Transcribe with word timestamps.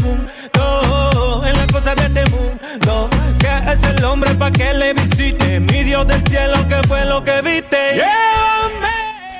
pregunto 0.00 1.46
en 1.46 1.56
las 1.56 1.66
cosas 1.68 1.96
de 1.96 2.04
este 2.04 2.30
mundo. 2.30 3.10
¿Qué 3.38 3.72
es 3.72 3.82
el 3.82 4.04
hombre 4.04 4.34
para 4.34 4.50
que 4.50 4.72
le 4.74 4.94
visite? 4.94 5.60
Mi 5.60 5.84
Dios 5.84 6.06
del 6.06 6.22
cielo, 6.26 6.66
¿qué 6.68 6.76
fue 6.86 7.04
lo 7.04 7.22
que 7.22 7.40
viste? 7.42 7.94
Yeah, 7.94 8.06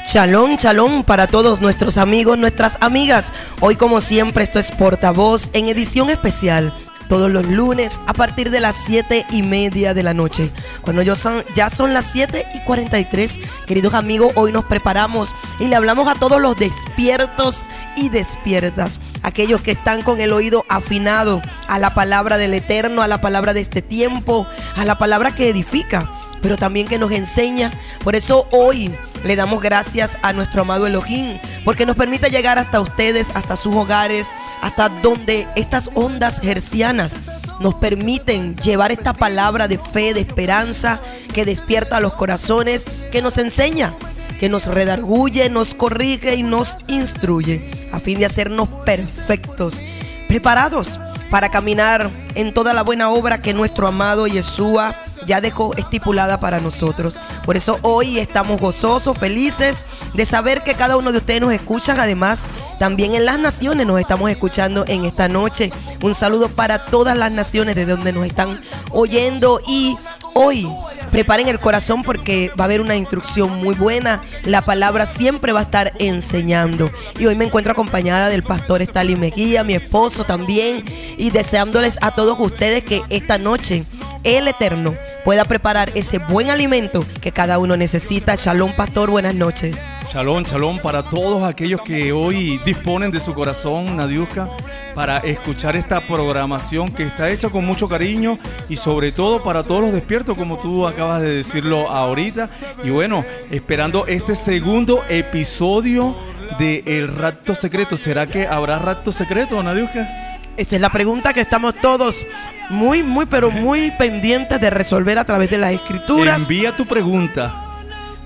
Shalom, 0.07 0.57
shalom 0.57 1.05
para 1.05 1.27
todos 1.27 1.61
nuestros 1.61 1.97
amigos, 1.97 2.37
nuestras 2.39 2.79
amigas. 2.81 3.33
Hoy 3.61 3.77
como 3.77 4.01
siempre 4.01 4.45
esto 4.45 4.59
es 4.59 4.71
Portavoz 4.71 5.51
en 5.53 5.69
edición 5.69 6.11
especial 6.11 6.73
todos 7.11 7.29
los 7.29 7.45
lunes 7.45 8.01
a 8.07 8.15
partir 8.15 8.51
de 8.51 8.61
las 8.61 8.77
7 8.77 9.27
y 9.33 9.43
media 9.43 9.95
de 9.95 10.05
la 10.05 10.15
noche. 10.15 10.53
Cuando 10.81 11.03
yo 11.03 11.17
son, 11.17 11.43
ya 11.57 11.69
son 11.69 11.93
las 11.93 12.07
7 12.13 12.47
y 12.55 12.61
43, 12.61 13.37
queridos 13.67 13.95
amigos, 13.95 14.33
hoy 14.37 14.53
nos 14.53 14.65
preparamos 14.65 15.35
y 15.59 15.67
le 15.67 15.75
hablamos 15.75 16.09
a 16.09 16.15
todos 16.15 16.41
los 16.41 16.57
despiertos 16.57 17.67
y 17.97 18.11
despiertas, 18.11 19.01
aquellos 19.25 19.61
que 19.61 19.73
están 19.73 20.03
con 20.03 20.21
el 20.21 20.33
oído 20.33 20.65
afinado 20.69 21.43
a 21.67 21.81
la 21.81 21.95
palabra 21.95 22.39
del 22.39 22.55
Eterno, 22.55 23.03
a 23.03 23.09
la 23.09 23.21
palabra 23.21 23.55
de 23.55 23.61
este 23.61 23.83
tiempo, 23.83 24.47
a 24.77 24.85
la 24.85 24.97
palabra 24.97 25.35
que 25.35 25.49
edifica, 25.49 26.09
pero 26.41 26.57
también 26.57 26.87
que 26.87 26.99
nos 26.99 27.11
enseña. 27.11 27.73
Por 28.05 28.15
eso 28.15 28.47
hoy 28.53 28.95
le 29.25 29.37
damos 29.37 29.63
gracias 29.63 30.17
a 30.23 30.33
nuestro 30.33 30.63
amado 30.63 30.87
Elohim, 30.87 31.39
porque 31.65 31.87
nos 31.87 31.97
permite 31.97 32.31
llegar 32.31 32.59
hasta 32.59 32.81
ustedes, 32.81 33.31
hasta 33.35 33.57
sus 33.57 33.75
hogares, 33.75 34.29
hasta 34.63 34.89
donde 34.89 35.47
estas 35.57 35.91
ondas 35.95 36.43
hercianas 36.43 37.19
nos 37.61 37.75
permiten 37.75 38.57
llevar 38.57 38.93
esta 38.93 39.13
palabra 39.13 39.69
de 39.69 39.79
fe, 39.79 40.15
de 40.15 40.21
esperanza, 40.21 41.01
que 41.33 41.45
despierta 41.45 42.01
los 42.01 42.15
corazones, 42.15 42.87
que 43.13 43.23
nos 43.23 43.39
enseña, 43.39 43.95
que 44.39 44.49
nos 44.49 44.67
redarguye, 44.67 45.51
nos 45.51 45.75
corrige 45.75 46.35
y 46.35 46.43
nos 46.43 46.79
instruye, 46.89 47.89
a 47.93 48.01
fin 48.01 48.19
de 48.19 48.27
hacernos 48.27 48.69
perfectos, 48.85 49.83
preparados 50.29 50.99
para 51.31 51.51
caminar 51.51 52.11
en 52.35 52.53
toda 52.53 52.73
la 52.73 52.83
buena 52.83 53.11
obra 53.11 53.41
que 53.41 53.55
nuestro 53.55 53.87
amado 53.87 54.27
Yeshua 54.27 54.95
ya 55.31 55.41
dejó 55.41 55.77
estipulada 55.77 56.41
para 56.41 56.59
nosotros. 56.59 57.17
Por 57.45 57.57
eso 57.57 57.79
hoy 57.83 58.19
estamos 58.19 58.61
gozosos, 58.61 59.17
felices 59.17 59.85
de 60.13 60.25
saber 60.25 60.65
que 60.65 60.75
cada 60.75 60.97
uno 60.97 61.13
de 61.13 61.19
ustedes 61.19 61.41
nos 61.41 61.53
escuchan. 61.53 62.01
Además, 62.01 62.47
también 62.81 63.15
en 63.15 63.27
las 63.27 63.39
naciones 63.39 63.87
nos 63.87 64.01
estamos 64.01 64.29
escuchando 64.29 64.85
en 64.89 65.05
esta 65.05 65.29
noche. 65.29 65.73
Un 66.03 66.17
saludo 66.17 66.49
para 66.49 66.87
todas 66.87 67.17
las 67.17 67.31
naciones 67.31 67.77
de 67.77 67.87
donde 67.87 68.13
nos 68.13 68.27
están 68.27 68.61
oyendo 68.91 69.61
y 69.69 69.97
hoy 70.35 70.69
preparen 71.13 71.47
el 71.47 71.61
corazón 71.61 72.03
porque 72.03 72.51
va 72.59 72.65
a 72.65 72.67
haber 72.67 72.81
una 72.81 72.97
instrucción 72.97 73.51
muy 73.63 73.77
buena. 73.77 74.23
La 74.43 74.63
palabra 74.63 75.07
siempre 75.07 75.53
va 75.53 75.61
a 75.61 75.63
estar 75.63 75.93
enseñando. 76.01 76.91
Y 77.21 77.27
hoy 77.27 77.37
me 77.37 77.45
encuentro 77.45 77.71
acompañada 77.71 78.31
del 78.31 78.43
pastor 78.43 78.83
Stalin 78.83 79.21
Mejía, 79.21 79.63
mi 79.63 79.75
esposo 79.75 80.25
también, 80.25 80.85
y 81.17 81.31
deseándoles 81.31 81.99
a 82.01 82.17
todos 82.17 82.37
ustedes 82.41 82.83
que 82.83 83.03
esta 83.11 83.39
noche 83.39 83.85
el 84.25 84.49
Eterno 84.49 84.95
pueda 85.25 85.45
preparar 85.45 85.91
ese 85.95 86.19
buen 86.19 86.51
alimento 86.51 87.05
que 87.21 87.33
cada 87.33 87.59
uno 87.59 87.77
necesita. 87.77 88.35
Shalom, 88.37 88.73
pastor, 88.73 89.11
buenas 89.11 89.35
noches. 89.35 89.81
Shalom, 90.13 90.45
shalom 90.45 90.79
para 90.81 91.03
todos 91.05 91.45
aquellos 91.45 91.83
que 91.83 92.13
hoy 92.13 92.61
disponen 92.65 93.11
de 93.11 93.21
su 93.21 93.33
corazón, 93.33 93.97
Nadiuska, 93.97 94.49
para 94.95 95.19
escuchar 95.19 95.77
esta 95.77 96.01
programación 96.01 96.91
que 96.91 97.05
está 97.05 97.31
hecha 97.31 97.49
con 97.49 97.65
mucho 97.65 97.89
cariño 97.89 98.39
y 98.69 98.77
sobre 98.77 99.13
todo 99.13 99.43
para 99.43 99.63
todos 99.63 99.83
los 99.83 99.93
despiertos, 99.93 100.37
como 100.37 100.59
tú 100.59 100.87
acabas 100.87 101.23
de 101.23 101.37
decirlo 101.37 101.89
ahorita. 101.89 102.51
Y 102.83 102.91
bueno, 102.91 103.25
esperando 103.51 104.07
este 104.07 104.35
segundo 104.35 105.05
episodio 105.09 106.17
de 106.59 106.83
El 106.87 107.15
Rapto 107.15 107.55
Secreto. 107.55 107.97
¿Será 107.97 108.27
que 108.27 108.47
habrá 108.47 108.79
Rapto 108.79 109.13
Secreto, 109.13 109.63
Nadiuska? 109.63 110.30
Esa 110.61 110.77
es 110.77 110.83
la 110.83 110.91
pregunta 110.91 111.33
que 111.33 111.41
estamos 111.41 111.75
todos 111.75 112.23
muy, 112.69 113.03
muy, 113.03 113.25
pero 113.25 113.51
muy 113.51 113.93
pendientes 113.93 114.61
de 114.61 114.69
resolver 114.69 115.17
a 115.17 115.25
través 115.25 115.49
de 115.49 115.57
las 115.57 115.73
escrituras. 115.73 116.43
Envía 116.43 116.77
tu 116.77 116.85
pregunta. 116.85 117.65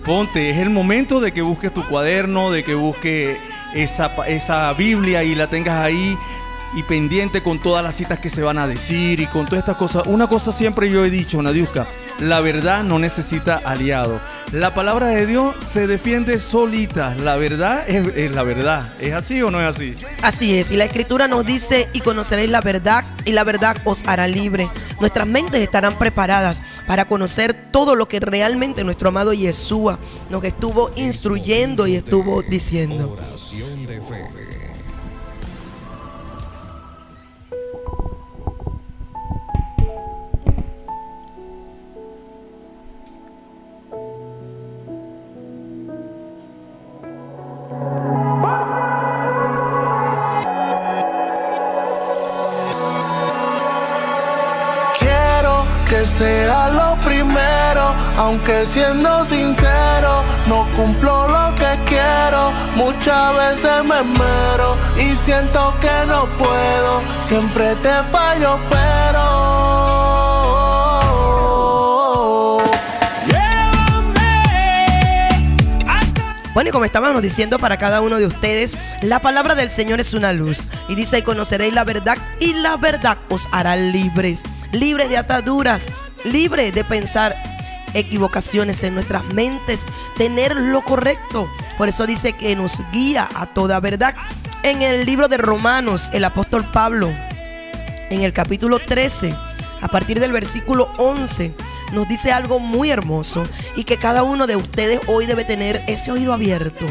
Ponte, 0.05 0.51
es 0.51 0.59
el 0.59 0.69
momento 0.69 1.21
de 1.21 1.31
que 1.31 1.43
busques 1.43 1.73
tu 1.73 1.85
cuaderno, 1.85 2.51
de 2.51 2.65
que 2.65 2.75
busques 2.75 3.39
esa, 3.73 4.11
esa 4.27 4.73
Biblia 4.73 5.23
y 5.23 5.37
la 5.37 5.47
tengas 5.47 5.79
ahí 5.79 6.19
y 6.77 6.83
pendiente 6.83 7.43
con 7.43 7.59
todas 7.61 7.83
las 7.83 7.95
citas 7.95 8.19
que 8.19 8.31
se 8.31 8.43
van 8.43 8.59
a 8.59 8.67
decir 8.67 9.21
y 9.21 9.27
con 9.27 9.47
todas 9.47 9.61
estas 9.61 9.77
cosas. 9.77 10.05
Una 10.07 10.29
cosa 10.29 10.53
siempre 10.53 10.91
yo 10.91 11.05
he 11.05 11.11
dicho, 11.11 11.41
Nadiuska, 11.41 11.87
la 12.21 12.41
verdad 12.41 12.83
no 12.83 12.99
necesita 12.99 13.61
aliado. 13.65 14.21
La 14.53 14.75
palabra 14.75 15.09
de 15.09 15.27
Dios 15.27 15.57
se 15.67 15.87
defiende 15.87 16.39
solita. 16.39 17.15
La 17.17 17.37
verdad 17.37 17.89
es, 17.89 18.07
es, 18.15 18.33
la 18.33 18.45
verdad. 18.45 18.93
¿Es 19.01 19.13
así 19.13 19.43
o 19.43 19.51
no 19.51 19.61
es 19.61 19.75
así? 19.75 19.97
Así 20.23 20.59
es. 20.59 20.71
Y 20.71 20.77
la 20.77 20.85
escritura 20.85 21.27
nos 21.27 21.45
dice, 21.45 21.89
y 21.93 22.01
conoceréis 22.01 22.51
la 22.51 22.61
verdad, 22.61 23.05
y 23.25 23.33
la 23.33 23.43
verdad 23.43 23.77
os 23.85 24.05
hará 24.07 24.29
libre. 24.29 24.69
Nuestras 25.01 25.27
mentes 25.27 25.61
estarán 25.61 25.99
preparadas 25.99 26.63
para 26.87 27.07
conocer 27.07 27.53
todo 27.73 27.97
lo 27.97 28.07
que 28.07 28.21
realmente 28.21 28.85
nuestro 28.85 29.09
amado 29.09 29.33
Yeshua 29.33 29.99
nos 30.31 30.45
estuvo 30.45 30.91
instruyendo 30.97 31.87
y 31.87 31.97
estuvo 31.97 32.43
diciendo. 32.43 33.13
Oración 33.13 33.87
de 33.87 34.01
fe. 34.01 34.54
Sea 56.07 56.69
lo 56.71 56.97
primero, 57.03 57.95
aunque 58.17 58.67
siendo 58.67 59.25
sincero, 59.25 60.23
no 60.47 60.67
cumplo 60.77 61.29
lo 61.29 61.55
que 61.55 61.79
quiero, 61.87 62.53
muchas 62.77 63.37
veces 63.37 63.85
me 63.85 64.03
mero 64.03 64.77
y 64.97 65.17
siento 65.17 65.75
que 65.81 66.07
no 66.07 66.27
puedo, 66.37 67.03
siempre 67.27 67.75
te 67.77 67.93
fallo, 68.11 68.59
pero... 68.71 69.55
Bueno, 76.55 76.71
y 76.71 76.73
como 76.73 76.85
estábamos 76.85 77.21
diciendo 77.21 77.59
para 77.59 77.79
cada 77.79 78.01
uno 78.01 78.17
de 78.17 78.27
ustedes, 78.27 78.77
la 79.03 79.19
palabra 79.19 79.57
del 79.57 79.71
Señor 79.71 79.99
es 79.99 80.15
una 80.15 80.33
luz. 80.33 80.69
Y 80.89 80.95
dice, 80.95 81.25
conoceréis 81.25 81.75
la 81.75 81.83
verdad, 81.83 82.17
y 82.39 82.55
la 82.55 82.77
verdad 82.77 83.19
os 83.29 83.49
hará 83.51 83.75
libres. 83.75 84.45
Libres 84.75 85.09
de 85.09 85.17
ataduras, 85.17 85.87
libres 86.25 86.75
de 86.75 86.83
pensar 86.83 87.37
equivocaciones 87.95 88.83
en 88.83 88.95
nuestras 88.95 89.25
mentes, 89.33 89.87
tener 90.19 90.57
lo 90.57 90.83
correcto. 90.83 91.49
Por 91.79 91.89
eso 91.89 92.07
dice 92.07 92.33
que 92.33 92.57
nos 92.57 92.81
guía 92.91 93.29
a 93.37 93.47
toda 93.47 93.79
verdad. 93.79 94.17
En 94.65 94.83
el 94.83 95.07
libro 95.07 95.29
de 95.29 95.37
Romanos, 95.37 96.11
el 96.13 96.25
apóstol 96.25 96.69
Pablo, 96.73 97.09
en 98.11 98.23
el 98.23 98.33
capítulo 98.33 98.81
13, 98.81 99.33
a 99.81 99.87
partir 99.87 100.19
del 100.19 100.33
versículo 100.33 100.91
11, 100.99 101.55
nos 101.93 102.09
dice 102.09 102.33
algo 102.33 102.59
muy 102.59 102.91
hermoso 102.91 103.45
y 103.77 103.85
que 103.85 103.97
cada 103.97 104.25
uno 104.25 104.49
de 104.49 104.57
ustedes 104.57 105.01
hoy 105.07 105.27
debe 105.27 105.45
tener 105.45 105.85
ese 105.87 106.11
oído 106.11 106.33
abierto, 106.33 106.85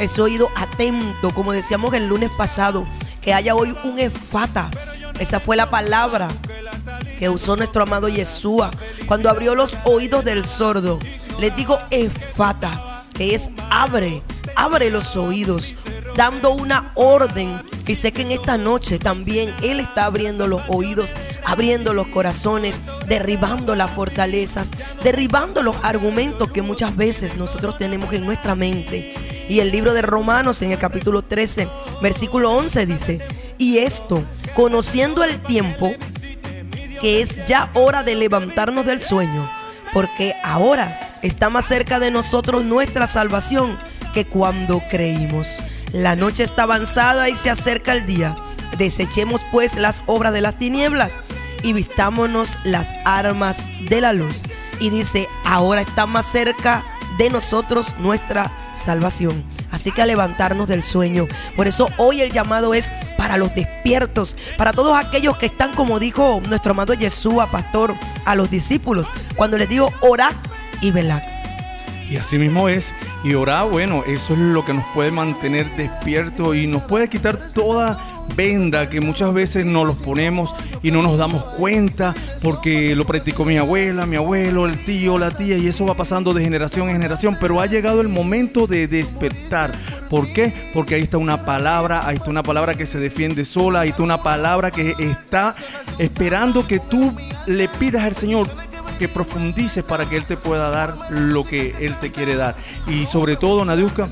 ese 0.00 0.20
oído 0.20 0.50
atento, 0.56 1.32
como 1.32 1.52
decíamos 1.52 1.94
el 1.94 2.08
lunes 2.08 2.30
pasado, 2.36 2.84
que 3.22 3.34
haya 3.34 3.54
hoy 3.54 3.76
un 3.84 4.00
efata. 4.00 4.68
Esa 5.20 5.38
fue 5.38 5.54
la 5.54 5.70
palabra 5.70 6.28
que 7.20 7.28
usó 7.28 7.54
nuestro 7.54 7.82
amado 7.82 8.08
Yeshua 8.08 8.70
cuando 9.06 9.28
abrió 9.28 9.54
los 9.54 9.76
oídos 9.84 10.24
del 10.24 10.46
sordo. 10.46 10.98
Les 11.38 11.54
digo 11.54 11.78
efata, 11.90 13.04
que 13.12 13.34
es 13.34 13.50
abre, 13.68 14.22
abre 14.56 14.88
los 14.88 15.16
oídos, 15.16 15.74
dando 16.16 16.52
una 16.52 16.92
orden. 16.94 17.62
Y 17.86 17.94
sé 17.96 18.12
que 18.12 18.22
en 18.22 18.30
esta 18.30 18.56
noche 18.56 18.98
también 18.98 19.52
Él 19.62 19.80
está 19.80 20.06
abriendo 20.06 20.46
los 20.46 20.62
oídos, 20.68 21.14
abriendo 21.44 21.92
los 21.92 22.06
corazones, 22.06 22.80
derribando 23.06 23.76
las 23.76 23.90
fortalezas, 23.90 24.68
derribando 25.04 25.62
los 25.62 25.76
argumentos 25.82 26.50
que 26.50 26.62
muchas 26.62 26.96
veces 26.96 27.36
nosotros 27.36 27.76
tenemos 27.76 28.14
en 28.14 28.24
nuestra 28.24 28.54
mente. 28.54 29.44
Y 29.46 29.60
el 29.60 29.70
libro 29.70 29.92
de 29.92 30.00
Romanos 30.00 30.62
en 30.62 30.72
el 30.72 30.78
capítulo 30.78 31.20
13, 31.20 31.68
versículo 32.00 32.52
11 32.52 32.86
dice, 32.86 33.20
y 33.58 33.78
esto, 33.78 34.24
conociendo 34.54 35.22
el 35.22 35.42
tiempo, 35.42 35.92
que 37.00 37.22
es 37.22 37.44
ya 37.46 37.70
hora 37.74 38.02
de 38.02 38.14
levantarnos 38.14 38.86
del 38.86 39.00
sueño, 39.00 39.48
porque 39.92 40.34
ahora 40.44 41.18
está 41.22 41.50
más 41.50 41.66
cerca 41.66 41.98
de 41.98 42.10
nosotros 42.10 42.64
nuestra 42.64 43.06
salvación 43.06 43.78
que 44.14 44.26
cuando 44.26 44.82
creímos. 44.90 45.58
La 45.92 46.16
noche 46.16 46.44
está 46.44 46.64
avanzada 46.64 47.28
y 47.28 47.34
se 47.34 47.50
acerca 47.50 47.92
el 47.92 48.06
día. 48.06 48.36
Desechemos 48.78 49.44
pues 49.50 49.74
las 49.74 50.02
obras 50.06 50.32
de 50.32 50.40
las 50.40 50.58
tinieblas 50.58 51.18
y 51.62 51.72
vistámonos 51.72 52.56
las 52.64 52.86
armas 53.04 53.64
de 53.88 54.00
la 54.00 54.12
luz. 54.12 54.42
Y 54.78 54.90
dice, 54.90 55.28
ahora 55.44 55.80
está 55.80 56.06
más 56.06 56.26
cerca 56.26 56.84
de 57.18 57.30
nosotros 57.30 57.94
nuestra 57.98 58.50
salvación. 58.76 59.44
Así 59.70 59.90
que 59.90 60.02
a 60.02 60.06
levantarnos 60.06 60.68
del 60.68 60.82
sueño. 60.82 61.26
Por 61.56 61.66
eso 61.66 61.88
hoy 61.96 62.20
el 62.20 62.32
llamado 62.32 62.74
es 62.74 62.90
para 63.16 63.36
los 63.36 63.54
despiertos, 63.54 64.36
para 64.56 64.72
todos 64.72 64.96
aquellos 64.96 65.36
que 65.36 65.46
están, 65.46 65.74
como 65.74 65.98
dijo 65.98 66.40
nuestro 66.48 66.72
amado 66.72 66.94
Yeshua, 66.94 67.50
pastor, 67.50 67.94
a 68.24 68.34
los 68.34 68.50
discípulos, 68.50 69.08
cuando 69.36 69.58
les 69.58 69.68
dijo, 69.68 69.92
orad 70.00 70.34
y 70.80 70.90
velad. 70.90 71.22
Y 72.10 72.16
así 72.16 72.38
mismo 72.38 72.68
es. 72.68 72.92
Y 73.22 73.34
orar, 73.34 73.68
bueno, 73.68 74.02
eso 74.06 74.32
es 74.32 74.38
lo 74.40 74.64
que 74.64 74.74
nos 74.74 74.84
puede 74.94 75.12
mantener 75.12 75.70
despiertos 75.76 76.56
y 76.56 76.66
nos 76.66 76.82
puede 76.82 77.08
quitar 77.08 77.38
toda 77.54 77.98
venda 78.34 78.88
que 78.88 79.00
muchas 79.00 79.32
veces 79.32 79.66
nos 79.66 79.86
los 79.86 80.02
ponemos 80.02 80.54
y 80.82 80.90
no 80.90 81.02
nos 81.02 81.18
damos 81.18 81.42
cuenta 81.44 82.14
porque 82.42 82.94
lo 82.94 83.04
practicó 83.04 83.44
mi 83.44 83.56
abuela, 83.56 84.06
mi 84.06 84.16
abuelo, 84.16 84.66
el 84.66 84.84
tío, 84.84 85.18
la 85.18 85.30
tía 85.30 85.58
y 85.58 85.68
eso 85.68 85.86
va 85.86 85.94
pasando 85.94 86.32
de 86.32 86.42
generación 86.42 86.88
en 86.88 86.94
generación. 86.94 87.36
Pero 87.40 87.60
ha 87.60 87.66
llegado 87.66 88.00
el 88.00 88.08
momento 88.08 88.66
de 88.66 88.86
despertar. 88.86 89.72
¿Por 90.08 90.32
qué? 90.32 90.52
Porque 90.74 90.96
ahí 90.96 91.02
está 91.02 91.18
una 91.18 91.44
palabra, 91.44 92.06
ahí 92.06 92.16
está 92.16 92.30
una 92.30 92.42
palabra 92.42 92.74
que 92.74 92.86
se 92.86 92.98
defiende 92.98 93.44
sola, 93.44 93.80
ahí 93.80 93.90
está 93.90 94.02
una 94.02 94.22
palabra 94.22 94.70
que 94.70 94.94
está 94.98 95.54
esperando 95.98 96.66
que 96.66 96.80
tú 96.80 97.12
le 97.46 97.68
pidas 97.68 98.04
al 98.04 98.14
Señor 98.14 98.48
que 98.98 99.08
profundices 99.08 99.82
para 99.82 100.06
que 100.06 100.16
Él 100.16 100.24
te 100.26 100.36
pueda 100.36 100.68
dar 100.68 100.94
lo 101.10 101.44
que 101.44 101.74
Él 101.80 101.96
te 102.00 102.12
quiere 102.12 102.36
dar. 102.36 102.54
Y 102.86 103.06
sobre 103.06 103.36
todo, 103.36 103.64
Nadiuska, 103.64 104.10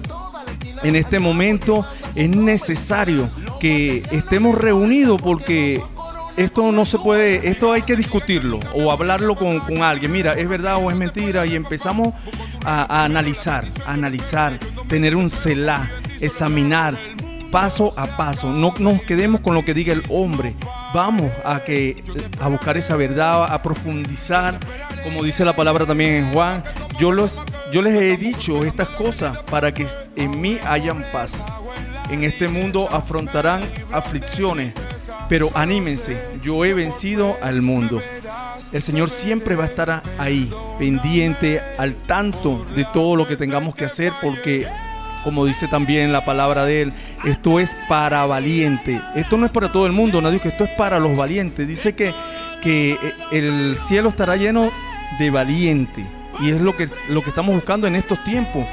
en 0.82 0.96
este 0.96 1.18
momento 1.18 1.84
es 2.14 2.28
necesario 2.28 3.28
que 3.58 4.02
estemos 4.10 4.56
reunidos 4.56 5.20
porque 5.20 5.82
esto 6.36 6.70
no 6.70 6.84
se 6.84 6.98
puede, 6.98 7.48
esto 7.48 7.72
hay 7.72 7.82
que 7.82 7.96
discutirlo 7.96 8.60
o 8.74 8.90
hablarlo 8.92 9.34
con, 9.34 9.82
alguien. 9.82 10.12
Mira, 10.12 10.34
es 10.34 10.48
verdad 10.48 10.76
o 10.76 10.90
es 10.90 10.96
mentira 10.96 11.44
y 11.46 11.54
empezamos 11.54 12.14
a, 12.64 13.04
analizar, 13.04 13.64
analizar, 13.86 14.58
tener 14.88 15.16
un 15.16 15.30
celá, 15.30 15.90
examinar 16.20 16.96
paso 17.50 17.92
a 17.96 18.06
paso. 18.16 18.52
No 18.52 18.74
nos 18.78 19.02
quedemos 19.02 19.40
con 19.40 19.54
lo 19.54 19.64
que 19.64 19.74
diga 19.74 19.92
el 19.92 20.02
hombre. 20.10 20.54
Vamos 20.94 21.32
a 21.44 21.60
que 21.60 22.02
a 22.40 22.48
buscar 22.48 22.76
esa 22.76 22.96
verdad, 22.96 23.52
a 23.52 23.62
profundizar, 23.62 24.58
como 25.02 25.22
dice 25.22 25.44
la 25.44 25.56
palabra 25.56 25.86
también 25.86 26.12
en 26.14 26.32
Juan. 26.32 26.62
Yo 26.98 27.10
los 27.12 27.40
yo 27.72 27.82
les 27.82 27.94
he 27.94 28.16
dicho 28.16 28.64
estas 28.64 28.88
cosas 28.90 29.38
para 29.50 29.72
que 29.72 29.86
en 30.16 30.40
mí 30.40 30.58
hayan 30.64 31.04
paz. 31.12 31.32
En 32.10 32.24
este 32.24 32.48
mundo 32.48 32.88
afrontarán 32.90 33.62
aflicciones, 33.92 34.72
pero 35.28 35.50
anímense, 35.54 36.18
yo 36.42 36.64
he 36.64 36.72
vencido 36.74 37.36
al 37.42 37.62
mundo. 37.62 38.00
El 38.72 38.82
Señor 38.82 39.10
siempre 39.10 39.56
va 39.56 39.64
a 39.64 39.68
estar 39.68 40.02
ahí, 40.18 40.50
pendiente, 40.78 41.60
al 41.78 41.94
tanto 41.94 42.66
de 42.76 42.84
todo 42.86 43.16
lo 43.16 43.26
que 43.26 43.36
tengamos 43.36 43.74
que 43.74 43.84
hacer, 43.84 44.12
porque 44.22 44.66
como 45.24 45.44
dice 45.44 45.68
también 45.68 46.12
la 46.12 46.24
palabra 46.24 46.64
de 46.64 46.82
él, 46.82 46.92
esto 47.24 47.60
es 47.60 47.70
para 47.88 48.24
valiente. 48.26 49.00
Esto 49.14 49.36
no 49.36 49.46
es 49.46 49.52
para 49.52 49.70
todo 49.72 49.86
el 49.86 49.92
mundo, 49.92 50.20
nadie 50.20 50.40
que 50.40 50.48
esto 50.48 50.64
es 50.64 50.70
para 50.70 50.98
los 50.98 51.16
valientes. 51.16 51.66
Dice 51.66 51.94
que, 51.94 52.14
que 52.62 52.92
eh, 52.92 53.14
el 53.32 53.76
cielo 53.78 54.08
estará 54.08 54.36
lleno 54.36 54.70
de 55.18 55.30
valiente. 55.30 56.06
Y 56.40 56.50
es 56.50 56.60
lo 56.60 56.76
que, 56.76 56.88
lo 57.10 57.22
que 57.22 57.30
estamos 57.30 57.54
buscando 57.54 57.86
en 57.86 57.96
estos 57.96 58.22
tiempos. 58.24 58.64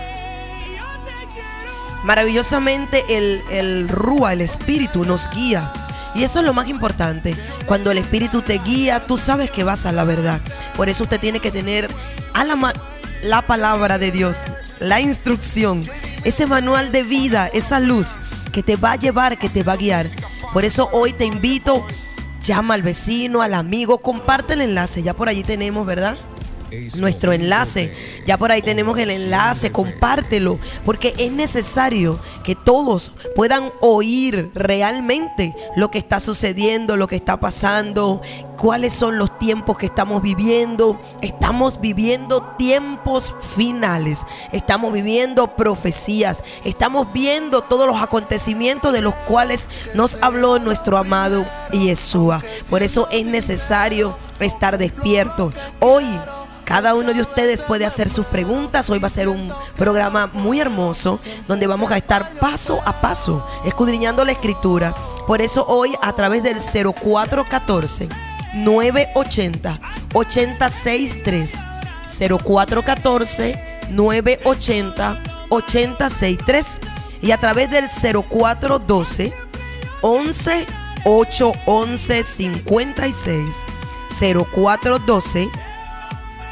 Maravillosamente 2.06 3.04
el, 3.10 3.42
el 3.52 3.90
Rúa, 3.90 4.34
el 4.34 4.42
Espíritu, 4.42 5.04
nos 5.06 5.30
guía. 5.30 5.74
Y 6.13 6.24
eso 6.24 6.40
es 6.40 6.46
lo 6.46 6.54
más 6.54 6.69
importante. 6.69 7.36
Cuando 7.66 7.92
el 7.92 7.98
Espíritu 7.98 8.42
te 8.42 8.60
guía, 8.60 9.06
tú 9.06 9.18
sabes 9.18 9.52
que 9.52 9.66
vas 9.66 9.86
a 9.86 9.92
la 9.92 10.06
verdad. 10.06 10.40
Por 10.78 10.88
eso 10.88 11.04
usted 11.04 11.19
tiene 11.19 11.42
que 11.42 11.52
tener 11.52 11.90
a 12.34 12.44
la, 12.46 12.74
la 13.24 13.42
palabra 13.42 13.98
de 13.98 14.12
Dios, 14.12 14.38
la 14.80 15.02
instrucción 15.02 15.86
ese 16.25 16.48
manual 16.48 16.92
de 16.92 17.04
vida, 17.04 17.48
esa 17.54 17.80
luz 17.80 18.18
que 18.52 18.63
te 18.63 18.75
va 18.75 18.94
a 18.94 18.96
llevar, 18.98 19.38
que 19.38 19.48
te 19.48 19.63
va 19.63 19.74
a 19.74 19.78
guiar. 19.78 20.07
Por 20.52 20.66
eso 20.66 20.90
hoy 20.92 21.13
te 21.13 21.24
invito, 21.24 21.86
llama 22.44 22.74
al 22.74 22.81
vecino, 22.81 23.42
al 23.42 23.54
amigo, 23.54 24.00
comparte 24.00 24.54
el 24.54 24.62
enlace, 24.62 25.04
ya 25.04 25.13
por 25.13 25.30
allí 25.30 25.44
tenemos, 25.44 25.86
¿verdad? 25.86 26.18
Nuestro 26.98 27.33
enlace. 27.33 27.94
Ya 28.25 28.38
por 28.38 28.51
ahí 28.51 28.62
tenemos 28.62 28.98
el 28.98 29.10
enlace, 29.10 29.72
compártelo, 29.72 30.60
porque 30.83 31.13
es 31.18 31.31
necesario 31.31 32.19
que 32.44 32.56
todos 32.56 33.12
puedan 33.36 33.72
oír 33.81 34.51
realmente 34.54 35.56
lo 35.75 35.89
que 35.89 35.98
está 35.98 36.19
sucediendo, 36.19 36.98
lo 36.98 37.07
que 37.07 37.16
está 37.16 37.39
pasando, 37.39 38.22
cuáles 38.57 38.94
son 38.94 39.18
los 39.18 39.38
tiempos 39.39 39.77
que 39.77 39.88
estamos 39.88 40.22
viviendo. 40.22 41.00
Estamos 41.22 41.80
viviendo 41.81 42.42
tiempos 42.57 43.33
finales, 43.56 44.21
estamos 44.51 44.94
viviendo 44.94 45.56
profecías, 45.56 46.44
estamos 46.63 47.12
viendo 47.13 47.62
todos 47.62 47.88
los 47.88 48.01
acontecimientos 48.01 48.94
de 48.94 49.01
los 49.01 49.16
cuales 49.16 49.68
nos 49.94 50.18
habló 50.21 50.60
nuestro 50.60 50.98
amado 50.98 51.45
Yeshua. 51.71 52.44
Por 52.69 52.83
eso 52.83 53.07
es 53.12 53.25
necesario 53.25 54.18
estar 54.39 54.78
despierto. 54.78 55.51
Hoy 55.80 56.06
cada 56.66 56.96
uno 56.96 57.14
de 57.14 57.22
ustedes 57.22 57.62
puede 57.62 57.86
hacer 57.86 58.10
sus 58.10 58.26
preguntas. 58.26 58.90
Hoy 58.90 59.00
va 59.00 59.08
a 59.08 59.12
ser 59.12 59.30
un 59.30 59.54
programa 59.78 60.28
muy 60.34 60.60
hermoso 60.60 61.20
donde 61.48 61.68
vamos 61.68 61.92
a 61.92 61.98
estar 61.98 62.34
paso 62.40 62.82
a 62.86 63.00
paso 63.02 63.46
escudriñando 63.64 64.26
la 64.26 64.32
escritura. 64.32 64.94
Por 65.28 65.42
eso 65.42 65.66
hoy 65.68 65.96
a 66.02 66.12
través 66.14 66.44
del 66.44 66.58
0414 66.58 68.10
980 68.56 69.80
863 70.14 71.54
0414 72.08 73.80
980 73.92 75.24
863 75.50 76.80
y 77.22 77.32
a 77.32 77.38
través 77.38 77.70
del 77.70 77.86
0412 77.88 79.34
11 80.02 80.68
811 81.06 82.24
56 82.24 83.56
0412 84.10 85.50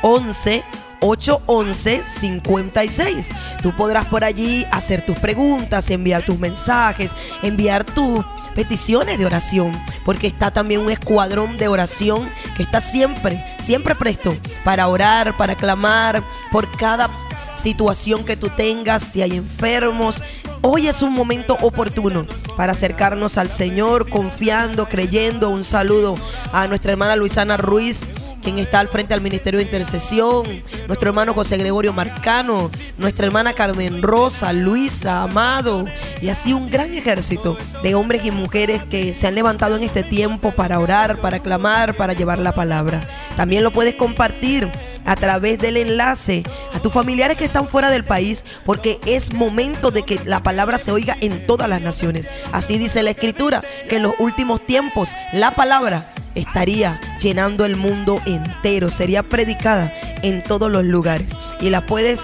11 0.03 0.63
811 1.03 2.03
56. 2.19 3.29
Tú 3.61 3.75
podrás 3.75 4.05
por 4.05 4.23
allí 4.23 4.65
hacer 4.71 5.05
tus 5.05 5.17
preguntas, 5.17 5.89
enviar 5.89 6.23
tus 6.25 6.39
mensajes, 6.39 7.11
enviar 7.41 7.83
tus 7.83 8.23
peticiones 8.55 9.17
de 9.17 9.25
oración, 9.25 9.71
porque 10.05 10.27
está 10.27 10.51
también 10.51 10.81
un 10.81 10.91
escuadrón 10.91 11.57
de 11.57 11.67
oración 11.67 12.29
que 12.55 12.63
está 12.63 12.79
siempre, 12.79 13.43
siempre 13.59 13.95
presto 13.95 14.35
para 14.63 14.87
orar, 14.87 15.35
para 15.35 15.55
clamar 15.55 16.23
por 16.51 16.69
cada 16.77 17.09
situación 17.55 18.23
que 18.23 18.37
tú 18.37 18.49
tengas, 18.49 19.03
si 19.03 19.21
hay 19.21 19.35
enfermos. 19.35 20.23
Hoy 20.61 20.87
es 20.87 21.01
un 21.01 21.11
momento 21.11 21.57
oportuno 21.61 22.25
para 22.55 22.71
acercarnos 22.71 23.37
al 23.37 23.49
Señor, 23.49 24.09
confiando, 24.09 24.87
creyendo. 24.87 25.49
Un 25.49 25.65
saludo 25.65 26.15
a 26.53 26.67
nuestra 26.67 26.93
hermana 26.93 27.17
Luisana 27.17 27.57
Ruiz 27.57 28.05
quien 28.43 28.59
está 28.59 28.79
al 28.79 28.87
frente 28.87 29.13
del 29.13 29.23
Ministerio 29.23 29.57
de 29.57 29.63
Intercesión, 29.63 30.45
nuestro 30.87 31.09
hermano 31.09 31.33
José 31.33 31.57
Gregorio 31.57 31.93
Marcano, 31.93 32.69
nuestra 32.97 33.25
hermana 33.25 33.53
Carmen 33.53 34.01
Rosa, 34.03 34.53
Luisa, 34.53 35.23
Amado, 35.23 35.85
y 36.21 36.29
así 36.29 36.53
un 36.53 36.69
gran 36.69 36.93
ejército 36.93 37.57
de 37.81 37.95
hombres 37.95 38.25
y 38.25 38.31
mujeres 38.31 38.83
que 38.83 39.13
se 39.13 39.27
han 39.27 39.35
levantado 39.35 39.77
en 39.77 39.83
este 39.83 40.03
tiempo 40.03 40.51
para 40.51 40.79
orar, 40.79 41.17
para 41.17 41.39
clamar, 41.39 41.95
para 41.95 42.13
llevar 42.13 42.39
la 42.39 42.53
palabra. 42.53 43.07
También 43.37 43.63
lo 43.63 43.71
puedes 43.71 43.95
compartir 43.95 44.69
a 45.05 45.15
través 45.15 45.57
del 45.59 45.77
enlace 45.77 46.43
a 46.73 46.79
tus 46.79 46.93
familiares 46.93 47.37
que 47.37 47.45
están 47.45 47.67
fuera 47.67 47.89
del 47.89 48.03
país, 48.03 48.43
porque 48.65 48.99
es 49.05 49.33
momento 49.33 49.91
de 49.91 50.03
que 50.03 50.19
la 50.25 50.43
palabra 50.43 50.77
se 50.77 50.91
oiga 50.91 51.17
en 51.21 51.45
todas 51.45 51.69
las 51.69 51.81
naciones. 51.81 52.27
Así 52.51 52.77
dice 52.77 53.03
la 53.03 53.11
escritura, 53.11 53.63
que 53.89 53.97
en 53.97 54.03
los 54.03 54.13
últimos 54.19 54.65
tiempos 54.65 55.11
la 55.31 55.51
palabra 55.51 56.13
estaría 56.35 56.99
llenando 57.19 57.65
el 57.65 57.75
mundo 57.75 58.21
entero, 58.25 58.91
sería 58.91 59.23
predicada 59.23 59.91
en 60.21 60.43
todos 60.43 60.71
los 60.71 60.83
lugares. 60.83 61.27
Y 61.59 61.69
la 61.69 61.85
puedes 61.85 62.21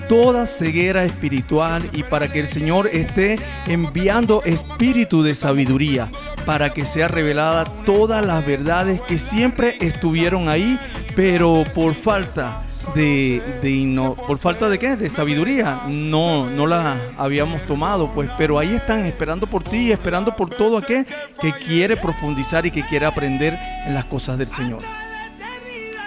toda 0.08 0.46
ceguera 0.46 1.04
espiritual 1.04 1.84
y 1.92 2.04
para 2.04 2.32
que 2.32 2.40
el 2.40 2.48
Señor 2.48 2.88
esté 2.88 3.38
enviando 3.68 4.42
espíritu 4.44 5.24
de 5.24 5.36
sabiduría 5.36 6.10
para 6.48 6.74
que 6.74 6.86
sea 6.86 7.10
revelada 7.10 7.66
todas 7.86 8.26
las 8.26 8.46
verdades 8.46 9.02
que 9.02 9.20
siempre 9.20 9.76
estuvieron 9.82 10.48
ahí, 10.48 10.80
pero 11.18 11.64
por 11.74 11.96
falta 11.96 12.62
de, 12.94 13.42
no, 13.88 14.14
por 14.14 14.38
falta 14.38 14.70
de 14.70 14.78
qué, 14.78 14.96
de 14.96 15.10
sabiduría, 15.10 15.82
no, 15.88 16.48
no 16.48 16.68
la 16.68 16.96
habíamos 17.18 17.64
tomado, 17.64 18.12
pues, 18.12 18.30
pero 18.38 18.60
ahí 18.60 18.76
están 18.76 19.04
esperando 19.08 19.48
por 19.48 19.64
ti, 19.64 19.92
esperando 19.92 20.36
por 20.36 20.52
todo 20.52 20.78
aquel 20.78 21.08
que 21.42 21.54
quiere 21.54 21.98
profundizar 21.98 22.68
y 22.68 22.72
que 22.72 22.86
quiere 22.86 23.08
aprender 23.08 23.58
en 23.88 23.96
las 23.96 24.06
cosas 24.06 24.38
del 24.38 24.48
Señor. 24.48 24.84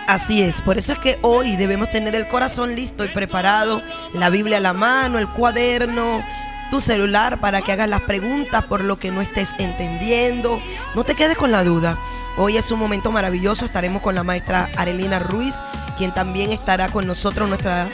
Así 0.06 0.42
es, 0.42 0.62
por 0.62 0.78
eso 0.78 0.92
es 0.92 1.00
que 1.00 1.18
hoy 1.22 1.56
debemos 1.56 1.90
tener 1.90 2.14
el 2.14 2.28
corazón 2.28 2.76
listo 2.76 3.04
y 3.04 3.08
preparado, 3.08 3.82
la 4.14 4.30
Biblia 4.30 4.58
a 4.58 4.60
la 4.60 4.74
mano, 4.74 5.18
el 5.18 5.26
cuaderno, 5.26 6.22
tu 6.70 6.80
celular 6.80 7.40
para 7.40 7.62
que 7.62 7.72
hagas 7.72 7.88
las 7.88 8.02
preguntas 8.02 8.64
por 8.64 8.82
lo 8.82 8.98
que 8.98 9.10
no 9.10 9.20
estés 9.20 9.54
entendiendo. 9.58 10.62
No 10.94 11.04
te 11.04 11.14
quedes 11.14 11.36
con 11.36 11.50
la 11.50 11.64
duda. 11.64 11.98
Hoy 12.36 12.56
es 12.56 12.70
un 12.70 12.78
momento 12.78 13.10
maravilloso, 13.12 13.64
estaremos 13.64 14.02
con 14.02 14.14
la 14.14 14.22
maestra 14.22 14.70
Arelina 14.76 15.18
Ruiz, 15.18 15.54
quien 15.98 16.14
también 16.14 16.50
estará 16.50 16.88
con 16.88 17.06
nosotros, 17.06 17.48
nuestra 17.48 17.88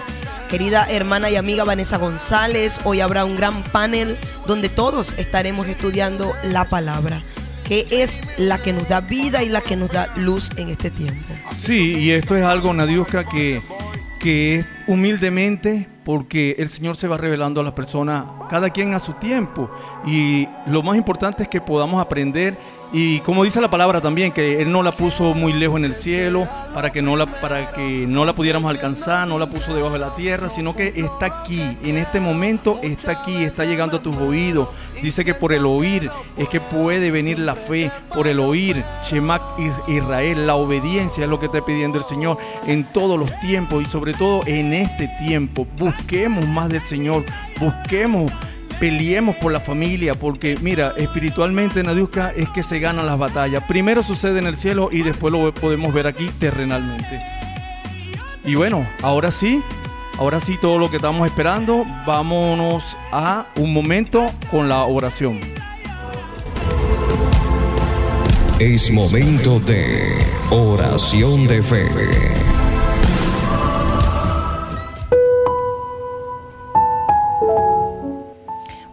querida 0.48 0.86
hermana 0.88 1.30
y 1.30 1.36
amiga 1.36 1.64
Vanessa 1.64 1.96
González. 1.96 2.78
Hoy 2.84 3.00
habrá 3.00 3.24
un 3.24 3.36
gran 3.36 3.62
panel 3.64 4.16
donde 4.46 4.68
todos 4.68 5.14
estaremos 5.16 5.66
estudiando 5.68 6.34
la 6.44 6.66
palabra 6.66 7.22
que 7.66 7.84
es 7.90 8.22
la 8.36 8.62
que 8.62 8.72
nos 8.72 8.88
da 8.88 9.00
vida 9.00 9.42
y 9.42 9.48
la 9.48 9.60
que 9.60 9.74
nos 9.74 9.90
da 9.90 10.08
luz 10.14 10.50
en 10.56 10.68
este 10.68 10.88
tiempo. 10.88 11.34
Sí, 11.56 11.96
y 11.98 12.12
esto 12.12 12.36
es 12.36 12.44
algo, 12.44 12.72
Nadiuska, 12.72 13.24
que, 13.24 13.60
que 14.20 14.64
humildemente 14.86 15.88
porque 16.06 16.54
el 16.60 16.68
Señor 16.68 16.94
se 16.96 17.08
va 17.08 17.16
revelando 17.16 17.60
a 17.60 17.64
las 17.64 17.72
personas, 17.72 18.26
cada 18.48 18.70
quien 18.70 18.94
a 18.94 19.00
su 19.00 19.14
tiempo. 19.14 19.68
Y 20.06 20.46
lo 20.68 20.80
más 20.80 20.96
importante 20.96 21.42
es 21.42 21.48
que 21.48 21.60
podamos 21.60 22.00
aprender 22.00 22.56
y 22.92 23.20
como 23.20 23.44
dice 23.44 23.60
la 23.60 23.70
palabra 23.70 24.00
también, 24.00 24.32
que 24.32 24.62
Él 24.62 24.70
no 24.70 24.82
la 24.82 24.92
puso 24.92 25.34
muy 25.34 25.52
lejos 25.52 25.76
en 25.78 25.84
el 25.84 25.94
cielo 25.94 26.48
para 26.72 26.92
que, 26.92 27.02
no 27.02 27.16
la, 27.16 27.26
para 27.26 27.72
que 27.72 28.06
no 28.06 28.24
la 28.24 28.34
pudiéramos 28.34 28.70
alcanzar, 28.70 29.26
no 29.26 29.38
la 29.38 29.46
puso 29.46 29.74
debajo 29.74 29.94
de 29.94 29.98
la 29.98 30.14
tierra, 30.14 30.48
sino 30.48 30.76
que 30.76 30.92
está 30.94 31.26
aquí, 31.26 31.76
en 31.82 31.96
este 31.96 32.20
momento 32.20 32.78
está 32.82 33.12
aquí, 33.12 33.44
está 33.44 33.64
llegando 33.64 33.96
a 33.96 34.02
tus 34.02 34.16
oídos. 34.16 34.68
Dice 35.02 35.24
que 35.24 35.34
por 35.34 35.52
el 35.52 35.66
oír 35.66 36.10
es 36.36 36.48
que 36.48 36.60
puede 36.60 37.10
venir 37.10 37.38
la 37.38 37.54
fe, 37.54 37.90
por 38.14 38.28
el 38.28 38.38
oír, 38.38 38.82
Shemak 39.04 39.42
Israel, 39.88 40.46
la 40.46 40.54
obediencia 40.54 41.24
es 41.24 41.30
lo 41.30 41.40
que 41.40 41.46
está 41.46 41.64
pidiendo 41.64 41.98
el 41.98 42.04
Señor 42.04 42.38
en 42.66 42.84
todos 42.84 43.18
los 43.18 43.32
tiempos 43.40 43.82
y 43.82 43.86
sobre 43.86 44.14
todo 44.14 44.42
en 44.46 44.72
este 44.72 45.08
tiempo. 45.18 45.66
Busquemos 45.76 46.46
más 46.46 46.68
del 46.68 46.86
Señor, 46.86 47.24
busquemos 47.60 48.30
peleemos 48.78 49.36
por 49.36 49.52
la 49.52 49.60
familia, 49.60 50.14
porque 50.14 50.56
mira, 50.60 50.94
espiritualmente, 50.96 51.82
Nadiuska, 51.82 52.32
es 52.36 52.48
que 52.50 52.62
se 52.62 52.78
ganan 52.80 53.06
las 53.06 53.18
batallas. 53.18 53.64
Primero 53.64 54.02
sucede 54.02 54.38
en 54.38 54.46
el 54.46 54.56
cielo 54.56 54.88
y 54.92 55.02
después 55.02 55.32
lo 55.32 55.52
podemos 55.52 55.92
ver 55.92 56.06
aquí 56.06 56.28
terrenalmente. 56.38 57.20
Y 58.44 58.54
bueno, 58.54 58.86
ahora 59.02 59.30
sí, 59.30 59.62
ahora 60.18 60.40
sí 60.40 60.56
todo 60.60 60.78
lo 60.78 60.90
que 60.90 60.96
estamos 60.96 61.26
esperando, 61.26 61.84
vámonos 62.06 62.96
a 63.12 63.46
un 63.56 63.72
momento 63.72 64.30
con 64.50 64.68
la 64.68 64.84
oración. 64.84 65.40
Es 68.58 68.90
momento 68.90 69.60
de 69.60 70.16
oración 70.50 71.46
de 71.46 71.62
fe. 71.62 72.55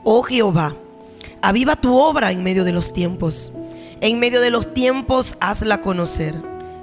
Oh 0.03 0.23
Jehová, 0.23 0.75
aviva 1.41 1.75
tu 1.75 1.97
obra 1.97 2.31
en 2.31 2.43
medio 2.43 2.63
de 2.63 2.73
los 2.73 2.91
tiempos. 2.91 3.51
En 4.01 4.19
medio 4.19 4.41
de 4.41 4.49
los 4.49 4.73
tiempos 4.73 5.35
hazla 5.39 5.81
conocer. 5.81 6.35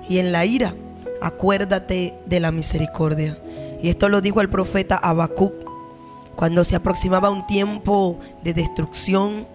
Y 0.08 0.18
en 0.18 0.32
la 0.32 0.46
ira, 0.46 0.74
acuérdate 1.20 2.14
de 2.26 2.40
la 2.40 2.50
misericordia. 2.50 3.38
Y 3.82 3.88
esto 3.90 4.08
lo 4.08 4.20
dijo 4.20 4.40
el 4.40 4.48
profeta 4.48 4.96
Habacuc 4.96 5.52
cuando 6.34 6.64
se 6.64 6.76
aproximaba 6.76 7.28
un 7.28 7.46
tiempo 7.46 8.18
de 8.42 8.54
destrucción, 8.54 9.46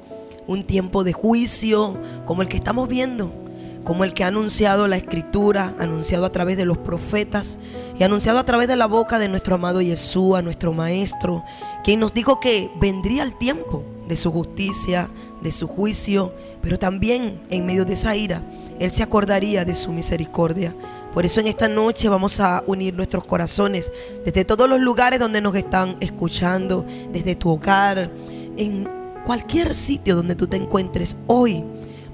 un 0.46 0.64
tiempo 0.64 1.04
de 1.04 1.14
juicio, 1.14 2.00
como 2.26 2.44
el 2.44 2.48
que 2.48 2.58
estamos 2.58 2.88
viendo 2.88 3.45
como 3.86 4.04
el 4.04 4.14
que 4.14 4.24
ha 4.24 4.28
anunciado 4.28 4.88
la 4.88 4.98
escritura, 4.98 5.74
anunciado 5.80 6.26
a 6.26 6.32
través 6.32 6.58
de 6.58 6.66
los 6.66 6.80
profetas 6.80 7.60
y 7.98 8.04
anunciado 8.04 8.40
a 8.40 8.44
través 8.44 8.68
de 8.68 8.76
la 8.76 8.88
boca 8.88 9.20
de 9.20 9.30
nuestro 9.30 9.56
amado 9.56 9.80
Yeshua, 9.80 10.42
nuestro 10.42 10.74
Maestro, 10.74 11.44
quien 11.84 12.00
nos 12.00 12.14
dijo 12.14 12.40
que 12.40 12.70
vendría 12.82 13.22
el 13.24 13.38
tiempo 13.38 13.84
de 14.08 14.16
su 14.16 14.32
justicia, 14.32 15.10
de 15.42 15.52
su 15.52 15.68
juicio, 15.68 16.34
pero 16.62 16.80
también 16.80 17.40
en 17.52 17.66
medio 17.66 17.86
de 17.86 17.94
esa 17.94 18.16
ira, 18.16 18.42
Él 18.80 18.92
se 18.92 19.04
acordaría 19.04 19.66
de 19.66 19.76
su 19.76 19.94
misericordia. 19.94 20.76
Por 21.14 21.26
eso 21.26 21.40
en 21.40 21.48
esta 21.48 21.68
noche 21.68 22.10
vamos 22.10 22.40
a 22.40 22.64
unir 22.66 22.96
nuestros 22.96 23.24
corazones 23.24 23.92
desde 24.26 24.46
todos 24.46 24.68
los 24.68 24.80
lugares 24.80 25.20
donde 25.20 25.42
nos 25.42 25.56
están 25.56 25.96
escuchando, 26.00 26.86
desde 27.14 27.36
tu 27.36 27.52
hogar, 27.52 28.12
en 28.58 28.90
cualquier 29.26 29.76
sitio 29.76 30.16
donde 30.16 30.36
tú 30.36 30.48
te 30.48 30.58
encuentres 30.58 31.16
hoy 31.28 31.64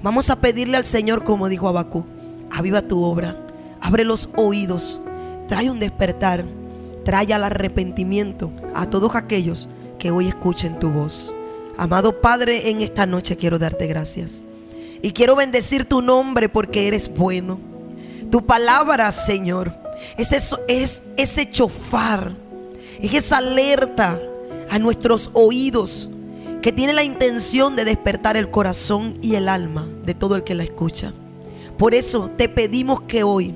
Vamos 0.02 0.30
a 0.30 0.40
pedirle 0.40 0.76
al 0.76 0.84
Señor, 0.84 1.22
como 1.22 1.48
dijo 1.48 1.68
Abacú, 1.68 2.04
aviva 2.50 2.82
tu 2.82 3.04
obra, 3.04 3.36
abre 3.80 4.04
los 4.04 4.28
oídos, 4.34 5.00
trae 5.46 5.70
un 5.70 5.78
despertar, 5.78 6.44
trae 7.04 7.32
al 7.32 7.44
arrepentimiento 7.44 8.52
a 8.74 8.90
todos 8.90 9.14
aquellos 9.14 9.68
que 10.00 10.10
hoy 10.10 10.26
escuchen 10.26 10.80
tu 10.80 10.90
voz. 10.90 11.32
Amado 11.78 12.20
Padre, 12.20 12.70
en 12.70 12.80
esta 12.80 13.06
noche 13.06 13.36
quiero 13.36 13.60
darte 13.60 13.86
gracias. 13.86 14.42
Y 15.02 15.12
quiero 15.12 15.36
bendecir 15.36 15.84
tu 15.84 16.02
nombre 16.02 16.48
porque 16.48 16.88
eres 16.88 17.08
bueno. 17.08 17.60
Tu 18.28 18.44
palabra, 18.44 19.12
Señor, 19.12 19.72
es, 20.16 20.32
eso, 20.32 20.58
es 20.66 21.04
ese 21.16 21.48
chofar, 21.48 22.32
es 23.00 23.14
esa 23.14 23.36
alerta 23.36 24.20
a 24.68 24.80
nuestros 24.80 25.30
oídos 25.32 26.10
que 26.60 26.72
tiene 26.72 26.92
la 26.92 27.04
intención 27.04 27.76
de 27.76 27.84
despertar 27.84 28.36
el 28.36 28.50
corazón 28.50 29.16
y 29.22 29.36
el 29.36 29.48
alma 29.48 29.86
de 30.04 30.14
todo 30.14 30.36
el 30.36 30.44
que 30.44 30.54
la 30.54 30.64
escucha. 30.64 31.12
Por 31.78 31.94
eso 31.94 32.30
te 32.36 32.48
pedimos 32.48 33.02
que 33.02 33.22
hoy 33.22 33.54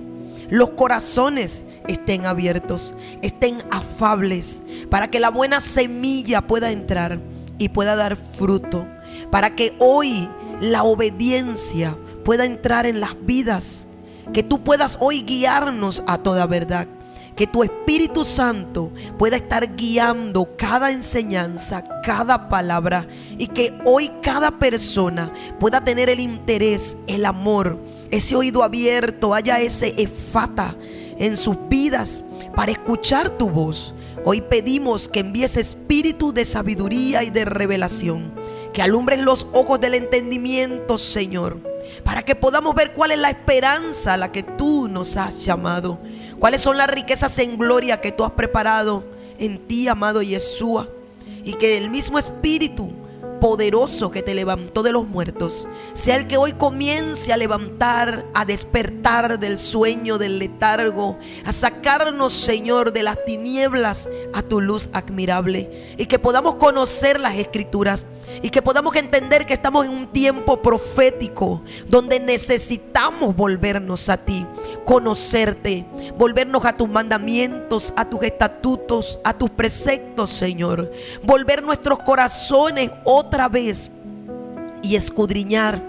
los 0.50 0.71
corazones 0.71 1.65
estén 1.88 2.26
abiertos, 2.26 2.95
estén 3.23 3.59
afables, 3.71 4.62
para 4.91 5.09
que 5.09 5.21
la 5.21 5.31
buena 5.31 5.61
semilla 5.61 6.47
pueda 6.47 6.71
entrar 6.71 7.21
y 7.59 7.69
pueda 7.71 7.97
dar 7.97 8.17
fruto, 8.17 8.87
para 9.31 9.55
que 9.55 9.75
hoy 9.79 10.29
la 10.61 10.85
obediencia 10.85 11.97
pueda 12.25 12.45
entrar 12.45 12.87
en 12.87 13.00
las 13.00 13.17
vidas, 13.25 13.87
que 14.33 14.43
tú 14.43 14.62
puedas 14.62 14.99
hoy 15.00 15.23
guiarnos 15.23 16.03
a 16.07 16.19
toda 16.19 16.47
verdad 16.47 16.88
que 17.37 17.47
tu 17.47 17.62
Espíritu 17.62 18.25
Santo 18.25 18.90
pueda 19.19 19.37
estar 19.37 19.76
guiando 19.76 20.57
cada 20.57 20.90
enseñanza, 20.90 21.85
cada 22.02 22.49
palabra 22.49 23.07
y 23.37 23.49
que 23.49 23.78
hoy 23.85 24.11
cada 24.23 24.59
persona 24.59 25.31
pueda 25.61 25.85
tener 25.85 26.09
el 26.09 26.19
interés, 26.19 26.97
el 27.07 27.26
amor, 27.26 27.78
ese 28.11 28.35
oído 28.35 28.64
abierto, 28.64 29.35
haya 29.35 29.61
ese 29.61 30.00
efata 30.00 30.75
en 31.19 31.37
sus 31.37 31.57
vidas 31.69 32.25
para 32.55 32.73
escuchar 32.73 33.37
tu 33.37 33.50
voz. 33.50 33.95
Hoy 34.25 34.40
pedimos 34.40 35.07
que 35.09 35.21
envíes 35.21 35.59
espíritu 35.59 36.33
de 36.33 36.47
sabiduría 36.47 37.23
y 37.23 37.28
de 37.28 37.45
revelación, 37.45 38.33
que 38.73 38.81
alumbres 38.81 39.23
los 39.23 39.47
ojos 39.52 39.78
del 39.78 39.95
entendimiento, 39.95 40.97
Señor, 40.97 41.61
para 42.02 42.23
que 42.23 42.35
podamos 42.35 42.75
ver 42.75 42.95
cuál 42.95 43.11
es 43.11 43.19
la 43.19 43.28
esperanza 43.28 44.14
a 44.14 44.16
la 44.16 44.33
que 44.33 44.43
tú 44.43 44.88
nos 44.88 45.19
has 45.19 45.45
llamado 45.45 45.99
¿Cuáles 46.38 46.61
son 46.61 46.76
las 46.76 46.88
riquezas 46.88 47.38
en 47.38 47.57
gloria 47.57 48.00
que 48.00 48.12
tú 48.12 48.25
has 48.25 48.33
preparado 48.33 49.05
en 49.38 49.66
ti, 49.66 49.88
amado 49.88 50.23
Yeshua? 50.23 50.88
Y 51.45 51.55
que 51.55 51.78
el 51.78 51.90
mismo 51.90 52.19
Espíritu 52.19 52.93
poderoso 53.40 54.11
que 54.11 54.23
te 54.23 54.35
levantó 54.35 54.83
de 54.83 54.93
los 54.93 55.07
muertos 55.07 55.69
sea 55.95 56.16
el 56.16 56.26
que 56.26 56.37
hoy 56.37 56.52
comience 56.52 57.33
a 57.33 57.37
levantar, 57.37 58.26
a 58.35 58.45
despertar 58.45 59.38
del 59.38 59.59
sueño, 59.59 60.19
del 60.19 60.38
letargo, 60.38 61.19
a 61.45 61.52
sacarnos, 61.52 62.33
Señor, 62.33 62.93
de 62.93 63.02
las 63.02 63.25
tinieblas 63.25 64.09
a 64.35 64.43
tu 64.43 64.61
luz 64.61 64.88
admirable 64.93 65.95
y 65.97 66.07
que 66.07 66.19
podamos 66.19 66.57
conocer 66.57 67.21
las 67.21 67.37
escrituras 67.37 68.07
y 68.43 68.50
que 68.50 68.62
podamos 68.62 68.95
entender 68.97 69.47
que 69.47 69.55
estamos 69.55 69.87
en 69.87 69.93
un 69.93 70.07
tiempo 70.07 70.61
profético 70.61 71.62
donde 71.87 72.21
necesitamos 72.21 73.35
volvernos 73.35 74.09
a 74.09 74.16
ti, 74.16 74.47
conocerte, 74.85 75.87
volvernos 76.16 76.64
a 76.64 76.76
tus 76.76 76.88
mandamientos, 76.88 77.93
a 77.97 78.09
tus 78.09 78.23
estatutos, 78.23 79.21
a 79.25 79.33
tus 79.33 79.50
preceptos, 79.50 80.31
Señor. 80.31 80.90
Volver 81.23 81.62
nuestros 81.62 81.99
corazones 82.00 82.90
otra 83.05 83.49
vez 83.49 83.90
y 84.83 84.97
escudriñar 84.97 85.83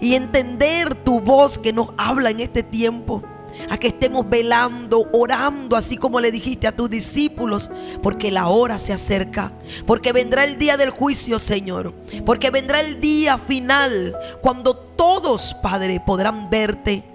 y 0.00 0.14
entender 0.14 0.94
tu 0.94 1.20
voz 1.20 1.58
que 1.58 1.72
nos 1.72 1.88
habla 1.96 2.30
en 2.30 2.40
este 2.40 2.62
tiempo 2.62 3.22
a 3.70 3.78
que 3.78 3.88
estemos 3.88 4.28
velando, 4.28 5.08
orando, 5.12 5.76
así 5.76 5.96
como 5.96 6.20
le 6.20 6.30
dijiste 6.30 6.66
a 6.66 6.76
tus 6.76 6.90
discípulos, 6.90 7.70
porque 8.02 8.30
la 8.30 8.48
hora 8.48 8.78
se 8.78 8.92
acerca, 8.92 9.52
porque 9.86 10.12
vendrá 10.12 10.44
el 10.44 10.58
día 10.58 10.76
del 10.76 10.90
juicio, 10.90 11.38
Señor, 11.38 11.94
porque 12.24 12.50
vendrá 12.50 12.80
el 12.80 13.00
día 13.00 13.38
final, 13.38 14.16
cuando 14.40 14.76
todos, 14.76 15.54
Padre, 15.62 16.02
podrán 16.04 16.50
verte. 16.50 17.13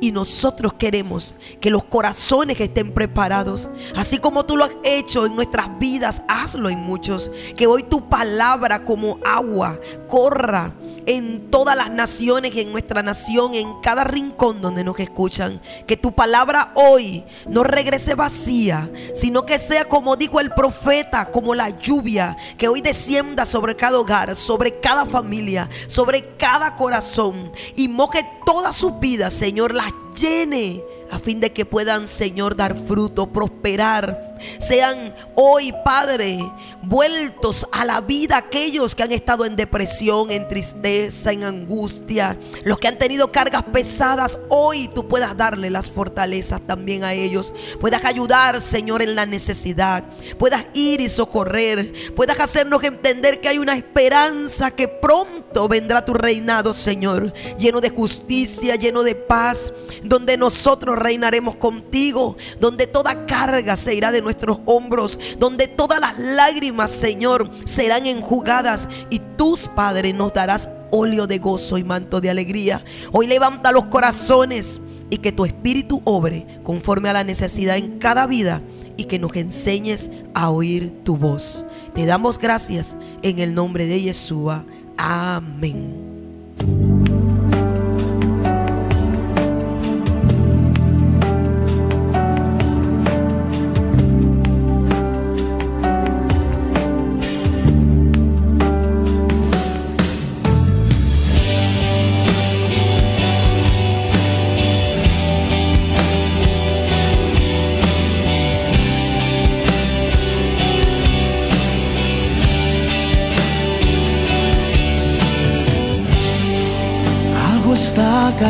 Y 0.00 0.12
nosotros 0.12 0.74
queremos 0.74 1.34
que 1.60 1.70
los 1.70 1.84
corazones 1.84 2.60
estén 2.60 2.92
preparados, 2.92 3.68
así 3.96 4.18
como 4.18 4.44
tú 4.44 4.56
lo 4.56 4.64
has 4.64 4.72
hecho 4.84 5.26
en 5.26 5.34
nuestras 5.34 5.78
vidas, 5.78 6.22
hazlo 6.28 6.68
en 6.68 6.80
muchos. 6.80 7.30
Que 7.56 7.66
hoy 7.66 7.82
tu 7.84 8.08
palabra 8.08 8.84
como 8.84 9.18
agua 9.24 9.78
corra 10.08 10.74
en 11.06 11.50
todas 11.50 11.76
las 11.76 11.90
naciones, 11.90 12.54
en 12.56 12.72
nuestra 12.72 13.02
nación, 13.02 13.54
en 13.54 13.80
cada 13.80 14.04
rincón 14.04 14.60
donde 14.60 14.84
nos 14.84 14.98
escuchan. 14.98 15.60
Que 15.86 15.96
tu 15.96 16.12
palabra 16.12 16.72
hoy 16.74 17.24
no 17.48 17.64
regrese 17.64 18.14
vacía, 18.14 18.90
sino 19.14 19.46
que 19.46 19.58
sea 19.58 19.86
como 19.86 20.16
dijo 20.16 20.40
el 20.40 20.50
profeta, 20.50 21.30
como 21.30 21.54
la 21.54 21.70
lluvia, 21.70 22.36
que 22.58 22.68
hoy 22.68 22.80
descienda 22.80 23.46
sobre 23.46 23.76
cada 23.76 23.98
hogar, 23.98 24.36
sobre 24.36 24.80
cada 24.80 25.06
familia, 25.06 25.68
sobre 25.86 26.36
cada 26.36 26.76
corazón 26.76 27.52
y 27.74 27.88
moje 27.88 28.26
toda 28.44 28.72
su 28.72 28.98
vida, 28.98 29.30
Señor, 29.30 29.74
llene 30.18 30.82
a 31.10 31.18
fin 31.18 31.40
de 31.40 31.52
que 31.52 31.64
puedan, 31.64 32.08
Señor, 32.08 32.56
dar 32.56 32.76
fruto, 32.76 33.32
prosperar. 33.32 34.35
Sean 34.58 35.14
hoy, 35.34 35.72
Padre, 35.84 36.38
vueltos 36.82 37.66
a 37.72 37.84
la 37.84 38.00
vida 38.00 38.36
aquellos 38.36 38.94
que 38.94 39.02
han 39.02 39.12
estado 39.12 39.44
en 39.44 39.56
depresión, 39.56 40.30
en 40.30 40.48
tristeza, 40.48 41.32
en 41.32 41.44
angustia, 41.44 42.38
los 42.64 42.78
que 42.78 42.88
han 42.88 42.98
tenido 42.98 43.32
cargas 43.32 43.64
pesadas, 43.64 44.38
hoy 44.48 44.88
tú 44.94 45.08
puedas 45.08 45.36
darle 45.36 45.70
las 45.70 45.90
fortalezas 45.90 46.60
también 46.60 47.04
a 47.04 47.12
ellos, 47.12 47.52
puedas 47.80 48.04
ayudar, 48.04 48.60
Señor, 48.60 49.02
en 49.02 49.14
la 49.14 49.26
necesidad, 49.26 50.04
puedas 50.38 50.66
ir 50.74 51.00
y 51.00 51.08
socorrer, 51.08 51.92
puedas 52.14 52.38
hacernos 52.40 52.82
entender 52.84 53.40
que 53.40 53.48
hay 53.48 53.58
una 53.58 53.76
esperanza 53.76 54.70
que 54.70 54.88
pronto 54.88 55.68
vendrá 55.68 56.04
tu 56.04 56.14
reinado, 56.14 56.74
Señor, 56.74 57.32
lleno 57.58 57.80
de 57.80 57.90
justicia, 57.90 58.76
lleno 58.76 59.02
de 59.02 59.14
paz, 59.14 59.72
donde 60.02 60.36
nosotros 60.36 60.98
reinaremos 60.98 61.56
contigo, 61.56 62.36
donde 62.60 62.86
toda 62.86 63.26
carga 63.26 63.76
se 63.76 63.94
irá 63.94 64.12
de 64.12 64.22
nuestros 64.36 64.58
hombros, 64.66 65.18
donde 65.38 65.66
todas 65.66 65.98
las 65.98 66.18
lágrimas 66.18 66.90
Señor, 66.90 67.50
serán 67.64 68.04
enjugadas 68.04 68.86
y 69.08 69.20
tus 69.36 69.66
padres 69.66 70.14
nos 70.14 70.34
darás 70.34 70.68
óleo 70.90 71.26
de 71.26 71.38
gozo 71.38 71.78
y 71.78 71.84
manto 71.84 72.20
de 72.20 72.28
alegría. 72.28 72.84
Hoy 73.12 73.26
levanta 73.26 73.72
los 73.72 73.86
corazones 73.86 74.80
y 75.08 75.18
que 75.18 75.32
tu 75.32 75.46
espíritu 75.46 76.02
obre 76.04 76.46
conforme 76.62 77.08
a 77.08 77.14
la 77.14 77.24
necesidad 77.24 77.78
en 77.78 77.98
cada 77.98 78.26
vida 78.26 78.60
y 78.98 79.04
que 79.04 79.18
nos 79.18 79.34
enseñes 79.36 80.10
a 80.34 80.50
oír 80.50 80.92
tu 81.02 81.16
voz. 81.16 81.64
Te 81.94 82.04
damos 82.04 82.38
gracias 82.38 82.94
en 83.22 83.38
el 83.38 83.54
nombre 83.54 83.86
de 83.86 84.02
Yeshua. 84.02 84.66
Amén. 84.98 86.04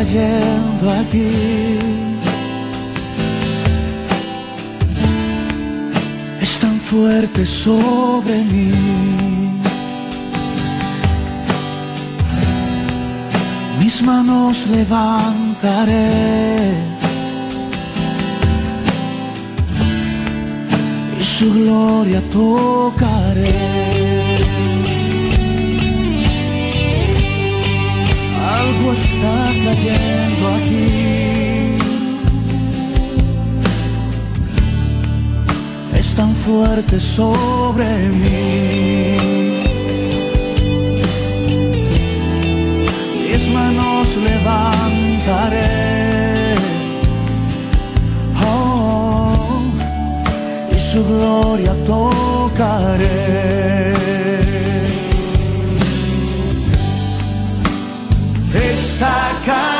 Cayendo 0.07 0.91
aquí. 0.91 1.79
Es 6.41 6.59
tan 6.59 6.79
fuerte 6.79 7.45
sobre 7.45 8.43
mí. 8.45 8.71
Mis 13.79 14.01
manos 14.01 14.67
levantaré. 14.67 16.07
Y 21.19 21.23
su 21.23 21.53
gloria 21.53 22.21
tocaré. 22.31 23.96
Está 28.93 29.37
cayendo 29.65 30.43
aquí. 30.57 30.89
Es 35.95 36.15
tan 36.15 36.31
fuerte 36.33 36.99
sobre 36.99 37.87
mí. 38.21 39.17
Mis 43.23 43.43
manos 43.49 44.07
levantaré. 44.29 45.75
Oh, 48.45 49.61
y 50.75 50.79
su 50.79 50.99
gloria 51.05 51.73
tocaré. 51.85 53.86
Está 58.99 59.76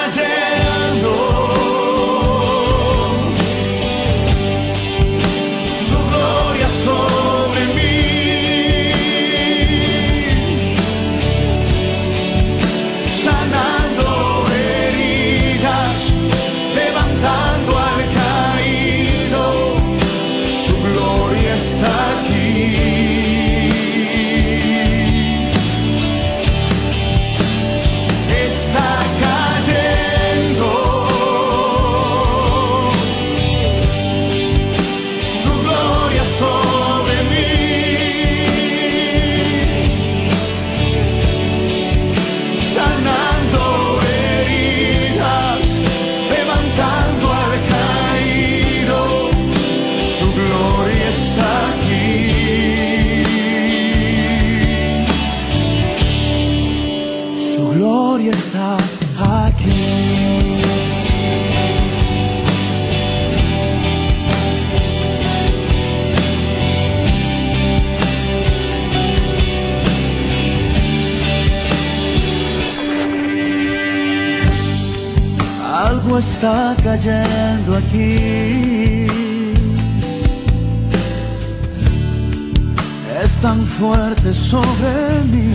está 76.38 76.76
cayendo 76.84 77.78
aquí. 77.78 79.08
Es 83.24 83.32
tan 83.42 83.66
fuerte 83.66 84.32
sobre 84.34 85.24
mí. 85.32 85.54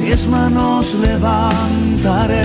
Mis 0.00 0.26
manos 0.26 0.94
levantaré. 1.06 2.42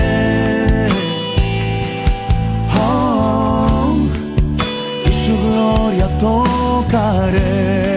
Oh, 2.78 3.96
y 5.04 5.10
su 5.22 5.34
gloria 5.46 6.08
tocaré. 6.20 7.91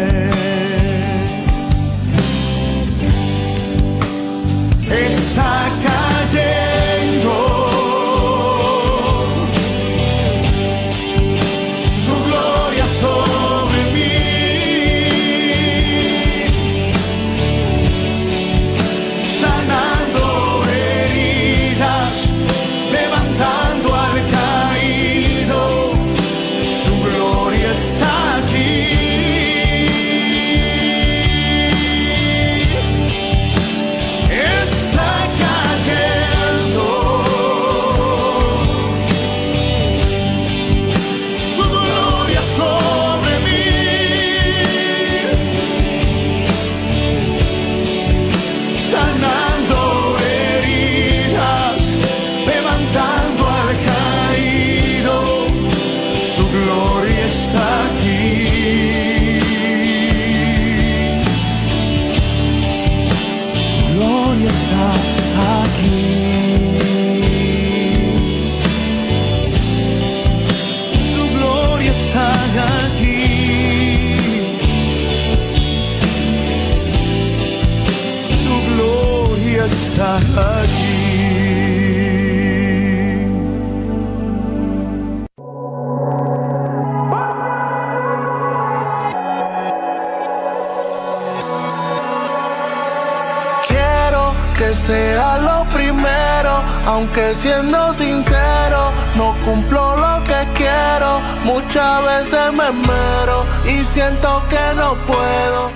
Siendo 97.46 97.94
sincero, 97.94 98.92
no 99.16 99.36
cumplo 99.46 99.98
lo 99.98 100.24
que 100.24 100.48
quiero. 100.56 101.20
Muchas 101.44 102.04
veces 102.04 102.52
me 102.52 102.72
mero 102.72 103.46
y 103.66 103.86
siento 103.86 104.42
que 104.50 104.76
no 104.76 104.96
puedo. 105.06 105.72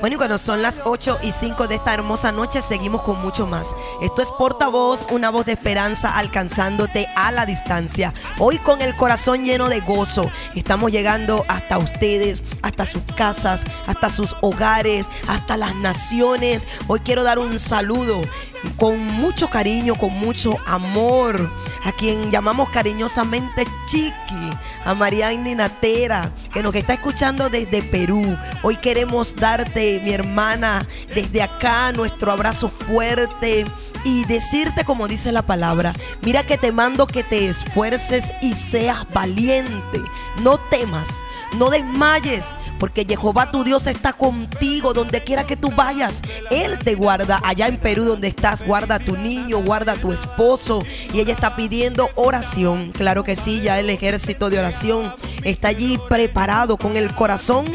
Bueno, 0.00 0.14
y 0.14 0.16
cuando 0.16 0.38
son 0.38 0.62
las 0.62 0.80
8 0.84 1.18
y 1.22 1.30
5 1.30 1.68
de 1.68 1.76
esta 1.76 1.94
hermosa 1.94 2.32
noche, 2.32 2.62
seguimos 2.62 3.02
con 3.02 3.20
mucho 3.20 3.46
más. 3.46 3.76
Esto 4.00 4.22
es 4.22 4.30
Portavoz, 4.32 5.06
una 5.10 5.30
voz 5.30 5.44
de 5.46 5.52
esperanza 5.52 6.16
alcanzándote 6.16 7.06
a 7.14 7.30
la 7.30 7.46
distancia. 7.46 8.12
Hoy 8.38 8.58
con 8.58 8.80
el 8.80 8.96
corazón 8.96 9.44
lleno 9.44 9.68
de 9.68 9.80
gozo, 9.80 10.28
estamos 10.56 10.90
llegando 10.90 11.44
hasta 11.46 11.78
ustedes, 11.78 12.42
hasta 12.62 12.86
sus 12.86 13.02
casas, 13.16 13.64
hasta 13.86 14.08
sus 14.08 14.34
hogares, 14.40 15.06
hasta 15.28 15.56
las 15.56 15.76
naciones. 15.76 16.66
Hoy 16.88 17.00
quiero 17.00 17.22
dar 17.22 17.38
un 17.38 17.60
saludo 17.60 18.22
con 18.76 18.98
mucho 18.98 19.48
cariño, 19.48 19.94
con 19.94 20.12
mucho 20.12 20.56
amor, 20.66 21.50
a 21.84 21.92
quien 21.92 22.30
llamamos 22.30 22.70
cariñosamente 22.70 23.66
Chiqui, 23.86 24.50
a 24.84 24.94
Marianne 24.94 25.54
Natera, 25.54 26.32
que 26.52 26.62
nos 26.62 26.74
está 26.74 26.94
escuchando 26.94 27.48
desde 27.48 27.82
Perú. 27.82 28.36
Hoy 28.62 28.76
queremos 28.76 29.36
darte, 29.36 30.00
mi 30.04 30.12
hermana, 30.12 30.86
desde 31.14 31.42
acá 31.42 31.92
nuestro 31.92 32.32
abrazo 32.32 32.68
fuerte 32.68 33.66
y 34.04 34.24
decirte 34.24 34.84
como 34.84 35.08
dice 35.08 35.32
la 35.32 35.42
palabra, 35.42 35.94
mira 36.22 36.42
que 36.42 36.58
te 36.58 36.72
mando 36.72 37.06
que 37.06 37.22
te 37.22 37.48
esfuerces 37.48 38.24
y 38.40 38.54
seas 38.54 39.06
valiente, 39.12 40.00
no 40.40 40.58
temas, 40.58 41.08
no 41.54 41.70
desmayes, 41.70 42.46
porque 42.78 43.04
Jehová 43.04 43.50
tu 43.50 43.64
Dios 43.64 43.86
está 43.86 44.12
contigo 44.12 44.92
donde 44.92 45.22
quiera 45.22 45.44
que 45.44 45.56
tú 45.56 45.70
vayas. 45.70 46.22
Él 46.50 46.78
te 46.78 46.94
guarda 46.94 47.40
allá 47.44 47.68
en 47.68 47.78
Perú 47.78 48.04
donde 48.04 48.28
estás, 48.28 48.66
guarda 48.66 48.96
a 48.96 48.98
tu 48.98 49.16
niño, 49.16 49.62
guarda 49.62 49.92
a 49.92 49.96
tu 49.96 50.12
esposo. 50.12 50.82
Y 51.12 51.20
ella 51.20 51.32
está 51.32 51.56
pidiendo 51.56 52.10
oración. 52.14 52.92
Claro 52.92 53.24
que 53.24 53.36
sí, 53.36 53.60
ya 53.60 53.78
el 53.78 53.90
ejército 53.90 54.50
de 54.50 54.58
oración 54.58 55.14
está 55.44 55.68
allí 55.68 55.98
preparado 56.08 56.76
con 56.76 56.96
el 56.96 57.14
corazón 57.14 57.66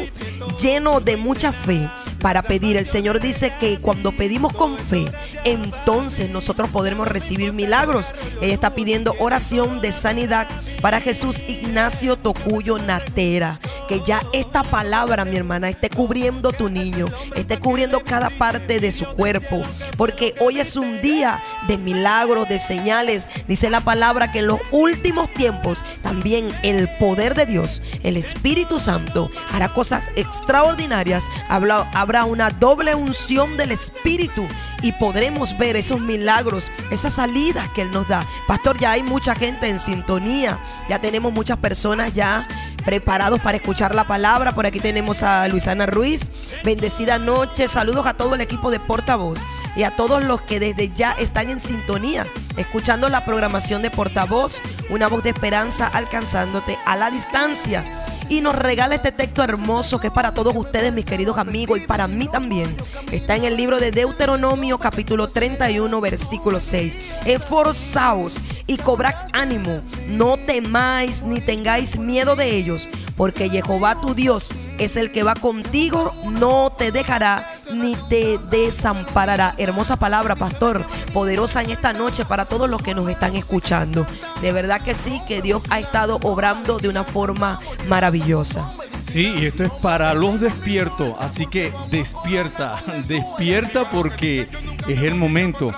lleno 0.60 1.00
de 1.00 1.16
mucha 1.16 1.52
fe 1.52 1.88
para 2.20 2.42
pedir. 2.42 2.76
El 2.76 2.86
Señor 2.86 3.20
dice 3.20 3.52
que 3.58 3.80
cuando 3.80 4.12
pedimos 4.12 4.52
con 4.52 4.76
fe, 4.76 5.06
entonces 5.50 6.30
nosotros 6.30 6.68
podremos 6.70 7.06
recibir 7.08 7.52
milagros. 7.52 8.12
Ella 8.40 8.54
está 8.54 8.74
pidiendo 8.74 9.14
oración 9.18 9.80
de 9.80 9.92
sanidad 9.92 10.48
para 10.80 11.00
Jesús 11.00 11.42
Ignacio 11.48 12.16
Tocuyo 12.16 12.78
Natera. 12.78 13.60
Que 13.88 14.00
ya 14.06 14.22
esta 14.32 14.62
palabra, 14.64 15.24
mi 15.24 15.36
hermana, 15.36 15.68
esté 15.70 15.88
cubriendo 15.88 16.52
tu 16.52 16.68
niño, 16.68 17.06
esté 17.34 17.58
cubriendo 17.58 18.04
cada 18.04 18.28
parte 18.30 18.80
de 18.80 18.92
su 18.92 19.06
cuerpo. 19.06 19.62
Porque 19.96 20.34
hoy 20.40 20.60
es 20.60 20.76
un 20.76 21.00
día 21.00 21.40
de 21.68 21.78
milagros, 21.78 22.48
de 22.48 22.58
señales. 22.58 23.26
Dice 23.46 23.70
la 23.70 23.80
palabra 23.80 24.30
que 24.30 24.40
en 24.40 24.48
los 24.48 24.60
últimos 24.72 25.32
tiempos 25.34 25.82
también 26.02 26.48
el 26.62 26.88
poder 26.98 27.34
de 27.34 27.46
Dios, 27.46 27.80
el 28.02 28.16
Espíritu 28.18 28.78
Santo, 28.78 29.30
hará 29.50 29.68
cosas 29.72 30.04
extraordinarias. 30.16 31.24
Habla- 31.48 31.88
habrá 31.94 32.24
una 32.24 32.50
doble 32.50 32.94
unción 32.94 33.56
del 33.56 33.72
Espíritu 33.72 34.46
y 34.82 34.92
podremos 34.92 35.37
ver 35.58 35.76
esos 35.76 36.00
milagros, 36.00 36.70
esas 36.90 37.14
salidas 37.14 37.68
que 37.68 37.82
Él 37.82 37.90
nos 37.90 38.08
da. 38.08 38.26
Pastor, 38.46 38.78
ya 38.78 38.92
hay 38.92 39.02
mucha 39.02 39.34
gente 39.34 39.68
en 39.68 39.78
sintonía, 39.78 40.58
ya 40.88 40.98
tenemos 40.98 41.32
muchas 41.32 41.58
personas 41.58 42.12
ya 42.14 42.46
preparados 42.84 43.40
para 43.40 43.58
escuchar 43.58 43.94
la 43.94 44.04
palabra. 44.04 44.52
Por 44.52 44.66
aquí 44.66 44.80
tenemos 44.80 45.22
a 45.22 45.46
Luisana 45.48 45.86
Ruiz. 45.86 46.30
Bendecida 46.64 47.18
noche, 47.18 47.68
saludos 47.68 48.06
a 48.06 48.14
todo 48.14 48.34
el 48.34 48.40
equipo 48.40 48.70
de 48.70 48.80
Portavoz 48.80 49.38
y 49.76 49.82
a 49.82 49.94
todos 49.94 50.24
los 50.24 50.42
que 50.42 50.58
desde 50.58 50.90
ya 50.92 51.12
están 51.12 51.50
en 51.50 51.60
sintonía, 51.60 52.26
escuchando 52.56 53.08
la 53.08 53.24
programación 53.24 53.82
de 53.82 53.90
Portavoz, 53.90 54.60
una 54.90 55.06
voz 55.06 55.22
de 55.22 55.30
esperanza 55.30 55.86
alcanzándote 55.86 56.76
a 56.84 56.96
la 56.96 57.10
distancia 57.10 57.84
y 58.28 58.40
nos 58.40 58.54
regala 58.54 58.94
este 58.94 59.12
texto 59.12 59.42
hermoso 59.42 59.98
que 60.00 60.08
es 60.08 60.12
para 60.12 60.34
todos 60.34 60.54
ustedes, 60.54 60.92
mis 60.92 61.04
queridos 61.04 61.38
amigos, 61.38 61.78
y 61.78 61.86
para 61.86 62.08
mí 62.08 62.28
también. 62.28 62.74
Está 63.10 63.36
en 63.36 63.44
el 63.44 63.56
libro 63.56 63.80
de 63.80 63.90
Deuteronomio, 63.90 64.78
capítulo 64.78 65.28
31, 65.28 66.00
versículo 66.00 66.60
6. 66.60 66.92
Esforzaos 67.24 68.40
y 68.66 68.76
cobrad 68.76 69.14
ánimo, 69.32 69.82
no 70.08 70.36
temáis 70.36 71.22
ni 71.22 71.40
tengáis 71.40 71.98
miedo 71.98 72.36
de 72.36 72.56
ellos, 72.56 72.88
porque 73.18 73.50
Jehová 73.50 74.00
tu 74.00 74.14
Dios 74.14 74.52
es 74.78 74.96
el 74.96 75.12
que 75.12 75.24
va 75.24 75.34
contigo, 75.34 76.14
no 76.24 76.70
te 76.70 76.92
dejará 76.92 77.44
ni 77.70 77.96
te 78.08 78.38
desamparará. 78.50 79.54
Hermosa 79.58 79.96
palabra, 79.96 80.36
pastor, 80.36 80.86
poderosa 81.12 81.62
en 81.62 81.70
esta 81.70 81.92
noche 81.92 82.24
para 82.24 82.46
todos 82.46 82.70
los 82.70 82.80
que 82.80 82.94
nos 82.94 83.10
están 83.10 83.34
escuchando. 83.34 84.06
De 84.40 84.52
verdad 84.52 84.80
que 84.80 84.94
sí, 84.94 85.20
que 85.26 85.42
Dios 85.42 85.62
ha 85.68 85.80
estado 85.80 86.18
obrando 86.22 86.78
de 86.78 86.88
una 86.88 87.04
forma 87.04 87.60
maravillosa. 87.88 88.72
Sí, 89.08 89.34
y 89.38 89.46
esto 89.46 89.64
es 89.64 89.70
para 89.70 90.12
los 90.12 90.38
despiertos, 90.38 91.14
así 91.18 91.46
que 91.46 91.72
despierta, 91.90 92.82
despierta 93.08 93.90
porque 93.90 94.48
es 94.86 95.02
el 95.02 95.14
momento. 95.14 95.72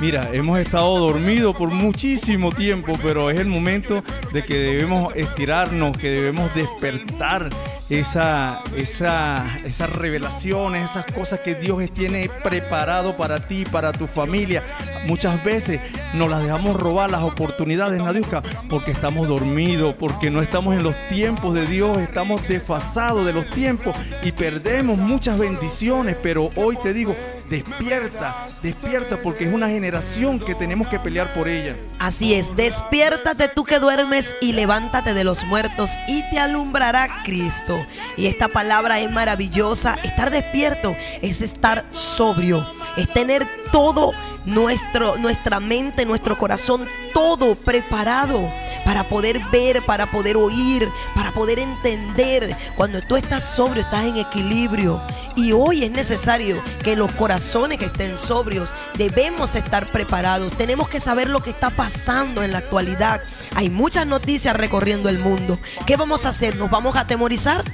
Mira, 0.00 0.30
hemos 0.32 0.58
estado 0.58 0.98
dormidos 0.98 1.54
por 1.54 1.68
muchísimo 1.70 2.50
tiempo, 2.52 2.94
pero 3.02 3.30
es 3.30 3.38
el 3.38 3.48
momento 3.48 4.02
de 4.32 4.42
que 4.42 4.54
debemos 4.54 5.14
estirarnos, 5.14 5.96
que 5.98 6.10
debemos 6.10 6.54
despertar, 6.54 7.50
esa, 7.90 8.62
esa, 8.76 9.58
esas 9.64 9.90
revelaciones, 9.90 10.90
esas 10.90 11.04
cosas 11.06 11.40
que 11.40 11.56
Dios 11.56 11.82
tiene 11.92 12.30
preparado 12.42 13.16
para 13.16 13.40
ti, 13.40 13.64
para 13.64 13.90
tu 13.92 14.06
familia. 14.06 14.62
Muchas 15.06 15.42
veces 15.42 15.80
nos 16.14 16.30
las 16.30 16.42
dejamos 16.42 16.78
robar 16.78 17.10
las 17.10 17.22
oportunidades, 17.22 18.00
Nadiuska, 18.00 18.42
porque 18.68 18.92
estamos 18.92 19.26
dormidos, 19.26 19.96
porque 19.98 20.30
no 20.30 20.40
estamos 20.40 20.76
en 20.76 20.84
los 20.84 20.94
tiempos 21.08 21.54
de 21.54 21.66
Dios, 21.66 21.98
estamos 21.98 22.46
desfasados 22.46 23.26
de 23.26 23.32
los 23.32 23.50
tiempos 23.50 23.96
y 24.22 24.30
perdemos 24.32 24.96
muchas 24.96 25.36
bendiciones. 25.38 26.16
Pero 26.22 26.50
hoy 26.54 26.76
te 26.82 26.92
digo, 26.92 27.16
Despierta, 27.50 28.48
despierta 28.62 29.20
porque 29.20 29.42
es 29.42 29.52
una 29.52 29.68
generación 29.68 30.38
que 30.38 30.54
tenemos 30.54 30.86
que 30.86 31.00
pelear 31.00 31.34
por 31.34 31.48
ella. 31.48 31.74
Así 31.98 32.34
es, 32.34 32.54
despiértate 32.54 33.48
tú 33.48 33.64
que 33.64 33.80
duermes 33.80 34.36
y 34.40 34.52
levántate 34.52 35.14
de 35.14 35.24
los 35.24 35.42
muertos 35.42 35.90
y 36.06 36.22
te 36.30 36.38
alumbrará 36.38 37.08
Cristo. 37.24 37.76
Y 38.16 38.26
esta 38.26 38.46
palabra 38.46 39.00
es 39.00 39.10
maravillosa. 39.10 39.96
Estar 40.04 40.30
despierto 40.30 40.94
es 41.22 41.40
estar 41.40 41.84
sobrio, 41.90 42.64
es 42.96 43.08
tener 43.12 43.46
todo 43.72 44.12
nuestro, 44.44 45.16
nuestra 45.16 45.60
mente, 45.60 46.04
nuestro 46.04 46.36
corazón, 46.36 46.86
todo 47.12 47.54
preparado 47.54 48.50
para 48.84 49.04
poder 49.04 49.40
ver, 49.52 49.82
para 49.82 50.06
poder 50.06 50.36
oír, 50.36 50.88
para 51.14 51.32
poder 51.32 51.58
entender. 51.58 52.56
Cuando 52.76 53.00
tú 53.02 53.16
estás 53.16 53.44
sobrio, 53.44 53.82
estás 53.82 54.04
en 54.04 54.16
equilibrio. 54.16 55.00
Y 55.36 55.52
hoy 55.52 55.84
es 55.84 55.90
necesario 55.90 56.60
que 56.82 56.96
los 56.96 57.10
corazones 57.12 57.78
que 57.78 57.86
estén 57.86 58.18
sobrios 58.18 58.72
debemos 58.94 59.54
estar 59.54 59.86
preparados. 59.86 60.52
Tenemos 60.56 60.88
que 60.88 61.00
saber 61.00 61.30
lo 61.30 61.42
que 61.42 61.50
está 61.50 61.70
pasando 61.70 62.42
en 62.42 62.52
la 62.52 62.58
actualidad. 62.58 63.20
Hay 63.54 63.70
muchas 63.70 64.06
noticias 64.06 64.56
recorriendo 64.56 65.08
el 65.08 65.18
mundo. 65.18 65.58
¿Qué 65.86 65.96
vamos 65.96 66.26
a 66.26 66.30
hacer? 66.30 66.56
¿Nos 66.56 66.70
vamos 66.70 66.96
a 66.96 67.00
atemorizar? 67.00 67.64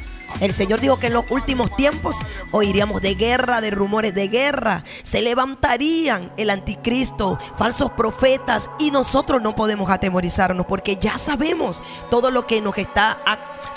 El 0.41 0.53
Señor 0.53 0.81
dijo 0.81 0.99
que 0.99 1.07
en 1.09 1.15
los 1.15 1.25
últimos 1.31 1.75
tiempos 1.77 2.17
oiríamos 2.51 3.03
de 3.03 3.15
guerra, 3.15 3.61
de 3.61 3.71
rumores 3.71 4.15
de 4.15 4.29
guerra. 4.29 4.85
Se 5.03 5.23
levantarían 5.23 6.31
el 6.37 6.51
anticristo, 6.51 7.39
falsos 7.57 7.91
profetas 7.93 8.69
y 8.79 8.91
nosotros 8.91 9.41
no 9.43 9.55
podemos 9.55 9.91
atemorizarnos 9.91 10.67
porque 10.67 10.97
ya 10.97 11.19
sabemos 11.19 11.83
todo 12.11 12.31
lo 12.31 12.47
que 12.47 12.61
nos 12.61 12.77
está 12.79 13.19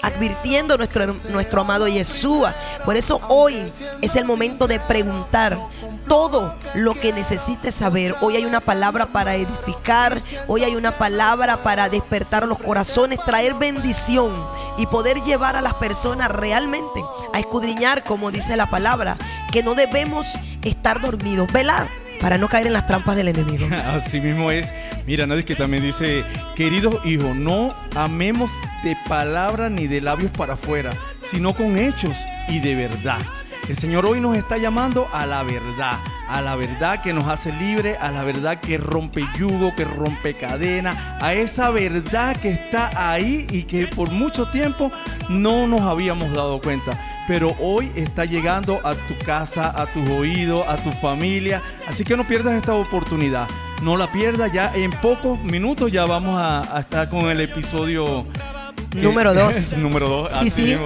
advirtiendo 0.02 0.78
nuestro, 0.78 1.14
nuestro 1.30 1.62
amado 1.62 1.88
Yeshua. 1.88 2.54
Por 2.86 2.98
eso 2.98 3.22
hoy 3.28 3.72
es 4.02 4.16
el 4.16 4.26
momento 4.26 4.68
de 4.68 4.80
preguntar 4.80 5.58
todo 6.08 6.56
lo 6.74 6.96
que 6.96 7.14
necesites 7.14 7.76
saber. 7.76 8.16
Hoy 8.22 8.36
hay 8.36 8.46
una 8.46 8.60
palabra 8.60 9.08
para 9.08 9.36
edificar, 9.36 10.22
hoy 10.48 10.64
hay 10.64 10.76
una 10.76 10.92
palabra 10.92 11.58
para 11.58 11.90
despertar 11.90 12.48
los 12.48 12.60
corazones, 12.60 13.20
traer 13.26 13.54
bendición 13.54 14.34
y 14.78 14.88
poder 14.88 15.22
llevar 15.22 15.56
a 15.56 15.62
las 15.62 15.76
personas 15.76 16.30
realmente 16.30 17.04
a 17.34 17.40
escudriñar, 17.40 18.04
como 18.04 18.32
dice 18.32 18.58
la 18.58 18.70
palabra, 18.70 19.18
que 19.52 19.64
no 19.64 19.76
debemos 19.76 20.28
estar 20.64 21.00
dormidos, 21.02 21.52
velar 21.52 21.88
para 22.20 22.38
no 22.38 22.48
caer 22.48 22.68
en 22.68 22.74
las 22.74 22.86
trampas 22.88 23.16
del 23.16 23.30
enemigo. 23.30 23.68
Así 23.88 24.20
mismo 24.20 24.52
es. 24.52 24.74
Mira, 25.06 25.26
nadie 25.26 25.46
que 25.46 25.56
también 25.56 25.84
dice, 25.84 26.24
queridos 26.56 27.06
hijos, 27.06 27.36
no 27.36 27.74
amemos 27.96 28.52
de 28.84 28.96
palabra 29.08 29.70
ni 29.70 29.88
de 29.88 30.02
labios 30.02 30.32
para 30.32 30.54
afuera, 30.54 30.92
sino 31.30 31.54
con 31.54 31.78
hechos 31.78 32.18
y 32.48 32.60
de 32.60 32.76
verdad. 32.76 33.20
El 33.68 33.78
Señor 33.78 34.08
hoy 34.08 34.20
nos 34.20 34.36
está 34.36 34.58
llamando 34.58 35.08
a 35.14 35.28
la 35.28 35.44
verdad, 35.44 36.00
a 36.28 36.42
la 36.42 36.56
verdad 36.56 37.04
que 37.04 37.14
nos 37.14 37.28
hace 37.28 37.54
libre, 37.54 37.98
a 37.98 38.10
la 38.10 38.24
verdad 38.24 38.60
que 38.60 38.80
rompe 38.80 39.24
yugo, 39.38 39.76
que 39.76 39.86
rompe 39.86 40.34
cadena, 40.34 41.20
a 41.22 41.36
esa 41.36 41.70
verdad 41.70 42.36
que 42.36 42.50
está 42.50 42.90
ahí 43.12 43.46
y 43.52 43.64
que 43.64 43.86
por 43.86 44.10
mucho 44.10 44.50
tiempo 44.50 44.92
no 45.30 45.68
nos 45.68 45.82
habíamos 45.82 46.34
dado 46.34 46.60
cuenta. 46.60 47.00
Pero 47.30 47.56
hoy 47.60 47.92
está 47.94 48.26
llegando 48.26 48.82
a 48.84 48.96
tu 48.96 49.15
casa, 49.24 49.72
a 49.80 49.86
tus 49.86 50.10
oídos, 50.10 50.65
a 50.68 50.78
tu 50.78 50.92
familia. 50.94 51.62
Así 51.88 52.04
que 52.04 52.18
no 52.18 52.28
pierdas 52.28 52.56
esta 52.56 52.74
oportunidad. 52.74 53.48
No 53.84 53.98
la 53.98 54.12
pierdas. 54.12 54.52
Ya 54.52 54.74
en 54.74 54.89
pocos 54.89 55.39
minutos 55.44 55.92
ya 55.92 56.06
vamos 56.06 56.39
a, 56.39 56.76
a 56.76 56.80
estar 56.80 57.08
con 57.08 57.30
el 57.30 57.39
episodio 57.39 58.26
Número 58.93 59.34
dos. 59.34 59.73
Número 59.78 60.10
dos. 60.10 60.34
Sí, 60.41 60.49
sí. 60.49 60.78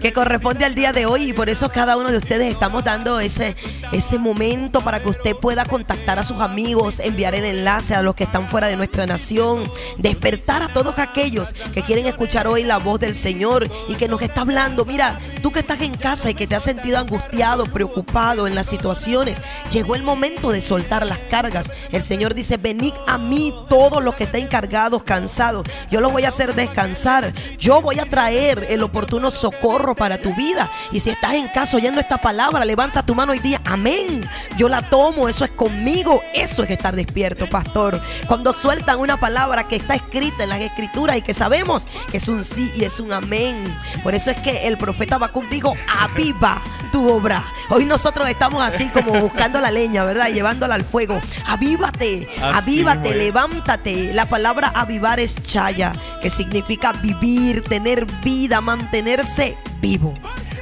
Que 0.00 0.12
corresponde 0.12 0.64
al 0.64 0.74
día 0.74 0.92
de 0.92 1.06
hoy 1.06 1.30
y 1.30 1.32
por 1.32 1.48
eso 1.48 1.70
cada 1.70 1.96
uno 1.96 2.10
de 2.10 2.18
ustedes 2.18 2.52
estamos 2.52 2.84
dando 2.84 3.20
ese, 3.20 3.56
ese 3.92 4.18
momento 4.18 4.80
para 4.80 5.00
que 5.00 5.08
usted 5.08 5.36
pueda 5.36 5.64
contactar 5.64 6.18
a 6.18 6.24
sus 6.24 6.40
amigos, 6.40 6.98
enviar 6.98 7.34
el 7.34 7.44
enlace 7.44 7.94
a 7.94 8.02
los 8.02 8.14
que 8.14 8.24
están 8.24 8.48
fuera 8.48 8.66
de 8.66 8.76
nuestra 8.76 9.06
nación, 9.06 9.70
despertar 9.98 10.62
a 10.62 10.72
todos 10.72 10.98
aquellos 10.98 11.52
que 11.72 11.82
quieren 11.82 12.06
escuchar 12.06 12.46
hoy 12.46 12.64
la 12.64 12.78
voz 12.78 12.98
del 13.00 13.14
Señor 13.14 13.70
y 13.88 13.94
que 13.94 14.08
nos 14.08 14.22
está 14.22 14.40
hablando. 14.40 14.84
Mira, 14.84 15.20
tú 15.42 15.52
que 15.52 15.60
estás 15.60 15.80
en 15.82 15.96
casa 15.96 16.30
y 16.30 16.34
que 16.34 16.46
te 16.46 16.56
has 16.56 16.64
sentido 16.64 16.98
angustiado, 16.98 17.66
preocupado 17.66 18.46
en 18.46 18.54
las 18.54 18.66
situaciones, 18.66 19.38
llegó 19.70 19.94
el 19.94 20.02
momento 20.02 20.50
de 20.50 20.60
soltar 20.60 21.06
las 21.06 21.18
cargas. 21.18 21.70
El 21.92 22.02
Señor 22.02 22.34
dice, 22.34 22.56
venid 22.56 22.94
a 23.06 23.18
mí 23.18 23.54
todos 23.68 24.02
los 24.02 24.14
que 24.16 24.24
estén 24.24 24.48
cargados, 24.48 25.04
cansados. 25.04 25.66
Yo 25.90 26.00
los 26.00 26.10
voy 26.10 26.24
a 26.24 26.28
hacer 26.28 26.54
descansar. 26.54 27.32
Yo 27.58 27.80
voy 27.80 27.98
a 27.98 28.04
traer 28.04 28.66
el 28.70 28.82
oportuno 28.82 29.30
socorro 29.30 29.94
para 29.94 30.18
tu 30.18 30.34
vida. 30.34 30.70
Y 30.90 31.00
si 31.00 31.10
estás 31.10 31.34
en 31.34 31.48
casa 31.48 31.76
oyendo 31.76 32.00
esta 32.00 32.18
palabra, 32.18 32.64
levanta 32.64 33.04
tu 33.04 33.14
mano 33.14 33.34
y 33.34 33.38
di 33.38 33.56
amén. 33.64 34.28
Yo 34.56 34.68
la 34.68 34.88
tomo, 34.88 35.28
eso 35.28 35.44
es 35.44 35.50
conmigo. 35.50 36.22
Eso 36.34 36.62
es 36.62 36.70
estar 36.70 36.94
despierto, 36.94 37.48
pastor. 37.48 38.00
Cuando 38.26 38.52
sueltan 38.52 38.98
una 38.98 39.18
palabra 39.18 39.64
que 39.64 39.76
está 39.76 39.94
escrita 39.94 40.44
en 40.44 40.50
las 40.50 40.60
escrituras 40.60 41.16
y 41.16 41.22
que 41.22 41.34
sabemos 41.34 41.86
que 42.10 42.16
es 42.16 42.28
un 42.28 42.44
sí 42.44 42.72
y 42.74 42.84
es 42.84 43.00
un 43.00 43.12
amén. 43.12 43.56
Por 44.02 44.14
eso 44.14 44.30
es 44.30 44.38
que 44.40 44.66
el 44.66 44.78
profeta 44.78 45.16
Habacuc 45.16 45.48
dijo, 45.48 45.74
aviva 46.00 46.60
tu 46.90 47.08
obra. 47.08 47.42
Hoy 47.70 47.86
nosotros 47.86 48.28
estamos 48.28 48.62
así 48.62 48.88
como 48.90 49.20
buscando 49.20 49.60
la 49.60 49.70
leña, 49.70 50.04
¿verdad? 50.04 50.28
Llevándola 50.28 50.74
al 50.74 50.84
fuego. 50.84 51.20
Avívate, 51.46 52.28
avívate, 52.42 53.14
levántate. 53.14 54.12
La 54.12 54.28
palabra 54.28 54.72
avivar 54.74 55.18
es 55.18 55.42
chaya, 55.42 55.92
que 56.20 56.30
significa 56.30 56.92
vivir, 56.92 57.41
tener 57.50 58.06
vida, 58.22 58.60
mantenerse 58.60 59.56
vivo. 59.80 60.14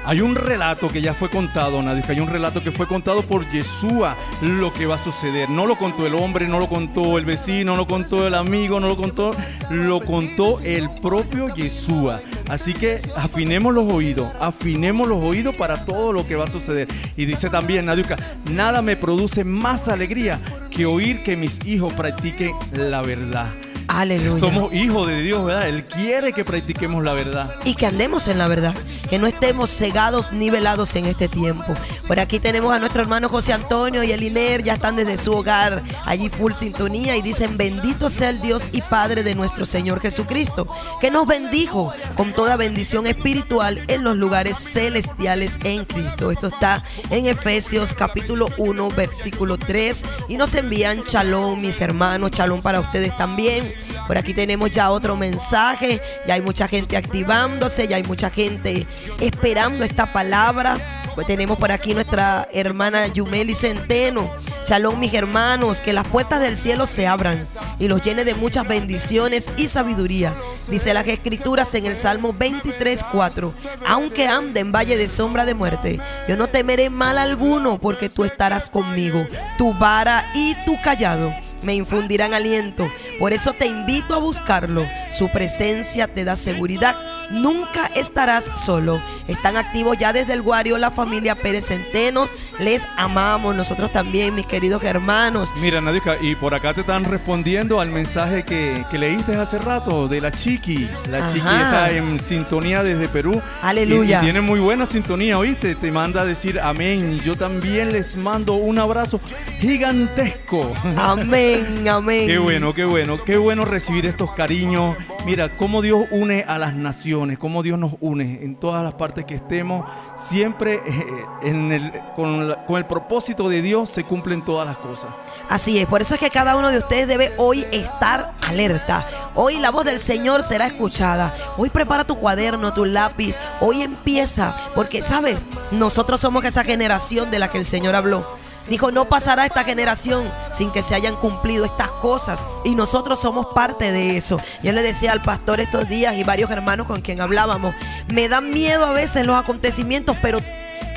Hay 0.06 0.22
un 0.22 0.34
relato 0.34 0.88
que 0.88 1.02
ya 1.02 1.12
fue 1.12 1.28
contado, 1.28 1.82
Nadie, 1.82 2.02
hay 2.08 2.20
un 2.20 2.28
relato 2.28 2.62
que 2.62 2.72
fue 2.72 2.86
contado 2.86 3.22
por 3.22 3.48
Yeshua 3.50 4.16
lo 4.40 4.72
que 4.72 4.86
va 4.86 4.94
a 4.94 4.98
suceder. 5.04 5.50
No 5.50 5.66
lo 5.66 5.76
contó 5.76 6.06
el 6.06 6.14
hombre, 6.14 6.48
no 6.48 6.58
lo 6.58 6.68
contó 6.68 7.18
el 7.18 7.26
vecino, 7.26 7.72
no 7.72 7.76
lo 7.76 7.86
contó 7.86 8.26
el 8.26 8.34
amigo, 8.34 8.80
no 8.80 8.88
lo 8.88 8.96
contó, 8.96 9.30
lo 9.68 10.00
contó 10.00 10.58
el 10.60 10.88
propio 11.02 11.54
Yeshua. 11.54 12.20
Así 12.48 12.72
que 12.72 13.00
afinemos 13.14 13.74
los 13.74 13.86
oídos, 13.92 14.32
afinemos 14.40 15.06
los 15.06 15.22
oídos 15.22 15.54
para 15.54 15.84
todo 15.84 16.12
lo 16.12 16.26
que 16.26 16.34
va 16.34 16.46
a 16.46 16.50
suceder. 16.50 16.88
Y 17.16 17.26
dice 17.26 17.50
también 17.50 17.86
Nadiuca, 17.86 18.16
nada 18.50 18.80
me 18.80 18.96
produce 18.96 19.44
más 19.44 19.86
alegría 19.86 20.40
que 20.70 20.86
oír 20.86 21.22
que 21.22 21.36
mis 21.36 21.64
hijos 21.66 21.92
practiquen 21.92 22.52
la 22.72 23.02
verdad. 23.02 23.48
Aleluya. 23.92 24.38
Somos 24.38 24.72
hijos 24.72 25.08
de 25.08 25.20
Dios, 25.20 25.44
¿verdad? 25.44 25.68
Él 25.68 25.84
quiere 25.84 26.32
que 26.32 26.44
practiquemos 26.44 27.02
la 27.02 27.12
verdad. 27.12 27.56
Y 27.64 27.74
que 27.74 27.86
andemos 27.86 28.28
en 28.28 28.38
la 28.38 28.46
verdad. 28.46 28.72
Que 29.08 29.18
no 29.18 29.26
estemos 29.26 29.68
cegados 29.70 30.32
ni 30.32 30.48
velados 30.48 30.94
en 30.94 31.06
este 31.06 31.26
tiempo. 31.26 31.74
Por 32.06 32.20
aquí 32.20 32.38
tenemos 32.38 32.72
a 32.72 32.78
nuestro 32.78 33.02
hermano 33.02 33.28
José 33.28 33.52
Antonio 33.52 34.04
y 34.04 34.12
Eliner. 34.12 34.62
Ya 34.62 34.74
están 34.74 34.94
desde 34.94 35.16
su 35.16 35.32
hogar 35.32 35.82
allí 36.04 36.28
full 36.28 36.52
sintonía 36.52 37.16
y 37.16 37.22
dicen: 37.22 37.56
Bendito 37.56 38.08
sea 38.10 38.30
el 38.30 38.40
Dios 38.40 38.68
y 38.70 38.80
Padre 38.80 39.24
de 39.24 39.34
nuestro 39.34 39.66
Señor 39.66 40.00
Jesucristo, 40.00 40.68
que 41.00 41.10
nos 41.10 41.26
bendijo 41.26 41.92
con 42.14 42.32
toda 42.32 42.56
bendición 42.56 43.08
espiritual 43.08 43.82
en 43.88 44.04
los 44.04 44.16
lugares 44.16 44.56
celestiales 44.56 45.58
en 45.64 45.84
Cristo. 45.84 46.30
Esto 46.30 46.46
está 46.46 46.84
en 47.10 47.26
Efesios 47.26 47.92
capítulo 47.94 48.48
1, 48.56 48.88
versículo 48.90 49.58
3. 49.58 50.04
Y 50.28 50.36
nos 50.36 50.54
envían 50.54 51.02
chalón, 51.02 51.60
mis 51.60 51.80
hermanos, 51.80 52.30
chalón 52.30 52.62
para 52.62 52.78
ustedes 52.78 53.16
también. 53.16 53.79
Por 54.06 54.18
aquí 54.18 54.34
tenemos 54.34 54.70
ya 54.70 54.90
otro 54.90 55.16
mensaje, 55.16 56.00
ya 56.26 56.34
hay 56.34 56.42
mucha 56.42 56.68
gente 56.68 56.96
activándose, 56.96 57.86
ya 57.88 57.96
hay 57.96 58.02
mucha 58.02 58.30
gente 58.30 58.86
esperando 59.20 59.84
esta 59.84 60.12
palabra. 60.12 60.78
Pues 61.14 61.26
tenemos 61.26 61.58
por 61.58 61.72
aquí 61.72 61.92
nuestra 61.92 62.46
hermana 62.52 63.06
Yumeli 63.08 63.54
Centeno. 63.54 64.30
Shalom 64.66 64.98
mis 64.98 65.12
hermanos, 65.12 65.80
que 65.80 65.92
las 65.92 66.06
puertas 66.06 66.40
del 66.40 66.56
cielo 66.56 66.86
se 66.86 67.06
abran 67.06 67.46
y 67.78 67.88
los 67.88 68.02
llene 68.02 68.24
de 68.24 68.34
muchas 68.34 68.66
bendiciones 68.68 69.50
y 69.56 69.68
sabiduría. 69.68 70.34
Dice 70.68 70.94
las 70.94 71.06
escrituras 71.08 71.74
en 71.74 71.86
el 71.86 71.96
Salmo 71.96 72.32
23, 72.32 73.00
4. 73.10 73.54
Aunque 73.86 74.28
ande 74.28 74.60
en 74.60 74.72
valle 74.72 74.96
de 74.96 75.08
sombra 75.08 75.44
de 75.44 75.54
muerte, 75.54 75.98
yo 76.28 76.36
no 76.36 76.46
temeré 76.46 76.90
mal 76.90 77.18
alguno 77.18 77.80
porque 77.80 78.08
tú 78.08 78.24
estarás 78.24 78.70
conmigo. 78.70 79.26
Tu 79.58 79.74
vara 79.74 80.30
y 80.34 80.54
tu 80.64 80.80
callado 80.80 81.34
me 81.62 81.74
infundirán 81.74 82.34
aliento. 82.34 82.90
Por 83.18 83.32
eso 83.32 83.52
te 83.52 83.66
invito 83.66 84.14
a 84.14 84.18
buscarlo. 84.18 84.86
Su 85.12 85.28
presencia 85.30 86.08
te 86.08 86.24
da 86.24 86.36
seguridad 86.36 86.96
nunca 87.30 87.86
estarás 87.94 88.50
solo. 88.56 89.00
Están 89.28 89.56
activos 89.56 89.96
ya 89.98 90.12
desde 90.12 90.32
el 90.32 90.42
Guario 90.42 90.76
la 90.78 90.90
familia 90.90 91.34
Pérez 91.34 91.66
Centenos. 91.66 92.30
Les 92.58 92.86
amamos 92.96 93.54
nosotros 93.54 93.92
también, 93.92 94.34
mis 94.34 94.46
queridos 94.46 94.82
hermanos. 94.82 95.50
Mira, 95.60 95.80
Nadiuska, 95.80 96.16
y 96.20 96.34
por 96.34 96.54
acá 96.54 96.74
te 96.74 96.82
están 96.82 97.04
respondiendo 97.04 97.80
al 97.80 97.90
mensaje 97.90 98.42
que, 98.42 98.84
que 98.90 98.98
leíste 98.98 99.36
hace 99.36 99.58
rato 99.58 100.08
de 100.08 100.20
la 100.20 100.30
Chiqui. 100.30 100.88
La 101.08 101.28
Chiqui 101.32 101.46
Ajá. 101.46 101.62
está 101.62 101.90
en 101.96 102.20
sintonía 102.20 102.82
desde 102.82 103.08
Perú. 103.08 103.40
Aleluya. 103.62 104.18
Y, 104.18 104.20
y 104.20 104.24
tiene 104.24 104.40
muy 104.40 104.60
buena 104.60 104.84
sintonía, 104.84 105.38
¿oíste? 105.38 105.74
Te 105.74 105.90
manda 105.90 106.22
a 106.22 106.24
decir 106.24 106.60
amén. 106.60 107.20
Yo 107.20 107.36
también 107.36 107.92
les 107.92 108.16
mando 108.16 108.54
un 108.54 108.78
abrazo 108.78 109.20
gigantesco. 109.60 110.72
Amén, 110.96 111.49
amén. 111.90 112.26
Qué 112.26 112.38
bueno, 112.38 112.74
qué 112.74 112.84
bueno, 112.84 113.18
qué 113.24 113.36
bueno 113.36 113.64
recibir 113.64 114.06
estos 114.06 114.32
cariños. 114.32 114.96
Mira, 115.24 115.56
cómo 115.56 115.82
Dios 115.82 116.06
une 116.10 116.44
a 116.48 116.58
las 116.58 116.74
naciones, 116.74 117.38
cómo 117.38 117.62
Dios 117.62 117.78
nos 117.78 117.92
une 118.00 118.40
en 118.42 118.56
todas 118.56 118.82
las 118.82 118.94
partes 118.94 119.24
que 119.24 119.34
estemos. 119.34 119.84
Siempre 120.16 120.74
eh, 120.86 121.04
en 121.42 121.72
el- 121.72 121.92
con, 122.16 122.48
la- 122.48 122.64
con 122.66 122.76
el 122.78 122.86
propósito 122.86 123.48
de 123.48 123.62
Dios 123.62 123.90
se 123.90 124.04
cumplen 124.04 124.42
todas 124.42 124.66
las 124.66 124.76
cosas. 124.78 125.08
Así 125.48 125.78
es, 125.78 125.86
por 125.86 126.00
eso 126.00 126.14
es 126.14 126.20
que 126.20 126.30
cada 126.30 126.56
uno 126.56 126.70
de 126.70 126.78
ustedes 126.78 127.08
debe 127.08 127.32
hoy 127.36 127.64
estar 127.72 128.34
alerta. 128.40 129.04
Hoy 129.34 129.58
la 129.58 129.70
voz 129.70 129.84
del 129.84 129.98
Señor 129.98 130.42
será 130.44 130.66
escuchada. 130.66 131.34
Hoy 131.56 131.70
prepara 131.70 132.04
tu 132.04 132.16
cuaderno, 132.16 132.72
tu 132.72 132.84
lápiz. 132.84 133.34
Hoy 133.60 133.82
empieza, 133.82 134.56
porque 134.76 135.02
sabes, 135.02 135.44
nosotros 135.72 136.20
somos 136.20 136.44
esa 136.44 136.62
generación 136.62 137.30
de 137.32 137.40
la 137.40 137.48
que 137.50 137.58
el 137.58 137.64
Señor 137.64 137.96
habló. 137.96 138.38
Dijo, 138.68 138.90
no 138.90 139.06
pasará 139.06 139.46
esta 139.46 139.64
generación 139.64 140.30
sin 140.52 140.70
que 140.70 140.82
se 140.82 140.94
hayan 140.94 141.16
cumplido 141.16 141.64
estas 141.64 141.90
cosas. 141.90 142.42
Y 142.64 142.74
nosotros 142.74 143.20
somos 143.20 143.46
parte 143.54 143.90
de 143.90 144.16
eso. 144.16 144.40
Yo 144.62 144.72
le 144.72 144.82
decía 144.82 145.12
al 145.12 145.22
pastor 145.22 145.60
estos 145.60 145.88
días 145.88 146.14
y 146.16 146.24
varios 146.24 146.50
hermanos 146.50 146.86
con 146.86 147.00
quien 147.00 147.20
hablábamos, 147.20 147.74
me 148.08 148.28
dan 148.28 148.50
miedo 148.50 148.86
a 148.86 148.92
veces 148.92 149.26
los 149.26 149.36
acontecimientos, 149.36 150.16
pero 150.22 150.38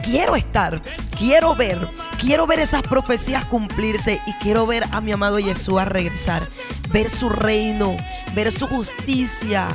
quiero 0.04 0.36
estar, 0.36 0.82
quiero 1.18 1.56
ver, 1.56 1.90
quiero 2.20 2.46
ver 2.46 2.60
esas 2.60 2.84
profecías 2.84 3.46
cumplirse 3.46 4.22
y 4.28 4.34
quiero 4.34 4.68
ver 4.68 4.84
a 4.92 5.02
mi 5.02 5.12
amado 5.12 5.40
Yeshua 5.40 5.86
regresar, 5.86 6.48
ver 6.90 7.10
su 7.10 7.30
reino, 7.30 7.96
ver 8.36 8.52
su 8.52 8.68
justicia, 8.68 9.68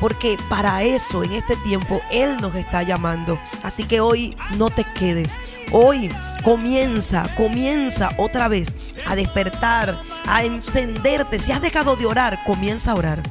porque 0.00 0.36
para 0.50 0.82
eso 0.82 1.22
en 1.22 1.32
este 1.32 1.56
tiempo 1.56 2.02
Él 2.10 2.36
nos 2.40 2.54
está 2.56 2.82
llamando. 2.82 3.38
Así 3.62 3.84
que 3.84 4.00
hoy 4.00 4.36
no 4.56 4.70
te 4.70 4.84
quedes, 4.84 5.32
hoy 5.72 6.10
comienza, 6.42 7.28
comienza 7.36 8.10
otra 8.18 8.48
vez 8.48 8.74
a 9.06 9.16
despertar, 9.16 10.00
a 10.26 10.44
encenderte. 10.44 11.38
Si 11.38 11.52
has 11.52 11.60
dejado 11.60 11.96
de 11.96 12.06
orar, 12.06 12.38
comienza 12.44 12.92
a 12.92 12.94
orar. 12.94 13.22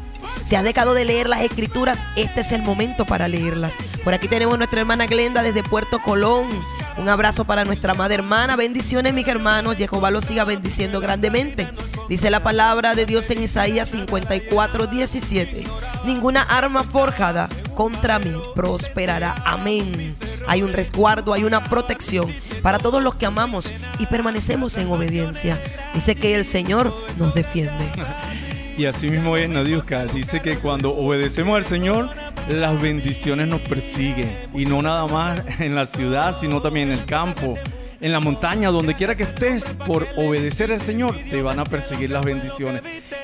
Si 0.46 0.56
has 0.56 0.64
dejado 0.64 0.94
de 0.94 1.06
leer 1.06 1.28
las 1.28 1.42
escrituras, 1.42 2.00
este 2.16 2.42
es 2.42 2.52
el 2.52 2.62
momento 2.62 3.06
para 3.06 3.28
leerlas. 3.28 3.74
Por 4.04 4.14
aquí 4.14 4.28
tenemos 4.28 4.58
nuestra 4.58 4.80
hermana 4.80 5.08
Glenda 5.08 5.42
desde 5.42 5.64
Puerto 5.64 6.00
Colón. 6.02 6.48
Un 6.98 7.10
abrazo 7.10 7.46
para 7.46 7.66
nuestra 7.66 7.92
amada 7.92 8.14
hermana. 8.14 8.56
Bendiciones, 8.56 9.14
mis 9.14 9.28
hermanos. 9.28 9.76
Jehová 9.76 10.12
los 10.12 10.26
siga 10.26 10.46
bendiciendo 10.46 11.02
grandemente. 11.02 11.68
Dice 12.08 12.30
la 12.30 12.42
palabra 12.42 12.96
de 12.96 13.06
Dios 13.06 13.30
en 13.32 13.44
Isaías 13.44 13.90
54, 13.90 14.88
17. 14.88 15.66
Ninguna 16.06 16.42
arma 16.42 16.84
forjada 16.84 17.50
contra 17.76 18.20
mí 18.20 18.34
prosperará. 18.56 19.36
Amén. 19.46 20.16
Hay 20.48 20.64
un 20.64 20.72
resguardo, 20.72 21.34
hay 21.34 21.44
una 21.44 21.64
protección 21.66 22.34
para 22.62 22.80
todos 22.80 23.04
los 23.04 23.16
que 23.16 23.26
amamos 23.26 23.72
y 24.00 24.06
permanecemos 24.06 24.78
en 24.78 24.90
obediencia. 24.90 25.62
Dice 25.94 26.16
que 26.16 26.36
el 26.36 26.46
Señor 26.46 26.94
nos 27.18 27.34
defiende. 27.34 27.92
Y 28.78 28.86
así 28.86 29.10
mismo 29.10 29.38
es, 29.38 29.50
Nadiuska. 29.50 30.06
Dice 30.06 30.42
que 30.42 30.58
cuando 30.58 30.94
obedecemos 30.94 31.56
al 31.56 31.64
Señor, 31.64 32.10
las 32.50 32.82
bendiciones 32.82 33.48
nos 33.48 33.62
persiguen. 33.62 34.30
Y 34.54 34.66
no 34.66 34.82
nada 34.82 35.08
más 35.08 35.42
en 35.62 35.76
la 35.76 35.86
ciudad, 35.86 36.36
sino 36.38 36.62
también 36.62 36.92
en 36.92 37.00
el 37.00 37.06
campo, 37.06 37.54
en 38.02 38.12
la 38.12 38.20
montaña, 38.20 38.72
donde 38.72 38.96
quiera 38.96 39.16
que 39.16 39.24
estés, 39.24 39.64
por 39.88 40.06
obedecer 40.18 40.74
al 40.74 40.82
Señor, 40.82 41.16
te 41.30 41.42
van 41.42 41.60
a 41.60 41.64
perseguir 41.64 42.12
las 42.12 42.26
bendiciones. 42.26 42.82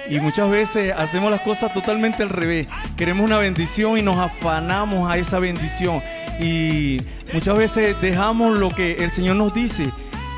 Y 0.10 0.22
muchas 0.22 0.50
veces 0.50 0.94
hacemos 0.96 1.30
las 1.30 1.42
cosas 1.42 1.74
totalmente 1.74 2.24
al 2.24 2.30
revés. 2.30 2.68
Queremos 2.96 3.26
una 3.26 3.38
bendición 3.38 3.98
y 3.98 4.02
nos 4.02 4.18
afanamos 4.18 5.12
a 5.12 5.18
esa 5.18 5.40
bendición. 5.40 6.02
Y 6.40 7.02
muchas 7.34 7.58
veces 7.58 8.00
dejamos 8.02 8.58
lo 8.58 8.70
que 8.70 8.94
el 9.04 9.12
Señor 9.12 9.36
nos 9.36 9.54
dice. 9.54 9.90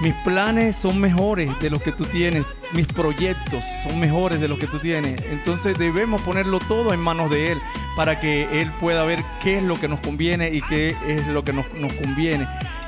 Mis 0.03 0.13
planes 0.15 0.75
son 0.75 0.99
mejores 0.99 1.57
de 1.61 1.69
los 1.69 1.81
que 1.81 1.93
tú 1.93 2.03
tienes. 2.03 2.45
Mis 2.73 2.87
proyectos 2.87 3.63
son 3.87 4.01
mejores 4.01 4.41
de 4.41 4.49
los 4.49 4.59
que 4.59 4.67
tú 4.67 4.77
tienes. 4.79 5.23
Entonces 5.31 5.77
debemos 5.77 6.21
ponerlo 6.23 6.59
todo 6.59 6.93
en 6.93 6.99
manos 6.99 7.29
de 7.29 7.53
Él 7.53 7.59
para 7.95 8.19
que 8.19 8.61
Él 8.61 8.69
pueda 8.81 9.05
ver 9.05 9.23
qué 9.41 9.59
es 9.59 9.63
lo 9.63 9.79
que 9.79 9.87
nos 9.87 10.01
conviene 10.01 10.49
y 10.49 10.61
qué 10.63 10.93
es 11.07 11.25
lo 11.27 11.45
que 11.45 11.53
nos, 11.53 11.67
conviene. 12.01 12.45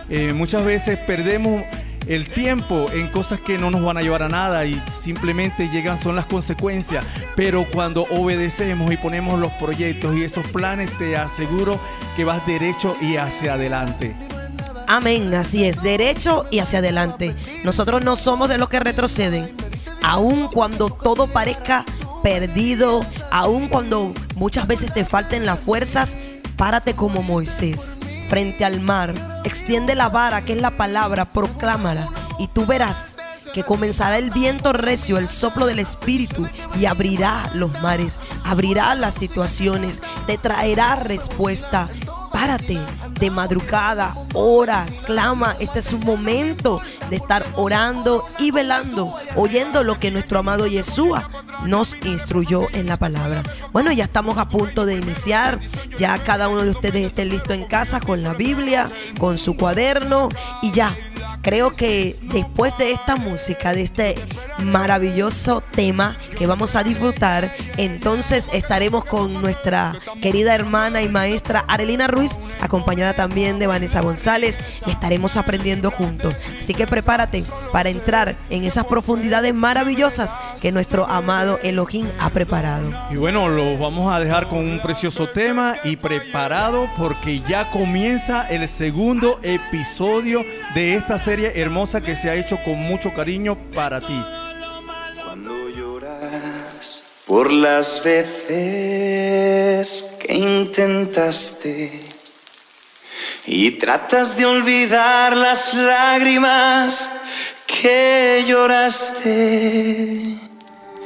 Eh, 0.09 0.33
muchas 0.33 0.65
veces 0.65 0.99
perdemos 0.99 1.63
el 2.05 2.27
tiempo 2.27 2.87
en 2.91 3.07
cosas 3.07 3.39
que 3.39 3.57
no 3.57 3.71
nos 3.71 3.81
van 3.81 3.95
a 3.95 4.01
llevar 4.01 4.21
a 4.21 4.27
nada 4.27 4.65
y 4.65 4.73
simplemente 4.91 5.69
llegan 5.69 5.97
son 5.97 6.17
las 6.17 6.25
consecuencias. 6.25 7.05
Pero 7.37 7.65
cuando 7.71 8.01
obedecemos 8.11 8.91
y 8.91 8.97
ponemos 8.97 9.39
los 9.39 9.53
proyectos 9.53 10.17
y 10.17 10.25
esos 10.25 10.45
planes, 10.47 10.91
te 10.97 11.15
aseguro 11.15 11.79
que 12.17 12.25
vas 12.25 12.45
derecho 12.45 12.93
y 12.99 13.15
hacia 13.15 13.53
adelante. 13.53 14.13
Amén, 14.87 15.33
así 15.33 15.65
es, 15.65 15.81
derecho 15.81 16.45
y 16.51 16.59
hacia 16.59 16.79
adelante. 16.79 17.35
Nosotros 17.63 18.03
no 18.03 18.15
somos 18.15 18.49
de 18.49 18.57
los 18.57 18.69
que 18.69 18.79
retroceden, 18.79 19.55
aun 20.03 20.47
cuando 20.47 20.89
todo 20.89 21.27
parezca 21.27 21.85
perdido, 22.23 23.05
aun 23.31 23.67
cuando 23.67 24.13
muchas 24.35 24.67
veces 24.67 24.93
te 24.93 25.05
falten 25.05 25.45
las 25.45 25.59
fuerzas, 25.59 26.15
párate 26.57 26.95
como 26.95 27.23
Moisés 27.23 27.99
frente 28.29 28.65
al 28.65 28.81
mar, 28.81 29.13
extiende 29.43 29.95
la 29.95 30.09
vara 30.09 30.43
que 30.43 30.53
es 30.53 30.61
la 30.61 30.71
palabra, 30.71 31.25
proclámala 31.25 32.09
y 32.39 32.47
tú 32.47 32.65
verás 32.65 33.17
que 33.53 33.63
comenzará 33.63 34.17
el 34.17 34.31
viento 34.31 34.73
recio, 34.73 35.17
el 35.17 35.29
soplo 35.29 35.65
del 35.65 35.79
Espíritu 35.79 36.47
y 36.77 36.85
abrirá 36.87 37.49
los 37.53 37.71
mares, 37.81 38.17
abrirá 38.43 38.95
las 38.95 39.13
situaciones, 39.15 40.01
te 40.27 40.37
traerá 40.37 40.97
respuesta. 40.97 41.89
Párate 42.45 42.79
de 43.19 43.31
madrugada, 43.31 44.15
ora, 44.35 44.85
clama. 45.07 45.55
Este 45.59 45.79
es 45.79 45.91
un 45.93 46.01
momento 46.01 46.79
de 47.09 47.15
estar 47.15 47.43
orando 47.55 48.23
y 48.37 48.51
velando, 48.51 49.15
oyendo 49.35 49.83
lo 49.83 49.99
que 49.99 50.11
nuestro 50.11 50.37
amado 50.37 50.67
Yeshua 50.67 51.27
nos 51.65 51.95
instruyó 52.05 52.67
en 52.73 52.85
la 52.85 52.97
palabra. 52.97 53.41
Bueno, 53.71 53.91
ya 53.91 54.03
estamos 54.03 54.37
a 54.37 54.47
punto 54.47 54.85
de 54.85 54.93
iniciar. 54.93 55.59
Ya 55.97 56.23
cada 56.23 56.47
uno 56.47 56.61
de 56.61 56.69
ustedes 56.69 57.07
esté 57.07 57.25
listo 57.25 57.51
en 57.51 57.63
casa 57.63 57.99
con 57.99 58.21
la 58.21 58.35
Biblia, 58.35 58.91
con 59.17 59.39
su 59.39 59.57
cuaderno 59.57 60.29
y 60.61 60.71
ya 60.71 60.95
creo 61.45 61.69
que 61.69 62.15
después 62.23 62.75
de 62.79 62.91
esta 62.91 63.17
música, 63.17 63.71
de 63.71 63.83
este 63.83 64.15
maravilloso 64.63 65.61
tema 65.61 66.17
que 66.35 66.47
vamos 66.47 66.75
a 66.75 66.81
disfrutar, 66.81 67.53
entonces 67.77 68.49
estaremos 68.51 69.05
con 69.05 69.31
nuestra 69.31 69.93
querida 70.23 70.55
hermana 70.55 71.03
y 71.03 71.07
maestra 71.07 71.63
Arelina 71.67 72.07
Ruiz, 72.07 72.39
acompañada 72.61 73.13
también 73.13 73.59
de 73.59 73.67
Vanessa 73.67 74.01
González, 74.01 74.57
y 74.87 74.89
estaremos 74.89 75.37
aprendiendo 75.37 75.91
juntos. 75.91 76.35
Así 76.59 76.73
que 76.73 76.87
prepárate 76.87 77.43
para 77.71 77.89
entrar 77.89 78.35
en 78.49 78.63
esas 78.63 78.85
profundidades 78.85 79.53
maravillosas 79.53 80.35
que 80.63 80.71
nuestro 80.71 81.05
amado 81.05 81.59
Elohim 81.61 82.07
ha 82.17 82.31
preparado. 82.31 82.91
Y 83.11 83.17
bueno, 83.17 83.49
los 83.49 83.77
vamos 83.77 84.11
a 84.11 84.19
dejar 84.19 84.47
con 84.47 84.67
un 84.67 84.79
precioso 84.79 85.27
tema 85.27 85.75
y 85.83 85.95
preparado 85.95 86.87
porque 86.97 87.43
ya 87.47 87.69
comienza 87.69 88.47
el 88.49 88.67
segundo 88.67 89.39
episodio 89.43 90.41
de 90.73 90.95
esta 90.95 91.19
serie 91.19 91.34
hermosa 91.43 91.99
que 92.01 92.15
se 92.15 92.29
ha 92.29 92.35
hecho 92.35 92.57
con 92.63 92.75
mucho 92.75 93.13
cariño 93.13 93.57
para 93.73 93.99
ti. 93.99 94.23
Cuando 95.23 95.69
lloras 95.69 97.03
por 97.27 97.51
las 97.51 98.01
veces 98.03 98.55
que 100.19 100.33
intentaste 100.33 101.99
y 103.45 103.71
tratas 103.71 104.37
de 104.37 104.45
olvidar 104.45 105.35
las 105.35 105.73
lágrimas 105.73 107.11
que 107.65 108.43
lloraste. 108.47 110.39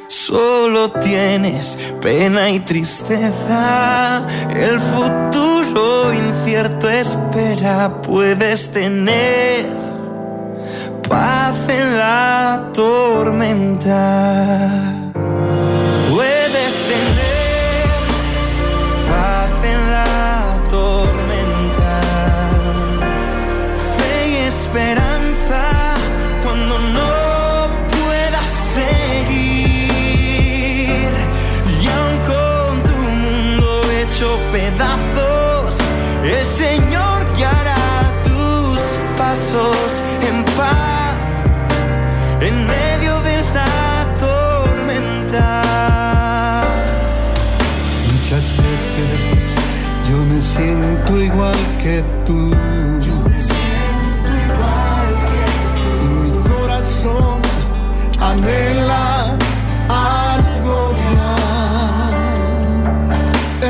Solo 0.08 0.92
tienes 0.92 1.78
pena 2.02 2.52
y 2.52 2.60
tristeza, 2.60 4.28
el 4.56 4.80
futuro 4.80 6.14
incierto 6.14 6.88
espera, 6.90 8.02
puedes 8.02 8.72
tener 8.72 9.89
paz 11.10 11.68
la 11.98 12.70
tormenta. 12.72 14.00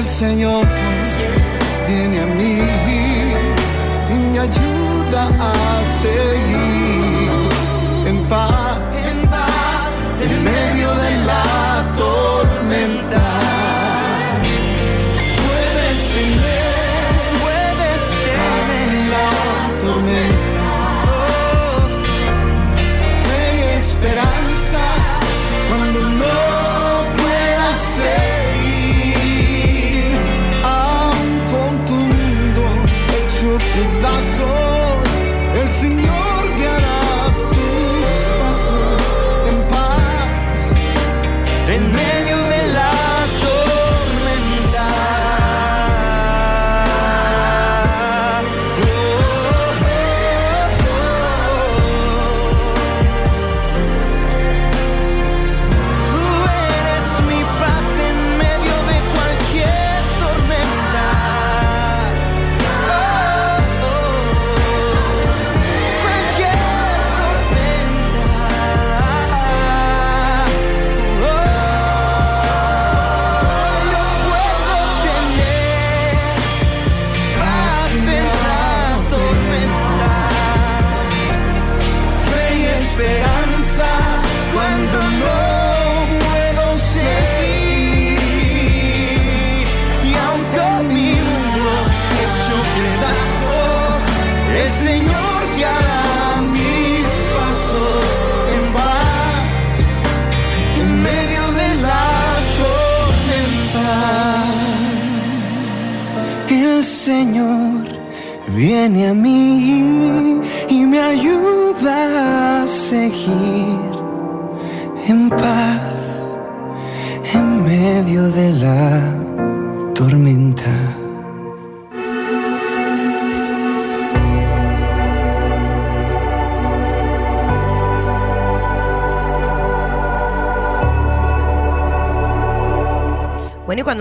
Señor 0.09 0.65
viene 1.87 2.21
a 2.21 2.25
mí 2.25 2.57
y 4.09 4.17
me 4.17 4.39
ayuda 4.39 5.29
a 5.39 5.85
seguir 5.85 7.29
en 8.07 8.17
paz, 8.27 8.68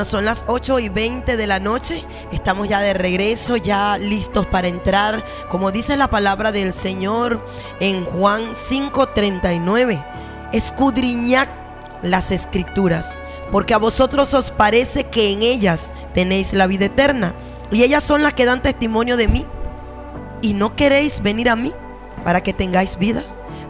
son 0.08 0.24
las 0.24 0.44
8 0.46 0.78
y 0.78 0.88
20 0.88 1.36
de 1.36 1.46
la 1.46 1.60
noche, 1.60 2.04
estamos 2.32 2.68
ya 2.68 2.80
de 2.80 2.94
regreso, 2.94 3.56
ya 3.56 3.98
listos 3.98 4.46
para 4.46 4.68
entrar, 4.68 5.22
como 5.50 5.70
dice 5.70 5.96
la 5.96 6.08
palabra 6.08 6.50
del 6.50 6.72
Señor 6.72 7.44
en 7.80 8.04
Juan 8.04 8.54
5:39. 8.54 10.02
Escudriñad 10.52 11.48
las 12.02 12.30
escrituras, 12.30 13.18
porque 13.52 13.74
a 13.74 13.78
vosotros 13.78 14.32
os 14.34 14.50
parece 14.50 15.04
que 15.04 15.32
en 15.32 15.42
ellas 15.42 15.92
tenéis 16.14 16.54
la 16.54 16.66
vida 16.66 16.86
eterna, 16.86 17.34
y 17.70 17.82
ellas 17.82 18.02
son 18.02 18.22
las 18.22 18.34
que 18.34 18.46
dan 18.46 18.62
testimonio 18.62 19.16
de 19.16 19.28
mí, 19.28 19.46
y 20.40 20.54
no 20.54 20.74
queréis 20.74 21.22
venir 21.22 21.50
a 21.50 21.56
mí 21.56 21.72
para 22.24 22.42
que 22.42 22.52
tengáis 22.52 22.98
vida. 22.98 23.22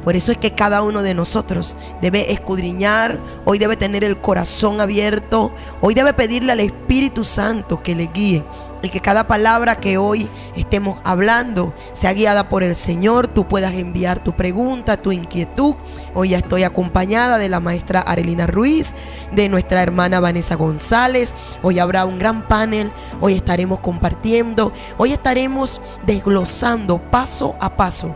Por 0.09 0.17
eso 0.17 0.33
es 0.33 0.39
que 0.39 0.55
cada 0.55 0.81
uno 0.81 1.03
de 1.03 1.13
nosotros 1.13 1.75
debe 2.01 2.33
escudriñar, 2.33 3.21
hoy 3.45 3.59
debe 3.59 3.77
tener 3.77 4.05
el 4.05 4.19
corazón 4.19 4.81
abierto, 4.81 5.53
hoy 5.83 5.93
debe 5.93 6.15
pedirle 6.15 6.53
al 6.53 6.61
Espíritu 6.61 7.27
Santo 7.27 7.83
que 7.83 7.95
le 7.95 8.07
guíe 8.07 8.43
y 8.81 8.89
que 8.89 9.01
cada 9.01 9.27
palabra 9.27 9.77
que 9.77 9.99
hoy 9.99 10.27
estemos 10.57 10.99
hablando 11.05 11.75
sea 11.93 12.15
guiada 12.15 12.49
por 12.49 12.63
el 12.63 12.75
Señor, 12.75 13.29
tú 13.29 13.49
puedas 13.49 13.75
enviar 13.75 14.25
tu 14.25 14.35
pregunta, 14.35 14.97
tu 14.97 15.13
inquietud. 15.13 15.75
Hoy 16.15 16.31
ya 16.31 16.39
estoy 16.39 16.63
acompañada 16.63 17.37
de 17.37 17.51
la 17.51 17.61
maestra 17.61 18.01
Arelina 18.01 18.47
Ruiz, 18.47 18.95
de 19.33 19.51
nuestra 19.51 19.83
hermana 19.83 20.21
Vanessa 20.21 20.55
González. 20.55 21.35
Hoy 21.61 21.81
habrá 21.81 22.07
un 22.07 22.19
gran 22.19 22.49
panel, 22.49 22.93
hoy 23.21 23.35
estaremos 23.35 23.81
compartiendo, 23.81 24.73
hoy 24.97 25.13
estaremos 25.13 25.83
desglosando 26.07 26.97
paso 27.11 27.57
a 27.61 27.77
paso 27.77 28.15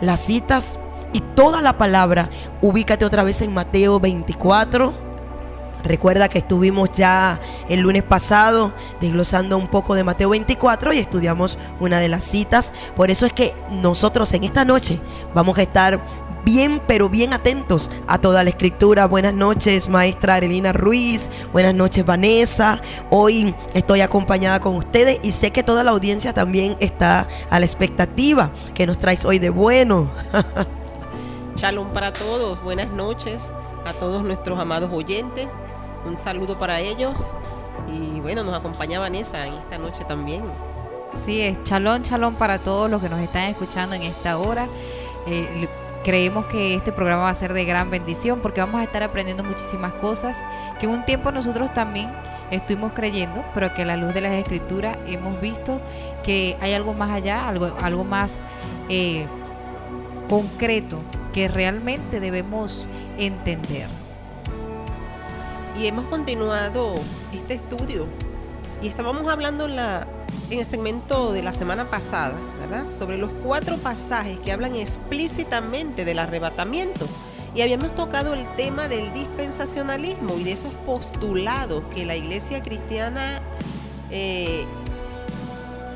las 0.00 0.20
citas 0.20 0.78
y 1.12 1.20
toda 1.20 1.62
la 1.62 1.78
palabra. 1.78 2.28
Ubícate 2.60 3.04
otra 3.04 3.22
vez 3.22 3.40
en 3.42 3.52
Mateo 3.52 4.00
24. 4.00 5.12
Recuerda 5.84 6.28
que 6.28 6.38
estuvimos 6.38 6.90
ya 6.92 7.40
el 7.68 7.80
lunes 7.80 8.04
pasado 8.04 8.72
desglosando 9.00 9.56
un 9.58 9.68
poco 9.68 9.94
de 9.94 10.04
Mateo 10.04 10.30
24 10.30 10.92
y 10.92 10.98
estudiamos 10.98 11.58
una 11.80 11.98
de 11.98 12.08
las 12.08 12.22
citas. 12.22 12.72
Por 12.94 13.10
eso 13.10 13.26
es 13.26 13.32
que 13.32 13.52
nosotros 13.70 14.32
en 14.32 14.44
esta 14.44 14.64
noche 14.64 15.00
vamos 15.34 15.58
a 15.58 15.62
estar 15.62 16.00
bien, 16.44 16.80
pero 16.86 17.08
bien 17.08 17.32
atentos 17.32 17.90
a 18.06 18.18
toda 18.18 18.44
la 18.44 18.50
escritura. 18.50 19.06
Buenas 19.06 19.34
noches, 19.34 19.88
maestra 19.88 20.36
Arelina 20.36 20.72
Ruiz. 20.72 21.28
Buenas 21.52 21.74
noches, 21.74 22.04
Vanessa. 22.04 22.80
Hoy 23.10 23.54
estoy 23.74 24.02
acompañada 24.02 24.60
con 24.60 24.76
ustedes 24.76 25.18
y 25.22 25.32
sé 25.32 25.50
que 25.50 25.64
toda 25.64 25.82
la 25.82 25.90
audiencia 25.90 26.32
también 26.32 26.76
está 26.78 27.26
a 27.50 27.58
la 27.58 27.66
expectativa 27.66 28.50
que 28.74 28.86
nos 28.86 28.98
traes 28.98 29.24
hoy 29.24 29.40
de 29.40 29.50
bueno. 29.50 30.10
Shalom 31.54 31.92
para 31.92 32.12
todos, 32.14 32.60
buenas 32.62 32.90
noches 32.90 33.54
a 33.84 33.92
todos 33.92 34.24
nuestros 34.24 34.58
amados 34.58 34.90
oyentes. 34.90 35.46
Un 36.06 36.16
saludo 36.16 36.58
para 36.58 36.80
ellos. 36.80 37.26
Y 37.92 38.20
bueno, 38.20 38.42
nos 38.42 38.54
acompaña 38.54 38.98
Vanessa 38.98 39.46
en 39.46 39.54
esta 39.54 39.76
noche 39.76 40.04
también. 40.04 40.42
Sí, 41.14 41.42
es 41.42 41.62
chalón, 41.62 42.02
chalón 42.02 42.36
para 42.36 42.58
todos 42.58 42.90
los 42.90 43.02
que 43.02 43.10
nos 43.10 43.20
están 43.20 43.50
escuchando 43.50 43.94
en 43.94 44.02
esta 44.02 44.38
hora. 44.38 44.66
Eh, 45.26 45.68
creemos 46.02 46.46
que 46.46 46.74
este 46.74 46.90
programa 46.90 47.24
va 47.24 47.30
a 47.30 47.34
ser 47.34 47.52
de 47.52 47.64
gran 47.66 47.90
bendición 47.90 48.40
porque 48.40 48.60
vamos 48.60 48.80
a 48.80 48.84
estar 48.84 49.02
aprendiendo 49.02 49.44
muchísimas 49.44 49.92
cosas 49.94 50.38
que 50.80 50.86
un 50.86 51.04
tiempo 51.04 51.30
nosotros 51.32 51.72
también 51.74 52.10
estuvimos 52.50 52.92
creyendo, 52.92 53.44
pero 53.52 53.72
que 53.74 53.82
a 53.82 53.84
la 53.84 53.96
luz 53.96 54.14
de 54.14 54.22
las 54.22 54.32
escrituras 54.32 54.96
hemos 55.06 55.38
visto 55.40 55.80
que 56.24 56.56
hay 56.60 56.72
algo 56.72 56.94
más 56.94 57.10
allá, 57.10 57.46
algo, 57.46 57.72
algo 57.82 58.04
más 58.04 58.42
eh, 58.88 59.26
concreto 60.28 60.98
que 61.32 61.48
realmente 61.48 62.20
debemos 62.20 62.88
entender. 63.18 63.86
Y 65.80 65.86
hemos 65.86 66.06
continuado 66.06 66.94
este 67.32 67.54
estudio. 67.54 68.06
Y 68.82 68.88
estábamos 68.88 69.26
hablando 69.28 69.66
en, 69.66 69.78
el 70.50 70.66
segmento 70.66 71.32
de 71.32 71.42
la 71.42 71.52
semana 71.52 71.88
pasada, 71.88 72.34
¿verdad? 72.60 72.84
Sobre 72.96 73.16
los 73.16 73.30
cuatro 73.42 73.76
pasajes 73.78 74.38
que 74.38 74.52
hablan 74.52 74.74
explícitamente 74.74 76.04
del 76.04 76.18
arrebatamiento. 76.18 77.06
Y 77.54 77.62
habíamos 77.62 77.94
tocado 77.94 78.34
el 78.34 78.46
tema 78.56 78.88
del 78.88 79.12
dispensacionalismo 79.12 80.38
y 80.38 80.44
de 80.44 80.52
esos 80.52 80.72
postulados 80.86 81.84
que 81.94 82.04
la 82.04 82.16
iglesia 82.16 82.62
cristiana, 82.62 83.40
eh, 84.10 84.64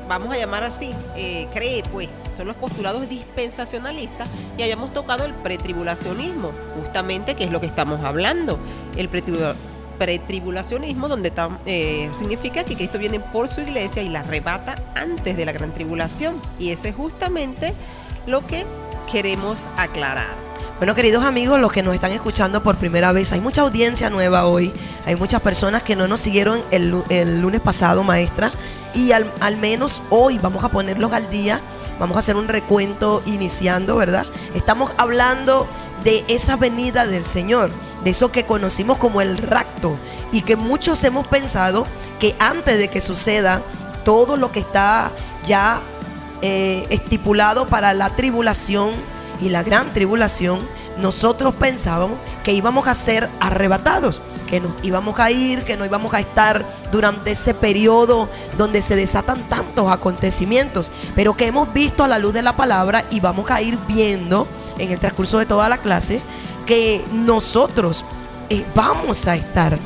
vamos 0.07 0.33
a 0.33 0.37
llamar 0.37 0.63
así, 0.63 0.91
eh, 1.15 1.47
cree 1.53 1.83
pues 1.91 2.09
son 2.37 2.47
los 2.47 2.55
postulados 2.55 3.07
dispensacionalistas 3.09 4.27
y 4.57 4.61
habíamos 4.63 4.93
tocado 4.93 5.25
el 5.25 5.33
pretribulacionismo, 5.33 6.51
justamente 6.75 7.35
que 7.35 7.43
es 7.45 7.51
lo 7.51 7.59
que 7.59 7.65
estamos 7.67 8.03
hablando. 8.03 8.59
El 8.95 9.09
pretribu- 9.11 9.53
pretribulacionismo, 9.97 11.07
donde 11.07 11.33
tam- 11.33 11.57
eh, 11.65 12.09
significa 12.17 12.63
que 12.63 12.75
Cristo 12.75 12.97
viene 12.99 13.19
por 13.19 13.47
su 13.47 13.61
iglesia 13.61 14.01
y 14.03 14.09
la 14.09 14.21
arrebata 14.21 14.75
antes 14.95 15.35
de 15.35 15.45
la 15.45 15.51
gran 15.51 15.73
tribulación. 15.73 16.35
Y 16.59 16.69
ese 16.71 16.89
es 16.89 16.95
justamente 16.95 17.73
lo 18.25 18.45
que 18.45 18.65
queremos 19.11 19.67
aclarar. 19.77 20.35
Bueno, 20.77 20.93
queridos 20.93 21.23
amigos, 21.23 21.59
los 21.59 21.71
que 21.71 21.81
nos 21.81 21.95
están 21.95 22.11
escuchando 22.11 22.61
por 22.61 22.75
primera 22.75 23.11
vez, 23.11 23.31
hay 23.31 23.39
mucha 23.39 23.61
audiencia 23.61 24.11
nueva 24.11 24.45
hoy. 24.45 24.71
Hay 25.05 25.15
muchas 25.15 25.41
personas 25.41 25.81
que 25.81 25.95
no 25.95 26.07
nos 26.07 26.21
siguieron 26.21 26.59
el, 26.69 27.01
el 27.09 27.41
lunes 27.41 27.61
pasado, 27.61 28.03
maestra. 28.03 28.51
Y 28.97 29.11
al, 29.11 29.31
al 29.41 29.57
menos 29.57 30.01
hoy 30.09 30.39
vamos 30.39 30.63
a 30.63 30.69
ponerlos 30.69 31.13
al 31.13 31.29
día. 31.29 31.61
Vamos 31.99 32.17
a 32.17 32.19
hacer 32.19 32.35
un 32.35 32.47
recuento 32.47 33.21
iniciando, 33.27 33.95
¿verdad? 33.95 34.25
Estamos 34.55 34.91
hablando 34.97 35.67
de 36.03 36.25
esa 36.27 36.55
venida 36.55 37.05
del 37.05 37.23
Señor, 37.23 37.69
de 38.03 38.09
eso 38.09 38.31
que 38.31 38.47
conocimos 38.47 38.97
como 38.97 39.21
el 39.21 39.37
rapto. 39.37 39.99
Y 40.31 40.41
que 40.41 40.55
muchos 40.55 41.03
hemos 41.03 41.27
pensado 41.27 41.85
que 42.19 42.35
antes 42.39 42.79
de 42.79 42.87
que 42.87 42.99
suceda 42.99 43.61
todo 44.03 44.35
lo 44.35 44.51
que 44.51 44.61
está 44.61 45.11
ya 45.45 45.83
eh, 46.41 46.87
estipulado 46.89 47.67
para 47.67 47.93
la 47.93 48.15
tribulación 48.15 48.93
y 49.39 49.49
la 49.49 49.61
gran 49.61 49.93
tribulación, 49.93 50.67
nosotros 50.97 51.53
pensábamos 51.53 52.17
que 52.43 52.53
íbamos 52.53 52.87
a 52.87 52.95
ser 52.95 53.29
arrebatados, 53.39 54.21
que 54.47 54.59
nos 54.59 54.71
íbamos 54.81 55.19
a 55.19 55.29
ir, 55.29 55.63
que 55.63 55.77
no 55.77 55.85
íbamos 55.85 56.13
a 56.13 56.19
estar 56.19 56.65
durante 56.91 57.31
ese 57.31 57.53
periodo 57.53 58.29
donde 58.57 58.81
se 58.81 58.95
desatan 58.95 59.47
tantos 59.49 59.91
acontecimientos, 59.91 60.91
pero 61.15 61.35
que 61.35 61.45
hemos 61.45 61.71
visto 61.73 62.03
a 62.03 62.07
la 62.07 62.17
luz 62.17 62.33
de 62.33 62.41
la 62.41 62.55
palabra 62.55 63.05
y 63.11 63.19
vamos 63.19 63.51
a 63.51 63.61
ir 63.61 63.77
viendo 63.87 64.47
en 64.79 64.91
el 64.91 64.99
transcurso 64.99 65.37
de 65.37 65.45
toda 65.45 65.69
la 65.69 65.77
clase 65.77 66.21
que 66.65 67.03
nosotros 67.11 68.03
eh, 68.49 68.65
vamos 68.73 69.27
a 69.27 69.35
estar 69.35 69.77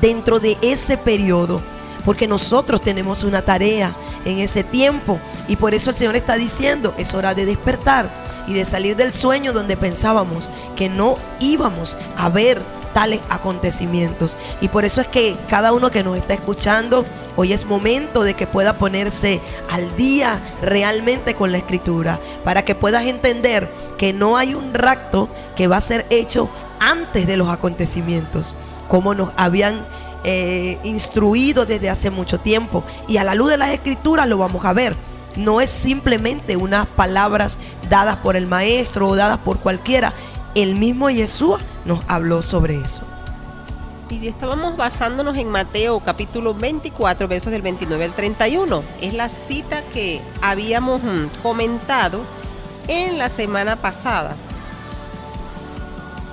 dentro 0.00 0.40
de 0.40 0.56
ese 0.62 0.96
periodo, 0.96 1.60
porque 2.04 2.28
nosotros 2.28 2.80
tenemos 2.80 3.22
una 3.22 3.42
tarea 3.42 3.94
en 4.24 4.38
ese 4.38 4.64
tiempo. 4.64 5.18
Y 5.48 5.56
por 5.56 5.74
eso 5.74 5.90
el 5.90 5.96
Señor 5.96 6.16
está 6.16 6.36
diciendo, 6.36 6.94
es 6.98 7.14
hora 7.14 7.34
de 7.34 7.46
despertar 7.46 8.10
y 8.46 8.54
de 8.54 8.64
salir 8.64 8.96
del 8.96 9.12
sueño 9.12 9.52
donde 9.52 9.76
pensábamos 9.76 10.48
que 10.74 10.88
no 10.88 11.18
íbamos 11.40 11.96
a 12.16 12.28
ver 12.28 12.62
tales 12.92 13.20
acontecimientos. 13.28 14.36
Y 14.60 14.68
por 14.68 14.84
eso 14.84 15.00
es 15.00 15.08
que 15.08 15.36
cada 15.48 15.72
uno 15.72 15.90
que 15.90 16.02
nos 16.02 16.16
está 16.16 16.34
escuchando, 16.34 17.04
hoy 17.36 17.52
es 17.52 17.64
momento 17.64 18.22
de 18.22 18.34
que 18.34 18.46
pueda 18.46 18.78
ponerse 18.78 19.40
al 19.70 19.96
día 19.96 20.40
realmente 20.62 21.34
con 21.34 21.52
la 21.52 21.58
escritura, 21.58 22.20
para 22.44 22.64
que 22.64 22.74
puedas 22.74 23.06
entender 23.06 23.70
que 23.96 24.12
no 24.12 24.36
hay 24.36 24.54
un 24.54 24.74
rapto 24.74 25.28
que 25.56 25.68
va 25.68 25.76
a 25.76 25.80
ser 25.80 26.06
hecho 26.10 26.48
antes 26.80 27.26
de 27.26 27.36
los 27.36 27.48
acontecimientos, 27.48 28.54
como 28.88 29.14
nos 29.14 29.30
habían 29.36 29.84
eh, 30.24 30.78
instruido 30.82 31.64
desde 31.64 31.90
hace 31.90 32.10
mucho 32.10 32.38
tiempo. 32.40 32.84
Y 33.06 33.18
a 33.18 33.24
la 33.24 33.34
luz 33.34 33.50
de 33.50 33.56
las 33.56 33.70
escrituras 33.70 34.28
lo 34.28 34.38
vamos 34.38 34.64
a 34.64 34.72
ver. 34.72 34.96
No 35.36 35.60
es 35.60 35.70
simplemente 35.70 36.56
unas 36.56 36.86
palabras 36.86 37.58
dadas 37.88 38.16
por 38.16 38.36
el 38.36 38.46
maestro 38.46 39.08
o 39.08 39.16
dadas 39.16 39.38
por 39.38 39.60
cualquiera. 39.60 40.12
El 40.58 40.74
mismo 40.74 41.08
Yeshua 41.08 41.60
nos 41.84 42.00
habló 42.08 42.42
sobre 42.42 42.80
eso. 42.80 43.02
Y 44.10 44.26
estábamos 44.26 44.76
basándonos 44.76 45.36
en 45.36 45.48
Mateo 45.48 46.00
capítulo 46.00 46.52
24, 46.52 47.28
versos 47.28 47.52
del 47.52 47.62
29 47.62 48.06
al 48.06 48.12
31. 48.12 48.82
Es 49.00 49.14
la 49.14 49.28
cita 49.28 49.82
que 49.92 50.20
habíamos 50.42 51.00
mm, 51.00 51.26
comentado 51.44 52.22
en 52.88 53.18
la 53.18 53.28
semana 53.28 53.76
pasada. 53.76 54.34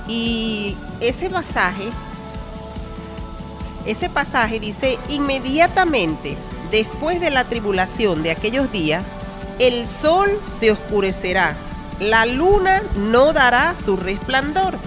Y 0.07 0.76
ese 1.01 1.30
pasaje, 1.30 1.89
ese 3.86 4.09
pasaje 4.09 4.59
dice, 4.59 4.97
inmediatamente 5.07 6.36
después 6.71 7.21
de 7.21 7.30
la 7.30 7.43
tribulación 7.43 8.23
de 8.23 8.32
aquellos 8.32 8.71
días, 8.71 9.05
el 9.59 9.88
sol 9.88 10.41
se 10.47 10.71
oscurecerá, 10.71 11.55
la 11.99 12.25
luna 12.25 12.81
no 12.95 13.33
dará 13.33 13.75
su 13.75 13.97
resplandor, 13.97 14.77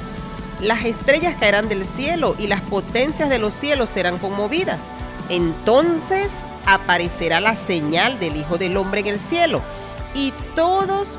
las 0.60 0.84
estrellas 0.84 1.36
caerán 1.38 1.68
del 1.68 1.86
cielo 1.86 2.34
y 2.38 2.48
las 2.48 2.60
potencias 2.62 3.28
de 3.28 3.38
los 3.38 3.54
cielos 3.54 3.90
serán 3.90 4.18
conmovidas. 4.18 4.82
Entonces 5.28 6.32
aparecerá 6.66 7.40
la 7.40 7.54
señal 7.54 8.18
del 8.18 8.36
Hijo 8.36 8.58
del 8.58 8.76
Hombre 8.76 9.00
en 9.00 9.06
el 9.06 9.20
cielo 9.20 9.62
y 10.14 10.32
todos 10.54 11.18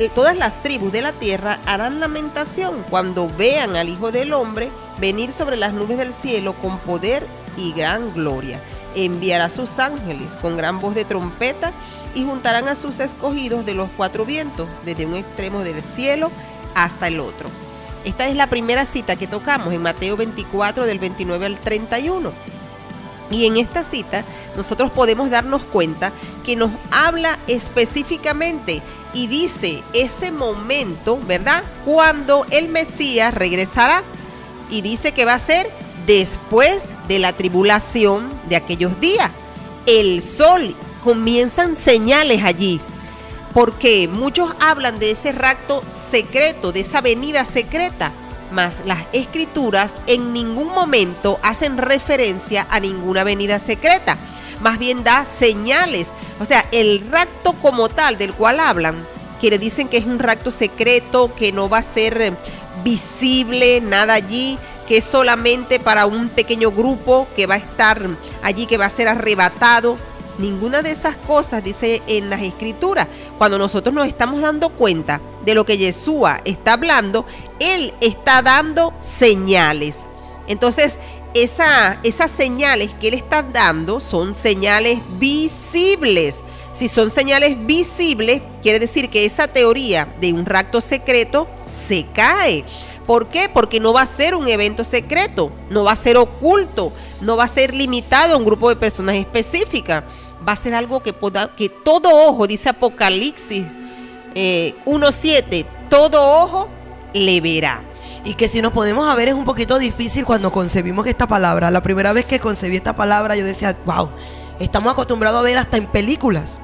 eh, 0.00 0.10
todas 0.14 0.34
las 0.34 0.62
tribus 0.62 0.92
de 0.92 1.02
la 1.02 1.12
tierra 1.12 1.60
harán 1.66 2.00
lamentación 2.00 2.84
cuando 2.88 3.28
vean 3.28 3.76
al 3.76 3.90
Hijo 3.90 4.10
del 4.10 4.32
Hombre 4.32 4.70
venir 4.98 5.30
sobre 5.30 5.58
las 5.58 5.74
nubes 5.74 5.98
del 5.98 6.14
cielo 6.14 6.54
con 6.54 6.78
poder 6.78 7.26
y 7.56 7.72
gran 7.72 8.14
gloria. 8.14 8.62
Enviará 8.94 9.44
a 9.44 9.50
sus 9.50 9.78
ángeles 9.78 10.38
con 10.38 10.56
gran 10.56 10.80
voz 10.80 10.94
de 10.94 11.04
trompeta 11.04 11.72
y 12.14 12.24
juntarán 12.24 12.68
a 12.68 12.74
sus 12.74 13.00
escogidos 13.00 13.64
de 13.64 13.74
los 13.74 13.88
cuatro 13.96 14.24
vientos, 14.24 14.68
desde 14.84 15.06
un 15.06 15.16
extremo 15.16 15.62
del 15.64 15.82
cielo 15.82 16.30
hasta 16.74 17.08
el 17.08 17.20
otro. 17.20 17.48
Esta 18.04 18.28
es 18.28 18.36
la 18.36 18.46
primera 18.46 18.86
cita 18.86 19.16
que 19.16 19.26
tocamos 19.26 19.72
en 19.74 19.82
Mateo 19.82 20.16
24 20.16 20.86
del 20.86 20.98
29 20.98 21.46
al 21.46 21.60
31. 21.60 22.32
Y 23.30 23.46
en 23.46 23.56
esta 23.58 23.84
cita 23.84 24.24
nosotros 24.56 24.90
podemos 24.90 25.30
darnos 25.30 25.62
cuenta 25.62 26.12
que 26.44 26.56
nos 26.56 26.72
habla 26.90 27.38
específicamente 27.46 28.82
y 29.12 29.26
dice 29.26 29.82
ese 29.92 30.32
momento, 30.32 31.18
¿verdad? 31.26 31.62
Cuando 31.84 32.46
el 32.50 32.68
Mesías 32.68 33.34
regresará 33.34 34.02
y 34.70 34.82
dice 34.82 35.12
que 35.12 35.24
va 35.24 35.34
a 35.34 35.38
ser 35.38 35.70
después 36.06 36.90
de 37.08 37.18
la 37.18 37.32
tribulación 37.32 38.30
de 38.48 38.56
aquellos 38.56 38.98
días. 39.00 39.30
El 39.86 40.22
sol, 40.22 40.74
comienzan 41.02 41.76
señales 41.76 42.42
allí, 42.44 42.80
porque 43.52 44.08
muchos 44.08 44.54
hablan 44.60 44.98
de 44.98 45.10
ese 45.12 45.32
rapto 45.32 45.82
secreto, 45.90 46.72
de 46.72 46.80
esa 46.80 47.00
venida 47.00 47.44
secreta, 47.44 48.12
mas 48.52 48.82
las 48.84 49.04
escrituras 49.12 49.98
en 50.06 50.32
ningún 50.32 50.68
momento 50.68 51.38
hacen 51.42 51.78
referencia 51.78 52.66
a 52.70 52.80
ninguna 52.80 53.24
venida 53.24 53.58
secreta, 53.58 54.16
más 54.60 54.78
bien 54.78 55.04
da 55.04 55.24
señales, 55.24 56.08
o 56.38 56.44
sea, 56.44 56.64
el 56.72 57.06
rapto 57.10 57.54
como 57.54 57.88
tal 57.88 58.18
del 58.18 58.34
cual 58.34 58.60
hablan, 58.60 59.06
que 59.40 59.50
le 59.50 59.58
dicen 59.58 59.88
que 59.88 59.96
es 59.96 60.06
un 60.06 60.18
rapto 60.18 60.50
secreto, 60.50 61.34
que 61.34 61.50
no 61.50 61.68
va 61.68 61.78
a 61.78 61.82
ser 61.82 62.20
eh, 62.20 62.32
visible, 62.84 63.80
nada 63.80 64.14
allí, 64.14 64.58
que 64.86 64.98
es 64.98 65.04
solamente 65.04 65.80
para 65.80 66.06
un 66.06 66.28
pequeño 66.28 66.70
grupo 66.72 67.26
que 67.36 67.46
va 67.46 67.54
a 67.54 67.58
estar 67.58 68.04
allí, 68.42 68.66
que 68.66 68.76
va 68.76 68.86
a 68.86 68.90
ser 68.90 69.08
arrebatado. 69.08 69.96
Ninguna 70.40 70.80
de 70.80 70.90
esas 70.90 71.16
cosas 71.16 71.62
dice 71.62 72.02
en 72.06 72.30
las 72.30 72.40
escrituras. 72.40 73.08
Cuando 73.36 73.58
nosotros 73.58 73.94
nos 73.94 74.06
estamos 74.06 74.40
dando 74.40 74.70
cuenta 74.70 75.20
de 75.44 75.54
lo 75.54 75.66
que 75.66 75.76
Yeshua 75.76 76.40
está 76.44 76.72
hablando, 76.72 77.26
Él 77.58 77.92
está 78.00 78.40
dando 78.40 78.94
señales. 78.98 79.98
Entonces, 80.48 80.98
esa, 81.34 82.00
esas 82.02 82.30
señales 82.30 82.90
que 82.94 83.08
Él 83.08 83.14
está 83.14 83.42
dando 83.42 84.00
son 84.00 84.34
señales 84.34 84.98
visibles. 85.18 86.42
Si 86.72 86.88
son 86.88 87.10
señales 87.10 87.66
visibles, 87.66 88.40
quiere 88.62 88.78
decir 88.78 89.10
que 89.10 89.26
esa 89.26 89.46
teoría 89.46 90.14
de 90.20 90.32
un 90.32 90.46
rapto 90.46 90.80
secreto 90.80 91.48
se 91.64 92.06
cae. 92.14 92.64
¿Por 93.06 93.28
qué? 93.28 93.48
Porque 93.48 93.80
no 93.80 93.92
va 93.92 94.02
a 94.02 94.06
ser 94.06 94.36
un 94.36 94.46
evento 94.46 94.84
secreto, 94.84 95.50
no 95.68 95.82
va 95.82 95.92
a 95.92 95.96
ser 95.96 96.16
oculto, 96.16 96.92
no 97.20 97.36
va 97.36 97.44
a 97.44 97.48
ser 97.48 97.74
limitado 97.74 98.34
a 98.34 98.36
un 98.36 98.44
grupo 98.44 98.68
de 98.68 98.76
personas 98.76 99.16
específicas. 99.16 100.04
Va 100.46 100.52
a 100.52 100.56
ser 100.56 100.74
algo 100.74 101.02
que, 101.02 101.12
poda- 101.12 101.54
que 101.54 101.68
todo 101.68 102.10
ojo, 102.28 102.46
dice 102.46 102.68
Apocalipsis 102.70 103.64
eh, 104.34 104.74
1.7, 104.86 105.66
todo 105.88 106.42
ojo 106.44 106.68
le 107.12 107.40
verá. 107.40 107.82
Y 108.24 108.34
que 108.34 108.48
si 108.48 108.60
nos 108.62 108.72
podemos 108.72 109.08
a 109.08 109.14
ver 109.14 109.28
es 109.28 109.34
un 109.34 109.44
poquito 109.44 109.78
difícil 109.78 110.24
cuando 110.24 110.52
concebimos 110.52 111.06
esta 111.06 111.26
palabra. 111.26 111.70
La 111.70 111.82
primera 111.82 112.12
vez 112.12 112.24
que 112.26 112.38
concebí 112.38 112.76
esta 112.76 112.94
palabra 112.94 113.34
yo 113.36 113.44
decía, 113.44 113.76
wow, 113.86 114.10
estamos 114.58 114.92
acostumbrados 114.92 115.40
a 115.40 115.42
ver 115.42 115.58
hasta 115.58 115.76
en 115.78 115.86
películas. 115.86 116.58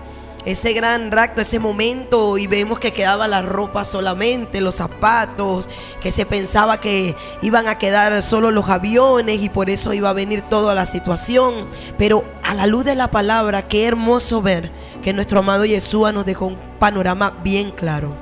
Ese 0.47 0.73
gran 0.75 1.11
rapto, 1.11 1.41
ese 1.41 1.59
momento 1.59 2.39
y 2.39 2.47
vemos 2.47 2.79
que 2.79 2.93
quedaba 2.93 3.27
la 3.27 3.43
ropa 3.43 3.85
solamente, 3.85 4.61
los 4.61 4.77
zapatos, 4.77 5.69
que 6.01 6.13
se 6.13 6.25
pensaba 6.25 6.79
que 6.79 7.17
iban 7.43 7.67
a 7.67 7.79
quedar 7.79 8.23
solo 8.23 8.53
los 8.53 8.69
aviones 8.69 9.43
y 9.43 9.49
por 9.49 9.71
eso 9.71 9.93
iba 9.93 10.09
a 10.09 10.13
venir 10.13 10.43
toda 10.43 10.73
la 10.77 10.87
situación. 10.87 11.69
Pero 11.99 12.25
a 12.45 12.55
la 12.55 12.69
luz 12.69 12.85
de 12.85 12.95
la 12.95 13.11
palabra, 13.11 13.67
qué 13.67 13.87
hermoso 13.87 14.41
ver 14.41 14.71
que 15.03 15.13
nuestro 15.13 15.41
amado 15.41 15.65
Yeshua 15.65 16.13
nos 16.13 16.25
dejó 16.25 16.47
un 16.47 16.59
panorama 16.79 17.41
bien 17.43 17.73
claro. 17.73 18.15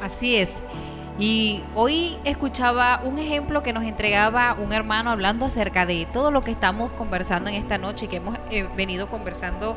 Así 0.00 0.36
es. 0.36 0.50
Y 1.18 1.64
hoy 1.74 2.16
escuchaba 2.24 3.00
un 3.04 3.18
ejemplo 3.18 3.62
que 3.64 3.72
nos 3.72 3.82
entregaba 3.82 4.56
un 4.58 4.72
hermano 4.72 5.10
hablando 5.10 5.46
acerca 5.46 5.84
de 5.84 6.06
todo 6.12 6.30
lo 6.30 6.44
que 6.44 6.52
estamos 6.52 6.92
conversando 6.92 7.50
en 7.50 7.56
esta 7.56 7.76
noche 7.76 8.04
y 8.04 8.08
que 8.08 8.16
hemos 8.18 8.38
eh, 8.50 8.68
venido 8.76 9.08
conversando 9.08 9.76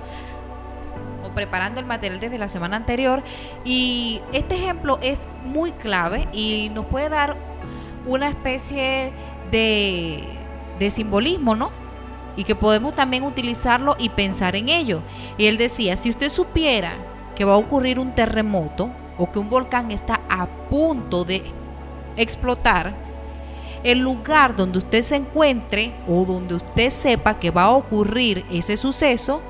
preparando 1.33 1.79
el 1.79 1.85
material 1.85 2.19
desde 2.19 2.37
la 2.37 2.49
semana 2.49 2.75
anterior 2.75 3.23
y 3.63 4.21
este 4.33 4.55
ejemplo 4.55 4.99
es 5.01 5.21
muy 5.45 5.71
clave 5.71 6.27
y 6.33 6.69
nos 6.73 6.85
puede 6.87 7.07
dar 7.07 7.37
una 8.05 8.27
especie 8.27 9.13
de, 9.49 10.27
de 10.77 10.89
simbolismo, 10.89 11.55
¿no? 11.55 11.71
Y 12.35 12.43
que 12.43 12.55
podemos 12.55 12.95
también 12.95 13.23
utilizarlo 13.23 13.95
y 13.97 14.09
pensar 14.09 14.55
en 14.55 14.69
ello. 14.69 15.01
Y 15.37 15.45
él 15.45 15.57
decía, 15.57 15.95
si 15.95 16.09
usted 16.09 16.29
supiera 16.29 16.95
que 17.35 17.45
va 17.45 17.53
a 17.53 17.57
ocurrir 17.57 17.99
un 17.99 18.15
terremoto 18.15 18.91
o 19.21 19.31
que 19.31 19.37
un 19.37 19.51
volcán 19.51 19.91
está 19.91 20.19
a 20.27 20.47
punto 20.47 21.23
de 21.23 21.43
explotar, 22.17 22.91
el 23.83 23.99
lugar 23.99 24.55
donde 24.55 24.79
usted 24.79 25.03
se 25.03 25.15
encuentre 25.15 25.93
o 26.07 26.25
donde 26.25 26.55
usted 26.55 26.89
sepa 26.89 27.37
que 27.37 27.51
va 27.51 27.65
a 27.65 27.71
ocurrir 27.71 28.43
ese 28.51 28.77
suceso 28.77 29.41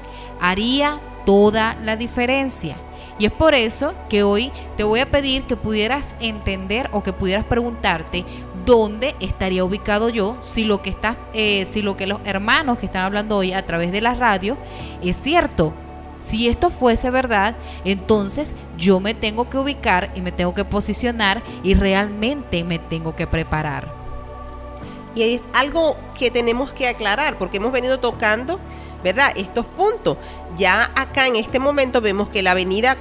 haría 0.42 1.00
toda 1.26 1.78
la 1.82 1.96
diferencia. 1.96 2.76
Y 3.18 3.26
es 3.26 3.32
por 3.32 3.56
eso 3.56 3.94
que 4.10 4.24
hoy 4.24 4.52
te 4.76 4.84
voy 4.84 5.00
a 5.00 5.10
pedir 5.10 5.44
que 5.44 5.56
pudieras 5.56 6.16
entender 6.20 6.90
o 6.92 7.02
que 7.02 7.14
pudieras 7.14 7.46
preguntarte 7.46 8.26
dónde 8.66 9.16
estaría 9.22 9.64
ubicado 9.64 10.10
yo 10.10 10.36
si 10.42 10.66
lo 10.66 10.82
que 10.82 10.90
está, 10.90 11.16
eh, 11.34 11.66
si 11.66 11.82
lo 11.82 11.96
que 11.96 12.08
los 12.08 12.20
hermanos 12.26 12.78
que 12.78 12.88
están 12.88 13.06
hablando 13.06 13.38
hoy 13.38 13.54
a 13.54 13.66
través 13.66 13.94
de 13.94 14.02
la 14.02 14.16
radio 14.16 14.58
es 15.02 15.16
cierto. 15.16 15.74
Si 16.22 16.48
esto 16.48 16.70
fuese 16.70 17.10
verdad, 17.10 17.56
entonces 17.84 18.54
yo 18.78 19.00
me 19.00 19.14
tengo 19.14 19.50
que 19.50 19.58
ubicar 19.58 20.12
y 20.16 20.22
me 20.22 20.32
tengo 20.32 20.54
que 20.54 20.64
posicionar 20.64 21.42
y 21.64 21.74
realmente 21.74 22.64
me 22.64 22.80
tengo 22.80 23.16
que 23.16 23.28
preparar. 23.28 23.94
Y 25.14 25.24
es 25.24 25.42
algo 25.54 25.98
que 26.18 26.32
tenemos 26.32 26.72
que 26.72 26.88
aclarar 26.88 27.38
porque 27.38 27.58
hemos 27.58 27.74
venido 27.74 28.00
tocando, 28.00 28.60
¿verdad? 29.04 29.34
Estos 29.36 29.66
puntos. 29.66 30.18
Ya 30.58 30.92
acá 30.96 31.28
en 31.28 31.36
este 31.36 31.60
momento 31.60 32.00
vemos 32.00 32.30
que 32.30 32.42
la 32.42 32.54
venida 32.54 32.96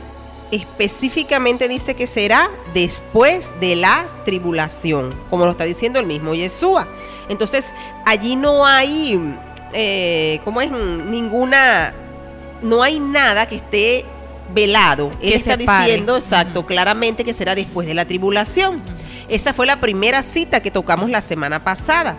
específicamente 0.50 1.68
dice 1.68 1.94
que 1.94 2.06
será 2.06 2.50
después 2.74 3.52
de 3.60 3.76
la 3.76 4.08
tribulación, 4.24 5.14
como 5.30 5.44
lo 5.44 5.52
está 5.52 5.64
diciendo 5.64 6.00
el 6.00 6.06
mismo 6.06 6.34
Yeshua. 6.34 6.88
Entonces, 7.28 7.66
allí 8.04 8.34
no 8.36 8.66
hay, 8.66 9.36
eh, 9.72 10.40
¿cómo 10.44 10.60
es? 10.60 10.72
Ninguna, 10.72 11.94
no 12.62 12.82
hay 12.82 13.00
nada 13.00 13.46
que 13.46 13.56
esté 13.56 14.04
velado. 14.54 15.10
Él 15.22 15.34
está 15.34 15.56
separe. 15.56 15.84
diciendo, 15.84 16.16
exacto, 16.16 16.66
claramente 16.66 17.24
que 17.24 17.34
será 17.34 17.54
después 17.54 17.86
de 17.86 17.94
la 17.94 18.04
tribulación. 18.04 18.82
Esa 19.28 19.54
fue 19.54 19.66
la 19.66 19.80
primera 19.80 20.22
cita 20.22 20.60
que 20.60 20.70
tocamos 20.70 21.08
la 21.08 21.22
semana 21.22 21.62
pasada. 21.62 22.16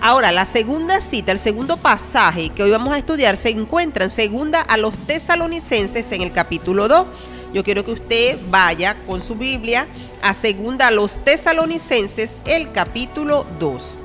Ahora, 0.00 0.32
la 0.32 0.46
segunda 0.46 1.00
cita, 1.00 1.32
el 1.32 1.38
segundo 1.38 1.76
pasaje 1.76 2.50
que 2.50 2.62
hoy 2.62 2.70
vamos 2.70 2.92
a 2.92 2.98
estudiar 2.98 3.36
se 3.36 3.50
encuentra 3.50 4.04
en 4.04 4.10
segunda 4.10 4.60
a 4.60 4.76
los 4.76 4.96
tesalonicenses 5.06 6.10
en 6.12 6.22
el 6.22 6.32
capítulo 6.32 6.88
2. 6.88 7.06
Yo 7.54 7.62
quiero 7.62 7.84
que 7.84 7.92
usted 7.92 8.38
vaya 8.48 8.96
con 9.06 9.20
su 9.20 9.36
Biblia 9.36 9.86
a 10.22 10.34
segunda 10.34 10.88
a 10.88 10.90
los 10.90 11.22
tesalonicenses 11.24 12.40
el 12.46 12.72
capítulo 12.72 13.46
2. 13.60 13.98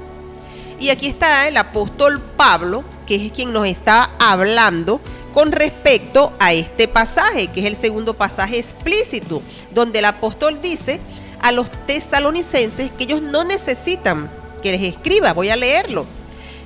Y 0.79 0.89
aquí 0.89 1.07
está 1.07 1.47
el 1.47 1.57
apóstol 1.57 2.21
Pablo, 2.21 2.83
que 3.07 3.15
es 3.15 3.31
quien 3.31 3.51
nos 3.51 3.65
está 3.65 4.09
hablando 4.19 5.01
con 5.37 5.51
respecto 5.51 6.33
a 6.39 6.51
este 6.51 6.87
pasaje, 6.87 7.49
que 7.49 7.59
es 7.59 7.67
el 7.67 7.75
segundo 7.75 8.15
pasaje 8.15 8.57
explícito, 8.57 9.43
donde 9.69 9.99
el 9.99 10.05
apóstol 10.05 10.63
dice 10.63 10.99
a 11.39 11.51
los 11.51 11.69
tesalonicenses 11.85 12.89
que 12.89 13.03
ellos 13.03 13.21
no 13.21 13.43
necesitan 13.43 14.31
que 14.63 14.71
les 14.71 14.81
escriba. 14.81 15.33
Voy 15.33 15.51
a 15.51 15.55
leerlo. 15.55 16.07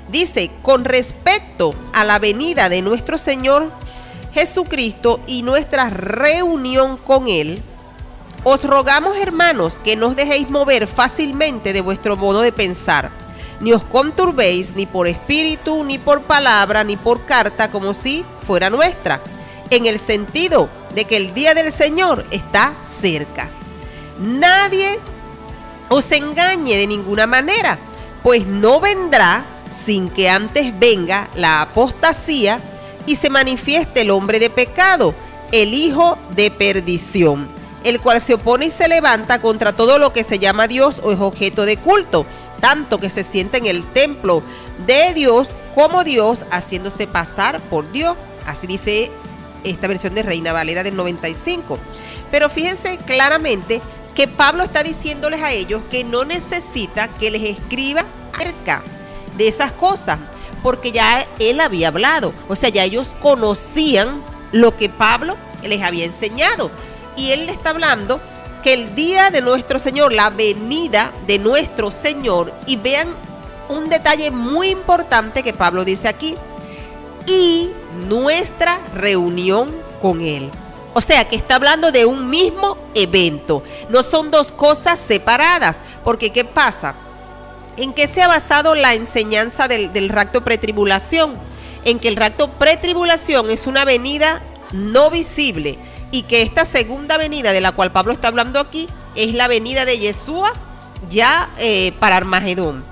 Dice, 0.09 0.51
con 0.61 0.86
respecto 0.86 1.76
a 1.91 2.05
la 2.05 2.17
venida 2.17 2.69
de 2.69 2.82
nuestro 2.82 3.17
Señor 3.17 3.74
Jesucristo 4.34 5.19
y 5.28 5.43
nuestra 5.43 5.89
reunión 5.89 6.95
con 6.95 7.28
Él, 7.28 7.61
os 8.45 8.63
rogamos, 8.63 9.17
hermanos, 9.17 9.80
que 9.80 9.97
no 9.97 10.07
os 10.07 10.15
dejéis 10.15 10.49
mover 10.49 10.88
fácilmente 10.88 11.74
de 11.74 11.82
vuestro 11.82 12.15
modo 12.15 12.39
de 12.39 12.53
pensar, 12.53 13.11
ni 13.59 13.74
os 13.74 13.84
conturbéis 13.84 14.78
ni 14.78 14.86
por 14.86 15.09
espíritu, 15.09 15.84
ni 15.84 15.97
por 15.97 16.22
palabra, 16.22 16.86
ni 16.86 16.95
por 16.95 17.26
carta, 17.26 17.69
como 17.69 17.93
si 17.93 18.24
fuera 18.52 18.70
nuestra, 18.70 19.22
en 19.70 19.86
el 19.86 19.97
sentido 19.97 20.68
de 20.93 21.06
que 21.06 21.16
el 21.16 21.34
día 21.34 21.54
del 21.54 21.72
Señor 21.72 22.26
está 22.32 22.74
cerca. 22.86 23.49
Nadie 24.20 24.99
os 25.88 26.12
engañe 26.12 26.76
de 26.76 26.86
ninguna 26.86 27.28
manera, 27.28 27.80
pues 28.22 28.45
no 28.45 28.82
vendrá 28.82 29.45
sin 29.70 30.10
que 30.10 30.30
antes 30.30 30.78
venga 30.78 31.30
la 31.34 31.62
apostasía 31.62 32.60
y 33.06 33.16
se 33.16 33.30
manifieste 33.30 34.02
el 34.02 34.12
hombre 34.12 34.38
de 34.38 34.49
pecado, 34.49 35.16
el 35.54 35.74
hijo 35.74 36.18
de 36.36 36.52
perdición, 36.52 37.49
el 37.86 38.02
cual 38.02 38.20
se 38.20 38.34
opone 38.34 38.66
y 38.66 38.72
se 38.72 38.89
levanta 38.89 39.39
contra 39.39 39.72
todo 39.72 39.97
lo 39.97 40.12
que 40.12 40.26
se 40.26 40.39
llama 40.39 40.68
Dios 40.68 40.99
o 41.02 41.14
es 41.14 41.20
objeto 41.22 41.64
de 41.64 41.78
culto, 41.78 42.26
tanto 42.60 42.97
que 42.97 43.10
se 43.10 43.24
sienta 43.24 43.58
en 43.58 43.68
el 43.68 43.86
templo 43.93 44.43
de 44.86 45.14
Dios 45.14 45.47
como 45.74 46.04
Dios, 46.04 46.45
haciéndose 46.52 47.08
pasar 47.08 47.62
por 47.62 47.89
Dios. 47.93 48.18
Así 48.46 48.68
dice 48.68 49.12
esta 49.64 49.88
versión 49.88 50.16
de 50.16 50.24
Reina 50.24 50.54
Valera 50.54 50.84
del 50.84 50.96
95. 50.96 51.78
Pero 52.32 52.50
fíjense 52.50 52.98
claramente 52.98 53.82
que 54.16 54.28
Pablo 54.28 54.64
está 54.64 54.84
diciéndoles 54.84 55.42
a 55.42 55.52
ellos 55.52 55.82
que 55.89 56.04
no 56.04 56.26
necesita 56.26 57.08
que 57.08 57.32
les 57.32 57.44
escriba 57.44 58.06
acerca 58.34 58.82
de 59.38 59.48
esas 59.48 59.72
cosas, 59.72 60.20
porque 60.64 60.92
ya 60.92 61.26
él 61.39 61.60
había 61.60 61.89
hablado. 61.89 62.34
O 62.48 62.56
sea, 62.56 62.70
ya 62.70 62.84
ellos 62.84 63.16
conocían 63.22 64.24
lo 64.52 64.78
que 64.78 64.89
Pablo 64.89 65.38
les 65.64 65.82
había 65.82 66.06
enseñado. 66.06 66.72
Y 67.16 67.32
él 67.32 67.46
le 67.46 67.52
está 67.52 67.72
hablando 67.72 68.20
que 68.64 68.74
el 68.74 68.96
día 68.96 69.32
de 69.32 69.42
nuestro 69.42 69.80
Señor, 69.80 70.14
la 70.14 70.30
venida 70.30 71.12
de 71.26 71.39
nuestro 71.39 71.92
Señor, 71.92 72.54
y 72.66 72.76
vean 72.76 73.10
un 73.70 73.89
detalle 73.89 74.32
muy 74.32 74.70
importante 74.70 75.44
que 75.44 75.54
Pablo 75.54 75.84
dice 75.84 76.08
aquí, 76.08 76.36
y 77.26 77.72
nuestra 78.08 78.80
reunión 78.96 79.74
con 80.02 80.22
Él. 80.22 80.50
O 80.94 81.02
sea 81.02 81.28
que 81.30 81.36
está 81.36 81.56
hablando 81.56 81.92
de 81.92 82.06
un 82.06 82.30
mismo 82.30 82.78
evento. 82.96 83.64
No 83.89 84.04
son 84.04 84.32
dos 84.32 84.52
cosas 84.52 85.00
separadas. 85.00 85.80
Porque 86.04 86.32
¿qué 86.32 86.44
pasa? 86.44 86.96
¿En 87.78 87.94
qué 87.94 88.08
se 88.08 88.22
ha 88.22 88.28
basado 88.28 88.76
la 88.76 88.94
enseñanza 88.94 89.68
del, 89.68 89.94
del 89.94 90.12
pretribulación? 90.44 91.36
En 91.86 92.00
que 92.00 92.10
el 92.10 92.16
rapto 92.16 92.52
pretribulación 92.52 93.50
es 93.50 93.68
una 93.68 93.86
venida 93.86 94.42
no 94.74 95.10
visible 95.10 95.78
y 96.12 96.24
que 96.24 96.42
esta 96.42 96.66
segunda 96.66 97.18
venida 97.18 97.54
de 97.54 97.62
la 97.62 97.72
cual 97.72 97.92
Pablo 97.92 98.14
está 98.14 98.28
hablando 98.28 98.60
aquí 98.60 98.88
es 99.16 99.34
la 99.34 99.48
venida 99.48 99.86
de 99.86 99.98
Yeshua 99.98 100.54
ya 101.10 101.50
eh, 101.58 101.94
para 102.00 102.18
Armagedón. 102.18 102.84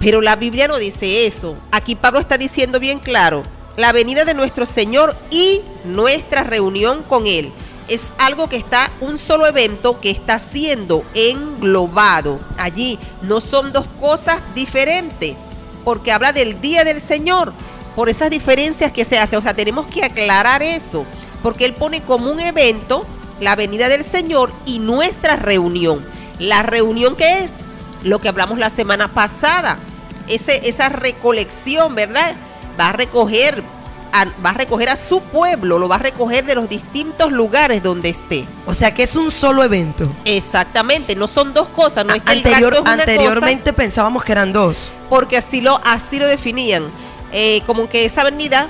Pero 0.00 0.20
la 0.20 0.36
Biblia 0.36 0.68
no 0.68 0.76
dice 0.76 1.26
eso. 1.26 1.56
Aquí 1.70 1.94
Pablo 1.94 2.20
está 2.20 2.36
diciendo 2.36 2.78
bien 2.78 2.98
claro, 2.98 3.42
la 3.76 3.92
venida 3.92 4.24
de 4.24 4.34
nuestro 4.34 4.66
Señor 4.66 5.16
y 5.30 5.60
nuestra 5.84 6.44
reunión 6.44 7.02
con 7.02 7.26
Él. 7.26 7.52
Es 7.88 8.12
algo 8.18 8.48
que 8.48 8.56
está, 8.56 8.90
un 9.00 9.18
solo 9.18 9.46
evento 9.46 10.00
que 10.00 10.10
está 10.10 10.38
siendo 10.38 11.04
englobado 11.14 12.40
allí. 12.56 12.98
No 13.22 13.40
son 13.40 13.72
dos 13.72 13.86
cosas 14.00 14.38
diferentes, 14.54 15.34
porque 15.84 16.12
habla 16.12 16.32
del 16.32 16.60
día 16.60 16.84
del 16.84 17.02
Señor, 17.02 17.52
por 17.94 18.08
esas 18.08 18.30
diferencias 18.30 18.90
que 18.92 19.04
se 19.04 19.18
hacen. 19.18 19.38
O 19.38 19.42
sea, 19.42 19.54
tenemos 19.54 19.86
que 19.86 20.04
aclarar 20.04 20.62
eso, 20.62 21.04
porque 21.42 21.66
Él 21.66 21.74
pone 21.74 22.02
como 22.02 22.30
un 22.30 22.40
evento 22.40 23.04
la 23.40 23.56
venida 23.56 23.88
del 23.88 24.04
Señor 24.04 24.52
y 24.64 24.78
nuestra 24.78 25.36
reunión. 25.36 26.06
La 26.38 26.62
reunión 26.62 27.16
que 27.16 27.44
es 27.44 27.52
lo 28.02 28.18
que 28.20 28.28
hablamos 28.28 28.58
la 28.58 28.70
semana 28.70 29.08
pasada, 29.08 29.78
ese, 30.26 30.68
esa 30.68 30.88
recolección, 30.88 31.94
¿verdad? 31.94 32.34
Va 32.78 32.88
a 32.88 32.92
recoger 32.92 33.62
a, 34.12 34.26
va 34.44 34.50
a 34.50 34.54
recoger 34.54 34.88
a 34.90 34.96
su 34.96 35.20
pueblo, 35.20 35.78
lo 35.78 35.88
va 35.88 35.96
a 35.96 35.98
recoger 35.98 36.44
de 36.46 36.54
los 36.54 36.68
distintos 36.68 37.32
lugares 37.32 37.82
donde 37.82 38.08
esté. 38.10 38.44
O 38.66 38.72
sea 38.74 38.94
que 38.94 39.02
es 39.02 39.16
un 39.16 39.30
solo 39.30 39.64
evento. 39.64 40.08
Exactamente, 40.24 41.16
no 41.16 41.26
son 41.28 41.52
dos 41.54 41.68
cosas, 41.68 42.04
no 42.04 42.14
es 42.14 42.22
que 42.22 42.32
el 42.32 42.38
Anterior- 42.38 42.74
es 42.74 42.86
anteriormente 42.86 43.72
pensábamos 43.72 44.24
que 44.24 44.32
eran 44.32 44.52
dos. 44.52 44.90
porque 45.08 45.36
así 45.36 45.60
lo, 45.60 45.80
así 45.84 46.18
lo 46.18 46.26
definían. 46.26 46.84
Eh, 47.32 47.62
como 47.66 47.88
que 47.88 48.04
esa 48.04 48.22
venida 48.22 48.68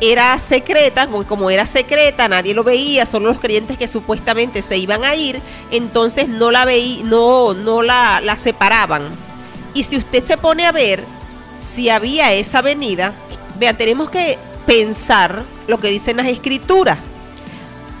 era 0.00 0.36
secreta, 0.40 1.06
como, 1.06 1.24
como 1.24 1.48
era 1.50 1.64
secreta, 1.64 2.26
nadie 2.26 2.52
lo 2.54 2.64
veía, 2.64 3.06
solo 3.06 3.28
los 3.28 3.38
creyentes 3.38 3.78
que 3.78 3.86
supuestamente 3.86 4.60
se 4.62 4.76
iban 4.78 5.04
a 5.04 5.14
ir, 5.14 5.40
entonces 5.70 6.26
no 6.28 6.50
la 6.50 6.64
veí, 6.64 7.02
no, 7.04 7.54
no 7.54 7.82
la, 7.82 8.20
la 8.20 8.36
separaban. 8.36 9.10
Y 9.74 9.84
si 9.84 9.96
usted 9.96 10.24
se 10.26 10.36
pone 10.36 10.66
a 10.66 10.72
ver 10.72 11.04
si 11.56 11.88
había 11.88 12.32
esa 12.32 12.62
venida, 12.62 13.12
vean, 13.62 13.76
tenemos 13.76 14.10
que 14.10 14.38
pensar 14.66 15.44
lo 15.68 15.78
que 15.78 15.88
dicen 15.88 16.16
las 16.16 16.26
escrituras. 16.26 16.98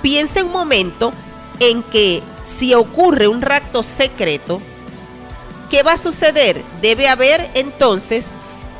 Piensa 0.02 0.42
un 0.42 0.50
momento 0.50 1.12
en 1.60 1.84
que 1.84 2.20
si 2.42 2.74
ocurre 2.74 3.28
un 3.28 3.40
rapto 3.40 3.84
secreto, 3.84 4.60
¿qué 5.70 5.84
va 5.84 5.92
a 5.92 5.98
suceder? 5.98 6.64
Debe 6.80 7.08
haber 7.08 7.48
entonces 7.54 8.30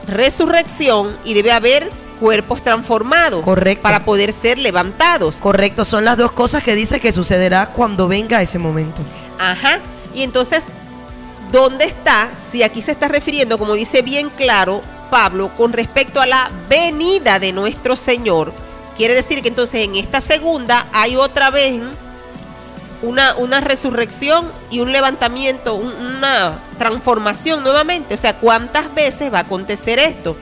resurrección 0.08 1.16
y 1.24 1.34
debe 1.34 1.52
haber 1.52 1.88
cuerpos 2.18 2.62
transformados. 2.62 3.44
Correcto. 3.44 3.84
Para 3.84 4.04
poder 4.04 4.32
ser 4.32 4.58
levantados. 4.58 5.36
Correcto, 5.36 5.84
son 5.84 6.04
las 6.04 6.16
dos 6.16 6.32
cosas 6.32 6.64
que 6.64 6.74
dice 6.74 6.98
que 6.98 7.12
sucederá 7.12 7.66
cuando 7.66 8.08
venga 8.08 8.42
ese 8.42 8.58
momento. 8.58 9.02
Ajá. 9.38 9.78
Y 10.14 10.24
entonces, 10.24 10.66
¿dónde 11.52 11.84
está? 11.84 12.30
Si 12.50 12.64
aquí 12.64 12.82
se 12.82 12.90
está 12.90 13.06
refiriendo, 13.06 13.56
como 13.56 13.74
dice 13.74 14.02
bien 14.02 14.30
claro 14.30 14.82
Pablo, 15.12 15.50
con 15.58 15.74
respecto 15.74 16.22
a 16.22 16.26
la 16.26 16.50
venida 16.70 17.38
de 17.38 17.52
nuestro 17.52 17.96
Señor, 17.96 18.54
quiere 18.96 19.14
decir 19.14 19.42
que 19.42 19.48
entonces 19.48 19.84
en 19.84 19.94
esta 19.96 20.22
segunda 20.22 20.86
hay 20.90 21.16
otra 21.16 21.50
vez 21.50 21.82
una, 23.02 23.34
una 23.36 23.60
resurrección 23.60 24.50
y 24.70 24.80
un 24.80 24.90
levantamiento, 24.90 25.74
un- 25.74 25.92
una 26.16 26.60
transformación 26.78 27.62
nuevamente. 27.62 28.14
O 28.14 28.16
sea, 28.16 28.38
¿cuántas 28.38 28.94
veces 28.94 29.30
va 29.30 29.38
a 29.38 29.42
acontecer 29.42 29.98
esto? 29.98 30.34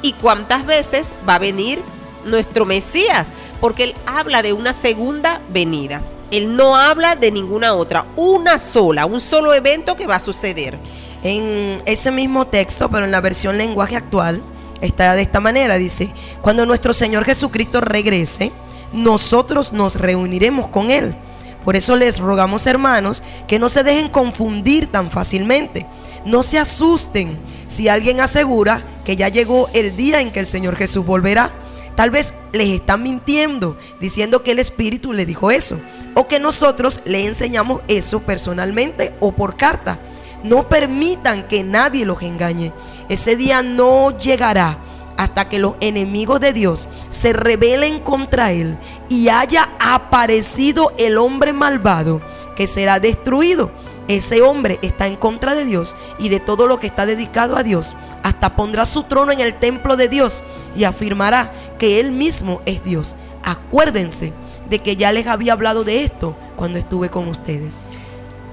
¿Y 0.00 0.14
cuántas 0.14 0.64
veces 0.64 1.12
va 1.28 1.34
a 1.34 1.38
venir 1.38 1.82
nuestro 2.24 2.64
Mesías? 2.64 3.26
Porque 3.60 3.84
él 3.84 3.94
habla 4.06 4.40
de 4.40 4.54
una 4.54 4.72
segunda 4.72 5.42
venida. 5.50 6.00
Él 6.30 6.56
no 6.56 6.76
habla 6.76 7.14
de 7.14 7.30
ninguna 7.30 7.74
otra, 7.74 8.06
una 8.16 8.58
sola, 8.58 9.04
un 9.04 9.20
solo 9.20 9.52
evento 9.52 9.96
que 9.96 10.06
va 10.06 10.16
a 10.16 10.20
suceder. 10.20 10.78
En 11.24 11.82
ese 11.86 12.10
mismo 12.10 12.46
texto, 12.46 12.90
pero 12.90 13.06
en 13.06 13.10
la 13.10 13.22
versión 13.22 13.56
lenguaje 13.56 13.96
actual, 13.96 14.42
está 14.82 15.14
de 15.14 15.22
esta 15.22 15.40
manera, 15.40 15.76
dice, 15.76 16.12
cuando 16.42 16.66
nuestro 16.66 16.92
Señor 16.92 17.24
Jesucristo 17.24 17.80
regrese, 17.80 18.52
nosotros 18.92 19.72
nos 19.72 19.96
reuniremos 19.96 20.68
con 20.68 20.90
Él. 20.90 21.16
Por 21.64 21.76
eso 21.76 21.96
les 21.96 22.18
rogamos, 22.18 22.66
hermanos, 22.66 23.22
que 23.48 23.58
no 23.58 23.70
se 23.70 23.82
dejen 23.82 24.10
confundir 24.10 24.88
tan 24.88 25.10
fácilmente. 25.10 25.86
No 26.26 26.42
se 26.42 26.58
asusten 26.58 27.38
si 27.68 27.88
alguien 27.88 28.20
asegura 28.20 28.82
que 29.06 29.16
ya 29.16 29.28
llegó 29.28 29.68
el 29.72 29.96
día 29.96 30.20
en 30.20 30.30
que 30.30 30.40
el 30.40 30.46
Señor 30.46 30.76
Jesús 30.76 31.06
volverá. 31.06 31.52
Tal 31.96 32.10
vez 32.10 32.34
les 32.52 32.68
están 32.68 33.02
mintiendo, 33.02 33.78
diciendo 33.98 34.42
que 34.42 34.50
el 34.50 34.58
Espíritu 34.58 35.14
le 35.14 35.24
dijo 35.24 35.50
eso, 35.50 35.80
o 36.14 36.28
que 36.28 36.38
nosotros 36.38 37.00
le 37.06 37.24
enseñamos 37.24 37.80
eso 37.88 38.20
personalmente 38.20 39.14
o 39.20 39.32
por 39.32 39.56
carta. 39.56 39.98
No 40.44 40.68
permitan 40.68 41.48
que 41.48 41.64
nadie 41.64 42.04
los 42.04 42.22
engañe. 42.22 42.72
Ese 43.08 43.34
día 43.34 43.62
no 43.62 44.16
llegará 44.18 44.78
hasta 45.16 45.48
que 45.48 45.58
los 45.58 45.74
enemigos 45.80 46.38
de 46.38 46.52
Dios 46.52 46.86
se 47.08 47.32
rebelen 47.32 48.00
contra 48.00 48.52
Él 48.52 48.76
y 49.08 49.30
haya 49.30 49.70
aparecido 49.78 50.92
el 50.98 51.16
hombre 51.16 51.52
malvado 51.54 52.20
que 52.56 52.68
será 52.68 53.00
destruido. 53.00 53.70
Ese 54.06 54.42
hombre 54.42 54.78
está 54.82 55.06
en 55.06 55.16
contra 55.16 55.54
de 55.54 55.64
Dios 55.64 55.96
y 56.18 56.28
de 56.28 56.40
todo 56.40 56.66
lo 56.66 56.78
que 56.78 56.88
está 56.88 57.06
dedicado 57.06 57.56
a 57.56 57.62
Dios. 57.62 57.96
Hasta 58.22 58.54
pondrá 58.54 58.84
su 58.84 59.04
trono 59.04 59.32
en 59.32 59.40
el 59.40 59.58
templo 59.58 59.96
de 59.96 60.08
Dios 60.08 60.42
y 60.76 60.84
afirmará 60.84 61.52
que 61.78 62.00
Él 62.00 62.12
mismo 62.12 62.60
es 62.66 62.84
Dios. 62.84 63.14
Acuérdense 63.42 64.34
de 64.68 64.80
que 64.80 64.96
ya 64.96 65.10
les 65.10 65.26
había 65.26 65.54
hablado 65.54 65.84
de 65.84 66.04
esto 66.04 66.36
cuando 66.54 66.78
estuve 66.78 67.08
con 67.08 67.28
ustedes. 67.28 67.93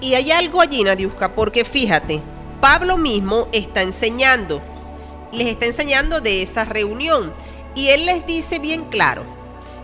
Y 0.02 0.16
hay 0.16 0.32
algo 0.32 0.62
allí, 0.62 0.84
Nadiuska, 0.84 1.36
porque 1.36 1.64
fíjate, 1.64 2.22
Pablo 2.60 2.98
mismo 2.98 3.48
está 3.52 3.84
enseñando, 3.84 4.62
les 5.32 5.48
está 5.48 5.68
enseñando 5.68 6.22
de 6.22 6.42
esa 6.42 6.66
reunión. 6.66 7.34
Y 7.76 7.90
él 7.90 8.08
les 8.08 8.26
dice 8.26 8.60
bien 8.60 8.86
claro, 8.86 9.24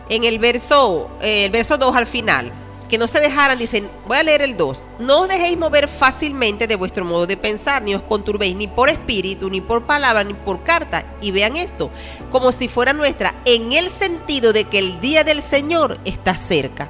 en 0.09 0.24
el 0.24 0.39
verso, 0.39 1.09
eh, 1.22 1.45
el 1.45 1.51
verso 1.51 1.78
2 1.78 1.95
al 1.95 2.07
final, 2.07 2.51
que 2.89 2.97
no 2.97 3.07
se 3.07 3.20
dejaran, 3.20 3.59
dicen, 3.59 3.89
voy 4.07 4.18
a 4.18 4.24
leer 4.24 4.41
el 4.41 4.57
2, 4.57 4.88
no 4.99 5.22
os 5.22 5.28
dejéis 5.28 5.57
mover 5.57 5.88
fácilmente 5.88 6.68
de 6.68 6.76
vuestro 6.76 7.05
modo 7.05 7.28
de 7.28 7.38
pensar, 7.38 7.82
ni 7.84 7.93
os 7.93 8.01
conturbéis 8.01 8.55
ni 8.55 8.68
por 8.68 8.89
espíritu, 8.89 9.49
ni 9.49 9.61
por 9.61 9.86
palabra, 9.86 10.24
ni 10.24 10.34
por 10.34 10.63
carta. 10.63 11.05
Y 11.22 11.32
vean 11.32 11.55
esto, 11.55 11.91
como 12.32 12.51
si 12.51 12.68
fuera 12.68 12.93
nuestra, 12.93 13.36
en 13.45 13.74
el 13.74 13.89
sentido 13.89 14.51
de 14.51 14.65
que 14.65 14.80
el 14.80 14.99
día 14.99 15.24
del 15.24 15.41
Señor 15.41 15.99
está 16.05 16.36
cerca. 16.36 16.89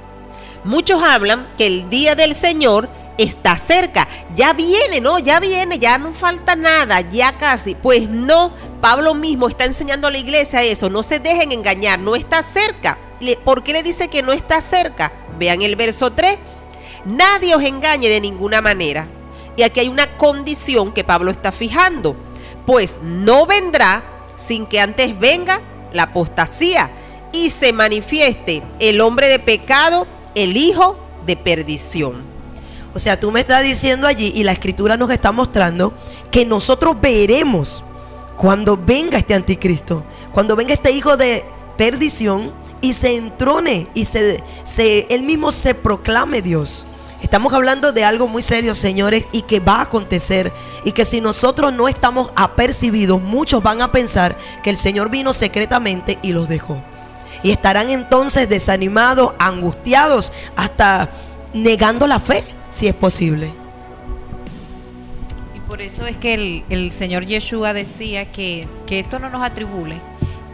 Muchos 0.63 1.01
hablan 1.01 1.49
que 1.57 1.67
el 1.67 1.89
día 1.89 2.15
del 2.15 2.35
Señor 2.35 2.89
está 3.17 3.57
cerca, 3.57 4.07
ya 4.35 4.53
viene, 4.53 5.01
¿no? 5.01 5.19
Ya 5.19 5.39
viene, 5.39 5.79
ya 5.79 5.97
no 5.97 6.13
falta 6.13 6.55
nada, 6.55 7.01
ya 7.01 7.37
casi. 7.37 7.75
Pues 7.75 8.07
no, 8.07 8.53
Pablo 8.81 9.13
mismo 9.13 9.47
está 9.47 9.65
enseñando 9.65 10.07
a 10.07 10.11
la 10.11 10.17
iglesia 10.17 10.61
eso, 10.61 10.89
no 10.89 11.03
se 11.03 11.19
dejen 11.19 11.51
engañar, 11.51 11.99
no 11.99 12.15
está 12.15 12.43
cerca. 12.43 12.97
¿Por 13.43 13.63
qué 13.63 13.73
le 13.73 13.83
dice 13.83 14.07
que 14.09 14.21
no 14.21 14.31
está 14.31 14.61
cerca? 14.61 15.11
Vean 15.39 15.61
el 15.61 15.75
verso 15.75 16.11
3, 16.11 16.37
nadie 17.05 17.55
os 17.55 17.63
engañe 17.63 18.09
de 18.09 18.21
ninguna 18.21 18.61
manera. 18.61 19.07
Y 19.55 19.63
aquí 19.63 19.79
hay 19.79 19.87
una 19.87 20.17
condición 20.17 20.93
que 20.93 21.03
Pablo 21.03 21.31
está 21.31 21.51
fijando, 21.51 22.15
pues 22.67 22.99
no 23.01 23.47
vendrá 23.47 24.03
sin 24.35 24.67
que 24.67 24.79
antes 24.79 25.17
venga 25.17 25.61
la 25.93 26.03
apostasía 26.03 26.91
y 27.33 27.49
se 27.49 27.73
manifieste 27.73 28.61
el 28.79 29.01
hombre 29.01 29.27
de 29.27 29.39
pecado, 29.39 30.05
el 30.35 30.55
hijo 30.57 30.99
de 31.25 31.35
perdición. 31.37 32.36
O 32.97 32.99
sea, 32.99 33.19
tú 33.19 33.31
me 33.31 33.41
estás 33.41 33.61
diciendo 33.61 34.07
allí 34.07 34.31
y 34.33 34.43
la 34.43 34.53
escritura 34.53 34.97
nos 34.97 35.11
está 35.11 35.31
mostrando 35.31 35.93
que 36.31 36.47
nosotros 36.47 36.97
veremos 36.99 37.83
cuando 38.35 38.75
venga 38.75 39.19
este 39.19 39.35
anticristo, 39.35 40.03
cuando 40.31 40.55
venga 40.55 40.73
este 40.73 40.89
hijo 40.89 41.15
de 41.15 41.45
perdición 41.77 42.51
y 42.81 42.95
se 42.95 43.15
entrone 43.15 43.85
y 43.93 44.05
se, 44.05 44.43
se 44.63 45.13
él 45.13 45.21
mismo 45.21 45.51
se 45.51 45.75
proclame 45.75 46.41
Dios. 46.41 46.87
Estamos 47.21 47.53
hablando 47.53 47.91
de 47.93 48.03
algo 48.03 48.27
muy 48.27 48.41
serio, 48.41 48.73
señores, 48.73 49.27
y 49.31 49.43
que 49.43 49.59
va 49.59 49.75
a 49.75 49.81
acontecer. 49.83 50.51
Y 50.83 50.93
que 50.93 51.05
si 51.05 51.21
nosotros 51.21 51.71
no 51.73 51.87
estamos 51.87 52.31
apercibidos, 52.35 53.21
muchos 53.21 53.61
van 53.61 53.83
a 53.83 53.91
pensar 53.91 54.35
que 54.63 54.71
el 54.71 54.77
Señor 54.79 55.11
vino 55.11 55.33
secretamente 55.33 56.17
y 56.23 56.33
los 56.33 56.49
dejó. 56.49 56.81
Y 57.43 57.51
estarán 57.51 57.91
entonces 57.91 58.49
desanimados, 58.49 59.35
angustiados, 59.37 60.33
hasta 60.55 61.11
negando 61.53 62.07
la 62.07 62.19
fe, 62.19 62.43
si 62.77 62.87
es 62.87 62.93
posible. 62.93 63.51
Y 65.55 65.59
por 65.61 65.81
eso 65.81 66.05
es 66.05 66.15
que 66.15 66.35
el, 66.35 66.63
el 66.69 66.91
Señor 66.91 67.25
Yeshua 67.25 67.73
decía 67.73 68.31
que, 68.31 68.67
que 68.85 68.99
esto 68.99 69.17
no 69.17 69.29
nos 69.31 69.41
atribule, 69.41 69.99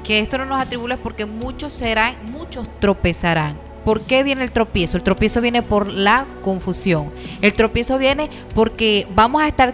que 0.06 0.20
esto 0.20 0.38
no 0.38 0.46
nos 0.46 0.62
atribule 0.62 0.96
porque 0.96 1.26
muchos 1.26 1.74
serán, 1.74 2.16
muchos 2.32 2.70
tropezarán. 2.80 3.58
¿Por 3.84 4.04
qué 4.04 4.24
viene 4.24 4.44
el 4.44 4.54
tropiezo? 4.54 4.96
El 4.96 5.04
tropiezo 5.04 5.42
viene 5.42 5.62
por 5.62 5.88
la 5.88 6.26
confusión. 6.42 7.12
El 7.42 7.54
tropiezo 7.54 7.98
viene 7.98 8.30
porque 8.56 9.06
vamos 9.14 9.44
a 9.44 9.48
estar 9.50 9.74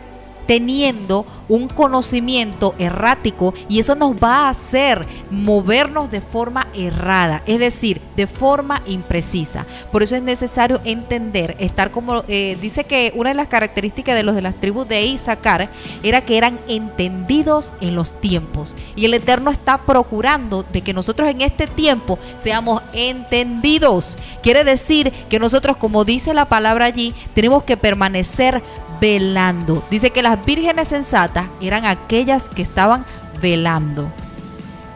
teniendo 0.49 1.27
un 1.47 1.67
conocimiento 1.67 2.73
errático 2.79 3.53
y 3.67 3.77
eso 3.77 3.93
nos 3.93 4.15
va 4.15 4.47
a 4.47 4.49
hacer 4.49 5.05
movernos 5.29 6.09
de 6.09 6.21
forma 6.21 6.69
errada, 6.73 7.43
es 7.45 7.59
decir, 7.59 8.01
de 8.15 8.25
forma 8.25 8.81
imprecisa. 8.87 9.67
Por 9.91 10.01
eso 10.01 10.15
es 10.15 10.23
necesario 10.23 10.81
entender, 10.85 11.55
estar 11.59 11.91
como, 11.91 12.23
eh, 12.27 12.57
dice 12.59 12.83
que 12.85 13.13
una 13.15 13.29
de 13.29 13.35
las 13.35 13.47
características 13.47 14.15
de 14.15 14.23
los 14.23 14.33
de 14.33 14.41
las 14.41 14.59
tribus 14.59 14.87
de 14.87 15.05
Isaacar 15.05 15.69
era 16.01 16.21
que 16.21 16.37
eran 16.37 16.59
entendidos 16.67 17.73
en 17.79 17.93
los 17.93 18.11
tiempos. 18.19 18.75
Y 18.95 19.05
el 19.05 19.13
Eterno 19.13 19.51
está 19.51 19.77
procurando 19.77 20.63
de 20.63 20.81
que 20.81 20.95
nosotros 20.95 21.29
en 21.29 21.41
este 21.41 21.67
tiempo 21.67 22.17
seamos 22.37 22.81
entendidos. 22.93 24.17
Quiere 24.41 24.63
decir 24.63 25.11
que 25.29 25.37
nosotros, 25.37 25.77
como 25.77 26.05
dice 26.05 26.33
la 26.33 26.45
palabra 26.45 26.85
allí, 26.85 27.13
tenemos 27.35 27.61
que 27.65 27.77
permanecer 27.77 28.63
velando. 28.99 29.83
Dice 29.89 30.11
que 30.11 30.21
las 30.21 30.43
vírgenes 30.45 30.89
sensatas 30.89 31.47
eran 31.61 31.85
aquellas 31.85 32.49
que 32.49 32.61
estaban 32.61 33.05
velando. 33.41 34.11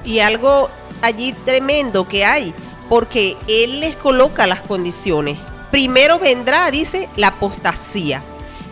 Y 0.03 0.19
algo 0.19 0.69
allí 1.01 1.33
tremendo 1.45 2.07
que 2.07 2.25
hay, 2.25 2.53
porque 2.89 3.37
Él 3.47 3.79
les 3.79 3.95
coloca 3.95 4.47
las 4.47 4.61
condiciones. 4.61 5.37
Primero 5.71 6.19
vendrá, 6.19 6.69
dice, 6.71 7.09
la 7.15 7.27
apostasía. 7.27 8.21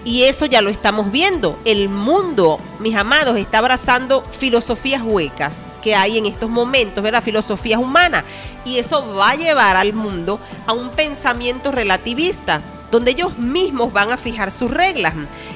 Y 0.03 0.23
eso 0.23 0.45
ya 0.45 0.61
lo 0.61 0.69
estamos 0.69 1.11
viendo. 1.11 1.59
El 1.63 1.89
mundo, 1.89 2.59
mis 2.79 2.95
amados, 2.95 3.37
está 3.37 3.59
abrazando 3.59 4.23
filosofías 4.31 5.01
huecas 5.03 5.59
que 5.81 5.95
hay 5.95 6.17
en 6.17 6.25
estos 6.25 6.49
momentos, 6.49 7.03
¿verdad? 7.03 7.23
Filosofías 7.23 7.79
humanas. 7.79 8.23
Y 8.65 8.77
eso 8.77 9.15
va 9.15 9.31
a 9.31 9.35
llevar 9.35 9.75
al 9.75 9.93
mundo 9.93 10.39
a 10.65 10.73
un 10.73 10.89
pensamiento 10.89 11.71
relativista 11.71 12.61
donde 12.91 13.11
ellos 13.11 13.37
mismos 13.37 13.93
van 13.93 14.11
a 14.11 14.17
fijar 14.17 14.51
sus 14.51 14.69
reglas. 14.69 15.13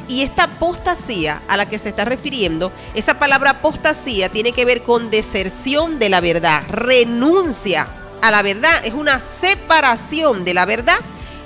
Y 0.08 0.24
esta 0.24 0.44
apostasía 0.44 1.42
a 1.48 1.58
la 1.58 1.68
que 1.68 1.78
se 1.78 1.90
está 1.90 2.06
refiriendo, 2.06 2.72
esa 2.94 3.20
palabra 3.20 3.52
apostasía 3.52 4.30
tiene 4.30 4.54
que 4.54 4.66
ver 4.66 4.84
con 4.84 5.12
deserción 5.12 6.00
de 6.00 6.10
la 6.10 6.22
verdad, 6.22 6.64
renuncia 6.70 7.88
a 8.22 8.32
la 8.32 8.42
verdad, 8.42 8.84
es 8.84 8.94
una 8.94 9.20
separación 9.20 10.46
de 10.46 10.54
la 10.54 10.66
verdad. 10.66 10.98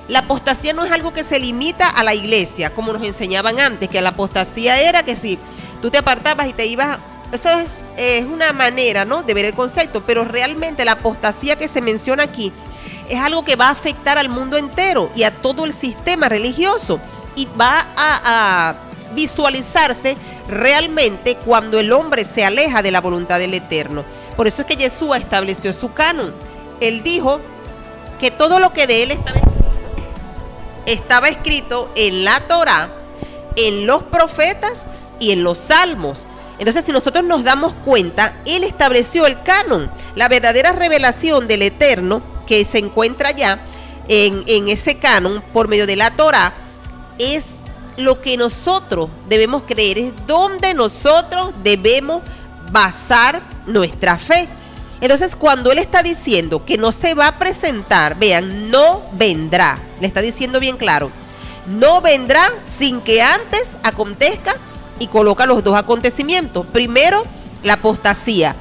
La 0.08 0.20
apostasía 0.20 0.74
no 0.74 0.86
es 0.86 0.92
algo 0.92 1.14
que 1.14 1.24
se 1.24 1.40
limita 1.40 1.88
a 1.88 2.04
la 2.04 2.16
iglesia, 2.16 2.74
como 2.74 2.94
nos 2.94 3.04
enseñaban 3.04 3.60
antes, 3.60 3.90
que 3.90 4.02
la 4.02 4.10
apostasía 4.10 4.80
era 4.82 5.04
que 5.04 5.16
si 5.16 5.38
tú 5.82 5.92
te 5.92 6.00
apartabas 6.00 6.48
y 6.48 6.54
te 6.54 6.66
ibas 6.66 7.00
eso 7.32 7.50
es, 7.96 8.26
una 8.26 8.54
manera 8.54 9.06
¿no? 9.06 9.24
de 9.24 9.34
ver 9.34 9.46
el 9.46 9.54
concepto, 9.54 10.04
pero 10.06 10.26
realmente 10.26 10.84
la 10.86 10.94
apostasía 10.94 11.58
que 11.58 11.68
se 11.68 11.82
menciona 11.82 12.24
aquí 12.24 12.52
es 13.10 13.20
algo 13.20 13.44
que 13.44 13.56
va 13.56 13.68
a 13.68 13.72
afectar 13.72 14.18
al 14.18 14.30
mundo 14.30 14.56
entero 14.56 15.10
y 15.16 15.24
a 15.24 15.32
todo 15.32 15.66
el 15.66 15.74
sistema 15.74 16.30
religioso 16.30 17.00
y 17.36 17.48
va 17.60 17.88
a, 17.98 18.76
visualizarse 19.16 20.16
realmente 20.48 21.36
cuando 21.38 21.80
el 21.80 21.92
hombre 21.92 22.26
se 22.26 22.46
aleja 22.46 22.84
de 22.84 22.92
la 22.92 23.02
voluntad 23.02 23.40
del 23.40 23.56
Eterno. 23.56 24.06
Por 24.38 24.46
eso 24.48 24.62
es 24.62 24.68
que 24.68 24.76
Yeshua 24.76 25.18
estableció 25.18 25.74
su 25.74 25.92
canon. 25.94 26.32
Él 26.80 27.02
dijo 27.02 27.42
que 28.20 28.30
todo 28.30 28.60
lo 28.60 28.72
que 28.72 28.86
de 28.86 29.02
él 29.02 29.12
estaba 29.12 29.40
escrito, 29.40 29.72
estaba 30.86 31.28
escrito 31.30 31.92
en 31.96 32.24
la 32.24 32.40
Torá, 32.42 32.92
en 33.56 33.88
los 33.88 34.04
profetas 34.04 34.86
y 35.20 35.32
en 35.32 35.44
los 35.44 35.58
salmos. 35.58 36.28
Entonces, 36.60 36.86
si 36.86 36.92
nosotros 36.92 37.24
nos 37.24 37.44
damos 37.44 37.74
cuenta, 37.84 38.36
Él 38.46 38.64
estableció 38.64 39.26
el 39.26 39.42
canon, 39.42 39.90
la 40.16 40.28
verdadera 40.28 40.74
revelación 40.74 41.48
del 41.48 41.64
Eterno 41.64 42.22
que 42.50 42.66
se 42.66 42.80
encuentra 42.80 43.30
ya 43.30 43.60
en, 44.08 44.44
en 44.48 44.70
ese 44.70 44.98
canon 44.98 45.44
por 45.54 45.68
medio 45.68 45.86
de 45.86 45.96
la 45.96 46.10
Torah, 46.10 46.52
es 47.20 47.58
lo 47.96 48.22
que 48.22 48.38
nosotros 48.38 49.12
debemos 49.28 49.64
creer, 49.68 50.00
es 50.00 50.14
donde 50.26 50.74
nosotros 50.74 51.54
debemos 51.64 52.24
basar 52.72 53.44
nuestra 53.68 54.18
fe. 54.18 54.50
Entonces, 55.00 55.36
cuando 55.36 55.72
Él 55.72 55.78
está 55.78 56.02
diciendo 56.02 56.66
que 56.66 56.78
no 56.78 56.92
se 56.92 57.14
va 57.14 57.28
a 57.28 57.40
presentar, 57.40 58.18
vean, 58.18 58.72
no 58.72 59.04
vendrá, 59.14 59.80
le 60.02 60.08
está 60.08 60.22
diciendo 60.22 60.60
bien 60.60 60.78
claro, 60.78 61.12
no 61.68 62.02
vendrá 62.02 62.50
sin 62.66 63.02
que 63.02 63.22
antes 63.22 63.78
acontezca 63.84 64.56
y 64.98 65.06
coloca 65.08 65.46
los 65.46 65.64
dos 65.64 65.78
acontecimientos. 65.78 66.66
Primero, 66.66 67.24
la 67.62 67.74
apostasía 67.74 68.56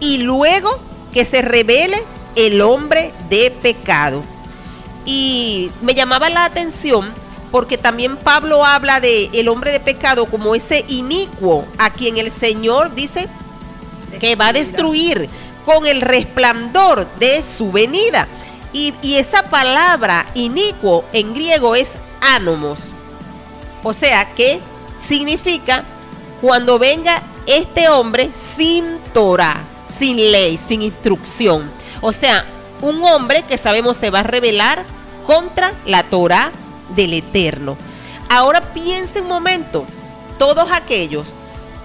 y 0.00 0.18
luego 0.18 0.80
que 1.12 1.26
se 1.26 1.42
revele 1.42 2.02
el 2.36 2.60
hombre 2.60 3.12
de 3.28 3.50
pecado. 3.50 4.22
Y 5.04 5.70
me 5.82 5.94
llamaba 5.94 6.30
la 6.30 6.44
atención 6.44 7.12
porque 7.50 7.78
también 7.78 8.16
Pablo 8.16 8.64
habla 8.64 9.00
de 9.00 9.30
el 9.32 9.48
hombre 9.48 9.70
de 9.70 9.80
pecado 9.80 10.26
como 10.26 10.54
ese 10.54 10.84
inicuo 10.88 11.66
a 11.78 11.90
quien 11.90 12.16
el 12.16 12.30
Señor 12.30 12.94
dice 12.94 13.28
que 14.18 14.34
va 14.34 14.48
a 14.48 14.52
destruir 14.52 15.28
con 15.64 15.86
el 15.86 16.00
resplandor 16.00 17.06
de 17.18 17.42
su 17.42 17.70
venida. 17.70 18.26
Y, 18.72 18.92
y 19.02 19.16
esa 19.16 19.44
palabra 19.50 20.26
inicuo 20.34 21.04
en 21.12 21.32
griego 21.32 21.76
es 21.76 21.96
anomos. 22.20 22.92
O 23.84 23.92
sea 23.92 24.34
que 24.34 24.60
significa 24.98 25.84
cuando 26.40 26.78
venga 26.78 27.22
este 27.46 27.88
hombre 27.88 28.30
sin 28.32 28.98
Torah, 29.12 29.62
sin 29.86 30.16
ley, 30.16 30.58
sin 30.58 30.82
instrucción. 30.82 31.70
O 32.06 32.12
sea, 32.12 32.44
un 32.82 33.02
hombre 33.02 33.44
que 33.44 33.56
sabemos 33.56 33.96
se 33.96 34.10
va 34.10 34.18
a 34.18 34.24
rebelar 34.24 34.84
contra 35.26 35.72
la 35.86 36.02
Torah 36.02 36.52
del 36.94 37.14
Eterno. 37.14 37.78
Ahora 38.28 38.74
piensen 38.74 39.22
un 39.22 39.30
momento, 39.30 39.86
todos 40.36 40.70
aquellos 40.70 41.32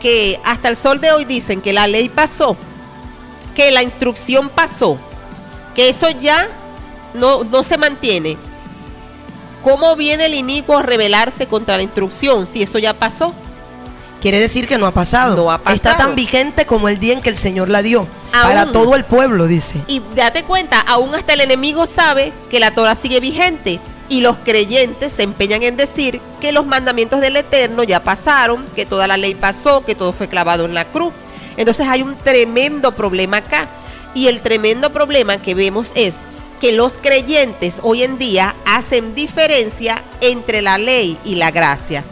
que 0.01 0.37
hasta 0.43 0.67
el 0.67 0.75
sol 0.75 0.99
de 0.99 1.13
hoy 1.13 1.23
dicen 1.23 1.61
que 1.61 1.71
la 1.71 1.87
ley 1.87 2.09
pasó, 2.09 2.57
que 3.55 3.71
la 3.71 3.81
instrucción 3.81 4.49
pasó, 4.49 4.97
que 5.73 5.87
eso 5.87 6.09
ya 6.09 6.49
no, 7.13 7.45
no 7.45 7.63
se 7.63 7.77
mantiene. 7.77 8.35
¿Cómo 9.63 9.95
viene 9.95 10.25
el 10.25 10.33
inicuo 10.33 10.79
a 10.79 10.83
rebelarse 10.83 11.47
contra 11.47 11.77
la 11.77 11.83
instrucción 11.83 12.45
si 12.45 12.61
eso 12.61 12.77
ya 12.77 12.99
pasó? 12.99 13.33
Quiere 14.21 14.39
decir 14.39 14.67
que 14.67 14.77
no 14.77 14.85
ha 14.85 14.93
pasado. 14.93 15.35
No 15.35 15.51
ha 15.51 15.59
pasado. 15.59 15.75
Está 15.75 15.97
tan 15.97 16.15
vigente 16.15 16.65
como 16.65 16.89
el 16.89 16.99
día 16.99 17.13
en 17.13 17.21
que 17.21 17.29
el 17.29 17.37
Señor 17.37 17.69
la 17.69 17.81
dio. 17.81 18.07
Aún. 18.33 18.47
Para 18.47 18.71
todo 18.71 18.95
el 18.95 19.05
pueblo, 19.05 19.47
dice. 19.47 19.81
Y 19.87 20.01
date 20.15 20.43
cuenta, 20.43 20.79
aún 20.81 21.15
hasta 21.15 21.33
el 21.33 21.41
enemigo 21.41 21.87
sabe 21.87 22.33
que 22.49 22.59
la 22.59 22.71
Torah 22.71 22.95
sigue 22.95 23.19
vigente. 23.19 23.79
Y 24.09 24.21
los 24.21 24.37
creyentes 24.37 25.13
se 25.13 25.23
empeñan 25.23 25.63
en 25.63 25.77
decir 25.77 26.19
que 26.41 26.51
los 26.51 26.65
mandamientos 26.65 27.21
del 27.21 27.37
Eterno 27.37 27.83
ya 27.83 28.03
pasaron, 28.03 28.65
que 28.75 28.85
toda 28.85 29.07
la 29.07 29.17
ley 29.17 29.35
pasó, 29.35 29.85
que 29.85 29.95
todo 29.95 30.13
fue 30.13 30.27
clavado 30.27 30.65
en 30.65 30.73
la 30.73 30.85
cruz. 30.85 31.13
Entonces 31.57 31.87
hay 31.87 32.01
un 32.01 32.17
tremendo 32.17 32.95
problema 32.95 33.37
acá. 33.37 33.69
Y 34.15 34.27
el 34.27 34.41
tremendo 34.41 34.91
problema 34.91 35.37
que 35.37 35.53
vemos 35.53 35.91
es 35.95 36.15
que 36.59 36.71
los 36.71 36.97
creyentes 36.97 37.79
hoy 37.83 38.03
en 38.03 38.17
día 38.17 38.55
hacen 38.65 39.15
diferencia 39.15 40.03
entre 40.21 40.61
la 40.61 40.77
ley 40.77 41.17
y 41.23 41.35
la 41.35 41.51
gracia. 41.51 42.03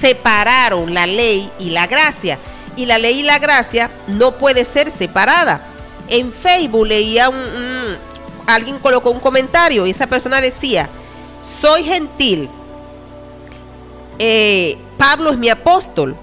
Separaron 0.00 0.94
la 0.94 1.06
ley 1.06 1.50
y 1.58 1.70
la 1.70 1.86
gracia. 1.86 2.38
Y 2.76 2.86
la 2.86 2.98
ley 2.98 3.20
y 3.20 3.22
la 3.22 3.38
gracia 3.38 3.90
no 4.06 4.38
puede 4.38 4.64
ser 4.64 4.90
separada. 4.90 5.68
En 6.08 6.32
Facebook 6.32 6.86
leía 6.86 7.28
un, 7.28 7.36
un- 7.36 7.96
alguien 8.46 8.78
colocó 8.78 9.10
un 9.10 9.20
comentario 9.20 9.86
y 9.86 9.90
esa 9.90 10.06
persona 10.06 10.40
decía, 10.40 10.88
soy 11.42 11.84
gentil. 11.84 12.48
Eh, 14.18 14.78
Pablo 14.98 15.30
es 15.30 15.38
mi 15.38 15.48
apóstol. 15.48 16.16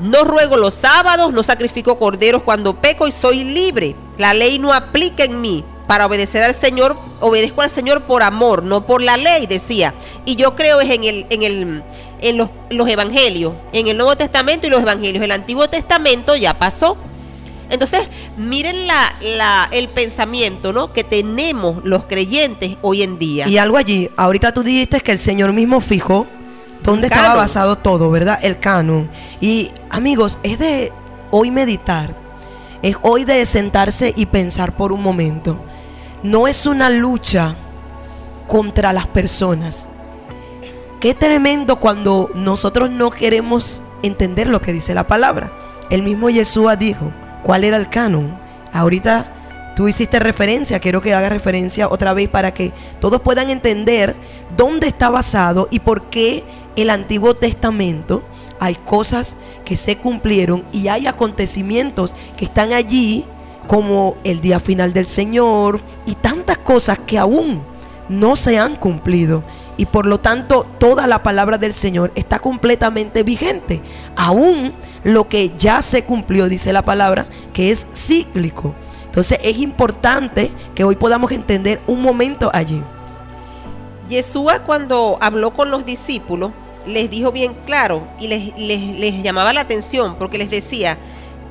No 0.00 0.24
ruego 0.24 0.56
los 0.56 0.74
sábados, 0.74 1.32
no 1.32 1.42
sacrifico 1.42 1.96
corderos 1.98 2.42
cuando 2.42 2.74
peco 2.80 3.06
y 3.06 3.12
soy 3.12 3.44
libre. 3.44 3.94
La 4.18 4.34
ley 4.34 4.58
no 4.58 4.72
aplica 4.72 5.24
en 5.24 5.40
mí. 5.40 5.64
Para 5.86 6.06
obedecer 6.06 6.42
al 6.42 6.54
Señor, 6.54 6.96
obedezco 7.20 7.60
al 7.60 7.68
Señor 7.68 8.04
por 8.04 8.22
amor, 8.22 8.62
no 8.62 8.86
por 8.86 9.02
la 9.02 9.18
ley, 9.18 9.46
decía. 9.46 9.92
Y 10.24 10.34
yo 10.34 10.56
creo 10.56 10.80
es 10.80 10.88
en 10.88 11.04
el, 11.04 11.26
en 11.28 11.42
el, 11.42 11.82
en 12.24 12.38
los, 12.38 12.48
los 12.70 12.88
evangelios, 12.88 13.52
en 13.72 13.86
el 13.86 13.98
Nuevo 13.98 14.16
Testamento 14.16 14.66
y 14.66 14.70
los 14.70 14.80
evangelios. 14.80 15.22
El 15.22 15.30
Antiguo 15.30 15.68
Testamento 15.68 16.34
ya 16.34 16.58
pasó. 16.58 16.96
Entonces, 17.68 18.08
miren 18.38 18.86
la, 18.86 19.14
la, 19.20 19.68
el 19.70 19.88
pensamiento 19.88 20.72
¿no? 20.72 20.92
que 20.92 21.04
tenemos 21.04 21.84
los 21.84 22.04
creyentes 22.04 22.76
hoy 22.80 23.02
en 23.02 23.18
día. 23.18 23.46
Y 23.46 23.58
algo 23.58 23.76
allí, 23.76 24.10
ahorita 24.16 24.52
tú 24.52 24.62
dijiste 24.62 25.00
que 25.00 25.12
el 25.12 25.18
Señor 25.18 25.52
mismo 25.52 25.80
fijó 25.82 26.26
dónde 26.82 27.08
estaba 27.08 27.28
Canon. 27.28 27.38
basado 27.38 27.76
todo, 27.76 28.10
¿verdad? 28.10 28.38
El 28.42 28.58
canon. 28.58 29.10
Y 29.40 29.70
amigos, 29.90 30.38
es 30.42 30.58
de 30.58 30.92
hoy 31.30 31.50
meditar, 31.50 32.16
es 32.82 32.96
hoy 33.02 33.24
de 33.24 33.44
sentarse 33.44 34.14
y 34.16 34.26
pensar 34.26 34.76
por 34.76 34.92
un 34.92 35.02
momento. 35.02 35.62
No 36.22 36.48
es 36.48 36.64
una 36.64 36.88
lucha 36.88 37.54
contra 38.46 38.94
las 38.94 39.06
personas. 39.08 39.88
Qué 41.04 41.12
tremendo 41.12 41.80
cuando 41.80 42.30
nosotros 42.34 42.90
no 42.90 43.10
queremos 43.10 43.82
entender 44.02 44.48
lo 44.48 44.62
que 44.62 44.72
dice 44.72 44.94
la 44.94 45.06
palabra. 45.06 45.52
El 45.90 46.02
mismo 46.02 46.30
Yeshua 46.30 46.76
dijo, 46.76 47.12
¿cuál 47.42 47.64
era 47.64 47.76
el 47.76 47.90
canon? 47.90 48.38
Ahorita 48.72 49.74
tú 49.76 49.86
hiciste 49.86 50.18
referencia, 50.18 50.80
quiero 50.80 51.02
que 51.02 51.12
haga 51.12 51.28
referencia 51.28 51.90
otra 51.90 52.14
vez 52.14 52.30
para 52.30 52.54
que 52.54 52.72
todos 53.02 53.20
puedan 53.20 53.50
entender 53.50 54.16
dónde 54.56 54.86
está 54.86 55.10
basado 55.10 55.68
y 55.70 55.80
por 55.80 56.08
qué 56.08 56.42
el 56.74 56.88
Antiguo 56.88 57.34
Testamento 57.34 58.24
hay 58.58 58.74
cosas 58.74 59.36
que 59.66 59.76
se 59.76 59.98
cumplieron 59.98 60.64
y 60.72 60.88
hay 60.88 61.06
acontecimientos 61.06 62.16
que 62.38 62.46
están 62.46 62.72
allí 62.72 63.26
como 63.68 64.16
el 64.24 64.40
día 64.40 64.58
final 64.58 64.94
del 64.94 65.06
Señor 65.06 65.82
y 66.06 66.14
tantas 66.14 66.56
cosas 66.56 66.98
que 66.98 67.18
aún 67.18 67.62
no 68.08 68.36
se 68.36 68.58
han 68.58 68.76
cumplido. 68.76 69.44
Y 69.76 69.86
por 69.86 70.06
lo 70.06 70.18
tanto, 70.18 70.62
toda 70.78 71.06
la 71.06 71.22
palabra 71.22 71.58
del 71.58 71.74
Señor 71.74 72.12
está 72.14 72.38
completamente 72.38 73.22
vigente. 73.24 73.82
Aún 74.16 74.72
lo 75.02 75.28
que 75.28 75.52
ya 75.58 75.82
se 75.82 76.04
cumplió, 76.04 76.48
dice 76.48 76.72
la 76.72 76.82
palabra, 76.84 77.26
que 77.52 77.70
es 77.72 77.86
cíclico. 77.92 78.74
Entonces 79.06 79.38
es 79.42 79.58
importante 79.58 80.50
que 80.74 80.84
hoy 80.84 80.96
podamos 80.96 81.30
entender 81.32 81.80
un 81.86 82.02
momento 82.02 82.50
allí. 82.52 82.82
Yeshua 84.08 84.60
cuando 84.60 85.16
habló 85.20 85.52
con 85.54 85.70
los 85.70 85.84
discípulos 85.86 86.52
les 86.86 87.08
dijo 87.08 87.32
bien 87.32 87.54
claro 87.64 88.06
y 88.20 88.28
les, 88.28 88.56
les- 88.58 88.98
les 88.98 89.22
llamaba 89.22 89.52
la 89.54 89.62
atención 89.62 90.16
porque 90.18 90.36
les 90.36 90.50
decía 90.50 90.98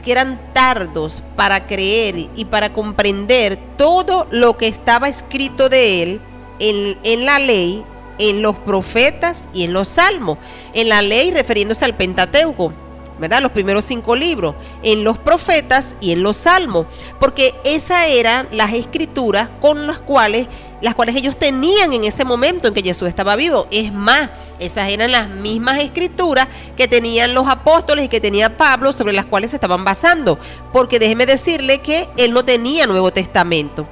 que 0.04 0.12
eran 0.12 0.40
tardos 0.54 1.24
para 1.36 1.66
creer 1.66 2.30
y 2.36 2.46
para 2.46 2.72
comprender 2.74 3.58
todo 3.78 4.28
lo 4.30 4.58
que 4.58 4.68
estaba 4.68 5.10
escrito 5.10 5.70
de 5.70 6.04
él 6.04 6.22
en, 6.60 6.98
en 7.04 7.26
la 7.26 7.40
ley, 7.40 7.84
en 8.20 8.42
los 8.42 8.56
profetas 8.58 9.48
y 9.54 9.64
en 9.64 9.74
los 9.74 9.88
salmos. 9.88 10.38
En 10.74 10.90
la 10.90 11.02
ley 11.02 11.32
refiriéndose 11.32 11.86
al 11.86 11.96
Pentateuco, 11.96 12.74
¿verdad? 13.20 13.42
Los 13.42 13.52
primeros 13.52 13.86
cinco 13.86 14.16
libros, 14.16 14.56
en 14.82 15.04
los 15.04 15.18
profetas 15.18 15.96
y 16.02 16.12
en 16.12 16.24
los 16.24 16.38
salmos, 16.38 16.88
porque 17.20 17.54
esas 17.64 18.08
eran 18.08 18.48
las 18.52 18.74
escrituras 18.74 19.50
con 19.62 19.88
las 19.88 20.00
cuales 20.00 20.48
las 20.84 20.96
cuales 20.96 21.16
ellos 21.16 21.38
tenían 21.38 21.94
en 21.94 22.04
ese 22.04 22.26
momento 22.26 22.68
en 22.68 22.74
que 22.74 22.84
Jesús 22.84 23.08
estaba 23.08 23.38
vivo. 23.38 23.68
Es 23.72 23.94
más, 23.94 24.30
esas 24.60 24.90
eran 24.90 25.14
las 25.14 25.30
mismas 25.30 25.80
escrituras 25.80 26.50
que 26.76 26.90
tenían 26.90 27.34
los 27.34 27.48
apóstoles 27.48 28.04
y 28.04 28.10
que 28.10 28.20
tenía 28.20 28.58
Pablo 28.58 28.92
sobre 28.92 29.14
las 29.14 29.24
cuales 29.24 29.52
se 29.52 29.58
estaban 29.58 29.86
basando, 29.86 30.38
porque 30.74 31.00
déjeme 31.00 31.26
decirle 31.26 31.78
que 31.80 32.10
él 32.18 32.34
no 32.34 32.44
tenía 32.44 32.86
Nuevo 32.86 33.12
Testamento. 33.12 33.88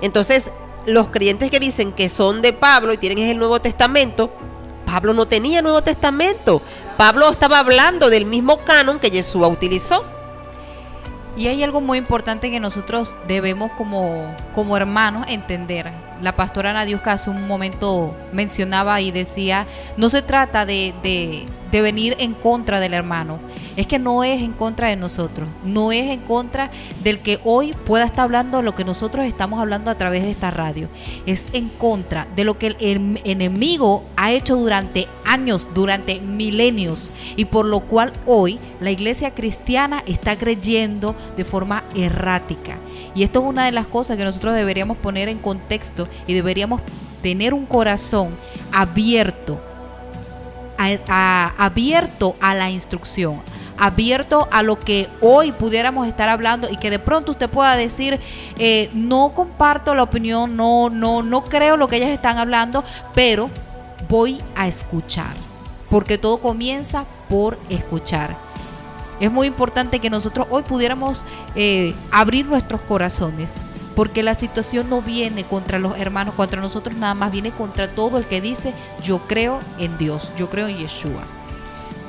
Entonces, 0.00 0.50
los 0.86 1.08
creyentes 1.08 1.50
que 1.50 1.60
dicen 1.60 1.92
que 1.92 2.08
son 2.08 2.42
de 2.42 2.52
Pablo 2.52 2.92
y 2.92 2.98
tienen 2.98 3.28
el 3.28 3.38
Nuevo 3.38 3.60
Testamento, 3.60 4.32
Pablo 4.86 5.14
no 5.14 5.26
tenía 5.26 5.62
Nuevo 5.62 5.82
Testamento. 5.82 6.60
Pablo 6.96 7.30
estaba 7.30 7.58
hablando 7.60 8.10
del 8.10 8.26
mismo 8.26 8.58
canon 8.58 8.98
que 8.98 9.10
Jesús 9.10 9.46
utilizó. 9.46 10.04
Y 11.34 11.46
hay 11.46 11.62
algo 11.62 11.80
muy 11.80 11.96
importante 11.96 12.50
que 12.50 12.60
nosotros 12.60 13.14
debemos 13.26 13.72
como, 13.72 14.34
como 14.54 14.76
hermanos 14.76 15.24
entender. 15.28 15.90
La 16.20 16.36
pastora 16.36 16.70
Ana 16.70 16.84
Diosca 16.84 17.12
hace 17.12 17.30
un 17.30 17.46
momento 17.48 18.14
mencionaba 18.32 19.00
y 19.00 19.12
decía, 19.12 19.66
no 19.96 20.10
se 20.10 20.20
trata 20.20 20.66
de- 20.66 20.92
de 21.72 21.80
venir 21.80 22.16
en 22.20 22.34
contra 22.34 22.78
del 22.78 22.94
hermano. 22.94 23.40
es 23.74 23.86
que 23.86 23.98
no 23.98 24.22
es 24.22 24.42
en 24.42 24.52
contra 24.52 24.88
de 24.88 24.96
nosotros, 24.96 25.48
no 25.64 25.92
es 25.92 26.10
en 26.10 26.20
contra 26.20 26.70
del 27.02 27.20
que 27.20 27.40
hoy 27.42 27.72
pueda 27.86 28.04
estar 28.04 28.24
hablando 28.24 28.60
lo 28.60 28.74
que 28.74 28.84
nosotros 28.84 29.24
estamos 29.24 29.58
hablando 29.60 29.90
a 29.90 29.94
través 29.96 30.24
de 30.24 30.30
esta 30.30 30.50
radio. 30.50 30.88
Es 31.24 31.46
en 31.54 31.70
contra 31.70 32.28
de 32.36 32.44
lo 32.44 32.58
que 32.58 32.66
el 32.66 32.76
em- 32.80 33.16
enemigo 33.24 34.04
ha 34.16 34.30
hecho 34.30 34.56
durante 34.56 35.08
años, 35.24 35.70
durante 35.74 36.20
milenios, 36.20 37.10
y 37.34 37.46
por 37.46 37.64
lo 37.64 37.80
cual 37.80 38.12
hoy 38.26 38.58
la 38.78 38.90
iglesia 38.90 39.34
cristiana 39.34 40.02
está 40.06 40.36
creyendo 40.36 41.16
de 41.38 41.46
forma 41.46 41.84
errática. 41.94 42.76
Y 43.14 43.22
esto 43.22 43.40
es 43.40 43.46
una 43.46 43.64
de 43.64 43.72
las 43.72 43.86
cosas 43.86 44.18
que 44.18 44.24
nosotros 44.24 44.54
deberíamos 44.54 44.98
poner 44.98 45.30
en 45.30 45.38
contexto 45.38 46.08
y 46.26 46.34
deberíamos 46.34 46.82
tener 47.22 47.54
un 47.54 47.64
corazón 47.64 48.36
abierto 48.70 49.71
a- 50.78 51.52
abierto 51.58 52.36
a 52.40 52.54
la 52.54 52.70
instrucción, 52.70 53.40
abierto 53.78 54.48
a 54.50 54.62
lo 54.62 54.78
que 54.78 55.08
hoy 55.20 55.52
pudiéramos 55.52 56.06
estar 56.06 56.28
hablando 56.28 56.68
y 56.70 56.76
que 56.76 56.90
de 56.90 56.98
pronto 56.98 57.32
usted 57.32 57.48
pueda 57.50 57.76
decir, 57.76 58.20
eh, 58.58 58.90
no 58.92 59.32
comparto 59.34 59.94
la 59.94 60.02
opinión, 60.04 60.56
no, 60.56 60.88
no, 60.90 61.22
no 61.22 61.44
creo 61.44 61.76
lo 61.76 61.88
que 61.88 61.96
ellas 61.96 62.10
están 62.10 62.38
hablando, 62.38 62.84
pero 63.14 63.50
voy 64.08 64.40
a 64.56 64.66
escuchar, 64.66 65.32
porque 65.90 66.18
todo 66.18 66.38
comienza 66.38 67.04
por 67.28 67.58
escuchar. 67.68 68.36
Es 69.20 69.30
muy 69.30 69.46
importante 69.46 70.00
que 70.00 70.10
nosotros 70.10 70.46
hoy 70.50 70.62
pudiéramos 70.62 71.24
eh, 71.54 71.94
abrir 72.10 72.44
nuestros 72.46 72.80
corazones, 72.82 73.54
porque 73.94 74.22
la 74.22 74.34
situación 74.34 74.88
no 74.88 75.02
viene 75.02 75.44
contra 75.44 75.78
los 75.78 75.98
hermanos, 75.98 76.34
contra 76.34 76.60
nosotros 76.60 76.96
nada 76.96 77.14
más, 77.14 77.30
viene 77.30 77.52
contra 77.52 77.94
todo 77.94 78.18
el 78.18 78.26
que 78.26 78.40
dice, 78.40 78.72
yo 79.02 79.20
creo 79.26 79.60
en 79.78 79.98
Dios, 79.98 80.32
yo 80.36 80.48
creo 80.48 80.68
en 80.68 80.78
Yeshua. 80.78 81.24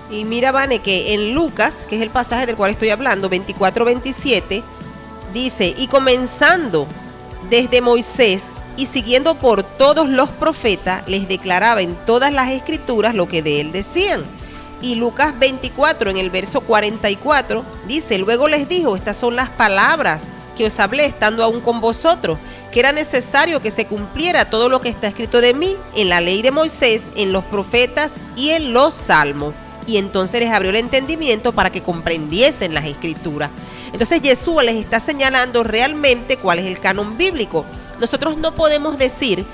Y 0.10 0.26
mira, 0.26 0.52
Vane, 0.52 0.80
que 0.80 1.14
en 1.14 1.34
Lucas, 1.34 1.86
que 1.90 1.96
es 1.96 2.02
el 2.02 2.10
pasaje 2.10 2.46
del 2.46 2.56
cual 2.56 2.72
estoy 2.72 2.90
hablando, 2.90 3.30
24-27, 3.30 4.64
dice, 5.34 5.74
y 5.76 5.88
comenzando 5.88 6.88
desde 7.50 7.82
Moisés 7.82 8.52
y 8.78 8.86
siguiendo 8.86 9.36
por 9.36 9.64
todos 9.64 10.08
los 10.08 10.30
profetas, 10.30 11.08
les 11.08 11.28
declaraba 11.28 11.82
en 11.82 11.96
todas 12.06 12.32
las 12.32 12.50
escrituras 12.50 13.16
lo 13.16 13.28
que 13.28 13.42
de 13.42 13.62
él 13.62 13.72
decían. 13.72 14.24
Y 14.82 14.96
Lucas 14.96 15.38
24, 15.40 16.12
en 16.12 16.18
el 16.18 16.30
verso 16.30 16.62
44, 16.62 17.64
dice, 17.88 18.18
luego 18.18 18.48
les 18.48 18.68
dijo, 18.68 18.96
estas 18.96 19.18
son 19.18 19.36
las 19.36 19.50
palabras 19.50 20.28
que 20.56 20.66
os 20.66 20.80
hablé 20.80 21.06
estando 21.06 21.43
aún 21.43 21.62
con 21.62 21.82
vosotros, 21.82 22.38
que 22.72 22.80
era 22.80 22.91
necesario 22.91 23.62
que 23.62 23.72
se 23.72 23.86
cumpliera 23.86 24.49
todo 24.49 24.70
lo 24.70 24.82
que 24.82 24.89
está 24.89 25.08
escrito 25.08 25.41
de 25.41 25.54
mí 25.54 25.78
en 25.95 26.10
la 26.10 26.22
ley 26.22 26.41
de 26.41 26.51
Moisés, 26.51 27.04
en 27.16 27.32
los 27.32 27.43
profetas 27.45 28.14
y 28.36 28.51
en 28.51 28.74
los 28.74 28.93
salmos. 28.93 29.54
Y 29.86 29.97
entonces 29.97 30.39
les 30.39 30.51
abrió 30.51 30.70
el 30.70 30.78
entendimiento 30.78 31.51
para 31.51 31.70
que 31.70 31.84
comprendiesen 31.84 32.74
las 32.74 32.86
escrituras. 32.86 33.49
Entonces 33.91 34.22
Jesús 34.22 34.64
les 34.64 34.76
está 34.76 34.99
señalando 34.99 35.64
realmente 35.64 36.38
cuál 36.38 36.60
es 36.60 36.66
el 36.66 36.80
canon 36.80 37.18
bíblico. 37.18 37.66
Nosotros 37.99 38.38
no 38.38 38.56
podemos 38.56 38.97
decir 38.97 39.45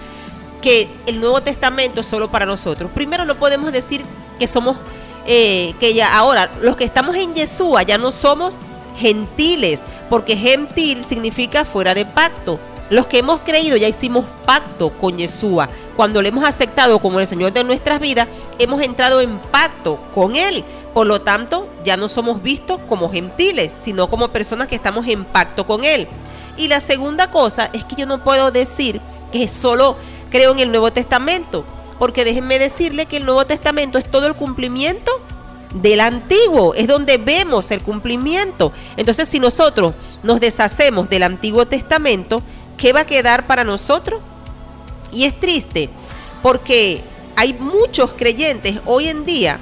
que 0.62 0.89
el 1.08 1.20
Nuevo 1.20 1.41
Testamento 1.41 2.02
es 2.02 2.06
solo 2.06 2.30
para 2.30 2.45
nosotros. 2.45 2.91
Primero 2.93 3.26
no 3.26 3.36
podemos 3.36 3.72
decir 3.72 4.04
que 4.38 4.47
somos, 4.47 4.78
eh, 5.26 5.74
que 5.80 5.93
ya 5.93 6.18
ahora 6.18 6.52
los 6.62 6.76
que 6.76 6.84
estamos 6.84 7.16
en 7.16 7.34
Yeshua 7.34 7.84
ya 7.84 7.97
no 7.97 8.12
somos 8.12 8.58
gentiles, 9.00 9.80
porque 10.10 10.36
gentil 10.36 11.04
significa 11.04 11.66
fuera 11.66 11.93
de 11.93 12.06
pacto. 12.06 12.60
Los 12.89 13.06
que 13.06 13.20
hemos 13.20 13.41
creído 13.41 13.78
ya 13.78 13.88
hicimos 13.88 14.26
pacto 14.45 14.89
con 14.89 15.18
Yeshua. 15.18 15.70
Cuando 15.95 16.22
le 16.22 16.30
hemos 16.30 16.43
aceptado 16.43 17.00
como 17.00 17.20
el 17.20 17.28
Señor 17.28 17.54
de 17.54 17.64
nuestras 17.64 18.00
vidas, 18.00 18.28
hemos 18.58 18.82
entrado 18.82 19.22
en 19.22 19.38
pacto 19.38 20.00
con 20.16 20.36
Él. 20.36 20.64
Por 20.93 21.06
lo 21.06 21.22
tanto, 21.22 21.70
ya 21.84 21.97
no 21.97 22.08
somos 22.08 22.41
vistos 22.41 22.80
como 22.89 23.12
gentiles, 23.12 23.72
sino 23.80 24.10
como 24.10 24.30
personas 24.30 24.68
que 24.68 24.76
estamos 24.76 25.08
en 25.08 25.24
pacto 25.24 25.68
con 25.68 25.84
Él. 25.84 26.08
Y 26.58 26.68
la 26.68 26.80
segunda 26.80 27.30
cosa 27.30 27.70
es 27.74 27.86
que 27.86 27.95
yo 27.95 28.06
no 28.06 28.24
puedo 28.24 28.50
decir 28.52 29.02
que 29.32 29.47
solo 29.47 29.95
creo 30.32 30.52
en 30.52 30.60
el 30.60 30.72
Nuevo 30.72 30.91
Testamento, 30.91 31.64
porque 32.00 32.26
déjenme 32.26 32.58
decirle 32.58 33.06
que 33.06 33.18
el 33.18 33.26
Nuevo 33.26 33.45
Testamento 33.45 33.97
es 34.00 34.10
todo 34.10 34.26
el 34.26 34.36
cumplimiento 34.36 35.12
del 35.74 36.02
antiguo, 36.02 36.74
es 36.74 36.88
donde 36.88 37.18
vemos 37.18 37.72
el 37.72 37.82
cumplimiento. 37.82 38.72
Entonces, 38.98 39.30
si 39.30 39.40
nosotros 39.40 39.94
nos 40.24 40.40
deshacemos 40.40 41.10
del 41.10 41.24
Antiguo 41.24 41.68
Testamento, 41.68 42.42
¿qué 42.78 42.94
va 42.94 43.02
a 43.02 43.06
quedar 43.06 43.48
para 43.48 43.64
nosotros? 43.64 44.22
Y 45.12 45.26
es 45.26 45.40
triste, 45.40 45.90
porque 46.42 47.04
hay 47.36 47.54
muchos 47.54 48.12
creyentes 48.14 48.80
hoy 48.86 49.10
en 49.10 49.26
día 49.26 49.60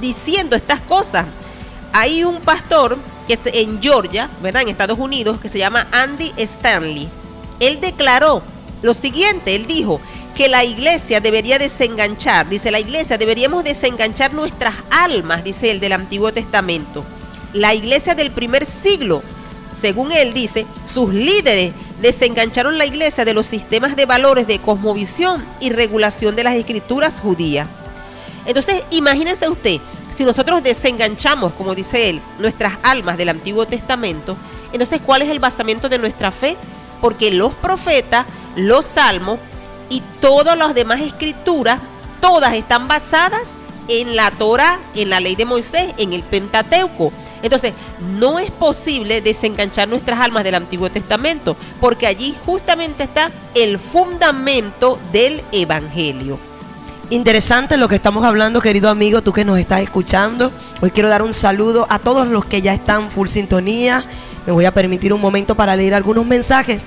diciendo 0.00 0.56
estas 0.56 0.80
cosas. 0.80 1.26
Hay 1.92 2.24
un 2.24 2.40
pastor 2.40 2.98
que 3.26 3.34
es 3.34 3.40
en 3.46 3.80
Georgia, 3.80 4.30
¿verdad? 4.42 4.62
En 4.62 4.68
Estados 4.68 4.98
Unidos, 4.98 5.40
que 5.40 5.48
se 5.48 5.58
llama 5.58 5.86
Andy 5.92 6.32
Stanley. 6.36 7.08
Él 7.60 7.80
declaró 7.80 8.42
lo 8.82 8.94
siguiente, 8.94 9.54
él 9.54 9.66
dijo 9.66 10.00
que 10.34 10.48
la 10.48 10.64
iglesia 10.64 11.20
debería 11.20 11.58
desenganchar, 11.58 12.48
dice 12.48 12.70
la 12.70 12.80
iglesia, 12.80 13.16
deberíamos 13.16 13.64
desenganchar 13.64 14.34
nuestras 14.34 14.74
almas, 14.90 15.44
dice 15.44 15.70
él, 15.70 15.80
del 15.80 15.92
Antiguo 15.92 16.32
Testamento. 16.32 17.04
La 17.52 17.72
iglesia 17.72 18.14
del 18.14 18.32
primer 18.32 18.66
siglo, 18.66 19.22
según 19.72 20.10
él 20.12 20.34
dice, 20.34 20.66
sus 20.86 21.14
líderes 21.14 21.72
desengancharon 22.02 22.78
la 22.78 22.86
iglesia 22.86 23.24
de 23.24 23.34
los 23.34 23.46
sistemas 23.46 23.94
de 23.96 24.06
valores 24.06 24.46
de 24.46 24.58
cosmovisión 24.58 25.46
y 25.60 25.70
regulación 25.70 26.34
de 26.34 26.44
las 26.44 26.56
escrituras 26.56 27.20
judías. 27.20 27.68
Entonces, 28.44 28.82
imagínense 28.90 29.48
usted, 29.48 29.80
si 30.14 30.24
nosotros 30.24 30.62
desenganchamos, 30.62 31.52
como 31.54 31.74
dice 31.74 32.10
él, 32.10 32.20
nuestras 32.38 32.74
almas 32.82 33.16
del 33.16 33.28
Antiguo 33.28 33.66
Testamento, 33.66 34.36
entonces, 34.72 35.00
¿cuál 35.06 35.22
es 35.22 35.28
el 35.28 35.38
basamiento 35.38 35.88
de 35.88 35.98
nuestra 35.98 36.32
fe? 36.32 36.56
Porque 37.00 37.30
los 37.30 37.54
profetas, 37.54 38.26
los 38.56 38.84
salmos 38.84 39.38
y 39.88 40.02
todas 40.20 40.56
las 40.56 40.74
demás 40.74 41.00
escrituras, 41.00 41.78
todas 42.20 42.54
están 42.54 42.88
basadas 42.88 43.56
en 43.88 44.16
la 44.16 44.30
Torah, 44.30 44.78
en 44.94 45.10
la 45.10 45.20
ley 45.20 45.34
de 45.34 45.44
Moisés, 45.44 45.94
en 45.98 46.12
el 46.12 46.22
Pentateuco. 46.22 47.12
Entonces, 47.42 47.74
no 48.18 48.38
es 48.38 48.50
posible 48.50 49.20
desenganchar 49.20 49.88
nuestras 49.88 50.20
almas 50.20 50.44
del 50.44 50.54
Antiguo 50.54 50.90
Testamento, 50.90 51.56
porque 51.80 52.06
allí 52.06 52.34
justamente 52.46 53.04
está 53.04 53.30
el 53.54 53.78
fundamento 53.78 54.98
del 55.12 55.42
Evangelio. 55.52 56.38
Interesante 57.10 57.76
lo 57.76 57.86
que 57.86 57.96
estamos 57.96 58.24
hablando, 58.24 58.62
querido 58.62 58.88
amigo, 58.88 59.20
tú 59.20 59.32
que 59.32 59.44
nos 59.44 59.58
estás 59.58 59.82
escuchando. 59.82 60.50
Hoy 60.80 60.90
quiero 60.90 61.10
dar 61.10 61.22
un 61.22 61.34
saludo 61.34 61.86
a 61.90 61.98
todos 61.98 62.26
los 62.26 62.46
que 62.46 62.62
ya 62.62 62.72
están 62.72 63.10
full 63.10 63.28
sintonía. 63.28 64.02
Me 64.46 64.52
voy 64.52 64.64
a 64.64 64.72
permitir 64.72 65.12
un 65.12 65.20
momento 65.20 65.54
para 65.54 65.76
leer 65.76 65.92
algunos 65.92 66.24
mensajes. 66.24 66.84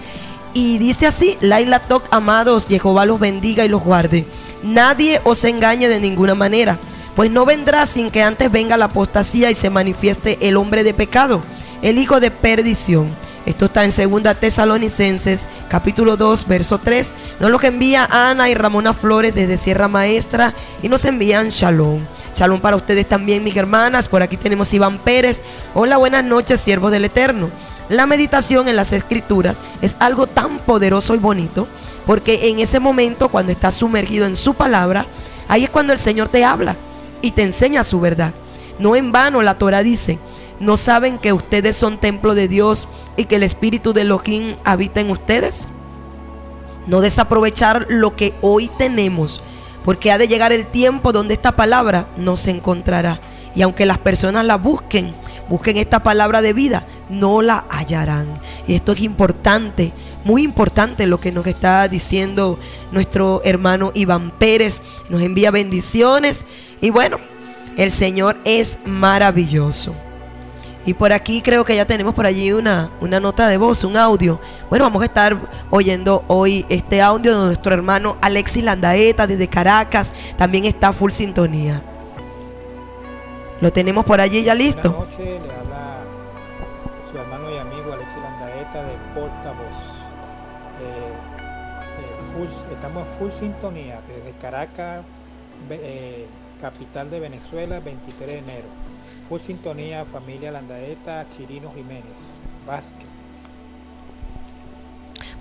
Y 0.59 0.79
dice 0.79 1.05
así, 1.05 1.37
Laila 1.39 1.81
Toc, 1.81 2.05
amados, 2.09 2.65
Jehová 2.67 3.05
los 3.05 3.19
bendiga 3.19 3.63
y 3.63 3.69
los 3.69 3.83
guarde. 3.83 4.25
Nadie 4.63 5.21
os 5.23 5.43
engañe 5.43 5.87
de 5.87 5.99
ninguna 5.99 6.33
manera, 6.33 6.79
pues 7.15 7.29
no 7.29 7.45
vendrá 7.45 7.85
sin 7.85 8.09
que 8.09 8.23
antes 8.23 8.51
venga 8.51 8.75
la 8.75 8.85
apostasía 8.85 9.51
y 9.51 9.55
se 9.55 9.69
manifieste 9.69 10.39
el 10.41 10.57
hombre 10.57 10.83
de 10.83 10.95
pecado, 10.95 11.43
el 11.83 11.99
hijo 11.99 12.19
de 12.19 12.31
perdición. 12.31 13.07
Esto 13.45 13.65
está 13.65 13.85
en 13.85 13.91
2 13.91 14.35
Tesalonicenses, 14.39 15.47
capítulo 15.69 16.17
2, 16.17 16.47
verso 16.47 16.79
3. 16.79 17.13
Nos 17.39 17.51
lo 17.51 17.59
que 17.59 17.67
envía 17.67 18.07
Ana 18.09 18.49
y 18.49 18.55
Ramona 18.55 18.95
Flores 18.95 19.35
desde 19.35 19.59
Sierra 19.59 19.87
Maestra 19.87 20.55
y 20.81 20.89
nos 20.89 21.05
envían 21.05 21.49
shalom. 21.49 22.01
Shalom 22.33 22.61
para 22.61 22.77
ustedes 22.77 23.07
también, 23.07 23.43
mis 23.43 23.55
hermanas. 23.55 24.07
Por 24.07 24.23
aquí 24.23 24.37
tenemos 24.37 24.73
Iván 24.73 24.97
Pérez. 24.97 25.43
Hola, 25.75 25.97
buenas 25.97 26.23
noches, 26.23 26.59
siervos 26.59 26.91
del 26.91 27.05
Eterno. 27.05 27.51
La 27.89 28.05
meditación 28.05 28.67
en 28.67 28.75
las 28.75 28.91
escrituras 28.93 29.61
es 29.81 29.95
algo 29.99 30.27
tan 30.27 30.59
poderoso 30.59 31.15
y 31.15 31.19
bonito 31.19 31.67
porque 32.07 32.49
en 32.49 32.59
ese 32.59 32.79
momento, 32.79 33.27
cuando 33.27 33.51
estás 33.51 33.75
sumergido 33.75 34.25
en 34.25 34.37
su 34.37 34.53
palabra, 34.53 35.05
ahí 35.49 35.65
es 35.65 35.69
cuando 35.69 35.91
el 35.91 35.99
Señor 35.99 36.29
te 36.29 36.45
habla 36.45 36.77
y 37.21 37.31
te 37.31 37.43
enseña 37.43 37.83
su 37.83 37.99
verdad. 37.99 38.33
No 38.79 38.95
en 38.95 39.11
vano 39.11 39.41
la 39.41 39.57
Torah 39.57 39.83
dice, 39.83 40.17
¿no 40.61 40.77
saben 40.77 41.19
que 41.19 41.33
ustedes 41.33 41.75
son 41.75 41.99
templo 41.99 42.33
de 42.33 42.47
Dios 42.47 42.87
y 43.17 43.25
que 43.25 43.35
el 43.35 43.43
Espíritu 43.43 43.91
de 43.91 44.01
Elohim 44.01 44.55
habita 44.63 45.01
en 45.01 45.09
ustedes? 45.09 45.67
No 46.87 47.01
desaprovechar 47.01 47.85
lo 47.89 48.15
que 48.15 48.33
hoy 48.41 48.71
tenemos, 48.77 49.43
porque 49.83 50.09
ha 50.13 50.17
de 50.17 50.29
llegar 50.29 50.53
el 50.53 50.65
tiempo 50.65 51.11
donde 51.11 51.33
esta 51.33 51.57
palabra 51.57 52.07
no 52.15 52.37
se 52.37 52.51
encontrará. 52.51 53.19
Y 53.53 53.63
aunque 53.63 53.85
las 53.85 53.97
personas 53.97 54.45
la 54.45 54.55
busquen, 54.55 55.13
busquen 55.49 55.77
esta 55.77 56.03
palabra 56.03 56.41
de 56.41 56.53
vida, 56.53 56.87
no 57.09 57.41
la 57.41 57.65
hallarán. 57.69 58.27
Y 58.67 58.75
esto 58.75 58.91
es 58.91 59.01
importante, 59.01 59.93
muy 60.23 60.43
importante 60.43 61.07
lo 61.07 61.19
que 61.19 61.31
nos 61.31 61.47
está 61.47 61.87
diciendo 61.87 62.59
nuestro 62.91 63.41
hermano 63.43 63.91
Iván 63.93 64.31
Pérez. 64.31 64.81
Nos 65.09 65.21
envía 65.21 65.51
bendiciones. 65.51 66.45
Y 66.81 66.89
bueno, 66.89 67.17
el 67.77 67.91
Señor 67.91 68.37
es 68.43 68.79
maravilloso. 68.85 69.95
Y 70.85 70.93
por 70.93 71.11
aquí 71.11 71.41
creo 71.41 71.65
que 71.65 71.75
ya 71.75 71.85
tenemos 71.85 72.13
por 72.13 72.25
allí 72.25 72.53
una, 72.53 72.91
una 73.01 73.19
nota 73.19 73.49
de 73.49 73.57
voz, 73.57 73.83
un 73.83 73.97
audio. 73.97 74.39
Bueno, 74.69 74.85
vamos 74.85 75.01
a 75.01 75.05
estar 75.05 75.37
oyendo 75.69 76.23
hoy 76.27 76.65
este 76.69 77.01
audio 77.01 77.37
de 77.37 77.45
nuestro 77.47 77.73
hermano 77.73 78.15
Alexis 78.21 78.63
Landaeta 78.63 79.27
desde 79.27 79.49
Caracas. 79.49 80.13
También 80.37 80.63
está 80.63 80.93
full 80.93 81.11
sintonía. 81.11 81.83
Lo 83.59 83.73
tenemos 83.73 84.05
por 84.05 84.21
allí 84.21 84.43
ya 84.43 84.53
listo. 84.53 84.91
Buenas 84.91 85.17
noches, 85.17 85.41
le 85.41 85.51
habla 85.51 86.03
su 87.09 87.17
hermano 87.17 87.51
y 87.51 87.57
amigo 87.57 87.91
Alexis 87.91 88.21
Landaeta 88.21 88.83
de 88.83 88.93
Portavoz. 89.15 89.97
Eh, 90.79 91.13
eh, 91.99 92.71
estamos 92.71 93.07
en 93.07 93.13
full 93.13 93.31
sintonía 93.31 93.99
desde 94.07 94.37
Caracas, 94.37 95.03
eh, 95.71 96.27
capital 96.61 97.09
de 97.09 97.19
Venezuela, 97.19 97.79
23 97.79 98.27
de 98.29 98.37
enero. 98.37 98.67
Full 99.27 99.39
sintonía, 99.39 100.05
familia 100.05 100.51
Landaeta, 100.51 101.27
Chirino 101.27 101.73
Jiménez, 101.73 102.51
Vázquez. 102.67 103.16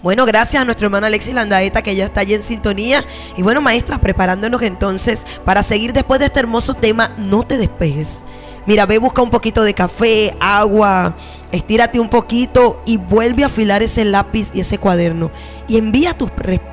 Bueno, 0.02 0.26
gracias 0.26 0.60
a 0.60 0.64
nuestro 0.64 0.86
hermano 0.86 1.06
Alexis 1.06 1.34
Landaeta 1.34 1.82
que 1.82 1.96
ya 1.96 2.04
está 2.04 2.20
allí 2.20 2.34
en 2.34 2.42
sintonía. 2.42 3.04
Y 3.36 3.42
bueno, 3.42 3.60
maestras, 3.62 3.98
preparándonos 3.98 4.62
entonces 4.62 5.24
para 5.44 5.62
seguir 5.62 5.92
después 5.92 6.20
de 6.20 6.26
este 6.26 6.40
hermoso 6.40 6.74
tema, 6.74 7.14
no 7.16 7.42
te 7.44 7.56
despejes. 7.56 8.22
Mira, 8.66 8.84
ve, 8.84 8.98
busca 8.98 9.22
un 9.22 9.30
poquito 9.30 9.62
de 9.62 9.74
café, 9.74 10.36
agua, 10.40 11.16
estírate 11.52 12.00
un 12.00 12.08
poquito 12.08 12.82
y 12.84 12.96
vuelve 12.96 13.44
a 13.44 13.46
afilar 13.46 13.82
ese 13.82 14.04
lápiz 14.04 14.50
y 14.52 14.60
ese 14.60 14.78
cuaderno. 14.78 15.30
Y 15.68 15.78
envía 15.78 16.18
tus, 16.18 16.30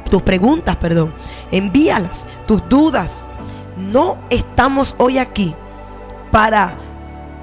tus 0.10 0.22
preguntas, 0.24 0.76
perdón. 0.78 1.14
Envíalas, 1.52 2.26
tus 2.48 2.68
dudas. 2.68 3.24
No 3.78 4.18
estamos 4.32 4.96
hoy 4.98 5.20
aquí 5.20 5.56
para 6.32 6.78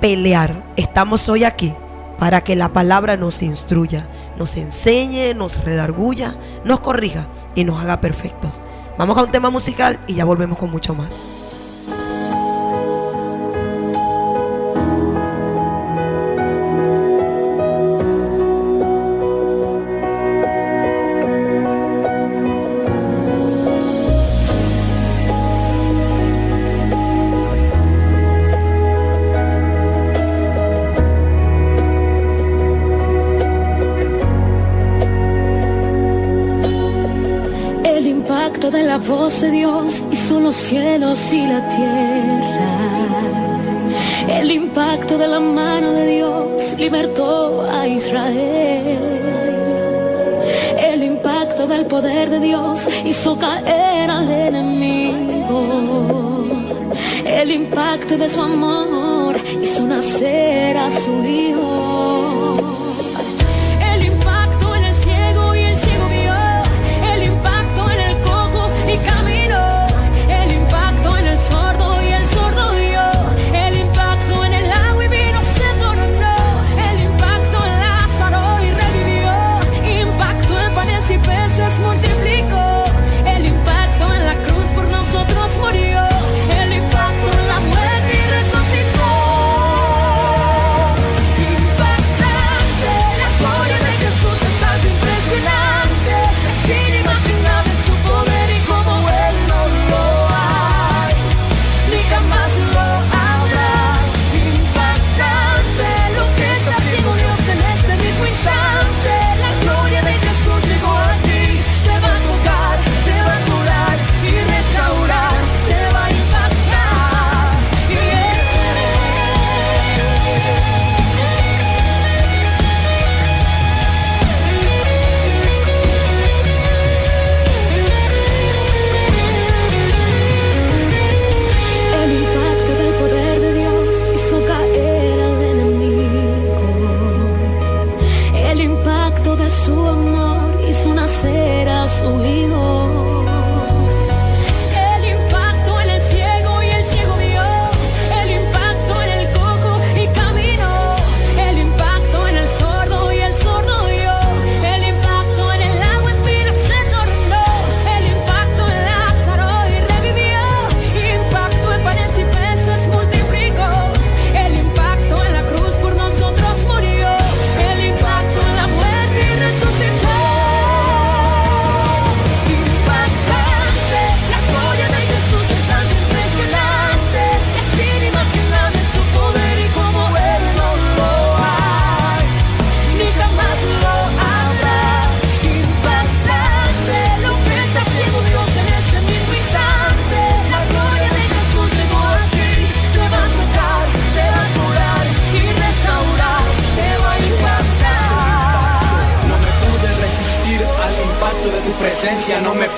pelear. 0.00 0.64
Estamos 0.76 1.28
hoy 1.28 1.44
aquí 1.44 1.72
para 2.20 2.42
que 2.42 2.54
la 2.54 2.72
palabra 2.72 3.16
nos 3.16 3.42
instruya, 3.42 4.06
nos 4.41 4.57
enseñe, 4.57 5.34
nos 5.34 5.62
redarguya, 5.62 6.34
nos 6.64 6.80
corrija 6.80 7.28
y 7.55 7.64
nos 7.64 7.80
haga 7.82 8.01
perfectos. 8.01 8.62
Vamos 8.97 9.18
a 9.18 9.22
un 9.22 9.30
tema 9.30 9.51
musical 9.51 10.01
y 10.07 10.14
ya 10.14 10.24
volvemos 10.24 10.57
con 10.57 10.70
mucho 10.70 10.95
más. 10.95 11.11
Voz 39.07 39.40
de 39.40 39.51
Dios 39.51 40.03
hizo 40.12 40.40
los 40.40 40.55
cielos 40.55 41.32
y 41.32 41.46
la 41.46 41.68
tierra. 41.68 42.70
El 44.28 44.51
impacto 44.51 45.18
de 45.18 45.28
la 45.28 45.40
mano 45.40 45.92
de 45.92 46.07
Dios 46.07 46.74
libertó 46.78 47.68
a 47.70 47.86
Israel. 47.86 48.98
El 50.92 51.05
impacto 51.05 51.66
del 51.66 51.86
poder 51.86 52.30
de 52.30 52.40
Dios 52.40 52.88
hizo 53.05 53.38
caer 53.38 54.11
al 54.11 54.30
enemigo. 54.30 55.61
El 57.24 57.51
impacto 57.51 58.16
de 58.18 58.28
su 58.28 58.40
amor 58.40 59.36
hizo 59.62 59.86
nacer 59.86 60.76
a 60.76 60.90
su 60.90 61.24
hijo. 61.24 61.79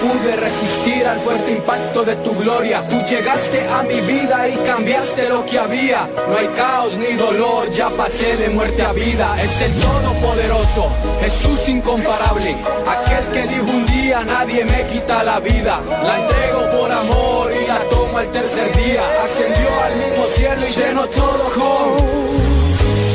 Pude 0.03 0.37
resistir 0.37 1.07
al 1.07 1.19
fuerte 1.21 1.53
impacto 1.53 2.05
de 2.05 2.17
tu 2.17 2.35
gloria. 2.35 2.87
Tú 2.89 3.01
llegaste 3.05 3.69
a 3.69 3.83
mi 3.83 4.01
vida 4.01 4.49
y 4.49 4.57
cambiaste 4.67 5.29
lo 5.29 5.47
que 5.47 5.59
había. 5.59 6.09
No 6.29 6.37
hay 6.37 6.49
caos 6.49 6.97
ni 6.97 7.13
dolor, 7.15 7.71
ya 7.71 7.89
pasé 7.91 8.37
de 8.37 8.49
muerte 8.51 8.83
a 8.83 8.93
vida. 8.93 9.41
Es 9.41 9.61
el 9.61 9.73
Todopoderoso, 9.73 10.91
Jesús 11.21 11.69
incomparable, 11.69 12.57
aquel 12.87 13.25
que 13.33 13.47
dijo 13.49 13.65
un 13.65 13.87
día 13.87 14.25
nadie 14.25 14.65
me 14.65 14.87
quita 14.87 15.23
la 15.23 15.39
vida. 15.41 15.81
La 16.03 16.21
entrego 16.21 16.71
por 16.79 16.91
amor 16.91 17.53
y 17.53 17.67
la 17.67 17.79
tomo 17.89 18.17
al 18.19 18.31
tercer 18.33 18.75
día. 18.77 19.03
Ascendió 19.25 19.69
al 19.85 19.97
mismo 19.97 20.25
cielo 20.27 20.61
y 20.69 20.73
llenó 20.73 21.07
todo 21.07 21.51
con 21.55 21.99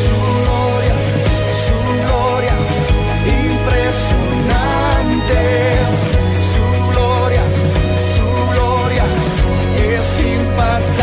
su 0.04 0.16
gloria, 0.44 0.96
su 1.66 1.78
gloria, 2.06 2.56
impresionante. 3.44 5.77
Es 10.60 10.97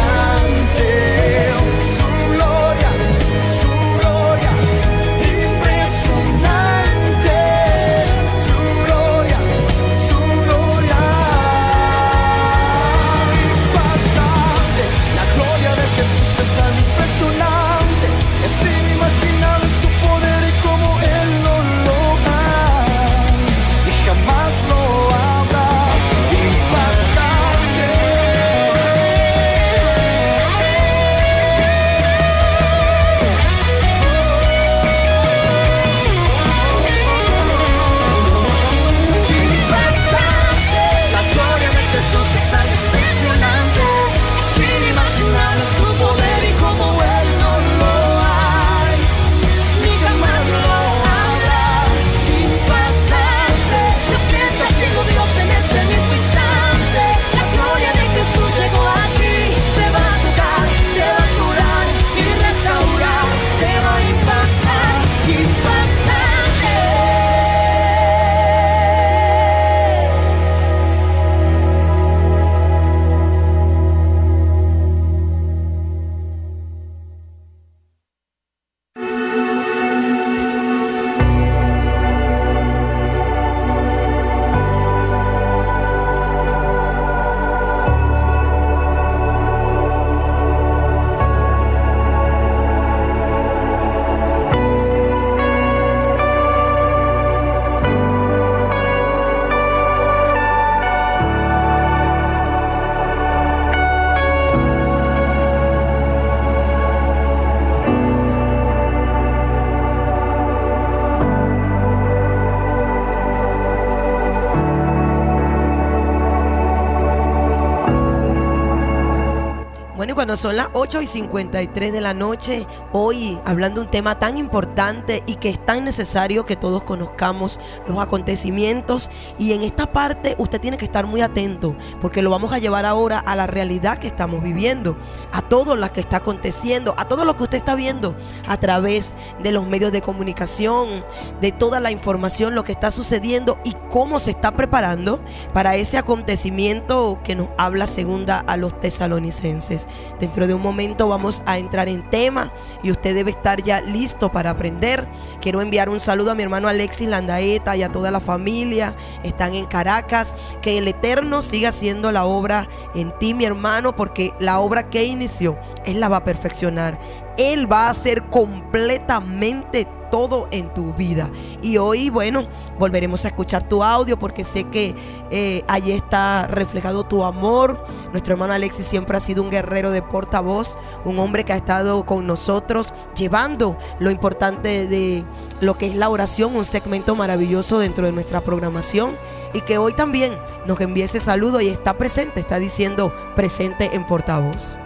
Son 120.37 120.57
las 120.57 120.69
8 120.73 121.01
y 121.01 121.07
53 121.07 121.93
de 121.93 122.01
la 122.01 122.13
noche, 122.13 122.67
hoy 122.93 123.39
hablando 123.45 123.81
de 123.81 123.87
un 123.87 123.91
tema 123.91 124.19
tan 124.19 124.37
importante 124.37 125.23
y 125.27 125.37
que 125.37 125.49
es 125.49 125.65
tan 125.65 125.85
necesario 125.85 126.45
que 126.45 126.57
todos 126.57 126.83
conozcamos 126.83 127.61
los 127.87 127.99
acontecimientos. 127.99 129.11
Y 129.39 129.53
en 129.53 129.63
esta 129.63 129.93
parte 129.93 130.35
usted 130.39 130.61
tiene 130.61 130.77
que 130.77 130.87
estar 130.87 131.07
muy 131.07 131.21
atento 131.21 131.77
porque 132.01 132.21
lo 132.21 132.31
vamos 132.31 132.53
a 132.53 132.59
llevar 132.59 132.85
ahora 132.85 133.21
a 133.21 133.37
la 133.37 133.47
realidad 133.47 133.99
que 133.99 134.09
estamos 134.09 134.43
viviendo, 134.43 134.97
a 135.33 135.41
todo 135.41 135.77
lo 135.77 135.93
que 135.93 136.01
está 136.01 136.17
aconteciendo, 136.17 136.95
a 136.99 137.07
todo 137.07 137.25
lo 137.25 137.37
que 137.37 137.45
usted 137.45 137.59
está 137.59 137.77
viendo 137.77 138.17
a 138.49 138.57
través 138.57 139.15
de 139.41 139.53
los 139.53 139.67
medios 139.69 139.93
de 139.93 140.03
comunicación, 140.03 141.05
de 141.41 141.53
toda 141.53 141.79
la 141.79 141.93
información, 141.93 142.57
lo 142.57 142.65
que 142.65 142.73
está 142.73 142.91
sucediendo 142.91 143.59
y 143.63 143.75
cómo 143.89 144.19
se 144.19 144.31
está 144.31 144.57
preparando 144.57 145.21
para 145.53 145.77
ese 145.77 145.97
acontecimiento 145.97 147.21
que 147.23 147.37
nos 147.37 147.49
habla 147.57 147.87
segunda 147.87 148.41
a 148.41 148.57
los 148.57 148.81
tesalonicenses. 148.81 149.87
Dentro 150.25 150.47
de 150.47 150.55
un 150.55 150.63
momento 150.63 151.07
vamos 151.07 151.43
a 151.45 151.59
entrar 151.59 151.87
en 151.87 152.09
tema 152.09 152.51
y 152.83 152.91
usted 152.91 153.15
debe 153.15 153.31
estar 153.31 153.63
ya 153.63 153.83
listo 153.83 154.33
para 154.33 154.49
aprender. 154.49 155.07
Quiero 155.43 155.61
enviar 155.61 155.91
un 155.91 156.01
saludo 156.01 156.31
a 156.31 156.35
mi 156.35 156.43
hermano 156.43 156.67
Alexis 156.67 157.07
Landaeta 157.07 157.77
y 157.77 157.83
a 157.83 157.93
toda 157.93 158.11
la 158.11 158.21
familia. 158.21 158.97
Están 159.23 159.53
en 159.53 159.67
Caracas. 159.67 160.35
Que 160.63 160.79
el 160.79 160.89
Eterno 160.89 161.43
siga 161.43 161.69
haciendo 161.69 162.11
la 162.11 162.25
obra 162.25 162.67
en 162.95 163.13
ti, 163.19 163.35
mi 163.35 163.45
hermano, 163.45 163.97
porque 163.97 164.33
la 164.39 164.61
obra 164.61 164.89
que 164.89 165.05
inició, 165.05 165.59
Él 165.85 166.01
la 166.01 166.09
va 166.09 166.17
a 166.17 166.25
perfeccionar. 166.25 166.99
Él 167.37 167.71
va 167.71 167.89
a 167.89 167.91
hacer 167.91 168.23
completamente 168.31 169.87
todo 170.11 170.49
en 170.51 170.73
tu 170.73 170.93
vida. 170.95 171.31
Y 171.63 171.79
hoy, 171.79 172.11
bueno, 172.11 172.47
volveremos 172.79 173.25
a 173.25 173.29
escuchar 173.29 173.69
tu 173.69 173.83
audio 173.83 174.19
porque 174.19 174.45
sé 174.45 174.65
que 174.65 174.95
eh, 175.31 175.65
allí 175.69 175.93
está 175.93 176.47
reflejado 176.47 177.05
tu 177.05 177.25
amor. 177.25 177.85
Nuestro 178.13 178.35
hermano 178.35 178.53
Alexis 178.53 178.87
siempre 178.87 179.17
ha 179.17 179.21
sido 179.21 179.43
un 179.43 179.51
guerrero 179.51 179.91
de 179.91 180.03
portavoz, 180.03 180.77
un 181.05 181.19
hombre 181.19 181.45
que 181.45 181.53
ha 181.53 181.57
estado 181.57 182.05
con 182.07 182.27
nosotros 182.27 182.93
llevando 183.17 183.77
lo 183.99 184.11
importante 184.11 184.87
de 184.87 185.25
lo 185.61 185.77
que 185.79 185.87
es 185.87 185.97
la 185.97 186.09
oración, 186.09 186.57
un 186.57 186.65
segmento 186.65 187.15
maravilloso 187.15 187.79
dentro 187.79 188.07
de 188.07 188.13
nuestra 188.13 188.43
programación. 188.43 189.17
Y 189.53 189.61
que 189.61 189.79
hoy 189.79 189.93
también 189.93 190.35
nos 190.67 190.81
envíe 190.81 191.03
ese 191.03 191.21
saludo 191.21 191.61
y 191.61 191.69
está 191.69 191.95
presente, 191.97 192.41
está 192.41 192.59
diciendo 192.59 193.13
presente 193.37 193.91
en 193.93 194.05
portavoz. 194.07 194.77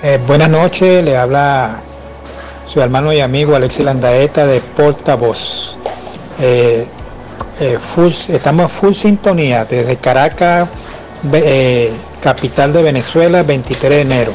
Eh, 0.00 0.20
buenas 0.28 0.48
noches, 0.48 1.02
le 1.02 1.16
habla 1.16 1.82
su 2.68 2.82
hermano 2.82 3.12
y 3.14 3.20
amigo 3.20 3.56
Alexis 3.56 3.84
Landaeta 3.84 4.46
de 4.46 4.60
Portavoz. 4.60 5.78
Eh, 6.38 6.86
eh, 7.60 7.78
full, 7.80 8.08
estamos 8.08 8.70
full 8.70 8.92
sintonía 8.92 9.64
desde 9.64 9.96
Caracas, 9.96 10.68
eh, 11.32 11.90
capital 12.20 12.74
de 12.74 12.82
Venezuela, 12.82 13.42
23 13.42 13.90
de 13.90 14.00
enero. 14.02 14.32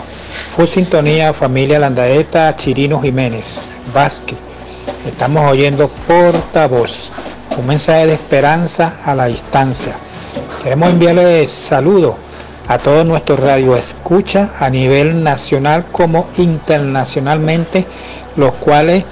Full 0.56 0.66
sintonía, 0.66 1.32
familia 1.32 1.78
Landaeta, 1.78 2.56
Chirino 2.56 3.00
Jiménez, 3.00 3.80
Vázquez. 3.94 4.40
Estamos 5.06 5.46
oyendo 5.46 5.88
Portavoz, 6.08 7.12
un 7.56 7.68
mensaje 7.68 8.08
de 8.08 8.14
esperanza 8.14 8.98
a 9.06 9.14
la 9.14 9.28
distancia. 9.28 9.96
Queremos 10.64 10.90
enviarle 10.90 11.46
saludos 11.46 12.16
a 12.68 12.78
todos 12.78 13.06
nuestros 13.06 13.40
radioescuchas 13.40 14.50
a 14.60 14.70
nivel 14.70 15.24
nacional 15.24 15.86
como 15.92 16.28
internacionalmente, 16.38 17.86
los 18.36 18.54
cuales 18.54 19.04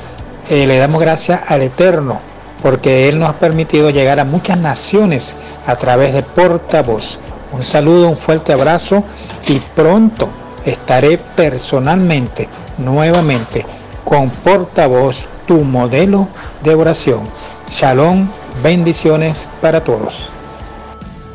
eh, 0.50 0.66
le 0.68 0.78
damos 0.78 1.02
gracias 1.02 1.50
al 1.52 1.62
Eterno, 1.62 2.20
porque 2.62 3.10
Él 3.10 3.20
nos 3.20 3.30
ha 3.30 3.40
permitido 3.40 3.90
llegar 3.90 4.20
a 4.20 4.26
muchas 4.26 4.58
naciones 4.58 5.36
a 5.66 5.76
través 5.76 6.14
de 6.14 6.24
portavoz. 6.24 7.20
Un 7.52 7.66
saludo, 7.66 8.08
un 8.10 8.18
fuerte 8.18 8.54
abrazo 8.54 9.04
y 9.48 9.60
pronto 9.60 10.30
estaré 10.66 11.18
personalmente, 11.18 12.48
nuevamente, 12.78 13.66
con 14.06 14.30
portavoz, 14.30 15.28
tu 15.46 15.64
modelo 15.64 16.30
de 16.64 16.76
oración. 16.76 17.28
Shalom, 17.68 18.28
bendiciones 18.64 19.50
para 19.62 19.84
todos. 19.84 20.30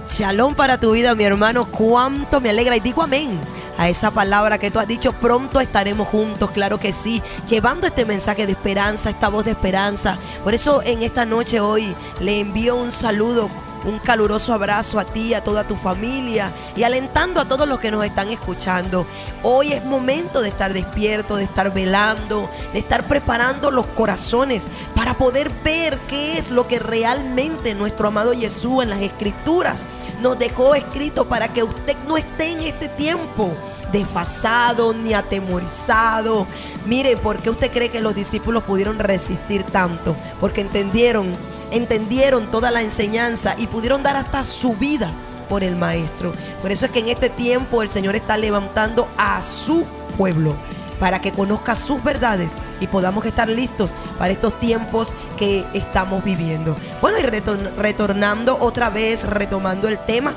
Shalom 0.09 0.55
para 0.55 0.79
tu 0.79 0.93
vida, 0.93 1.17
mi 1.17 1.25
hermano. 1.25 1.67
Cuánto 1.67 2.41
me 2.41 2.51
alegra 2.51 2.77
y 2.77 2.81
digo 2.81 3.03
amén 3.03 3.41
a 3.77 3.89
esa 3.89 4.13
palabra 4.13 4.57
que 4.57 4.71
tú 4.71 4.79
has 4.79 4.87
dicho. 4.87 5.13
Pronto 5.13 5.61
estaremos 5.61 6.07
juntos, 6.07 6.53
claro 6.53 6.79
que 6.79 6.93
sí, 6.93 7.21
llevando 7.49 7.89
este 7.89 8.05
mensaje 8.05 8.47
de 8.47 8.53
esperanza, 8.53 9.11
esta 9.11 9.29
voz 9.29 9.45
de 9.45 9.51
esperanza. 9.51 10.17
Por 10.45 10.55
eso 10.55 10.81
en 10.83 11.03
esta 11.03 11.25
noche 11.25 11.59
hoy 11.59 11.95
le 12.21 12.39
envío 12.39 12.77
un 12.77 12.93
saludo 12.93 13.51
un 13.87 14.01
caluroso 14.01 14.53
abrazo 14.53 14.99
a 14.99 15.05
ti, 15.05 15.33
a 15.33 15.45
toda 15.45 15.67
tu 15.67 15.77
familia 15.77 16.53
y 16.75 16.83
alentando 16.83 17.41
a 17.41 17.45
todos 17.47 17.69
los 17.69 17.79
que 17.79 17.91
nos 17.91 18.05
están 18.05 18.31
escuchando. 18.31 19.07
Hoy 19.43 19.73
es 19.73 19.85
momento 19.85 20.41
de 20.41 20.49
estar 20.49 20.73
despierto, 20.73 21.37
de 21.37 21.45
estar 21.45 21.73
velando, 21.73 22.51
de 22.73 22.81
estar 22.81 23.05
preparando 23.05 23.71
los 23.71 23.87
corazones 23.87 24.67
para 24.95 25.17
poder 25.17 25.53
ver 25.63 25.99
qué 26.09 26.39
es 26.39 26.51
lo 26.51 26.67
que 26.67 26.81
realmente 26.81 27.75
nuestro 27.75 28.09
amado 28.09 28.33
Jesús 28.33 28.83
en 28.83 28.91
las 28.91 29.01
escrituras 29.01 29.83
nos 30.21 30.39
dejó 30.39 30.75
escrito 30.75 31.29
para 31.29 31.49
que 31.49 31.63
usted 31.63 31.97
no 32.07 32.17
esté 32.17 32.53
en 32.53 32.63
este 32.63 32.89
tiempo 32.89 33.53
desfasado 33.93 34.93
ni 34.93 35.15
atemorizado. 35.15 36.47
Mire, 36.87 37.17
¿por 37.17 37.39
qué 37.39 37.51
usted 37.51 37.71
cree 37.71 37.89
que 37.89 38.01
los 38.01 38.15
discípulos 38.15 38.63
pudieron 38.65 38.99
resistir 38.99 39.63
tanto? 39.65 40.17
Porque 40.41 40.61
entendieron 40.61 41.35
entendieron 41.71 42.51
toda 42.51 42.71
la 42.71 42.81
enseñanza 42.83 43.57
y 43.59 43.67
pudieron 43.67 44.03
dar 44.03 44.17
hasta 44.17 44.45
su 44.45 44.75
vida 44.75 45.13
por 45.49 45.63
el 45.63 45.77
maestro. 45.77 46.33
Por 46.63 46.71
eso 46.71 46.87
es 46.87 46.91
que 46.91 47.01
en 47.01 47.09
este 47.09 47.29
tiempo 47.29 47.83
el 47.83 47.91
Señor 47.91 48.15
está 48.17 48.37
levantando 48.37 49.09
a 49.17 49.43
su 49.43 49.85
pueblo 50.17 50.57
para 50.99 51.21
que 51.21 51.33
conozca 51.33 51.77
sus 51.77 52.03
verdades 52.03 52.53
y 52.81 52.87
podamos 52.87 53.25
estar 53.25 53.49
listos 53.49 53.95
para 54.19 54.33
estos 54.33 54.59
tiempos 54.61 55.15
que 55.37 55.65
estamos 55.73 56.25
viviendo. 56.25 56.77
Bueno, 57.01 57.19
y 57.19 57.23
retornando 57.23 58.59
otra 58.61 58.91
vez, 58.91 59.25
retomando 59.25 59.89
el 59.89 59.99
tema, 59.99 60.35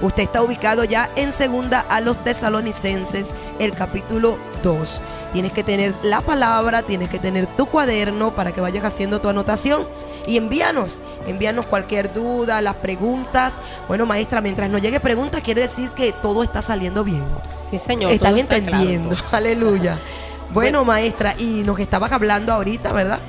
usted 0.00 0.24
está 0.24 0.42
ubicado 0.42 0.84
ya 0.84 1.10
en 1.16 1.32
segunda 1.32 1.80
a 1.88 2.00
los 2.00 2.22
tesalonicenses, 2.24 3.32
el 3.58 3.72
capítulo 3.72 4.38
2. 4.62 5.00
Tienes 5.32 5.52
que 5.52 5.64
tener 5.64 5.94
la 6.02 6.20
palabra, 6.20 6.82
tienes 6.82 7.08
que 7.08 7.18
tener 7.18 7.46
tu 7.46 7.66
cuaderno 7.66 8.34
para 8.34 8.52
que 8.52 8.60
vayas 8.60 8.84
haciendo 8.84 9.20
tu 9.20 9.28
anotación 9.28 9.86
y 10.26 10.36
envíanos, 10.36 11.00
envíanos 11.26 11.66
cualquier 11.66 12.12
duda, 12.12 12.60
las 12.60 12.76
preguntas. 12.76 13.54
Bueno, 13.88 14.06
maestra, 14.06 14.40
mientras 14.40 14.70
no 14.70 14.78
llegue 14.78 15.00
preguntas, 15.00 15.42
quiere 15.42 15.62
decir 15.62 15.90
que 15.90 16.12
todo 16.12 16.42
está 16.42 16.62
saliendo 16.62 17.04
bien. 17.04 17.24
Sí, 17.56 17.78
señor. 17.78 18.12
Están 18.12 18.38
entendiendo. 18.38 19.16
Aleluya. 19.32 19.98
Bueno, 20.52 20.84
maestra, 20.84 21.36
y 21.38 21.62
nos 21.64 21.78
estabas 21.78 22.10
hablando 22.10 22.52
ahorita, 22.52 22.92
¿verdad? 22.92 23.20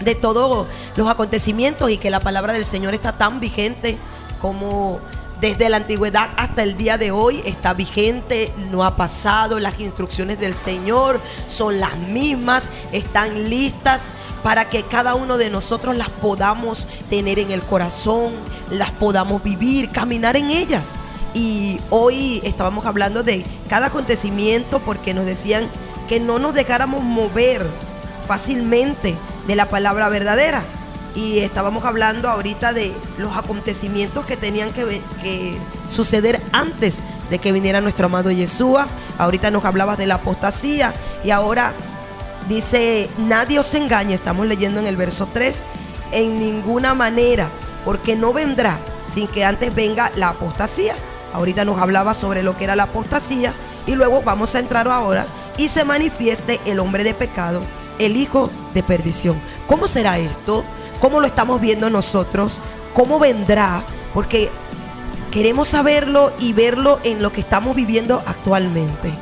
De 0.00 0.14
todos 0.14 0.66
los 0.96 1.06
acontecimientos 1.06 1.90
y 1.90 1.98
que 1.98 2.08
la 2.08 2.20
palabra 2.20 2.54
del 2.54 2.64
Señor 2.64 2.94
está 2.94 3.18
tan 3.18 3.38
vigente 3.38 3.98
como 4.40 4.98
desde 5.40 5.68
la 5.68 5.76
antigüedad 5.76 6.30
hasta 6.36 6.62
el 6.62 6.76
día 6.76 6.98
de 6.98 7.12
hoy 7.12 7.42
está 7.44 7.72
vigente, 7.72 8.52
no 8.70 8.84
ha 8.84 8.96
pasado, 8.96 9.58
las 9.60 9.78
instrucciones 9.78 10.40
del 10.40 10.54
Señor 10.54 11.20
son 11.46 11.78
las 11.78 11.96
mismas, 11.96 12.64
están 12.92 13.48
listas 13.48 14.02
para 14.42 14.68
que 14.68 14.82
cada 14.82 15.14
uno 15.14 15.38
de 15.38 15.50
nosotros 15.50 15.96
las 15.96 16.08
podamos 16.08 16.88
tener 17.08 17.38
en 17.38 17.50
el 17.50 17.62
corazón, 17.62 18.32
las 18.70 18.90
podamos 18.90 19.42
vivir, 19.42 19.90
caminar 19.90 20.36
en 20.36 20.50
ellas. 20.50 20.88
Y 21.34 21.80
hoy 21.90 22.40
estábamos 22.42 22.86
hablando 22.86 23.22
de 23.22 23.44
cada 23.68 23.86
acontecimiento 23.86 24.80
porque 24.80 25.14
nos 25.14 25.24
decían 25.24 25.68
que 26.08 26.18
no 26.18 26.38
nos 26.38 26.54
dejáramos 26.54 27.02
mover 27.02 27.64
fácilmente 28.26 29.14
de 29.46 29.56
la 29.56 29.68
palabra 29.68 30.08
verdadera 30.08 30.64
y 31.18 31.40
estábamos 31.40 31.84
hablando 31.84 32.30
ahorita 32.30 32.72
de 32.72 32.94
los 33.16 33.36
acontecimientos 33.36 34.24
que 34.24 34.36
tenían 34.36 34.70
que, 34.72 35.58
suceder 35.88 36.40
antes 36.52 37.00
de 37.28 37.40
que 37.40 37.50
viniera 37.50 37.80
nuestro 37.80 38.06
amado 38.06 38.30
Yeshua. 38.30 38.86
Ahorita 39.18 39.50
nos 39.50 39.64
hablabas 39.64 39.98
de 39.98 40.06
la 40.06 40.16
apostasía 40.16 40.94
y 41.24 41.30
ahora 41.30 41.74
dice, 42.48 43.10
nadie 43.18 43.58
os 43.58 43.74
engañe, 43.74 44.14
estamos 44.14 44.46
leyendo 44.46 44.78
en 44.78 44.86
el 44.86 44.96
verso 44.96 45.28
3, 45.32 45.64
en 46.12 46.38
ninguna 46.38 46.94
manera, 46.94 47.50
porque 47.84 48.14
no 48.14 48.32
vendrá 48.32 48.78
sin 49.12 49.26
que 49.26 49.44
antes 49.44 49.74
venga 49.74 50.12
la 50.14 50.28
apostasía. 50.28 50.94
Ahorita 51.32 51.64
nos 51.64 51.80
hablaba 51.80 52.14
sobre 52.14 52.44
lo 52.44 52.56
que 52.56 52.62
era 52.62 52.76
la 52.76 52.84
apostasía 52.84 53.54
y 53.88 53.96
luego 53.96 54.22
vamos 54.22 54.54
a 54.54 54.60
entrar 54.60 54.86
ahora 54.86 55.26
y 55.56 55.68
se 55.68 55.84
manifieste 55.84 56.60
el 56.64 56.78
hombre 56.78 57.02
de 57.02 57.14
pecado, 57.14 57.62
el 57.98 58.16
hijo 58.16 58.50
de 58.72 58.84
perdición. 58.84 59.40
¿Cómo 59.66 59.88
será 59.88 60.18
esto? 60.18 60.64
Cómo 61.00 61.20
lo 61.20 61.26
estamos 61.26 61.60
viendo 61.60 61.90
nosotros, 61.90 62.58
cómo 62.92 63.18
vendrá, 63.18 63.84
porque 64.14 64.50
queremos 65.30 65.68
saberlo 65.68 66.32
y 66.38 66.52
verlo 66.52 66.98
en 67.04 67.22
lo 67.22 67.32
que 67.32 67.40
estamos 67.40 67.76
viviendo 67.76 68.22
actualmente. 68.26 69.12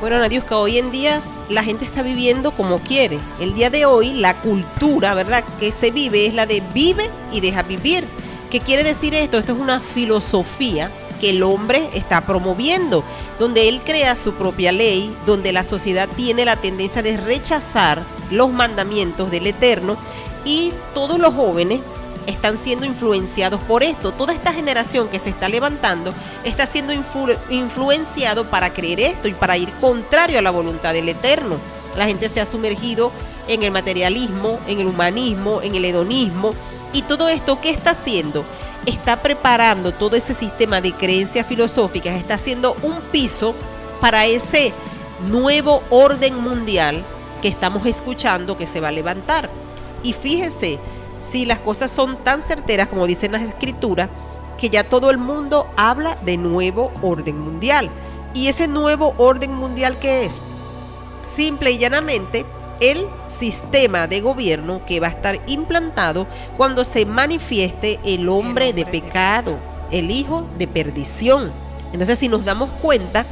Bueno, 0.00 0.16
que 0.28 0.54
hoy 0.54 0.78
en 0.78 0.90
día 0.90 1.20
la 1.50 1.62
gente 1.62 1.84
está 1.84 2.02
viviendo 2.02 2.52
como 2.52 2.78
quiere. 2.78 3.18
El 3.38 3.54
día 3.54 3.68
de 3.68 3.84
hoy, 3.84 4.14
la 4.14 4.40
cultura, 4.40 5.12
¿verdad?, 5.14 5.44
que 5.58 5.72
se 5.72 5.90
vive 5.90 6.26
es 6.26 6.32
la 6.32 6.46
de 6.46 6.62
vive 6.72 7.10
y 7.32 7.40
deja 7.40 7.62
vivir. 7.62 8.06
¿Qué 8.50 8.60
quiere 8.60 8.82
decir 8.82 9.14
esto? 9.14 9.36
Esto 9.38 9.52
es 9.52 9.58
una 9.58 9.80
filosofía 9.80 10.90
que 11.20 11.30
el 11.30 11.42
hombre 11.42 11.90
está 11.92 12.22
promoviendo, 12.22 13.04
donde 13.38 13.68
él 13.68 13.82
crea 13.84 14.16
su 14.16 14.32
propia 14.32 14.72
ley, 14.72 15.14
donde 15.26 15.52
la 15.52 15.64
sociedad 15.64 16.08
tiene 16.16 16.46
la 16.46 16.56
tendencia 16.56 17.02
de 17.02 17.18
rechazar 17.18 18.02
los 18.30 18.50
mandamientos 18.50 19.30
del 19.30 19.46
Eterno 19.46 19.98
y 20.44 20.72
todos 20.94 21.18
los 21.18 21.34
jóvenes 21.34 21.80
están 22.26 22.58
siendo 22.58 22.86
influenciados 22.86 23.62
por 23.64 23.82
esto. 23.82 24.12
Toda 24.12 24.32
esta 24.32 24.52
generación 24.52 25.08
que 25.08 25.18
se 25.18 25.30
está 25.30 25.48
levantando 25.48 26.12
está 26.44 26.66
siendo 26.66 26.92
influ- 26.92 27.38
influenciado 27.50 28.48
para 28.50 28.72
creer 28.72 29.00
esto 29.00 29.28
y 29.28 29.32
para 29.32 29.56
ir 29.56 29.72
contrario 29.80 30.38
a 30.38 30.42
la 30.42 30.50
voluntad 30.50 30.92
del 30.92 31.08
Eterno. 31.08 31.56
La 31.96 32.06
gente 32.06 32.28
se 32.28 32.40
ha 32.40 32.46
sumergido 32.46 33.10
en 33.48 33.62
el 33.62 33.72
materialismo, 33.72 34.60
en 34.68 34.80
el 34.80 34.86
humanismo, 34.86 35.60
en 35.62 35.74
el 35.74 35.84
hedonismo. 35.84 36.54
Y 36.92 37.02
todo 37.02 37.28
esto, 37.28 37.60
¿qué 37.60 37.70
está 37.70 37.90
haciendo? 37.90 38.44
Está 38.86 39.22
preparando 39.22 39.92
todo 39.92 40.16
ese 40.16 40.32
sistema 40.34 40.80
de 40.80 40.92
creencias 40.92 41.46
filosóficas, 41.46 42.16
está 42.16 42.34
haciendo 42.34 42.76
un 42.82 43.00
piso 43.12 43.54
para 44.00 44.26
ese 44.26 44.72
nuevo 45.28 45.82
orden 45.90 46.40
mundial 46.40 47.04
que 47.42 47.48
estamos 47.48 47.84
escuchando 47.86 48.56
que 48.56 48.66
se 48.66 48.80
va 48.80 48.88
a 48.88 48.92
levantar. 48.92 49.50
Y 50.02 50.12
fíjese, 50.12 50.78
si 51.20 51.44
las 51.44 51.58
cosas 51.58 51.90
son 51.90 52.16
tan 52.24 52.42
certeras 52.42 52.88
como 52.88 53.06
dicen 53.06 53.32
las 53.32 53.42
escrituras, 53.42 54.08
que 54.58 54.68
ya 54.70 54.84
todo 54.84 55.10
el 55.10 55.18
mundo 55.18 55.66
habla 55.76 56.16
de 56.16 56.36
nuevo 56.36 56.92
orden 57.02 57.38
mundial. 57.40 57.90
¿Y 58.34 58.48
ese 58.48 58.68
nuevo 58.68 59.14
orden 59.16 59.54
mundial 59.54 59.98
qué 59.98 60.26
es? 60.26 60.40
Simple 61.26 61.72
y 61.72 61.78
llanamente 61.78 62.44
el 62.80 63.06
sistema 63.26 64.06
de 64.06 64.20
gobierno 64.20 64.82
que 64.86 65.00
va 65.00 65.08
a 65.08 65.10
estar 65.10 65.38
implantado 65.46 66.26
cuando 66.56 66.84
se 66.84 67.04
manifieste 67.06 67.98
el 68.04 68.28
hombre 68.28 68.72
de 68.72 68.86
pecado, 68.86 69.58
el 69.90 70.10
hijo 70.10 70.46
de 70.58 70.66
perdición. 70.66 71.52
Entonces, 71.92 72.18
si 72.18 72.28
nos 72.28 72.44
damos 72.44 72.70
cuenta, 72.82 73.26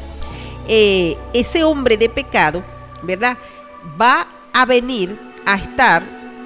eh, 0.67 1.17
ese 1.33 1.65
hombre 1.65 1.97
de 1.97 2.09
pecado, 2.09 2.63
¿verdad? 3.03 3.39
Va 4.01 4.29
a 4.53 4.65
venir 4.67 5.19
a 5.47 5.57
estar, 5.57 6.03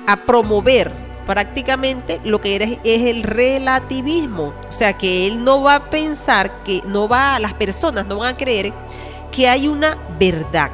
a 0.06 0.16
promover 0.16 0.92
prácticamente 1.26 2.20
lo 2.24 2.40
que 2.40 2.78
es 2.82 3.02
el 3.02 3.22
relativismo. 3.22 4.54
O 4.68 4.72
sea, 4.72 4.92
que 4.94 5.26
él 5.26 5.44
no 5.44 5.62
va 5.62 5.76
a 5.76 5.90
pensar 5.90 6.62
que 6.64 6.82
no 6.86 7.08
va, 7.08 7.38
las 7.38 7.54
personas 7.54 8.06
no 8.06 8.18
van 8.18 8.34
a 8.34 8.36
creer 8.36 8.72
que 9.30 9.48
hay 9.48 9.68
una 9.68 9.96
verdad. 10.18 10.70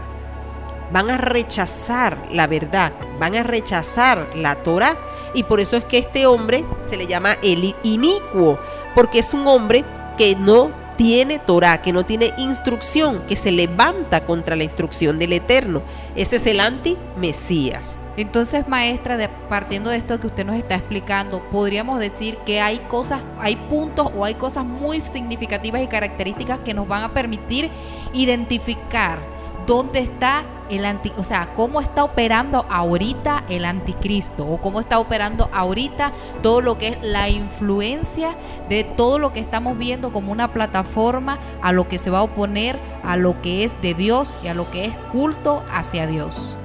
Van 0.90 1.10
a 1.10 1.18
rechazar 1.18 2.28
la 2.32 2.46
verdad, 2.46 2.92
van 3.20 3.36
a 3.36 3.42
rechazar 3.42 4.26
la 4.34 4.56
Torah. 4.56 4.96
Y 5.34 5.42
por 5.42 5.60
eso 5.60 5.76
es 5.76 5.84
que 5.84 5.98
este 5.98 6.26
hombre 6.26 6.64
se 6.86 6.96
le 6.96 7.06
llama 7.06 7.36
el 7.42 7.74
inicuo, 7.82 8.58
porque 8.94 9.18
es 9.18 9.34
un 9.34 9.46
hombre 9.46 9.84
que 10.16 10.34
no 10.34 10.70
tiene 10.98 11.38
Torah, 11.38 11.80
que 11.80 11.92
no 11.94 12.04
tiene 12.04 12.32
instrucción, 12.36 13.22
que 13.26 13.36
se 13.36 13.50
levanta 13.52 14.26
contra 14.26 14.56
la 14.56 14.64
instrucción 14.64 15.18
del 15.18 15.32
Eterno. 15.32 15.80
Ese 16.14 16.36
es 16.36 16.46
el 16.46 16.60
anti-Mesías. 16.60 17.96
Entonces, 18.16 18.66
maestra, 18.66 19.16
de- 19.16 19.28
partiendo 19.28 19.90
de 19.90 19.96
esto 19.96 20.18
que 20.18 20.26
usted 20.26 20.44
nos 20.44 20.56
está 20.56 20.74
explicando, 20.74 21.40
podríamos 21.50 22.00
decir 22.00 22.36
que 22.44 22.60
hay 22.60 22.78
cosas, 22.88 23.22
hay 23.38 23.54
puntos 23.54 24.10
o 24.16 24.24
hay 24.24 24.34
cosas 24.34 24.64
muy 24.66 25.00
significativas 25.00 25.80
y 25.82 25.86
características 25.86 26.58
que 26.64 26.74
nos 26.74 26.88
van 26.88 27.04
a 27.04 27.14
permitir 27.14 27.70
identificar 28.12 29.20
dónde 29.66 30.00
está 30.00 30.44
el 30.70 30.84
anti, 30.84 31.12
o 31.16 31.24
sea, 31.24 31.52
cómo 31.54 31.80
está 31.80 32.04
operando 32.04 32.66
ahorita 32.70 33.44
el 33.48 33.64
anticristo 33.64 34.46
o 34.46 34.60
cómo 34.60 34.80
está 34.80 34.98
operando 34.98 35.48
ahorita 35.52 36.12
todo 36.42 36.60
lo 36.60 36.78
que 36.78 36.88
es 36.88 36.98
la 37.02 37.28
influencia 37.28 38.36
de 38.68 38.84
todo 38.84 39.18
lo 39.18 39.32
que 39.32 39.40
estamos 39.40 39.78
viendo 39.78 40.12
como 40.12 40.32
una 40.32 40.52
plataforma 40.52 41.38
a 41.62 41.72
lo 41.72 41.88
que 41.88 41.98
se 41.98 42.10
va 42.10 42.18
a 42.18 42.22
oponer 42.22 42.76
a 43.02 43.16
lo 43.16 43.40
que 43.40 43.64
es 43.64 43.80
de 43.80 43.94
Dios 43.94 44.36
y 44.42 44.48
a 44.48 44.54
lo 44.54 44.70
que 44.70 44.84
es 44.84 44.96
culto 45.12 45.62
hacia 45.70 46.06
Dios. 46.06 46.56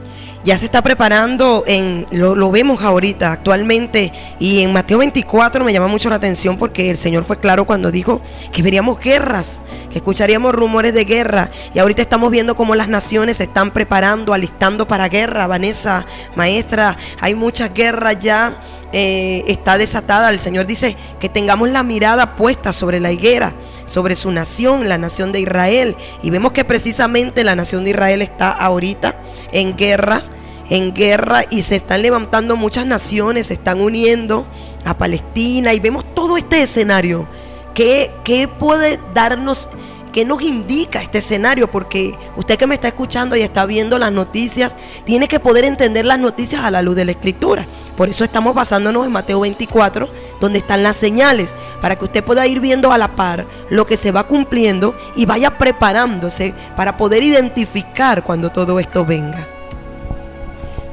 Ya 0.44 0.58
se 0.58 0.66
está 0.66 0.82
preparando 0.82 1.64
en 1.66 2.06
lo, 2.12 2.52
vemos 2.52 2.84
ahorita 2.84 3.32
actualmente 3.32 4.12
y 4.40 4.62
en 4.62 4.74
Mateo 4.74 4.98
24 4.98 5.64
me 5.64 5.72
llama 5.72 5.88
mucho 5.88 6.10
la 6.10 6.16
atención 6.16 6.58
porque 6.58 6.90
el 6.90 6.98
Señor 6.98 7.24
fue 7.24 7.40
claro 7.40 7.66
cuando 7.66 7.92
dijo 7.92 8.22
que 8.52 8.62
veríamos 8.62 9.00
guerras, 9.00 9.62
que 9.90 9.98
escucharíamos 10.00 10.54
rumores 10.54 10.94
de 10.94 11.06
guerra 11.06 11.50
y 11.74 11.80
ahorita 11.80 12.02
estamos 12.02 12.30
viendo 12.32 12.56
cómo 12.56 12.76
las 12.76 12.90
naciones 12.90 13.38
se 13.38 13.44
están 13.44 13.72
preparando, 13.72 14.34
alistando 14.34 14.88
para 14.88 15.08
guerra. 15.08 15.48
Vanessa, 15.48 16.06
maestra, 16.36 16.98
hay 17.22 17.36
muchas 17.36 17.74
guerras 17.74 18.20
ya. 18.20 18.58
eh, 18.94 19.44
está 19.48 19.78
desatada. 19.78 20.30
El 20.30 20.40
Señor 20.40 20.68
dice 20.68 20.96
que 21.20 21.28
tengamos 21.28 21.70
la 21.70 21.84
mirada 21.84 22.36
puesta 22.36 22.72
sobre 22.72 23.00
la 23.00 23.12
higuera, 23.12 23.54
sobre 23.86 24.16
su 24.16 24.32
nación, 24.32 24.90
la 24.90 24.98
nación 24.98 25.32
de 25.32 25.42
Israel. 25.42 25.96
Y 26.22 26.30
vemos 26.30 26.52
que 26.52 26.66
precisamente 26.66 27.44
la 27.44 27.56
nación 27.56 27.84
de 27.84 27.92
Israel 27.92 28.22
está 28.22 28.52
ahorita 28.52 29.16
en 29.52 29.76
guerra, 29.76 30.24
en 30.70 30.94
guerra 30.94 31.44
y 31.50 31.64
se 31.64 31.76
están 31.78 32.02
levantando 32.02 32.56
muchas 32.56 32.86
naciones, 32.86 33.48
se 33.48 33.54
están 33.54 33.82
uniendo 33.82 34.48
a 34.86 34.98
Palestina 34.98 35.74
y 35.74 35.80
vemos 35.80 36.06
todo 36.14 36.38
este 36.38 36.62
escenario. 36.62 37.28
¿Qué, 37.74 38.12
qué 38.24 38.48
puede 38.48 39.00
darnos, 39.14 39.70
qué 40.14 40.24
nos 40.24 40.42
indica 40.42 41.02
este 41.02 41.18
escenario? 41.18 41.70
Porque 41.70 42.16
usted 42.38 42.58
que 42.58 42.68
me 42.68 42.76
está 42.76 42.88
escuchando 42.88 43.36
y 43.36 43.42
está 43.42 43.66
viendo 43.66 44.00
las 44.00 44.14
noticias, 44.14 44.78
tiene 45.04 45.28
que 45.28 45.42
poder 45.42 45.66
entender 45.66 46.06
las 46.06 46.20
noticias 46.20 46.64
a 46.64 46.72
la 46.72 46.82
luz 46.82 46.96
de 46.96 47.04
la 47.04 47.12
escritura. 47.12 47.68
Por 47.98 48.08
eso 48.08 48.24
estamos 48.24 48.56
basándonos 48.56 49.06
en 49.06 49.12
Mateo 49.12 49.42
24, 49.42 50.08
donde 50.40 50.60
están 50.60 50.84
las 50.84 50.96
señales, 50.96 51.54
para 51.82 51.98
que 51.98 52.06
usted 52.06 52.24
pueda 52.24 52.48
ir 52.48 52.62
viendo 52.62 52.94
a 52.94 52.98
la 52.98 53.18
par 53.18 53.46
lo 53.70 53.86
que 53.86 53.98
se 53.98 54.14
va 54.14 54.24
cumpliendo 54.24 54.96
y 55.18 55.26
vaya 55.26 55.58
preparándose 55.58 56.54
para 56.78 56.96
poder 56.96 57.24
identificar 57.24 58.24
cuando 58.24 58.52
todo 58.52 58.80
esto 58.80 59.04
venga. 59.04 59.48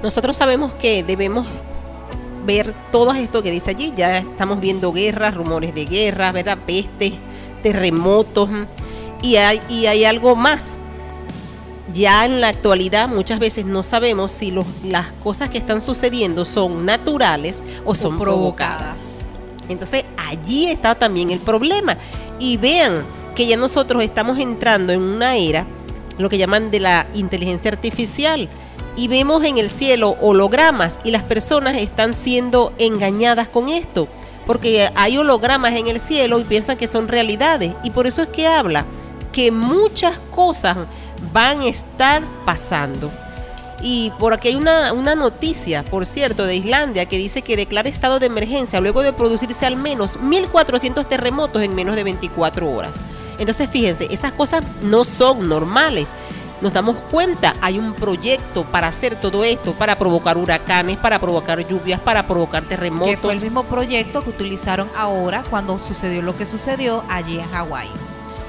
Nosotros 0.03 0.37
sabemos 0.37 0.73
que 0.75 1.05
debemos 1.05 1.47
ver 2.47 2.75
todo 2.91 3.13
esto 3.13 3.43
que 3.43 3.51
dice 3.51 3.71
allí. 3.71 3.93
Ya 3.95 4.19
estamos 4.19 4.61
viendo 4.61 4.93
guerras, 4.93 5.35
rumores 5.35 5.75
de 5.75 5.85
guerra, 5.85 6.33
¿verdad? 6.33 6.59
Pestes, 6.67 7.13
terremotos. 7.63 8.49
Y 9.23 9.37
hay, 9.37 9.61
y 9.69 9.87
hay 9.87 10.05
algo 10.05 10.35
más. 10.37 10.79
Ya 11.93 12.25
en 12.25 12.41
la 12.41 12.49
actualidad 12.49 13.09
muchas 13.09 13.39
veces 13.41 13.67
no 13.67 13.83
sabemos 13.83 14.31
si 14.31 14.51
los- 14.53 14.67
las 14.85 15.11
cosas 15.25 15.49
que 15.49 15.59
están 15.59 15.81
sucediendo 15.81 16.45
son 16.45 16.87
naturales 16.87 17.63
o 17.85 17.95
son 17.95 18.17
provocadas. 18.19 19.19
Entonces 19.69 20.05
allí 20.17 20.67
está 20.67 20.95
también 20.95 21.31
el 21.31 21.41
problema. 21.41 21.97
Y 22.39 22.57
vean 22.57 23.05
que 23.35 23.47
ya 23.47 23.57
nosotros 23.57 24.03
estamos 24.05 24.39
entrando 24.39 24.93
en 24.93 25.01
una 25.03 25.37
era, 25.37 25.67
lo 26.17 26.29
que 26.29 26.39
llaman 26.39 26.71
de 26.71 26.81
la 26.81 27.07
inteligencia 27.15 27.71
artificial. 27.73 28.49
Y 28.97 29.09
vemos 29.09 29.45
en 29.45 29.59
el 29.59 29.71
cielo 29.71 30.17
hologramas 30.21 30.99
y 31.05 31.11
las 31.11 31.23
personas 31.23 31.77
están 31.77 32.15
siendo 32.15 32.73
engañadas 32.79 33.49
con 33.49 33.69
esto. 33.69 34.09
Porque 34.47 34.91
hay 34.95 35.17
hologramas 35.19 35.75
en 35.75 35.89
el 35.89 36.01
cielo 36.01 36.39
y 36.41 36.45
piensan 36.45 36.77
que 36.77 36.87
son 36.87 37.09
realidades. 37.09 37.75
Y 37.85 37.91
por 37.91 38.07
eso 38.07 38.23
es 38.23 38.29
que 38.29 38.47
habla 38.47 38.85
que 39.33 39.51
muchas 39.51 40.19
cosas 40.31 40.77
van 41.33 41.61
a 41.61 41.67
estar 41.67 42.23
pasando. 42.45 43.11
Y 43.83 44.13
por 44.19 44.35
aquí 44.35 44.49
hay 44.49 44.57
una, 44.57 44.93
una 44.93 45.15
noticia, 45.15 45.85
por 45.85 46.05
cierto, 46.05 46.45
de 46.45 46.57
Islandia 46.57 47.07
que 47.07 47.17
dice 47.17 47.43
que 47.43 47.57
declara 47.57 47.89
estado 47.89 48.19
de 48.19 48.27
emergencia 48.27 48.81
luego 48.81 49.03
de 49.03 49.13
producirse 49.13 49.65
al 49.65 49.77
menos 49.77 50.19
1.400 50.19 51.07
terremotos 51.09 51.63
en 51.63 51.75
menos 51.75 51.97
de 51.97 52.05
24 52.05 52.71
horas. 52.71 52.97
Entonces, 53.39 53.71
fíjense, 53.71 54.07
esas 54.11 54.33
cosas 54.33 54.63
no 54.83 55.05
son 55.05 55.49
normales. 55.49 56.07
Nos 56.61 56.75
damos 56.75 56.97
cuenta, 57.11 57.55
hay 57.63 57.79
un 57.79 57.95
proyecto 57.95 58.65
para 58.65 58.89
hacer 58.89 59.19
todo 59.19 59.45
esto, 59.45 59.73
para 59.73 59.97
provocar 59.97 60.37
huracanes, 60.37 60.99
para 60.99 61.19
provocar 61.19 61.67
lluvias, 61.67 61.99
para 62.01 62.27
provocar 62.27 62.65
terremotos. 62.65 63.09
Que 63.09 63.17
fue 63.17 63.33
el 63.33 63.41
mismo 63.41 63.65
proyecto 63.65 64.23
que 64.23 64.29
utilizaron 64.29 64.91
ahora 64.95 65.43
cuando 65.49 65.79
sucedió 65.79 66.21
lo 66.21 66.37
que 66.37 66.45
sucedió 66.45 67.03
allí 67.09 67.39
en 67.39 67.49
Hawái. 67.49 67.89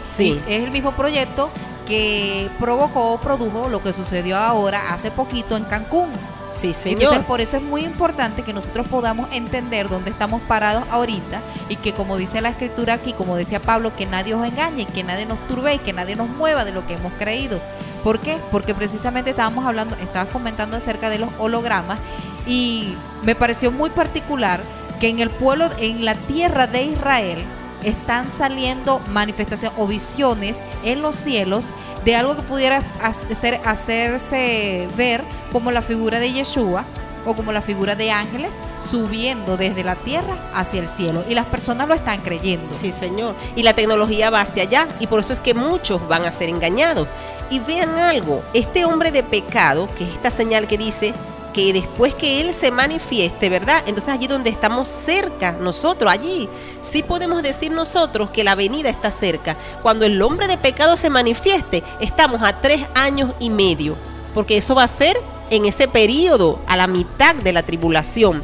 Sí. 0.04 0.42
Y 0.48 0.54
Es 0.54 0.64
el 0.64 0.72
mismo 0.72 0.92
proyecto 0.94 1.50
que 1.88 2.50
provocó, 2.60 3.20
produjo 3.20 3.70
lo 3.70 3.82
que 3.82 3.94
sucedió 3.94 4.38
ahora 4.38 4.94
hace 4.94 5.12
poquito 5.12 5.58
en 5.58 5.64
Cancún. 5.66 6.10
Sí, 6.54 6.74
señor. 6.74 7.02
Entonces, 7.02 7.26
por 7.26 7.42
eso 7.42 7.58
es 7.58 7.64
muy 7.64 7.84
importante 7.84 8.44
que 8.44 8.54
nosotros 8.54 8.88
podamos 8.88 9.30
entender 9.32 9.90
dónde 9.90 10.12
estamos 10.12 10.42
parados 10.42 10.84
ahorita 10.92 11.42
y 11.70 11.78
que, 11.78 11.94
como 11.94 12.18
dice 12.18 12.42
la 12.42 12.50
escritura 12.50 12.96
aquí, 12.96 13.14
como 13.14 13.36
decía 13.36 13.62
Pablo, 13.62 13.96
que 13.96 14.06
nadie 14.06 14.34
os 14.34 14.46
engañe, 14.46 14.86
que 14.86 15.04
nadie 15.04 15.26
nos 15.26 15.40
turbe 15.48 15.76
y 15.76 15.80
que 15.80 15.94
nadie 15.94 16.16
nos 16.16 16.30
mueva 16.30 16.66
de 16.66 16.72
lo 16.72 16.86
que 16.86 16.96
hemos 16.96 17.14
creído. 17.14 17.60
¿Por 18.04 18.20
qué? 18.20 18.38
Porque 18.52 18.76
precisamente 18.76 19.30
estábamos 19.30 19.66
hablando, 19.66 19.96
estabas 19.96 20.32
comentando 20.32 20.76
acerca 20.76 21.10
de 21.10 21.20
los 21.20 21.30
hologramas 21.40 22.00
y 22.46 22.96
me 23.24 23.36
pareció 23.36 23.72
muy 23.72 23.90
particular 23.92 24.60
que 25.00 25.10
en 25.10 25.20
el 25.20 25.30
pueblo, 25.30 25.70
en 25.80 26.04
la 26.04 26.16
tierra 26.16 26.68
de 26.68 26.84
Israel, 26.84 27.44
están 27.84 28.32
saliendo 28.32 29.00
manifestaciones 29.10 29.78
o 29.78 29.88
visiones 29.88 30.58
en 30.84 31.02
los 31.02 31.16
cielos 31.16 31.66
de 32.06 32.16
algo 32.16 32.36
que 32.36 32.42
pudiera 32.42 32.82
hacer, 33.02 33.62
hacerse 33.64 34.88
ver 34.98 35.24
como 35.52 35.72
la 35.72 35.82
figura 35.82 36.20
de 36.20 36.34
Yeshua 36.34 36.86
o 37.26 37.36
como 37.36 37.52
la 37.52 37.62
figura 37.62 37.96
de 37.96 38.12
ángeles 38.12 38.60
subiendo 38.80 39.58
desde 39.58 39.84
la 39.84 39.96
tierra 39.96 40.36
hacia 40.54 40.80
el 40.82 40.88
cielo. 40.88 41.24
Y 41.30 41.36
las 41.36 41.46
personas 41.46 41.88
lo 41.88 41.94
están 41.94 42.20
creyendo. 42.22 42.74
Sí, 42.74 42.92
señor. 42.92 43.36
Y 43.56 43.64
la 43.64 43.74
tecnología 43.74 44.30
va 44.30 44.42
hacia 44.42 44.64
allá 44.64 44.88
y 45.00 45.08
por 45.08 45.20
eso 45.20 45.34
es 45.34 45.40
que 45.40 45.54
muchos 45.54 46.08
van 46.08 46.26
a 46.26 46.32
ser 46.32 46.50
engañados. 46.50 47.08
Y 47.50 47.60
vean 47.60 47.98
algo, 47.98 48.44
este 48.54 48.86
hombre 48.86 49.12
de 49.12 49.24
pecado, 49.24 49.88
que 49.98 50.06
es 50.06 50.12
esta 50.12 50.32
señal 50.32 50.68
que 50.68 50.78
dice 50.78 51.14
que 51.54 51.74
después 51.74 52.14
que 52.14 52.42
Él 52.42 52.54
se 52.54 52.72
manifieste, 52.72 53.50
¿verdad? 53.50 53.84
Entonces 53.86 54.14
allí 54.14 54.28
donde 54.28 54.50
estamos 54.50 54.88
cerca, 54.88 55.52
nosotros, 55.54 56.12
allí, 56.12 56.50
sí 56.82 57.04
podemos 57.04 57.44
decir 57.44 57.72
nosotros 57.72 58.30
que 58.32 58.44
la 58.44 58.56
venida 58.56 58.90
está 58.90 59.12
cerca. 59.12 59.58
Cuando 59.82 60.06
el 60.06 60.22
hombre 60.22 60.48
de 60.48 60.58
pecado 60.58 60.98
se 60.98 61.10
manifieste, 61.10 61.84
estamos 62.00 62.42
a 62.42 62.62
tres 62.62 62.88
años 62.96 63.32
y 63.40 63.50
medio, 63.50 63.96
porque 64.34 64.58
eso 64.58 64.76
va 64.76 64.84
a 64.84 64.88
ser 64.88 65.18
en 65.50 65.66
ese 65.66 65.88
periodo, 65.88 66.60
a 66.68 66.78
la 66.78 66.88
mitad 66.88 67.36
de 67.36 67.54
la 67.54 67.64
tribulación. 67.64 68.42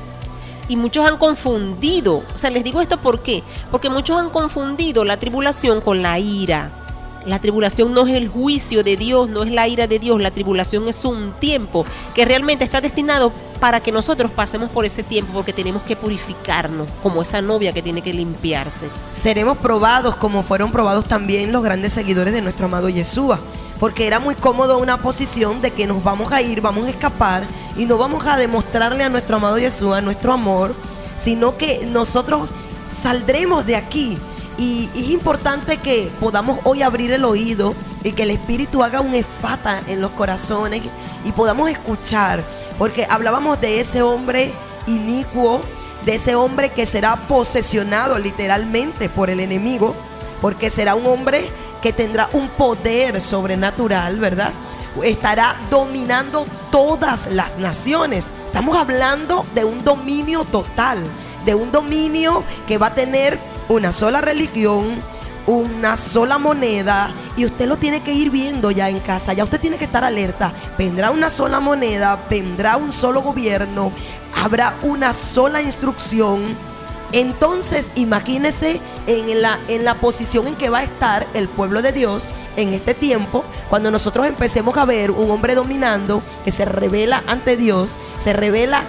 Y 0.68 0.76
muchos 0.76 1.08
han 1.08 1.18
confundido, 1.18 2.24
o 2.36 2.38
sea, 2.38 2.50
les 2.50 2.64
digo 2.64 2.82
esto 2.82 2.98
por 3.00 3.22
qué, 3.22 3.44
porque 3.72 3.90
muchos 3.90 4.18
han 4.18 4.30
confundido 4.30 5.06
la 5.06 5.18
tribulación 5.18 5.80
con 5.80 6.02
la 6.02 6.20
ira. 6.20 6.87
La 7.28 7.40
tribulación 7.40 7.94
no 7.94 8.08
es 8.08 8.16
el 8.16 8.30
juicio 8.30 8.86
de 8.86 8.96
Dios, 8.96 9.28
no 9.28 9.44
es 9.44 9.52
la 9.52 9.68
ira 9.68 9.86
de 9.86 10.00
Dios. 10.00 10.22
La 10.22 10.32
tribulación 10.32 10.88
es 10.88 11.04
un 11.04 11.34
tiempo 11.42 11.86
que 12.16 12.24
realmente 12.24 12.64
está 12.64 12.80
destinado 12.80 13.34
para 13.60 13.82
que 13.82 13.92
nosotros 13.92 14.32
pasemos 14.32 14.70
por 14.70 14.86
ese 14.86 15.04
tiempo 15.04 15.34
porque 15.34 15.52
tenemos 15.52 15.84
que 15.84 15.98
purificarnos 15.98 16.88
como 17.04 17.22
esa 17.22 17.42
novia 17.42 17.74
que 17.74 17.82
tiene 17.82 18.02
que 18.02 18.14
limpiarse. 18.14 18.88
Seremos 19.12 19.58
probados 19.58 20.16
como 20.16 20.42
fueron 20.42 20.72
probados 20.72 21.04
también 21.04 21.52
los 21.52 21.64
grandes 21.64 21.92
seguidores 21.92 22.34
de 22.34 22.42
nuestro 22.42 22.68
amado 22.68 22.88
Yeshua. 22.88 23.42
Porque 23.78 24.08
era 24.08 24.22
muy 24.22 24.36
cómodo 24.36 24.78
una 24.78 25.02
posición 25.02 25.62
de 25.62 25.72
que 25.72 25.86
nos 25.86 26.02
vamos 26.02 26.32
a 26.32 26.42
ir, 26.42 26.62
vamos 26.62 26.88
a 26.88 26.92
escapar 26.92 27.46
y 27.76 27.86
no 27.88 27.98
vamos 27.98 28.26
a 28.26 28.38
demostrarle 28.38 29.04
a 29.04 29.10
nuestro 29.10 29.36
amado 29.36 29.60
Yeshua 29.60 30.00
nuestro 30.00 30.32
amor, 30.32 30.74
sino 31.18 31.58
que 31.58 31.86
nosotros 31.88 32.52
saldremos 32.90 33.66
de 33.66 33.76
aquí 33.76 34.18
y 34.58 34.90
es 34.96 35.10
importante 35.10 35.78
que 35.78 36.12
podamos 36.20 36.60
hoy 36.64 36.82
abrir 36.82 37.12
el 37.12 37.26
oído 37.26 37.76
y 38.04 38.12
que 38.14 38.24
el 38.24 38.32
Espíritu 38.32 38.84
haga 38.84 39.02
un 39.02 39.14
efata 39.14 39.82
en 39.88 40.02
los 40.02 40.12
corazones 40.12 40.82
y 41.24 41.32
podamos 41.32 41.70
escuchar. 41.70 42.44
Porque 42.80 43.06
hablábamos 43.10 43.62
de 43.62 43.80
ese 43.80 44.02
hombre 44.02 44.54
inicuo, 44.88 45.62
de 46.06 46.16
ese 46.16 46.36
hombre 46.36 46.70
que 46.70 46.86
será 46.88 47.16
posesionado 47.28 48.18
literalmente 48.18 49.10
por 49.10 49.30
el 49.30 49.40
enemigo, 49.40 49.94
porque 50.42 50.70
será 50.72 50.96
un 50.96 51.06
hombre 51.06 51.50
que 51.82 51.94
tendrá 51.94 52.30
un 52.34 52.50
poder 52.50 53.22
sobrenatural, 53.22 54.20
¿verdad? 54.20 54.54
Estará 55.04 55.60
dominando 55.70 56.46
todas 56.72 57.28
las 57.28 57.58
naciones. 57.58 58.26
Estamos 58.46 58.76
hablando 58.78 59.46
de 59.54 59.66
un 59.66 59.84
dominio 59.84 60.46
total, 60.46 61.04
de 61.48 61.56
un 61.56 61.72
dominio 61.72 62.44
que 62.68 62.78
va 62.78 62.88
a 62.88 62.94
tener 62.94 63.40
una 63.70 63.94
sola 63.94 64.20
religión, 64.20 65.02
una 65.48 65.96
sola 65.96 66.38
moneda 66.38 67.10
y 67.38 67.46
usted 67.46 67.68
lo 67.68 67.78
tiene 67.78 68.04
que 68.04 68.14
ir 68.14 68.30
viendo 68.30 68.70
ya 68.70 68.90
en 68.90 69.00
casa, 69.00 69.32
ya 69.32 69.46
usted 69.46 69.62
tiene 69.62 69.78
que 69.78 69.86
estar 69.86 70.04
alerta. 70.04 70.52
Vendrá 70.78 71.10
una 71.10 71.30
sola 71.30 71.62
moneda, 71.62 72.28
vendrá 72.30 72.76
un 72.76 72.92
solo 72.92 73.22
gobierno, 73.22 73.94
habrá 74.36 74.76
una 74.82 75.14
sola 75.14 75.62
instrucción. 75.62 76.44
Entonces, 77.14 77.92
imagínese 77.96 78.82
en 79.06 79.42
la, 79.42 79.58
en 79.70 79.86
la 79.86 79.96
posición 79.96 80.48
en 80.48 80.56
que 80.56 80.70
va 80.70 80.80
a 80.80 80.84
estar 80.84 81.26
el 81.34 81.48
pueblo 81.48 81.82
de 81.82 81.94
Dios 81.94 82.30
en 82.58 82.74
este 82.74 82.94
tiempo, 82.94 83.46
cuando 83.70 83.90
nosotros 83.90 84.28
empecemos 84.28 84.76
a 84.76 84.84
ver 84.84 85.12
un 85.12 85.32
hombre 85.32 85.56
dominando 85.56 86.22
que 86.44 86.52
se 86.52 86.66
revela 86.66 87.24
ante 87.26 87.56
Dios, 87.56 87.98
se 88.18 88.34
revela 88.34 88.84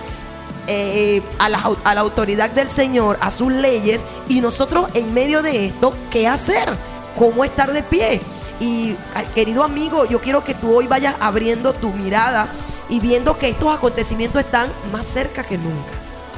eh, 0.69 1.23
a, 1.39 1.49
la, 1.49 1.62
a 1.82 1.95
la 1.95 2.01
autoridad 2.01 2.51
del 2.51 2.70
Señor, 2.70 3.19
a 3.20 3.31
sus 3.31 3.53
leyes, 3.53 4.05
y 4.28 4.40
nosotros 4.40 4.89
en 4.95 5.12
medio 5.15 5.43
de 5.43 5.65
esto, 5.65 5.95
¿qué 6.11 6.28
hacer? 6.28 6.77
¿Cómo 7.16 7.43
estar 7.45 7.73
de 7.73 7.82
pie? 7.82 8.20
Y 8.61 8.97
querido 9.35 9.65
amigo, 9.65 10.05
yo 10.05 10.20
quiero 10.20 10.45
que 10.45 10.55
tú 10.55 10.77
hoy 10.77 10.86
vayas 10.86 11.16
abriendo 11.20 11.73
tu 11.73 11.93
mirada 11.93 12.49
y 12.89 13.01
viendo 13.01 13.36
que 13.36 13.49
estos 13.49 13.74
acontecimientos 13.74 14.45
están 14.45 14.73
más 14.93 15.07
cerca 15.07 15.45
que 15.45 15.59
nunca. 15.59 15.93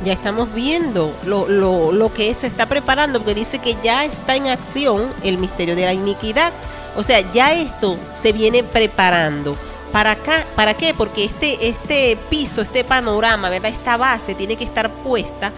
Ya 0.05 0.15
estamos 0.15 0.52
viendo 0.55 1.15
lo, 1.24 1.48
lo, 1.48 1.93
lo 1.93 2.12
que 2.12 2.35
se 2.35 2.47
está 2.47 2.66
preparando, 2.66 3.20
porque 3.20 3.35
dice 3.35 3.59
que 3.59 3.77
ya 3.82 4.05
está 4.05 4.35
en 4.36 4.47
acción 4.47 5.12
el 5.23 5.39
misterio 5.39 5.77
de 5.77 5.85
la 5.85 5.93
iniquidad. 5.93 6.52
O 6.97 7.02
sea, 7.02 7.20
ya 7.32 7.52
esto 7.52 7.98
se 8.12 8.32
viene 8.32 8.62
preparando. 8.62 9.57
¿Para 9.92 10.12
acá? 10.12 10.46
¿Para 10.54 10.74
qué? 10.74 10.94
Porque 10.94 11.24
este, 11.24 11.68
este 11.68 12.16
piso, 12.28 12.62
este 12.62 12.84
panorama, 12.84 13.50
¿verdad? 13.50 13.70
Esta 13.70 13.96
base 13.96 14.34
tiene 14.34 14.56
que 14.56 14.64
estar 14.64 14.90
puesta 15.02 15.52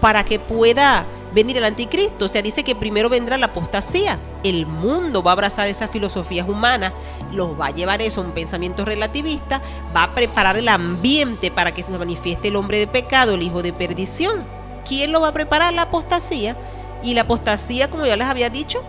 para 0.00 0.24
que 0.24 0.38
pueda 0.38 1.06
venir 1.32 1.56
el 1.56 1.64
anticristo. 1.64 2.26
O 2.26 2.28
sea, 2.28 2.42
dice 2.42 2.64
que 2.64 2.74
primero 2.74 3.08
vendrá 3.08 3.38
la 3.38 3.46
apostasía. 3.46 4.18
El 4.42 4.66
mundo 4.66 5.22
va 5.22 5.30
a 5.30 5.34
abrazar 5.34 5.68
esas 5.68 5.90
filosofías 5.90 6.48
humanas, 6.48 6.92
los 7.32 7.58
va 7.58 7.66
a 7.66 7.70
llevar 7.70 8.02
eso 8.02 8.20
a 8.20 8.24
un 8.24 8.32
pensamiento 8.32 8.84
relativista, 8.84 9.62
va 9.96 10.04
a 10.04 10.14
preparar 10.14 10.56
el 10.56 10.68
ambiente 10.68 11.50
para 11.50 11.72
que 11.72 11.82
se 11.82 11.90
manifieste 11.90 12.48
el 12.48 12.56
hombre 12.56 12.78
de 12.78 12.86
pecado, 12.86 13.34
el 13.34 13.42
hijo 13.42 13.62
de 13.62 13.72
perdición. 13.72 14.44
¿Quién 14.86 15.12
lo 15.12 15.20
va 15.20 15.28
a 15.28 15.32
preparar? 15.32 15.72
La 15.72 15.82
apostasía. 15.82 16.56
Y 17.02 17.14
la 17.14 17.22
apostasía, 17.22 17.88
como 17.88 18.04
ya 18.04 18.16
les 18.16 18.28
había 18.28 18.50
dicho, 18.50 18.82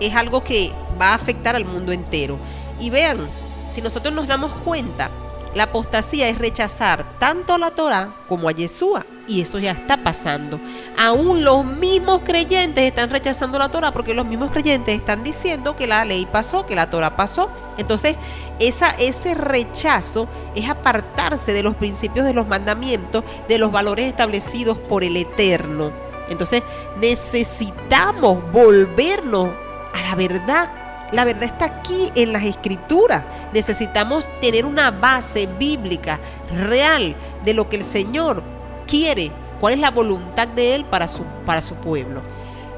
es 0.00 0.14
algo 0.14 0.42
que 0.42 0.72
va 1.00 1.10
a 1.10 1.14
afectar 1.14 1.56
al 1.56 1.64
mundo 1.64 1.92
entero. 1.92 2.38
Y 2.80 2.90
vean, 2.90 3.28
si 3.70 3.82
nosotros 3.82 4.14
nos 4.14 4.26
damos 4.26 4.50
cuenta, 4.64 5.10
la 5.54 5.64
apostasía 5.64 6.28
es 6.28 6.38
rechazar 6.38 7.18
tanto 7.18 7.54
a 7.54 7.58
la 7.58 7.70
Torah 7.70 8.14
como 8.28 8.48
a 8.48 8.52
Yeshua. 8.52 9.04
Y 9.26 9.42
eso 9.42 9.58
ya 9.58 9.72
está 9.72 9.98
pasando. 10.02 10.58
Aún 10.96 11.44
los 11.44 11.62
mismos 11.62 12.22
creyentes 12.24 12.84
están 12.84 13.10
rechazando 13.10 13.58
la 13.58 13.70
Torah 13.70 13.92
porque 13.92 14.14
los 14.14 14.24
mismos 14.24 14.50
creyentes 14.50 14.94
están 14.94 15.22
diciendo 15.22 15.76
que 15.76 15.86
la 15.86 16.06
ley 16.06 16.26
pasó, 16.30 16.64
que 16.64 16.74
la 16.74 16.88
Torah 16.88 17.14
pasó. 17.14 17.50
Entonces, 17.76 18.16
ese 18.58 19.34
rechazo 19.34 20.28
es 20.54 20.70
apartarse 20.70 21.52
de 21.52 21.62
los 21.62 21.76
principios 21.76 22.24
de 22.24 22.32
los 22.32 22.48
mandamientos, 22.48 23.22
de 23.48 23.58
los 23.58 23.70
valores 23.70 24.06
establecidos 24.06 24.78
por 24.78 25.04
el 25.04 25.14
Eterno. 25.18 25.92
Entonces, 26.30 26.62
necesitamos 26.98 28.50
volvernos 28.50 29.50
a 29.92 30.02
la 30.08 30.14
verdad 30.14 30.70
la 31.12 31.24
verdad 31.24 31.44
está 31.44 31.64
aquí 31.66 32.10
en 32.14 32.32
las 32.32 32.44
escrituras. 32.44 33.24
Necesitamos 33.52 34.28
tener 34.40 34.66
una 34.66 34.90
base 34.90 35.48
bíblica 35.58 36.18
real 36.54 37.16
de 37.44 37.54
lo 37.54 37.68
que 37.68 37.76
el 37.76 37.84
Señor 37.84 38.42
quiere, 38.86 39.30
cuál 39.60 39.74
es 39.74 39.80
la 39.80 39.90
voluntad 39.90 40.48
de 40.48 40.74
Él 40.74 40.84
para 40.84 41.08
su, 41.08 41.22
para 41.44 41.62
su 41.62 41.74
pueblo. 41.76 42.22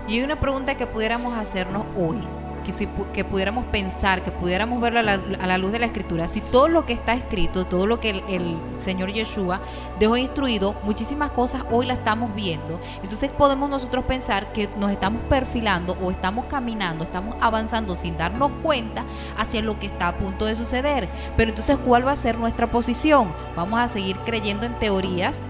Y 0.08 0.22
una 0.22 0.38
pregunta 0.38 0.76
que 0.76 0.86
pudiéramos 0.86 1.36
hacernos 1.36 1.84
hoy 1.96 2.18
que, 2.62 2.72
si, 2.72 2.86
que 3.12 3.24
pudiéramos 3.24 3.64
pensar, 3.66 4.22
que 4.22 4.30
pudiéramos 4.30 4.80
verlo 4.80 5.00
a 5.00 5.02
la, 5.02 5.14
a 5.14 5.46
la, 5.46 5.58
luz 5.58 5.72
de 5.72 5.78
la 5.78 5.86
escritura, 5.86 6.28
si 6.28 6.40
todo 6.40 6.68
lo 6.68 6.86
que 6.86 6.92
está 6.92 7.14
escrito, 7.14 7.66
todo 7.66 7.86
lo 7.86 8.00
que 8.00 8.10
el, 8.10 8.24
el, 8.28 8.60
Señor 8.78 9.12
Yeshua 9.12 9.60
dejó 9.98 10.16
instruido, 10.16 10.74
muchísimas 10.84 11.30
cosas 11.32 11.64
hoy 11.70 11.86
la 11.86 11.94
estamos 11.94 12.34
viendo, 12.34 12.80
entonces 13.02 13.30
podemos 13.30 13.68
nosotros 13.68 14.04
pensar 14.04 14.52
que 14.52 14.68
nos 14.78 14.90
estamos 14.90 15.22
perfilando 15.28 15.96
o 16.02 16.10
estamos 16.10 16.46
caminando, 16.46 17.04
estamos 17.04 17.36
avanzando 17.40 17.94
sin 17.96 18.16
darnos 18.16 18.50
cuenta 18.62 19.04
hacia 19.36 19.62
lo 19.62 19.78
que 19.78 19.86
está 19.86 20.08
a 20.08 20.18
punto 20.18 20.46
de 20.46 20.56
suceder. 20.56 21.08
Pero 21.36 21.50
entonces, 21.50 21.76
¿cuál 21.78 22.06
va 22.06 22.12
a 22.12 22.16
ser 22.16 22.38
nuestra 22.38 22.70
posición? 22.70 23.32
Vamos 23.56 23.78
a 23.80 23.88
seguir 23.88 24.16
creyendo 24.18 24.66
en 24.66 24.78
teorías 24.78 25.42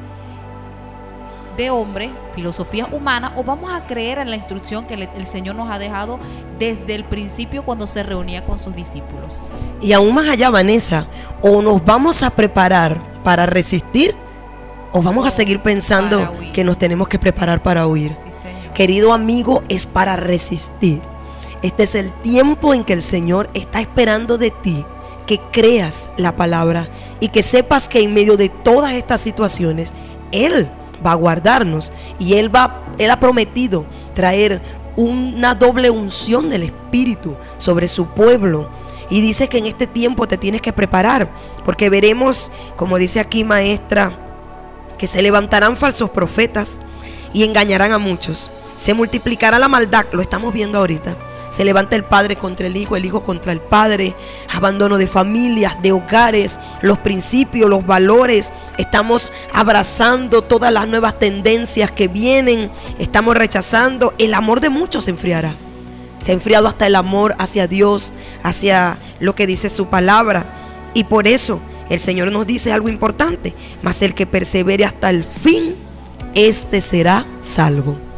de 1.61 1.71
hombre, 1.71 2.11
filosofía 2.35 2.89
humana, 2.91 3.35
o 3.37 3.45
vamos 3.45 3.71
a 3.71 3.87
creer 3.87 4.19
en 4.19 4.31
la 4.31 4.37
instrucción 4.37 4.87
que 4.87 4.95
el 4.95 5.27
Señor 5.27 5.57
nos 5.57 5.71
ha 5.71 5.79
dejado 5.79 6.19
desde 6.59 6.95
el 6.95 7.05
principio 7.05 7.67
cuando 7.67 7.87
se 7.87 8.03
reunía 8.03 8.47
con 8.47 8.59
sus 8.59 8.75
discípulos. 8.75 9.47
Y 9.83 9.93
aún 9.93 10.15
más 10.15 10.27
allá, 10.27 10.49
Vanessa, 10.49 11.09
o 11.43 11.61
nos 11.61 11.85
vamos 11.85 12.23
a 12.23 12.31
preparar 12.31 13.03
para 13.23 13.45
resistir, 13.45 14.17
o 14.93 15.03
vamos 15.03 15.27
a 15.27 15.31
seguir 15.31 15.61
pensando 15.61 16.35
que 16.55 16.65
nos 16.65 16.79
tenemos 16.79 17.09
que 17.09 17.19
preparar 17.19 17.63
para 17.63 17.87
huir. 17.87 18.17
Sí, 18.31 18.49
Querido 18.73 19.13
amigo, 19.13 19.63
es 19.69 19.85
para 19.85 20.17
resistir. 20.17 21.03
Este 21.61 21.83
es 21.83 21.95
el 21.95 22.11
tiempo 22.23 22.73
en 22.73 22.85
que 22.85 22.95
el 22.95 23.03
Señor 23.03 23.51
está 23.53 23.83
esperando 23.83 24.39
de 24.39 24.51
ti 24.51 24.87
que 25.27 25.39
creas 25.53 26.09
la 26.17 26.37
palabra 26.37 26.89
y 27.21 27.29
que 27.29 27.43
sepas 27.43 27.87
que 27.87 28.01
en 28.01 28.15
medio 28.15 28.39
de 28.39 28.49
todas 28.49 28.95
estas 28.95 29.21
situaciones, 29.21 29.93
Él 30.33 30.71
va 31.05 31.13
a 31.13 31.17
guardarnos 31.17 31.93
y 32.19 32.35
Él, 32.35 32.55
va, 32.55 32.85
él 32.99 33.11
ha 33.11 33.21
prometido 33.21 33.87
traer 34.15 34.61
una 34.97 35.55
doble 35.55 35.91
unción 35.91 36.51
del 36.51 36.65
Espíritu 36.65 37.37
sobre 37.59 37.89
su 37.89 38.07
pueblo. 38.07 38.69
Y 39.09 39.21
dice 39.21 39.49
que 39.49 39.59
en 39.59 39.67
este 39.67 39.87
tiempo 39.87 40.29
te 40.29 40.37
tienes 40.37 40.61
que 40.61 40.73
preparar, 40.73 41.31
porque 41.65 41.91
veremos, 41.91 42.53
como 42.77 42.97
dice 42.97 43.19
aquí 43.19 43.43
maestra, 43.43 44.17
que 44.99 45.09
se 45.09 45.23
levantarán 45.23 45.77
falsos 45.77 46.11
profetas 46.11 46.79
y 47.33 47.45
engañarán 47.45 47.93
a 47.93 47.99
muchos. 47.99 48.51
Se 48.77 48.95
multiplicará 48.95 49.59
la 49.59 49.67
maldad, 49.67 50.07
lo 50.13 50.23
estamos 50.23 50.53
viendo 50.53 50.79
ahorita. 50.79 51.17
Se 51.51 51.65
levanta 51.65 51.97
el 51.97 52.05
padre 52.05 52.37
contra 52.37 52.69
el 52.69 52.77
hijo, 52.77 52.97
el 52.97 53.05
hijo 53.05 53.23
contra 53.23 53.53
el 53.53 53.61
padre, 53.61 54.15
abandono 54.53 54.99
de 54.99 55.07
familias, 55.07 55.83
de 55.83 55.93
hogares, 55.93 56.59
los 56.81 56.99
principios, 56.99 57.69
los 57.69 57.85
valores. 57.85 58.53
Estamos 58.79 59.31
abrazando 59.53 60.43
todas 60.43 60.73
las 60.73 60.87
nuevas 60.87 61.19
tendencias 61.19 61.91
que 61.91 62.09
vienen, 62.09 62.71
estamos 62.99 63.37
rechazando. 63.37 64.15
El 64.19 64.35
amor 64.35 64.61
de 64.61 64.69
muchos 64.69 65.05
se 65.05 65.11
enfriará. 65.11 65.55
Se 66.23 66.31
ha 66.33 66.35
enfriado 66.35 66.69
hasta 66.69 66.87
el 66.87 66.95
amor 66.95 67.35
hacia 67.39 67.67
Dios, 67.67 68.13
hacia 68.43 68.99
lo 69.19 69.35
que 69.35 69.47
dice 69.47 69.71
su 69.71 69.87
palabra. 69.87 70.45
Y 70.95 71.05
por 71.05 71.27
eso 71.27 71.61
el 71.89 71.99
Señor 71.99 72.31
nos 72.31 72.47
dice 72.47 72.73
algo 72.73 72.89
importante, 72.89 73.55
mas 73.83 74.03
el 74.03 74.15
que 74.15 74.27
persevere 74.27 74.85
hasta 74.85 75.11
el 75.11 75.25
fin, 75.25 75.77
éste 76.35 76.81
será 76.81 77.27
salvo. 77.41 78.10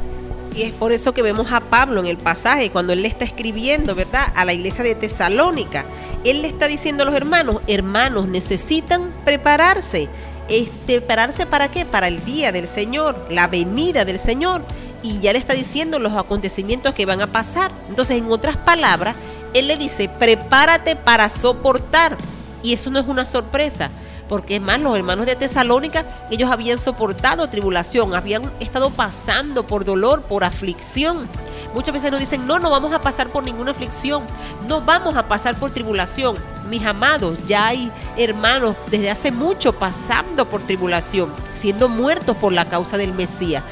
Y 0.55 0.63
es 0.63 0.73
por 0.73 0.93
eso 0.93 1.15
que 1.15 1.23
vemos 1.23 1.51
a 1.53 1.61
Pablo 1.61 2.01
en 2.01 2.07
el 2.07 2.19
pasaje, 2.19 2.71
cuando 2.71 2.93
él 2.93 3.03
le 3.03 3.09
está 3.09 3.25
escribiendo, 3.25 3.95
¿verdad? 3.95 4.33
A 4.35 4.45
la 4.45 4.53
iglesia 4.53 4.85
de 4.85 4.95
Tesalónica. 4.95 5.87
Él 6.25 6.43
le 6.43 6.49
está 6.49 6.69
diciendo 6.69 7.03
a 7.03 7.07
los 7.07 7.15
hermanos, 7.15 7.63
hermanos, 7.67 8.29
necesitan 8.29 9.15
prepararse. 9.25 10.09
Este, 10.49 11.01
¿Prepararse 11.01 11.47
para 11.47 11.71
qué? 11.71 11.87
Para 11.87 12.09
el 12.09 12.23
día 12.25 12.53
del 12.53 12.69
Señor, 12.69 13.27
la 13.31 13.47
venida 13.47 14.05
del 14.05 14.19
Señor. 14.19 14.63
Y 15.03 15.21
ya 15.21 15.33
le 15.33 15.39
está 15.39 15.55
diciendo 15.55 15.99
los 15.99 16.13
acontecimientos 16.13 16.93
que 16.93 17.07
van 17.07 17.23
a 17.23 17.33
pasar. 17.33 17.73
Entonces, 17.89 18.19
en 18.19 18.31
otras 18.31 18.57
palabras, 18.59 19.17
él 19.55 19.69
le 19.69 19.79
dice, 19.79 20.09
prepárate 20.09 20.97
para 20.97 21.31
soportar. 21.31 22.19
Y 22.63 22.75
eso 22.75 22.91
no 22.91 23.01
es 23.01 23.07
una 23.07 23.25
sorpresa, 23.25 23.91
porque 24.29 24.57
es 24.57 24.63
más, 24.63 24.81
los 24.81 24.97
hermanos 24.97 25.27
de 25.27 25.37
Tesalónica, 25.37 26.07
ellos 26.31 26.51
habían 26.51 26.79
soportado 26.79 27.49
tribulación, 27.49 28.15
habían 28.15 28.51
estado 28.61 28.91
pasando 28.91 29.67
por 29.67 29.85
dolor, 29.85 30.23
por 30.23 30.45
aflicción. 30.45 31.29
Muchas 31.75 31.95
veces 31.95 32.11
nos 32.11 32.21
dicen, 32.21 32.47
no, 32.47 32.59
no 32.59 32.71
vamos 32.71 32.93
a 32.93 33.01
pasar 33.01 33.31
por 33.31 33.45
ninguna 33.45 33.71
aflicción, 33.71 34.25
no 34.69 34.81
vamos 34.81 35.17
a 35.17 35.27
pasar 35.29 35.57
por 35.57 35.71
tribulación. 35.71 36.37
Mis 36.69 36.85
amados, 36.85 37.39
ya 37.47 37.67
hay 37.67 37.91
hermanos 38.17 38.77
desde 38.91 39.11
hace 39.11 39.33
mucho 39.33 39.73
pasando 39.73 40.49
por 40.49 40.61
tribulación, 40.63 41.33
siendo 41.55 41.89
muertos 41.89 42.37
por 42.37 42.53
la 42.53 42.67
causa 42.67 42.97
del 42.97 43.13
Mesías. 43.13 43.63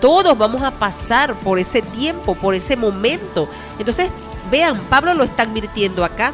Todos 0.00 0.36
vamos 0.36 0.62
a 0.62 0.70
pasar 0.70 1.38
por 1.40 1.58
ese 1.58 1.82
tiempo, 1.82 2.34
por 2.34 2.54
ese 2.54 2.76
momento. 2.76 3.48
Entonces, 3.78 4.10
vean, 4.50 4.78
Pablo 4.88 5.12
lo 5.12 5.24
está 5.24 5.42
advirtiendo 5.42 6.04
acá 6.04 6.32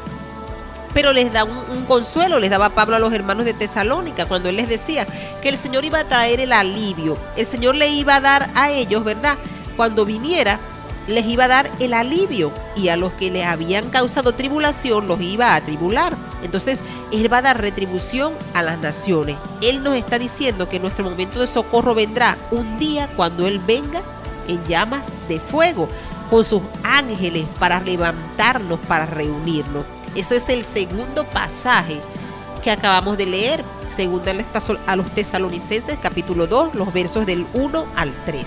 pero 0.97 1.12
les 1.12 1.31
da 1.31 1.44
un, 1.44 1.85
consuelo, 1.85 2.39
les 2.39 2.48
daba 2.48 2.70
Pablo 2.70 2.97
a 2.97 2.98
los 2.98 3.12
hermanos 3.12 3.44
de 3.44 3.52
Tesalónica 3.52 4.24
cuando 4.24 4.48
él 4.48 4.56
les 4.56 4.66
decía 4.66 5.06
que 5.43 5.51
el 5.51 5.59
Señor 5.59 5.85
iba 5.85 6.01
a 6.01 6.09
traer 6.09 6.40
el 6.40 6.55
alivio, 6.55 7.18
el 7.36 7.44
Señor 7.44 7.74
le 7.74 7.89
iba 7.89 8.14
a 8.14 8.20
dar 8.23 8.48
a 8.55 8.70
ellos, 8.70 9.05
¿verdad? 9.05 9.36
Cuando 9.77 10.06
viniera, 10.06 10.59
les 11.06 11.27
iba 11.27 11.44
a 11.44 11.48
dar 11.48 11.70
el 11.81 11.93
alivio 11.93 12.51
y 12.77 12.89
a 12.89 12.97
los 12.97 13.12
que 13.12 13.31
les 13.31 13.44
habían 13.44 13.90
causado 13.90 14.32
tribulación 14.32 15.06
los 15.06 15.20
iba 15.20 15.55
a 15.55 15.60
tribular. 15.60 16.16
Entonces, 16.43 16.78
Él 17.12 17.31
va 17.31 17.39
a 17.39 17.43
dar 17.43 17.60
retribución 17.60 18.32
a 18.55 18.62
las 18.62 18.78
naciones. 18.78 19.36
Él 19.60 19.85
nos 19.85 19.98
está 19.98 20.18
diciendo 20.18 20.70
que 20.70 20.81
nuestro 20.81 21.05
momento 21.05 21.40
de 21.40 21.47
socorro 21.47 21.94
vendrá 21.94 22.39
un 22.51 22.78
día 22.78 23.06
cuando 23.16 23.47
Él 23.47 23.59
venga 23.59 24.01
en 24.48 24.64
llamas 24.64 25.09
de 25.28 25.40
fuego 25.40 25.90
con 26.31 26.43
sus 26.43 26.62
ángeles 26.82 27.44
para 27.59 27.81
levantarnos, 27.81 28.81
para 28.89 29.05
reunirnos. 29.05 29.85
Eso 30.16 30.34
es 30.34 30.48
el 30.48 30.64
segundo 30.64 31.24
pasaje 31.24 32.01
que 32.62 32.70
acabamos 32.70 33.18
de 33.18 33.26
leer, 33.26 33.62
según 33.94 34.22
a 34.86 34.97
los 34.97 35.10
tesalonicenses 35.10 35.98
capítulo 36.02 36.47
2, 36.47 36.74
los 36.74 36.90
versos 36.90 37.26
del 37.26 37.47
1 37.52 37.86
al 37.94 38.12
3. 38.24 38.44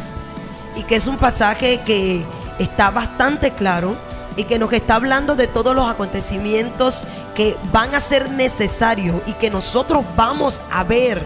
Y 0.78 0.84
que 0.84 0.96
es 0.96 1.06
un 1.06 1.18
pasaje 1.18 1.82
que 1.86 2.26
está 2.58 2.90
bastante 2.90 3.52
claro 3.52 3.96
y 4.36 4.46
que 4.46 4.58
nos 4.58 4.74
está 4.74 4.96
hablando 4.96 5.36
de 5.36 5.46
todos 5.46 5.76
los 5.76 5.88
acontecimientos 5.88 7.04
que 7.36 7.56
van 7.72 7.94
a 7.94 8.00
ser 8.00 8.32
necesarios 8.32 9.22
y 9.28 9.34
que 9.34 9.52
nosotros 9.52 10.04
vamos 10.16 10.64
a 10.72 10.84
ver 10.84 11.24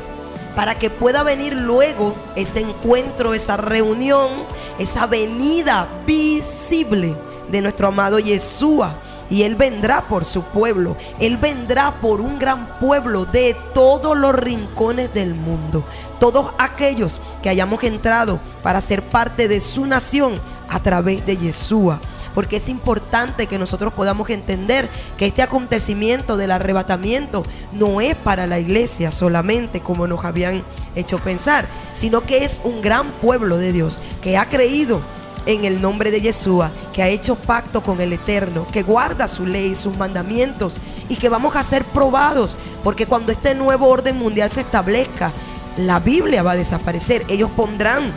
para 0.58 0.76
que 0.76 0.90
pueda 0.90 1.24
venir 1.24 1.54
luego 1.54 2.16
ese 2.36 2.60
encuentro, 2.60 3.34
esa 3.34 3.56
reunión, 3.56 4.30
esa 4.78 5.08
venida 5.08 5.88
visible 6.06 7.16
de 7.50 7.62
nuestro 7.62 7.88
amado 7.88 8.20
Yeshua 8.20 8.98
y 9.34 9.42
Él 9.42 9.56
vendrá 9.56 10.08
por 10.08 10.26
su 10.26 10.44
pueblo. 10.44 10.96
Él 11.20 11.38
vendrá 11.38 12.00
por 12.00 12.22
un 12.22 12.38
gran 12.38 12.78
pueblo 12.78 13.26
de 13.26 13.58
todos 13.74 14.16
los 14.16 14.36
rincones 14.36 15.12
del 15.12 15.34
mundo. 15.34 15.84
Todos 16.20 16.54
aquellos 16.60 17.20
que 17.42 17.50
hayamos 17.50 17.84
entrado 17.84 18.40
para 18.62 18.80
ser 18.80 19.02
parte 19.02 19.48
de 19.48 19.60
su 19.60 19.88
nación 19.88 20.36
a 20.70 20.84
través 20.84 21.26
de 21.26 21.36
Yeshua. 21.36 22.00
Porque 22.36 22.58
es 22.58 22.70
importante 22.70 23.48
que 23.48 23.58
nosotros 23.58 23.92
podamos 23.94 24.30
entender 24.30 24.88
que 25.18 25.26
este 25.26 25.42
acontecimiento 25.42 26.38
del 26.38 26.52
arrebatamiento 26.52 27.42
no 27.72 28.02
es 28.02 28.14
para 28.14 28.46
la 28.46 28.60
iglesia 28.60 29.12
solamente 29.12 29.82
como 29.82 30.06
nos 30.06 30.26
habían 30.26 30.64
hecho 30.94 31.18
pensar, 31.18 31.66
sino 31.94 32.22
que 32.22 32.46
es 32.46 32.62
un 32.64 32.84
gran 32.84 33.10
pueblo 33.14 33.58
de 33.58 33.72
Dios 33.72 33.98
que 34.22 34.38
ha 34.38 34.48
creído 34.48 35.02
en 35.46 35.66
el 35.66 35.82
nombre 35.82 36.12
de 36.12 36.22
Yeshua, 36.22 36.72
que 36.94 37.04
ha 37.04 37.08
hecho 37.08 37.36
pacto 37.36 37.82
con 37.82 38.00
el 38.02 38.14
Eterno, 38.14 38.68
que 38.72 38.84
guarda 38.84 39.28
su 39.28 39.46
ley, 39.46 39.76
sus 39.76 39.96
mandamientos 39.98 40.78
y 41.10 41.16
que 41.16 41.30
vamos 41.30 41.56
a 41.56 41.64
ser 41.64 41.84
probados, 41.86 42.56
porque 42.84 43.06
cuando 43.06 43.32
este 43.32 43.56
nuevo 43.56 43.88
orden 43.88 44.18
mundial 44.18 44.50
se 44.50 44.62
establezca, 44.62 45.34
la 45.78 46.00
Biblia 46.00 46.44
va 46.44 46.52
a 46.52 46.56
desaparecer. 46.56 47.26
Ellos 47.28 47.50
pondrán 47.56 48.14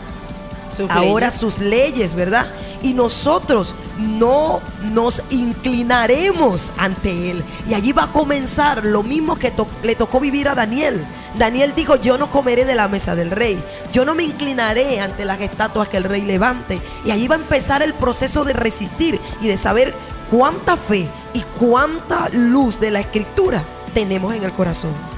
ahora 0.89 1.31
sus 1.31 1.59
leyes, 1.59 2.15
¿verdad? 2.15 2.47
Y 2.83 2.95
nosotros 2.95 3.75
no 3.99 4.61
nos 4.93 5.23
inclinaremos 5.31 6.73
ante 6.77 7.31
Él. 7.31 7.45
Y 7.69 7.75
allí 7.75 7.93
va 7.93 8.05
a 8.05 8.13
comenzar 8.13 8.85
lo 8.85 9.03
mismo 9.03 9.37
que 9.37 9.53
le 9.83 9.95
tocó 9.95 10.21
vivir 10.21 10.49
a 10.49 10.55
Daniel. 10.55 11.05
Daniel 11.39 11.73
dijo, 11.75 11.97
yo 11.97 12.19
no 12.19 12.31
comeré 12.31 12.65
de 12.65 12.75
la 12.75 12.89
mesa 12.89 13.15
del 13.15 13.31
rey. 13.31 13.63
Yo 13.93 14.05
no 14.05 14.15
me 14.15 14.23
inclinaré 14.23 15.01
ante 15.01 15.25
las 15.25 15.41
estatuas 15.41 15.89
que 15.89 15.97
el 15.97 16.05
rey 16.05 16.23
levante. 16.23 16.81
Y 17.05 17.11
allí 17.11 17.29
va 17.29 17.37
a 17.37 17.39
empezar 17.39 17.83
el 17.83 17.95
proceso 17.95 18.45
de 18.45 18.53
resistir 18.53 19.21
y 19.41 19.49
de 19.49 19.57
saber 19.57 19.95
cuánta 20.31 20.77
fe 20.77 21.09
y 21.33 21.41
cuánta 21.59 22.29
luz 22.31 22.81
de 22.81 22.91
la 22.91 23.01
escritura 23.01 23.65
tenemos 23.95 24.35
en 24.35 24.45
el 24.45 24.53
corazón. 24.53 25.16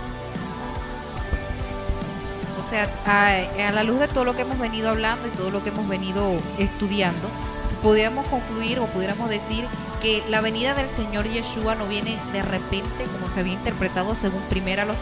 Sea, 2.70 2.88
a, 3.06 3.68
a, 3.68 3.72
la 3.72 3.82
luz 3.82 3.98
de 3.98 4.08
todo 4.08 4.24
lo 4.24 4.36
que 4.36 4.42
hemos 4.42 4.58
venido 4.58 4.90
hablando 4.90 5.26
y 5.26 5.30
todo 5.30 5.50
lo 5.50 5.62
que 5.62 5.70
hemos 5.70 5.88
venido 5.88 6.36
estudiando, 6.58 7.28
si 7.66 7.74
pudiéramos 7.76 8.28
concluir 8.28 8.78
o 8.78 8.86
pudiéramos 8.86 9.30
decir 9.30 9.64
que 10.00 10.22
la 10.28 10.40
venida 10.40 10.74
del 10.74 10.90
Señor 10.90 11.26
Yeshua 11.26 11.74
no 11.74 11.86
viene 11.86 12.18
de 12.32 12.42
repente, 12.42 13.04
como 13.12 13.30
se 13.30 13.40
había 13.40 13.54
interpretado 13.54 14.14
según 14.14 14.42
primera 14.42 14.84
los 14.84 14.96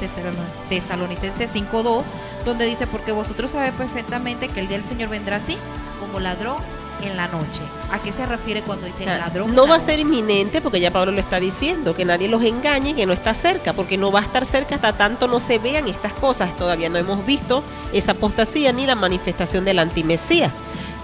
tesalonicenses 0.68 1.55
5.2, 1.55 2.02
donde 2.44 2.66
dice, 2.66 2.86
porque 2.86 3.12
vosotros 3.12 3.51
sabéis 3.51 3.74
perfectamente 3.74 4.48
que 4.48 4.60
el 4.60 4.68
día 4.68 4.78
del 4.78 4.86
Señor 4.86 5.10
vendrá 5.10 5.36
así, 5.36 5.59
como 6.01 6.20
ladrón 6.20 6.56
en 7.02 7.16
la 7.16 7.28
noche. 7.28 7.62
¿A 7.90 8.01
qué 8.01 8.10
se 8.12 8.27
refiere 8.27 8.62
cuando 8.62 8.86
dice 8.86 9.02
O 9.02 9.05
sea, 9.05 9.18
ladrón? 9.18 9.55
no 9.55 9.66
va 9.66 9.77
a 9.77 9.81
ser 9.81 10.01
inminente 10.01 10.60
porque 10.60 10.81
ya 10.81 10.90
Pablo 10.90 11.12
lo 11.12 11.20
está 11.20 11.39
diciendo, 11.39 11.94
que 11.94 12.05
nadie 12.05 12.28
los 12.28 12.43
engañe, 12.43 12.94
que 12.94 13.06
no 13.06 13.12
está 13.12 13.35
cerca, 13.35 13.73
porque 13.73 13.97
no 13.97 14.10
va 14.10 14.20
a 14.20 14.23
estar 14.23 14.44
cerca 14.47 14.74
hasta 14.77 14.93
tanto 14.94 15.28
no 15.28 15.39
se 15.40 15.59
vean 15.59 15.89
estas 15.89 16.12
cosas. 16.14 16.56
Todavía 16.56 16.89
no 16.89 16.98
hemos 16.98 17.24
visto 17.27 17.62
esa 17.93 18.12
apostasía 18.12 18.73
ni 18.73 18.86
la 18.86 18.94
manifestación 18.94 19.64
del 19.64 19.78
antimesía. 19.78 20.51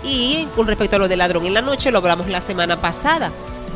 Y 0.04 0.48
con 0.56 0.66
respecto 0.66 0.96
a 0.96 0.98
lo 0.98 1.08
del 1.08 1.18
ladrón 1.20 1.46
en 1.46 1.54
la 1.54 1.62
noche, 1.62 1.90
lo 1.90 1.98
hablamos 1.98 2.26
la 2.28 2.40
semana 2.40 2.80
pasada. 2.80 3.30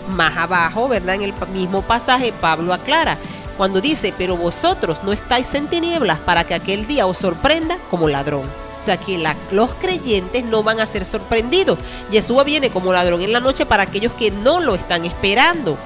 Más 0.08 0.36
abajo, 0.36 0.88
¿verdad? 0.88 1.16
En 1.16 1.22
el 1.22 1.34
mismo 1.52 1.82
pasaje, 1.82 2.32
Pablo 2.40 2.72
aclara, 2.72 3.18
cuando 3.56 3.80
dice, 3.80 4.12
pero 4.16 4.36
vosotros 4.36 5.02
no 5.04 5.12
estáis 5.12 5.54
en 5.54 5.68
tinieblas 5.68 6.18
para 6.20 6.44
que 6.44 6.54
aquel 6.54 6.86
día 6.86 7.06
os 7.06 7.18
sorprenda 7.18 7.78
como 7.90 8.08
ladrón. 8.08 8.65
Sea 8.86 8.98
que 8.98 9.18
la- 9.18 9.34
los 9.50 9.74
creyentes 9.74 10.44
no 10.44 10.62
van 10.62 10.78
a 10.78 10.86
ser 10.86 11.04
sorprendidos. 11.04 11.76
Yeshua 12.12 12.44
viene 12.44 12.70
como 12.70 12.92
ladrón 12.92 13.20
en 13.20 13.32
la 13.32 13.40
noche 13.40 13.66
para 13.66 13.82
aquellos 13.82 14.12
que 14.12 14.30
no 14.30 14.60
lo 14.60 14.76
están 14.76 15.04
esperando. 15.04 15.76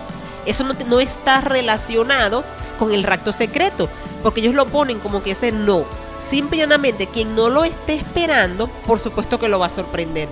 Eso 0.45 0.65
no, 0.65 1.01
está 1.01 1.41
relacionado 1.41 2.45
con 2.79 2.93
el 2.93 3.03
rapto 3.03 3.33
secreto, 3.33 3.89
porque 4.23 4.41
ellos 4.41 4.55
lo 4.55 4.67
ponen 4.67 4.99
como 4.99 5.23
que 5.23 5.31
ese 5.31 5.51
no. 5.51 5.85
Simple 6.19 6.59
y 6.59 7.07
quien 7.07 7.35
no 7.35 7.49
lo 7.49 7.65
esté 7.65 7.95
esperando, 7.95 8.69
por 8.69 8.99
supuesto 8.99 9.39
que 9.39 9.49
lo 9.49 9.59
va 9.59 9.67
a 9.67 9.71
sorprender. 9.71 10.29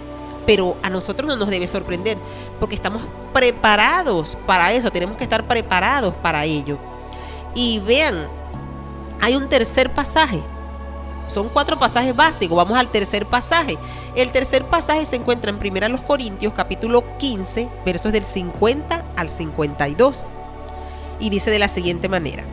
Pero 0.46 0.76
a 0.82 0.90
nosotros 0.90 1.26
no 1.26 1.36
nos 1.36 1.48
debe 1.48 1.66
sorprender, 1.66 2.18
porque 2.60 2.74
estamos 2.74 3.02
preparados 3.32 4.36
para 4.46 4.72
eso, 4.72 4.90
tenemos 4.90 5.16
que 5.16 5.24
estar 5.24 5.48
preparados 5.48 6.14
para 6.16 6.44
ello. 6.44 6.76
Y 7.54 7.80
vean, 7.80 8.26
hay 9.22 9.36
un 9.36 9.48
tercer 9.48 9.90
pasaje. 9.94 10.42
Son 11.28 11.48
cuatro 11.48 11.78
pasajes 11.78 12.16
básicos. 12.16 12.56
Vamos 12.56 12.78
al 12.78 12.90
tercer 12.90 13.26
pasaje. 13.26 13.78
El 14.14 14.32
tercer 14.32 14.64
pasaje 14.64 15.04
se 15.04 15.16
encuentra 15.16 15.50
en 15.50 15.56
1 15.56 15.88
los 15.88 16.02
Corintios, 16.02 16.52
capítulo 16.54 17.04
15, 17.18 17.68
versos 17.84 18.12
del 18.12 18.24
50 18.24 19.04
al 19.16 19.30
52. 19.30 20.24
Y 21.20 21.30
dice 21.30 21.50
de 21.50 21.58
la 21.58 21.68
siguiente 21.68 22.08
manera. 22.08 22.44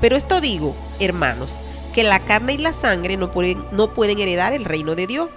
Pero 0.00 0.16
esto 0.16 0.40
digo, 0.40 0.74
hermanos, 0.98 1.58
que 1.92 2.04
la 2.04 2.20
carne 2.20 2.54
y 2.54 2.58
la 2.58 2.72
sangre 2.72 3.16
no 3.16 3.30
pueden, 3.30 3.64
no 3.72 3.92
pueden 3.94 4.18
heredar 4.18 4.52
el 4.52 4.64
reino 4.64 4.94
de 4.94 5.06
Dios, 5.06 5.28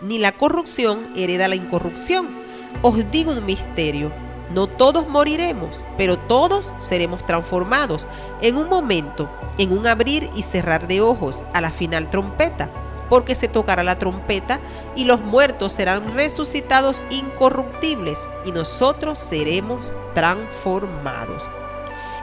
ni 0.00 0.18
la 0.18 0.32
corrupción 0.32 1.12
hereda 1.16 1.48
la 1.48 1.56
incorrupción. 1.56 2.42
Os 2.82 3.10
digo 3.10 3.32
un 3.32 3.44
misterio. 3.46 4.12
No 4.50 4.66
todos 4.66 5.08
moriremos, 5.08 5.84
pero 5.96 6.18
todos 6.18 6.74
seremos 6.78 7.24
transformados 7.24 8.06
en 8.42 8.56
un 8.56 8.68
momento, 8.68 9.28
en 9.58 9.72
un 9.72 9.86
abrir 9.86 10.28
y 10.34 10.42
cerrar 10.42 10.86
de 10.86 11.00
ojos, 11.00 11.44
a 11.54 11.60
la 11.60 11.70
final 11.70 12.10
trompeta, 12.10 12.70
porque 13.08 13.34
se 13.34 13.48
tocará 13.48 13.82
la 13.82 13.98
trompeta 13.98 14.60
y 14.94 15.04
los 15.04 15.20
muertos 15.20 15.72
serán 15.72 16.14
resucitados 16.14 17.04
incorruptibles 17.10 18.18
y 18.44 18.52
nosotros 18.52 19.18
seremos 19.18 19.92
transformados. 20.14 21.50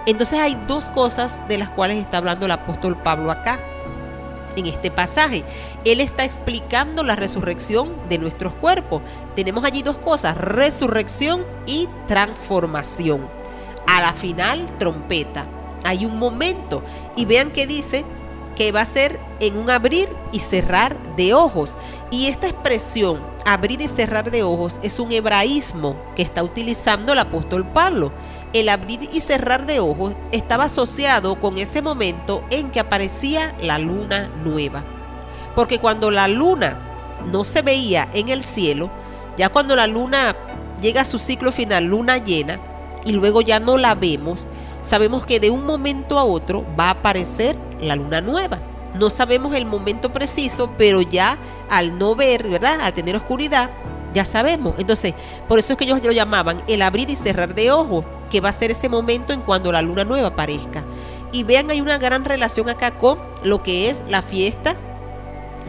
Entonces 0.06 0.40
hay 0.40 0.56
dos 0.68 0.90
cosas 0.90 1.42
de 1.48 1.58
las 1.58 1.70
cuales 1.70 1.98
está 1.98 2.18
hablando 2.18 2.46
el 2.46 2.52
apóstol 2.52 2.98
Pablo 2.98 3.32
acá 3.32 3.60
en 4.56 4.68
este 4.68 4.92
pasaje. 4.92 5.44
Él 5.86 6.00
está 6.00 6.24
explicando 6.24 7.04
la 7.04 7.16
resurrección 7.16 7.96
de 8.10 8.18
nuestros 8.18 8.54
cuerpos. 8.54 9.02
Tenemos 9.36 9.64
allí 9.64 9.82
dos 9.82 9.98
cosas, 9.98 10.38
resurrección 10.38 11.46
y 11.66 11.88
transformación. 12.08 13.28
A 13.88 14.02
la 14.02 14.14
final, 14.14 14.78
trompeta. 14.78 15.46
Hay 15.84 16.06
un 16.06 16.20
momento. 16.20 16.84
Y 17.16 17.26
vean 17.26 17.52
que 17.52 17.68
dice 17.68 18.06
que 18.56 18.72
va 18.72 18.82
a 18.82 18.86
ser 18.86 19.20
en 19.40 19.58
un 19.58 19.70
abrir 19.70 20.10
y 20.32 20.40
cerrar 20.40 20.98
de 21.16 21.34
ojos. 21.34 21.76
Y 22.12 22.28
esta 22.28 22.48
expresión, 22.48 23.20
abrir 23.46 23.82
y 23.82 23.88
cerrar 23.88 24.32
de 24.32 24.44
ojos, 24.44 24.80
es 24.84 25.00
un 25.00 25.12
hebraísmo 25.12 25.96
que 26.16 26.22
está 26.22 26.44
utilizando 26.44 27.14
el 27.14 27.20
apóstol 27.20 27.66
Pablo 27.66 28.12
el 28.54 28.70
abrir 28.70 29.10
y 29.12 29.22
cerrar 29.22 29.66
de 29.66 29.80
ojos 29.80 30.14
estaba 30.32 30.66
asociado 30.66 31.40
con 31.40 31.58
ese 31.58 31.82
momento 31.82 32.44
en 32.50 32.72
que 32.72 32.80
aparecía 32.80 33.56
la 33.62 33.80
luna 33.80 34.30
nueva. 34.44 34.84
Porque 35.56 35.80
cuando 35.80 36.12
la 36.12 36.28
luna 36.28 36.78
no 37.32 37.44
se 37.44 37.62
veía 37.62 38.10
en 38.14 38.30
el 38.30 38.44
cielo, 38.44 38.90
ya 39.38 39.50
cuando 39.50 39.76
la 39.76 39.88
luna 39.88 40.36
llega 40.82 41.02
a 41.02 41.06
su 41.06 41.20
ciclo 41.20 41.52
final, 41.52 41.86
luna 41.86 42.18
llena, 42.18 42.60
y 43.06 43.14
luego 43.14 43.42
ya 43.42 43.60
no 43.60 43.78
la 43.78 43.96
vemos, 43.96 44.48
sabemos 44.82 45.26
que 45.26 45.40
de 45.40 45.50
un 45.50 45.66
momento 45.66 46.20
a 46.20 46.24
otro 46.24 46.66
va 46.80 46.88
a 46.88 46.92
aparecer 46.92 47.56
la 47.80 47.96
luna 47.96 48.22
nueva. 48.22 48.60
No 48.94 49.10
sabemos 49.10 49.56
el 49.56 49.66
momento 49.66 50.12
preciso, 50.12 50.70
pero 50.78 51.02
ya 51.02 51.38
al 51.70 51.98
no 51.98 52.16
ver, 52.16 52.48
¿verdad? 52.48 52.82
Al 52.82 52.94
tener 52.94 53.16
oscuridad, 53.16 53.70
ya 54.14 54.26
sabemos. 54.26 54.76
Entonces, 54.78 55.14
por 55.48 55.60
eso 55.60 55.74
es 55.74 55.80
que 55.80 55.86
ellos 55.86 56.04
lo 56.04 56.12
llamaban 56.12 56.62
el 56.68 56.82
abrir 56.82 57.10
y 57.10 57.16
cerrar 57.16 57.56
de 57.56 57.72
ojos, 57.72 58.06
que 58.32 58.42
va 58.42 58.50
a 58.50 58.54
ser 58.54 58.72
ese 58.72 58.90
momento 58.90 59.34
en 59.34 59.42
cuando 59.42 59.72
la 59.72 59.82
luna 59.82 60.04
nueva 60.04 60.30
aparezca. 60.30 60.84
Y 61.32 61.44
vean, 61.44 61.70
hay 61.70 61.82
una 61.82 61.98
gran 61.98 62.26
relación 62.26 62.70
acá 62.70 62.98
con 62.98 63.20
lo 63.44 63.62
que 63.62 63.90
es 63.90 64.04
la 64.10 64.22
fiesta 64.22 64.76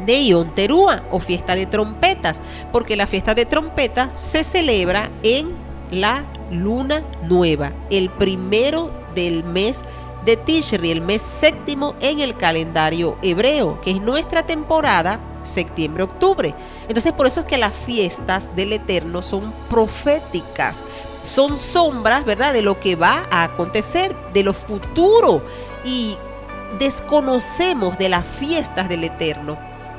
de 0.07 0.23
Ion 0.23 0.55
Terúa 0.55 1.05
o 1.11 1.21
fiesta 1.21 1.55
de 1.55 1.67
trompetas, 1.67 2.41
porque 2.73 2.97
la 2.97 3.07
fiesta 3.07 3.35
de 3.35 3.45
trompetas 3.45 4.19
se 4.19 4.45
celebra 4.45 5.11
en 5.23 5.51
la 5.91 6.25
luna 6.51 7.05
nueva, 7.23 7.73
el 7.91 8.09
primero 8.11 8.91
del 9.15 9.45
mes 9.45 9.81
de 10.25 10.37
Tishri, 10.37 10.91
el 10.91 11.01
mes 11.01 11.21
séptimo 11.21 11.95
en 12.01 12.21
el 12.21 12.37
calendario 12.37 13.17
hebreo, 13.23 13.81
que 13.81 13.91
es 13.91 14.01
nuestra 14.01 14.45
temporada 14.45 15.21
septiembre-octubre. 15.43 16.55
Entonces 16.89 17.13
por 17.13 17.27
eso 17.27 17.41
es 17.41 17.47
que 17.47 17.59
las 17.59 17.75
fiestas 17.75 18.55
del 18.55 18.73
Eterno 18.73 19.23
son 19.23 19.53
proféticas, 19.69 20.85
son 21.25 21.59
sombras, 21.59 22.25
¿verdad? 22.25 22.53
De 22.53 22.63
lo 22.63 22.81
que 22.81 22.97
va 22.97 23.27
a 23.31 23.45
acontecer, 23.45 24.15
de 24.33 24.43
lo 24.43 24.53
futuro. 24.53 25.43
Y 25.85 26.17
desconocemos 26.79 27.99
de 27.99 28.09
las 28.09 28.27
fiestas 28.27 28.89
del 28.89 29.05
Eterno. 29.05 29.59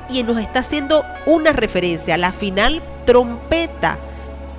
Y 0.10 0.24
nos 0.24 0.38
está 0.38 0.60
haciendo 0.60 1.04
una 1.26 1.54
referencia, 1.54 2.18
la 2.18 2.34
final 2.34 2.84
trompeta. 3.06 3.98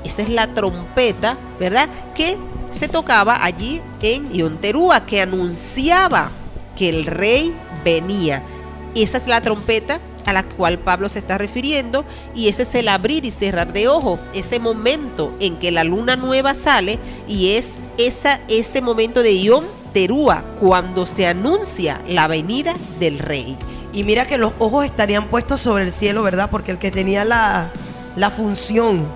Esa 0.05 0.23
es 0.23 0.29
la 0.29 0.49
trompeta, 0.49 1.37
¿verdad? 1.59 1.89
Que 2.15 2.37
se 2.71 2.89
tocaba 2.89 3.45
allí 3.45 3.81
en 4.03 4.35
Ionterúa, 4.35 5.07
que 5.07 5.23
anunciaba 5.23 6.31
que 6.77 6.89
el 6.89 7.07
rey 7.07 7.55
venía. 7.85 8.43
Esa 8.95 9.19
es 9.19 9.27
la 9.27 9.41
trompeta 9.41 10.01
a 10.27 10.33
la 10.33 10.43
cual 10.43 10.79
Pablo 10.79 11.09
se 11.09 11.19
está 11.19 11.39
refiriendo 11.39 12.05
y 12.35 12.49
ese 12.49 12.63
es 12.63 12.75
el 12.75 12.89
abrir 12.89 13.25
y 13.25 13.31
cerrar 13.31 13.73
de 13.73 13.89
ojos, 13.89 14.21
ese 14.35 14.59
momento 14.59 15.33
en 15.41 15.57
que 15.57 15.71
la 15.71 15.85
luna 15.85 16.17
nueva 16.17 16.55
sale 16.55 16.99
y 17.29 17.51
es 17.51 17.79
esa, 17.99 18.41
ese 18.49 18.81
momento 18.81 19.23
de 19.23 19.41
Yom 19.41 19.65
Terúa 19.93 20.45
cuando 20.61 21.07
se 21.07 21.27
anuncia 21.27 22.01
la 22.09 22.27
venida 22.27 22.75
del 22.99 23.19
rey. 23.19 23.57
Y 23.93 24.03
mira 24.03 24.27
que 24.27 24.39
los 24.39 24.53
ojos 24.59 24.85
estarían 24.85 25.29
puestos 25.29 25.61
sobre 25.61 25.85
el 25.85 25.93
cielo, 25.93 26.25
¿verdad? 26.25 26.51
Porque 26.51 26.73
el 26.73 26.79
que 26.79 26.91
tenía 26.91 27.25
la, 27.25 27.71
la 28.17 28.31
función 28.31 29.07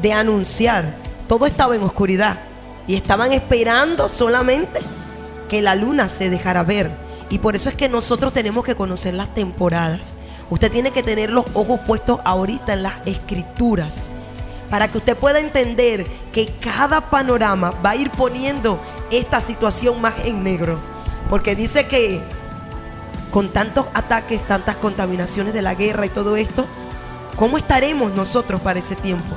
de 0.00 0.12
anunciar, 0.14 0.94
todo 1.28 1.44
estaba 1.44 1.76
en 1.76 1.82
oscuridad 1.82 2.40
y 2.86 2.94
estaban 2.94 3.32
esperando 3.32 4.08
solamente 4.08 4.80
que 5.48 5.60
la 5.60 5.74
luna 5.74 6.08
se 6.08 6.30
dejara 6.30 6.62
ver. 6.62 6.90
Y 7.28 7.38
por 7.38 7.56
eso 7.56 7.68
es 7.68 7.74
que 7.74 7.88
nosotros 7.88 8.32
tenemos 8.32 8.64
que 8.64 8.74
conocer 8.74 9.14
las 9.14 9.32
temporadas. 9.34 10.16
Usted 10.52 10.70
tiene 10.70 10.90
que 10.90 11.02
tener 11.02 11.30
los 11.30 11.46
ojos 11.54 11.80
puestos 11.86 12.20
ahorita 12.26 12.74
en 12.74 12.82
las 12.82 13.00
escrituras 13.06 14.12
para 14.68 14.86
que 14.86 14.98
usted 14.98 15.16
pueda 15.16 15.38
entender 15.38 16.06
que 16.30 16.52
cada 16.60 17.08
panorama 17.08 17.70
va 17.82 17.90
a 17.92 17.96
ir 17.96 18.10
poniendo 18.10 18.78
esta 19.10 19.40
situación 19.40 20.02
más 20.02 20.26
en 20.26 20.44
negro. 20.44 20.78
Porque 21.30 21.56
dice 21.56 21.86
que 21.86 22.20
con 23.30 23.48
tantos 23.48 23.86
ataques, 23.94 24.46
tantas 24.46 24.76
contaminaciones 24.76 25.54
de 25.54 25.62
la 25.62 25.74
guerra 25.74 26.04
y 26.04 26.10
todo 26.10 26.36
esto, 26.36 26.66
¿cómo 27.36 27.56
estaremos 27.56 28.12
nosotros 28.12 28.60
para 28.60 28.78
ese 28.78 28.94
tiempo? 28.94 29.34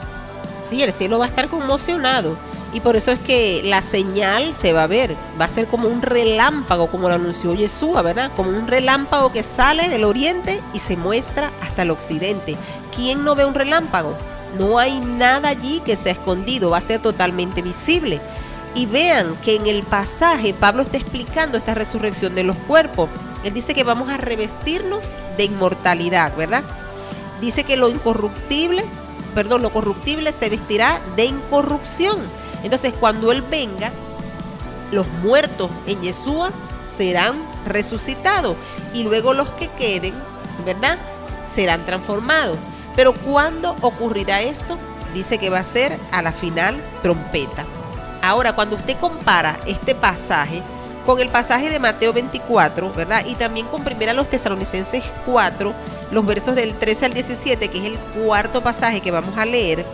Sí, 0.70 0.84
el 0.84 0.92
cielo 0.92 1.18
va 1.18 1.28
a 1.28 1.30
estar 1.30 1.48
conmocionado. 1.48 2.36
Y 2.76 2.82
por 2.82 2.98
eso 2.98 3.14
es 3.14 3.20
que 3.20 3.62
la 3.64 3.82
señal 3.82 4.54
se 4.54 4.74
va 4.74 4.84
a 4.84 4.88
ver, 4.88 5.16
va 5.40 5.46
a 5.46 5.48
ser 5.48 5.66
como 5.66 5.88
un 5.88 6.02
relámpago, 6.02 6.88
como 6.88 7.08
lo 7.08 7.16
anunció 7.16 7.54
Yeshua, 7.54 8.02
¿verdad? 8.02 8.34
Como 8.36 8.50
un 8.50 8.68
relámpago 8.68 9.32
que 9.32 9.44
sale 9.44 9.88
del 9.88 10.04
oriente 10.04 10.60
y 10.74 10.80
se 10.80 10.98
muestra 10.98 11.54
hasta 11.62 11.84
el 11.84 11.92
occidente. 11.92 12.58
¿Quién 12.94 13.24
no 13.24 13.34
ve 13.34 13.46
un 13.46 13.54
relámpago? 13.54 14.18
No 14.60 14.78
hay 14.78 15.00
nada 15.00 15.48
allí 15.48 15.80
que 15.86 15.96
sea 15.96 16.12
escondido, 16.12 16.72
va 16.72 16.80
a 16.80 16.82
ser 16.82 17.02
totalmente 17.02 17.62
visible. 17.62 18.20
Y 18.74 18.88
vean 18.88 19.38
que 19.38 19.56
en 19.56 19.68
el 19.68 19.84
pasaje 19.84 20.54
Pablo 20.54 20.82
está 20.82 20.98
explicando 20.98 21.58
esta 21.58 21.76
resurrección 21.76 22.36
de 22.36 22.44
los 22.44 22.58
cuerpos. 22.68 23.10
Él 23.46 23.54
dice 23.54 23.74
que 23.74 23.86
vamos 23.86 24.10
a 24.10 24.18
revestirnos 24.18 25.16
de 25.38 25.46
inmortalidad, 25.46 26.36
¿verdad? 26.36 26.66
Dice 27.40 27.64
que 27.64 27.78
lo 27.78 27.88
incorruptible, 27.88 28.84
perdón, 29.34 29.62
lo 29.62 29.72
corruptible 29.72 30.34
se 30.34 30.50
vestirá 30.50 31.00
de 31.16 31.24
incorrupción 31.24 32.20
entonces, 32.66 32.94
cuando 33.00 33.32
Él 33.32 33.44
venga, 33.44 33.92
los 34.92 35.08
muertos 35.24 35.70
en 35.86 36.02
Yeshua 36.02 36.52
serán 36.84 37.46
resucitados 37.66 38.58
y 38.92 39.04
luego 39.04 39.36
los 39.36 39.50
que 39.50 39.68
queden, 39.68 40.16
¿verdad? 40.66 40.98
Serán 41.46 41.86
transformados. 41.86 42.58
Pero 42.96 43.14
¿cuándo 43.14 43.76
ocurrirá 43.82 44.42
esto? 44.42 44.80
Dice 45.14 45.38
que 45.38 45.52
va 45.52 45.60
a 45.60 45.64
ser 45.64 46.00
a 46.12 46.24
la 46.24 46.32
final 46.32 46.84
trompeta. 47.04 47.66
Ahora, 48.24 48.54
cuando 48.54 48.78
usted 48.78 48.98
compara 48.98 49.60
este 49.68 49.94
pasaje 49.94 50.64
con 51.06 51.20
el 51.20 51.30
pasaje 51.30 51.70
de 51.70 51.80
Mateo 51.80 52.14
24, 52.14 52.92
¿verdad? 52.94 53.24
Y 53.28 53.36
también 53.36 53.68
con 53.68 53.84
primera 53.84 54.12
los 54.14 54.28
tesalonicenses 54.28 55.04
4, 55.28 55.72
los 56.10 56.26
versos 56.26 56.56
del 56.56 56.74
13 56.74 57.06
al 57.06 57.14
17, 57.14 57.68
que 57.68 57.78
es 57.78 57.86
el 57.86 57.98
cuarto 58.00 58.64
pasaje 58.64 59.02
que 59.02 59.12
vamos 59.12 59.38
a 59.38 59.46
leer, 59.46 59.86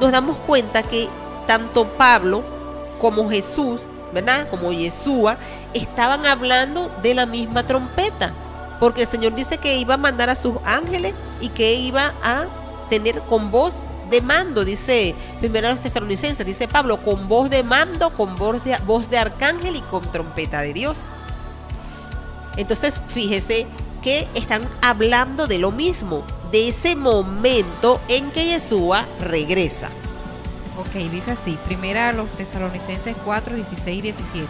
nos 0.00 0.12
damos 0.12 0.36
cuenta 0.36 0.84
que 0.84 1.08
tanto 1.46 1.86
Pablo 1.86 2.42
como 3.00 3.28
Jesús, 3.28 3.86
¿verdad? 4.12 4.48
Como 4.50 4.72
Yeshua, 4.72 5.36
estaban 5.74 6.26
hablando 6.26 6.90
de 7.02 7.14
la 7.14 7.26
misma 7.26 7.66
trompeta. 7.66 8.32
Porque 8.78 9.02
el 9.02 9.06
Señor 9.06 9.34
dice 9.34 9.58
que 9.58 9.76
iba 9.76 9.94
a 9.94 9.98
mandar 9.98 10.28
a 10.30 10.36
sus 10.36 10.54
ángeles 10.64 11.14
y 11.40 11.48
que 11.50 11.74
iba 11.74 12.14
a 12.22 12.46
tener 12.90 13.20
con 13.22 13.50
voz 13.50 13.82
de 14.10 14.20
mando, 14.20 14.64
dice 14.64 15.14
primero 15.40 15.70
los 15.70 15.80
tesalonicenses, 15.80 16.44
dice 16.44 16.68
Pablo, 16.68 17.02
con 17.02 17.28
voz 17.28 17.48
de 17.48 17.62
mando, 17.62 18.14
con 18.14 18.36
voz 18.36 18.62
de, 18.62 18.76
voz 18.86 19.08
de 19.08 19.18
arcángel 19.18 19.76
y 19.76 19.80
con 19.80 20.02
trompeta 20.12 20.60
de 20.60 20.74
Dios. 20.74 21.08
Entonces, 22.56 23.00
fíjese 23.08 23.66
que 24.02 24.28
están 24.34 24.68
hablando 24.82 25.46
de 25.46 25.58
lo 25.58 25.70
mismo, 25.70 26.24
de 26.50 26.68
ese 26.68 26.94
momento 26.96 28.00
en 28.08 28.30
que 28.30 28.44
Yeshua 28.44 29.06
regresa. 29.18 29.88
Ok, 30.78 30.94
dice 31.10 31.32
así, 31.32 31.58
primera 31.66 32.08
a 32.08 32.12
los 32.12 32.32
tesalonicenses 32.32 33.14
4, 33.24 33.56
16 33.56 33.98
y 33.98 34.00
17. 34.00 34.46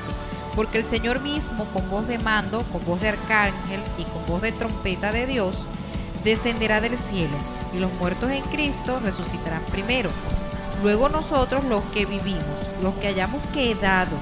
Porque 0.54 0.78
el 0.78 0.84
Señor 0.84 1.20
mismo, 1.20 1.64
con 1.72 1.90
voz 1.90 2.06
de 2.06 2.18
mando, 2.20 2.62
con 2.70 2.84
voz 2.84 3.00
de 3.00 3.08
arcángel 3.08 3.82
y 3.98 4.04
con 4.04 4.24
voz 4.26 4.40
de 4.42 4.52
trompeta 4.52 5.10
de 5.10 5.26
Dios, 5.26 5.58
descenderá 6.22 6.80
del 6.80 6.96
cielo, 6.96 7.36
y 7.74 7.78
los 7.78 7.92
muertos 7.94 8.30
en 8.30 8.42
Cristo 8.42 9.00
resucitarán 9.02 9.64
primero. 9.64 10.10
Luego 10.82 11.08
nosotros, 11.08 11.64
los 11.64 11.82
que 11.94 12.06
vivimos, 12.06 12.44
los 12.82 12.94
que 12.94 13.08
hayamos 13.08 13.44
quedado, 13.48 14.16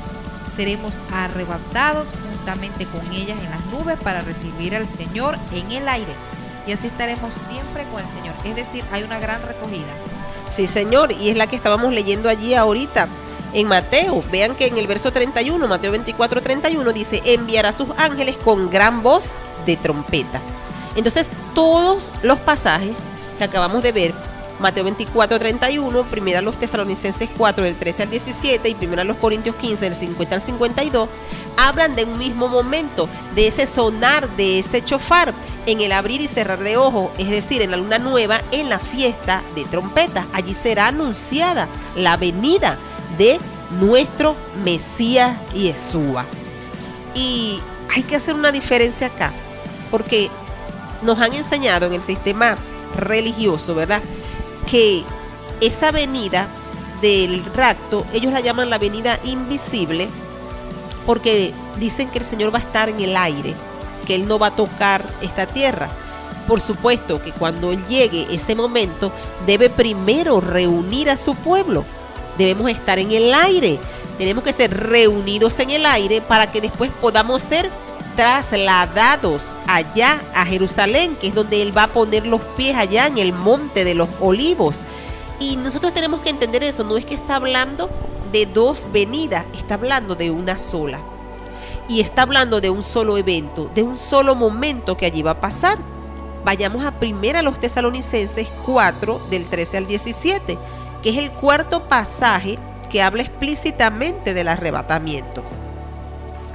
seremos 0.56 0.94
arrebatados 1.12 2.08
juntamente 2.28 2.86
con 2.86 3.00
ellas 3.12 3.38
en 3.38 3.50
las 3.50 3.64
nubes 3.66 3.98
para 3.98 4.22
recibir 4.22 4.74
al 4.74 4.86
Señor 4.86 5.36
en 5.52 5.70
el 5.72 5.88
aire. 5.88 6.14
Y 6.66 6.72
así 6.72 6.86
estaremos 6.86 7.34
siempre 7.34 7.84
con 7.90 8.00
el 8.00 8.08
Señor. 8.08 8.34
Es 8.44 8.56
decir, 8.56 8.84
hay 8.90 9.02
una 9.02 9.18
gran 9.18 9.42
recogida. 9.42 9.92
Sí, 10.50 10.66
Señor, 10.66 11.12
y 11.12 11.30
es 11.30 11.36
la 11.36 11.46
que 11.46 11.56
estábamos 11.56 11.92
leyendo 11.92 12.28
allí 12.28 12.54
ahorita. 12.54 13.08
en 13.52 13.66
Mateo. 13.66 14.22
Vean 14.30 14.54
que 14.54 14.66
en 14.66 14.78
el 14.78 14.86
verso 14.86 15.12
31, 15.12 15.66
Mateo 15.66 15.90
24, 15.90 16.40
31 16.40 16.92
dice, 16.92 17.20
enviará 17.24 17.70
a 17.70 17.72
sus 17.72 17.88
ángeles 17.96 18.36
con 18.36 18.70
gran 18.70 19.02
voz 19.02 19.38
de 19.66 19.76
trompeta. 19.76 20.40
Entonces 20.96 21.30
todos 21.54 22.10
los 22.22 22.38
pasajes 22.40 22.92
que 23.38 23.44
acabamos 23.44 23.82
de 23.82 23.92
ver, 23.92 24.14
Mateo 24.60 24.84
24, 24.84 25.38
31, 25.38 26.04
primera 26.04 26.42
los 26.42 26.58
tesalonicenses 26.58 27.30
4 27.36 27.64
del 27.64 27.76
13 27.76 28.02
al 28.02 28.10
17 28.10 28.68
y 28.68 28.74
primera 28.74 29.04
los 29.04 29.16
corintios 29.16 29.56
15 29.56 29.84
del 29.84 29.94
50 29.94 30.34
al 30.34 30.42
52, 30.42 31.08
hablan 31.56 31.96
de 31.96 32.04
un 32.04 32.18
mismo 32.18 32.46
momento, 32.46 33.08
de 33.34 33.46
ese 33.48 33.66
sonar, 33.66 34.28
de 34.36 34.58
ese 34.58 34.84
chofar, 34.84 35.32
en 35.66 35.80
el 35.80 35.92
abrir 35.92 36.20
y 36.20 36.28
cerrar 36.28 36.60
de 36.60 36.76
ojos, 36.76 37.10
es 37.18 37.28
decir, 37.28 37.62
en 37.62 37.70
la 37.70 37.76
luna 37.76 37.98
nueva, 37.98 38.40
en 38.50 38.68
la 38.68 38.78
fiesta 38.78 39.42
de 39.54 39.64
trompetas. 39.64 40.26
Allí 40.32 40.54
será 40.54 40.88
anunciada 40.88 41.68
la 41.94 42.16
venida 42.16 42.78
de 43.18 43.38
nuestro 43.78 44.36
Mesías 44.64 45.36
Yeshua. 45.54 46.26
Y 47.14 47.60
hay 47.94 48.02
que 48.02 48.16
hacer 48.16 48.34
una 48.34 48.52
diferencia 48.52 49.08
acá, 49.08 49.32
porque 49.90 50.30
nos 51.02 51.18
han 51.18 51.32
enseñado 51.34 51.86
en 51.86 51.94
el 51.94 52.02
sistema 52.02 52.56
religioso, 52.96 53.74
¿verdad? 53.74 54.02
Que 54.68 55.04
esa 55.60 55.90
venida 55.90 56.48
del 57.00 57.44
rapto, 57.54 58.04
ellos 58.12 58.32
la 58.32 58.40
llaman 58.40 58.70
la 58.70 58.78
venida 58.78 59.18
invisible, 59.24 60.08
porque 61.06 61.52
dicen 61.78 62.10
que 62.10 62.18
el 62.18 62.24
Señor 62.24 62.54
va 62.54 62.58
a 62.58 62.62
estar 62.62 62.88
en 62.88 63.00
el 63.00 63.16
aire, 63.16 63.54
que 64.00 64.14
Él 64.14 64.26
no 64.26 64.38
va 64.38 64.48
a 64.48 64.56
tocar 64.56 65.04
esta 65.20 65.46
tierra. 65.46 65.88
Por 66.46 66.60
supuesto 66.60 67.22
que 67.22 67.32
cuando 67.32 67.72
Él 67.72 67.84
llegue 67.86 68.26
ese 68.30 68.54
momento, 68.54 69.12
debe 69.46 69.70
primero 69.70 70.40
reunir 70.40 71.10
a 71.10 71.16
su 71.16 71.34
pueblo. 71.34 71.84
Debemos 72.38 72.70
estar 72.70 72.98
en 72.98 73.12
el 73.12 73.32
aire. 73.34 73.78
Tenemos 74.18 74.44
que 74.44 74.52
ser 74.52 74.76
reunidos 74.76 75.58
en 75.60 75.70
el 75.70 75.86
aire 75.86 76.20
para 76.20 76.50
que 76.50 76.60
después 76.60 76.90
podamos 77.00 77.42
ser 77.42 77.70
trasladados 78.16 79.54
allá 79.66 80.20
a 80.34 80.44
Jerusalén, 80.44 81.16
que 81.16 81.28
es 81.28 81.34
donde 81.34 81.62
Él 81.62 81.76
va 81.76 81.84
a 81.84 81.92
poner 81.92 82.26
los 82.26 82.40
pies 82.56 82.76
allá 82.76 83.06
en 83.06 83.18
el 83.18 83.32
monte 83.32 83.84
de 83.84 83.94
los 83.94 84.08
olivos. 84.20 84.82
Y 85.38 85.56
nosotros 85.56 85.94
tenemos 85.94 86.20
que 86.20 86.30
entender 86.30 86.62
eso, 86.64 86.84
no 86.84 86.96
es 86.96 87.04
que 87.04 87.14
está 87.14 87.36
hablando 87.36 87.88
de 88.32 88.46
dos 88.46 88.86
venidas, 88.92 89.46
está 89.54 89.74
hablando 89.74 90.14
de 90.14 90.30
una 90.30 90.58
sola. 90.58 91.00
Y 91.90 92.00
está 92.00 92.22
hablando 92.22 92.60
de 92.60 92.70
un 92.70 92.84
solo 92.84 93.18
evento, 93.18 93.68
de 93.74 93.82
un 93.82 93.98
solo 93.98 94.36
momento 94.36 94.96
que 94.96 95.06
allí 95.06 95.22
va 95.22 95.32
a 95.32 95.40
pasar. 95.40 95.76
Vayamos 96.44 96.84
a 96.84 96.92
primera 96.92 97.42
los 97.42 97.58
tesalonicenses 97.58 98.48
4 98.64 99.26
del 99.28 99.46
13 99.46 99.78
al 99.78 99.86
17, 99.88 100.56
que 101.02 101.10
es 101.10 101.18
el 101.18 101.32
cuarto 101.32 101.88
pasaje 101.88 102.60
que 102.88 103.02
habla 103.02 103.22
explícitamente 103.22 104.34
del 104.34 104.46
arrebatamiento. 104.46 105.42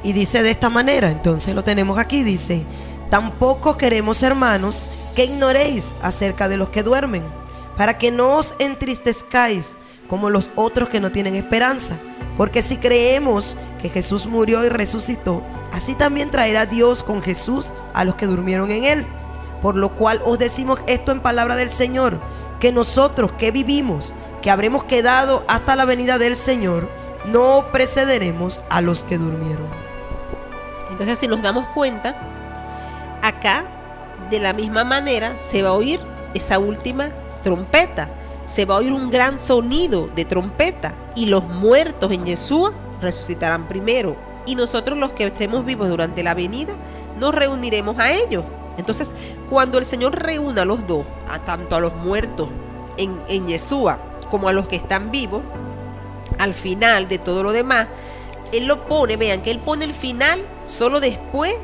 Y 0.03 0.14
dice 0.14 0.41
de 0.41 0.52
esta 0.52 0.70
manera, 0.70 1.10
entonces 1.10 1.53
lo 1.53 1.66
tenemos 1.66 1.99
aquí, 1.99 2.24
dice, 2.24 2.66
tampoco 3.10 3.78
queremos 3.78 4.24
hermanos 4.24 4.88
que 5.18 5.26
ignoréis 5.26 5.95
acerca 6.02 6.48
de 6.48 6.56
los 6.56 6.70
que 6.70 6.82
duermen, 6.82 7.24
para 7.76 7.98
que 7.98 8.10
no 8.10 8.38
os 8.38 8.56
entristezcáis 8.57 9.76
como 10.07 10.30
los 10.30 10.49
otros 10.56 10.90
que 10.90 10.99
no 10.99 11.11
tienen 11.11 11.36
esperanza. 11.36 11.98
Porque 12.38 12.61
si 12.61 12.77
creemos 12.77 13.57
que 13.82 13.90
Jesús 13.90 14.26
murió 14.26 14.64
y 14.64 14.69
resucitó, 14.69 15.44
así 15.72 15.95
también 15.95 16.32
traerá 16.32 16.65
Dios 16.65 17.03
con 17.03 17.22
Jesús 17.22 17.72
a 17.94 18.03
los 18.03 18.15
que 18.15 18.26
durmieron 18.26 18.72
en 18.72 18.84
él. 18.84 19.07
Por 19.61 19.76
lo 19.76 19.95
cual 19.95 20.22
os 20.26 20.38
decimos 20.38 20.80
esto 20.88 21.11
en 21.11 21.22
palabra 21.22 21.56
del 21.56 21.69
Señor, 21.69 22.19
que 22.60 22.72
nosotros 22.72 23.32
que 23.32 23.52
vivimos, 23.52 24.14
que 24.41 24.52
habremos 24.52 24.84
quedado 24.84 25.44
hasta 25.48 25.76
la 25.76 25.86
venida 25.86 26.18
del 26.18 26.36
Señor, 26.36 26.90
no 27.26 27.68
precederemos 27.72 28.61
a 28.69 28.82
los 28.82 29.03
que 29.03 29.18
durmieron. 29.18 29.68
Entonces, 30.91 31.19
si 31.19 31.27
nos 31.27 31.41
damos 31.41 31.68
cuenta, 31.69 32.15
acá 33.22 33.65
de 34.30 34.40
la 34.40 34.53
misma 34.53 34.84
manera 34.84 35.38
se 35.40 35.61
va 35.61 35.69
a 35.69 35.73
oír 35.73 35.99
esa 36.34 36.60
última 36.60 37.10
trompeta. 37.44 38.10
Se 38.45 38.65
va 38.65 38.76
a 38.76 38.77
oír 38.80 38.93
un 38.93 39.09
gran 39.09 39.39
sonido 39.39 40.07
de 40.15 40.26
trompeta 40.26 40.95
y 41.15 41.26
los 41.26 41.43
muertos 41.43 42.11
en 42.11 42.26
Yeshua 42.26 42.73
resucitarán 43.01 43.67
primero. 43.67 44.15
Y 44.45 44.55
nosotros 44.55 44.97
los 44.97 45.11
que 45.11 45.26
estemos 45.26 45.65
vivos 45.65 45.89
durante 45.89 46.23
la 46.23 46.34
venida 46.34 46.73
nos 47.19 47.34
reuniremos 47.34 47.97
a 47.97 48.11
ellos. 48.11 48.43
Entonces, 48.77 49.09
cuando 49.49 49.77
el 49.77 49.85
Señor 49.85 50.22
reúna 50.22 50.63
a 50.63 50.65
los 50.65 50.85
dos, 50.85 51.05
a 51.30 51.39
tanto 51.39 51.76
a 51.76 51.80
los 51.80 51.95
muertos 51.95 52.49
en, 52.97 53.19
en 53.27 53.47
Yeshua 53.47 53.99
como 54.30 54.49
a 54.49 54.53
los 54.53 54.67
que 54.67 54.76
están 54.76 55.11
vivos, 55.11 55.41
al 56.38 56.53
final 56.53 57.07
de 57.07 57.17
todo 57.17 57.41
lo 57.43 57.51
demás, 57.51 57.88
Él 58.51 58.67
lo 58.67 58.85
pone, 58.88 59.17
vean 59.17 59.41
que 59.41 59.51
Él 59.51 59.59
pone 59.59 59.85
el 59.85 59.93
final 59.93 60.45
solo 60.65 60.99
después 60.99 61.55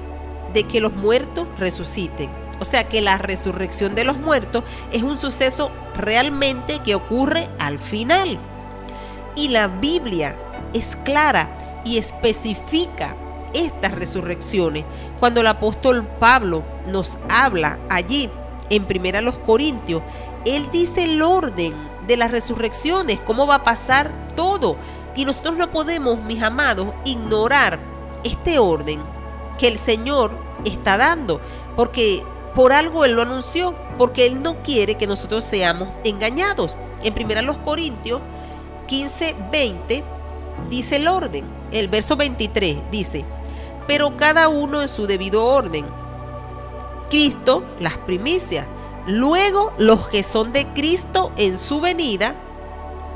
de 0.53 0.63
que 0.63 0.79
los 0.79 0.93
muertos 0.93 1.47
resuciten. 1.57 2.40
O 2.61 2.65
sea 2.65 2.87
que 2.87 3.01
la 3.01 3.17
resurrección 3.17 3.95
de 3.95 4.03
los 4.03 4.19
muertos 4.19 4.63
es 4.91 5.01
un 5.01 5.17
suceso 5.17 5.71
realmente 5.95 6.77
que 6.85 6.93
ocurre 6.93 7.47
al 7.57 7.79
final. 7.79 8.37
Y 9.35 9.47
la 9.47 9.67
Biblia 9.67 10.35
es 10.71 10.95
clara 11.03 11.81
y 11.83 11.97
especifica 11.97 13.15
estas 13.55 13.93
resurrecciones. 13.93 14.85
Cuando 15.19 15.41
el 15.41 15.47
apóstol 15.47 16.07
Pablo 16.19 16.63
nos 16.85 17.17
habla 17.31 17.79
allí 17.89 18.29
en 18.69 18.85
Primera 18.85 19.21
los 19.21 19.39
Corintios, 19.39 20.03
él 20.45 20.69
dice 20.71 21.05
el 21.05 21.19
orden 21.23 21.73
de 22.05 22.15
las 22.15 22.29
resurrecciones, 22.29 23.19
cómo 23.21 23.47
va 23.47 23.55
a 23.55 23.63
pasar 23.63 24.11
todo. 24.35 24.77
Y 25.15 25.25
nosotros 25.25 25.57
no 25.57 25.71
podemos, 25.71 26.21
mis 26.21 26.43
amados, 26.43 26.89
ignorar 27.05 27.79
este 28.23 28.59
orden 28.59 29.01
que 29.57 29.67
el 29.67 29.79
Señor 29.79 30.31
está 30.63 30.97
dando, 30.97 31.41
porque 31.75 32.23
por 32.55 32.73
algo 32.73 33.05
Él 33.05 33.13
lo 33.13 33.21
anunció, 33.21 33.75
porque 33.97 34.25
Él 34.25 34.41
no 34.41 34.61
quiere 34.63 34.95
que 34.95 35.07
nosotros 35.07 35.43
seamos 35.43 35.89
engañados. 36.03 36.75
En 37.03 37.13
Primera 37.13 37.41
los 37.41 37.57
Corintios 37.57 38.21
15, 38.87 39.35
20 39.51 40.03
dice 40.69 40.97
el 40.97 41.07
orden. 41.07 41.45
El 41.71 41.87
verso 41.87 42.15
23 42.15 42.77
dice, 42.91 43.23
pero 43.87 44.17
cada 44.17 44.49
uno 44.49 44.81
en 44.81 44.87
su 44.87 45.07
debido 45.07 45.45
orden. 45.45 45.85
Cristo, 47.09 47.63
las 47.79 47.97
primicias. 47.97 48.67
Luego 49.07 49.71
los 49.77 50.07
que 50.09 50.23
son 50.23 50.51
de 50.51 50.67
Cristo 50.73 51.31
en 51.37 51.57
su 51.57 51.81
venida. 51.81 52.35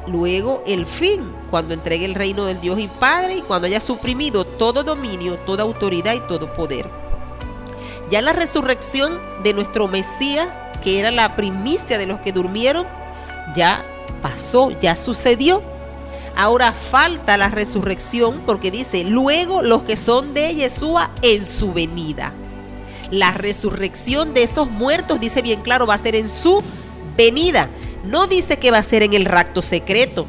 Luego 0.07 0.63
el 0.67 0.85
fin, 0.85 1.33
cuando 1.49 1.73
entregue 1.73 2.05
el 2.05 2.15
reino 2.15 2.45
del 2.45 2.61
Dios 2.61 2.79
y 2.79 2.87
Padre 2.87 3.37
y 3.37 3.41
cuando 3.41 3.67
haya 3.67 3.79
suprimido 3.79 4.45
todo 4.45 4.83
dominio, 4.83 5.37
toda 5.39 5.63
autoridad 5.63 6.13
y 6.13 6.19
todo 6.21 6.53
poder. 6.53 7.04
Ya 8.09 8.21
la 8.21 8.33
resurrección 8.33 9.19
de 9.43 9.53
nuestro 9.53 9.87
Mesías, 9.87 10.47
que 10.83 10.99
era 10.99 11.11
la 11.11 11.35
primicia 11.35 11.97
de 11.97 12.05
los 12.05 12.19
que 12.19 12.31
durmieron, 12.31 12.85
ya 13.55 13.83
pasó, 14.21 14.71
ya 14.79 14.95
sucedió. 14.95 15.63
Ahora 16.35 16.73
falta 16.73 17.37
la 17.37 17.47
resurrección 17.49 18.41
porque 18.45 18.69
dice, 18.69 19.03
luego 19.03 19.61
los 19.61 19.83
que 19.83 19.97
son 19.97 20.33
de 20.33 20.53
Yeshua 20.53 21.11
en 21.21 21.45
su 21.45 21.73
venida. 21.73 22.33
La 23.09 23.31
resurrección 23.31 24.33
de 24.33 24.43
esos 24.43 24.69
muertos, 24.69 25.19
dice 25.19 25.41
bien 25.41 25.61
claro, 25.61 25.87
va 25.87 25.93
a 25.93 25.99
ser 25.99 26.15
en 26.15 26.27
su 26.27 26.61
venida. 27.15 27.69
No 28.03 28.27
dice 28.27 28.57
que 28.57 28.71
va 28.71 28.79
a 28.79 28.83
ser 28.83 29.03
en 29.03 29.13
el 29.13 29.25
rapto 29.25 29.61
secreto. 29.61 30.27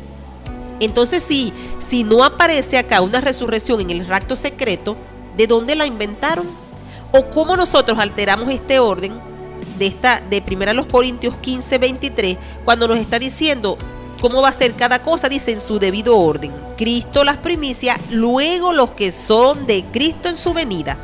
Entonces, 0.81 1.23
si, 1.23 1.53
si 1.79 2.05
no 2.05 2.25
aparece 2.25 2.79
acá 2.79 3.01
una 3.01 3.21
resurrección 3.21 3.81
en 3.81 3.91
el 3.91 4.07
rapto 4.07 4.37
secreto, 4.37 4.97
¿de 5.37 5.47
dónde 5.47 5.75
la 5.75 5.87
inventaron? 5.87 6.47
¿O 7.13 7.31
cómo 7.31 7.57
nosotros 7.57 7.99
alteramos 7.99 8.49
este 8.49 8.79
orden 8.79 9.21
de 9.79 9.87
esta 9.87 10.21
de 10.21 10.43
primera 10.43 10.73
los 10.73 10.87
Corintios 10.87 11.35
15, 11.37 11.79
23, 11.79 12.39
cuando 12.65 12.89
nos 12.89 12.99
está 12.99 13.19
diciendo 13.19 13.77
cómo 14.21 14.43
va 14.43 14.49
a 14.49 14.53
ser 14.53 14.73
cada 14.75 15.03
cosa, 15.03 15.29
dice 15.29 15.53
en 15.53 15.61
su 15.61 15.79
debido 15.79 16.19
orden. 16.19 16.53
Cristo 16.77 17.25
las 17.25 17.39
primicias, 17.39 17.99
luego 18.11 18.73
los 18.73 18.91
que 18.91 19.13
son 19.13 19.67
de 19.67 19.85
Cristo 19.93 20.29
en 20.29 20.37
su 20.37 20.53
venida. 20.53 20.97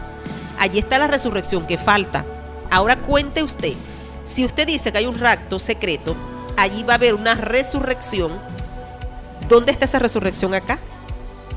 Allí 0.58 0.78
está 0.78 0.98
la 0.98 1.06
resurrección 1.06 1.66
que 1.66 1.78
falta. 1.78 2.24
Ahora 2.70 2.96
cuente 2.96 3.42
usted, 3.42 3.74
si 4.24 4.44
usted 4.44 4.66
dice 4.66 4.92
que 4.92 4.98
hay 4.98 5.06
un 5.06 5.18
rapto 5.18 5.58
secreto, 5.58 6.16
allí 6.56 6.82
va 6.82 6.94
a 6.94 6.96
haber 6.96 7.14
una 7.14 7.34
resurrección. 7.34 8.32
¿Dónde 9.48 9.72
está 9.72 9.84
esa 9.84 9.98
resurrección 9.98 10.54
acá? 10.54 10.78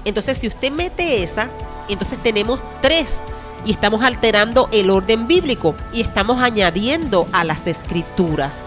Entonces, 0.04 0.38
si 0.38 0.48
usted 0.48 0.72
mete 0.72 1.24
esa, 1.24 1.50
entonces 1.88 2.22
tenemos 2.22 2.62
tres 2.82 3.22
y 3.66 3.72
estamos 3.72 4.04
alterando 4.04 4.70
el 4.72 4.90
orden 4.90 5.28
bíblico 5.28 5.76
y 5.92 6.02
estamos 6.02 6.42
añadiendo 6.42 7.28
a 7.32 7.44
las 7.44 7.68
escrituras. 7.68 8.64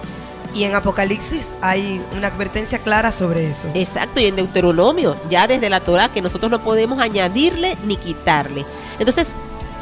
Y 0.55 0.65
en 0.65 0.75
Apocalipsis 0.75 1.53
hay 1.61 2.03
una 2.17 2.29
advertencia 2.29 2.79
clara 2.79 3.13
sobre 3.13 3.51
eso. 3.51 3.69
Exacto, 3.75 4.21
y 4.21 4.27
en 4.27 4.37
Deuteronomio, 4.37 5.17
ya 5.31 5.47
desde 5.47 5.71
la 5.71 5.81
Torah, 5.81 6.09
que 6.09 6.23
nosotros 6.23 6.51
no 6.51 6.63
podemos 6.65 7.01
añadirle 7.01 7.77
ni 7.85 7.97
quitarle. 7.97 8.65
Entonces, 8.99 9.35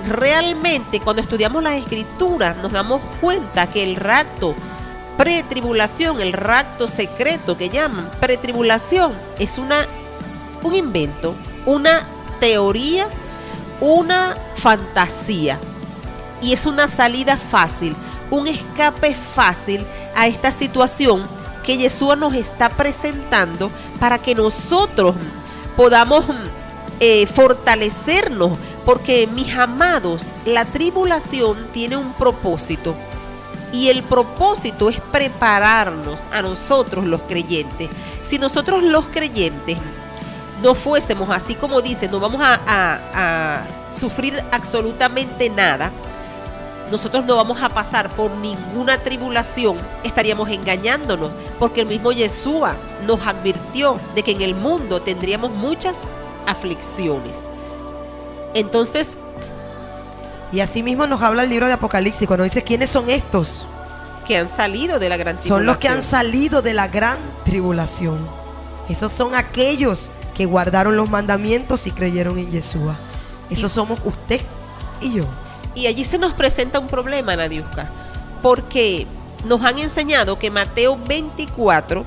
realmente 0.09 1.01
cuando 1.01 1.22
estudiamos 1.22 1.62
las 1.62 1.74
escrituras 1.74 2.56
nos 2.59 2.70
damos 2.70 3.01
cuenta 3.20 3.66
que 3.66 3.82
el 3.82 3.97
rapto 3.97 4.55
pretribulación, 5.16 6.20
el 6.20 6.32
rapto 6.32 6.86
secreto 6.86 7.56
que 7.56 7.70
llaman 7.70 8.10
pretribulación, 8.20 9.14
es 9.38 9.59
una 9.59 9.86
un 10.62 10.74
invento, 10.74 11.34
una 11.64 12.06
teoría, 12.40 13.09
una 13.80 14.36
fantasía. 14.56 15.58
Y 16.40 16.52
es 16.52 16.66
una 16.66 16.88
salida 16.88 17.36
fácil, 17.36 17.96
un 18.30 18.46
escape 18.46 19.14
fácil 19.14 19.86
a 20.14 20.26
esta 20.26 20.52
situación 20.52 21.26
que 21.64 21.76
Yeshua 21.76 22.16
nos 22.16 22.34
está 22.34 22.68
presentando 22.68 23.70
para 23.98 24.18
que 24.18 24.34
nosotros 24.34 25.16
podamos 25.76 26.24
eh, 27.00 27.26
fortalecernos. 27.26 28.56
Porque 28.84 29.26
mis 29.26 29.52
amados, 29.56 30.30
la 30.44 30.64
tribulación 30.64 31.68
tiene 31.72 31.96
un 31.96 32.12
propósito. 32.12 32.94
Y 33.72 33.88
el 33.88 34.04
propósito 34.04 34.88
es 34.88 35.00
prepararnos 35.10 36.28
a 36.32 36.40
nosotros 36.40 37.04
los 37.04 37.22
creyentes. 37.22 37.90
Si 38.22 38.38
nosotros 38.38 38.84
los 38.84 39.06
creyentes 39.06 39.76
no 40.66 40.74
fuésemos 40.74 41.30
así 41.30 41.55
como 41.55 41.80
dice, 41.80 42.09
no 42.09 42.18
vamos 42.18 42.40
a, 42.43 42.59
a 42.66 43.60
sufrir 43.93 44.43
absolutamente 44.51 45.48
nada, 45.48 45.93
nosotros 46.90 47.24
no 47.24 47.36
vamos 47.36 47.62
a 47.62 47.68
pasar 47.68 48.10
por 48.10 48.32
ninguna 48.32 48.98
tribulación, 49.01 49.78
estaríamos 50.02 50.48
engañándonos, 50.48 51.30
porque 51.60 51.82
el 51.82 51.86
mismo 51.86 52.10
Yeshua 52.10 52.74
nos 53.06 53.24
advirtió 53.24 53.97
de 54.16 54.24
que 54.24 54.32
en 54.32 54.43
el 54.43 54.56
mundo 54.56 55.01
tendríamos 55.01 55.52
muchas 55.52 56.01
aflicciones. 56.48 57.44
Entonces, 58.55 59.16
Y 60.52 60.60
así 60.60 60.82
mismo 60.82 61.06
nos 61.06 61.22
habla 61.22 61.44
el 61.44 61.51
libro 61.51 61.66
de 61.66 61.74
Apocalipsis 61.74 62.26
cuando 62.26 62.43
dice 62.44 62.62
quiénes 62.62 62.90
son 62.90 63.09
estos. 63.09 63.66
que 64.26 64.36
han 64.36 64.48
salido 64.48 64.98
de 64.98 65.09
la 65.09 65.16
gran 65.16 65.36
tribulación. 65.36 65.59
Son 65.59 65.66
los 65.66 65.76
que 65.76 65.88
han 65.88 66.02
salido 66.02 66.60
de 66.60 66.74
la 66.74 66.88
gran 66.88 67.18
tribulación. 67.44 68.18
Esos 68.88 69.12
son 69.12 69.34
aquellos 69.36 70.10
que 70.36 70.44
guardaron 70.44 70.96
los 70.96 71.08
mandamientos 71.08 71.86
y 71.86 71.92
creyeron 71.92 72.36
en 72.36 72.50
Yeshua. 72.50 72.98
Esos 73.48 73.72
somos 73.72 73.98
usted 74.04 74.42
y 75.00 75.14
yo. 75.14 75.24
Y 75.74 75.86
allí 75.86 76.04
se 76.04 76.18
nos 76.18 76.34
presenta 76.34 76.78
un 76.78 76.88
problema, 76.88 77.34
Nadiuska, 77.36 77.88
porque 78.42 79.06
nos 79.46 79.62
han 79.62 79.78
enseñado 79.78 80.38
que 80.38 80.50
Mateo 80.50 80.98
24 81.08 82.04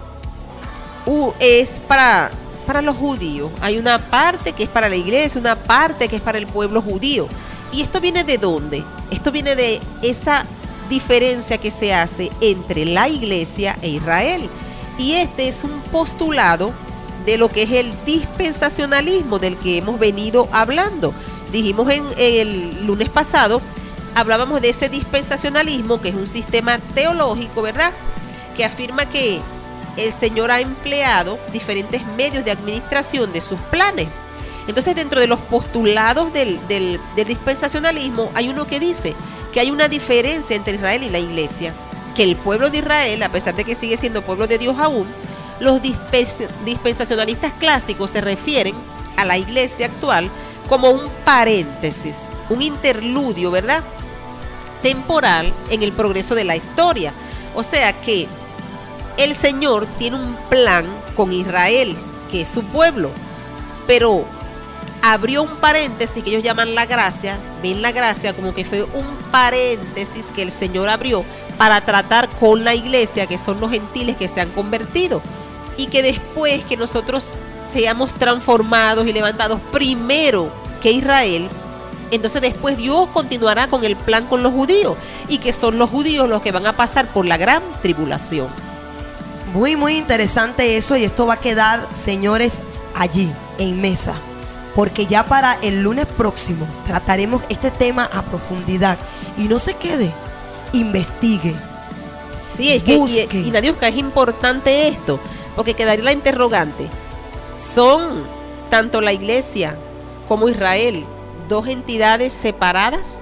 uh, 1.08 1.32
es 1.40 1.82
para, 1.88 2.30
para 2.68 2.84
los 2.84 2.96
judíos. 2.98 3.50
Hay 3.62 3.80
una 3.80 3.98
parte 3.98 4.54
que 4.54 4.64
es 4.64 4.70
para 4.70 4.90
la 4.90 4.96
iglesia, 4.96 5.42
una 5.42 5.56
parte 5.56 6.08
que 6.08 6.18
es 6.18 6.22
para 6.22 6.38
el 6.38 6.46
pueblo 6.46 6.84
judío. 6.84 7.28
¿Y 7.72 7.82
esto 7.82 8.00
viene 8.00 8.24
de 8.24 8.38
dónde? 8.38 8.84
Esto 9.10 9.32
viene 9.32 9.56
de 9.56 9.80
esa 10.04 10.46
diferencia 10.88 11.58
que 11.58 11.72
se 11.72 11.96
hace 11.96 12.30
entre 12.42 12.86
la 12.86 13.10
iglesia 13.10 13.76
e 13.82 13.90
Israel. 13.90 14.48
Y 15.00 15.14
este 15.14 15.48
es 15.48 15.64
un 15.64 15.82
postulado 15.92 16.74
de 17.26 17.38
lo 17.38 17.50
que 17.50 17.64
es 17.64 17.72
el 17.72 17.94
dispensacionalismo 18.06 19.40
del 19.40 19.58
que 19.58 19.78
hemos 19.78 20.00
venido 20.00 20.48
hablando. 20.52 21.14
Dijimos 21.52 21.90
en 21.92 22.06
el 22.18 22.86
lunes 22.86 23.10
pasado, 23.10 23.62
hablábamos 24.16 24.62
de 24.62 24.70
ese 24.70 24.90
dispensacionalismo, 24.90 26.02
que 26.02 26.10
es 26.10 26.16
un 26.16 26.28
sistema 26.28 26.80
teológico, 26.94 27.62
¿verdad? 27.62 27.92
Que 28.56 28.66
afirma 28.66 29.10
que 29.10 29.40
el 29.98 30.14
Señor 30.14 30.52
ha 30.52 30.60
empleado 30.62 31.40
diferentes 31.52 32.06
medios 32.18 32.46
de 32.46 32.52
administración 32.52 33.34
de 33.34 33.42
sus 33.42 33.60
planes. 33.72 34.08
Entonces, 34.68 34.96
dentro 34.96 35.20
de 35.20 35.28
los 35.28 35.40
postulados 35.40 36.32
del, 36.32 36.60
del- 36.68 37.00
del 37.16 37.28
dispensacionalismo, 37.28 38.32
hay 38.36 38.50
uno 38.50 38.68
que 38.68 38.80
dice 38.80 39.16
que 39.52 39.60
hay 39.60 39.72
una 39.72 39.88
diferencia 39.88 40.56
entre 40.56 40.76
Israel 40.76 41.02
y 41.04 41.10
la 41.10 41.20
iglesia. 41.20 41.74
Que 42.16 42.24
el 42.24 42.36
pueblo 42.36 42.70
de 42.70 42.80
Israel, 42.80 43.24
a 43.24 43.30
pesar 43.30 43.56
de 43.56 43.66
que 43.66 43.76
sigue 43.76 43.98
siendo 43.98 44.22
pueblo 44.22 44.46
de 44.46 44.58
Dios 44.60 44.78
aún, 44.78 45.08
los 45.60 45.82
dispens- 45.82 46.48
dispensacionalistas 46.66 47.54
clásicos 47.54 48.12
se 48.12 48.22
refieren 48.22 48.76
a 49.18 49.26
la 49.26 49.38
iglesia 49.38 49.88
actual 49.88 50.30
como 50.68 50.92
un 50.92 51.10
paréntesis, 51.26 52.30
un 52.50 52.62
interludio, 52.62 53.52
¿verdad? 53.52 53.84
Temporal 54.82 55.54
en 55.70 55.84
el 55.84 55.92
progreso 55.92 56.36
de 56.36 56.44
la 56.46 56.56
historia. 56.56 57.14
O 57.56 57.64
sea 57.64 58.00
que 58.02 58.28
el 59.18 59.36
Señor 59.36 59.86
tiene 59.98 60.16
un 60.18 60.38
plan 60.50 60.86
con 61.16 61.34
Israel, 61.34 61.98
que 62.32 62.42
es 62.42 62.48
su 62.50 62.64
pueblo, 62.64 63.12
pero 63.88 64.24
abrió 65.02 65.44
un 65.44 65.58
paréntesis 65.58 66.24
que 66.24 66.30
ellos 66.30 66.44
llaman 66.44 66.76
la 66.76 66.86
gracia, 66.86 67.38
ven 67.62 67.82
la 67.82 67.92
gracia 67.92 68.34
como 68.34 68.54
que 68.54 68.64
fue 68.64 68.84
un 68.84 69.18
paréntesis 69.32 70.28
que 70.36 70.44
el 70.44 70.52
Señor 70.52 70.88
abrió 70.90 71.26
para 71.58 71.82
tratar 71.82 72.30
con 72.40 72.64
la 72.64 72.76
iglesia, 72.76 73.28
que 73.28 73.38
son 73.38 73.60
los 73.60 73.72
gentiles 73.72 74.16
que 74.16 74.28
se 74.28 74.40
han 74.40 74.52
convertido, 74.52 75.22
y 75.80 75.88
que 75.88 76.04
después 76.04 76.66
que 76.66 76.76
nosotros 76.76 77.40
seamos 77.66 78.14
transformados 78.14 79.08
y 79.08 79.14
levantados 79.14 79.62
primero 79.72 80.52
que 80.82 80.92
Israel, 80.92 81.48
entonces 82.12 82.42
después 82.42 82.76
Dios 82.76 83.08
continuará 83.14 83.70
con 83.70 83.86
el 83.86 83.96
plan 83.96 84.28
con 84.28 84.44
los 84.44 84.52
judíos, 84.52 84.98
y 85.30 85.38
que 85.38 85.54
son 85.54 85.78
los 85.78 85.90
judíos 85.90 86.28
los 86.28 86.42
que 86.42 86.52
van 86.52 86.68
a 86.68 86.76
pasar 86.76 87.14
por 87.14 87.26
la 87.26 87.38
gran 87.38 87.64
tribulación. 87.82 88.50
Muy, 89.54 89.78
muy 89.78 89.96
interesante 89.96 90.76
eso 90.76 90.98
y 90.98 91.06
esto 91.06 91.26
va 91.26 91.36
a 91.36 91.40
quedar, 91.40 91.88
señores, 91.96 92.60
allí, 92.94 93.32
en 93.58 93.80
mesa. 93.80 94.16
Porque 94.76 95.06
ya 95.06 95.26
para 95.26 95.54
el 95.62 95.82
lunes 95.82 96.08
próximo 96.08 96.68
trataremos 96.86 97.42
este 97.48 97.72
tema 97.72 98.10
a 98.14 98.22
profundidad. 98.22 99.00
Y 99.38 99.48
no 99.48 99.58
se 99.60 99.76
quede, 99.76 100.12
investigue. 100.74 101.56
Sí, 102.56 102.70
es 102.70 102.84
que 102.84 102.96
y, 102.96 103.48
y 103.48 103.52
Nadiuska, 103.52 103.88
es 103.88 103.98
importante 103.98 104.90
esto, 104.90 105.20
porque 105.60 105.74
quedaría 105.74 106.06
la 106.06 106.14
interrogante. 106.14 106.88
¿Son 107.58 108.24
tanto 108.70 109.02
la 109.02 109.12
iglesia 109.12 109.78
como 110.30 110.48
Israel 110.48 111.06
dos 111.50 111.68
entidades 111.68 112.32
separadas? 112.32 113.20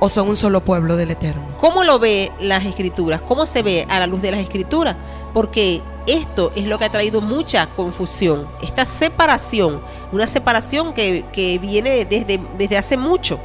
¿O 0.00 0.08
son 0.08 0.30
un 0.30 0.38
solo 0.38 0.64
pueblo 0.64 0.96
del 0.96 1.10
Eterno? 1.10 1.42
¿Cómo 1.60 1.84
lo 1.84 1.98
ve 1.98 2.32
las 2.40 2.64
escrituras? 2.64 3.20
¿Cómo 3.20 3.44
se 3.44 3.60
ve 3.60 3.86
a 3.90 3.98
la 3.98 4.06
luz 4.06 4.22
de 4.22 4.30
las 4.30 4.40
escrituras? 4.40 4.96
Porque 5.34 5.82
esto 6.06 6.52
es 6.56 6.64
lo 6.64 6.78
que 6.78 6.86
ha 6.86 6.90
traído 6.90 7.20
mucha 7.20 7.66
confusión, 7.66 8.48
esta 8.62 8.86
separación, 8.86 9.82
una 10.10 10.26
separación 10.26 10.94
que, 10.94 11.26
que 11.34 11.58
viene 11.58 12.06
desde, 12.06 12.40
desde 12.56 12.78
hace 12.78 12.96
mucho, 12.96 13.38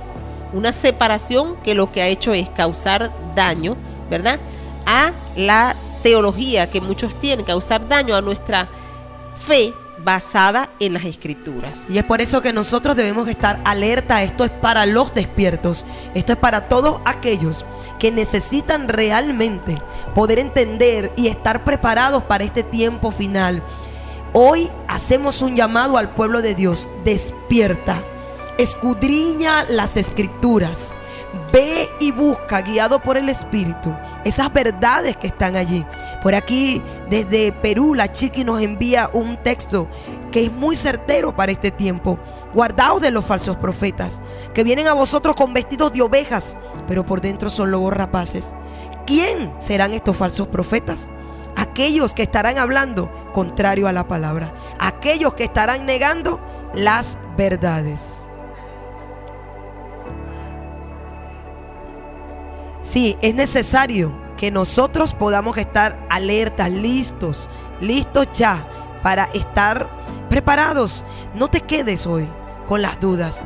una 0.53 0.71
separación 0.71 1.57
que 1.57 1.75
lo 1.75 1.91
que 1.91 2.01
ha 2.01 2.07
hecho 2.07 2.33
es 2.33 2.49
causar 2.49 3.11
daño, 3.35 3.75
¿verdad? 4.09 4.39
A 4.85 5.11
la 5.35 5.75
teología 6.01 6.69
que 6.69 6.81
muchos 6.81 7.19
tienen, 7.19 7.45
causar 7.45 7.87
daño 7.87 8.15
a 8.15 8.21
nuestra 8.21 8.69
fe 9.35 9.73
basada 10.03 10.69
en 10.79 10.93
las 10.93 11.05
escrituras. 11.05 11.85
Y 11.89 11.97
es 11.97 12.03
por 12.03 12.21
eso 12.21 12.41
que 12.41 12.53
nosotros 12.53 12.95
debemos 12.95 13.27
estar 13.27 13.61
alerta. 13.65 14.23
Esto 14.23 14.43
es 14.45 14.51
para 14.51 14.85
los 14.85 15.13
despiertos. 15.13 15.85
Esto 16.13 16.33
es 16.33 16.37
para 16.37 16.69
todos 16.69 17.01
aquellos 17.05 17.65
que 17.97 18.11
necesitan 18.11 18.87
realmente 18.87 19.81
poder 20.15 20.39
entender 20.39 21.11
y 21.15 21.27
estar 21.27 21.63
preparados 21.63 22.23
para 22.23 22.43
este 22.43 22.63
tiempo 22.63 23.11
final. 23.11 23.63
Hoy 24.33 24.69
hacemos 24.87 25.41
un 25.41 25.55
llamado 25.55 25.97
al 25.97 26.13
pueblo 26.13 26.41
de 26.41 26.55
Dios. 26.55 26.87
Despierta. 27.03 28.03
Escudriña 28.57 29.63
las 29.69 29.97
escrituras. 29.97 30.95
Ve 31.51 31.87
y 31.99 32.11
busca, 32.11 32.61
guiado 32.61 32.99
por 32.99 33.17
el 33.17 33.29
Espíritu, 33.29 33.95
esas 34.23 34.51
verdades 34.51 35.15
que 35.15 35.27
están 35.27 35.55
allí. 35.55 35.85
Por 36.23 36.33
aquí, 36.33 36.81
desde 37.09 37.51
Perú, 37.51 37.93
la 37.93 38.11
Chiqui 38.11 38.43
nos 38.43 38.61
envía 38.61 39.09
un 39.13 39.37
texto 39.37 39.87
que 40.31 40.43
es 40.45 40.51
muy 40.51 40.75
certero 40.75 41.35
para 41.35 41.51
este 41.51 41.71
tiempo. 41.71 42.19
Guardaos 42.53 43.01
de 43.01 43.11
los 43.11 43.25
falsos 43.25 43.57
profetas, 43.57 44.21
que 44.53 44.63
vienen 44.63 44.87
a 44.87 44.93
vosotros 44.93 45.35
con 45.35 45.53
vestidos 45.53 45.93
de 45.93 46.01
ovejas, 46.01 46.55
pero 46.87 47.05
por 47.05 47.21
dentro 47.21 47.49
son 47.49 47.71
lobos 47.71 47.93
rapaces. 47.93 48.53
¿Quién 49.05 49.53
serán 49.59 49.93
estos 49.93 50.17
falsos 50.17 50.47
profetas? 50.47 51.09
Aquellos 51.55 52.13
que 52.13 52.23
estarán 52.23 52.57
hablando 52.57 53.11
contrario 53.33 53.87
a 53.87 53.91
la 53.91 54.07
palabra. 54.07 54.53
Aquellos 54.79 55.33
que 55.33 55.43
estarán 55.43 55.85
negando 55.85 56.39
las 56.73 57.17
verdades. 57.37 58.28
Sí, 62.81 63.17
es 63.21 63.35
necesario 63.35 64.13
que 64.37 64.51
nosotros 64.51 65.13
podamos 65.13 65.57
estar 65.57 65.99
alertas, 66.09 66.71
listos, 66.71 67.49
listos 67.81 68.27
ya 68.33 68.65
para 69.03 69.25
estar 69.25 69.89
preparados. 70.29 71.03
No 71.35 71.49
te 71.49 71.59
quedes 71.61 72.07
hoy 72.07 72.25
con 72.65 72.81
las 72.81 73.01
dudas. 73.01 73.43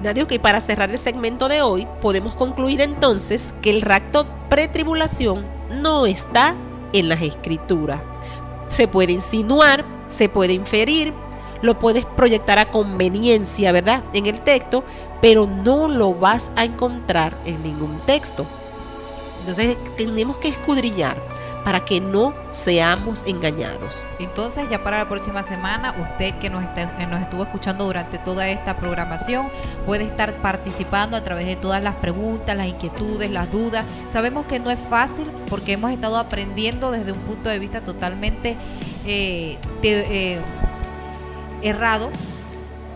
Nadio, 0.02 0.28
que 0.28 0.40
para 0.40 0.62
cerrar 0.62 0.92
el 0.92 1.00
segmento 1.00 1.48
de 1.48 1.62
hoy, 1.62 1.88
podemos 2.02 2.36
concluir 2.36 2.82
entonces 2.82 3.54
que 3.62 3.70
el 3.72 3.82
rapto 3.82 4.28
pretribulación 4.50 5.46
no 5.70 6.06
está 6.06 6.56
en 6.94 7.10
las 7.10 7.22
escrituras. 7.22 8.02
Se 8.70 8.88
puede 8.88 9.14
insinuar, 9.14 9.86
se 10.10 10.30
puede 10.30 10.54
inferir, 10.54 11.14
lo 11.66 11.80
puedes 11.80 12.06
proyectar 12.06 12.60
a 12.60 12.72
conveniencia, 12.72 13.72
¿verdad? 13.72 14.04
En 14.14 14.26
el 14.28 14.42
texto, 14.42 14.84
pero 15.22 15.48
no 15.48 15.88
lo 15.88 16.14
vas 16.14 16.52
a 16.56 16.64
encontrar 16.64 17.38
en 17.46 17.64
ningún 17.64 18.00
texto. 18.06 18.46
Entonces 19.40 19.78
tenemos 19.98 20.38
que 20.38 20.48
escudriñar 20.48 21.18
para 21.66 21.84
que 21.84 22.00
no 22.00 22.36
seamos 22.52 23.24
engañados. 23.26 24.04
Entonces, 24.20 24.70
ya 24.70 24.84
para 24.84 25.00
la 25.00 25.10
próxima 25.10 25.42
semana, 25.42 25.96
usted 26.00 26.36
que 26.36 26.52
nos, 26.52 26.64
está, 26.64 26.96
que 26.96 27.08
nos 27.08 27.20
estuvo 27.22 27.42
escuchando 27.42 27.86
durante 27.86 28.20
toda 28.20 28.48
esta 28.48 28.78
programación 28.78 29.48
puede 29.84 30.04
estar 30.04 30.36
participando 30.36 31.18
a 31.18 31.24
través 31.24 31.48
de 31.48 31.56
todas 31.56 31.82
las 31.82 31.96
preguntas, 31.96 32.56
las 32.56 32.68
inquietudes, 32.68 33.32
las 33.32 33.52
dudas. 33.52 33.84
Sabemos 34.08 34.46
que 34.46 34.60
no 34.60 34.70
es 34.70 34.80
fácil 34.92 35.26
porque 35.50 35.74
hemos 35.74 35.92
estado 35.92 36.18
aprendiendo 36.18 36.92
desde 36.92 37.12
un 37.12 37.20
punto 37.20 37.50
de 37.50 37.58
vista 37.58 37.82
totalmente 37.82 38.58
eh, 39.08 39.58
eh, 39.82 40.40
errado 41.62 42.12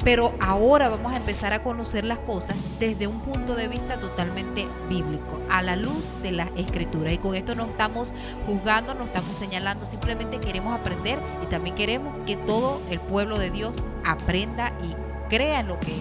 pero 0.04 0.34
ahora 0.40 0.90
vamos 0.90 1.14
a 1.14 1.18
empezar 1.18 1.54
a 1.54 1.62
conocer 1.62 2.06
las 2.06 2.20
cosas 2.20 2.56
desde 2.80 3.08
un 3.08 3.20
punto 3.20 3.56
de 3.56 3.68
vista 3.68 4.00
totalmente 4.00 4.68
bíblico, 4.88 5.40
a 5.50 5.62
la 5.62 5.76
luz 5.76 6.10
de 6.24 6.32
la 6.32 6.50
escritura. 6.56 7.12
Y 7.12 7.18
con 7.18 7.36
esto 7.36 7.56
no 7.56 7.66
estamos 7.66 8.14
juzgando, 8.48 8.94
no 8.94 9.04
estamos 9.04 9.36
señalando, 9.36 9.86
simplemente 9.86 10.40
queremos 10.40 10.78
aprender 10.78 11.20
y 11.44 11.48
también 11.48 11.76
queremos 11.76 12.16
que 12.26 12.38
todo 12.38 12.82
el 12.90 13.00
pueblo 13.00 13.38
de 13.38 13.52
Dios 13.52 13.84
aprenda 14.06 14.74
y 14.84 14.96
crea 15.30 15.60
en 15.60 15.68
lo 15.68 15.80
que, 15.80 15.96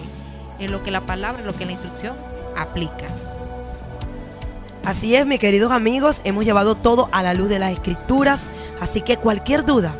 en 0.59 0.71
lo 0.71 0.81
que 0.81 0.91
la 0.91 1.01
palabra, 1.01 1.41
en 1.41 1.47
lo 1.47 1.55
que 1.55 1.65
la 1.65 1.73
instrucción 1.73 2.15
aplica. 2.57 3.07
Así 4.85 5.15
es, 5.15 5.25
mis 5.25 5.39
queridos 5.39 5.71
amigos, 5.71 6.21
hemos 6.23 6.45
llevado 6.45 6.75
todo 6.75 7.09
a 7.11 7.21
la 7.21 7.33
luz 7.33 7.49
de 7.49 7.59
las 7.59 7.73
escrituras, 7.73 8.49
así 8.79 9.01
que 9.01 9.17
cualquier 9.17 9.65
duda, 9.65 9.93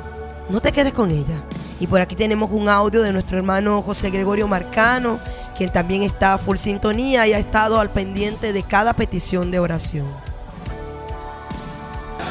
no 0.50 0.62
te 0.62 0.72
quedes 0.72 0.94
con 0.94 1.12
ella. 1.12 1.44
Y 1.80 1.88
por 1.88 2.02
aquí 2.02 2.16
tenemos 2.16 2.52
un 2.52 2.68
audio 2.68 3.02
de 3.02 3.14
nuestro 3.14 3.38
hermano 3.38 3.82
José 3.82 4.10
Gregorio 4.10 4.48
Marcano, 4.50 5.20
quien 5.58 5.72
también 5.72 6.04
está 6.04 6.38
full 6.38 6.58
sintonía 6.58 7.26
y 7.26 7.34
ha 7.34 7.40
estado 7.40 7.80
al 7.80 7.90
pendiente 7.90 8.52
de 8.52 8.64
cada 8.64 8.94
petición 8.94 9.50
de 9.50 9.60
oración. 9.60 10.08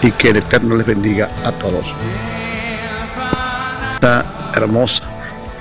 Y 0.03 0.13
que 0.13 0.31
el 0.31 0.37
Eterno 0.37 0.77
les 0.77 0.87
bendiga 0.87 1.31
a 1.45 1.53
todos. 1.53 1.87
Está 3.95 4.27
hermosa. 4.55 5.03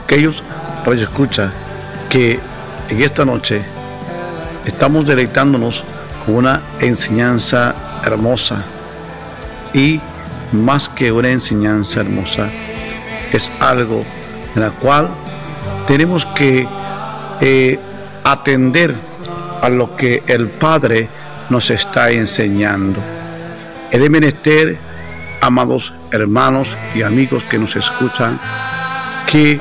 Aquellos 0.03 0.43
radio 0.85 1.03
escucha 1.03 1.53
que 2.09 2.39
en 2.89 3.01
esta 3.01 3.23
noche 3.23 3.61
estamos 4.65 5.07
deleitándonos 5.07 5.83
con 6.25 6.35
una 6.35 6.61
enseñanza 6.81 7.73
hermosa 8.03 8.63
y 9.73 10.01
más 10.51 10.89
que 10.89 11.11
una 11.11 11.29
enseñanza 11.29 12.01
hermosa 12.01 12.49
es 13.31 13.51
algo 13.59 14.03
en 14.55 14.61
la 14.61 14.71
cual 14.71 15.09
tenemos 15.85 16.25
que 16.27 16.67
eh, 17.41 17.79
atender 18.23 18.95
a 19.61 19.69
lo 19.69 19.95
que 19.95 20.23
el 20.27 20.47
Padre 20.49 21.09
nos 21.49 21.69
está 21.69 22.11
enseñando. 22.11 22.99
Es 23.91 24.01
de 24.01 24.09
menester, 24.09 24.77
amados 25.41 25.93
hermanos 26.11 26.75
y 26.95 27.01
amigos 27.01 27.43
que 27.43 27.57
nos 27.57 27.75
escuchan, 27.75 28.39
que 29.25 29.59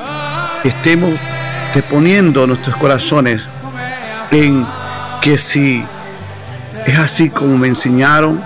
estemos 0.63 1.13
deponiendo 1.73 2.47
nuestros 2.47 2.75
corazones 2.77 3.47
en 4.31 4.65
que 5.21 5.37
si 5.37 5.83
es 6.85 6.97
así 6.97 7.29
como 7.29 7.57
me 7.57 7.67
enseñaron, 7.67 8.41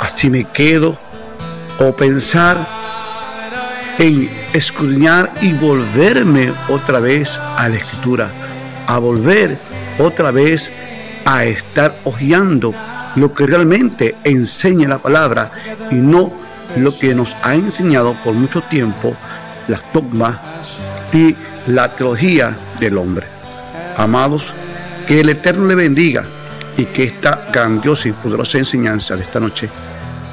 así 0.00 0.30
me 0.30 0.44
quedo, 0.44 0.98
o 1.78 1.92
pensar 1.92 2.66
en 3.98 4.30
escudriñar 4.56 5.32
y 5.42 5.52
volverme 5.52 6.52
otra 6.68 6.98
vez 6.98 7.38
a 7.38 7.68
la 7.68 7.76
escritura, 7.76 8.30
a 8.86 8.98
volver 8.98 9.58
otra 9.98 10.30
vez 10.30 10.70
a 11.24 11.44
estar 11.44 12.00
hojeando 12.04 12.74
lo 13.16 13.32
que 13.32 13.46
realmente 13.46 14.16
enseña 14.24 14.88
la 14.88 14.98
palabra 14.98 15.50
y 15.90 15.96
no 15.96 16.32
lo 16.76 16.96
que 16.96 17.14
nos 17.14 17.36
ha 17.42 17.54
enseñado 17.54 18.14
por 18.24 18.34
mucho 18.34 18.62
tiempo 18.62 19.14
las 19.68 19.82
dogmas 19.92 20.38
y 21.12 21.34
la 21.66 21.94
teología 21.94 22.56
del 22.78 22.98
hombre. 22.98 23.26
Amados, 23.96 24.52
que 25.06 25.20
el 25.20 25.28
Eterno 25.28 25.66
le 25.66 25.74
bendiga 25.74 26.24
y 26.76 26.84
que 26.86 27.04
esta 27.04 27.48
grandiosa 27.52 28.08
y 28.08 28.12
poderosa 28.12 28.58
enseñanza 28.58 29.16
de 29.16 29.22
esta 29.22 29.40
noche 29.40 29.68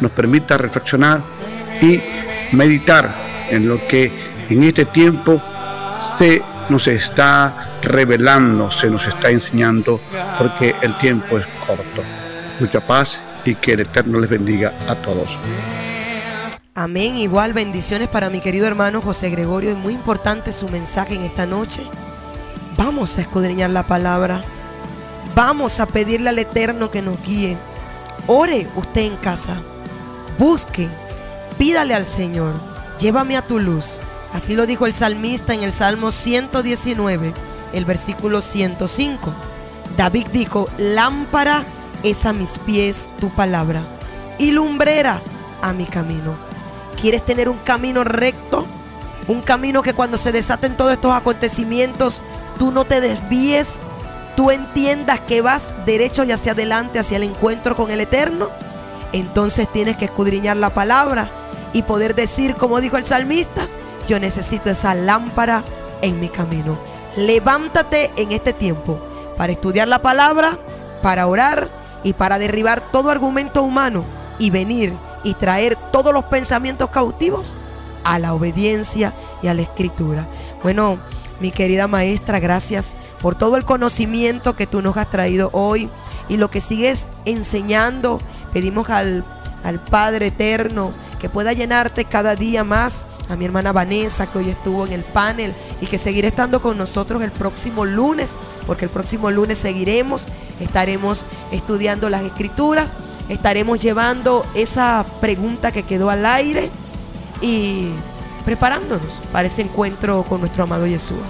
nos 0.01 0.11
permita 0.11 0.57
reflexionar 0.57 1.21
y 1.81 1.99
meditar 2.51 3.22
en 3.55 3.67
lo 3.67 3.87
que 3.87 4.11
en 4.49 4.63
este 4.63 4.85
tiempo 4.85 5.41
se 6.17 6.41
nos 6.69 6.87
está 6.87 7.79
revelando, 7.81 8.71
se 8.71 8.89
nos 8.89 9.07
está 9.07 9.29
enseñando, 9.29 9.99
porque 10.37 10.75
el 10.81 10.97
tiempo 10.97 11.37
es 11.37 11.45
corto. 11.65 12.03
Mucha 12.59 12.79
paz 12.81 13.19
y 13.45 13.55
que 13.55 13.73
el 13.73 13.81
Eterno 13.81 14.19
les 14.19 14.29
bendiga 14.29 14.73
a 14.87 14.95
todos. 14.95 15.37
Amén. 16.75 17.17
Igual 17.17 17.53
bendiciones 17.53 18.07
para 18.07 18.29
mi 18.29 18.39
querido 18.39 18.65
hermano 18.65 19.01
José 19.01 19.29
Gregorio. 19.29 19.71
Es 19.71 19.77
muy 19.77 19.93
importante 19.93 20.53
su 20.53 20.67
mensaje 20.69 21.15
en 21.15 21.21
esta 21.21 21.45
noche. 21.45 21.83
Vamos 22.77 23.17
a 23.17 23.21
escudriñar 23.21 23.69
la 23.69 23.85
palabra. 23.85 24.41
Vamos 25.35 25.79
a 25.79 25.85
pedirle 25.85 26.29
al 26.29 26.39
Eterno 26.39 26.89
que 26.89 27.01
nos 27.01 27.21
guíe. 27.21 27.57
Ore 28.27 28.67
usted 28.75 29.01
en 29.01 29.17
casa. 29.17 29.61
Busque. 30.39 30.87
Pídale 31.57 31.93
al 31.93 32.05
Señor 32.05 32.72
llévame 32.99 33.37
a 33.37 33.45
tu 33.45 33.59
luz. 33.59 33.99
Así 34.33 34.55
lo 34.55 34.65
dijo 34.65 34.85
el 34.85 34.93
salmista 34.93 35.53
en 35.53 35.63
el 35.63 35.71
Salmo 35.73 36.11
119, 36.11 37.33
el 37.73 37.85
versículo 37.85 38.41
105. 38.41 39.31
David 39.95 40.27
dijo, 40.33 40.67
lámpara 40.77 41.63
es 42.01 42.25
a 42.25 42.33
mis 42.33 42.57
pies 42.57 43.11
tu 43.19 43.29
palabra 43.29 43.81
y 44.39 44.51
lumbrera 44.51 45.21
a 45.61 45.71
mi 45.73 45.85
camino. 45.85 46.35
¿Quieres 46.99 47.23
tener 47.23 47.47
un 47.47 47.59
camino 47.59 48.03
recto? 48.03 48.65
Un 49.27 49.41
camino 49.41 49.83
que 49.83 49.93
cuando 49.93 50.17
se 50.17 50.31
desaten 50.31 50.75
todos 50.75 50.93
estos 50.93 51.13
acontecimientos, 51.13 52.21
tú 52.57 52.71
no 52.71 52.85
te 52.85 53.01
desvíes, 53.01 53.79
tú 54.35 54.51
entiendas 54.51 55.21
que 55.21 55.41
vas 55.41 55.71
derecho 55.85 56.23
y 56.23 56.31
hacia 56.31 56.53
adelante, 56.53 56.99
hacia 56.99 57.17
el 57.17 57.23
encuentro 57.23 57.75
con 57.75 57.91
el 57.91 58.01
Eterno. 58.01 58.49
Entonces 59.11 59.71
tienes 59.71 59.95
que 59.95 60.05
escudriñar 60.05 60.57
la 60.57 60.73
palabra 60.73 61.29
y 61.73 61.81
poder 61.81 62.15
decir, 62.15 62.55
como 62.55 62.79
dijo 62.79 62.97
el 62.97 63.05
salmista, 63.05 63.67
yo 64.07 64.19
necesito 64.19 64.69
esa 64.69 64.93
lámpara 64.93 65.63
en 66.01 66.19
mi 66.19 66.29
camino. 66.29 66.77
Levántate 67.17 68.11
en 68.15 68.31
este 68.31 68.53
tiempo 68.53 68.99
para 69.37 69.51
estudiar 69.51 69.87
la 69.87 70.01
palabra, 70.01 70.59
para 71.01 71.27
orar 71.27 71.69
y 72.03 72.13
para 72.13 72.39
derribar 72.39 72.91
todo 72.91 73.09
argumento 73.09 73.63
humano 73.63 74.03
y 74.37 74.49
venir 74.49 74.93
y 75.23 75.33
traer 75.33 75.75
todos 75.91 76.13
los 76.13 76.25
pensamientos 76.25 76.89
cautivos 76.89 77.55
a 78.03 78.19
la 78.19 78.33
obediencia 78.33 79.13
y 79.41 79.47
a 79.47 79.53
la 79.53 79.61
escritura. 79.61 80.27
Bueno, 80.61 80.97
mi 81.39 81.51
querida 81.51 81.87
maestra, 81.87 82.39
gracias 82.39 82.93
por 83.21 83.35
todo 83.35 83.55
el 83.55 83.65
conocimiento 83.65 84.55
que 84.55 84.67
tú 84.67 84.81
nos 84.81 84.97
has 84.97 85.09
traído 85.09 85.49
hoy 85.53 85.89
y 86.29 86.37
lo 86.37 86.49
que 86.49 86.61
sigues 86.61 87.07
enseñando. 87.25 88.19
Pedimos 88.51 88.89
al, 88.89 89.25
al 89.63 89.79
Padre 89.79 90.27
Eterno 90.27 90.93
que 91.23 91.29
pueda 91.29 91.53
llenarte 91.53 92.03
cada 92.03 92.35
día 92.35 92.65
más. 92.65 93.05
A 93.29 93.37
mi 93.37 93.45
hermana 93.45 93.71
Vanessa, 93.71 94.27
que 94.27 94.39
hoy 94.39 94.49
estuvo 94.49 94.85
en 94.85 94.91
el 94.91 95.05
panel 95.05 95.53
y 95.79 95.85
que 95.85 95.97
seguirá 95.97 96.27
estando 96.27 96.61
con 96.61 96.77
nosotros 96.77 97.23
el 97.23 97.31
próximo 97.31 97.85
lunes, 97.85 98.35
porque 98.67 98.83
el 98.83 98.91
próximo 98.91 99.31
lunes 99.31 99.57
seguiremos, 99.57 100.27
estaremos 100.59 101.25
estudiando 101.53 102.09
las 102.09 102.23
escrituras, 102.23 102.97
estaremos 103.29 103.79
llevando 103.79 104.45
esa 104.53 105.05
pregunta 105.21 105.71
que 105.71 105.83
quedó 105.83 106.09
al 106.09 106.25
aire 106.25 106.69
y 107.41 107.87
preparándonos 108.43 109.07
para 109.31 109.47
ese 109.47 109.61
encuentro 109.61 110.23
con 110.23 110.41
nuestro 110.41 110.65
amado 110.65 110.85
Yeshua. 110.85 111.23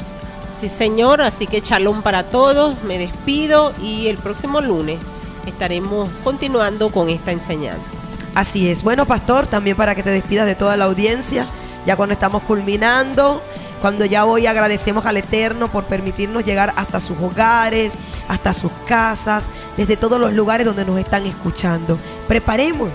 Sí, 0.59 0.69
Señor, 0.69 1.21
así 1.21 1.45
que 1.45 1.61
chalón 1.61 2.01
para 2.01 2.23
todos, 2.23 2.81
me 2.83 2.97
despido 2.97 3.73
y 3.79 4.07
el 4.07 4.17
próximo 4.17 4.59
lunes 4.59 4.97
estaremos 5.45 6.09
continuando 6.23 6.89
con 6.89 7.09
esta 7.09 7.31
enseñanza. 7.31 7.95
Así 8.35 8.69
es. 8.69 8.83
Bueno, 8.83 9.05
pastor, 9.05 9.47
también 9.47 9.77
para 9.77 9.95
que 9.95 10.03
te 10.03 10.09
despidas 10.09 10.45
de 10.45 10.55
toda 10.55 10.75
la 10.77 10.85
audiencia, 10.85 11.47
ya 11.85 11.95
cuando 11.95 12.13
estamos 12.13 12.43
culminando, 12.43 13.41
cuando 13.81 14.05
ya 14.05 14.25
hoy 14.25 14.47
agradecemos 14.47 15.05
al 15.05 15.17
Eterno 15.17 15.71
por 15.71 15.83
permitirnos 15.85 16.45
llegar 16.45 16.73
hasta 16.75 16.99
sus 16.99 17.17
hogares, 17.19 17.95
hasta 18.27 18.53
sus 18.53 18.71
casas, 18.87 19.45
desde 19.77 19.97
todos 19.97 20.19
los 20.19 20.33
lugares 20.33 20.65
donde 20.65 20.85
nos 20.85 20.97
están 20.97 21.25
escuchando. 21.25 21.99
Preparémonos 22.27 22.93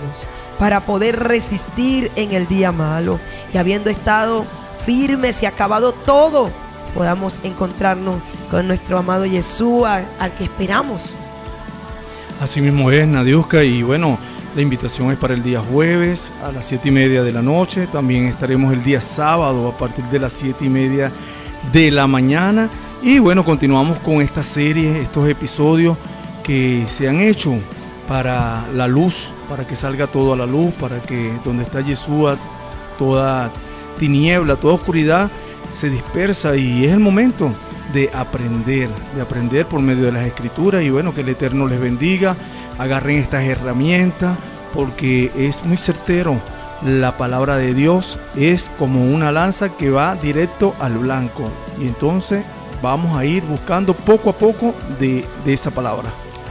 para 0.57 0.85
poder 0.85 1.19
resistir 1.19 2.11
en 2.15 2.33
el 2.33 2.47
día 2.47 2.71
malo 2.71 3.19
y 3.53 3.57
habiendo 3.57 3.89
estado 3.89 4.45
firmes 4.85 5.41
y 5.43 5.45
acabado 5.45 5.91
todo 5.93 6.51
podamos 6.93 7.39
encontrarnos 7.43 8.21
con 8.49 8.67
nuestro 8.67 8.97
amado 8.97 9.25
Yeshua, 9.25 10.01
al 10.19 10.33
que 10.33 10.45
esperamos. 10.45 11.13
Así 12.41 12.61
mismo 12.61 12.89
es, 12.91 13.07
Nadiuska, 13.07 13.63
y 13.63 13.83
bueno, 13.83 14.17
la 14.55 14.61
invitación 14.61 15.11
es 15.11 15.17
para 15.17 15.33
el 15.33 15.43
día 15.43 15.61
jueves 15.61 16.31
a 16.43 16.51
las 16.51 16.67
7 16.67 16.87
y 16.87 16.91
media 16.91 17.23
de 17.23 17.31
la 17.31 17.41
noche. 17.41 17.87
También 17.87 18.25
estaremos 18.25 18.73
el 18.73 18.83
día 18.83 18.99
sábado 18.99 19.67
a 19.67 19.77
partir 19.77 20.05
de 20.05 20.19
las 20.19 20.33
7 20.33 20.65
y 20.65 20.69
media 20.69 21.11
de 21.71 21.91
la 21.91 22.07
mañana. 22.07 22.69
Y 23.01 23.19
bueno, 23.19 23.45
continuamos 23.45 23.99
con 23.99 24.21
esta 24.21 24.43
serie, 24.43 25.01
estos 25.01 25.29
episodios 25.29 25.97
que 26.43 26.85
se 26.87 27.07
han 27.07 27.19
hecho 27.19 27.57
para 28.07 28.65
la 28.73 28.87
luz, 28.87 29.33
para 29.47 29.67
que 29.67 29.75
salga 29.75 30.07
todo 30.07 30.33
a 30.33 30.35
la 30.35 30.45
luz, 30.45 30.73
para 30.73 31.01
que 31.01 31.31
donde 31.45 31.63
está 31.63 31.81
Yeshua, 31.81 32.37
toda 32.97 33.51
tiniebla, 33.99 34.55
toda 34.55 34.73
oscuridad 34.73 35.29
se 35.73 35.89
dispersa 35.89 36.55
y 36.55 36.85
es 36.85 36.91
el 36.91 36.99
momento 36.99 37.53
de 37.93 38.09
aprender, 38.13 38.89
de 39.15 39.21
aprender 39.21 39.65
por 39.67 39.81
medio 39.81 40.05
de 40.05 40.11
las 40.11 40.25
escrituras 40.25 40.83
y 40.83 40.89
bueno, 40.89 41.13
que 41.13 41.21
el 41.21 41.29
Eterno 41.29 41.67
les 41.67 41.79
bendiga, 41.79 42.35
agarren 42.79 43.19
estas 43.19 43.43
herramientas 43.43 44.35
porque 44.73 45.31
es 45.37 45.63
muy 45.63 45.77
certero. 45.77 46.41
La 46.81 47.17
palabra 47.17 47.57
de 47.57 47.73
Dios 47.73 48.17
es 48.35 48.71
como 48.79 49.05
una 49.05 49.31
lanza 49.31 49.69
que 49.69 49.91
va 49.91 50.15
directo 50.15 50.73
al 50.79 50.97
blanco 50.97 51.51
y 51.79 51.87
entonces 51.87 52.43
vamos 52.81 53.17
a 53.17 53.25
ir 53.25 53.43
buscando 53.43 53.93
poco 53.93 54.29
a 54.29 54.33
poco 54.33 54.73
de, 54.97 55.25
de 55.45 55.53
esa 55.53 55.71
palabra. 55.71 56.09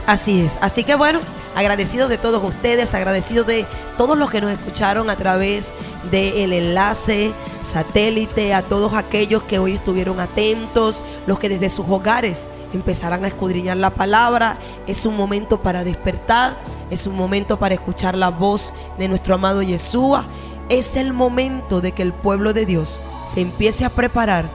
Así 0.09 0.41
es, 0.41 0.57
así 0.59 0.83
que 0.83 0.95
bueno, 0.95 1.19
agradecidos 1.55 2.09
de 2.09 2.17
todos 2.17 2.43
ustedes, 2.43 2.95
agradecidos 2.95 3.45
de 3.45 3.67
todos 3.95 4.17
los 4.17 4.31
que 4.31 4.41
nos 4.41 4.49
escucharon 4.49 5.07
a 5.11 5.15
través 5.15 5.71
del 6.09 6.51
enlace 6.51 7.31
satélite, 7.63 8.55
a 8.55 8.63
todos 8.63 8.95
aquellos 8.95 9.43
que 9.43 9.59
hoy 9.59 9.73
estuvieron 9.73 10.19
atentos, 10.19 11.05
los 11.27 11.37
que 11.37 11.47
desde 11.47 11.69
sus 11.69 11.87
hogares 11.87 12.49
empezarán 12.73 13.23
a 13.23 13.27
escudriñar 13.27 13.77
la 13.77 13.91
palabra. 13.91 14.57
Es 14.87 15.05
un 15.05 15.15
momento 15.15 15.61
para 15.61 15.83
despertar, 15.83 16.57
es 16.89 17.05
un 17.05 17.15
momento 17.15 17.59
para 17.59 17.75
escuchar 17.75 18.17
la 18.17 18.29
voz 18.29 18.73
de 18.97 19.09
nuestro 19.09 19.35
amado 19.35 19.61
Yeshua. 19.61 20.25
Es 20.69 20.95
el 20.95 21.13
momento 21.13 21.81
de 21.81 21.91
que 21.91 22.01
el 22.01 22.13
pueblo 22.13 22.53
de 22.53 22.65
Dios 22.65 22.99
se 23.27 23.41
empiece 23.41 23.85
a 23.85 23.91
preparar 23.91 24.49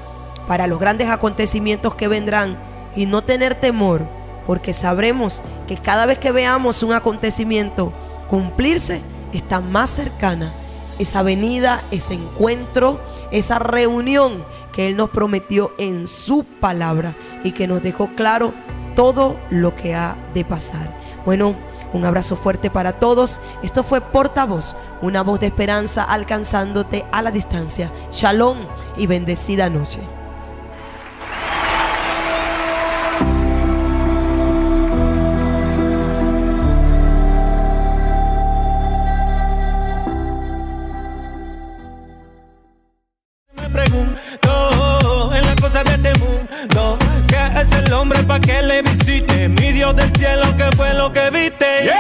para 0.49 0.67
los 0.67 0.81
grandes 0.81 1.11
acontecimientos 1.11 1.95
que 1.95 2.09
vendrán 2.09 2.59
y 2.97 3.07
no 3.07 3.23
tener 3.23 3.55
temor 3.55 4.24
porque 4.47 4.73
sabremos 4.73 5.43
que 5.67 5.77
cada 5.77 6.07
vez 6.07 6.19
que 6.19 6.33
veamos 6.33 6.83
un 6.83 6.93
acontecimiento 6.93 7.93
cumplirse, 8.29 9.03
está 9.33 9.61
más 9.61 9.91
cercana 9.91 10.53
esa 10.99 11.23
venida, 11.23 11.83
ese 11.91 12.15
encuentro, 12.15 13.01
esa 13.31 13.59
reunión 13.59 14.45
que 14.73 14.87
Él 14.87 14.97
nos 14.97 15.11
prometió 15.11 15.73
en 15.79 16.07
su 16.07 16.45
palabra 16.45 17.17
y 17.43 17.53
que 17.53 17.67
nos 17.67 17.83
dejó 17.83 18.15
claro 18.15 18.55
todo 18.95 19.39
lo 19.51 19.75
que 19.75 19.95
ha 19.95 20.17
de 20.35 20.45
pasar. 20.45 20.97
Bueno, 21.25 21.57
un 21.93 22.05
abrazo 22.05 22.37
fuerte 22.37 22.71
para 22.71 22.99
todos. 22.99 23.41
Esto 23.63 23.83
fue 23.83 24.01
Portavoz, 24.01 24.77
una 25.03 25.23
voz 25.23 25.41
de 25.41 25.47
esperanza 25.47 26.05
alcanzándote 26.05 27.05
a 27.13 27.23
la 27.23 27.31
distancia. 27.31 27.93
Shalom 28.11 28.59
y 28.97 29.07
bendecida 29.07 29.71
noche. 29.71 30.01
Pregunto 43.95 45.35
en 45.35 45.47
las 45.47 45.57
cosas 45.57 45.85
de 45.85 45.95
este 45.95 46.19
mundo 46.21 46.99
¿Qué 47.29 47.61
es 47.61 47.73
el 47.73 47.93
hombre 47.93 48.23
para 48.25 48.41
que 48.41 48.63
le 48.63 48.83
visite? 48.83 49.49
Mi 49.49 49.73
Dios 49.73 49.95
del 49.97 50.13
cielo, 50.17 50.55
¿qué 50.57 50.65
fue 50.77 50.95
lo 50.95 51.13
que 51.13 51.31
viste? 51.31 51.91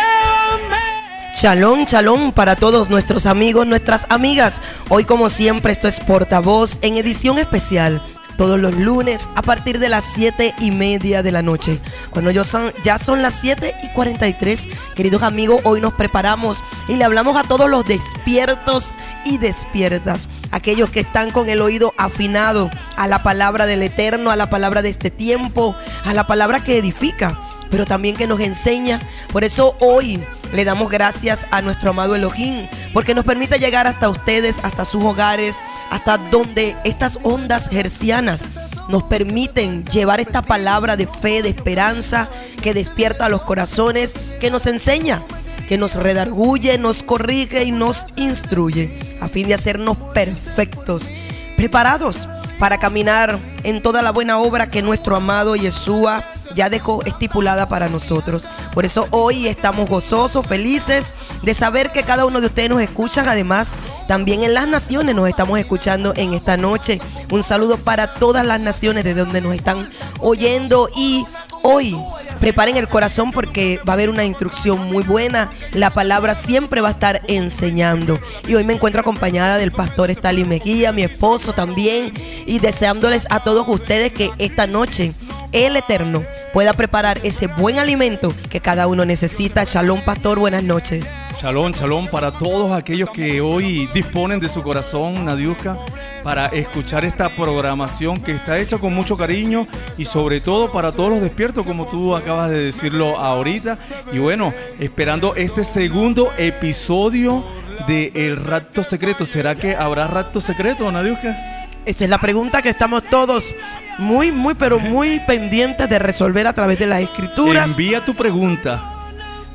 Shalom, 1.34 1.84
shalom 1.84 2.32
para 2.32 2.56
todos 2.56 2.88
nuestros 2.88 3.26
amigos, 3.26 3.66
nuestras 3.66 4.06
amigas. 4.08 4.60
Hoy 4.88 5.04
como 5.04 5.28
siempre 5.28 5.72
esto 5.72 5.88
es 5.88 6.00
Portavoz 6.00 6.78
en 6.82 6.96
edición 6.96 7.38
especial. 7.38 8.02
Todos 8.36 8.58
los 8.58 8.74
lunes 8.74 9.28
a 9.36 9.42
partir 9.42 9.78
de 9.78 9.88
las 9.88 10.04
7 10.04 10.54
y 10.58 10.72
media 10.72 11.22
de 11.22 11.30
la 11.30 11.42
noche. 11.42 11.80
Cuando 12.10 12.32
yo 12.32 12.42
son, 12.44 12.72
ya 12.82 12.98
son 12.98 13.22
las 13.22 13.38
7 13.40 13.74
y 13.84 13.88
43, 13.90 14.66
queridos 14.96 15.22
amigos, 15.22 15.60
hoy 15.62 15.80
nos 15.80 15.92
preparamos 15.94 16.62
y 16.88 16.96
le 16.96 17.04
hablamos 17.04 17.36
a 17.36 17.44
todos 17.44 17.70
los 17.70 17.86
despiertos 17.86 18.94
y 19.24 19.38
despiertas. 19.38 20.28
Aquellos 20.50 20.90
que 20.90 21.00
están 21.00 21.30
con 21.30 21.48
el 21.48 21.60
oído 21.60 21.94
afinado 21.96 22.70
a 22.96 23.06
la 23.06 23.22
palabra 23.22 23.66
del 23.66 23.82
Eterno, 23.82 24.32
a 24.32 24.36
la 24.36 24.50
palabra 24.50 24.82
de 24.82 24.88
este 24.88 25.10
tiempo, 25.10 25.76
a 26.04 26.12
la 26.12 26.26
palabra 26.26 26.64
que 26.64 26.78
edifica, 26.78 27.38
pero 27.70 27.86
también 27.86 28.16
que 28.16 28.26
nos 28.26 28.40
enseña. 28.40 29.00
Por 29.32 29.44
eso 29.44 29.76
hoy 29.78 30.24
le 30.54 30.64
damos 30.64 30.88
gracias 30.90 31.46
a 31.50 31.60
nuestro 31.62 31.90
amado 31.90 32.14
Elohim, 32.14 32.68
porque 32.92 33.14
nos 33.14 33.24
permite 33.24 33.58
llegar 33.58 33.86
hasta 33.86 34.08
ustedes, 34.08 34.60
hasta 34.62 34.84
sus 34.84 35.02
hogares, 35.02 35.56
hasta 35.90 36.16
donde 36.16 36.76
estas 36.84 37.18
ondas 37.24 37.72
hercianas 37.72 38.46
nos 38.88 39.02
permiten 39.02 39.84
llevar 39.86 40.20
esta 40.20 40.42
palabra 40.42 40.96
de 40.96 41.06
fe, 41.06 41.42
de 41.42 41.48
esperanza, 41.48 42.28
que 42.62 42.72
despierta 42.72 43.28
los 43.28 43.42
corazones, 43.42 44.14
que 44.40 44.50
nos 44.50 44.66
enseña, 44.66 45.22
que 45.68 45.76
nos 45.76 45.96
redarguye, 45.96 46.78
nos 46.78 47.02
corrige 47.02 47.64
y 47.64 47.72
nos 47.72 48.06
instruye, 48.16 49.16
a 49.20 49.28
fin 49.28 49.48
de 49.48 49.54
hacernos 49.54 49.96
perfectos, 50.14 51.10
preparados 51.56 52.28
para 52.60 52.78
caminar 52.78 53.38
en 53.64 53.82
toda 53.82 54.02
la 54.02 54.12
buena 54.12 54.38
obra 54.38 54.70
que 54.70 54.82
nuestro 54.82 55.16
amado 55.16 55.56
Yeshua 55.56 56.22
ya 56.54 56.70
dejó 56.70 57.02
estipulada 57.04 57.68
para 57.68 57.88
nosotros. 57.88 58.46
Por 58.72 58.84
eso 58.84 59.06
hoy 59.10 59.46
estamos 59.46 59.88
gozosos, 59.88 60.46
felices 60.46 61.12
de 61.42 61.54
saber 61.54 61.92
que 61.92 62.02
cada 62.02 62.24
uno 62.24 62.40
de 62.40 62.46
ustedes 62.46 62.70
nos 62.70 62.80
escuchan. 62.80 63.28
Además, 63.28 63.74
también 64.08 64.42
en 64.42 64.54
las 64.54 64.68
naciones 64.68 65.14
nos 65.14 65.28
estamos 65.28 65.58
escuchando 65.58 66.12
en 66.16 66.32
esta 66.32 66.56
noche. 66.56 67.00
Un 67.30 67.42
saludo 67.42 67.78
para 67.78 68.14
todas 68.14 68.44
las 68.44 68.60
naciones 68.60 69.04
de 69.04 69.14
donde 69.14 69.40
nos 69.40 69.54
están 69.54 69.90
oyendo 70.20 70.88
y 70.96 71.24
hoy 71.62 71.96
preparen 72.40 72.76
el 72.76 72.88
corazón 72.88 73.32
porque 73.32 73.80
va 73.88 73.92
a 73.92 73.94
haber 73.94 74.10
una 74.10 74.24
instrucción 74.24 74.78
muy 74.92 75.02
buena. 75.02 75.50
La 75.72 75.90
palabra 75.90 76.34
siempre 76.34 76.80
va 76.80 76.88
a 76.88 76.92
estar 76.92 77.22
enseñando. 77.28 78.18
Y 78.46 78.54
hoy 78.54 78.64
me 78.64 78.74
encuentro 78.74 79.00
acompañada 79.00 79.56
del 79.56 79.72
pastor 79.72 80.10
Stalin 80.10 80.48
Mejía, 80.48 80.92
mi 80.92 81.02
esposo 81.02 81.52
también, 81.52 82.12
y 82.46 82.58
deseándoles 82.58 83.26
a 83.30 83.40
todos 83.40 83.66
ustedes 83.66 84.12
que 84.12 84.30
esta 84.38 84.66
noche 84.66 85.14
el 85.54 85.76
Eterno 85.76 86.24
pueda 86.52 86.72
preparar 86.72 87.20
ese 87.22 87.46
buen 87.46 87.78
alimento 87.78 88.34
que 88.50 88.60
cada 88.60 88.88
uno 88.88 89.04
necesita. 89.04 89.62
Shalom, 89.64 90.02
pastor, 90.02 90.40
buenas 90.40 90.64
noches. 90.64 91.08
Shalom, 91.40 91.72
shalom 91.72 92.08
para 92.08 92.32
todos 92.32 92.72
aquellos 92.72 93.08
que 93.10 93.40
hoy 93.40 93.88
disponen 93.94 94.40
de 94.40 94.48
su 94.48 94.62
corazón, 94.62 95.24
Nadiuska, 95.24 95.78
para 96.24 96.46
escuchar 96.46 97.04
esta 97.04 97.28
programación 97.28 98.20
que 98.20 98.32
está 98.32 98.58
hecha 98.58 98.78
con 98.78 98.92
mucho 98.94 99.16
cariño 99.16 99.68
y 99.96 100.04
sobre 100.06 100.40
todo 100.40 100.72
para 100.72 100.90
todos 100.90 101.10
los 101.10 101.20
despiertos, 101.20 101.64
como 101.64 101.86
tú 101.86 102.16
acabas 102.16 102.50
de 102.50 102.64
decirlo 102.64 103.16
ahorita. 103.16 103.78
Y 104.12 104.18
bueno, 104.18 104.52
esperando 104.80 105.36
este 105.36 105.62
segundo 105.62 106.32
episodio 106.36 107.44
de 107.86 108.10
El 108.14 108.36
Rapto 108.36 108.82
Secreto. 108.82 109.24
¿Será 109.24 109.54
que 109.54 109.76
habrá 109.76 110.08
Rapto 110.08 110.40
Secreto, 110.40 110.90
Nadiuska? 110.90 111.53
Esa 111.86 112.04
es 112.04 112.10
la 112.10 112.18
pregunta 112.18 112.62
que 112.62 112.70
estamos 112.70 113.02
todos 113.04 113.52
muy, 113.98 114.32
muy, 114.32 114.54
pero 114.54 114.78
muy 114.78 115.20
pendientes 115.20 115.88
de 115.88 115.98
resolver 115.98 116.46
a 116.46 116.52
través 116.52 116.78
de 116.78 116.86
las 116.86 117.00
escrituras. 117.00 117.70
Envía 117.70 118.04
tu 118.04 118.14
pregunta. 118.14 118.82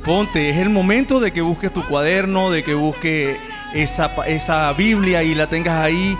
Ponte, 0.05 0.49
es 0.49 0.57
el 0.57 0.69
momento 0.69 1.19
de 1.19 1.31
que 1.31 1.41
busques 1.41 1.73
tu 1.73 1.83
cuaderno, 1.85 2.51
de 2.51 2.63
que 2.63 2.73
busques 2.73 3.37
esa, 3.73 4.11
esa 4.27 4.71
Biblia 4.73 5.23
y 5.23 5.35
la 5.35 5.47
tengas 5.47 5.83
ahí 5.83 6.15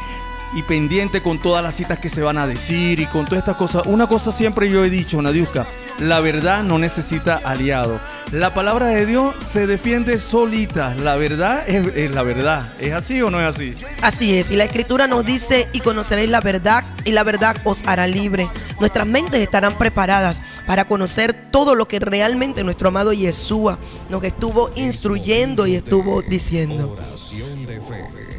y 0.56 0.64
pendiente 0.64 1.22
con 1.22 1.40
todas 1.40 1.64
las 1.64 1.76
citas 1.76 2.00
que 2.00 2.10
se 2.10 2.22
van 2.22 2.38
a 2.38 2.48
decir 2.48 3.00
y 3.00 3.06
con 3.06 3.26
todas 3.26 3.40
estas 3.40 3.58
cosas. 3.58 3.84
Una 3.86 4.08
cosa 4.08 4.32
siempre 4.32 4.70
yo 4.70 4.84
he 4.84 4.90
dicho, 4.90 5.22
Nadiuska, 5.22 5.68
la 6.00 6.20
verdad 6.20 6.64
no 6.64 6.80
necesita 6.80 7.42
aliado. 7.44 8.00
La 8.32 8.54
palabra 8.54 8.88
de 8.88 9.06
Dios 9.06 9.36
se 9.44 9.66
defiende 9.66 10.20
solita. 10.20 10.94
La 10.96 11.16
verdad 11.16 11.68
es, 11.68 11.88
es, 11.96 12.12
la 12.12 12.22
verdad. 12.22 12.72
¿Es 12.80 12.94
así 12.94 13.22
o 13.22 13.32
no 13.32 13.40
es 13.42 13.56
así? 13.56 13.74
Así 14.04 14.38
es. 14.38 14.52
Y 14.52 14.56
la 14.56 14.66
escritura 14.66 15.08
nos 15.08 15.26
dice, 15.26 15.68
y 15.74 15.80
conoceréis 15.80 16.30
la 16.30 16.40
verdad, 16.40 16.84
y 17.06 17.12
la 17.12 17.24
verdad 17.24 17.58
os 17.64 17.84
hará 17.88 18.06
libre. 18.06 18.50
Nuestras 18.80 19.08
mentes 19.08 19.42
estarán 19.42 19.78
preparadas 19.78 20.42
para 20.68 20.86
conocer 20.86 21.34
todo 21.34 21.74
lo 21.74 21.88
que 21.88 22.00
realmente 22.00 22.64
nuestro 22.64 22.90
amado 22.90 23.14
Yeshua 23.14 23.80
nos 24.10 24.24
estuvo 24.24 24.70
instruyendo 24.76 25.66
y 25.66 25.76
estuvo 25.76 26.22
diciendo. 26.22 26.92
Oración 26.92 27.66
de 27.66 27.82
fe. 27.82 28.39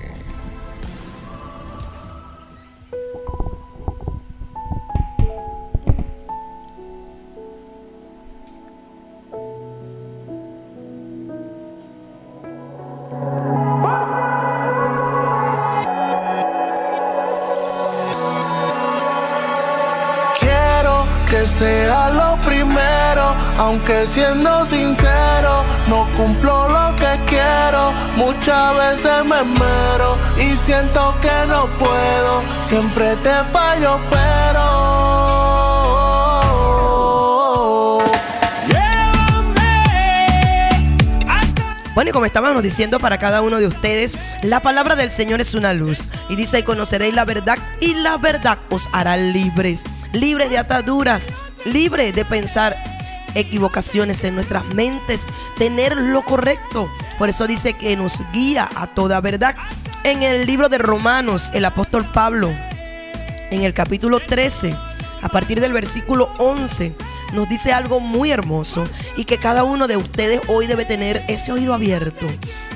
Quiero 20.41 21.07
que 21.29 21.47
sea 21.47 22.11
lo 22.11 22.37
primero, 22.43 23.35
aunque 23.59 24.07
siendo 24.07 24.65
sincero, 24.65 25.65
no 25.89 26.07
cumplo 26.17 26.71
lo 26.71 26.97
que 26.97 27.21
quiero. 27.27 27.93
Muchas 28.17 28.77
veces 28.77 29.25
me 29.27 29.43
mero 29.45 30.17
y 30.39 30.57
siento 30.57 31.15
que 31.21 31.47
no 31.47 31.67
puedo, 31.79 32.43
siempre 32.63 33.17
te 33.17 33.35
fallo, 33.53 34.01
pero 34.09 34.80
Bueno, 41.95 42.11
y 42.11 42.13
como 42.13 42.27
estábamos 42.27 42.63
diciendo 42.63 43.01
para 43.01 43.19
cada 43.19 43.43
uno 43.43 43.59
de 43.59 43.67
ustedes, 43.67 44.17
la 44.43 44.61
palabra 44.61 44.97
del 44.97 45.11
Señor 45.11 45.41
es 45.41 45.55
una 45.55 45.73
luz. 45.73 46.07
Y 46.29 46.37
dice, 46.37 46.63
conoceréis 46.65 47.15
la 47.15 47.25
verdad, 47.25 47.59
y 47.81 47.95
la 47.95 48.17
verdad 48.17 48.59
os 48.71 48.89
hará 48.93 49.17
libres. 49.17 49.83
Libres 50.13 50.51
de 50.51 50.59
ataduras, 50.59 51.29
libres 51.65 52.15
de 52.15 52.25
pensar 52.25 52.77
equivocaciones 53.35 54.25
en 54.25 54.35
nuestras 54.35 54.65
mentes, 54.67 55.27
tener 55.59 55.97
lo 55.97 56.23
correcto. 56.23 56.89
Por 57.19 57.29
eso 57.29 57.47
dice 57.47 57.75
que 57.75 57.97
nos 57.97 58.21
guía 58.33 58.69
a 58.77 58.87
toda 58.87 59.21
verdad. 59.21 59.57
En 60.05 60.23
el 60.23 60.47
libro 60.47 60.69
de 60.69 60.79
Romanos, 60.79 61.51
el 61.53 61.65
apóstol 61.65 62.11
Pablo, 62.13 62.51
en 63.51 63.63
el 63.63 63.75
capítulo 63.75 64.21
13, 64.21 64.75
a 65.23 65.29
partir 65.29 65.61
del 65.61 65.73
versículo 65.73 66.33
11, 66.39 66.95
nos 67.33 67.49
dice 67.49 67.73
algo 67.73 68.01
muy 68.01 68.31
hermoso 68.31 68.85
y 69.17 69.25
que 69.25 69.39
cada 69.39 69.65
uno 69.65 69.89
de 69.89 69.97
ustedes 69.97 70.41
hoy 70.49 70.67
debe 70.67 70.85
tener 70.85 71.25
ese 71.29 71.53
oído 71.53 71.75
abierto, 71.75 72.27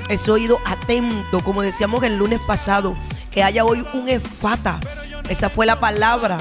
ese 0.09 0.31
oído 0.31 0.59
atento, 0.65 1.43
como 1.43 1.61
decíamos 1.61 2.03
el 2.03 2.17
lunes 2.17 2.39
pasado, 2.47 2.95
que 3.31 3.43
haya 3.43 3.65
hoy 3.65 3.85
un 3.93 4.07
efata. 4.07 4.79
Esa 5.29 5.49
fue 5.49 5.65
la 5.65 5.79
palabra 5.79 6.37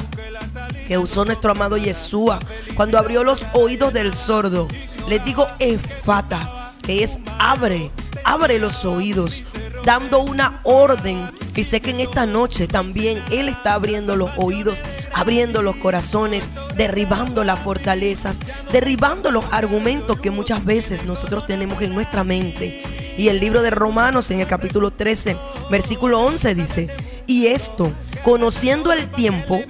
que 0.86 0.98
usó 0.98 1.24
nuestro 1.24 1.52
amado 1.52 1.76
Yeshua 1.76 2.38
cuando 2.76 2.98
abrió 2.98 3.24
los 3.24 3.44
oídos 3.52 3.92
del 3.92 4.14
sordo. 4.14 4.68
Les 5.08 5.24
digo 5.24 5.46
efata, 5.58 6.72
que 6.82 7.02
es 7.02 7.18
abre, 7.38 7.90
abre 8.24 8.58
los 8.58 8.84
oídos, 8.84 9.42
dando 9.84 10.20
una 10.20 10.60
orden. 10.64 11.30
Y 11.54 11.64
sé 11.64 11.80
que 11.80 11.90
en 11.90 12.00
esta 12.00 12.26
noche 12.26 12.66
también 12.66 13.22
Él 13.30 13.48
está 13.48 13.74
abriendo 13.74 14.16
los 14.16 14.30
oídos, 14.36 14.82
abriendo 15.12 15.62
los 15.62 15.76
corazones, 15.76 16.48
derribando 16.76 17.44
las 17.44 17.60
fortalezas, 17.60 18.36
derribando 18.72 19.30
los 19.30 19.44
argumentos 19.52 20.18
que 20.18 20.30
muchas 20.30 20.64
veces 20.64 21.04
nosotros 21.04 21.46
tenemos 21.46 21.80
en 21.82 21.94
nuestra 21.94 22.24
mente. 22.24 22.82
Y 23.16 23.28
el 23.28 23.38
libro 23.38 23.62
de 23.62 23.70
Romanos 23.70 24.30
en 24.30 24.40
el 24.40 24.46
capítulo 24.46 24.90
13, 24.90 25.36
versículo 25.70 26.20
11 26.20 26.54
dice, 26.54 26.88
y 27.26 27.46
esto, 27.46 27.92
conociendo 28.24 28.92
el 28.92 29.10
tiempo, 29.10 29.60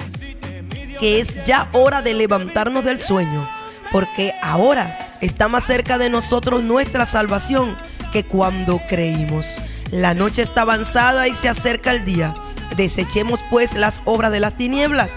que 0.99 1.21
es 1.21 1.45
ya 1.45 1.69
hora 1.73 2.01
de 2.01 2.15
levantarnos 2.15 2.85
del 2.85 3.01
sueño, 3.01 3.47
porque 3.93 4.33
ahora 4.43 5.17
está 5.21 5.49
más 5.49 5.65
cerca 5.65 5.99
de 5.99 6.09
nosotros 6.09 6.63
nuestra 6.63 7.05
salvación 7.05 7.77
que 8.13 8.25
cuando 8.25 8.81
creímos. 8.89 9.59
La 9.95 10.13
noche 10.13 10.43
está 10.43 10.63
avanzada 10.63 11.29
y 11.29 11.35
se 11.35 11.49
acerca 11.49 11.93
el 11.93 12.05
día. 12.05 12.35
Desechemos 12.77 13.45
pues 13.49 13.75
las 13.75 14.01
obras 14.05 14.33
de 14.33 14.41
las 14.41 14.57
tinieblas 14.57 15.13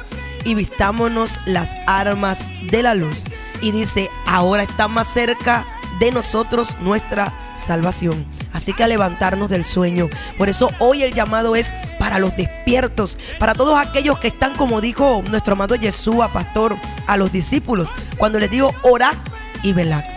y 0.45 0.53
vistámonos 0.53 1.39
las 1.47 1.67
armas 1.87 2.47
de 2.69 2.83
la 2.83 2.93
luz. 2.93 3.23
Y 3.59 3.71
dice, 3.71 4.07
ahora 4.27 4.61
está 4.61 4.87
más 4.87 5.07
cerca 5.07 5.65
de 5.99 6.11
nosotros 6.11 6.75
nuestra 6.79 7.33
salvación. 7.57 8.23
Así 8.53 8.71
que 8.71 8.83
a 8.83 8.87
levantarnos 8.87 9.49
del 9.49 9.65
sueño. 9.65 10.09
Por 10.37 10.47
eso 10.47 10.69
hoy 10.77 11.01
el 11.01 11.15
llamado 11.15 11.55
es 11.55 11.73
para 11.97 12.19
los 12.19 12.37
despiertos, 12.37 13.17
para 13.39 13.55
todos 13.55 13.79
aquellos 13.79 14.19
que 14.19 14.27
están, 14.27 14.53
como 14.53 14.79
dijo 14.79 15.23
nuestro 15.27 15.53
amado 15.53 15.73
Yeshua, 15.73 16.31
pastor, 16.31 16.77
a 17.07 17.17
los 17.17 17.31
discípulos, 17.31 17.89
cuando 18.17 18.39
les 18.39 18.51
digo 18.51 18.75
orad 18.83 19.15
y 19.63 19.73
velad. 19.73 20.16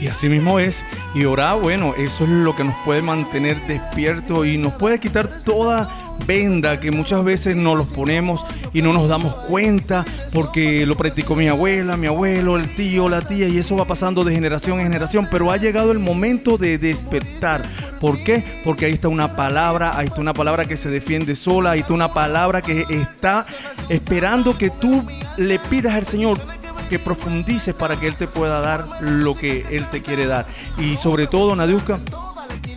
Y 0.00 0.08
así 0.08 0.28
mismo 0.28 0.58
es. 0.58 0.84
Y 1.14 1.24
orar, 1.24 1.60
bueno, 1.60 1.94
eso 1.96 2.24
es 2.24 2.30
lo 2.30 2.54
que 2.54 2.64
nos 2.64 2.74
puede 2.84 3.02
mantener 3.02 3.60
despiertos 3.66 4.46
y 4.46 4.58
nos 4.58 4.74
puede 4.74 5.00
quitar 5.00 5.28
toda 5.44 5.88
venda 6.26 6.80
que 6.80 6.90
muchas 6.90 7.22
veces 7.24 7.56
nos 7.56 7.76
los 7.76 7.92
ponemos 7.92 8.44
y 8.72 8.82
no 8.82 8.92
nos 8.92 9.08
damos 9.08 9.34
cuenta 9.34 10.04
porque 10.32 10.86
lo 10.86 10.96
practicó 10.96 11.36
mi 11.36 11.48
abuela, 11.48 11.96
mi 11.96 12.06
abuelo, 12.06 12.56
el 12.56 12.74
tío, 12.74 13.08
la 13.08 13.22
tía 13.22 13.48
y 13.48 13.58
eso 13.58 13.76
va 13.76 13.84
pasando 13.84 14.24
de 14.24 14.34
generación 14.34 14.80
en 14.80 14.86
generación, 14.86 15.28
pero 15.30 15.50
ha 15.50 15.56
llegado 15.56 15.92
el 15.92 15.98
momento 15.98 16.58
de 16.58 16.78
despertar. 16.78 17.62
¿Por 18.00 18.22
qué? 18.24 18.44
Porque 18.64 18.86
ahí 18.86 18.92
está 18.92 19.08
una 19.08 19.36
palabra, 19.36 19.96
ahí 19.96 20.06
está 20.06 20.20
una 20.20 20.34
palabra 20.34 20.64
que 20.64 20.76
se 20.76 20.90
defiende 20.90 21.34
sola, 21.34 21.72
ahí 21.72 21.80
está 21.80 21.94
una 21.94 22.12
palabra 22.12 22.60
que 22.60 22.84
está 22.90 23.46
esperando 23.88 24.58
que 24.58 24.70
tú 24.70 25.04
le 25.36 25.58
pidas 25.58 25.94
al 25.94 26.04
Señor 26.04 26.38
que 26.86 26.98
profundices 26.98 27.74
para 27.74 27.98
que 27.98 28.06
Él 28.06 28.16
te 28.16 28.26
pueda 28.26 28.60
dar 28.60 28.86
lo 29.00 29.36
que 29.36 29.66
Él 29.70 29.86
te 29.90 30.02
quiere 30.02 30.26
dar. 30.26 30.46
Y 30.78 30.96
sobre 30.96 31.26
todo, 31.26 31.54
Nadiuska, 31.54 32.00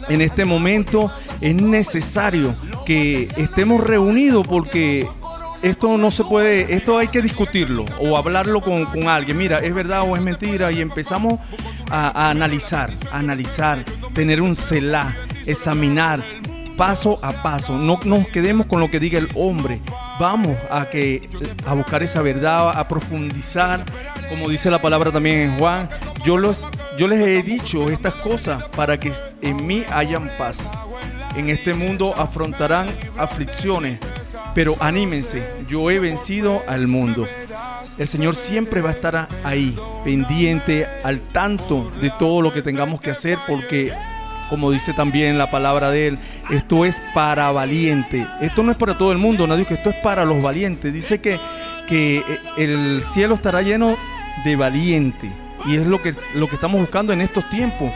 en 0.10 0.22
este 0.22 0.46
momento 0.46 1.12
es 1.42 1.56
necesario 1.56 2.56
que 2.86 3.30
estemos 3.38 3.82
reunidos 3.84 4.48
porque 4.48 5.08
esto 5.62 5.98
no 5.98 6.10
se 6.10 6.24
puede, 6.24 6.74
esto 6.74 6.98
hay 6.98 7.10
que 7.10 7.22
discutirlo 7.22 7.86
o 8.00 8.18
hablarlo 8.18 8.62
con, 8.62 8.88
alguien. 9.08 9.38
Mira, 9.38 9.60
es 9.60 9.74
verdad 9.74 10.04
o 10.08 10.16
es 10.16 10.22
mentira 10.22 10.72
y 10.72 10.82
empezamos 10.82 11.40
a, 11.92 12.30
analizar, 12.30 12.92
analizar, 13.12 13.84
tener 14.14 14.42
un 14.42 14.56
celá, 14.56 15.16
examinar 15.46 16.24
paso 16.80 17.20
a 17.22 17.34
paso. 17.34 17.78
No 17.78 18.00
nos 18.06 18.30
quedemos 18.30 18.66
con 18.66 18.80
lo 18.80 18.90
que 18.90 19.02
diga 19.02 19.20
el 19.20 19.28
hombre. 19.36 19.82
Vamos 20.18 20.58
a 20.72 20.86
que 20.86 21.28
a 21.68 21.74
buscar 21.74 22.02
esa 22.04 22.22
verdad, 22.22 22.70
a 22.70 22.88
profundizar, 22.88 23.84
como 24.30 24.48
dice 24.48 24.72
la 24.72 24.82
palabra 24.82 25.12
también 25.12 25.40
en 25.40 25.60
Juan. 25.60 25.90
Yo 26.24 26.38
los 26.38 26.66
yo 26.98 27.10
les 27.10 27.20
he 27.20 27.44
dicho 27.44 27.90
estas 27.90 28.16
cosas 28.16 28.64
para 28.78 28.98
que 28.98 29.12
en 29.42 29.68
mí 29.68 29.84
hayan 29.92 30.32
paz. 30.38 30.58
En 31.36 31.50
este 31.50 31.74
mundo 31.74 32.14
afrontarán 32.18 32.88
aflicciones, 33.18 34.00
pero 34.56 34.78
anímense, 34.80 35.46
yo 35.68 35.92
he 35.92 36.00
vencido 36.00 36.64
al 36.66 36.88
mundo. 36.88 37.28
El 37.98 38.08
Señor 38.08 38.36
siempre 38.36 38.82
va 38.82 38.92
a 38.92 38.94
estar 38.94 39.28
ahí, 39.44 39.76
pendiente, 40.06 40.88
al 41.04 41.20
tanto 41.34 41.92
de 42.02 42.10
todo 42.12 42.42
lo 42.42 42.54
que 42.54 42.62
tengamos 42.62 43.02
que 43.02 43.12
hacer, 43.12 43.38
porque 43.48 43.92
como 44.50 44.72
dice 44.72 44.94
también 44.94 45.38
la 45.38 45.52
palabra 45.52 45.92
de 45.92 46.08
él, 46.08 46.20
esto 46.50 46.86
es 46.86 46.98
para 47.14 47.52
valiente. 47.52 48.26
Esto 48.42 48.64
no 48.64 48.72
es 48.72 48.78
para 48.78 48.98
todo 48.98 49.12
el 49.12 49.18
mundo, 49.18 49.48
nadie 49.48 49.66
que 49.66 49.76
esto 49.76 49.90
es 49.90 49.96
para 49.98 50.26
los 50.26 50.42
valientes. 50.42 50.92
Dice 50.92 51.22
que, 51.22 51.40
que 51.88 52.24
el 52.58 53.04
cielo 53.06 53.36
estará 53.36 53.62
lleno 53.62 53.96
de 54.44 54.56
valiente. 54.56 55.32
Y 55.66 55.76
es 55.76 55.86
lo 55.86 56.02
que, 56.02 56.16
lo 56.36 56.48
que 56.48 56.56
estamos 56.56 56.80
buscando 56.80 57.14
en 57.14 57.22
estos 57.22 57.48
tiempos. 57.50 57.92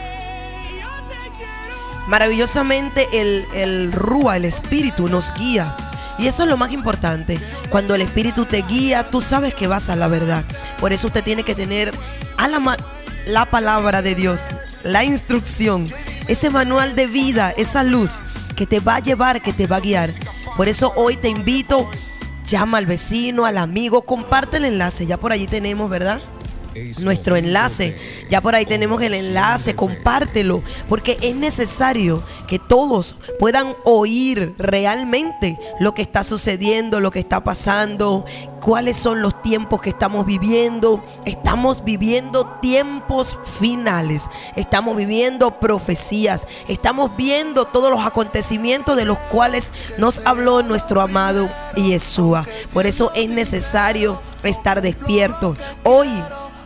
Maravillosamente 2.08 3.06
el, 3.12 3.44
el 3.54 3.92
Rúa, 3.92 4.36
el 4.36 4.44
Espíritu, 4.44 5.08
nos 5.08 5.32
guía. 5.34 5.74
Y 6.18 6.26
eso 6.26 6.42
es 6.42 6.48
lo 6.48 6.56
más 6.56 6.72
importante. 6.72 7.38
Cuando 7.70 7.94
el 7.94 8.02
Espíritu 8.02 8.44
te 8.44 8.62
guía, 8.62 9.10
tú 9.10 9.20
sabes 9.20 9.54
que 9.54 9.66
vas 9.66 9.88
a 9.88 9.96
la 9.96 10.08
verdad. 10.08 10.44
Por 10.78 10.92
eso 10.92 11.08
usted 11.08 11.24
tiene 11.24 11.42
que 11.42 11.54
tener 11.54 11.92
a 12.36 12.48
la 13.26 13.46
palabra 13.46 14.02
de 14.02 14.14
Dios, 14.14 14.42
la 14.82 15.02
instrucción, 15.02 15.90
ese 16.28 16.50
manual 16.50 16.94
de 16.94 17.06
vida, 17.06 17.52
esa 17.56 17.84
luz 17.84 18.20
que 18.56 18.66
te 18.66 18.80
va 18.80 18.96
a 18.96 19.00
llevar, 19.00 19.42
que 19.42 19.52
te 19.52 19.66
va 19.66 19.76
a 19.76 19.80
guiar. 19.80 20.10
Por 20.56 20.68
eso 20.68 20.92
hoy 20.96 21.16
te 21.16 21.28
invito, 21.28 21.90
llama 22.46 22.78
al 22.78 22.86
vecino, 22.86 23.46
al 23.46 23.58
amigo, 23.58 24.02
comparte 24.02 24.58
el 24.58 24.64
enlace. 24.64 25.06
Ya 25.06 25.18
por 25.18 25.32
allí 25.32 25.46
tenemos, 25.46 25.90
¿verdad? 25.90 26.20
Nuestro 27.00 27.36
enlace. 27.36 27.96
Ya 28.28 28.40
por 28.40 28.54
ahí 28.54 28.66
tenemos 28.66 29.02
el 29.02 29.14
enlace, 29.14 29.74
compártelo, 29.74 30.62
porque 30.88 31.16
es 31.20 31.34
necesario 31.34 32.22
que 32.46 32.58
todos 32.58 33.16
puedan 33.38 33.74
oír 33.84 34.54
realmente 34.58 35.58
lo 35.80 35.92
que 35.92 36.02
está 36.02 36.24
sucediendo, 36.24 37.00
lo 37.00 37.10
que 37.10 37.18
está 37.18 37.44
pasando, 37.44 38.24
cuáles 38.60 38.96
son 38.96 39.22
los 39.22 39.42
tiempos 39.42 39.80
que 39.80 39.90
estamos 39.90 40.26
viviendo. 40.26 41.04
Estamos 41.24 41.84
viviendo 41.84 42.46
tiempos 42.60 43.38
finales, 43.58 44.24
estamos 44.56 44.96
viviendo 44.96 45.60
profecías, 45.60 46.46
estamos 46.68 47.16
viendo 47.16 47.66
todos 47.66 47.90
los 47.90 48.04
acontecimientos 48.04 48.96
de 48.96 49.04
los 49.04 49.18
cuales 49.18 49.72
nos 49.98 50.20
habló 50.24 50.62
nuestro 50.62 51.00
amado 51.00 51.48
Yeshua. 51.76 52.46
Por 52.72 52.86
eso 52.86 53.12
es 53.14 53.28
necesario 53.28 54.20
estar 54.42 54.82
despierto. 54.82 55.56
Hoy 55.82 56.08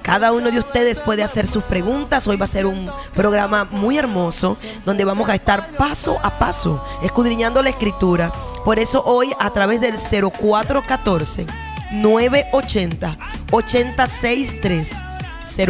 cada 0.09 0.33
uno 0.33 0.51
de 0.51 0.59
ustedes 0.59 1.01
puede 1.01 1.23
hacer 1.23 1.47
sus 1.47 1.63
preguntas. 1.65 2.27
Hoy 2.27 2.39
va 2.39 2.47
a 2.47 2.49
ser 2.49 2.65
un 2.65 2.91
programa 3.15 3.69
muy 3.71 3.99
hermoso 3.99 4.57
donde 4.87 5.05
vamos 5.05 5.29
a 5.29 5.35
estar 5.35 5.73
paso 5.73 6.19
a 6.23 6.39
paso 6.39 6.83
escudriñando 7.03 7.61
la 7.63 7.69
escritura. 7.69 8.33
Por 8.65 8.79
eso 8.79 9.03
hoy 9.05 9.35
a 9.39 9.51
través 9.51 9.83
del 9.83 9.97
0414 9.99 11.45
980 11.93 13.19
863 13.51 14.93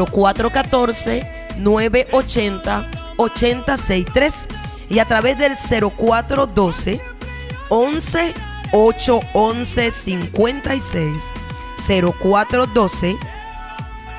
0414 0.04 1.54
980 1.56 2.90
863 3.16 4.48
y 4.88 5.00
a 5.00 5.04
través 5.04 5.36
del 5.36 5.56
0412 5.56 7.00
11 7.70 8.34
811 8.70 9.90
56 9.90 11.22
0412 11.88 13.18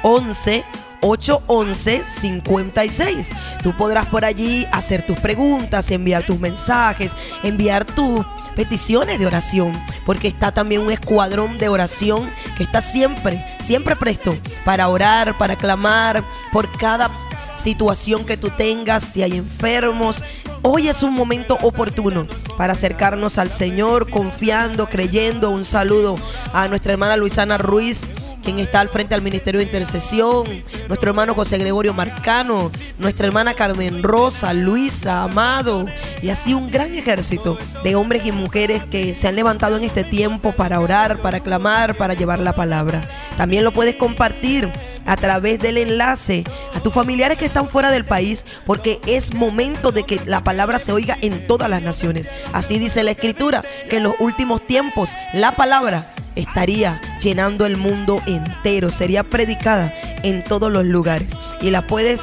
11 0.03 0.63
811-56. 1.01 3.27
Tú 3.63 3.75
podrás 3.77 4.05
por 4.07 4.25
allí 4.25 4.65
hacer 4.71 5.05
tus 5.05 5.19
preguntas, 5.19 5.91
enviar 5.91 6.25
tus 6.25 6.39
mensajes, 6.39 7.11
enviar 7.43 7.85
tus 7.85 8.25
peticiones 8.55 9.19
de 9.19 9.27
oración, 9.27 9.71
porque 10.05 10.27
está 10.27 10.51
también 10.51 10.81
un 10.81 10.91
escuadrón 10.91 11.57
de 11.57 11.69
oración 11.69 12.29
que 12.57 12.63
está 12.63 12.81
siempre, 12.81 13.45
siempre 13.61 13.95
presto 13.95 14.35
para 14.65 14.89
orar, 14.89 15.37
para 15.37 15.55
clamar 15.55 16.21
por 16.51 16.69
cada 16.77 17.09
situación 17.55 18.25
que 18.25 18.35
tú 18.37 18.49
tengas, 18.49 19.03
si 19.03 19.23
hay 19.23 19.37
enfermos. 19.37 20.21
Hoy 20.61 20.89
es 20.89 21.03
un 21.03 21.13
momento 21.13 21.57
oportuno 21.61 22.27
para 22.57 22.73
acercarnos 22.73 23.37
al 23.37 23.49
Señor, 23.49 24.09
confiando, 24.09 24.89
creyendo. 24.89 25.51
Un 25.51 25.63
saludo 25.63 26.17
a 26.53 26.67
nuestra 26.67 26.91
hermana 26.93 27.15
Luisana 27.15 27.57
Ruiz 27.57 28.05
quien 28.43 28.59
está 28.59 28.79
al 28.79 28.89
frente 28.89 29.15
del 29.15 29.21
Ministerio 29.21 29.59
de 29.59 29.65
Intercesión, 29.65 30.45
nuestro 30.87 31.09
hermano 31.09 31.33
José 31.33 31.57
Gregorio 31.57 31.93
Marcano, 31.93 32.71
nuestra 32.97 33.27
hermana 33.27 33.53
Carmen 33.53 34.03
Rosa, 34.03 34.53
Luisa, 34.53 35.23
Amado, 35.23 35.85
y 36.21 36.29
así 36.29 36.53
un 36.53 36.69
gran 36.69 36.93
ejército 36.95 37.57
de 37.83 37.95
hombres 37.95 38.25
y 38.25 38.31
mujeres 38.31 38.83
que 38.89 39.15
se 39.15 39.27
han 39.27 39.35
levantado 39.35 39.77
en 39.77 39.83
este 39.83 40.03
tiempo 40.03 40.51
para 40.53 40.79
orar, 40.79 41.19
para 41.19 41.39
clamar, 41.39 41.95
para 41.95 42.13
llevar 42.13 42.39
la 42.39 42.53
palabra. 42.53 43.07
También 43.37 43.63
lo 43.63 43.71
puedes 43.71 43.95
compartir 43.95 44.69
a 45.05 45.15
través 45.15 45.59
del 45.59 45.77
enlace 45.77 46.43
a 46.75 46.81
tus 46.81 46.93
familiares 46.93 47.37
que 47.37 47.45
están 47.45 47.67
fuera 47.67 47.89
del 47.89 48.05
país, 48.05 48.45
porque 48.65 49.01
es 49.07 49.33
momento 49.33 49.91
de 49.91 50.03
que 50.03 50.21
la 50.25 50.43
palabra 50.43 50.77
se 50.77 50.91
oiga 50.91 51.17
en 51.21 51.47
todas 51.47 51.69
las 51.69 51.81
naciones. 51.81 52.29
Así 52.53 52.77
dice 52.77 53.03
la 53.03 53.11
escritura, 53.11 53.63
que 53.89 53.97
en 53.97 54.03
los 54.03 54.13
últimos 54.19 54.65
tiempos 54.65 55.11
la 55.33 55.53
palabra 55.53 56.13
estaría 56.35 57.01
llenando 57.21 57.65
el 57.65 57.77
mundo 57.77 58.21
entero, 58.27 58.91
sería 58.91 59.23
predicada 59.23 59.93
en 60.23 60.43
todos 60.43 60.71
los 60.71 60.85
lugares. 60.85 61.29
Y 61.61 61.71
la 61.71 61.87
puedes 61.87 62.21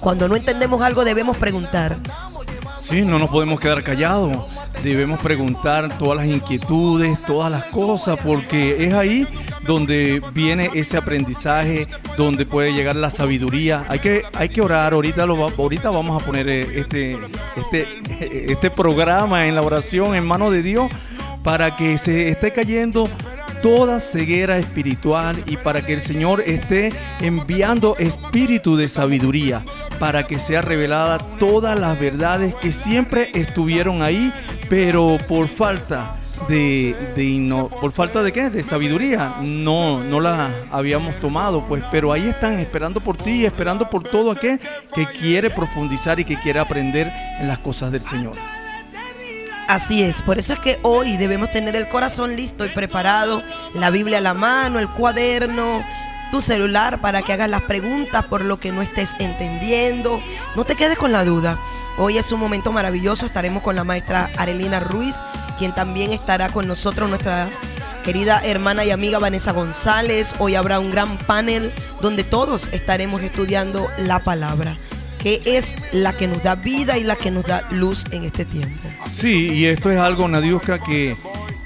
Cuando 0.00 0.28
no 0.28 0.36
entendemos 0.36 0.82
algo 0.82 1.04
debemos 1.04 1.36
preguntar. 1.36 1.96
Sí, 2.80 3.04
no 3.04 3.18
nos 3.18 3.30
podemos 3.30 3.58
quedar 3.58 3.82
callados. 3.82 4.55
Debemos 4.82 5.20
preguntar 5.20 5.98
todas 5.98 6.18
las 6.18 6.26
inquietudes, 6.26 7.20
todas 7.22 7.50
las 7.50 7.64
cosas, 7.64 8.18
porque 8.24 8.84
es 8.84 8.94
ahí 8.94 9.26
donde 9.62 10.22
viene 10.32 10.70
ese 10.74 10.96
aprendizaje, 10.96 11.88
donde 12.16 12.46
puede 12.46 12.72
llegar 12.72 12.96
la 12.96 13.10
sabiduría. 13.10 13.84
Hay 13.88 13.98
que, 13.98 14.22
hay 14.34 14.48
que 14.48 14.60
orar. 14.60 14.92
Ahorita, 14.92 15.24
ahorita 15.24 15.90
vamos 15.90 16.22
a 16.22 16.24
poner 16.24 16.48
eh, 16.48 16.80
este, 16.80 17.18
este, 17.56 17.86
este 18.52 18.70
programa 18.70 19.46
en 19.46 19.54
la 19.54 19.62
oración 19.62 20.14
en 20.14 20.24
manos 20.26 20.52
de 20.52 20.62
Dios 20.62 20.90
para 21.42 21.76
que 21.76 21.98
se 21.98 22.28
esté 22.28 22.52
cayendo 22.52 23.08
toda 23.66 23.98
ceguera 23.98 24.58
espiritual 24.58 25.42
y 25.44 25.56
para 25.56 25.84
que 25.84 25.92
el 25.92 26.00
Señor 26.00 26.40
esté 26.46 26.92
enviando 27.20 27.96
espíritu 27.98 28.76
de 28.76 28.86
sabiduría 28.86 29.64
para 29.98 30.24
que 30.24 30.38
sea 30.38 30.62
revelada 30.62 31.18
todas 31.40 31.76
las 31.76 31.98
verdades 31.98 32.54
que 32.54 32.70
siempre 32.70 33.28
estuvieron 33.34 34.02
ahí, 34.02 34.32
pero 34.68 35.18
por 35.26 35.48
falta 35.48 36.14
de, 36.48 36.94
no, 37.40 37.68
por 37.68 37.90
falta 37.90 38.22
de 38.22 38.30
qué, 38.30 38.50
de 38.50 38.62
sabiduría, 38.62 39.38
no, 39.42 40.00
no 40.04 40.20
la 40.20 40.50
habíamos 40.70 41.18
tomado, 41.18 41.64
pues, 41.66 41.82
pero 41.90 42.12
ahí 42.12 42.28
están 42.28 42.60
esperando 42.60 43.00
por 43.00 43.16
ti, 43.16 43.44
esperando 43.44 43.90
por 43.90 44.04
todo 44.04 44.30
aquel 44.30 44.60
que 44.94 45.06
quiere 45.06 45.50
profundizar 45.50 46.20
y 46.20 46.24
que 46.24 46.36
quiere 46.36 46.60
aprender 46.60 47.10
en 47.40 47.48
las 47.48 47.58
cosas 47.58 47.90
del 47.90 48.02
Señor. 48.02 48.36
Así 49.68 50.02
es, 50.02 50.22
por 50.22 50.38
eso 50.38 50.52
es 50.52 50.60
que 50.60 50.78
hoy 50.82 51.16
debemos 51.16 51.50
tener 51.50 51.74
el 51.74 51.88
corazón 51.88 52.36
listo 52.36 52.64
y 52.64 52.68
preparado, 52.68 53.42
la 53.74 53.90
Biblia 53.90 54.18
a 54.18 54.20
la 54.20 54.32
mano, 54.32 54.78
el 54.78 54.88
cuaderno, 54.88 55.82
tu 56.30 56.40
celular 56.40 57.00
para 57.00 57.22
que 57.22 57.32
hagas 57.32 57.50
las 57.50 57.62
preguntas 57.62 58.26
por 58.26 58.44
lo 58.44 58.58
que 58.58 58.70
no 58.70 58.80
estés 58.80 59.14
entendiendo. 59.18 60.22
No 60.54 60.64
te 60.64 60.76
quedes 60.76 60.96
con 60.96 61.10
la 61.10 61.24
duda. 61.24 61.58
Hoy 61.98 62.18
es 62.18 62.30
un 62.30 62.40
momento 62.40 62.72
maravilloso. 62.72 63.26
Estaremos 63.26 63.62
con 63.62 63.74
la 63.74 63.84
maestra 63.84 64.30
Arelina 64.36 64.80
Ruiz, 64.80 65.16
quien 65.58 65.74
también 65.74 66.12
estará 66.12 66.48
con 66.50 66.68
nosotros, 66.68 67.08
nuestra 67.08 67.48
querida 68.04 68.40
hermana 68.44 68.84
y 68.84 68.90
amiga 68.90 69.18
Vanessa 69.18 69.52
González. 69.52 70.32
Hoy 70.38 70.54
habrá 70.54 70.78
un 70.78 70.92
gran 70.92 71.16
panel 71.18 71.72
donde 72.00 72.22
todos 72.22 72.68
estaremos 72.72 73.22
estudiando 73.22 73.88
la 73.98 74.20
palabra, 74.20 74.78
que 75.26 75.40
es 75.44 75.76
la 75.90 76.16
que 76.16 76.28
nos 76.28 76.40
da 76.44 76.54
vida 76.54 76.98
y 76.98 77.02
la 77.02 77.16
que 77.16 77.32
nos 77.32 77.44
da 77.44 77.64
luz 77.72 78.04
en 78.12 78.22
este 78.22 78.44
tiempo. 78.44 78.88
Sí, 79.10 79.54
y 79.54 79.66
esto 79.66 79.90
es 79.90 79.98
algo, 79.98 80.28
Nadiuska, 80.28 80.78
que, 80.78 81.16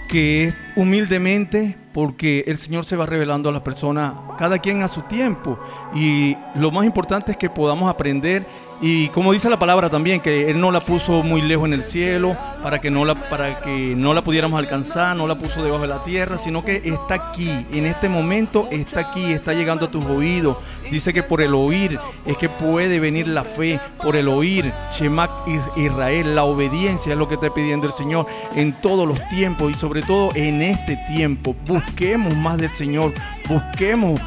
que 0.08 0.44
es 0.44 0.54
humildemente 0.76 1.76
porque 1.92 2.42
el 2.46 2.56
Señor 2.56 2.86
se 2.86 2.96
va 2.96 3.04
revelando 3.04 3.50
a 3.50 3.52
las 3.52 3.60
personas, 3.60 4.14
cada 4.38 4.60
quien 4.60 4.82
a 4.82 4.88
su 4.88 5.02
tiempo. 5.02 5.58
Y 5.94 6.38
lo 6.54 6.70
más 6.70 6.86
importante 6.86 7.32
es 7.32 7.36
que 7.36 7.50
podamos 7.50 7.90
aprender 7.90 8.46
y 8.82 9.08
como 9.08 9.32
dice 9.32 9.50
la 9.50 9.58
palabra 9.58 9.90
también, 9.90 10.22
que 10.22 10.48
Él 10.48 10.58
no 10.58 10.70
la 10.70 10.80
puso 10.80 11.22
muy 11.22 11.42
lejos 11.42 11.66
en 11.66 11.74
el 11.74 11.82
cielo 11.82 12.34
para 12.62 12.80
que 12.80 12.90
no 12.90 13.04
la, 13.04 13.14
para 13.14 13.60
que 13.60 13.94
no 13.94 14.14
la 14.14 14.22
pudiéramos 14.22 14.58
alcanzar, 14.58 15.14
no 15.16 15.26
la 15.26 15.34
puso 15.34 15.62
debajo 15.62 15.82
de 15.82 15.88
la 15.88 16.02
tierra, 16.02 16.38
sino 16.38 16.64
que 16.64 16.80
está 16.84 17.14
aquí, 17.14 17.66
en 17.72 17.84
este 17.84 18.08
momento 18.08 18.68
está 18.70 19.00
aquí, 19.00 19.32
está 19.32 19.52
llegando 19.52 19.84
a 19.84 19.90
tus 19.90 20.06
oídos. 20.06 20.56
Dice 20.90 21.12
que 21.12 21.22
por 21.22 21.40
el 21.40 21.54
oír 21.54 21.98
es 22.26 22.36
que 22.36 22.48
puede 22.48 22.98
venir 23.00 23.28
la 23.28 23.44
fe, 23.44 23.78
por 24.02 24.16
el 24.16 24.28
oír, 24.28 24.72
Shemak 24.92 25.30
Israel, 25.76 26.34
la 26.34 26.44
obediencia 26.44 27.12
es 27.12 27.18
lo 27.18 27.28
que 27.28 27.34
está 27.34 27.52
pidiendo 27.54 27.86
el 27.86 27.92
Señor 27.92 28.26
en 28.56 28.72
todos 28.72 29.06
los 29.06 29.20
tiempos 29.28 29.70
y 29.70 29.74
sobre 29.74 30.02
todo 30.02 30.30
en 30.34 30.62
este 30.62 30.98
tiempo. 31.08 31.54
Busquemos 31.66 32.36
más 32.36 32.58
del 32.58 32.74
Señor, 32.74 33.12
busquemos 33.48 34.20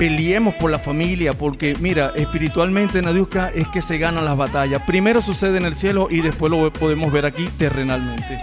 peleemos 0.00 0.54
por 0.54 0.70
la 0.70 0.78
familia, 0.78 1.34
porque 1.34 1.76
mira, 1.78 2.12
espiritualmente, 2.16 3.02
Nadiuska, 3.02 3.50
es 3.50 3.68
que 3.68 3.82
se 3.82 3.98
ganan 3.98 4.24
las 4.24 4.34
batallas. 4.34 4.80
Primero 4.86 5.20
sucede 5.20 5.58
en 5.58 5.66
el 5.66 5.74
cielo 5.74 6.08
y 6.10 6.22
después 6.22 6.50
lo 6.50 6.72
podemos 6.72 7.12
ver 7.12 7.26
aquí 7.26 7.46
terrenalmente. 7.58 8.38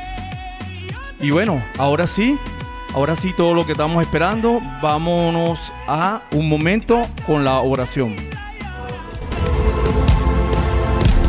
Y 1.19 1.31
bueno, 1.31 1.63
ahora 1.79 2.05
sí, 2.05 2.37
ahora 2.93 3.15
sí 3.15 3.33
todo 3.35 3.53
lo 3.53 3.65
que 3.65 3.73
estamos 3.73 4.01
esperando, 4.03 4.59
vámonos 4.81 5.73
a 5.87 6.21
un 6.31 6.49
momento 6.49 7.05
con 7.25 7.43
la 7.43 7.59
oración. 7.59 8.15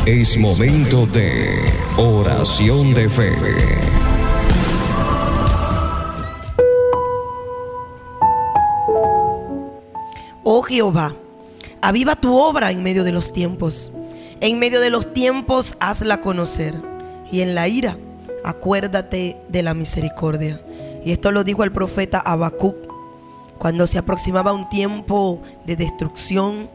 Es 0.06 0.39
momento 0.39 1.06
de 1.06 1.64
oración 1.98 2.94
de 2.94 3.10
fe. 3.10 3.32
Oh 10.51 10.62
Jehová, 10.62 11.14
aviva 11.82 12.16
tu 12.16 12.35
obra 12.35 12.70
en 12.70 12.82
medio 12.82 13.05
de 13.05 13.12
los 13.12 13.35
tiempos. 13.35 13.93
En 14.40 14.59
medio 14.59 14.80
de 14.80 14.89
los 14.89 15.12
tiempos 15.12 15.74
hazla 15.78 16.22
conocer. 16.22 16.74
Y 17.30 17.43
en 17.43 17.55
la 17.55 17.68
ira, 17.68 17.98
acuérdate 18.44 19.36
de 19.51 19.62
la 19.62 19.74
misericordia. 19.74 20.59
Y 21.09 21.12
esto 21.12 21.32
lo 21.32 21.43
dijo 21.43 21.64
el 21.64 21.72
profeta 21.72 22.18
Habacuc 22.20 22.76
cuando 23.56 23.86
se 23.86 23.97
aproximaba 23.97 24.52
un 24.52 24.68
tiempo 24.68 25.40
de 25.64 25.74
destrucción, 25.74 26.68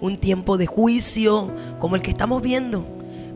un 0.00 0.16
tiempo 0.16 0.56
de 0.56 0.64
juicio, 0.64 1.52
como 1.80 1.94
el 1.94 2.00
que 2.00 2.12
estamos 2.12 2.40
viendo, 2.40 2.86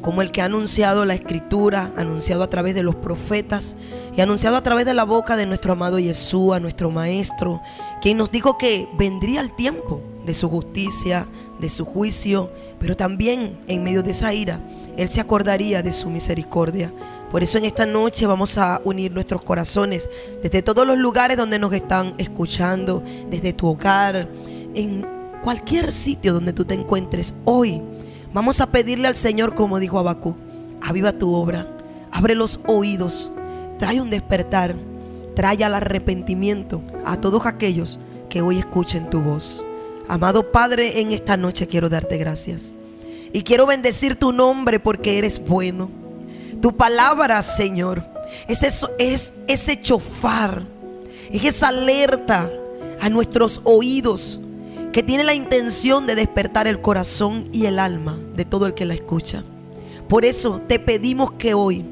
como 0.01 0.23
el 0.23 0.31
que 0.31 0.41
ha 0.41 0.47
anunciado 0.47 1.05
la 1.05 1.13
escritura, 1.13 1.91
anunciado 1.99 2.43
a 2.43 2.49
través 2.49 2.75
de 2.75 2.83
los 2.83 2.95
profetas 2.95 3.77
y 4.17 4.23
anunciado 4.23 4.57
a 4.57 4.63
través 4.63 4.87
de 4.87 4.95
la 4.95 5.05
boca 5.05 5.37
de 5.37 5.45
nuestro 5.45 5.75
amado 5.75 5.99
Yeshua, 5.99 6.61
nuestro 6.61 6.91
maestro, 6.91 7.61
quien 8.01 8.17
nos 8.17 8.31
dijo 8.31 8.57
que 8.57 8.89
vendría 8.97 9.43
el 9.43 9.55
tiempo 9.55 10.01
de 10.25 10.33
su 10.33 10.49
justicia, 10.49 11.29
de 11.61 11.69
su 11.69 11.85
juicio, 11.85 12.51
pero 12.79 12.97
también 12.97 13.59
en 13.69 13.85
medio 13.85 14.03
de 14.03 14.13
esa 14.13 14.33
ira, 14.33 14.61
Él 14.97 15.11
se 15.11 15.21
acordaría 15.21 15.83
de 15.83 15.93
su 15.93 16.09
misericordia. 16.09 16.91
Por 17.31 17.43
eso 17.43 17.59
en 17.59 17.65
esta 17.65 17.85
noche 17.85 18.27
vamos 18.27 18.57
a 18.57 18.81
unir 18.85 19.13
nuestros 19.13 19.43
corazones 19.43 20.09
desde 20.43 20.63
todos 20.63 20.87
los 20.87 20.97
lugares 20.97 21.37
donde 21.37 21.59
nos 21.59 21.73
están 21.75 22.15
escuchando, 22.17 23.03
desde 23.31 23.53
tu 23.53 23.67
hogar, 23.67 24.29
en 24.75 25.07
cualquier 25.43 25.93
sitio 25.93 26.33
donde 26.33 26.55
tú 26.55 26.65
te 26.65 26.75
encuentres. 26.75 27.35
Hoy 27.45 27.83
vamos 28.33 28.61
a 28.61 28.71
pedirle 28.71 29.09
al 29.09 29.17
Señor, 29.17 29.55
como 29.55 29.79
dijo 29.79 29.99
Abacú, 29.99 30.37
aviva 30.81 31.13
tu 31.13 31.35
obra, 31.35 31.67
abre 32.11 32.35
los 32.35 32.61
oídos, 32.67 33.31
trae 33.79 34.01
un 34.01 34.09
despertar, 34.09 34.75
trae 35.35 35.63
al 35.65 35.75
arrepentimiento 35.75 36.83
a 37.05 37.21
todos 37.21 37.45
aquellos 37.45 37.99
que 38.31 38.41
hoy 38.41 38.59
escuchen 38.59 39.11
tu 39.11 39.21
voz. 39.21 39.65
Amado 40.09 40.51
Padre, 40.51 41.03
en 41.03 41.13
esta 41.13 41.37
noche 41.37 41.67
quiero 41.67 41.91
darte 41.91 42.17
gracias. 42.17 42.73
Y 43.35 43.43
quiero 43.43 43.67
bendecir 43.67 44.17
tu 44.17 44.33
nombre 44.33 44.81
porque 44.81 45.19
eres 45.19 45.39
bueno. 45.39 45.98
Tu 46.61 46.77
palabra, 46.77 47.43
Señor, 47.43 48.05
es, 48.47 48.63
eso, 48.63 48.91
es 48.99 49.33
ese 49.47 49.81
chofar, 49.81 50.65
es 51.31 51.45
esa 51.45 51.69
alerta 51.69 52.51
a 53.01 53.09
nuestros 53.09 53.61
oídos 53.65 54.41
que 54.93 55.03
tiene 55.03 55.25
la 55.25 55.35
intención 55.35 56.07
de 56.07 56.15
despertar 56.15 56.67
el 56.67 56.81
corazón 56.81 57.49
y 57.53 57.67
el 57.67 57.79
alma 57.79 58.19
de 58.35 58.45
todo 58.45 58.67
el 58.67 58.75
que 58.75 58.87
la 58.87 58.95
escucha. 58.95 59.45
Por 60.09 60.25
eso 60.25 60.61
te 60.67 60.79
pedimos 60.79 61.33
que 61.33 61.55
hoy 61.55 61.85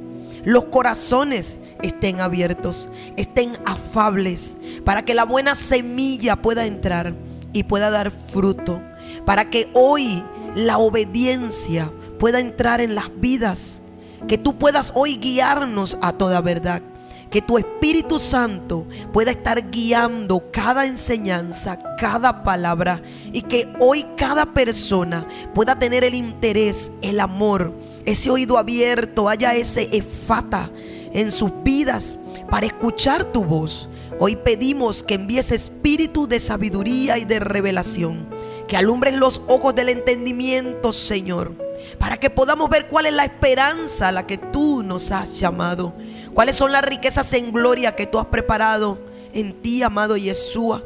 los 0.44 0.66
corazones 0.66 1.60
estén 1.82 2.20
abiertos, 2.20 2.88
estén 3.16 3.52
afables, 3.64 4.56
para 4.84 5.02
que 5.02 5.14
la 5.14 5.24
buena 5.24 5.54
semilla 5.54 6.36
pueda 6.36 6.66
entrar 6.66 7.14
y 7.52 7.64
pueda 7.64 7.90
dar 7.90 8.10
fruto, 8.10 8.82
para 9.24 9.50
que 9.50 9.68
hoy 9.74 10.22
la 10.54 10.78
obediencia 10.78 11.92
pueda 12.18 12.40
entrar 12.40 12.80
en 12.80 12.94
las 12.94 13.10
vidas, 13.20 13.82
que 14.28 14.38
tú 14.38 14.56
puedas 14.58 14.92
hoy 14.94 15.16
guiarnos 15.16 15.98
a 16.00 16.12
toda 16.12 16.40
verdad. 16.40 16.82
Que 17.30 17.42
tu 17.42 17.58
Espíritu 17.58 18.18
Santo 18.18 18.86
pueda 19.12 19.32
estar 19.32 19.70
guiando 19.70 20.50
cada 20.52 20.86
enseñanza, 20.86 21.78
cada 21.98 22.44
palabra 22.44 23.02
y 23.32 23.42
que 23.42 23.66
hoy 23.80 24.06
cada 24.16 24.54
persona 24.54 25.26
pueda 25.52 25.76
tener 25.76 26.04
el 26.04 26.14
interés, 26.14 26.92
el 27.02 27.18
amor, 27.18 27.72
ese 28.04 28.30
oído 28.30 28.58
abierto, 28.58 29.28
haya 29.28 29.54
ese 29.54 29.88
efata 29.96 30.70
en 31.12 31.32
sus 31.32 31.50
vidas 31.64 32.18
para 32.48 32.66
escuchar 32.66 33.24
tu 33.24 33.42
voz. 33.44 33.88
Hoy 34.18 34.36
pedimos 34.36 35.02
que 35.02 35.14
envíes 35.14 35.50
espíritu 35.50 36.26
de 36.26 36.40
sabiduría 36.40 37.18
y 37.18 37.24
de 37.24 37.40
revelación, 37.40 38.28
que 38.68 38.76
alumbres 38.76 39.18
los 39.18 39.42
ojos 39.48 39.74
del 39.74 39.88
entendimiento, 39.88 40.92
Señor, 40.92 41.65
para 41.98 42.16
que 42.16 42.30
podamos 42.30 42.68
ver 42.70 42.88
cuál 42.88 43.06
es 43.06 43.14
la 43.14 43.24
esperanza 43.24 44.08
a 44.08 44.12
la 44.12 44.26
que 44.26 44.38
tú 44.38 44.82
nos 44.82 45.10
has 45.12 45.38
llamado, 45.38 45.94
cuáles 46.34 46.56
son 46.56 46.72
las 46.72 46.82
riquezas 46.82 47.32
en 47.32 47.52
gloria 47.52 47.96
que 47.96 48.06
tú 48.06 48.18
has 48.18 48.26
preparado 48.26 48.98
en 49.32 49.60
ti, 49.62 49.82
amado 49.82 50.16
Yeshua, 50.16 50.82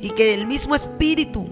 y 0.00 0.10
que 0.10 0.34
el 0.34 0.46
mismo 0.46 0.74
espíritu 0.74 1.48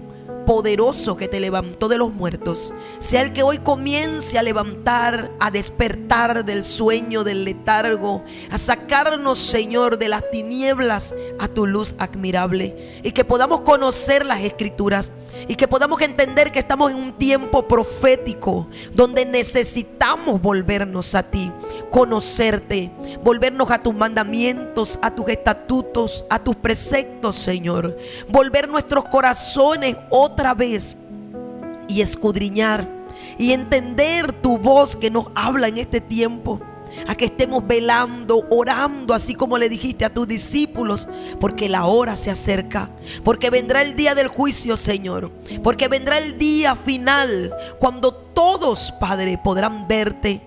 poderoso 0.47 1.17
que 1.17 1.27
te 1.27 1.41
levantó 1.41 1.89
de 1.89 1.97
los 1.97 2.13
muertos, 2.13 2.73
sea 2.99 3.21
el 3.21 3.33
que 3.33 3.43
hoy 3.43 3.59
comience 3.59 4.39
a 4.39 4.43
levantar, 4.43 5.29
a 5.41 5.51
despertar 5.51 6.45
del 6.45 6.63
sueño, 6.63 7.25
del 7.25 7.43
letargo, 7.43 8.23
a 8.49 8.57
sacarnos, 8.57 9.39
Señor, 9.39 9.97
de 9.99 10.07
las 10.07 10.31
tinieblas 10.31 11.13
a 11.37 11.49
tu 11.49 11.67
luz 11.67 11.95
admirable. 11.99 13.01
Y 13.03 13.11
que 13.11 13.25
podamos 13.25 13.61
conocer 13.61 14.25
las 14.25 14.39
escrituras 14.39 15.11
y 15.47 15.55
que 15.55 15.67
podamos 15.67 16.01
entender 16.01 16.51
que 16.51 16.59
estamos 16.59 16.91
en 16.91 16.97
un 16.97 17.13
tiempo 17.13 17.67
profético 17.67 18.67
donde 18.93 19.25
necesitamos 19.25 20.41
volvernos 20.41 21.15
a 21.15 21.23
ti, 21.23 21.51
conocerte, 21.89 22.91
volvernos 23.23 23.69
a 23.71 23.81
tus 23.81 23.93
mandamientos, 23.93 24.97
a 25.01 25.13
tus 25.13 25.29
estatutos, 25.29 26.25
a 26.29 26.39
tus 26.39 26.55
preceptos, 26.55 27.35
Señor. 27.35 27.97
Volver 28.29 28.67
nuestros 28.67 29.05
corazones 29.05 29.97
otra 30.09 30.53
vez 30.53 30.95
y 31.87 32.01
escudriñar 32.01 32.87
y 33.37 33.51
entender 33.51 34.31
tu 34.31 34.57
voz 34.57 34.95
que 34.95 35.09
nos 35.09 35.27
habla 35.35 35.67
en 35.67 35.77
este 35.77 36.01
tiempo 36.01 36.59
a 37.07 37.15
que 37.15 37.25
estemos 37.25 37.65
velando, 37.65 38.45
orando, 38.49 39.13
así 39.13 39.35
como 39.35 39.57
le 39.57 39.69
dijiste 39.69 40.05
a 40.05 40.13
tus 40.13 40.27
discípulos, 40.27 41.07
porque 41.39 41.69
la 41.69 41.85
hora 41.85 42.15
se 42.15 42.31
acerca, 42.31 42.89
porque 43.23 43.49
vendrá 43.49 43.81
el 43.81 43.95
día 43.95 44.15
del 44.15 44.27
juicio, 44.27 44.77
Señor, 44.77 45.31
porque 45.63 45.87
vendrá 45.87 46.17
el 46.17 46.37
día 46.37 46.75
final, 46.75 47.53
cuando 47.79 48.13
todos, 48.13 48.93
Padre, 48.99 49.39
podrán 49.43 49.87
verte 49.87 50.41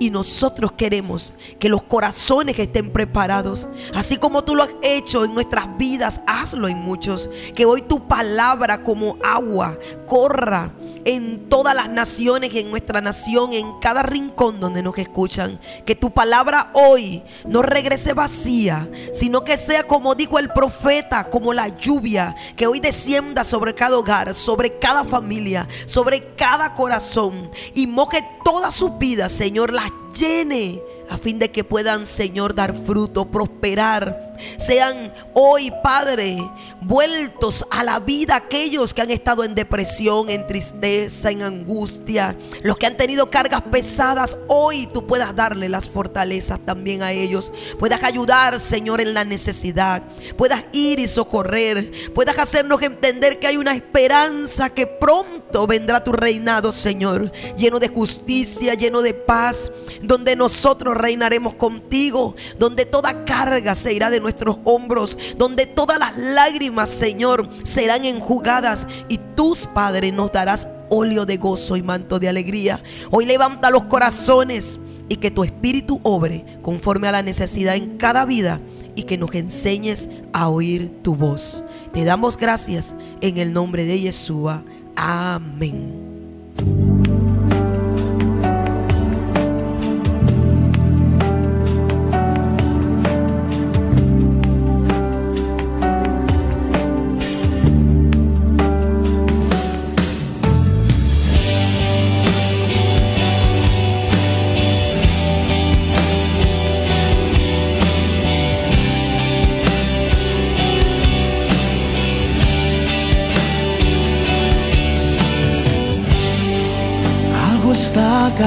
y 0.00 0.08
nosotros 0.08 0.72
queremos 0.72 1.34
que 1.58 1.68
los 1.68 1.82
corazones 1.82 2.58
estén 2.58 2.90
preparados, 2.90 3.68
así 3.94 4.16
como 4.16 4.42
tú 4.42 4.56
lo 4.56 4.62
has 4.62 4.70
hecho 4.82 5.26
en 5.26 5.34
nuestras 5.34 5.76
vidas, 5.76 6.22
hazlo 6.26 6.68
en 6.68 6.78
muchos. 6.78 7.28
Que 7.54 7.66
hoy 7.66 7.82
tu 7.82 8.08
palabra 8.08 8.82
como 8.82 9.18
agua 9.22 9.78
corra 10.06 10.72
en 11.04 11.48
todas 11.50 11.74
las 11.74 11.90
naciones 11.90 12.54
en 12.54 12.70
nuestra 12.70 13.02
nación, 13.02 13.52
en 13.52 13.78
cada 13.80 14.02
rincón 14.02 14.58
donde 14.58 14.82
nos 14.82 14.96
escuchan. 14.96 15.60
Que 15.84 15.94
tu 15.94 16.10
palabra 16.10 16.70
hoy 16.72 17.22
no 17.46 17.60
regrese 17.60 18.14
vacía, 18.14 18.88
sino 19.12 19.44
que 19.44 19.58
sea 19.58 19.82
como 19.86 20.14
dijo 20.14 20.38
el 20.38 20.48
profeta, 20.48 21.28
como 21.28 21.52
la 21.52 21.68
lluvia, 21.68 22.34
que 22.56 22.66
hoy 22.66 22.80
descienda 22.80 23.44
sobre 23.44 23.74
cada 23.74 23.98
hogar, 23.98 24.34
sobre 24.34 24.78
cada 24.78 25.04
familia, 25.04 25.68
sobre 25.84 26.34
cada 26.36 26.74
corazón 26.74 27.50
y 27.74 27.86
moje 27.86 28.26
todas 28.44 28.74
sus 28.74 28.96
vidas, 28.98 29.32
Señor, 29.32 29.72
las 29.72 29.89
llene 30.16 30.82
a 31.10 31.18
fin 31.18 31.38
de 31.38 31.50
que 31.50 31.64
puedan, 31.64 32.06
Señor, 32.06 32.54
dar 32.54 32.74
fruto, 32.74 33.30
prosperar. 33.30 34.29
Sean 34.58 35.12
hoy, 35.34 35.72
Padre, 35.82 36.38
vueltos 36.80 37.64
a 37.70 37.84
la 37.84 38.00
vida 38.00 38.36
aquellos 38.36 38.94
que 38.94 39.02
han 39.02 39.10
estado 39.10 39.44
en 39.44 39.54
depresión, 39.54 40.30
en 40.30 40.46
tristeza, 40.46 41.30
en 41.30 41.42
angustia, 41.42 42.36
los 42.62 42.76
que 42.76 42.86
han 42.86 42.96
tenido 42.96 43.30
cargas 43.30 43.62
pesadas, 43.62 44.36
hoy 44.48 44.88
tú 44.92 45.06
puedas 45.06 45.34
darle 45.34 45.68
las 45.68 45.88
fortalezas 45.88 46.60
también 46.60 47.02
a 47.02 47.12
ellos. 47.12 47.52
Puedas 47.78 48.02
ayudar, 48.02 48.58
Señor, 48.58 49.00
en 49.00 49.14
la 49.14 49.24
necesidad. 49.24 50.02
Puedas 50.36 50.64
ir 50.72 50.98
y 51.00 51.08
socorrer. 51.08 51.90
Puedas 52.14 52.38
hacernos 52.38 52.82
entender 52.82 53.38
que 53.38 53.46
hay 53.46 53.56
una 53.56 53.74
esperanza 53.74 54.70
que 54.70 54.86
pronto 54.86 55.66
vendrá 55.66 56.02
tu 56.02 56.12
reinado, 56.12 56.72
Señor, 56.72 57.32
lleno 57.56 57.78
de 57.78 57.88
justicia, 57.88 58.74
lleno 58.74 59.02
de 59.02 59.14
paz, 59.14 59.70
donde 60.02 60.36
nosotros 60.36 60.96
reinaremos 60.96 61.54
contigo, 61.54 62.34
donde 62.58 62.84
toda 62.84 63.24
carga 63.24 63.74
se 63.74 63.92
irá 63.92 64.10
de 64.10 64.20
nuestros 64.30 64.58
hombros, 64.64 65.18
donde 65.36 65.66
todas 65.66 65.98
las 65.98 66.16
lágrimas, 66.16 66.88
Señor, 66.88 67.48
serán 67.64 68.04
enjugadas 68.04 68.86
y 69.08 69.18
tus 69.34 69.66
padres 69.66 70.14
nos 70.14 70.32
darás 70.32 70.68
óleo 70.88 71.26
de 71.26 71.36
gozo 71.36 71.76
y 71.76 71.82
manto 71.82 72.18
de 72.18 72.28
alegría. 72.28 72.80
Hoy 73.10 73.26
levanta 73.26 73.70
los 73.70 73.84
corazones 73.84 74.78
y 75.08 75.16
que 75.16 75.30
tu 75.30 75.42
espíritu 75.42 76.00
obre 76.04 76.44
conforme 76.62 77.08
a 77.08 77.12
la 77.12 77.22
necesidad 77.22 77.74
en 77.74 77.96
cada 77.96 78.24
vida 78.24 78.60
y 78.94 79.02
que 79.02 79.18
nos 79.18 79.34
enseñes 79.34 80.08
a 80.32 80.48
oír 80.48 81.02
tu 81.02 81.16
voz. 81.16 81.64
Te 81.92 82.04
damos 82.04 82.36
gracias 82.36 82.94
en 83.20 83.38
el 83.38 83.52
nombre 83.52 83.84
de 83.84 84.00
Yeshua. 84.00 84.62
Amén. 84.96 86.99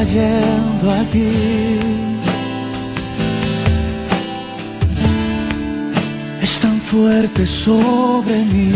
Cayendo 0.03 0.91
aquí. 1.01 1.79
Es 6.41 6.59
tan 6.59 6.77
fuerte 6.79 7.47
sobre 7.47 8.35
mí. 8.51 8.71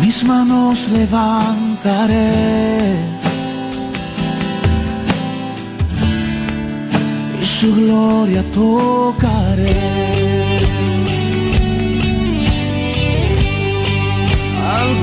Mis 0.00 0.24
manos 0.24 0.88
levantaré. 0.90 2.32
Y 7.42 7.44
su 7.44 7.74
gloria 7.74 8.42
tocaré. 8.54 10.23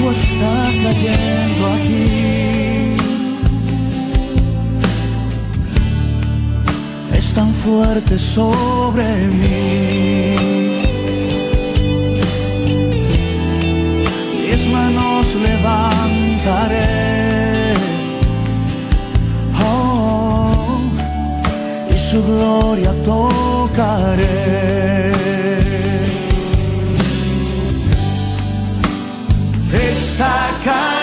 Está 0.10 0.72
cayendo 0.84 1.68
aquí. 1.76 2.96
Es 7.14 7.34
tan 7.34 7.52
fuerte 7.54 8.18
sobre 8.18 9.06
mí. 9.28 10.36
Mis 14.42 14.68
manos 14.68 15.26
levantaré. 15.48 16.92
Oh, 19.64 20.82
y 21.94 21.98
su 22.10 22.24
gloria 22.24 22.92
tocaré. 23.04 25.01
Está 30.22 30.52
cayendo. 30.64 31.01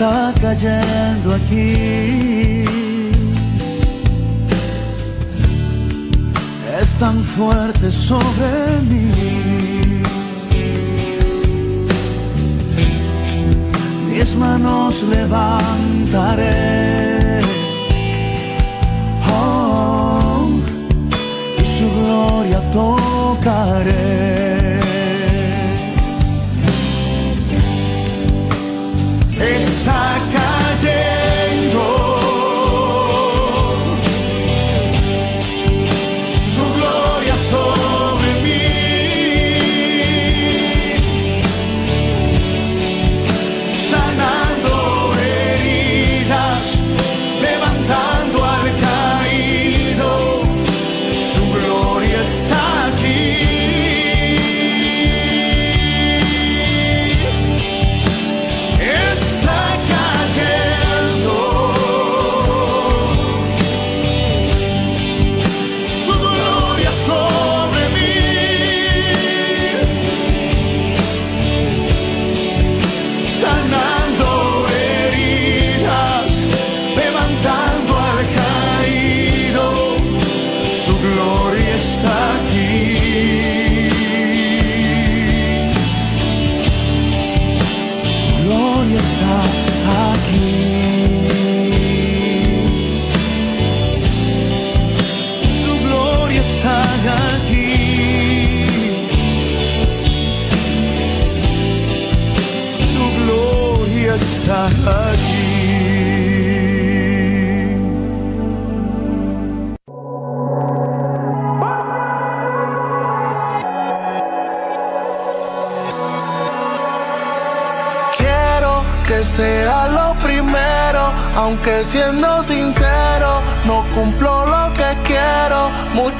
Está 0.00 0.32
cayendo 0.40 1.34
aquí. 1.34 2.64
Es 6.80 6.88
tan 6.98 7.22
fuerte 7.22 7.90
sobre 7.90 8.80
mí. 8.88 9.10
mis 14.08 14.36
manos 14.36 15.02
levantaré. 15.02 16.52
Oh, 19.30 20.48
y 21.58 21.64
su 21.76 21.86
gloria 21.98 22.60
tocaré. 22.72 24.09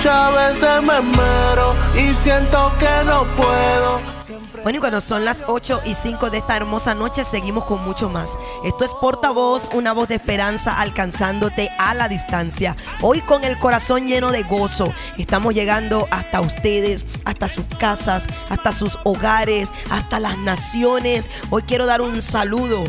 Muchas 0.01 0.35
veces 0.35 0.83
me 0.83 0.99
mero 1.03 1.77
y 1.95 2.15
siento 2.15 2.73
que 2.79 3.05
no 3.05 3.27
puedo. 3.37 4.01
Bueno, 4.63 4.79
y 4.79 4.81
cuando 4.81 5.03
son 5.03 5.27
las 5.27 5.45
8 5.47 5.83
y 5.85 5.93
5 5.93 6.31
de 6.31 6.39
esta 6.39 6.57
hermosa 6.57 6.95
noche, 6.95 7.23
seguimos 7.23 7.67
con 7.67 7.85
mucho 7.85 8.09
más. 8.09 8.39
Esto 8.65 8.87
es 8.87 8.95
Portavoz, 8.95 9.69
una 9.75 9.93
voz 9.93 10.09
de 10.09 10.15
esperanza 10.15 10.81
alcanzándote 10.81 11.69
a 11.79 11.93
la 11.93 12.09
distancia. 12.09 12.77
Hoy 13.03 13.21
con 13.21 13.45
el 13.45 13.59
corazón 13.59 14.07
lleno 14.07 14.33
de 14.33 14.43
gozo, 14.43 14.91
estamos 15.19 15.53
llegando 15.53 16.09
hasta 16.11 16.41
ustedes, 16.41 17.05
hasta 17.27 17.49
sus 17.49 17.67
casas, 17.79 18.27
hasta 18.49 18.73
sus 18.73 18.97
hogares, 19.05 19.71
hasta 19.91 20.19
las 20.19 20.39
naciones. 20.39 21.29
Hoy 21.51 21.61
quiero 21.63 21.85
dar 21.85 22.01
un 22.01 22.23
saludo 22.23 22.85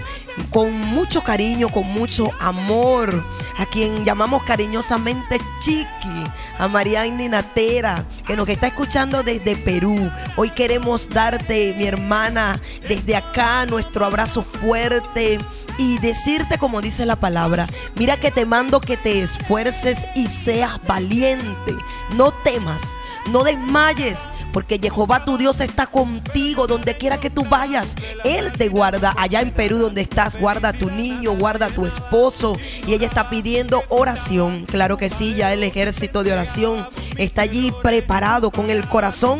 con 0.50 0.72
mucho 0.80 1.22
cariño, 1.22 1.70
con 1.70 1.88
mucho 1.88 2.32
amor, 2.40 3.22
a 3.58 3.66
quien 3.66 4.06
llamamos 4.06 4.44
cariñosamente 4.44 5.40
Chiqui, 5.60 6.21
a 6.58 6.68
Mariani 6.68 7.28
Natera, 7.30 8.06
que 8.26 8.36
nos 8.36 8.48
está 8.50 8.68
escuchando 8.68 9.24
desde 9.24 9.56
Perú. 9.56 10.10
Hoy 10.36 10.50
queremos 10.50 11.10
darte, 11.10 11.74
mi 11.78 11.86
hermana, 11.86 12.60
desde 12.88 13.16
acá 13.16 13.66
nuestro 13.66 14.06
abrazo 14.06 14.44
fuerte 14.44 15.40
y 15.78 15.98
decirte 16.00 16.58
como 16.58 16.82
dice 16.82 17.06
la 17.06 17.16
palabra, 17.16 17.68
mira 17.96 18.18
que 18.18 18.32
te 18.32 18.46
mando 18.46 18.82
que 18.82 18.98
te 18.98 19.22
esfuerces 19.22 20.00
y 20.16 20.28
seas 20.28 20.80
valiente, 20.86 21.76
no 22.16 22.32
temas, 22.32 22.82
no 23.30 23.44
desmayes, 23.44 24.20
porque 24.54 24.80
Jehová 24.80 25.26
tu 25.26 25.38
Dios 25.38 25.60
está 25.60 25.88
contigo 25.88 26.68
donde 26.68 26.98
quiera 26.98 27.20
que 27.20 27.30
tú 27.30 27.46
vayas. 27.46 27.96
Él 28.24 28.52
te 28.52 28.70
guarda 28.70 29.14
allá 29.18 29.42
en 29.42 29.52
Perú 29.52 29.78
donde 29.78 30.02
estás, 30.02 30.40
guarda 30.40 30.70
a 30.70 30.74
tu 30.74 30.90
niño, 30.90 31.36
guarda 31.38 31.68
a 31.68 31.70
tu 31.70 31.86
esposo. 31.86 32.58
Y 32.88 32.94
ella 32.94 33.08
está 33.08 33.30
pidiendo 33.30 33.84
oración. 33.90 34.66
Claro 34.66 34.98
que 34.98 35.10
sí, 35.10 35.36
ya 35.36 35.54
el 35.54 35.64
ejército 35.64 36.24
de 36.24 36.34
oración 36.34 36.88
está 37.18 37.44
allí 37.44 37.74
preparado 37.84 38.52
con 38.52 38.70
el 38.70 38.88
corazón 38.88 39.40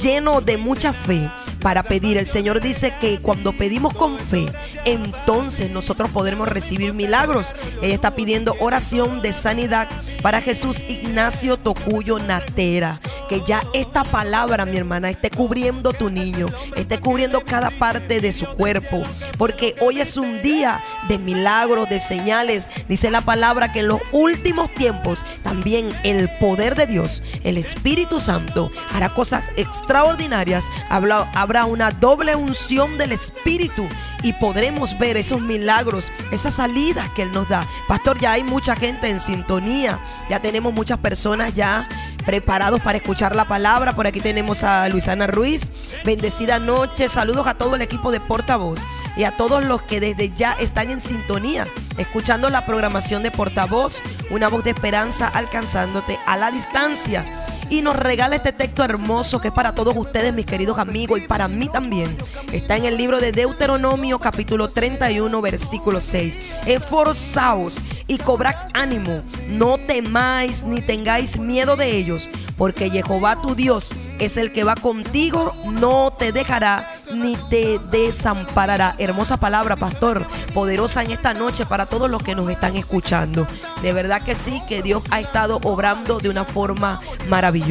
lleno 0.00 0.40
de 0.40 0.56
mucha 0.56 0.92
fe 0.92 1.30
para 1.64 1.82
pedir. 1.82 2.18
El 2.18 2.26
Señor 2.26 2.60
dice 2.60 2.92
que 3.00 3.20
cuando 3.20 3.54
pedimos 3.54 3.94
con 3.94 4.18
fe, 4.18 4.52
entonces 4.84 5.70
nosotros 5.70 6.10
podremos 6.10 6.46
recibir 6.46 6.92
milagros. 6.92 7.54
Ella 7.80 7.94
está 7.94 8.14
pidiendo 8.14 8.54
oración 8.60 9.22
de 9.22 9.32
sanidad 9.32 9.88
para 10.20 10.42
Jesús 10.42 10.82
Ignacio 10.88 11.56
Tocuyo 11.56 12.18
Natera. 12.18 13.00
Que 13.30 13.40
ya 13.40 13.62
esta 13.72 14.04
palabra, 14.04 14.66
mi 14.66 14.76
hermana, 14.76 15.08
esté 15.08 15.30
cubriendo 15.30 15.94
tu 15.94 16.10
niño, 16.10 16.48
esté 16.76 17.00
cubriendo 17.00 17.40
cada 17.40 17.70
parte 17.70 18.20
de 18.20 18.34
su 18.34 18.44
cuerpo. 18.44 19.02
Porque 19.38 19.74
hoy 19.80 20.02
es 20.02 20.18
un 20.18 20.42
día 20.42 20.82
de 21.08 21.16
milagros, 21.16 21.88
de 21.88 21.98
señales. 21.98 22.68
Dice 22.90 23.10
la 23.10 23.22
palabra 23.22 23.72
que 23.72 23.80
en 23.80 23.88
los 23.88 24.02
últimos 24.12 24.68
tiempos 24.74 25.24
también 25.42 25.88
el 26.04 26.28
poder 26.38 26.74
de 26.74 26.86
Dios, 26.86 27.22
el 27.42 27.56
Espíritu 27.56 28.20
Santo, 28.20 28.70
hará 28.92 29.14
cosas 29.14 29.44
extraordinarias. 29.56 30.66
Habrá, 30.90 31.22
habrá 31.54 31.66
una 31.66 31.92
doble 31.92 32.34
unción 32.34 32.98
del 32.98 33.12
Espíritu 33.12 33.86
y 34.24 34.32
podremos 34.32 34.98
ver 34.98 35.16
esos 35.16 35.40
milagros, 35.40 36.10
esas 36.32 36.54
salidas 36.54 37.08
que 37.10 37.22
Él 37.22 37.32
nos 37.32 37.48
da. 37.48 37.64
Pastor, 37.86 38.18
ya 38.18 38.32
hay 38.32 38.42
mucha 38.42 38.74
gente 38.74 39.08
en 39.08 39.20
sintonía, 39.20 40.00
ya 40.28 40.40
tenemos 40.40 40.74
muchas 40.74 40.98
personas 40.98 41.54
ya 41.54 41.88
preparados 42.26 42.80
para 42.80 42.98
escuchar 42.98 43.36
la 43.36 43.44
palabra. 43.44 43.94
Por 43.94 44.08
aquí 44.08 44.20
tenemos 44.20 44.64
a 44.64 44.88
Luisana 44.88 45.28
Ruiz. 45.28 45.70
Bendecida 46.04 46.58
noche. 46.58 47.08
Saludos 47.08 47.46
a 47.46 47.54
todo 47.54 47.76
el 47.76 47.82
equipo 47.82 48.10
de 48.10 48.18
Portavoz 48.18 48.80
y 49.16 49.22
a 49.22 49.36
todos 49.36 49.64
los 49.64 49.80
que 49.82 50.00
desde 50.00 50.30
ya 50.30 50.54
están 50.54 50.90
en 50.90 51.00
sintonía, 51.00 51.68
escuchando 51.98 52.50
la 52.50 52.66
programación 52.66 53.22
de 53.22 53.30
Portavoz, 53.30 54.00
una 54.30 54.48
voz 54.48 54.64
de 54.64 54.70
esperanza 54.70 55.28
alcanzándote 55.28 56.18
a 56.26 56.36
la 56.36 56.50
distancia 56.50 57.43
y 57.70 57.82
nos 57.82 57.96
regala 57.96 58.36
este 58.36 58.52
texto 58.52 58.84
hermoso 58.84 59.40
que 59.40 59.48
es 59.48 59.54
para 59.54 59.74
todos 59.74 59.96
ustedes, 59.96 60.32
mis 60.32 60.46
queridos 60.46 60.78
amigos, 60.78 61.20
y 61.20 61.26
para 61.26 61.48
mí 61.48 61.68
también. 61.68 62.16
Está 62.52 62.76
en 62.76 62.84
el 62.84 62.96
libro 62.96 63.20
de 63.20 63.32
Deuteronomio, 63.32 64.18
capítulo 64.18 64.68
31, 64.68 65.40
versículo 65.40 66.00
6. 66.00 66.34
Esforzaos 66.66 67.80
y 68.06 68.18
cobrad 68.18 68.54
ánimo, 68.72 69.22
no 69.48 69.78
temáis 69.78 70.62
ni 70.62 70.80
tengáis 70.80 71.38
miedo 71.38 71.76
de 71.76 71.96
ellos, 71.96 72.28
porque 72.56 72.90
Jehová 72.90 73.40
tu 73.40 73.54
Dios 73.54 73.92
es 74.18 74.36
el 74.36 74.52
que 74.52 74.64
va 74.64 74.74
contigo, 74.74 75.54
no 75.64 76.12
te 76.12 76.32
dejará 76.32 76.88
ni 77.12 77.36
te 77.50 77.78
desamparará. 77.90 78.94
Hermosa 78.98 79.36
palabra, 79.38 79.76
pastor, 79.76 80.26
poderosa 80.52 81.02
en 81.02 81.10
esta 81.10 81.34
noche 81.34 81.66
para 81.66 81.86
todos 81.86 82.10
los 82.10 82.22
que 82.22 82.34
nos 82.34 82.48
están 82.50 82.76
escuchando. 82.76 83.46
De 83.82 83.92
verdad 83.92 84.22
que 84.22 84.34
sí, 84.34 84.62
que 84.68 84.82
Dios 84.82 85.02
ha 85.10 85.20
estado 85.20 85.60
obrando 85.62 86.18
de 86.18 86.28
una 86.28 86.44
forma 86.44 87.00
maravillosa. 87.28 87.63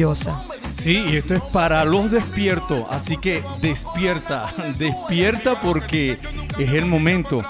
Sí, 0.76 1.04
y 1.08 1.16
esto 1.16 1.34
es 1.34 1.40
para 1.40 1.84
los 1.84 2.10
despiertos, 2.10 2.84
así 2.90 3.16
que 3.16 3.42
despierta, 3.62 4.52
despierta 4.78 5.60
porque 5.60 6.18
es 6.58 6.72
el 6.72 6.86
momento. 6.86 7.42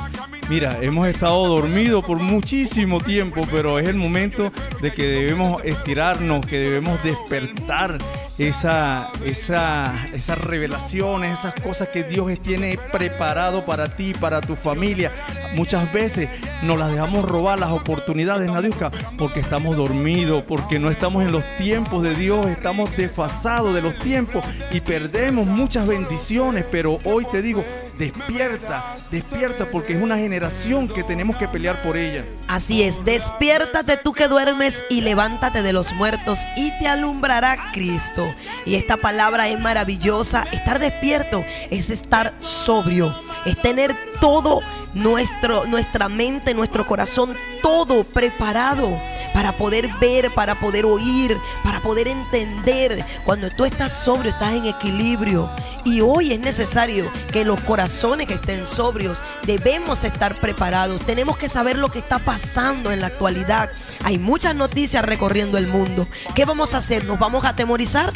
Mira, 0.49 0.79
hemos 0.83 1.09
estado 1.09 1.47
dormidos 1.49 2.05
por 2.05 2.19
muchísimo 2.19 3.01
tiempo, 3.01 3.41
pero 3.51 3.79
es 3.79 3.89
el 3.89 3.97
momento 3.97 4.53
de 4.83 4.93
que 4.93 5.05
debemos 5.07 5.65
estirarnos, 5.65 6.45
que 6.47 6.59
debemos 6.59 7.03
despertar 7.03 7.97
esa, 8.39 9.11
esa, 9.25 9.95
esas 10.13 10.39
revelaciones, 10.39 11.39
esas 11.39 11.55
cosas 11.55 11.89
que 11.89 12.03
Dios 12.03 12.33
tiene 12.43 12.79
preparado 12.91 13.65
para 13.65 13.95
ti, 13.95 14.13
para 14.13 14.41
tu 14.41 14.57
familia. 14.57 15.13
Muchas 15.55 15.93
veces 15.93 16.29
nos 16.63 16.79
las 16.79 16.91
dejamos 16.91 17.25
robar 17.25 17.61
las 17.61 17.71
oportunidades, 17.71 18.51
Nadiuska, 18.51 18.91
porque 19.17 19.41
estamos 19.41 19.77
dormidos, 19.77 20.43
porque 20.49 20.79
no 20.79 20.91
estamos 20.91 21.25
en 21.25 21.33
los 21.33 21.45
tiempos 21.59 22.03
de 22.03 22.15
Dios, 22.15 22.47
estamos 22.47 22.97
desfasados 22.97 23.75
de 23.75 23.83
los 23.83 23.97
tiempos 23.99 24.45
y 24.73 24.81
perdemos 24.81 25.47
muchas 25.47 25.87
bendiciones. 25.87 26.65
Pero 26.71 26.99
hoy 27.05 27.27
te 27.31 27.41
digo, 27.41 27.65
despierta, 27.99 28.97
despierta, 29.11 29.67
porque 29.71 29.95
es 29.95 30.03
una 30.03 30.17
generación 30.17 30.89
que 30.89 31.03
tenemos 31.03 31.37
que 31.37 31.49
pelear 31.49 31.83
por 31.83 31.97
ella. 31.97 32.25
Así 32.49 32.83
es, 32.83 33.05
despiértate 33.05 33.97
tú 33.97 34.13
que 34.13 34.29
duermes 34.29 34.85
y 34.91 35.01
levántate 35.01 35.63
de 35.63 35.73
los 35.73 35.93
muertos 35.93 36.41
y 36.57 36.77
te 36.79 36.89
alumbrará 36.89 37.73
Cristo. 37.73 38.27
Y 38.67 38.75
esta 38.77 38.97
palabra 38.97 39.49
es 39.49 39.61
maravillosa. 39.61 40.45
Estar 40.53 40.79
despierto 40.79 41.45
es 41.71 41.91
estar 41.91 42.35
sobrio, 42.41 43.15
es 43.45 43.61
tener 43.61 43.95
todo 44.21 44.61
nuestro, 44.95 45.67
nuestra 45.67 46.09
mente, 46.09 46.55
nuestro 46.55 46.87
corazón, 46.87 47.35
todo 47.63 48.05
preparado 48.05 48.99
para 49.33 49.53
poder 49.57 49.89
ver, 50.01 50.31
para 50.31 50.55
poder 50.55 50.87
oír, 50.87 51.37
para 51.63 51.81
poder 51.81 52.09
entender. 52.09 53.05
Cuando 53.25 53.51
tú 53.51 53.65
estás 53.65 53.93
sobrio, 53.93 54.31
estás 54.31 54.55
en 54.55 54.67
equilibrio. 54.67 55.51
Y 55.85 56.01
hoy 56.01 56.33
es 56.33 56.41
necesario 56.41 57.11
que 57.33 57.45
los 57.45 57.61
corazones 57.61 58.27
que 58.27 58.35
estén 58.35 58.67
sobrios 58.67 59.21
debemos 59.45 60.05
estar 60.05 60.37
preparados. 60.37 61.03
Tenemos 61.03 61.37
que 61.37 61.49
saber 61.49 61.79
lo 61.79 61.91
que 61.91 61.99
está 61.99 62.19
pasando 62.19 62.91
en 62.91 63.01
la 63.01 63.09
actualidad. 63.09 63.71
Hay 64.05 64.19
muchas 64.19 64.55
noticias 64.55 65.05
recorriendo 65.05 65.59
el 65.59 65.67
mundo. 65.67 66.09
¿Qué 66.35 66.45
vamos 66.45 66.73
a 66.75 66.79
hacer? 66.79 67.05
¿Nos 67.05 67.19
vamos 67.19 67.45
a 67.45 67.51
atemorizar? 67.51 68.13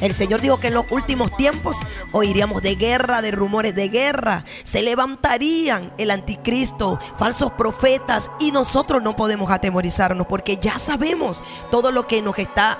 El 0.00 0.14
Señor 0.14 0.40
dijo 0.40 0.58
que 0.58 0.68
en 0.68 0.74
los 0.74 0.86
últimos 0.90 1.36
tiempos 1.36 1.76
oiríamos 2.12 2.62
de 2.62 2.74
guerra, 2.74 3.22
de 3.22 3.30
rumores 3.30 3.74
de 3.74 3.88
guerra. 3.88 4.44
Se 4.64 4.82
levantarían 4.82 5.92
el 5.98 6.10
anticristo, 6.10 6.98
falsos 7.18 7.52
profetas 7.52 8.30
y 8.40 8.52
nosotros 8.52 9.02
no 9.02 9.16
podemos 9.16 9.50
atemorizarnos 9.50 10.26
porque 10.26 10.56
ya 10.56 10.78
sabemos 10.78 11.42
todo 11.70 11.90
lo 11.92 12.06
que 12.06 12.22
nos 12.22 12.38
está 12.38 12.78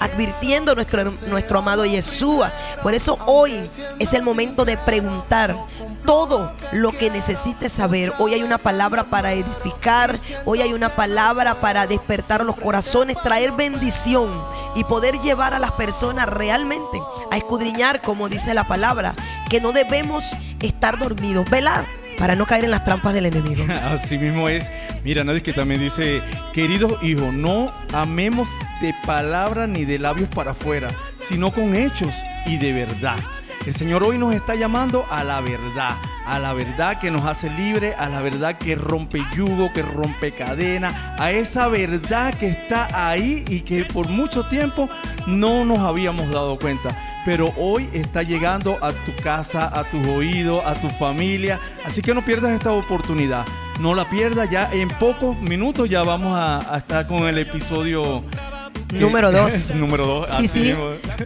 advirtiendo 0.00 0.74
nuestro, 0.74 1.12
nuestro 1.28 1.58
amado 1.58 1.84
Yeshua. 1.84 2.52
Por 2.82 2.94
eso 2.94 3.18
hoy 3.26 3.70
es 3.98 4.12
el 4.12 4.22
momento 4.22 4.64
de 4.64 4.76
preguntar 4.76 5.56
todo 6.04 6.52
lo 6.72 6.92
que 6.92 7.10
necesites 7.10 7.72
saber. 7.72 8.12
Hoy 8.18 8.34
hay 8.34 8.42
una 8.42 8.58
palabra 8.58 9.04
para 9.04 9.32
edificar, 9.32 10.18
hoy 10.44 10.60
hay 10.60 10.72
una 10.72 10.90
palabra 10.90 11.54
para 11.56 11.86
despertar 11.86 12.44
los 12.44 12.56
corazones, 12.56 13.16
traer 13.22 13.52
bendición 13.52 14.30
y 14.74 14.84
poder 14.84 15.20
llevar 15.20 15.54
a 15.54 15.58
las 15.58 15.72
personas 15.72 16.28
realmente 16.28 17.00
a 17.30 17.36
escudriñar, 17.36 18.00
como 18.02 18.28
dice 18.28 18.54
la 18.54 18.64
palabra, 18.64 19.14
que 19.48 19.60
no 19.60 19.72
debemos 19.72 20.24
estar 20.60 20.98
dormidos, 20.98 21.48
velar 21.50 21.84
para 22.18 22.36
no 22.36 22.46
caer 22.46 22.64
en 22.64 22.70
las 22.70 22.84
trampas 22.84 23.14
del 23.14 23.26
enemigo. 23.26 23.64
Así 23.84 24.18
mismo 24.18 24.48
es. 24.48 24.70
Mira, 25.04 25.24
nadie 25.24 25.42
que 25.42 25.52
también 25.52 25.80
dice, 25.80 26.22
queridos 26.52 27.02
hijos, 27.02 27.32
no 27.32 27.70
amemos 27.92 28.48
de 28.80 28.94
palabra 29.06 29.66
ni 29.66 29.84
de 29.84 29.98
labios 29.98 30.28
para 30.28 30.52
afuera, 30.52 30.88
sino 31.28 31.50
con 31.52 31.74
hechos 31.74 32.14
y 32.46 32.58
de 32.58 32.72
verdad. 32.72 33.18
El 33.64 33.76
Señor 33.76 34.02
hoy 34.02 34.18
nos 34.18 34.34
está 34.34 34.56
llamando 34.56 35.06
a 35.08 35.22
la 35.22 35.40
verdad, 35.40 35.96
a 36.26 36.40
la 36.40 36.52
verdad 36.52 36.98
que 36.98 37.12
nos 37.12 37.24
hace 37.24 37.48
libre, 37.48 37.94
a 37.94 38.08
la 38.08 38.20
verdad 38.20 38.58
que 38.58 38.74
rompe 38.74 39.22
yugo, 39.36 39.72
que 39.72 39.82
rompe 39.82 40.32
cadena, 40.32 41.14
a 41.16 41.30
esa 41.30 41.68
verdad 41.68 42.34
que 42.34 42.48
está 42.48 42.88
ahí 43.08 43.44
y 43.46 43.60
que 43.60 43.84
por 43.84 44.08
mucho 44.08 44.44
tiempo 44.48 44.88
no 45.28 45.64
nos 45.64 45.78
habíamos 45.78 46.28
dado 46.30 46.58
cuenta. 46.58 46.90
Pero 47.24 47.54
hoy 47.56 47.88
está 47.92 48.24
llegando 48.24 48.78
a 48.82 48.90
tu 48.90 49.14
casa, 49.22 49.70
a 49.72 49.84
tus 49.84 50.04
oídos, 50.08 50.60
a 50.66 50.74
tu 50.74 50.90
familia. 50.90 51.60
Así 51.86 52.02
que 52.02 52.14
no 52.14 52.24
pierdas 52.24 52.50
esta 52.50 52.72
oportunidad. 52.72 53.46
No 53.78 53.94
la 53.94 54.10
pierdas. 54.10 54.50
Ya 54.50 54.68
en 54.72 54.88
pocos 54.88 55.40
minutos 55.40 55.88
ya 55.88 56.02
vamos 56.02 56.36
a, 56.36 56.74
a 56.74 56.78
estar 56.78 57.06
con 57.06 57.28
el 57.28 57.38
episodio 57.38 58.24
Número 58.92 59.32
dos. 59.32 59.70
Número 59.74 60.06
dos. 60.06 60.30
Sí, 60.38 60.48
sí. 60.48 60.74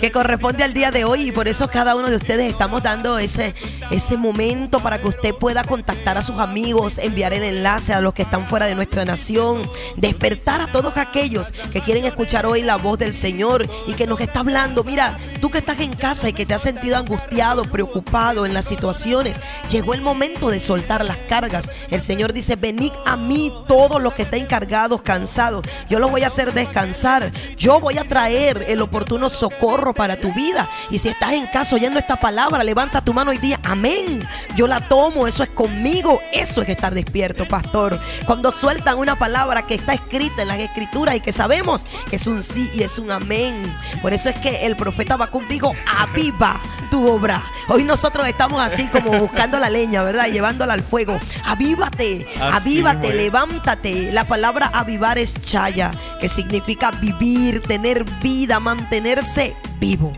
Que 0.01 0.11
corresponde 0.11 0.65
al 0.65 0.73
día 0.73 0.91
de 0.91 1.05
hoy 1.05 1.29
y 1.29 1.33
por 1.33 1.49
eso 1.49 1.69
cada 1.69 1.95
uno 1.95 2.09
de 2.09 2.17
ustedes 2.17 2.51
estamos 2.51 2.83
dando 2.83 3.19
ese, 3.19 3.55
ese 3.91 4.17
momento 4.17 4.81
para 4.81 4.99
que 4.99 5.09
usted 5.09 5.35
pueda 5.35 5.65
contactar 5.65 6.17
a 6.19 6.23
sus 6.23 6.39
amigos, 6.39 6.99
enviar 6.99 7.33
el 7.33 7.43
enlace 7.43 7.93
a 7.93 8.01
los 8.01 8.15
que 8.15 8.23
están 8.23 8.47
fuera 8.47 8.67
de 8.67 8.75
nuestra 8.75 9.05
nación, 9.05 9.69
despertar 9.97 10.61
a 10.61 10.73
todos 10.73 10.97
aquellos 10.97 11.53
que 11.73 11.81
quieren 11.81 12.05
escuchar 12.05 12.47
hoy 12.47 12.63
la 12.63 12.77
voz 12.77 12.99
del 12.99 13.15
Señor 13.15 13.69
y 13.87 13.95
que 13.95 14.07
nos 14.07 14.21
está 14.21 14.41
hablando. 14.41 14.85
Mira, 14.85 15.19
tú 15.41 15.51
que 15.51 15.59
estás 15.59 15.81
en 15.81 15.95
casa 15.95 16.29
y 16.29 16.33
que 16.33 16.47
te 16.47 16.55
has 16.55 16.63
sentido 16.63 16.97
angustiado, 16.97 17.65
preocupado 17.65 18.47
en 18.47 18.55
las 18.55 18.67
situaciones, 18.67 19.37
llegó 19.71 19.95
el 19.95 20.01
momento 20.01 20.51
de 20.51 20.61
soltar 20.61 21.05
las 21.05 21.17
cargas. 21.29 21.71
El 21.91 22.01
Señor 22.01 22.33
dice, 22.33 22.57
venid 22.57 22.93
a 23.05 23.17
mí 23.17 23.53
todos 23.67 24.01
los 24.03 24.15
que 24.15 24.23
estén 24.23 24.43
encargados, 24.43 25.03
cansados. 25.03 25.67
Yo 25.89 25.99
los 25.99 26.11
voy 26.11 26.23
a 26.23 26.29
hacer 26.29 26.53
descansar. 26.53 27.33
Yo 27.57 27.81
voy 27.81 27.97
a 27.99 28.05
traer 28.05 28.67
el 28.69 28.83
oportuno 28.83 29.29
socorro 29.29 29.95
para 29.95 30.17
tu 30.17 30.33
vida. 30.35 30.69
Y 30.91 30.99
si 30.99 31.09
estás 31.09 31.33
en 31.33 31.47
casa 31.47 31.75
oyendo 31.75 31.99
esta 31.99 32.17
palabra, 32.17 32.63
levanta 32.63 33.03
tu 33.03 33.15
mano 33.15 33.33
y 33.33 33.39
di, 33.39 33.55
amén. 33.65 34.27
Yo 34.57 34.67
la 34.67 34.87
tomo, 34.89 35.27
eso 35.27 35.43
es 35.43 35.49
conmigo. 35.51 36.21
Eso 36.33 36.63
es 36.63 36.69
estar 36.69 36.95
despierto, 36.95 37.49
pastor. 37.49 37.99
Cuando 38.27 38.53
sueltan 38.53 38.99
una 38.99 39.19
palabra 39.19 39.63
que 39.63 39.75
está 39.75 39.95
escrita 39.95 40.43
en 40.43 40.49
las 40.49 40.59
escrituras 40.59 41.17
y 41.17 41.21
que 41.21 41.33
sabemos 41.33 41.85
que 42.11 42.17
es 42.17 42.27
un 42.27 42.43
sí 42.43 42.71
y 42.75 42.83
es 42.83 42.99
un 42.99 43.11
amén. 43.11 43.75
Por 44.03 44.13
eso 44.13 44.29
es 44.29 44.37
que 44.39 44.67
el 44.67 44.77
profeta 44.77 45.15
Habacuc 45.15 45.47
dijo, 45.49 45.75
aviva 45.99 46.61
tu 46.91 47.09
obra. 47.09 47.43
Hoy 47.69 47.85
nosotros 47.85 48.29
estamos 48.29 48.61
así 48.61 48.87
como 48.89 49.19
buscando 49.19 49.59
la 49.59 49.71
leña, 49.71 50.03
¿verdad? 50.03 50.27
Llevándola 50.29 50.75
al 50.75 50.83
fuego. 50.83 51.19
Avívate, 51.45 52.27
avívate, 52.41 53.15
levántate. 53.15 54.13
La 54.13 54.25
palabra 54.25 54.71
avivar 54.73 55.19
es 55.19 55.35
chaya, 55.41 55.91
que 56.21 56.29
significa 56.29 56.91
vivir, 56.91 57.46
tener 57.53 58.05
vida, 58.23 58.61
mantenerse 58.61 59.55
vivo. 59.81 60.13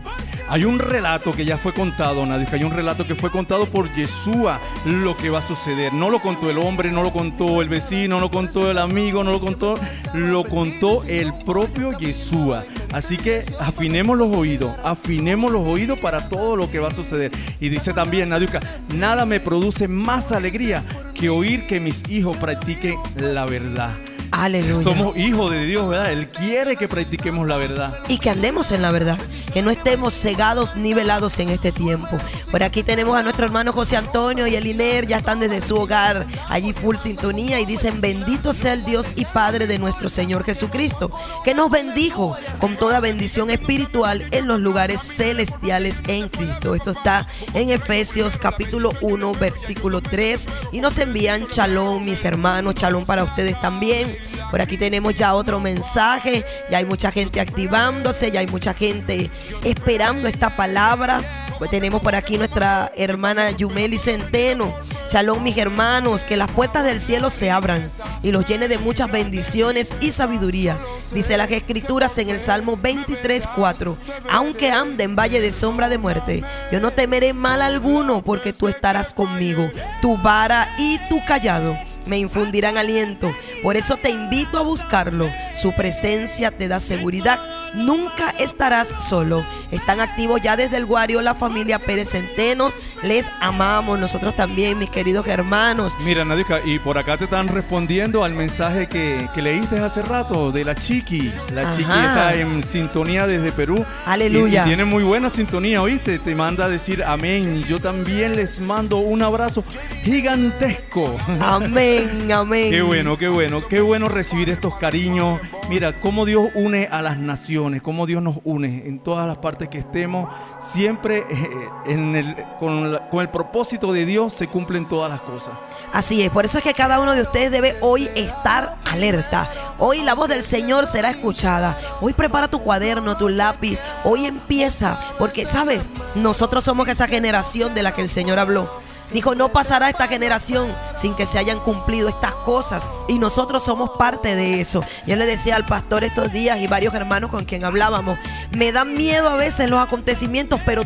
Hay 0.51 0.65
un 0.65 0.79
relato 0.79 1.31
que 1.31 1.45
ya 1.45 1.57
fue 1.57 1.73
contado, 1.73 2.25
Nadia, 2.25 2.47
hay 2.51 2.63
un 2.63 2.71
relato 2.71 3.05
que 3.05 3.13
fue 3.13 3.29
contado 3.29 3.67
por 3.67 3.93
Yeshua 3.93 4.59
lo 4.83 5.15
que 5.15 5.29
va 5.29 5.39
a 5.39 5.47
suceder. 5.47 5.93
No 5.93 6.09
lo 6.09 6.19
contó 6.23 6.49
el 6.49 6.57
hombre, 6.57 6.91
no 6.91 7.03
lo 7.03 7.13
contó 7.13 7.61
el 7.61 7.69
vecino, 7.69 8.15
no 8.15 8.21
lo 8.21 8.31
contó 8.31 8.71
el 8.71 8.79
amigo, 8.79 9.23
no 9.23 9.31
lo 9.31 9.39
contó, 9.39 9.75
lo 10.15 10.43
contó 10.43 11.03
el 11.03 11.31
propio 11.45 11.95
Yeshua. 11.95 12.63
Así 12.91 13.17
que 13.17 13.45
afinemos 13.59 14.17
los 14.17 14.35
oídos, 14.35 14.75
afinemos 14.83 15.51
los 15.51 15.67
oídos 15.67 15.99
para 15.99 16.27
todo 16.29 16.55
lo 16.55 16.71
que 16.71 16.79
va 16.79 16.87
a 16.87 16.95
suceder. 16.95 17.31
Y 17.59 17.69
dice 17.69 17.93
también 17.93 18.29
Nadiuca, 18.29 18.59
nada 18.95 19.27
me 19.27 19.39
produce 19.39 19.87
más 19.87 20.31
alegría 20.31 20.83
que 21.13 21.29
oír 21.29 21.67
que 21.67 21.79
mis 21.79 22.01
hijos 22.09 22.35
practiquen 22.37 22.97
la 23.17 23.45
verdad. 23.45 23.91
Aleluya. 24.39 24.81
Somos 24.81 25.17
hijos 25.17 25.51
de 25.51 25.65
Dios, 25.65 25.89
¿verdad? 25.89 26.13
Él 26.13 26.29
quiere 26.29 26.77
que 26.77 26.87
practiquemos 26.87 27.45
la 27.45 27.57
verdad. 27.57 27.99
y 28.07 28.19
que 28.19 28.29
andemos 28.29 28.71
en 28.71 28.81
la 28.81 28.91
verdad, 28.91 29.17
que 29.53 29.61
no 29.61 29.69
estemos 29.69 30.13
cegados 30.13 30.75
ni 30.75 30.93
velados 30.93 31.39
en 31.39 31.49
este 31.49 31.71
tiempo. 31.73 32.17
Por 32.49 32.63
aquí 32.63 32.83
tenemos 32.83 33.17
a 33.17 33.23
nuestro 33.23 33.45
hermano 33.45 33.73
José 33.73 33.97
Antonio 33.97 34.47
y 34.47 34.55
Eliner, 34.55 35.05
ya 35.07 35.17
están 35.17 35.39
desde 35.41 35.59
su 35.59 35.75
hogar, 35.75 36.25
allí 36.47 36.71
full 36.73 36.95
sintonía 36.95 37.59
y 37.59 37.65
dicen, 37.65 37.99
bendito 37.99 38.53
sea 38.53 38.73
el 38.73 38.85
Dios 38.85 39.11
y 39.15 39.25
Padre 39.25 39.67
de 39.67 39.77
nuestro 39.77 40.07
Señor 40.09 40.43
Jesucristo, 40.43 41.11
que 41.43 41.53
nos 41.53 41.69
bendijo 41.69 42.37
con 42.59 42.77
toda 42.77 42.99
bendición 43.01 43.49
espiritual 43.49 44.23
en 44.31 44.47
los 44.47 44.59
lugares 44.59 45.01
celestiales 45.01 46.01
en 46.07 46.29
Cristo. 46.29 46.75
Esto 46.75 46.91
está 46.91 47.27
en 47.53 47.69
Efesios 47.69 48.37
capítulo 48.37 48.93
1, 49.01 49.33
versículo 49.33 50.01
3 50.01 50.45
y 50.71 50.81
nos 50.81 50.97
envían 50.97 51.45
shalom, 51.45 52.05
mis 52.05 52.23
hermanos, 52.23 52.75
shalom 52.75 53.05
para 53.05 53.23
ustedes 53.25 53.59
también. 53.59 54.17
Por 54.51 54.61
aquí 54.61 54.77
tenemos 54.77 55.13
ya 55.15 55.35
otro 55.35 55.59
mensaje, 55.59 56.45
ya 56.71 56.79
hay 56.79 56.85
mucha 56.85 57.11
gente 57.11 57.39
activándose, 57.39 58.31
ya 58.31 58.39
hay 58.39 58.47
mucha 58.47 58.73
gente 58.73 59.29
esperando 59.63 60.27
esta 60.27 60.55
palabra. 60.55 61.21
Pues 61.59 61.69
tenemos 61.69 62.01
por 62.01 62.15
aquí 62.15 62.37
nuestra 62.37 62.89
hermana 62.95 63.51
Yumeli 63.51 63.99
Centeno. 63.99 64.73
Shalom 65.11 65.43
mis 65.43 65.57
hermanos, 65.57 66.23
que 66.23 66.37
las 66.37 66.49
puertas 66.51 66.85
del 66.85 67.01
cielo 67.01 67.29
se 67.29 67.51
abran 67.51 67.89
y 68.23 68.31
los 68.31 68.45
llene 68.45 68.67
de 68.67 68.77
muchas 68.77 69.11
bendiciones 69.11 69.93
y 69.99 70.11
sabiduría. 70.11 70.79
Dice 71.11 71.35
las 71.35 71.51
escrituras 71.51 72.17
en 72.17 72.29
el 72.29 72.39
Salmo 72.39 72.77
23, 72.77 73.43
4. 73.55 73.97
Aunque 74.29 74.71
ande 74.71 75.03
en 75.03 75.15
valle 75.15 75.41
de 75.41 75.51
sombra 75.51 75.89
de 75.89 75.97
muerte, 75.97 76.43
yo 76.71 76.79
no 76.79 76.91
temeré 76.91 77.33
mal 77.33 77.61
alguno 77.61 78.21
porque 78.23 78.53
tú 78.53 78.67
estarás 78.67 79.11
conmigo. 79.11 79.69
Tu 80.01 80.15
vara 80.17 80.73
y 80.77 80.97
tu 81.09 81.23
callado 81.25 81.88
me 82.09 82.17
infundirán 82.17 82.77
aliento. 82.77 83.31
Por 83.63 83.77
eso 83.77 83.95
te 83.95 84.09
invito 84.09 84.57
a 84.57 84.63
buscarlo. 84.63 85.29
Su 85.55 85.71
presencia 85.73 86.51
te 86.51 86.67
da 86.67 86.79
seguridad. 86.79 87.39
Nunca 87.73 88.31
estarás 88.39 88.93
solo. 88.99 89.43
Están 89.71 89.99
activos 90.01 90.41
ya 90.41 90.55
desde 90.55 90.77
el 90.77 90.85
Guario 90.85 91.21
la 91.21 91.35
familia 91.35 91.79
Pérez 91.79 92.09
Centenos. 92.11 92.73
Les 93.03 93.29
amamos 93.39 93.99
nosotros 93.99 94.35
también, 94.35 94.77
mis 94.77 94.89
queridos 94.89 95.27
hermanos. 95.27 95.95
Mira, 96.03 96.25
Nadiuca, 96.25 96.59
y 96.65 96.79
por 96.79 96.97
acá 96.97 97.17
te 97.17 97.25
están 97.25 97.47
respondiendo 97.47 98.23
al 98.23 98.33
mensaje 98.33 98.87
que, 98.87 99.29
que 99.33 99.41
leíste 99.41 99.79
hace 99.79 100.01
rato 100.01 100.51
de 100.51 100.65
la 100.65 100.75
Chiqui. 100.75 101.31
La 101.53 101.61
Ajá. 101.61 101.75
Chiqui 101.77 101.91
está 101.91 102.35
en 102.35 102.63
sintonía 102.63 103.27
desde 103.27 103.51
Perú. 103.51 103.85
Aleluya. 104.05 104.61
Y, 104.61 104.65
y 104.65 104.67
tiene 104.67 104.85
muy 104.85 105.03
buena 105.03 105.29
sintonía, 105.29 105.81
¿oíste? 105.81 106.19
Te 106.19 106.35
manda 106.35 106.65
a 106.65 106.69
decir 106.69 107.03
amén. 107.03 107.63
Yo 107.63 107.79
también 107.79 108.35
les 108.35 108.59
mando 108.59 108.97
un 108.97 109.21
abrazo 109.21 109.63
gigantesco. 110.03 111.17
Amén, 111.41 112.31
amén. 112.33 112.71
Qué 112.71 112.81
bueno, 112.81 113.17
qué 113.17 113.27
bueno, 113.27 113.61
qué 113.67 113.81
bueno 113.81 114.07
recibir 114.09 114.49
estos 114.49 114.75
cariños. 114.75 115.39
Mira, 115.69 115.93
cómo 115.93 116.25
Dios 116.25 116.49
une 116.55 116.87
a 116.91 117.01
las 117.01 117.17
naciones, 117.17 117.49
cómo 117.81 118.05
Dios 118.05 118.21
nos 118.21 118.37
une 118.43 118.87
en 118.87 118.99
todas 118.99 119.27
las 119.27 119.37
partes 119.37 119.69
que 119.69 119.79
estemos. 119.79 120.29
Siempre 120.59 121.25
eh, 121.29 122.45
con 122.59 123.21
el 123.21 123.29
propósito 123.29 123.93
de 123.93 124.05
Dios 124.05 124.33
se 124.33 124.47
cumplen 124.47 124.85
todas 124.85 125.09
las 125.09 125.21
cosas. 125.21 125.53
Así 125.93 126.21
es, 126.21 126.29
por 126.29 126.45
eso 126.45 126.59
es 126.59 126.63
que 126.63 126.73
cada 126.73 126.99
uno 126.99 127.15
de 127.15 127.23
ustedes 127.23 127.51
debe 127.51 127.75
hoy 127.81 128.09
estar 128.15 128.77
alerta. 128.85 129.49
Hoy 129.79 130.03
la 130.03 130.13
voz 130.13 130.29
del 130.29 130.43
Señor 130.43 130.85
será 130.85 131.09
escuchada. 131.09 131.77
Hoy 131.99 132.13
prepara 132.13 132.47
tu 132.47 132.59
cuaderno, 132.59 133.17
tu 133.17 133.27
lápiz. 133.27 133.79
Hoy 134.03 134.25
empieza, 134.25 134.99
porque 135.17 135.45
sabes, 135.47 135.89
nosotros 136.15 136.63
somos 136.63 136.87
esa 136.87 137.07
generación 137.07 137.73
de 137.73 137.83
la 137.83 137.93
que 137.93 138.01
el 138.01 138.09
Señor 138.09 138.37
habló. 138.37 138.69
Dijo, 139.11 139.35
no 139.35 139.49
pasará 139.49 139.89
esta 139.89 140.07
generación 140.07 140.73
sin 140.97 141.15
que 141.15 141.25
se 141.25 141.39
hayan 141.39 141.59
cumplido 141.59 142.09
estas 142.09 142.33
cosas. 142.35 142.87
Y 143.07 143.19
nosotros 143.19 143.63
somos 143.63 143.91
parte 143.91 144.35
de 144.35 144.61
eso. 144.61 144.83
Yo 145.07 145.15
le 145.15 145.25
decía 145.25 145.55
al 145.55 145.65
pastor 145.65 146.03
estos 146.03 146.31
días 146.31 146.59
y 146.59 146.67
varios 146.67 146.93
hermanos 146.93 147.29
con 147.29 147.45
quien 147.45 147.65
hablábamos, 147.65 148.17
me 148.51 148.71
dan 148.71 148.95
miedo 148.95 149.29
a 149.29 149.35
veces 149.35 149.69
los 149.69 149.79
acontecimientos, 149.79 150.59
pero 150.65 150.83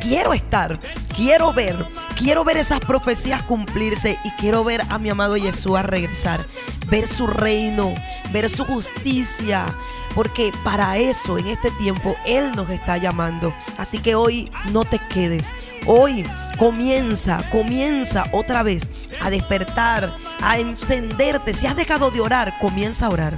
quiero 0.00 0.32
estar, 0.32 0.78
quiero 1.14 1.52
ver, 1.52 1.86
quiero 2.16 2.44
ver 2.44 2.56
esas 2.58 2.80
profecías 2.80 3.42
cumplirse 3.42 4.18
y 4.24 4.30
quiero 4.32 4.62
ver 4.64 4.82
a 4.88 4.98
mi 4.98 5.10
amado 5.10 5.36
Yeshua 5.36 5.82
regresar, 5.82 6.46
ver 6.88 7.08
su 7.08 7.26
reino, 7.26 7.94
ver 8.32 8.48
su 8.48 8.64
justicia, 8.64 9.64
porque 10.14 10.52
para 10.64 10.96
eso 10.98 11.38
en 11.38 11.48
este 11.48 11.70
tiempo 11.72 12.16
Él 12.24 12.52
nos 12.54 12.70
está 12.70 12.98
llamando. 12.98 13.52
Así 13.78 13.98
que 13.98 14.14
hoy 14.14 14.50
no 14.72 14.84
te 14.84 15.00
quedes, 15.12 15.46
hoy 15.86 16.24
comienza, 16.56 17.48
comienza 17.50 18.24
otra 18.32 18.62
vez 18.62 18.90
a 19.20 19.30
despertar, 19.30 20.16
a 20.40 20.58
encenderte. 20.58 21.54
Si 21.54 21.66
has 21.66 21.76
dejado 21.76 22.10
de 22.10 22.20
orar, 22.20 22.58
comienza 22.60 23.06
a 23.06 23.10
orar. 23.10 23.36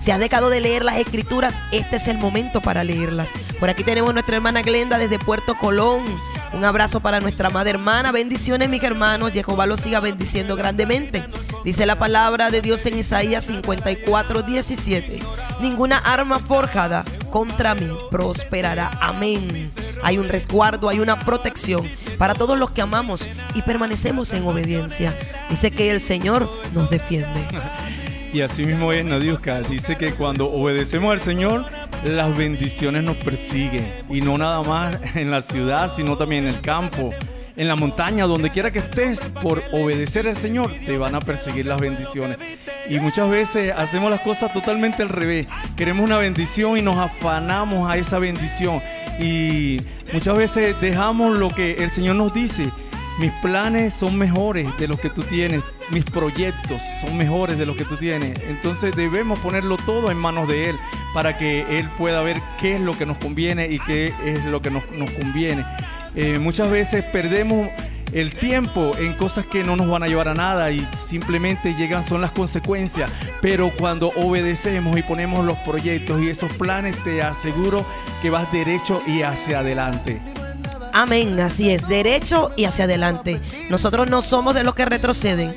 Si 0.00 0.10
has 0.10 0.20
dejado 0.20 0.50
de 0.50 0.60
leer 0.60 0.84
las 0.84 0.96
escrituras, 0.96 1.54
este 1.72 1.96
es 1.96 2.06
el 2.08 2.18
momento 2.18 2.60
para 2.60 2.84
leerlas. 2.84 3.28
Por 3.58 3.70
aquí 3.70 3.82
tenemos 3.82 4.12
nuestra 4.12 4.36
hermana 4.36 4.62
Glenda 4.62 4.98
desde 4.98 5.18
Puerto 5.18 5.56
Colón. 5.56 6.04
Un 6.52 6.64
abrazo 6.64 7.00
para 7.00 7.20
nuestra 7.20 7.48
amada 7.48 7.70
hermana. 7.70 8.12
Bendiciones, 8.12 8.68
mis 8.68 8.82
hermanos. 8.82 9.32
Jehová 9.32 9.66
los 9.66 9.80
siga 9.80 10.00
bendiciendo 10.00 10.56
grandemente. 10.56 11.24
Dice 11.64 11.86
la 11.86 11.98
palabra 11.98 12.50
de 12.50 12.62
Dios 12.62 12.86
en 12.86 12.98
Isaías 12.98 13.44
54, 13.44 14.42
17. 14.42 15.20
Ninguna 15.60 15.98
arma 15.98 16.38
forjada 16.38 17.04
contra 17.30 17.74
mí 17.74 17.88
prosperará. 18.10 18.90
Amén. 19.00 19.70
Hay 20.02 20.18
un 20.18 20.28
resguardo, 20.28 20.88
hay 20.88 21.00
una 21.00 21.18
protección 21.18 21.90
para 22.18 22.34
todos 22.34 22.58
los 22.58 22.70
que 22.70 22.82
amamos 22.82 23.28
y 23.54 23.62
permanecemos 23.62 24.32
en 24.32 24.46
obediencia. 24.46 25.18
Dice 25.50 25.70
que 25.70 25.90
el 25.90 26.00
Señor 26.00 26.50
nos 26.72 26.88
defiende. 26.90 27.46
Y 28.36 28.42
así 28.42 28.66
mismo 28.66 28.92
es 28.92 29.02
Nadiuska. 29.02 29.62
Dice 29.62 29.96
que 29.96 30.12
cuando 30.12 30.50
obedecemos 30.50 31.10
al 31.10 31.20
Señor, 31.20 31.64
las 32.04 32.36
bendiciones 32.36 33.02
nos 33.02 33.16
persiguen. 33.16 33.90
Y 34.10 34.20
no 34.20 34.36
nada 34.36 34.62
más 34.62 34.98
en 35.16 35.30
la 35.30 35.40
ciudad, 35.40 35.90
sino 35.96 36.18
también 36.18 36.44
en 36.44 36.54
el 36.54 36.60
campo, 36.60 37.14
en 37.56 37.66
la 37.66 37.76
montaña, 37.76 38.26
donde 38.26 38.50
quiera 38.50 38.70
que 38.70 38.80
estés, 38.80 39.30
por 39.42 39.62
obedecer 39.72 40.28
al 40.28 40.36
Señor, 40.36 40.70
te 40.84 40.98
van 40.98 41.14
a 41.14 41.20
perseguir 41.20 41.64
las 41.64 41.80
bendiciones. 41.80 42.36
Y 42.90 42.98
muchas 42.98 43.30
veces 43.30 43.72
hacemos 43.74 44.10
las 44.10 44.20
cosas 44.20 44.52
totalmente 44.52 45.02
al 45.02 45.08
revés. 45.08 45.46
Queremos 45.74 46.04
una 46.04 46.18
bendición 46.18 46.76
y 46.76 46.82
nos 46.82 46.98
afanamos 46.98 47.90
a 47.90 47.96
esa 47.96 48.18
bendición. 48.18 48.82
Y 49.18 49.78
muchas 50.12 50.36
veces 50.36 50.78
dejamos 50.82 51.38
lo 51.38 51.48
que 51.48 51.82
el 51.82 51.88
Señor 51.88 52.16
nos 52.16 52.34
dice. 52.34 52.68
Mis 53.18 53.32
planes 53.32 53.94
son 53.94 54.18
mejores 54.18 54.76
de 54.76 54.88
los 54.88 55.00
que 55.00 55.08
tú 55.08 55.22
tienes. 55.22 55.62
Mis 55.90 56.04
proyectos 56.04 56.82
son 57.00 57.16
mejores 57.16 57.56
de 57.56 57.64
los 57.64 57.74
que 57.76 57.86
tú 57.86 57.96
tienes. 57.96 58.38
Entonces 58.46 58.94
debemos 58.94 59.38
ponerlo 59.38 59.78
todo 59.78 60.10
en 60.10 60.18
manos 60.18 60.46
de 60.48 60.68
Él 60.68 60.76
para 61.14 61.38
que 61.38 61.78
Él 61.78 61.88
pueda 61.96 62.20
ver 62.20 62.42
qué 62.60 62.76
es 62.76 62.80
lo 62.80 62.96
que 62.96 63.06
nos 63.06 63.16
conviene 63.16 63.68
y 63.68 63.78
qué 63.78 64.12
es 64.24 64.44
lo 64.44 64.60
que 64.60 64.70
nos, 64.70 64.84
conviene. 64.84 65.64
Eh, 66.14 66.38
muchas 66.38 66.70
veces 66.70 67.04
perdemos 67.04 67.70
el 68.12 68.34
tiempo 68.34 68.92
en 68.98 69.14
cosas 69.14 69.46
que 69.46 69.64
no 69.64 69.76
nos 69.76 69.88
van 69.88 70.02
a 70.02 70.08
llevar 70.08 70.28
a 70.28 70.34
nada 70.34 70.70
y 70.70 70.80
simplemente 70.94 71.74
llegan 71.74 72.04
son 72.04 72.20
las 72.20 72.32
consecuencias. 72.32 73.10
Pero 73.40 73.70
cuando 73.78 74.08
obedecemos 74.16 74.94
y 74.96 75.02
ponemos 75.02 75.42
los 75.42 75.56
proyectos 75.58 76.20
y 76.20 76.28
esos 76.28 76.52
planes, 76.52 76.94
te 77.02 77.22
aseguro 77.22 77.86
que 78.20 78.28
vas 78.28 78.50
derecho 78.52 79.00
y 79.06 79.22
hacia 79.22 79.60
adelante. 79.60 80.20
Amén, 80.98 81.38
así 81.40 81.70
es, 81.70 81.86
derecho 81.86 82.52
y 82.56 82.64
hacia 82.64 82.86
adelante. 82.86 83.38
Nosotros 83.68 84.08
no 84.08 84.22
somos 84.22 84.54
de 84.54 84.64
los 84.64 84.74
que 84.74 84.86
retroceden, 84.86 85.54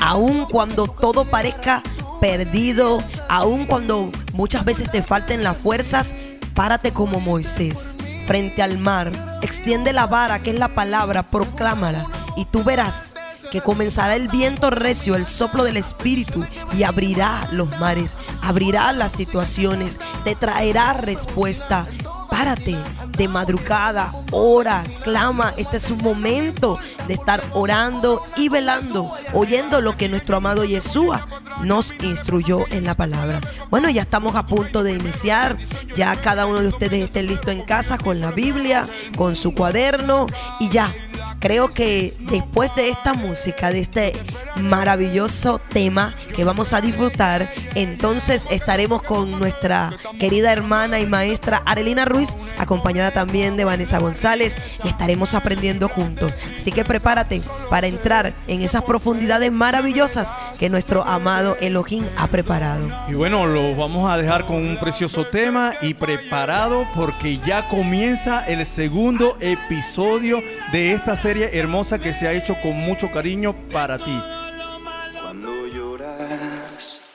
aun 0.00 0.46
cuando 0.46 0.88
todo 0.88 1.26
parezca 1.26 1.82
perdido, 2.22 2.96
aun 3.28 3.66
cuando 3.66 4.10
muchas 4.32 4.64
veces 4.64 4.90
te 4.90 5.02
falten 5.02 5.44
las 5.44 5.58
fuerzas, 5.58 6.14
párate 6.54 6.94
como 6.94 7.20
Moisés 7.20 7.96
frente 8.26 8.62
al 8.62 8.78
mar, 8.78 9.12
extiende 9.42 9.92
la 9.92 10.06
vara 10.06 10.38
que 10.38 10.52
es 10.52 10.58
la 10.58 10.68
palabra, 10.68 11.28
proclámala 11.28 12.06
y 12.38 12.46
tú 12.46 12.64
verás 12.64 13.12
que 13.50 13.60
comenzará 13.60 14.16
el 14.16 14.28
viento 14.28 14.70
recio, 14.70 15.16
el 15.16 15.26
soplo 15.26 15.64
del 15.64 15.76
Espíritu 15.76 16.46
y 16.72 16.84
abrirá 16.84 17.46
los 17.52 17.68
mares, 17.78 18.16
abrirá 18.40 18.90
las 18.94 19.12
situaciones, 19.12 20.00
te 20.24 20.34
traerá 20.34 20.94
respuesta. 20.94 21.86
Párate 22.30 22.76
de 23.16 23.28
madrugada, 23.28 24.12
ora, 24.30 24.84
clama. 25.02 25.52
Este 25.56 25.76
es 25.78 25.90
un 25.90 25.98
momento 25.98 26.78
de 27.06 27.14
estar 27.14 27.42
orando 27.52 28.22
y 28.36 28.48
velando, 28.48 29.12
oyendo 29.32 29.80
lo 29.80 29.96
que 29.96 30.08
nuestro 30.08 30.36
amado 30.36 30.64
Yeshua 30.64 31.26
nos 31.62 31.92
instruyó 32.02 32.64
en 32.70 32.84
la 32.84 32.96
palabra. 32.96 33.40
Bueno, 33.70 33.90
ya 33.90 34.02
estamos 34.02 34.36
a 34.36 34.46
punto 34.46 34.82
de 34.82 34.92
iniciar. 34.92 35.56
Ya 35.96 36.14
cada 36.20 36.46
uno 36.46 36.60
de 36.60 36.68
ustedes 36.68 37.02
esté 37.02 37.22
listo 37.22 37.50
en 37.50 37.62
casa 37.62 37.98
con 37.98 38.20
la 38.20 38.30
Biblia, 38.30 38.88
con 39.16 39.34
su 39.34 39.52
cuaderno 39.54 40.26
y 40.60 40.68
ya 40.68 40.94
creo 41.38 41.68
que 41.68 42.14
después 42.20 42.74
de 42.74 42.88
esta 42.88 43.14
música, 43.14 43.70
de 43.70 43.80
este 43.80 44.12
maravilloso 44.60 45.58
tema 45.58 46.14
que 46.34 46.44
vamos 46.44 46.72
a 46.72 46.80
disfrutar, 46.80 47.50
entonces 47.74 48.46
estaremos 48.50 49.02
con 49.02 49.38
nuestra 49.38 49.90
querida 50.18 50.52
hermana 50.52 50.98
y 50.98 51.06
maestra 51.06 51.62
Arelina 51.64 52.04
Ruiz, 52.04 52.36
acompañada 52.58 53.12
también 53.12 53.56
de 53.56 53.64
Vanessa 53.64 53.98
González, 53.98 54.56
y 54.84 54.88
estaremos 54.88 55.34
aprendiendo 55.34 55.88
juntos. 55.88 56.34
Así 56.56 56.72
que 56.72 56.84
prepárate 56.84 57.42
para 57.70 57.86
entrar 57.86 58.34
en 58.48 58.62
esas 58.62 58.82
profundidades 58.82 59.52
maravillosas 59.52 60.32
que 60.58 60.70
nuestro 60.70 61.04
amado 61.04 61.56
Elohim 61.60 62.04
ha 62.16 62.28
preparado. 62.28 62.88
Y 63.08 63.14
bueno, 63.14 63.46
lo 63.46 63.76
vamos 63.76 64.10
a 64.10 64.16
dejar 64.16 64.46
con 64.46 64.56
un 64.56 64.76
precioso 64.78 65.24
tema 65.24 65.74
y 65.80 65.94
preparado 65.94 66.84
porque 66.96 67.38
ya 67.46 67.68
comienza 67.68 68.44
el 68.46 68.66
segundo 68.66 69.36
episodio 69.40 70.40
de 70.72 70.92
esta 70.92 71.14
serie 71.14 71.27
hermosa 71.36 71.98
que 71.98 72.12
se 72.14 72.26
ha 72.26 72.32
hecho 72.32 72.56
con 72.62 72.72
mucho 72.72 73.10
cariño 73.10 73.54
para 73.70 73.98
ti. 73.98 74.22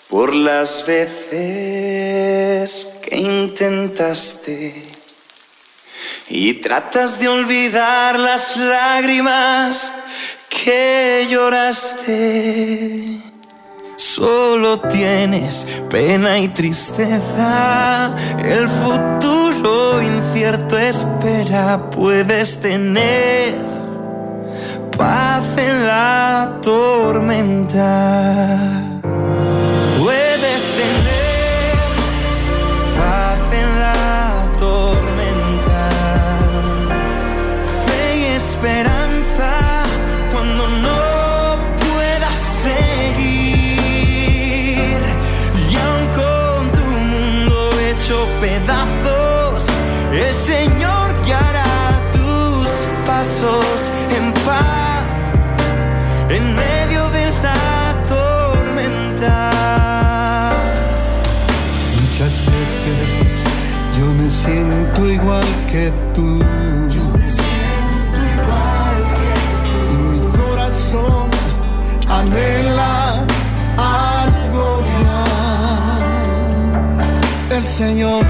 Por 0.09 0.35
las 0.35 0.85
veces 0.85 1.39
que 3.01 3.17
intentaste 3.17 4.83
y 6.29 6.53
tratas 6.55 7.19
de 7.19 7.27
olvidar 7.27 8.19
las 8.19 8.55
lágrimas 8.55 9.93
que 10.47 11.25
lloraste. 11.27 13.19
Solo 13.97 14.79
tienes 14.81 15.65
pena 15.89 16.37
y 16.37 16.49
tristeza, 16.49 18.15
el 18.43 18.69
futuro 18.69 20.01
incierto 20.01 20.77
espera, 20.77 21.89
puedes 21.89 22.59
tener 22.59 23.72
paz 24.97 25.55
la 25.85 26.59
tormenta. 26.61 27.83
Señor 77.73 78.23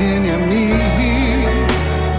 viene 0.00 0.32
a 0.32 0.36
mí 0.36 0.72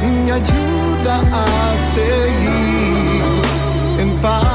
y 0.01 0.09
me 0.09 0.31
ayuda 0.31 1.19
a 1.19 1.77
seguir 1.77 3.23
en 3.99 4.09
paz, 4.21 4.46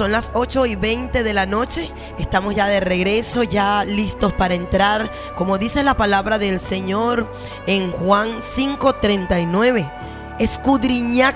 son 0.00 0.12
las 0.12 0.30
8 0.32 0.64
y 0.64 0.76
20 0.76 1.22
de 1.22 1.34
la 1.34 1.44
noche, 1.44 1.90
estamos 2.18 2.54
ya 2.54 2.66
de 2.68 2.80
regreso, 2.80 3.42
ya 3.42 3.84
listos 3.84 4.32
para 4.32 4.54
entrar, 4.54 5.10
como 5.36 5.58
dice 5.58 5.82
la 5.82 5.92
palabra 5.92 6.38
del 6.38 6.58
Señor 6.58 7.30
en 7.66 7.92
Juan 7.92 8.40
5:39. 8.40 9.86
Escudriñad 10.38 11.34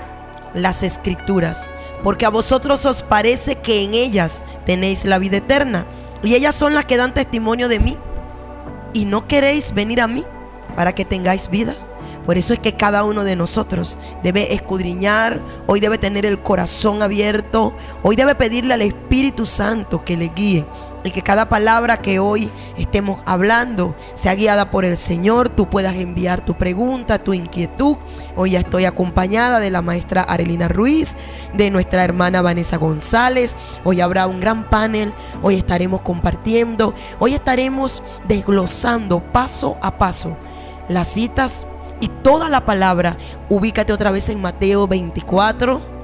las 0.55 0.81
escrituras, 0.81 1.69
porque 2.03 2.25
a 2.25 2.29
vosotros 2.29 2.87
os 2.87 3.03
parece 3.03 3.57
que 3.57 3.83
en 3.83 3.93
ellas 3.93 4.41
tenéis 4.65 5.05
la 5.05 5.19
vida 5.19 5.37
eterna, 5.37 5.85
y 6.23 6.33
ellas 6.33 6.55
son 6.55 6.73
las 6.73 6.85
que 6.85 6.97
dan 6.97 7.13
testimonio 7.13 7.67
de 7.67 7.79
mí, 7.79 7.99
y 8.93 9.05
no 9.05 9.27
queréis 9.27 9.75
venir 9.75 10.01
a 10.01 10.07
mí 10.07 10.25
para 10.75 10.95
que 10.95 11.05
tengáis 11.05 11.51
vida. 11.51 11.75
Por 12.25 12.37
eso 12.37 12.53
es 12.53 12.59
que 12.59 12.73
cada 12.73 13.03
uno 13.03 13.23
de 13.23 13.35
nosotros 13.35 13.97
debe 14.23 14.53
escudriñar, 14.53 15.39
hoy 15.67 15.79
debe 15.79 15.97
tener 15.97 16.25
el 16.25 16.41
corazón 16.41 17.03
abierto, 17.03 17.75
hoy 18.01 18.15
debe 18.15 18.35
pedirle 18.35 18.73
al 18.73 18.81
Espíritu 18.81 19.45
Santo 19.45 20.03
que 20.03 20.17
le 20.17 20.29
guíe 20.29 20.65
y 21.05 21.11
que 21.11 21.21
cada 21.21 21.47
palabra 21.49 21.97
que 21.97 22.17
hoy 22.17 22.49
estemos 22.77 23.21
hablando 23.25 23.95
sea 24.15 24.33
guiada 24.33 24.71
por 24.71 24.85
el 24.85 24.97
Señor. 24.97 25.49
Tú 25.49 25.69
puedas 25.69 25.95
enviar 25.97 26.43
tu 26.43 26.55
pregunta, 26.55 27.23
tu 27.23 27.35
inquietud. 27.35 27.97
Hoy 28.35 28.51
ya 28.51 28.59
estoy 28.59 28.85
acompañada 28.85 29.59
de 29.59 29.69
la 29.69 29.83
maestra 29.83 30.23
Arelina 30.23 30.67
Ruiz, 30.67 31.15
de 31.53 31.69
nuestra 31.69 32.03
hermana 32.03 32.41
Vanessa 32.41 32.77
González. 32.77 33.55
Hoy 33.83 34.01
habrá 34.01 34.25
un 34.25 34.39
gran 34.39 34.67
panel. 34.67 35.13
Hoy 35.43 35.57
estaremos 35.57 36.01
compartiendo. 36.01 36.95
Hoy 37.19 37.35
estaremos 37.35 38.01
desglosando 38.27 39.19
paso 39.31 39.77
a 39.81 39.99
paso 39.99 40.35
las 40.89 41.07
citas 41.07 41.67
y 42.05 42.07
toda 42.23 42.49
la 42.49 42.65
palabra. 42.65 43.17
Ubícate 43.49 43.91
otra 43.91 44.11
vez 44.11 44.29
en 44.29 44.41
Mateo 44.41 44.87
24 44.87 45.95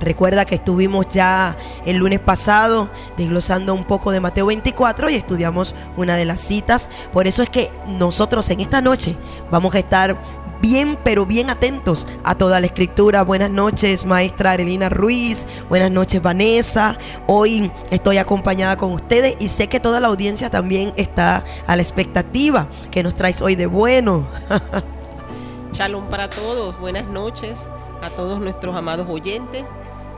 Recuerda 0.00 0.44
que 0.44 0.56
estuvimos 0.56 1.06
ya 1.08 1.56
el 1.86 1.96
lunes 1.96 2.20
pasado 2.20 2.90
desglosando 3.16 3.74
un 3.74 3.84
poco 3.84 4.10
de 4.10 4.20
Mateo 4.20 4.46
24 4.46 5.08
y 5.10 5.14
estudiamos 5.14 5.74
una 5.96 6.16
de 6.16 6.24
las 6.24 6.40
citas. 6.40 6.88
Por 7.12 7.26
eso 7.26 7.42
es 7.42 7.50
que 7.50 7.70
nosotros 7.86 8.48
en 8.50 8.60
esta 8.60 8.80
noche 8.80 9.16
vamos 9.50 9.74
a 9.74 9.78
estar 9.78 10.20
bien, 10.60 10.98
pero 11.04 11.26
bien 11.26 11.48
atentos 11.48 12.06
a 12.24 12.34
toda 12.34 12.60
la 12.60 12.66
escritura. 12.66 13.22
Buenas 13.22 13.50
noches, 13.50 14.04
maestra 14.04 14.52
Arelina 14.52 14.88
Ruiz. 14.88 15.46
Buenas 15.68 15.90
noches, 15.90 16.20
Vanessa. 16.20 16.98
Hoy 17.26 17.70
estoy 17.90 18.18
acompañada 18.18 18.76
con 18.76 18.92
ustedes 18.92 19.36
y 19.38 19.48
sé 19.48 19.68
que 19.68 19.80
toda 19.80 20.00
la 20.00 20.08
audiencia 20.08 20.50
también 20.50 20.92
está 20.96 21.44
a 21.66 21.76
la 21.76 21.82
expectativa 21.82 22.66
que 22.90 23.02
nos 23.02 23.14
traes 23.14 23.40
hoy 23.40 23.54
de 23.54 23.66
bueno. 23.66 24.26
Shalom 25.74 26.08
para 26.08 26.30
todos. 26.30 26.78
Buenas 26.78 27.04
noches 27.06 27.68
a 28.00 28.08
todos 28.08 28.38
nuestros 28.38 28.76
amados 28.76 29.08
oyentes. 29.10 29.64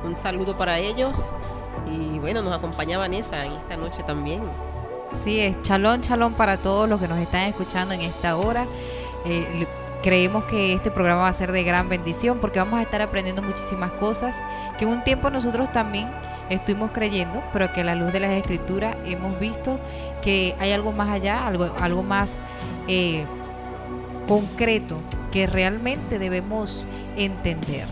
Un 0.05 0.15
saludo 0.15 0.59
para 0.59 0.78
ellos. 0.78 1.25
Y 1.91 2.18
bueno, 2.18 2.43
nos 2.43 2.52
acompaña 2.52 2.99
Vanessa 2.99 3.43
en 3.47 3.52
esta 3.52 3.75
noche 3.78 4.02
también. 4.02 4.43
Sí, 5.15 5.41
es 5.41 5.62
chalón, 5.62 6.02
chalón 6.02 6.35
para 6.35 6.59
todos 6.59 6.86
los 6.86 7.01
que 7.01 7.09
nos 7.09 7.18
están 7.18 7.49
escuchando 7.49 7.94
en 7.94 8.02
esta 8.02 8.36
hora. 8.36 8.67
Eh, 9.25 9.67
creemos 10.02 10.44
que 10.44 10.75
este 10.75 10.91
programa 10.91 11.23
va 11.23 11.28
a 11.28 11.33
ser 11.33 11.52
de 11.52 11.62
gran 11.65 11.89
bendición 11.89 12.39
porque 12.39 12.59
vamos 12.59 12.78
a 12.78 12.83
estar 12.83 13.01
aprendiendo 13.01 13.41
muchísimas 13.41 13.93
cosas 13.93 14.36
que 14.78 14.85
un 14.85 15.02
tiempo 15.05 15.31
nosotros 15.31 15.73
también 15.73 16.10
estuvimos 16.51 16.91
creyendo, 16.91 17.43
pero 17.55 17.73
que 17.73 17.81
a 17.81 17.85
la 17.85 17.94
luz 17.94 18.12
de 18.12 18.20
las 18.20 18.33
escrituras 18.33 18.94
hemos 19.07 19.41
visto 19.41 19.81
que 20.20 20.55
hay 20.60 20.73
algo 20.73 20.93
más 20.93 21.09
allá, 21.09 21.47
algo, 21.47 21.73
algo 21.81 22.02
más 22.02 22.43
eh, 22.89 23.25
concreto 24.26 24.96
que 25.32 25.46
realmente 25.46 26.18
debemos 26.18 26.86
entender. 27.16 27.86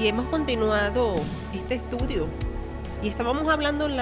Y 0.00 0.06
hemos 0.06 0.26
continuado 0.26 1.16
este 1.52 1.76
estudio 1.76 2.28
y 3.02 3.08
estábamos 3.08 3.48
hablando 3.48 3.86
en, 3.86 3.98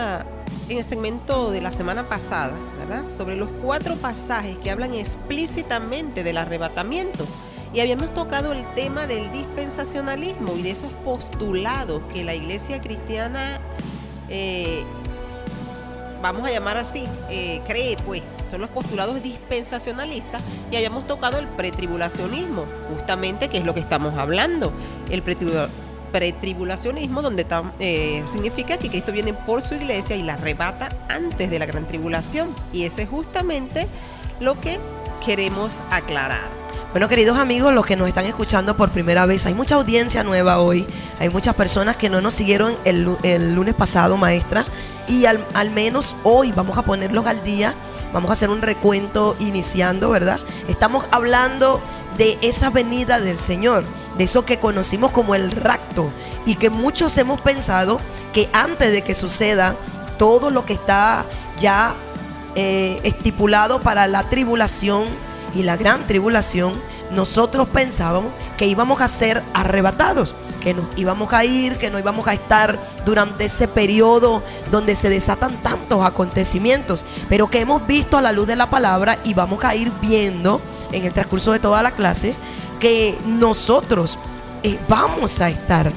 el 0.69 0.85
segmento 0.85 1.51
de 1.51 1.61
la 1.61 1.73
semana 1.73 2.09
pasada, 2.09 2.55
¿verdad? 2.79 3.05
Sobre 3.15 3.37
los 3.37 3.49
cuatro 3.63 3.97
pasajes 3.97 4.57
que 4.59 4.71
hablan 4.71 4.95
explícitamente 4.95 6.23
del 6.23 6.39
arrebatamiento. 6.39 7.27
Y 7.73 7.81
habíamos 7.81 8.15
tocado 8.15 8.53
el 8.53 8.65
tema 8.75 9.07
del 9.07 9.31
dispensacionalismo 9.33 10.57
y 10.57 10.63
de 10.63 10.71
esos 10.71 10.91
postulados 11.05 12.03
que 12.13 12.25
la 12.25 12.35
iglesia 12.35 12.81
cristiana, 12.81 13.61
eh, 14.29 14.83
vamos 16.23 16.47
a 16.49 16.51
llamar 16.51 16.79
así, 16.79 17.07
eh, 17.29 17.61
cree 17.67 17.97
pues 18.07 18.23
son 18.51 18.61
los 18.61 18.71
postulados 18.71 19.23
dispensacionalistas 19.23 20.43
y 20.71 20.77
habíamos 20.77 21.07
tocado 21.07 21.39
el 21.39 21.47
pretribulacionismo, 21.49 22.65
justamente 22.95 23.49
que 23.49 23.59
es 23.59 23.65
lo 23.65 23.75
que 23.75 23.81
estamos 23.81 24.15
hablando. 24.17 24.73
El 25.11 25.23
pretribulacionismo, 26.13 27.23
donde 27.23 27.47
eh, 27.79 28.23
significa 28.31 28.79
que 28.79 28.89
Cristo 28.89 29.13
viene 29.13 29.35
por 29.35 29.63
su 29.63 29.75
iglesia 29.75 30.17
y 30.17 30.23
la 30.23 30.35
arrebata 30.35 30.89
antes 31.09 31.51
de 31.51 31.59
la 31.59 31.67
gran 31.67 31.87
tribulación. 31.87 32.49
Y 32.73 32.85
ese 32.85 33.03
es 33.03 33.09
justamente 33.09 33.87
lo 34.41 34.61
que 34.61 34.79
queremos 35.25 35.83
aclarar. 35.91 36.67
Bueno, 36.93 37.09
queridos 37.09 37.37
amigos, 37.37 37.75
los 37.75 37.85
que 37.85 37.95
nos 37.95 38.09
están 38.09 38.25
escuchando 38.25 38.75
por 38.77 38.91
primera 38.91 39.27
vez, 39.27 39.45
hay 39.45 39.53
mucha 39.53 39.75
audiencia 39.75 40.25
nueva 40.25 40.61
hoy. 40.61 40.87
Hay 41.19 41.29
muchas 41.29 41.55
personas 41.55 41.97
que 41.97 42.09
no 42.09 42.23
nos 42.23 42.33
siguieron 42.33 42.73
el, 42.87 43.03
lunes 43.55 43.75
pasado, 43.75 44.17
maestra. 44.17 44.65
Y 45.07 45.27
al, 45.27 45.45
al 45.53 45.71
menos 45.71 46.17
hoy 46.23 46.53
vamos 46.53 46.79
a 46.79 46.83
ponerlos 46.83 47.27
al 47.27 47.45
día 47.45 47.75
Vamos 48.17 48.31
a 48.31 48.33
hacer 48.33 48.49
un 48.49 48.63
recuento 48.63 49.37
iniciando, 49.41 50.09
¿verdad? 50.09 50.41
Estamos 50.69 51.05
hablando 51.11 51.83
de 52.17 52.39
esa 52.41 52.71
venida 52.71 53.21
del 53.21 53.39
Señor, 53.39 53.85
de 54.17 54.25
eso 54.25 54.47
que 54.47 54.59
conocimos 54.59 55.11
como 55.11 55.35
el 55.35 55.51
rapto 55.51 56.11
y 56.47 56.55
que 56.55 56.71
muchos 56.71 57.15
hemos 57.19 57.43
pensado 57.43 58.01
que 58.33 58.49
antes 58.55 58.91
de 58.91 59.03
que 59.03 59.15
suceda 59.15 59.77
todo 60.19 60.49
lo 60.49 60.65
que 60.65 60.73
está 60.73 61.27
ya 61.61 61.95
eh, 62.55 63.01
estipulado 63.03 63.83
para 63.83 64.07
la 64.07 64.31
tribulación 64.31 65.05
y 65.55 65.65
la 65.65 65.77
gran 65.77 66.07
tribulación, 66.07 66.81
nosotros 67.11 67.69
pensábamos 67.69 68.33
que 68.57 68.65
íbamos 68.65 69.03
a 69.03 69.09
ser 69.09 69.43
arrebatados 69.53 70.35
que 70.67 70.75
nos 70.75 70.87
íbamos 70.97 71.33
a 71.33 71.45
ir, 71.45 71.79
que 71.79 71.93
no 71.93 71.99
íbamos 72.01 72.27
a 72.27 72.33
estar 72.33 72.77
durante 73.05 73.45
ese 73.45 73.69
periodo 73.69 74.43
donde 74.73 74.97
se 74.97 75.09
desatan 75.09 75.63
tantos 75.63 76.05
acontecimientos, 76.05 77.05
pero 77.29 77.49
que 77.49 77.61
hemos 77.61 77.87
visto 77.87 78.17
a 78.17 78.21
la 78.21 78.33
luz 78.33 78.49
de 78.49 78.57
la 78.57 78.69
palabra 78.69 79.21
y 79.23 79.33
vamos 79.33 79.63
a 79.63 79.77
ir 79.77 79.93
viendo 80.03 80.61
en 80.91 81.05
el 81.05 81.13
transcurso 81.13 81.53
de 81.53 81.61
toda 81.61 81.85
la 81.85 81.93
clase 81.93 82.35
que 82.81 83.17
nosotros 83.25 84.19
eh, 84.65 84.77
vamos 84.89 85.41
a 85.41 85.51
estar 85.51 85.93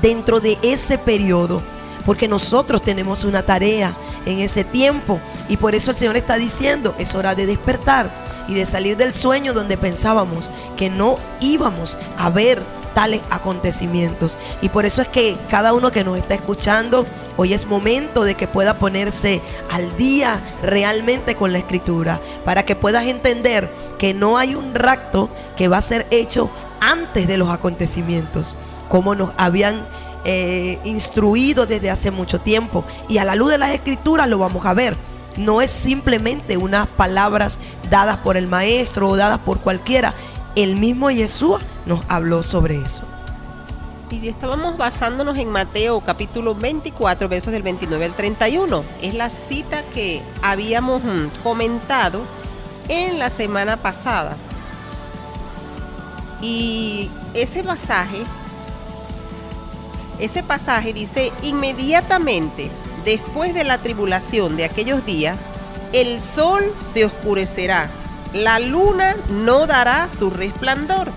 dentro 0.00 0.40
de 0.40 0.56
ese 0.62 0.96
periodo, 0.96 1.60
porque 2.06 2.26
nosotros 2.26 2.80
tenemos 2.80 3.22
una 3.22 3.42
tarea 3.42 3.94
en 4.24 4.38
ese 4.38 4.64
tiempo. 4.64 5.20
Y 5.50 5.58
por 5.58 5.74
eso 5.74 5.90
el 5.90 5.98
Señor 5.98 6.16
está 6.16 6.36
diciendo, 6.36 6.94
es 6.98 7.14
hora 7.14 7.34
de 7.34 7.44
despertar 7.44 8.10
y 8.48 8.54
de 8.54 8.64
salir 8.64 8.96
del 8.96 9.12
sueño 9.12 9.52
donde 9.52 9.76
pensábamos 9.76 10.48
que 10.74 10.88
no 10.88 11.18
íbamos 11.40 11.98
a 12.16 12.30
ver 12.30 12.62
tales 12.94 13.20
acontecimientos. 13.30 14.38
Y 14.62 14.70
por 14.70 14.86
eso 14.86 15.02
es 15.02 15.08
que 15.08 15.36
cada 15.48 15.72
uno 15.72 15.90
que 15.90 16.04
nos 16.04 16.16
está 16.16 16.34
escuchando, 16.34 17.04
hoy 17.36 17.52
es 17.52 17.66
momento 17.66 18.24
de 18.24 18.34
que 18.34 18.48
pueda 18.48 18.78
ponerse 18.78 19.42
al 19.70 19.96
día 19.96 20.40
realmente 20.62 21.34
con 21.34 21.52
la 21.52 21.58
escritura, 21.58 22.20
para 22.44 22.64
que 22.64 22.76
puedas 22.76 23.06
entender 23.06 23.70
que 23.98 24.14
no 24.14 24.38
hay 24.38 24.54
un 24.54 24.74
rapto 24.74 25.28
que 25.56 25.68
va 25.68 25.78
a 25.78 25.82
ser 25.82 26.06
hecho 26.10 26.50
antes 26.80 27.26
de 27.26 27.36
los 27.36 27.50
acontecimientos, 27.50 28.54
como 28.88 29.14
nos 29.14 29.30
habían 29.36 29.86
eh, 30.24 30.78
instruido 30.84 31.66
desde 31.66 31.90
hace 31.90 32.10
mucho 32.10 32.40
tiempo. 32.40 32.84
Y 33.08 33.18
a 33.18 33.24
la 33.24 33.34
luz 33.34 33.50
de 33.50 33.58
las 33.58 33.72
escrituras 33.72 34.28
lo 34.28 34.38
vamos 34.38 34.64
a 34.66 34.74
ver. 34.74 34.96
No 35.36 35.60
es 35.60 35.70
simplemente 35.70 36.56
unas 36.56 36.86
palabras 36.86 37.58
dadas 37.90 38.18
por 38.18 38.36
el 38.36 38.46
maestro 38.46 39.08
o 39.08 39.16
dadas 39.16 39.40
por 39.40 39.60
cualquiera, 39.60 40.14
el 40.56 40.76
mismo 40.76 41.08
Jesús 41.08 41.60
nos 41.86 42.04
habló 42.08 42.42
sobre 42.42 42.76
eso. 42.76 43.02
Y 44.10 44.28
estábamos 44.28 44.76
basándonos 44.76 45.36
en 45.38 45.48
Mateo 45.48 46.00
capítulo 46.00 46.54
24, 46.54 47.28
versos 47.28 47.52
del 47.52 47.62
29 47.62 48.04
al 48.04 48.14
31. 48.14 48.84
Es 49.02 49.14
la 49.14 49.28
cita 49.28 49.82
que 49.92 50.22
habíamos 50.40 51.02
mm, 51.02 51.42
comentado 51.42 52.22
en 52.88 53.18
la 53.18 53.30
semana 53.30 53.76
pasada. 53.76 54.36
Y 56.40 57.10
ese 57.32 57.64
pasaje, 57.64 58.18
ese 60.20 60.42
pasaje 60.44 60.92
dice, 60.92 61.32
inmediatamente 61.42 62.70
después 63.04 63.52
de 63.54 63.64
la 63.64 63.78
tribulación 63.78 64.56
de 64.56 64.64
aquellos 64.64 65.04
días, 65.04 65.40
el 65.92 66.20
sol 66.20 66.72
se 66.78 67.04
oscurecerá 67.04 67.90
la 68.34 68.58
luna 68.58 69.16
no 69.30 69.66
dará 69.66 70.08
su 70.08 70.28
resplandor. 70.28 71.10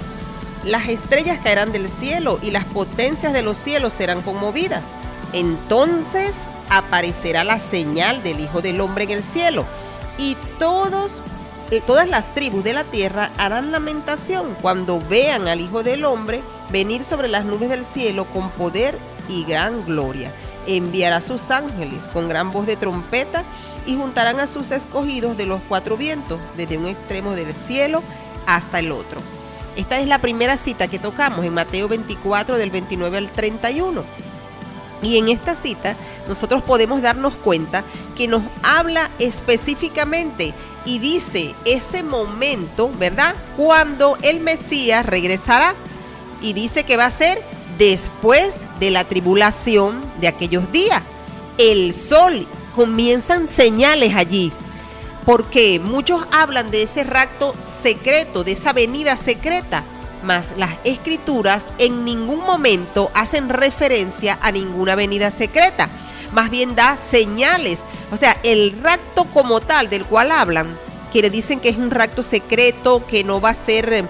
Las 0.64 0.88
estrellas 0.88 1.40
caerán 1.44 1.72
del 1.72 1.90
cielo 1.90 2.40
y 2.42 2.52
las 2.52 2.64
potencias 2.66 3.34
de 3.34 3.42
los 3.42 3.58
cielos 3.58 3.94
serán 3.94 4.22
conmovidas. 4.22 4.86
Entonces 5.34 6.36
aparecerá 6.70 7.44
la 7.44 7.60
señal 7.60 8.22
del 8.24 8.40
Hijo 8.40 8.62
del 8.62 8.80
Hombre 8.82 9.06
en 9.06 9.12
el 9.12 9.24
cielo 9.24 9.66
y 10.18 10.38
todos 10.60 11.22
eh, 11.70 11.82
todas 11.86 12.08
las 12.08 12.34
tribus 12.34 12.64
de 12.64 12.74
la 12.74 12.86
tierra 12.86 13.32
harán 13.38 13.74
lamentación 13.74 14.56
cuando 14.62 15.02
vean 15.02 15.50
al 15.50 15.60
Hijo 15.60 15.84
del 15.84 16.06
Hombre 16.06 16.42
venir 16.72 17.04
sobre 17.04 17.28
las 17.28 17.44
nubes 17.44 17.70
del 17.70 17.84
cielo 17.84 18.26
con 18.32 18.52
poder 18.52 18.98
y 19.28 19.44
gran 19.44 19.86
gloria. 19.86 20.34
Enviará 20.66 21.20
sus 21.22 21.50
ángeles 21.50 22.10
con 22.10 22.30
gran 22.30 22.52
voz 22.52 22.68
de 22.68 22.78
trompeta 22.78 23.44
y 23.88 23.96
juntarán 23.96 24.40
a 24.40 24.46
sus 24.46 24.70
escogidos 24.70 25.38
de 25.38 25.48
los 25.48 25.62
cuatro 25.68 25.98
vientos, 25.98 26.40
desde 26.56 26.78
un 26.78 26.86
extremo 26.86 27.36
del 27.36 27.56
cielo 27.56 28.04
hasta 28.46 28.78
el 28.80 28.92
otro. 28.92 29.22
Esta 29.76 30.00
es 30.00 30.08
la 30.08 30.20
primera 30.20 30.58
cita 30.58 30.88
que 30.88 31.00
tocamos 31.00 31.46
en 31.46 31.54
Mateo 31.54 31.88
24 31.88 32.58
del 32.58 32.70
29 32.70 33.18
al 33.18 33.32
31. 33.32 34.04
Y 35.02 35.18
en 35.18 35.30
esta 35.30 35.56
cita 35.56 35.96
nosotros 36.28 36.64
podemos 36.64 37.02
darnos 37.02 37.34
cuenta 37.36 37.84
que 38.16 38.28
nos 38.28 38.44
habla 38.64 39.10
específicamente 39.20 40.54
y 40.86 41.00
dice 41.00 41.54
ese 41.66 42.02
momento, 42.02 42.92
¿verdad? 42.98 43.36
Cuando 43.56 44.18
el 44.22 44.40
Mesías 44.40 45.06
regresará. 45.06 45.76
Y 46.42 46.54
dice 46.54 46.84
que 46.84 46.98
va 46.98 47.06
a 47.06 47.12
ser 47.12 47.42
después 47.78 48.62
de 48.80 48.92
la 48.92 49.06
tribulación 49.06 50.02
de 50.20 50.28
aquellos 50.28 50.72
días. 50.72 51.02
el 51.58 51.94
sol. 51.94 52.48
Comienzan 52.78 53.48
señales 53.48 54.14
allí. 54.16 54.54
Porque 55.26 55.80
muchos 55.80 56.28
hablan 56.32 56.70
de 56.70 56.84
ese 56.84 57.04
rapto 57.04 57.56
secreto, 57.64 58.44
de 58.44 58.52
esa 58.52 58.72
venida 58.72 59.18
secreta. 59.18 59.84
Mas 60.22 60.54
las 60.58 60.76
escrituras 60.84 61.70
en 61.80 62.06
ningún 62.06 62.40
momento 62.42 63.10
hacen 63.16 63.50
referencia 63.50 64.38
a 64.44 64.52
ninguna 64.52 64.94
venida 64.94 65.32
secreta. 65.32 65.90
Más 66.34 66.52
bien 66.52 66.76
da 66.76 66.98
señales. 66.98 67.80
O 68.12 68.18
sea, 68.18 68.38
el 68.44 68.80
rapto 68.84 69.26
como 69.34 69.60
tal 69.60 69.90
del 69.90 70.06
cual 70.06 70.32
hablan, 70.32 70.78
que 71.12 71.24
le 71.24 71.32
dicen 71.32 71.60
que 71.60 71.70
es 71.70 71.78
un 71.78 71.90
rapto 71.90 72.22
secreto, 72.22 73.08
que 73.08 73.24
no 73.24 73.42
va 73.42 73.50
a 73.50 73.56
ser 73.56 73.92
eh, 73.92 74.06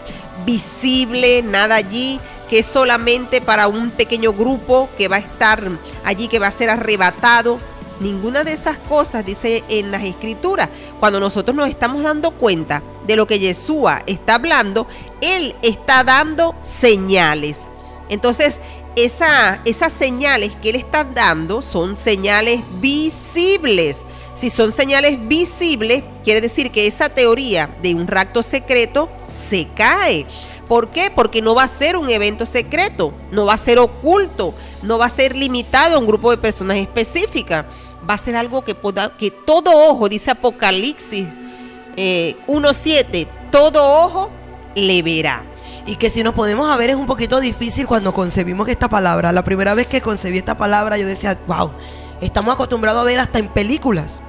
visible, 0.46 1.42
nada 1.42 1.76
allí, 1.76 2.20
que 2.50 2.60
es 2.60 2.66
solamente 2.66 3.40
para 3.40 3.70
un 3.70 3.92
pequeño 3.92 4.34
grupo 4.34 4.90
que 4.98 5.08
va 5.08 5.16
a 5.16 5.20
estar 5.20 5.64
allí, 6.04 6.28
que 6.28 6.40
va 6.40 6.48
a 6.48 6.52
ser 6.52 6.70
arrebatado. 6.70 7.60
Ninguna 8.00 8.44
de 8.44 8.54
esas 8.54 8.78
cosas 8.78 9.26
dice 9.26 9.64
en 9.70 9.92
las 9.92 10.04
escrituras. 10.04 10.70
Cuando 11.00 11.20
nosotros 11.20 11.56
nos 11.56 11.70
estamos 11.70 12.04
dando 12.04 12.32
cuenta 12.32 12.84
de 13.06 13.16
lo 13.16 13.26
que 13.26 13.40
Yeshua 13.40 14.04
está 14.06 14.36
hablando, 14.36 14.88
Él 15.22 15.56
está 15.62 16.04
dando 16.04 16.56
señales. 16.62 17.62
Entonces, 18.10 18.60
esa, 18.96 19.62
esas 19.66 19.94
señales 19.94 20.56
que 20.56 20.70
Él 20.70 20.76
está 20.76 21.04
dando 21.04 21.62
son 21.62 21.96
señales 21.96 22.62
visibles. 22.80 24.04
Si 24.34 24.52
son 24.52 24.72
señales 24.72 25.28
visibles, 25.28 26.04
quiere 26.24 26.42
decir 26.42 26.70
que 26.70 26.86
esa 26.86 27.10
teoría 27.10 27.76
de 27.82 27.96
un 27.96 28.08
rapto 28.08 28.44
secreto 28.44 29.10
se 29.26 29.68
cae. 29.76 30.28
¿Por 30.68 30.90
qué? 30.90 31.10
Porque 31.10 31.42
no 31.42 31.56
va 31.56 31.64
a 31.64 31.68
ser 31.68 31.96
un 31.96 32.10
evento 32.10 32.46
secreto, 32.46 33.14
no 33.32 33.46
va 33.46 33.54
a 33.54 33.58
ser 33.58 33.80
oculto, 33.80 34.54
no 34.82 34.98
va 34.98 35.06
a 35.06 35.10
ser 35.10 35.36
limitado 35.36 35.96
a 35.96 36.00
un 36.00 36.06
grupo 36.06 36.30
de 36.30 36.38
personas 36.38 36.78
específicas. 36.78 37.66
Va 38.08 38.14
a 38.14 38.18
ser 38.18 38.36
algo 38.36 38.64
que, 38.64 38.76
que 39.18 39.32
todo 39.32 39.72
ojo, 39.72 40.10
dice 40.10 40.32
Apocalipsis 40.32 41.28
eh, 41.96 42.36
1.7, 42.48 43.28
todo 43.52 43.84
ojo 43.84 44.32
le 44.76 45.02
verá. 45.02 45.44
Y 45.88 45.96
que 45.96 46.10
si 46.10 46.22
nos 46.22 46.34
podemos 46.34 46.70
a 46.70 46.76
ver 46.76 46.92
es 46.92 46.96
un 46.96 47.06
poquito 47.06 47.40
difícil 47.40 47.88
cuando 47.88 48.14
concebimos 48.14 48.70
esta 48.70 48.88
palabra. 48.88 49.32
La 49.32 49.44
primera 49.44 49.74
vez 49.74 49.88
que 49.88 50.02
concebí 50.02 50.38
esta 50.38 50.58
palabra 50.58 50.98
yo 50.98 51.08
decía, 51.08 51.38
wow, 51.48 51.72
estamos 52.22 52.54
acostumbrados 52.54 53.02
a 53.02 53.06
ver 53.06 53.20
hasta 53.20 53.40
en 53.40 53.48
películas 53.48 54.22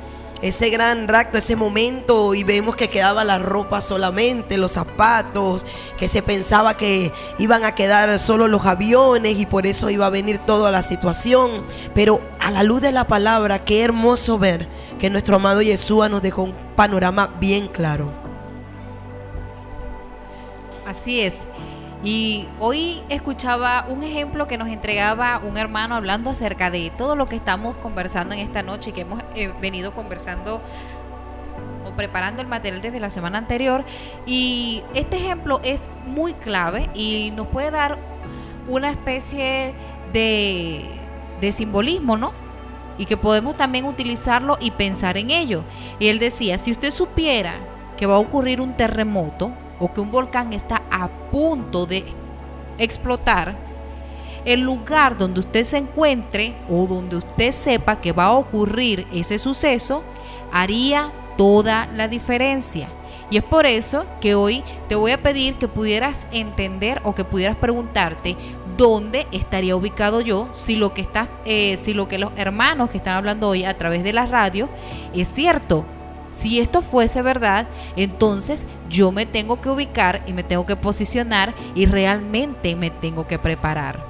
ese 0.43 0.71
gran 0.71 1.09
rapto, 1.09 1.39
ese 1.39 1.57
momento 1.57 2.35
y 2.35 2.45
vemos 2.45 2.77
que 2.77 2.89
quedaba 2.89 3.25
la 3.25 3.39
ropa 3.39 3.81
solamente, 3.81 4.57
los 4.57 4.73
zapatos, 4.73 5.67
que 5.97 6.09
se 6.09 6.23
pensaba 6.23 6.77
que 6.77 7.13
iban 7.39 7.65
a 7.65 7.75
quedar 7.75 8.19
solo 8.19 8.49
los 8.49 8.65
aviones 8.65 9.39
y 9.39 9.47
por 9.47 9.67
eso 9.67 9.91
iba 9.91 10.07
a 10.07 10.11
venir 10.11 10.39
toda 10.39 10.71
la 10.71 10.83
situación. 10.83 11.65
Pero 11.95 12.21
a 12.41 12.51
la 12.51 12.63
luz 12.63 12.81
de 12.81 12.93
la 12.93 13.07
palabra, 13.07 13.65
qué 13.65 13.83
hermoso 13.83 14.39
ver 14.39 14.69
que 14.99 15.11
nuestro 15.11 15.37
amado 15.37 15.63
Yeshua 15.63 16.09
nos 16.09 16.23
dejó 16.23 16.43
un 16.43 16.55
panorama 16.77 17.35
bien 17.41 17.69
claro. 17.69 18.13
Así 20.87 21.21
es. 21.21 21.35
Y 22.03 22.47
hoy 22.61 23.03
escuchaba 23.09 23.87
un 23.89 24.05
ejemplo 24.05 24.47
que 24.47 24.57
nos 24.57 24.69
entregaba 24.69 25.41
un 25.43 25.57
hermano 25.59 25.97
hablando 25.97 26.31
acerca 26.31 26.71
de 26.71 26.91
todo 26.97 27.17
lo 27.17 27.29
que 27.29 27.37
estamos 27.37 27.77
conversando 27.77 28.35
en 28.35 28.41
esta 28.41 28.63
noche 28.63 28.91
y 28.91 28.93
que 28.93 29.01
hemos 29.01 29.23
eh, 29.35 29.53
venido 29.61 29.93
conversando 29.93 30.63
o 31.85 31.97
preparando 31.97 32.41
el 32.41 32.47
material 32.47 32.83
desde 32.83 33.01
la 33.01 33.11
semana 33.11 33.39
anterior. 33.39 33.85
Y 34.27 34.85
este 34.95 35.17
ejemplo 35.17 35.61
es 35.65 35.85
muy 36.07 36.35
clave 36.35 36.89
y 36.95 37.33
nos 37.35 37.49
puede 37.49 37.73
dar 37.73 37.99
una 38.69 38.91
especie 38.91 39.75
de, 40.13 40.85
de 41.41 41.53
simbolismo, 41.53 42.17
¿no? 42.17 42.33
Y 42.97 43.07
que 43.07 43.17
podemos 43.17 43.57
también 43.57 43.87
utilizarlo 43.87 44.57
y 44.61 44.71
pensar 44.71 45.17
en 45.17 45.31
ello. 45.31 45.65
Y 45.99 46.09
él 46.09 46.21
decía, 46.21 46.59
si 46.59 46.71
usted 46.71 46.93
supiera 46.93 47.57
que 47.97 48.07
va 48.07 48.15
a 48.15 48.19
ocurrir 48.19 48.61
un 48.61 48.77
terremoto, 48.77 49.53
o 49.79 49.93
que 49.93 50.01
un 50.01 50.11
volcán 50.11 50.53
está 50.53 50.83
a 50.91 51.09
punto 51.31 51.87
de 51.87 52.05
explotar, 52.79 53.57
el 54.45 54.61
lugar 54.61 55.19
donde 55.19 55.41
usted 55.41 55.65
se 55.65 55.77
encuentre 55.77 56.55
o 56.69 56.87
donde 56.87 57.17
usted 57.17 57.53
sepa 57.53 58.01
que 58.01 58.13
va 58.13 58.27
a 58.27 58.33
ocurrir 58.33 59.07
ese 59.13 59.39
suceso 59.39 60.03
haría 60.53 61.13
toda 61.37 61.89
la 61.95 62.09
diferencia. 62.09 62.89
Y 63.31 63.37
es 63.37 63.45
por 63.45 63.67
eso 63.67 64.07
que 64.21 64.35
hoy 64.35 64.65
te 64.89 64.95
voy 64.95 65.13
a 65.13 65.23
pedir 65.23 65.57
que 65.57 65.69
pudieras 65.69 66.27
entender 66.33 67.01
o 67.05 67.15
que 67.15 67.25
pudieras 67.25 67.57
preguntarte 67.59 68.37
dónde 68.77 69.27
estaría 69.33 69.77
ubicado 69.77 70.21
yo 70.21 70.49
si 70.53 70.77
lo 70.77 70.95
que 70.95 71.03
está, 71.03 71.29
eh, 71.45 71.77
si 71.77 71.93
lo 71.93 72.09
que 72.09 72.17
los 72.17 72.33
hermanos 72.37 72.89
que 72.89 72.97
están 72.97 73.17
hablando 73.17 73.49
hoy 73.49 73.65
a 73.65 73.77
través 73.77 74.03
de 74.03 74.13
la 74.13 74.25
radio 74.27 74.69
es 75.15 75.29
cierto. 75.29 75.85
Si 76.39 76.61
esto 76.61 76.83
fuese 76.83 77.21
verdad, 77.23 77.67
entonces 77.97 78.65
yo 78.89 79.11
me 79.11 79.27
tengo 79.27 79.61
que 79.61 79.71
ubicar 79.71 80.23
y 80.27 80.33
me 80.33 80.45
tengo 80.45 80.67
que 80.67 80.77
posicionar 80.77 81.53
y 81.75 81.87
realmente 81.87 82.77
me 82.77 82.91
tengo 82.91 83.27
que 83.27 83.39
preparar. 83.39 84.07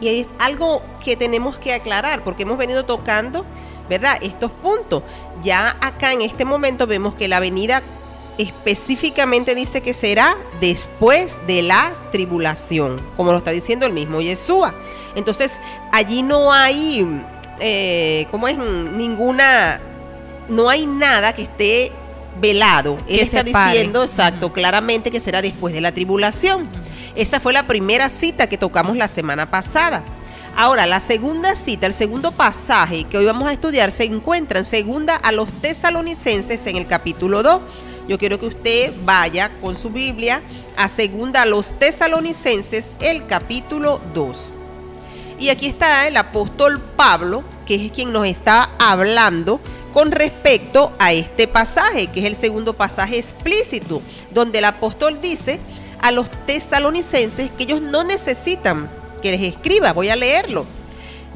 Y 0.00 0.08
es 0.20 0.26
algo 0.38 0.82
que 1.04 1.16
tenemos 1.16 1.58
que 1.58 1.74
aclarar 1.74 2.24
porque 2.24 2.44
hemos 2.44 2.58
venido 2.58 2.84
tocando, 2.84 3.44
¿verdad? 3.88 4.18
Estos 4.22 4.50
puntos. 4.50 5.02
Ya 5.42 5.76
acá 5.80 6.12
en 6.12 6.22
este 6.22 6.44
momento 6.44 6.86
vemos 6.86 7.14
que 7.14 7.28
la 7.28 7.40
venida 7.40 7.82
específicamente 8.38 9.54
dice 9.54 9.82
que 9.82 9.92
será 9.92 10.36
después 10.60 11.38
de 11.46 11.62
la 11.62 11.94
tribulación, 12.10 13.00
como 13.16 13.32
lo 13.32 13.38
está 13.38 13.50
diciendo 13.50 13.86
el 13.86 13.92
mismo 13.92 14.22
Yeshua. 14.22 14.74
Entonces, 15.14 15.52
allí 15.92 16.22
no 16.22 16.52
hay, 16.52 17.06
eh, 17.60 18.26
¿cómo 18.30 18.48
es? 18.48 18.56
Ninguna 18.56 19.80
no 20.52 20.68
hay 20.68 20.86
nada 20.86 21.34
que 21.34 21.42
esté 21.42 21.92
velado. 22.40 22.98
Él 23.08 23.20
está 23.20 23.42
diciendo, 23.42 24.02
exacto, 24.02 24.52
claramente 24.52 25.10
que 25.10 25.20
será 25.20 25.42
después 25.42 25.74
de 25.74 25.80
la 25.80 25.92
tribulación. 25.92 26.68
Esa 27.14 27.40
fue 27.40 27.52
la 27.52 27.66
primera 27.66 28.08
cita 28.08 28.48
que 28.48 28.56
tocamos 28.56 28.96
la 28.96 29.08
semana 29.08 29.50
pasada. 29.50 30.04
Ahora, 30.56 30.86
la 30.86 31.00
segunda 31.00 31.56
cita, 31.56 31.86
el 31.86 31.94
segundo 31.94 32.32
pasaje 32.32 33.04
que 33.04 33.16
hoy 33.16 33.24
vamos 33.24 33.48
a 33.48 33.52
estudiar 33.52 33.90
se 33.90 34.04
encuentra 34.04 34.58
en 34.58 34.64
segunda 34.66 35.16
a 35.16 35.32
los 35.32 35.50
tesalonicenses 35.50 36.66
en 36.66 36.76
el 36.76 36.86
capítulo 36.86 37.42
2. 37.42 37.60
Yo 38.08 38.18
quiero 38.18 38.38
que 38.38 38.46
usted 38.46 38.92
vaya 39.04 39.50
con 39.60 39.76
su 39.76 39.90
Biblia 39.90 40.42
a 40.76 40.88
segunda 40.88 41.42
a 41.42 41.46
los 41.46 41.72
tesalonicenses, 41.78 42.94
el 43.00 43.26
capítulo 43.26 44.00
2. 44.14 44.52
Y 45.38 45.48
aquí 45.48 45.66
está 45.66 46.06
el 46.06 46.16
apóstol 46.16 46.80
Pablo, 46.96 47.42
que 47.64 47.74
es 47.74 47.90
quien 47.92 48.12
nos 48.12 48.26
está 48.26 48.68
hablando 48.78 49.60
con 49.92 50.10
respecto 50.10 50.92
a 50.98 51.12
este 51.12 51.46
pasaje, 51.46 52.06
que 52.08 52.20
es 52.20 52.26
el 52.26 52.36
segundo 52.36 52.72
pasaje 52.72 53.18
explícito, 53.18 54.02
donde 54.30 54.58
el 54.58 54.64
apóstol 54.64 55.20
dice 55.20 55.60
a 56.00 56.10
los 56.10 56.30
tesalonicenses 56.46 57.50
que 57.50 57.64
ellos 57.64 57.80
no 57.80 58.04
necesitan 58.04 58.90
que 59.20 59.30
les 59.30 59.42
escriba, 59.42 59.92
voy 59.92 60.08
a 60.08 60.16
leerlo. 60.16 60.66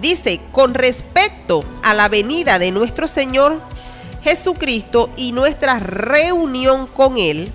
Dice, 0.01 0.41
con 0.53 0.75
respecto 0.75 1.65
a 1.83 1.95
la 1.95 2.09
venida 2.09 2.59
de 2.59 2.71
nuestro 2.71 3.07
Señor 3.07 3.63
Jesucristo 4.23 5.11
y 5.17 5.33
nuestra 5.33 5.79
reunión 5.79 6.87
con 6.87 7.17
Él, 7.17 7.51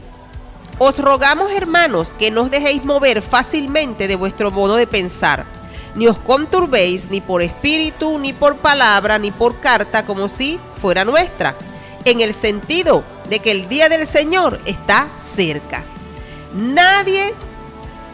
os 0.80 0.99
rogamos 0.99 1.51
hermanos 1.51 2.15
que 2.17 2.31
no 2.31 2.43
os 2.43 2.51
dejéis 2.51 2.83
mover 2.85 3.21
fácilmente 3.21 4.07
de 4.07 4.15
vuestro 4.15 4.49
modo 4.49 4.77
de 4.77 4.88
pensar 4.88 5.45
ni 5.95 6.07
os 6.07 6.17
conturbéis 6.17 7.09
ni 7.09 7.21
por 7.21 7.41
espíritu, 7.41 8.17
ni 8.19 8.33
por 8.33 8.57
palabra, 8.57 9.19
ni 9.19 9.31
por 9.31 9.59
carta, 9.59 10.05
como 10.05 10.27
si 10.27 10.59
fuera 10.81 11.05
nuestra, 11.05 11.55
en 12.05 12.21
el 12.21 12.33
sentido 12.33 13.03
de 13.29 13.39
que 13.39 13.51
el 13.51 13.69
día 13.69 13.89
del 13.89 14.07
Señor 14.07 14.59
está 14.65 15.09
cerca. 15.21 15.83
Nadie 16.53 17.33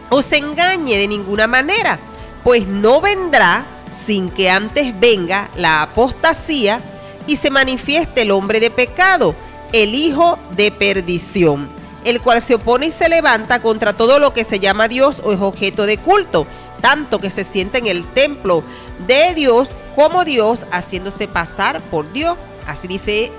os 0.09 0.31
engañe 0.31 0.97
de 0.97 1.07
ninguna 1.07 1.47
manera, 1.47 1.99
pues 2.43 2.67
no 2.67 3.01
vendrá 3.01 3.65
sin 3.91 4.29
que 4.29 4.49
antes 4.49 4.99
venga 4.99 5.49
la 5.55 5.81
apostasía 5.81 6.81
y 7.25 7.35
se 7.35 7.49
manifieste 7.49 8.21
el 8.21 8.31
hombre 8.31 8.59
de 8.59 8.69
pecado, 8.69 9.35
el 9.73 9.95
hijo 9.95 10.39
de 10.55 10.71
perdición, 10.71 11.69
el 12.03 12.21
cual 12.21 12.41
se 12.41 12.55
opone 12.55 12.87
y 12.87 12.91
se 12.91 13.09
levanta 13.09 13.61
contra 13.61 13.93
todo 13.93 14.19
lo 14.19 14.33
que 14.33 14.43
se 14.43 14.59
llama 14.59 14.87
Dios 14.87 15.21
o 15.23 15.33
es 15.33 15.39
objeto 15.41 15.85
de 15.85 15.97
culto 15.97 16.47
tanto 16.81 17.19
que 17.19 17.29
se 17.29 17.43
siente 17.43 17.77
en 17.77 17.87
el 17.87 18.05
templo 18.05 18.63
de 19.07 19.33
Dios 19.33 19.69
como 19.95 20.25
Dios 20.25 20.65
haciéndose 20.71 21.27
pasar 21.27 21.81
por 21.81 22.11
Dios. 22.13 22.37
Así 22.65 22.87
dice 22.87 23.31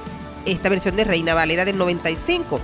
esta 0.45 0.69
versión 0.69 0.97
de 0.97 1.05
Reina 1.05 1.35
Valera 1.35 1.65
del 1.65 1.79
95. 1.79 2.61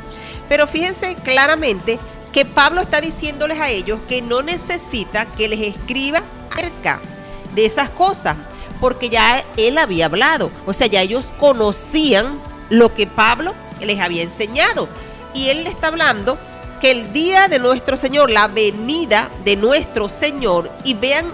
Pero 0.49 0.67
fíjense 0.67 1.15
claramente 1.17 1.99
que 2.33 2.45
Pablo 2.45 2.81
está 2.81 3.01
diciéndoles 3.01 3.61
a 3.61 3.71
ellos 3.71 4.01
que 4.09 4.21
no 4.21 4.43
necesita 4.43 5.27
que 5.27 5.49
les 5.49 5.61
escriba 5.61 6.23
acerca 6.51 7.01
de 7.55 7.65
esas 7.65 7.91
cosas, 7.91 8.37
porque 8.81 9.09
ya 9.09 9.45
él 9.57 9.79
había 9.79 10.07
hablado. 10.07 10.51
O 10.67 10.73
sea, 10.73 10.89
ya 10.89 11.03
ellos 11.03 11.33
conocían 11.39 12.41
lo 12.71 12.95
que 12.95 13.07
Pablo 13.07 13.55
les 13.81 14.01
había 14.01 14.23
enseñado. 14.23 14.89
Y 15.33 15.49
él 15.49 15.65
le 15.65 15.71
está 15.71 15.89
hablando 15.89 16.39
que 16.85 16.91
el 16.91 17.15
día 17.15 17.49
de 17.49 17.59
nuestro 17.59 17.97
Señor, 17.97 18.31
la 18.31 18.47
venida 18.47 19.31
de 19.43 19.57
nuestro 19.57 20.11
Señor, 20.11 20.71
y 20.85 20.93
vean 20.93 21.33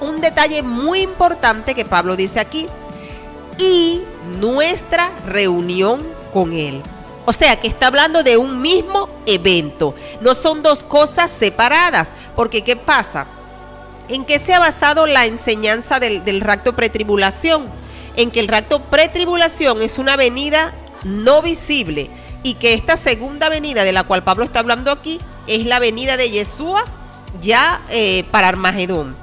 un 0.00 0.20
detalle 0.20 0.60
muy 0.64 1.02
importante 1.02 1.76
que 1.76 1.84
Pablo 1.84 2.16
dice 2.16 2.40
aquí, 2.40 2.66
y 3.60 4.02
nuestra 4.40 5.12
reunión 5.24 6.04
con 6.32 6.52
Él. 6.52 6.82
O 7.26 7.32
sea 7.32 7.60
que 7.60 7.68
está 7.68 7.86
hablando 7.86 8.24
de 8.24 8.38
un 8.38 8.60
mismo 8.60 9.08
evento. 9.24 9.94
No 10.20 10.34
son 10.34 10.64
dos 10.64 10.82
cosas 10.82 11.30
separadas. 11.30 12.10
Porque 12.34 12.62
¿qué 12.62 12.74
pasa? 12.74 13.28
¿En 14.08 14.24
qué 14.24 14.40
se 14.40 14.52
ha 14.52 14.58
basado 14.58 15.06
la 15.06 15.26
enseñanza 15.26 16.00
del, 16.00 16.24
del 16.24 16.40
rapto 16.40 16.74
pretribulación? 16.74 17.66
En 18.16 18.32
que 18.32 18.40
el 18.40 18.48
rapto 18.48 18.82
pretribulación 18.82 19.80
es 19.80 19.96
una 19.96 20.16
venida 20.16 20.74
no 21.04 21.40
visible 21.40 22.10
y 22.48 22.54
que 22.54 22.72
esta 22.72 22.96
segunda 22.96 23.50
venida 23.50 23.84
de 23.84 23.92
la 23.92 24.04
cual 24.04 24.24
Pablo 24.24 24.42
está 24.42 24.60
hablando 24.60 24.90
aquí 24.90 25.20
es 25.46 25.66
la 25.66 25.80
venida 25.80 26.16
de 26.16 26.30
Yeshua 26.30 26.82
ya 27.42 27.82
eh, 27.90 28.24
para 28.30 28.48
Armagedón. 28.48 29.14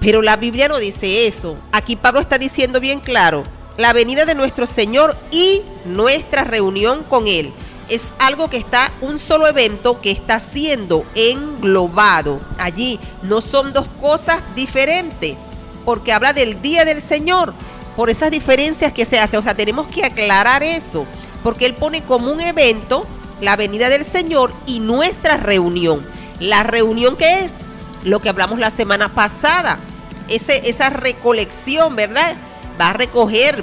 Pero 0.00 0.22
la 0.22 0.36
Biblia 0.36 0.66
no 0.66 0.78
dice 0.78 1.26
eso. 1.26 1.58
Aquí 1.70 1.96
Pablo 1.96 2.18
está 2.18 2.38
diciendo 2.38 2.80
bien 2.80 3.00
claro, 3.00 3.42
la 3.76 3.92
venida 3.92 4.24
de 4.24 4.34
nuestro 4.34 4.66
Señor 4.66 5.18
y 5.30 5.60
nuestra 5.84 6.44
reunión 6.44 7.04
con 7.04 7.26
Él. 7.26 7.52
Es 7.90 8.14
algo 8.18 8.48
que 8.48 8.56
está, 8.56 8.90
un 9.02 9.18
solo 9.18 9.46
evento 9.46 10.00
que 10.00 10.10
está 10.10 10.40
siendo 10.40 11.04
englobado 11.14 12.40
allí. 12.58 12.98
No 13.22 13.42
son 13.42 13.74
dos 13.74 13.86
cosas 14.00 14.38
diferentes, 14.56 15.36
porque 15.84 16.14
habla 16.14 16.32
del 16.32 16.62
día 16.62 16.86
del 16.86 17.02
Señor, 17.02 17.52
por 17.96 18.08
esas 18.08 18.30
diferencias 18.30 18.94
que 18.94 19.04
se 19.04 19.18
hacen. 19.18 19.40
O 19.40 19.42
sea, 19.42 19.54
tenemos 19.54 19.88
que 19.88 20.06
aclarar 20.06 20.62
eso, 20.62 21.04
porque 21.42 21.66
Él 21.66 21.74
pone 21.74 22.02
como 22.02 22.30
un 22.32 22.40
evento 22.40 23.06
la 23.40 23.56
venida 23.56 23.88
del 23.88 24.04
Señor 24.04 24.52
y 24.66 24.80
nuestra 24.80 25.36
reunión. 25.36 26.06
La 26.38 26.62
reunión 26.62 27.16
que 27.16 27.40
es 27.44 27.54
lo 28.04 28.20
que 28.20 28.28
hablamos 28.28 28.58
la 28.58 28.70
semana 28.70 29.08
pasada, 29.10 29.78
ese, 30.28 30.68
esa 30.68 30.90
recolección, 30.90 31.96
¿verdad? 31.96 32.34
Va 32.80 32.90
a 32.90 32.92
recoger 32.92 33.62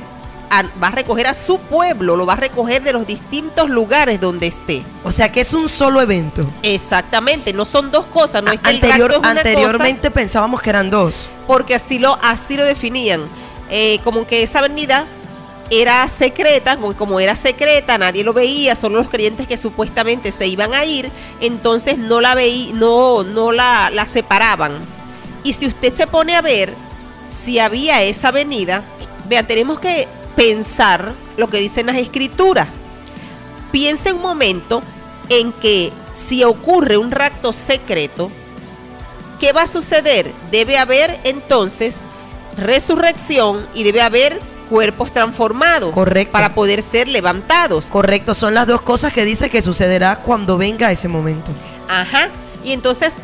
a, 0.49 0.63
va 0.81 0.87
a 0.87 0.91
recoger 0.91 1.27
a 1.27 1.33
su 1.33 1.59
pueblo, 1.59 2.15
lo 2.15 2.25
va 2.25 2.33
a 2.33 2.37
recoger 2.37 2.81
de 2.83 2.93
los 2.93 3.05
distintos 3.05 3.69
lugares 3.69 4.21
donde 4.21 4.47
esté. 4.47 4.81
O 5.03 5.11
sea 5.11 5.31
que 5.31 5.41
es 5.41 5.53
un 5.53 5.67
solo 5.69 6.01
evento. 6.01 6.45
Exactamente, 6.63 7.51
no 7.53 7.65
son 7.65 7.91
dos 7.91 8.05
cosas, 8.05 8.43
no 8.43 8.51
el 8.51 8.59
Anterior- 8.63 9.11
es 9.11 9.23
anteriormente 9.23 10.09
pensábamos 10.11 10.61
que 10.61 10.69
eran 10.69 10.89
dos. 10.89 11.27
porque 11.47 11.75
así 11.75 11.99
lo, 11.99 12.17
así 12.23 12.55
lo 12.57 12.63
definían. 12.63 13.21
Eh, 13.69 13.99
como 14.05 14.25
que 14.25 14.43
esa 14.43 14.61
venida 14.61 15.05
era 15.69 16.07
secreta, 16.07 16.77
como, 16.77 17.19
era 17.19 17.35
secreta, 17.35 17.97
nadie 17.97 18.23
lo 18.23 18.33
veía, 18.33 18.75
solo 18.75 18.99
los 18.99 19.09
creyentes 19.09 19.47
que 19.47 19.57
supuestamente 19.57 20.31
se 20.31 20.47
iban 20.47 20.73
a 20.73 20.85
ir, 20.85 21.11
entonces 21.41 21.97
no 21.97 22.21
la 22.21 22.35
veí, 22.35 22.71
no, 22.73 23.23
no 23.23 23.51
la, 23.51 23.89
la 23.91 24.05
separaban. 24.05 24.81
Y 25.43 25.53
si 25.53 25.67
usted 25.67 25.93
se 25.93 26.07
pone 26.07 26.35
a 26.35 26.41
ver 26.41 26.73
si 27.27 27.59
había 27.59 28.01
esa 28.03 28.31
venida, 28.31 28.83
vean, 29.27 29.47
tenemos 29.47 29.79
que 29.79 30.07
pensar 30.35 31.13
lo 31.35 31.47
que 31.47 31.59
dicen 31.59 31.87
las 31.87 31.97
escrituras. 31.97 32.69
Piense 33.71 34.13
un 34.13 34.21
momento 34.21 34.81
en 35.29 35.51
que 35.51 35.91
si 36.13 36.43
ocurre 36.43 36.97
un 36.97 37.11
rapto 37.11 37.51
secreto, 37.51 38.31
¿qué 39.39 39.51
va 39.51 39.63
a 39.63 39.67
suceder? 39.67 40.33
Debe 40.51 40.77
haber 40.77 41.19
entonces 41.25 41.99
resurrección 42.57 43.67
y 43.73 43.83
debe 43.83 44.01
haber 44.01 44.39
cuerpos 44.69 45.11
transformados 45.11 45.93
Correcto. 45.93 46.31
para 46.31 46.53
poder 46.53 46.81
ser 46.81 47.07
levantados. 47.07 47.85
Correcto, 47.87 48.33
son 48.33 48.53
las 48.53 48.67
dos 48.67 48.81
cosas 48.81 49.13
que 49.13 49.25
dice 49.25 49.49
que 49.49 49.61
sucederá 49.61 50.17
cuando 50.17 50.57
venga 50.57 50.91
ese 50.91 51.07
momento. 51.07 51.51
Ajá. 51.89 52.29
Y 52.63 52.73
entonces, 52.73 53.15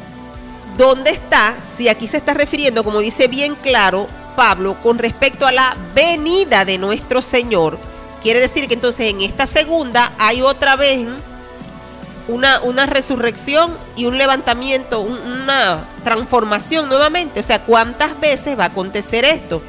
¿dónde 0.77 1.11
está? 1.11 1.55
Si 1.77 1.87
aquí 1.89 2.07
se 2.07 2.17
está 2.17 2.33
refiriendo, 2.33 2.83
como 2.83 2.99
dice 2.99 3.27
bien 3.27 3.55
claro 3.55 4.07
Pablo, 4.35 4.77
con 4.81 4.97
respecto 4.97 5.45
a 5.45 5.51
la 5.51 5.75
venida 5.93 6.65
de 6.65 6.77
nuestro 6.77 7.21
Señor, 7.21 7.77
quiere 8.21 8.39
decir 8.39 8.67
que 8.67 8.73
entonces 8.73 9.09
en 9.11 9.21
esta 9.21 9.45
segunda 9.45 10.13
hay 10.17 10.41
otra 10.41 10.75
vez 10.75 11.05
una, 12.27 12.61
una 12.61 12.85
resurrección 12.85 13.77
y 13.97 14.05
un 14.05 14.17
levantamiento, 14.17 15.01
un- 15.01 15.19
una 15.19 15.85
transformación 16.05 16.87
nuevamente. 16.87 17.41
O 17.41 17.43
sea, 17.43 17.63
¿cuántas 17.65 18.17
veces 18.19 18.57
va 18.57 18.63
a 18.63 18.67
acontecer 18.67 19.25
esto? 19.25 19.61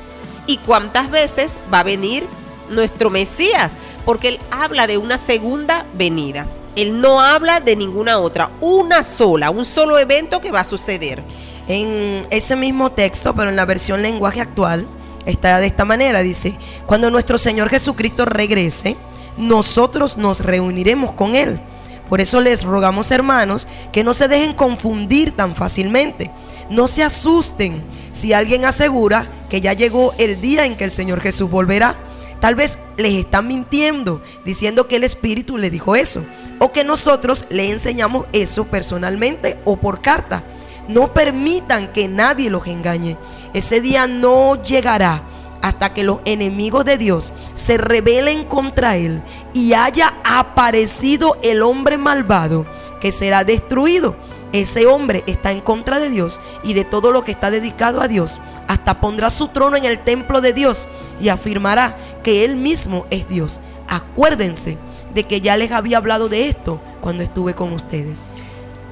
¿Y 0.47 0.59
cuántas 0.59 1.11
veces 1.11 1.59
va 1.73 1.81
a 1.81 1.85
venir 1.85 2.27
nuestro 2.69 3.11
Mesías? 3.11 3.73
Porque 4.05 4.29
él 4.29 4.41
habla 4.51 4.87
de 4.87 4.99
una 4.99 5.19
segunda 5.19 5.87
venida. 5.95 6.47
Él 6.77 7.01
no 7.01 7.21
habla 7.21 7.61
de 7.61 7.77
ninguna 7.77 8.19
otra, 8.19 8.51
una 8.61 9.03
sola, 9.05 9.51
un 9.51 9.65
solo 9.65 9.99
evento 9.99 10.41
que 10.41 10.51
va 10.51 10.61
a 10.61 10.65
suceder. 10.65 11.23
En 11.69 12.27
ese 12.31 12.57
mismo 12.57 12.93
texto, 12.93 13.35
pero 13.35 13.49
en 13.49 13.57
la 13.57 13.65
versión 13.65 14.03
lenguaje 14.03 14.41
actual, 14.41 14.87
está 15.25 15.61
de 15.61 15.69
esta 15.69 15.85
manera, 15.85 16.21
dice, 16.21 16.59
cuando 16.87 17.11
nuestro 17.11 17.39
Señor 17.39 17.71
Jesucristo 17.71 18.25
regrese, 18.25 18.97
nosotros 19.39 20.17
nos 20.17 20.41
reuniremos 20.41 21.13
con 21.13 21.35
Él. 21.35 21.61
Por 22.09 22.21
eso 22.21 22.41
les 22.41 22.65
rogamos, 22.65 23.11
hermanos, 23.11 23.67
que 23.93 24.05
no 24.05 24.13
se 24.13 24.29
dejen 24.29 24.53
confundir 24.55 25.33
tan 25.33 25.57
fácilmente. 25.57 26.31
No 26.71 26.89
se 26.89 27.03
asusten 27.03 27.83
si 28.13 28.33
alguien 28.33 28.65
asegura 28.65 29.29
que 29.51 29.61
ya 29.61 29.73
llegó 29.73 30.15
el 30.19 30.41
día 30.41 30.67
en 30.67 30.77
que 30.77 30.85
el 30.85 30.91
Señor 30.91 31.21
Jesús 31.21 31.51
volverá. 31.51 31.97
Tal 32.41 32.55
vez 32.55 32.79
les 32.97 33.13
están 33.13 33.49
mintiendo, 33.49 34.23
diciendo 34.45 34.87
que 34.87 34.97
el 34.97 35.05
Espíritu 35.05 35.59
les 35.59 35.71
dijo 35.71 35.97
eso. 35.97 36.25
O 36.59 36.73
que 36.73 36.85
nosotros 36.85 37.47
le 37.51 37.71
enseñamos 37.71 38.27
eso 38.33 38.67
personalmente 38.67 39.59
o 39.65 39.77
por 39.77 40.01
carta. 40.01 40.45
No 40.89 41.15
permitan 41.15 41.93
que 41.93 42.09
nadie 42.09 42.51
los 42.51 42.67
engañe. 42.67 43.17
Ese 43.55 43.81
día 43.81 44.07
no 44.07 44.63
llegará 44.63 45.25
hasta 45.63 45.95
que 45.95 46.05
los 46.05 46.19
enemigos 46.27 46.85
de 46.85 46.99
Dios 46.99 47.33
se 47.55 47.79
rebelen 47.79 48.45
contra 48.45 48.97
Él 48.97 49.23
y 49.55 49.73
haya 49.73 50.15
aparecido 50.23 51.39
el 51.43 51.63
hombre 51.63 51.97
malvado 51.97 52.67
que 53.01 53.13
será 53.13 53.45
destruido. 53.45 54.15
Ese 54.55 54.87
hombre 54.87 55.25
está 55.27 55.51
en 55.51 55.61
contra 55.61 55.99
de 55.99 56.11
Dios 56.11 56.39
y 56.63 56.75
de 56.75 56.85
todo 56.85 57.11
lo 57.11 57.25
que 57.25 57.33
está 57.33 57.51
dedicado 57.51 58.01
a 58.01 58.07
Dios. 58.07 58.41
Hasta 58.69 59.01
pondrá 59.01 59.31
su 59.31 59.49
trono 59.49 59.77
en 59.77 59.85
el 59.85 59.99
templo 59.99 60.41
de 60.41 60.53
Dios 60.53 60.87
y 61.21 61.29
afirmará 61.29 61.97
que 62.23 62.45
Él 62.45 62.55
mismo 62.55 63.05
es 63.11 63.27
Dios. 63.27 63.59
Acuérdense 63.89 64.79
de 65.13 65.25
que 65.25 65.41
ya 65.41 65.57
les 65.57 65.73
había 65.73 65.97
hablado 65.97 66.29
de 66.29 66.47
esto 66.49 66.81
cuando 67.01 67.25
estuve 67.25 67.57
con 67.57 67.73
ustedes. 67.73 68.19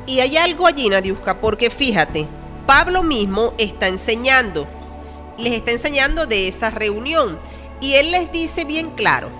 Y 0.04 0.18
hay 0.18 0.36
algo 0.36 0.66
allí, 0.66 0.88
Nadiuska, 0.88 1.40
porque 1.40 1.70
fíjate, 1.70 2.26
Pablo 2.66 3.04
mismo 3.04 3.54
está 3.56 3.86
enseñando, 3.86 4.66
les 5.38 5.52
está 5.52 5.70
enseñando 5.70 6.26
de 6.26 6.48
esa 6.48 6.70
reunión. 6.70 7.38
Y 7.80 7.94
él 7.94 8.10
les 8.10 8.32
dice 8.32 8.64
bien 8.64 8.90
claro, 8.96 9.30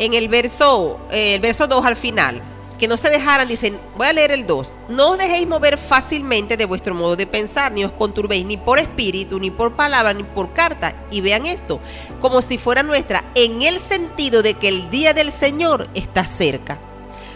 en 0.00 0.14
el 0.14 0.28
verso, 0.28 0.98
eh, 1.12 1.36
el 1.36 1.40
verso 1.40 1.68
2 1.68 1.86
al 1.86 1.94
final, 1.94 2.42
que 2.82 2.88
no 2.88 2.96
se 2.96 3.10
dejaran, 3.10 3.46
dicen, 3.46 3.78
voy 3.96 4.08
a 4.08 4.12
leer 4.12 4.32
el 4.32 4.44
2, 4.44 4.76
no 4.88 5.10
os 5.10 5.18
dejéis 5.18 5.46
mover 5.46 5.78
fácilmente 5.78 6.56
de 6.56 6.64
vuestro 6.64 6.96
modo 6.96 7.14
de 7.14 7.28
pensar, 7.28 7.70
ni 7.70 7.84
os 7.84 7.92
conturbéis 7.92 8.44
ni 8.44 8.56
por 8.56 8.80
espíritu, 8.80 9.38
ni 9.38 9.52
por 9.52 9.74
palabra, 9.74 10.12
ni 10.12 10.24
por 10.24 10.52
carta. 10.52 10.92
Y 11.08 11.20
vean 11.20 11.46
esto, 11.46 11.78
como 12.20 12.42
si 12.42 12.58
fuera 12.58 12.82
nuestra, 12.82 13.22
en 13.36 13.62
el 13.62 13.78
sentido 13.78 14.42
de 14.42 14.54
que 14.54 14.66
el 14.66 14.90
día 14.90 15.12
del 15.12 15.30
Señor 15.30 15.90
está 15.94 16.26
cerca. 16.26 16.80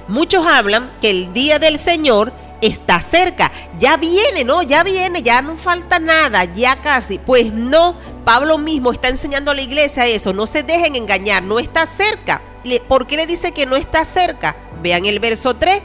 Muchos 0.09 0.45
hablan 0.45 0.97
que 1.01 1.11
el 1.11 1.33
día 1.33 1.61
del 1.61 1.79
Señor 1.79 2.33
está 2.61 3.01
cerca. 3.01 3.51
Ya 3.79 3.97
viene, 3.97 4.45
¿no? 4.45 4.63
Ya 4.63 4.83
viene, 4.83 5.23
ya 5.23 5.43
no 5.43 5.57
falta 5.57 5.99
nada, 5.99 6.45
ya 6.45 6.77
casi. 6.77 7.19
Pues 7.19 7.53
no, 7.53 7.99
Pablo 8.25 8.59
mismo 8.59 8.93
está 8.93 9.09
enseñando 9.09 9.51
a 9.51 9.55
la 9.55 9.63
iglesia 9.63 10.07
eso. 10.07 10.33
No 10.33 10.47
se 10.47 10.63
dejen 10.63 10.97
engañar, 10.97 11.43
no 11.43 11.59
está 11.59 11.87
cerca. 11.87 12.43
¿Por 12.89 13.07
qué 13.07 13.17
le 13.17 13.27
dice 13.27 13.53
que 13.53 13.67
no 13.67 13.77
está 13.77 14.05
cerca? 14.05 14.57
Vean 14.83 15.07
el 15.07 15.21
verso 15.21 15.55
3. 15.55 15.83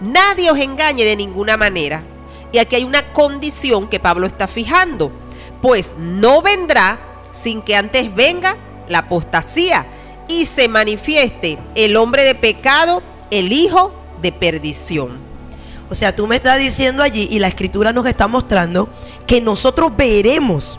Nadie 0.00 0.50
os 0.50 0.58
engañe 0.58 1.04
de 1.04 1.16
ninguna 1.16 1.56
manera. 1.56 2.02
Y 2.52 2.58
aquí 2.58 2.76
hay 2.76 2.84
una 2.84 3.12
condición 3.12 3.88
que 3.88 4.00
Pablo 4.00 4.26
está 4.26 4.48
fijando. 4.48 5.12
Pues 5.60 5.94
no 5.98 6.42
vendrá 6.42 6.98
sin 7.32 7.62
que 7.62 7.76
antes 7.76 8.14
venga 8.14 8.56
la 8.88 9.00
apostasía 9.00 9.86
y 10.28 10.46
se 10.46 10.68
manifieste 10.68 11.58
el 11.74 11.96
hombre 11.96 12.24
de 12.24 12.34
pecado, 12.34 13.02
el 13.30 13.52
hijo 13.52 13.92
de 14.22 14.32
perdición. 14.32 15.27
O 15.90 15.94
sea, 15.94 16.14
tú 16.14 16.26
me 16.26 16.36
estás 16.36 16.58
diciendo 16.58 17.02
allí 17.02 17.28
y 17.30 17.38
la 17.38 17.48
escritura 17.48 17.92
nos 17.92 18.06
está 18.06 18.28
mostrando 18.28 18.88
que 19.26 19.40
nosotros 19.40 19.92
veremos 19.96 20.78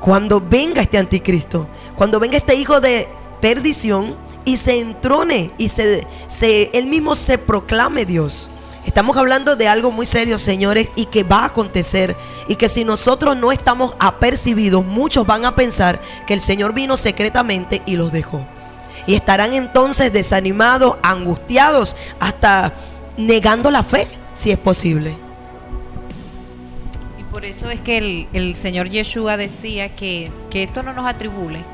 cuando 0.00 0.40
venga 0.40 0.82
este 0.82 0.98
anticristo, 0.98 1.66
cuando 1.96 2.18
venga 2.20 2.38
este 2.38 2.54
hijo 2.54 2.80
de 2.80 3.08
perdición 3.40 4.16
y 4.44 4.56
se 4.56 4.80
entrone 4.80 5.50
y 5.58 5.68
se, 5.68 6.06
se 6.28 6.70
él 6.72 6.86
mismo 6.86 7.14
se 7.14 7.36
proclame 7.36 8.06
Dios. 8.06 8.48
Estamos 8.86 9.16
hablando 9.16 9.56
de 9.56 9.66
algo 9.66 9.90
muy 9.90 10.06
serio, 10.06 10.38
señores, 10.38 10.90
y 10.94 11.06
que 11.06 11.24
va 11.24 11.40
a 11.40 11.46
acontecer. 11.46 12.16
Y 12.46 12.54
que 12.54 12.68
si 12.68 12.84
nosotros 12.84 13.36
no 13.36 13.50
estamos 13.50 13.96
apercibidos, 13.98 14.84
muchos 14.84 15.26
van 15.26 15.44
a 15.44 15.56
pensar 15.56 16.00
que 16.24 16.34
el 16.34 16.40
Señor 16.40 16.72
vino 16.72 16.96
secretamente 16.96 17.82
y 17.84 17.96
los 17.96 18.12
dejó. 18.12 18.46
Y 19.08 19.16
estarán 19.16 19.54
entonces 19.54 20.12
desanimados, 20.12 20.98
angustiados, 21.02 21.96
hasta 22.20 22.74
negando 23.16 23.72
la 23.72 23.82
fe, 23.82 24.06
si 24.36 24.52
es 24.52 24.58
posible. 24.58 25.16
Y 27.18 27.24
por 27.24 27.44
eso 27.44 27.70
es 27.70 27.80
que 27.80 27.98
el, 27.98 28.28
el 28.32 28.54
Señor 28.54 28.88
Yeshua 28.88 29.36
decía 29.36 29.96
que, 29.96 30.30
que 30.50 30.62
esto 30.62 30.82
no 30.84 30.92
nos 30.92 31.06
atribule, 31.06 31.64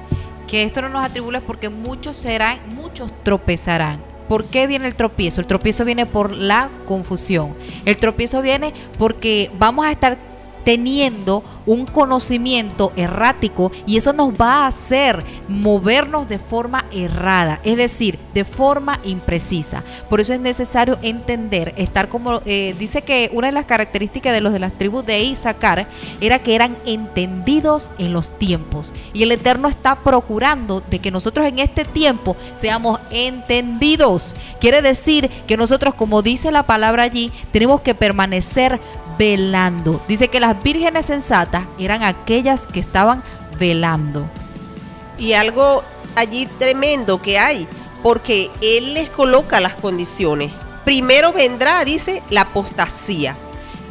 que 0.46 0.62
esto 0.62 0.80
no 0.80 0.88
nos 0.88 1.04
atribule 1.04 1.40
porque 1.42 1.68
muchos 1.68 2.16
serán, 2.16 2.60
muchos 2.74 3.12
tropezarán. 3.24 4.00
¿Por 4.28 4.44
qué 4.44 4.66
viene 4.66 4.86
el 4.86 4.94
tropiezo? 4.94 5.40
El 5.40 5.46
tropiezo 5.46 5.84
viene 5.84 6.06
por 6.06 6.30
la 6.30 6.70
confusión. 6.86 7.54
El 7.84 7.96
tropiezo 7.98 8.40
viene 8.40 8.72
porque 8.96 9.50
vamos 9.58 9.84
a 9.84 9.90
estar 9.90 10.16
teniendo 10.64 11.42
un 11.66 11.86
conocimiento 11.86 12.92
errático 12.96 13.70
y 13.86 13.96
eso 13.96 14.12
nos 14.12 14.32
va 14.32 14.64
a 14.64 14.66
hacer 14.66 15.24
movernos 15.48 16.28
de 16.28 16.38
forma 16.38 16.86
errada, 16.92 17.60
es 17.64 17.76
decir, 17.76 18.18
de 18.34 18.44
forma 18.44 18.98
imprecisa. 19.04 19.84
Por 20.08 20.20
eso 20.20 20.32
es 20.32 20.40
necesario 20.40 20.98
entender, 21.02 21.74
estar 21.76 22.08
como, 22.08 22.42
eh, 22.44 22.74
dice 22.78 23.02
que 23.02 23.30
una 23.32 23.48
de 23.48 23.52
las 23.52 23.66
características 23.66 24.32
de 24.32 24.40
los 24.40 24.52
de 24.52 24.58
las 24.58 24.72
tribus 24.72 25.06
de 25.06 25.20
Isaacar 25.20 25.86
era 26.20 26.40
que 26.40 26.54
eran 26.54 26.76
entendidos 26.84 27.92
en 27.98 28.12
los 28.12 28.30
tiempos 28.38 28.92
y 29.12 29.22
el 29.22 29.32
Eterno 29.32 29.68
está 29.68 29.96
procurando 29.96 30.82
de 30.90 30.98
que 30.98 31.10
nosotros 31.10 31.46
en 31.46 31.58
este 31.58 31.84
tiempo 31.84 32.36
seamos 32.54 33.00
entendidos. 33.10 34.34
Quiere 34.60 34.82
decir 34.82 35.30
que 35.46 35.56
nosotros, 35.56 35.94
como 35.94 36.22
dice 36.22 36.50
la 36.50 36.64
palabra 36.64 37.04
allí, 37.04 37.32
tenemos 37.52 37.80
que 37.80 37.94
permanecer 37.94 38.80
velando. 39.22 40.02
Dice 40.08 40.26
que 40.26 40.40
las 40.40 40.60
vírgenes 40.64 41.06
sensatas 41.06 41.66
eran 41.78 42.02
aquellas 42.02 42.66
que 42.66 42.80
estaban 42.80 43.22
velando. 43.56 44.28
Y 45.16 45.34
algo 45.34 45.84
allí 46.16 46.46
tremendo 46.58 47.22
que 47.22 47.38
hay, 47.38 47.68
porque 48.02 48.50
Él 48.60 48.94
les 48.94 49.08
coloca 49.10 49.60
las 49.60 49.76
condiciones. 49.76 50.50
Primero 50.84 51.32
vendrá, 51.32 51.84
dice, 51.84 52.20
la 52.30 52.40
apostasía. 52.40 53.36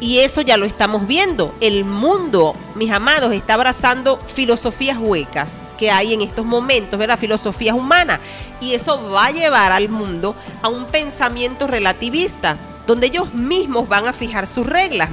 Y 0.00 0.18
eso 0.18 0.42
ya 0.42 0.58
lo 0.58 0.66
estamos 0.66 1.06
viendo. 1.06 1.54
El 1.62 1.86
mundo, 1.86 2.54
mis 2.74 2.90
amados, 2.90 3.32
está 3.32 3.54
abrazando 3.54 4.18
filosofías 4.26 4.98
huecas 4.98 5.54
que 5.78 5.90
hay 5.90 6.12
en 6.12 6.20
estos 6.20 6.44
momentos, 6.44 6.98
¿verdad? 6.98 7.18
Filosofías 7.18 7.74
humanas. 7.74 8.20
Y 8.60 8.74
eso 8.74 9.10
va 9.10 9.26
a 9.26 9.30
llevar 9.30 9.72
al 9.72 9.88
mundo 9.88 10.36
a 10.60 10.68
un 10.68 10.84
pensamiento 10.88 11.66
relativista 11.66 12.58
donde 12.86 13.06
ellos 13.06 13.32
mismos 13.34 13.88
van 13.88 14.06
a 14.06 14.12
fijar 14.12 14.46
sus 14.46 14.66
reglas. 14.66 15.08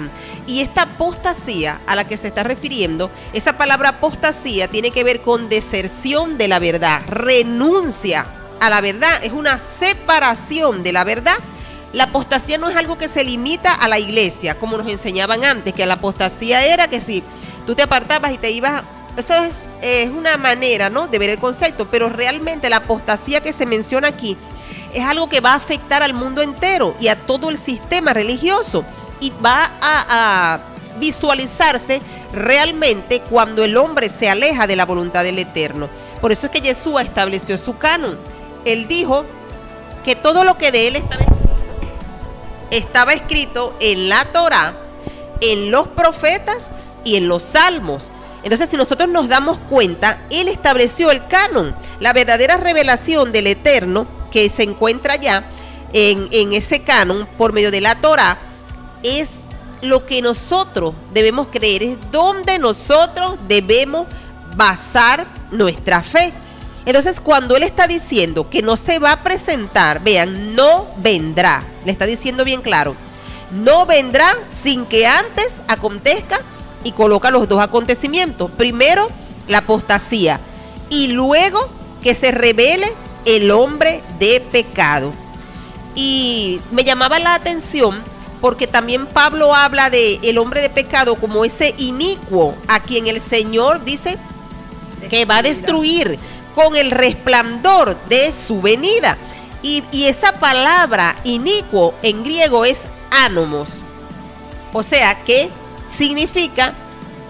Y 0.47 0.61
esta 0.61 0.83
apostasía 0.83 1.81
a 1.85 1.95
la 1.95 2.07
que 2.07 2.17
se 2.17 2.27
está 2.27 2.43
refiriendo, 2.43 3.11
esa 3.33 3.57
palabra 3.57 3.89
apostasía 3.89 4.67
tiene 4.67 4.91
que 4.91 5.03
ver 5.03 5.21
con 5.21 5.49
deserción 5.49 6.37
de 6.37 6.47
la 6.47 6.59
verdad, 6.59 7.01
renuncia 7.07 8.25
a 8.59 8.69
la 8.69 8.81
verdad, 8.81 9.23
es 9.23 9.31
una 9.31 9.59
separación 9.59 10.83
de 10.83 10.91
la 10.91 11.03
verdad. 11.03 11.37
La 11.93 12.05
apostasía 12.05 12.57
no 12.57 12.69
es 12.69 12.75
algo 12.75 12.97
que 12.97 13.07
se 13.07 13.23
limita 13.23 13.73
a 13.73 13.87
la 13.87 13.97
iglesia, 13.97 14.59
como 14.59 14.77
nos 14.77 14.87
enseñaban 14.87 15.43
antes, 15.43 15.73
que 15.73 15.85
la 15.85 15.95
apostasía 15.95 16.65
era 16.65 16.87
que 16.87 16.99
si 16.99 17.23
tú 17.65 17.73
te 17.73 17.81
apartabas 17.81 18.31
y 18.33 18.37
te 18.37 18.51
ibas 18.51 18.83
eso 19.17 19.33
es, 19.81 20.09
una 20.09 20.37
manera 20.37 20.89
¿no? 20.89 21.07
de 21.07 21.19
ver 21.19 21.31
el 21.31 21.39
concepto, 21.39 21.89
pero 21.89 22.09
realmente 22.09 22.69
la 22.69 22.77
apostasía 22.77 23.41
que 23.41 23.51
se 23.51 23.65
menciona 23.65 24.07
aquí 24.07 24.37
es 24.93 25.03
algo 25.03 25.29
que 25.29 25.41
va 25.41 25.53
a 25.53 25.55
afectar 25.55 26.03
al 26.03 26.13
mundo 26.13 26.41
entero 26.41 26.95
y 26.99 27.07
a 27.07 27.15
todo 27.15 27.49
el 27.49 27.57
sistema 27.57 28.13
religioso 28.13 28.83
y 29.19 29.31
va 29.43 29.71
a, 29.81 30.59
visualizarse 30.99 32.01
realmente 32.33 33.21
cuando 33.21 33.63
el 33.63 33.77
hombre 33.77 34.09
se 34.09 34.29
aleja 34.29 34.67
de 34.67 34.75
la 34.75 34.85
voluntad 34.85 35.23
del 35.23 35.39
Eterno. 35.39 35.89
Por 36.19 36.33
eso 36.33 36.47
es 36.47 36.51
que 36.51 36.59
Jesús 36.59 36.99
estableció 36.99 37.57
su 37.57 37.77
canon. 37.77 38.17
Él 38.65 38.85
dijo 38.89 39.23
que 40.03 40.17
todo 40.17 40.43
lo 40.43 40.57
que 40.57 40.73
de 40.73 40.89
él 40.89 40.97
estaba 40.97 41.21
escrito, 41.23 41.55
estaba 42.69 43.13
escrito 43.13 43.77
en 43.79 44.09
la 44.09 44.25
Torá, 44.25 44.73
en 45.39 45.71
los 45.71 45.87
profetas 45.87 46.69
y 47.05 47.15
en 47.15 47.29
los 47.29 47.43
salmos. 47.43 48.11
Entonces, 48.43 48.67
si 48.69 48.75
nosotros 48.75 49.07
nos 49.07 49.29
damos 49.29 49.57
cuenta, 49.69 50.21
Él 50.29 50.49
estableció 50.49 51.11
el 51.11 51.27
canon, 51.27 51.75
la 52.01 52.11
verdadera 52.11 52.57
revelación 52.57 53.31
del 53.31 53.47
Eterno 53.47 54.18
que 54.31 54.49
se 54.49 54.63
encuentra 54.63 55.15
ya 55.15 55.43
en, 55.93 56.53
ese 56.53 56.81
canon 56.81 57.27
por 57.37 57.53
medio 57.53 57.71
de 57.71 57.81
la 57.81 57.95
Torah 57.95 58.37
es 59.03 59.41
lo 59.81 60.05
que 60.05 60.21
nosotros 60.21 60.93
debemos 61.13 61.47
creer, 61.47 61.83
es 61.83 61.97
donde 62.11 62.59
nosotros 62.59 63.37
debemos 63.47 64.07
basar 64.55 65.27
nuestra 65.51 66.03
fe. 66.03 66.33
Entonces, 66.85 67.21
cuando 67.21 67.55
él 67.55 67.63
está 67.63 67.87
diciendo 67.87 68.49
que 68.49 68.61
no 68.61 68.75
se 68.75 68.99
va 68.99 69.13
a 69.13 69.23
presentar, 69.23 70.03
vean, 70.03 70.55
no 70.55 70.87
vendrá, 70.97 71.63
le 71.85 71.91
está 71.91 72.05
diciendo 72.05 72.43
bien 72.43 72.61
claro, 72.61 72.95
no 73.51 73.85
vendrá 73.85 74.35
sin 74.49 74.85
que 74.85 75.07
antes 75.07 75.61
acontezca 75.67 76.41
y 76.83 76.91
coloca 76.91 77.31
los 77.31 77.47
dos 77.47 77.61
acontecimientos. 77.61 78.51
Primero, 78.51 79.07
la 79.47 79.59
apostasía 79.59 80.39
y 80.89 81.07
luego 81.07 81.69
que 82.01 82.15
se 82.15 82.31
revele 82.31 82.87
el 83.25 83.51
hombre 83.51 84.03
de 84.19 84.39
pecado. 84.51 85.13
Y 85.95 86.61
me 86.71 86.83
llamaba 86.83 87.19
la 87.19 87.33
atención 87.33 88.03
porque 88.41 88.67
también 88.67 89.05
Pablo 89.07 89.53
habla 89.53 89.89
de 89.89 90.19
el 90.23 90.37
hombre 90.37 90.61
de 90.61 90.69
pecado 90.69 91.15
como 91.15 91.43
ese 91.43 91.73
inicuo 91.77 92.55
a 92.67 92.79
quien 92.79 93.07
el 93.07 93.19
Señor 93.19 93.83
dice 93.83 94.17
que 95.09 95.25
va 95.25 95.37
a 95.37 95.41
destruir 95.41 96.17
con 96.55 96.75
el 96.75 96.91
resplandor 96.91 97.97
de 98.07 98.31
su 98.31 98.61
venida. 98.61 99.17
Y, 99.61 99.83
y 99.91 100.05
esa 100.05 100.31
palabra 100.39 101.17
inicuo 101.25 101.93
en 102.01 102.23
griego 102.23 102.63
es 102.63 102.87
anomos. 103.11 103.81
O 104.71 104.83
sea 104.83 105.23
que 105.23 105.49
significa 105.89 106.73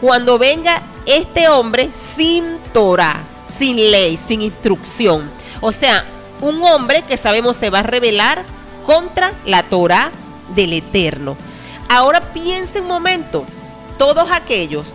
cuando 0.02 0.38
venga 0.38 0.82
este 1.06 1.48
hombre 1.48 1.90
sin 1.94 2.60
Torah, 2.72 3.24
sin 3.48 3.78
ley, 3.78 4.18
sin 4.18 4.42
instrucción. 4.42 5.32
O 5.62 5.72
sea, 5.72 6.06
un 6.42 6.64
hombre 6.64 7.04
que 7.04 7.18
sabemos 7.18 7.58
se 7.58 7.70
va 7.70 7.80
a 7.80 7.84
rebelar 7.84 8.46
contra 8.86 9.34
la 9.46 9.64
Torah 9.64 10.12
del 10.56 10.74
Eterno. 10.74 11.38
Ahora 11.90 12.34
piensen 12.34 12.84
un 12.84 12.88
momento, 12.90 13.46
todos 13.98 14.32
aquellos 14.32 14.94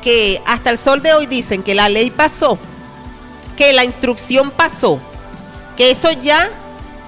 que 0.00 0.40
hasta 0.46 0.70
el 0.70 0.78
sol 0.78 1.02
de 1.02 1.12
hoy 1.14 1.26
dicen 1.26 1.62
que 1.62 1.74
la 1.74 1.88
ley 1.88 2.10
pasó, 2.10 2.58
que 3.56 3.72
la 3.72 3.84
instrucción 3.84 4.50
pasó, 4.50 5.00
que 5.76 5.90
eso 5.90 6.10
ya 6.12 6.48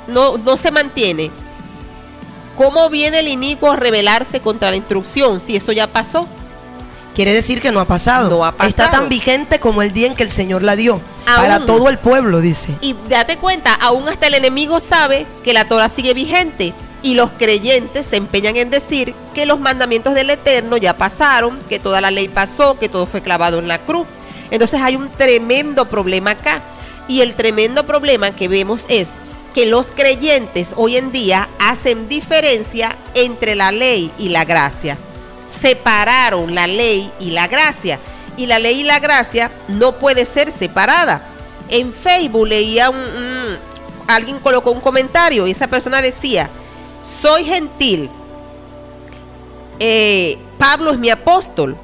no, 0.06 0.36
no 0.38 0.56
se 0.56 0.70
mantiene. 0.70 1.30
¿Cómo 2.56 2.90
viene 2.90 3.20
el 3.20 3.28
inicuo 3.28 3.70
a 3.70 3.76
rebelarse 3.76 4.40
contra 4.40 4.70
la 4.70 4.76
instrucción 4.76 5.38
si 5.38 5.54
eso 5.54 5.70
ya 5.70 5.86
pasó? 5.86 6.26
Quiere 7.18 7.34
decir 7.34 7.60
que 7.60 7.72
no 7.72 7.80
ha 7.80 7.84
pasado. 7.84 8.30
No 8.30 8.44
ha 8.44 8.52
pasado. 8.52 8.70
Está 8.70 8.90
tan 8.92 9.08
vigente 9.08 9.58
como 9.58 9.82
el 9.82 9.90
día 9.92 10.06
en 10.06 10.14
que 10.14 10.22
el 10.22 10.30
Señor 10.30 10.62
la 10.62 10.76
dio. 10.76 11.00
para 11.24 11.66
todo 11.66 11.88
el 11.88 11.98
pueblo, 11.98 12.40
dice. 12.40 12.76
Y 12.80 12.94
date 13.08 13.38
cuenta, 13.38 13.74
aún 13.74 14.08
hasta 14.08 14.28
el 14.28 14.34
enemigo 14.34 14.78
sabe 14.78 15.26
que 15.42 15.52
la 15.52 15.64
Torah 15.64 15.88
sigue 15.88 16.14
vigente. 16.14 16.74
Y 17.02 17.14
los 17.14 17.30
creyentes 17.30 18.06
se 18.06 18.18
empeñan 18.18 18.54
en 18.54 18.70
decir 18.70 19.16
que 19.34 19.46
los 19.46 19.58
mandamientos 19.58 20.14
del 20.14 20.30
Eterno 20.30 20.76
ya 20.76 20.96
pasaron, 20.96 21.58
que 21.68 21.80
toda 21.80 22.00
la 22.00 22.12
ley 22.12 22.28
pasó, 22.28 22.78
que 22.78 22.88
todo 22.88 23.04
fue 23.04 23.20
clavado 23.20 23.58
en 23.58 23.66
la 23.66 23.78
cruz. 23.78 24.06
Entonces 24.52 24.80
hay 24.80 24.94
un 24.94 25.10
tremendo 25.10 25.88
problema 25.88 26.30
acá. 26.30 26.62
Y 27.08 27.22
el 27.22 27.34
tremendo 27.34 27.84
problema 27.84 28.30
que 28.30 28.46
vemos 28.46 28.86
es 28.88 29.08
que 29.54 29.66
los 29.66 29.88
creyentes 29.88 30.72
hoy 30.76 30.96
en 30.96 31.10
día 31.10 31.48
hacen 31.58 32.08
diferencia 32.08 32.96
entre 33.16 33.56
la 33.56 33.72
ley 33.72 34.12
y 34.18 34.28
la 34.28 34.44
gracia 34.44 34.96
separaron 35.48 36.54
la 36.54 36.68
ley 36.68 37.10
y 37.18 37.32
la 37.32 37.48
gracia. 37.48 37.98
Y 38.36 38.46
la 38.46 38.60
ley 38.60 38.82
y 38.82 38.84
la 38.84 39.00
gracia 39.00 39.50
no 39.66 39.98
puede 39.98 40.24
ser 40.24 40.52
separada. 40.52 41.22
En 41.68 41.92
Facebook 41.92 42.46
leía 42.46 42.88
un, 42.90 43.58
alguien 44.06 44.38
colocó 44.38 44.70
un 44.70 44.80
comentario 44.80 45.46
y 45.46 45.50
esa 45.50 45.66
persona 45.66 46.00
decía, 46.00 46.48
soy 47.02 47.44
gentil, 47.44 48.08
eh, 49.80 50.38
Pablo 50.56 50.92
es 50.92 50.98
mi 50.98 51.10
apóstol, 51.10 51.76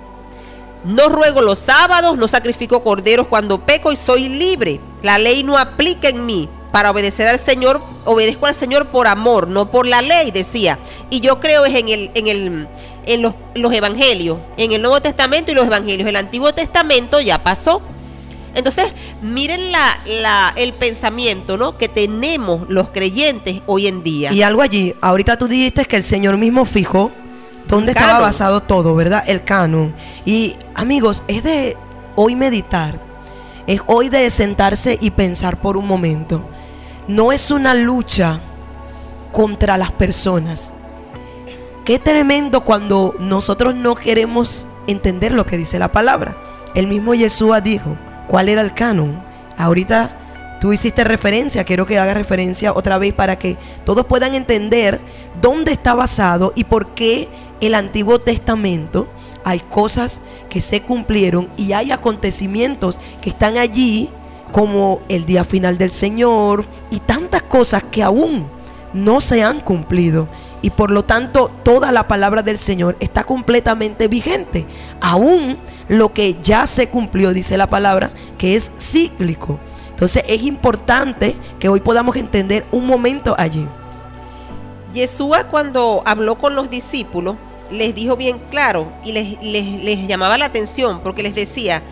no 0.84 1.08
ruego 1.08 1.40
los 1.40 1.58
sábados, 1.58 2.18
no 2.18 2.28
sacrifico 2.28 2.82
corderos 2.82 3.26
cuando 3.26 3.64
peco 3.64 3.90
y 3.90 3.96
soy 3.96 4.28
libre. 4.28 4.80
La 5.02 5.18
ley 5.18 5.42
no 5.42 5.56
aplica 5.58 6.08
en 6.08 6.26
mí. 6.26 6.48
Para 6.72 6.90
obedecer 6.90 7.28
al 7.28 7.38
Señor, 7.38 7.80
obedezco 8.04 8.46
al 8.46 8.54
Señor 8.54 8.88
por 8.88 9.06
amor, 9.06 9.46
no 9.46 9.70
por 9.70 9.86
la 9.86 10.02
ley, 10.02 10.32
decía. 10.32 10.80
Y 11.08 11.20
yo 11.20 11.38
creo 11.38 11.64
es 11.64 11.74
en 11.74 11.88
el, 11.88 12.10
en 12.14 12.26
el, 12.26 12.68
en 13.06 13.22
los, 13.22 13.34
evangelios, 13.72 14.38
en 14.56 14.72
el 14.72 14.82
Nuevo 14.82 15.00
Testamento 15.00 15.52
y 15.52 15.54
los 15.54 15.66
evangelios. 15.66 16.08
El 16.08 16.16
Antiguo 16.16 16.52
Testamento 16.52 17.20
ya 17.20 17.42
pasó. 17.42 17.82
Entonces, 18.54 18.92
miren 19.20 19.72
la, 19.72 20.52
el 20.56 20.72
pensamiento 20.74 21.56
¿no? 21.56 21.76
que 21.76 21.88
tenemos 21.88 22.68
los 22.68 22.90
creyentes 22.90 23.62
hoy 23.66 23.88
en 23.88 24.02
día. 24.02 24.32
Y 24.32 24.42
algo 24.42 24.62
allí, 24.62 24.94
ahorita 25.00 25.36
tú 25.36 25.48
dijiste 25.48 25.84
que 25.84 25.96
el 25.96 26.04
Señor 26.04 26.36
mismo 26.36 26.64
fijó 26.64 27.10
dónde 27.66 27.92
estaba 27.92 28.20
basado 28.20 28.62
todo, 28.62 28.94
¿verdad? 28.94 29.24
El 29.26 29.42
canon. 29.42 29.94
Y 30.24 30.56
amigos, 30.74 31.24
es 31.26 31.42
de 31.42 31.76
hoy 32.14 32.36
meditar, 32.36 33.00
es 33.66 33.80
hoy 33.86 34.08
de 34.08 34.30
sentarse 34.30 34.98
y 35.00 35.10
pensar 35.10 35.60
por 35.60 35.76
un 35.76 35.86
momento. 35.86 36.48
No 37.08 37.32
es 37.32 37.50
una 37.50 37.74
lucha 37.74 38.40
contra 39.32 39.76
las 39.76 39.90
personas, 39.90 40.72
Qué 41.84 41.98
tremendo 41.98 42.62
cuando 42.62 43.14
nosotros 43.18 43.74
no 43.74 43.94
queremos 43.94 44.66
entender 44.86 45.32
lo 45.32 45.44
que 45.44 45.58
dice 45.58 45.78
la 45.78 45.92
palabra. 45.92 46.34
El 46.74 46.86
mismo 46.86 47.12
Yeshua 47.14 47.60
dijo 47.60 47.98
cuál 48.26 48.48
era 48.48 48.62
el 48.62 48.72
canon. 48.72 49.22
Ahorita 49.58 50.56
tú 50.62 50.72
hiciste 50.72 51.04
referencia, 51.04 51.62
quiero 51.64 51.84
que 51.84 51.98
haga 51.98 52.14
referencia 52.14 52.72
otra 52.72 52.96
vez 52.96 53.12
para 53.12 53.38
que 53.38 53.58
todos 53.84 54.06
puedan 54.06 54.34
entender 54.34 54.98
dónde 55.42 55.72
está 55.72 55.94
basado 55.94 56.54
y 56.56 56.64
por 56.64 56.94
qué 56.94 57.28
el 57.60 57.74
Antiguo 57.74 58.18
Testamento 58.18 59.06
hay 59.44 59.60
cosas 59.60 60.22
que 60.48 60.62
se 60.62 60.80
cumplieron 60.80 61.50
y 61.58 61.74
hay 61.74 61.92
acontecimientos 61.92 62.98
que 63.20 63.28
están 63.28 63.58
allí 63.58 64.08
como 64.52 65.02
el 65.10 65.26
día 65.26 65.44
final 65.44 65.76
del 65.76 65.92
Señor 65.92 66.64
y 66.90 67.00
tantas 67.00 67.42
cosas 67.42 67.84
que 67.84 68.02
aún 68.02 68.48
no 68.94 69.20
se 69.20 69.44
han 69.44 69.60
cumplido. 69.60 70.28
Y 70.64 70.70
por 70.70 70.90
lo 70.90 71.02
tanto 71.02 71.50
toda 71.62 71.92
la 71.92 72.08
palabra 72.08 72.42
del 72.42 72.58
Señor 72.58 72.96
está 72.98 73.24
completamente 73.24 74.08
vigente. 74.08 74.64
Aún 74.98 75.58
lo 75.88 76.14
que 76.14 76.38
ya 76.42 76.66
se 76.66 76.88
cumplió, 76.88 77.34
dice 77.34 77.58
la 77.58 77.68
palabra, 77.68 78.12
que 78.38 78.56
es 78.56 78.72
cíclico. 78.78 79.60
Entonces 79.90 80.24
es 80.26 80.42
importante 80.42 81.36
que 81.58 81.68
hoy 81.68 81.80
podamos 81.80 82.16
entender 82.16 82.64
un 82.72 82.86
momento 82.86 83.34
allí. 83.36 83.68
Yeshua 84.94 85.48
cuando 85.48 86.02
habló 86.06 86.38
con 86.38 86.54
los 86.56 86.70
discípulos, 86.70 87.36
les 87.70 87.94
dijo 87.94 88.16
bien 88.16 88.38
claro 88.50 88.90
y 89.04 89.12
les, 89.12 89.42
les, 89.42 89.66
les 89.84 90.08
llamaba 90.08 90.38
la 90.38 90.46
atención 90.46 91.00
porque 91.00 91.22
les 91.22 91.34
decía 91.34 91.82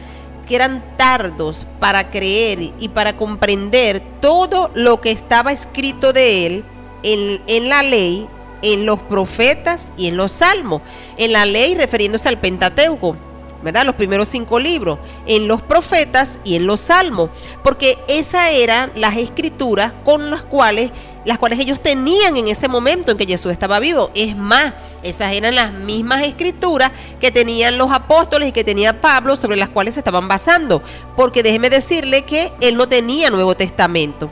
que 0.49 0.57
eran 0.57 0.83
tardos 0.97 1.67
para 1.79 2.11
creer 2.11 2.73
y 2.81 2.89
para 2.89 3.19
comprender 3.19 4.03
todo 4.23 4.71
lo 4.73 5.03
que 5.03 5.11
estaba 5.11 5.53
escrito 5.53 6.15
de 6.15 6.47
él 6.47 6.65
en, 7.03 7.43
en 7.47 7.69
la 7.69 7.83
ley, 7.83 8.27
en 8.63 8.87
los 8.87 9.01
profetas 9.01 9.93
y 9.97 10.09
en 10.09 10.17
los 10.17 10.33
salmos. 10.33 10.83
En 11.17 11.33
la 11.33 11.45
ley 11.45 11.75
refiriéndose 11.75 12.29
al 12.29 12.41
Pentateuco. 12.41 13.17
¿verdad? 13.63 13.87
Los 13.87 13.95
primeros 13.95 14.29
cinco 14.29 14.59
libros, 14.59 14.99
en 15.27 15.49
los 15.49 15.63
profetas 15.63 16.39
y 16.45 16.57
en 16.57 16.67
los 16.67 16.81
salmos, 16.81 17.31
porque 17.63 17.97
esas 18.09 18.51
eran 18.51 18.93
las 18.97 19.17
escrituras 19.17 19.93
con 20.05 20.31
las 20.31 20.43
cuales, 20.43 20.91
las 21.25 21.39
cuales 21.39 21.61
ellos 21.61 21.81
tenían 21.81 22.37
en 22.37 22.49
ese 22.49 22.67
momento 22.67 23.13
en 23.13 23.19
que 23.19 23.27
Jesús 23.27 23.53
estaba 23.53 23.79
vivo. 23.79 24.11
Es 24.15 24.37
más, 24.37 24.75
esas 25.03 25.33
eran 25.33 25.55
las 25.55 25.73
mismas 25.73 26.25
escrituras 26.25 26.91
que 27.21 27.31
tenían 27.31 27.79
los 27.79 27.93
apóstoles 27.93 28.49
y 28.49 28.53
que 28.53 28.65
tenía 28.65 29.01
Pablo 29.01 29.37
sobre 29.37 29.57
las 29.57 29.69
cuales 29.69 29.95
se 29.95 30.01
estaban 30.01 30.27
basando, 30.27 30.83
porque 31.17 31.43
déjeme 31.43 31.71
decirle 31.71 32.23
que 32.23 32.53
él 32.61 32.77
no 32.77 32.89
tenía 32.89 33.31
Nuevo 33.31 33.55
Testamento. 33.55 34.31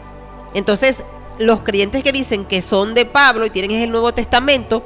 Entonces, 0.55 1.05
los 1.41 1.61
creyentes 1.61 2.03
que 2.03 2.13
dicen 2.13 2.45
que 2.45 2.63
son 2.63 2.95
de 2.95 3.07
Pablo 3.07 3.47
y 3.47 3.51
tienen 3.51 3.73
el 3.81 3.91
Nuevo 3.91 4.13
Testamento, 4.13 4.85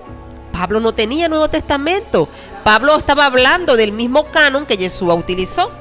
Pablo 0.52 0.78
no 0.78 0.94
tenía 0.94 1.28
Nuevo 1.28 1.50
Testamento. 1.50 2.28
Pablo 2.62 2.96
estaba 2.96 3.26
hablando 3.26 3.76
del 3.76 3.90
mismo 3.90 4.26
canon 4.26 4.64
que 4.64 4.76
Yeshua 4.76 5.14
utilizó. 5.14 5.72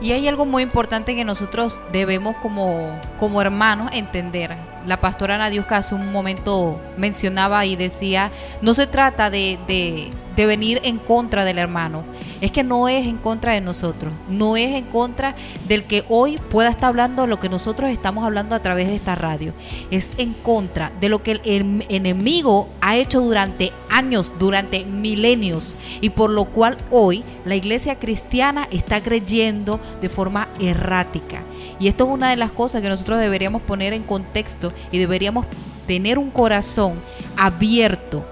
Y 0.00 0.10
hay 0.12 0.26
algo 0.26 0.46
muy 0.46 0.64
importante 0.64 1.14
que 1.14 1.24
nosotros 1.24 1.78
debemos 1.92 2.34
como, 2.38 2.98
como 3.20 3.40
hermanos 3.40 3.90
entender. 3.92 4.56
La 4.86 5.00
pastora 5.00 5.38
Nadiuska 5.38 5.76
hace 5.76 5.94
un 5.94 6.10
momento 6.10 6.80
mencionaba 6.96 7.64
y 7.66 7.76
decía, 7.76 8.32
no 8.62 8.74
se 8.74 8.88
trata 8.88 9.30
de, 9.30 10.10
de 10.36 10.46
venir 10.46 10.80
en 10.84 10.98
contra 10.98 11.44
del 11.44 11.58
hermano, 11.58 12.04
es 12.40 12.50
que 12.50 12.64
no 12.64 12.88
es 12.88 13.06
en 13.06 13.18
contra 13.18 13.52
de 13.52 13.60
nosotros, 13.60 14.12
no 14.28 14.56
es 14.56 14.74
en 14.74 14.84
contra 14.86 15.34
del 15.68 15.84
que 15.84 16.04
hoy 16.08 16.38
pueda 16.50 16.70
estar 16.70 16.88
hablando 16.88 17.26
lo 17.26 17.38
que 17.38 17.48
nosotros 17.48 17.90
estamos 17.90 18.24
hablando 18.24 18.54
a 18.54 18.60
través 18.60 18.88
de 18.88 18.96
esta 18.96 19.14
radio, 19.14 19.52
es 19.90 20.10
en 20.18 20.32
contra 20.32 20.90
de 21.00 21.08
lo 21.08 21.22
que 21.22 21.32
el 21.32 21.40
em- 21.44 21.82
enemigo 21.88 22.68
ha 22.80 22.96
hecho 22.96 23.20
durante 23.20 23.72
años, 23.90 24.32
durante 24.38 24.84
milenios, 24.84 25.76
y 26.00 26.10
por 26.10 26.30
lo 26.30 26.46
cual 26.46 26.78
hoy 26.90 27.22
la 27.44 27.54
iglesia 27.54 27.98
cristiana 27.98 28.66
está 28.70 29.00
creyendo 29.02 29.78
de 30.00 30.08
forma 30.08 30.48
errática. 30.58 31.42
Y 31.78 31.88
esto 31.88 32.04
es 32.04 32.10
una 32.10 32.30
de 32.30 32.36
las 32.36 32.50
cosas 32.50 32.82
que 32.82 32.88
nosotros 32.88 33.18
deberíamos 33.18 33.62
poner 33.62 33.92
en 33.92 34.02
contexto 34.02 34.72
y 34.90 34.98
deberíamos 34.98 35.46
tener 35.86 36.18
un 36.18 36.30
corazón 36.30 37.00
abierto 37.36 38.24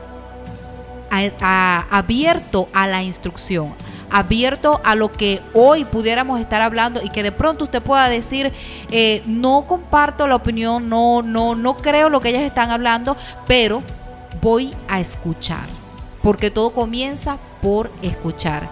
a- 1.11 1.87
abierto 1.91 2.69
a 2.73 2.87
la 2.87 3.03
instrucción, 3.03 3.75
abierto 4.11 4.81
a 4.85 4.95
lo 4.95 5.11
que 5.13 5.41
hoy 5.55 5.85
pudiéramos 5.85 6.41
estar 6.41 6.63
hablando 6.63 7.01
y 7.03 7.11
que 7.11 7.23
de 7.23 7.33
pronto 7.33 7.65
usted 7.65 7.83
pueda 7.83 8.09
decir, 8.09 8.53
eh, 8.91 9.23
no 9.27 9.65
comparto 9.67 10.27
la 10.27 10.37
opinión, 10.37 10.89
no, 10.89 11.23
no, 11.23 11.55
no 11.55 11.77
creo 11.77 12.09
lo 12.09 12.21
que 12.21 12.31
ellas 12.31 12.43
están 12.43 12.71
hablando, 12.71 13.17
pero 13.47 13.83
voy 14.41 14.75
a 14.89 15.01
escuchar, 15.01 15.67
porque 16.23 16.51
todo 16.51 16.71
comienza 16.71 17.39
por 17.63 17.91
escuchar. 18.03 18.69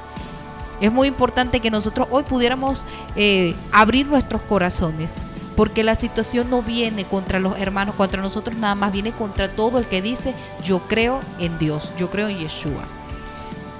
Es 0.81 0.93
muy 0.93 1.09
importante 1.09 1.59
que 1.61 1.71
nosotros 1.73 2.07
hoy 2.11 2.23
pudiéramos 2.23 2.87
eh, 3.17 3.55
abrir 3.73 4.07
nuestros 4.07 4.41
corazones, 4.43 5.15
porque 5.59 5.83
la 5.83 5.97
situación 5.97 6.51
no 6.51 6.63
viene 6.63 7.05
contra 7.05 7.41
los 7.41 7.59
hermanos, 7.59 7.97
contra 7.97 8.23
nosotros 8.23 8.57
nada 8.57 8.77
más, 8.77 8.93
viene 8.93 9.11
contra 9.11 9.51
todo 9.51 9.79
el 9.79 9.89
que 9.89 10.01
dice, 10.01 10.33
yo 10.63 10.79
creo 10.87 11.19
en 11.41 11.59
Dios, 11.59 11.93
yo 11.99 12.11
creo 12.11 12.29
en 12.29 12.39
Yeshua. 12.39 12.85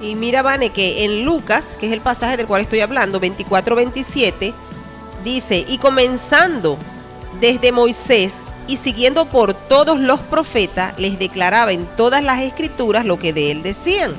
Y 0.01 0.15
mira, 0.15 0.41
Vane, 0.41 0.71
que 0.71 1.05
en 1.05 1.23
Lucas, 1.23 1.77
que 1.79 1.85
es 1.85 1.93
el 1.93 2.01
pasaje 2.01 2.35
del 2.35 2.47
cual 2.47 2.63
estoy 2.63 2.81
hablando, 2.81 3.21
24-27, 3.21 4.53
dice, 5.23 5.63
y 5.65 5.77
comenzando 5.77 6.77
desde 7.39 7.71
Moisés 7.71 8.47
y 8.67 8.75
siguiendo 8.75 9.29
por 9.29 9.53
todos 9.53 10.01
los 10.01 10.19
profetas, 10.19 10.99
les 10.99 11.17
declaraba 11.17 11.71
en 11.71 11.85
todas 11.95 12.21
las 12.21 12.41
escrituras 12.41 13.05
lo 13.05 13.19
que 13.19 13.31
de 13.31 13.51
él 13.51 13.63
decían. 13.63 14.11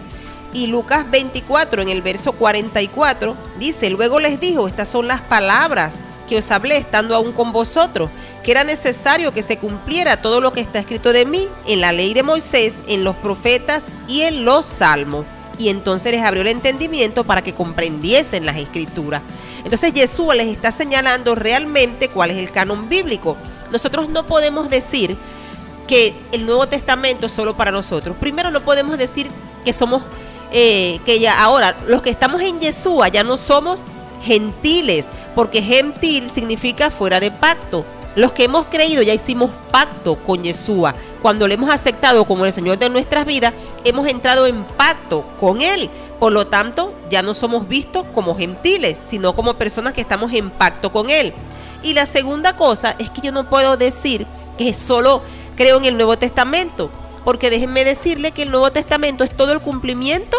Y 0.55 0.69
Lucas 0.69 1.05
24, 1.11 1.83
en 1.83 1.91
el 1.91 2.01
verso 2.01 2.33
44, 2.33 3.37
dice, 3.59 3.91
luego 3.91 4.19
les 4.19 4.41
dijo, 4.41 4.67
estas 4.67 4.89
son 4.89 5.09
las 5.09 5.21
palabras 5.21 5.99
que 6.31 6.39
os 6.39 6.51
hablé 6.53 6.77
estando 6.77 7.17
aún 7.17 7.33
con 7.33 7.51
vosotros, 7.51 8.09
que 8.45 8.53
era 8.53 8.63
necesario 8.63 9.35
que 9.35 9.43
se 9.43 9.59
cumpliera 9.59 10.23
todo 10.23 10.41
lo 10.41 10.53
que 10.53 10.61
está 10.61 10.79
escrito 10.79 11.13
de 11.13 11.27
mí 11.27 11.49
en 11.67 11.81
la 11.81 11.91
ley 11.91 12.15
de 12.15 12.23
Moisés, 12.23 12.77
en 12.87 13.03
los 13.03 13.17
profetas 13.17 13.87
y 14.07 14.21
en 14.21 14.45
los 14.45 14.65
salmos. 14.65 15.27
Y 15.59 15.71
entonces 15.71 16.13
les 16.13 16.25
abrió 16.25 16.43
el 16.43 16.47
entendimiento 16.47 17.25
para 17.25 17.43
que 17.43 17.53
comprendiesen 17.53 18.47
las 18.47 18.59
escrituras. 18.59 19.23
Entonces 19.65 19.93
Jesús 19.93 20.33
les 20.37 20.47
está 20.47 20.71
señalando 20.71 21.35
realmente 21.35 22.09
cuál 22.09 22.31
es 22.31 22.37
el 22.37 22.53
canon 22.53 22.89
bíblico. 22.89 23.37
Nosotros 23.73 24.09
no 24.09 24.25
podemos 24.25 24.71
decir 24.71 25.17
que 25.89 26.15
el 26.31 26.47
Nuevo 26.47 26.69
Testamento 26.69 27.27
es 27.27 27.33
solo 27.33 27.57
para 27.57 27.73
nosotros. 27.73 28.17
Primero 28.21 28.53
no 28.53 28.61
podemos 28.65 28.99
decir 28.99 29.29
que 29.65 29.73
somos, 29.73 30.05
eh, 30.53 31.01
que 31.05 31.19
ya 31.19 31.43
ahora 31.43 31.77
los 31.89 32.03
que 32.03 32.11
estamos 32.11 32.41
en 32.41 32.61
Yeshua 32.61 33.09
ya 33.09 33.25
no 33.25 33.37
somos 33.37 33.83
gentiles, 34.23 35.07
porque 35.35 35.63
gentil 35.63 36.31
significa 36.31 36.91
fuera 36.91 37.21
de 37.21 37.31
pacto. 37.31 37.85
Los 38.17 38.33
que 38.33 38.45
hemos 38.45 38.67
creído 38.67 39.03
ya 39.03 39.15
hicimos 39.15 39.51
pacto 39.71 40.17
con 40.17 40.43
Yeshua. 40.43 40.95
Cuando 41.23 41.47
le 41.47 41.55
hemos 41.55 41.71
aceptado 41.71 42.25
como 42.25 42.45
el 42.45 42.53
Señor 42.53 42.79
de 42.79 42.91
nuestras 42.91 43.25
vidas, 43.25 43.55
hemos 43.85 44.09
entrado 44.09 44.47
en 44.47 44.65
pacto 44.65 45.25
con 45.39 45.61
Él. 45.61 45.89
Por 46.19 46.33
lo 46.33 46.47
tanto, 46.49 46.93
ya 47.09 47.23
no 47.23 47.35
somos 47.35 47.69
vistos 47.69 48.05
como 48.15 48.37
gentiles, 48.37 48.99
sino 49.05 49.35
como 49.35 49.55
personas 49.55 49.95
que 49.95 50.01
estamos 50.01 50.33
en 50.33 50.51
pacto 50.51 50.91
con 50.91 51.09
Él. 51.09 51.33
Y 51.83 51.95
la 51.95 52.05
segunda 52.05 52.57
cosa 52.57 52.97
es 52.99 53.11
que 53.11 53.21
yo 53.23 53.33
no 53.33 53.49
puedo 53.49 53.77
decir 53.77 54.27
que 54.59 54.75
solo 54.75 55.23
creo 55.57 55.79
en 55.79 55.85
el 55.85 55.97
Nuevo 55.97 56.19
Testamento, 56.19 56.91
porque 57.25 57.49
déjenme 57.49 57.85
decirle 57.85 58.33
que 58.33 58.43
el 58.43 58.51
Nuevo 58.51 58.73
Testamento 58.73 59.25
es 59.25 59.31
todo 59.31 59.53
el 59.53 59.61
cumplimiento 59.61 60.37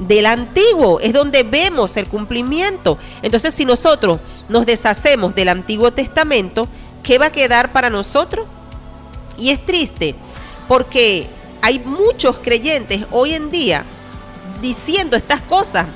del 0.00 0.26
antiguo, 0.26 0.98
es 1.00 1.12
donde 1.12 1.42
vemos 1.42 1.96
el 1.96 2.08
cumplimiento. 2.08 2.98
Entonces, 3.22 3.54
si 3.54 3.64
nosotros 3.64 4.18
nos 4.48 4.66
deshacemos 4.66 5.34
del 5.34 5.48
Antiguo 5.48 5.92
Testamento, 5.92 6.66
¿qué 7.02 7.18
va 7.18 7.26
a 7.26 7.32
quedar 7.32 7.72
para 7.72 7.90
nosotros? 7.90 8.46
Y 9.38 9.50
es 9.50 9.64
triste, 9.64 10.14
porque 10.66 11.28
hay 11.62 11.78
muchos 11.78 12.38
creyentes 12.38 13.04
hoy 13.10 13.34
en 13.34 13.50
día 13.50 13.84
diciendo 14.62 15.16
estas 15.16 15.42
cosas. 15.42 15.86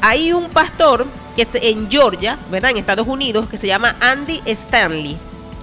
Hay 0.00 0.32
un 0.32 0.48
pastor 0.50 1.06
que 1.34 1.46
en 1.62 1.90
Georgia, 1.90 2.38
¿verdad? 2.50 2.72
En 2.72 2.76
Estados 2.76 3.06
Unidos, 3.06 3.48
que 3.48 3.56
se 3.56 3.66
llama 3.66 3.96
Andy 4.00 4.42
Stanley. 4.44 5.16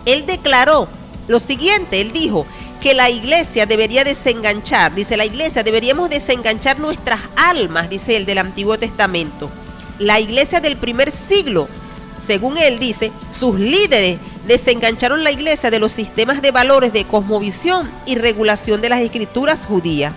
Él 0.06 0.26
declaró 0.26 0.88
lo 1.28 1.40
siguiente, 1.40 2.02
él 2.02 2.12
dijo 2.12 2.46
que 2.86 2.94
la 2.94 3.10
iglesia 3.10 3.66
debería 3.66 4.04
desenganchar, 4.04 4.94
dice 4.94 5.18
la 5.18 5.26
iglesia, 5.26 5.64
deberíamos 5.64 6.08
desenganchar 6.08 6.78
nuestras 6.78 7.20
almas, 7.36 7.90
dice 7.90 8.16
él 8.16 8.28
del 8.28 8.38
Antiguo 8.38 8.78
Testamento. 8.78 9.50
La 9.98 10.20
iglesia 10.20 10.62
del 10.62 10.78
primer 10.78 11.10
siglo, 11.10 11.68
según 12.16 12.60
él 12.60 12.78
dice, 12.78 13.12
sus 13.32 13.60
líderes 13.60 14.20
desengancharon 14.46 15.24
la 15.24 15.32
iglesia 15.32 15.72
de 15.72 15.80
los 15.80 15.94
sistemas 15.94 16.44
de 16.44 16.52
valores 16.52 16.94
de 16.94 17.08
cosmovisión 17.08 17.92
y 18.06 18.18
regulación 18.18 18.84
de 18.84 18.90
las 18.90 19.02
escrituras 19.02 19.66
judías. 19.66 20.14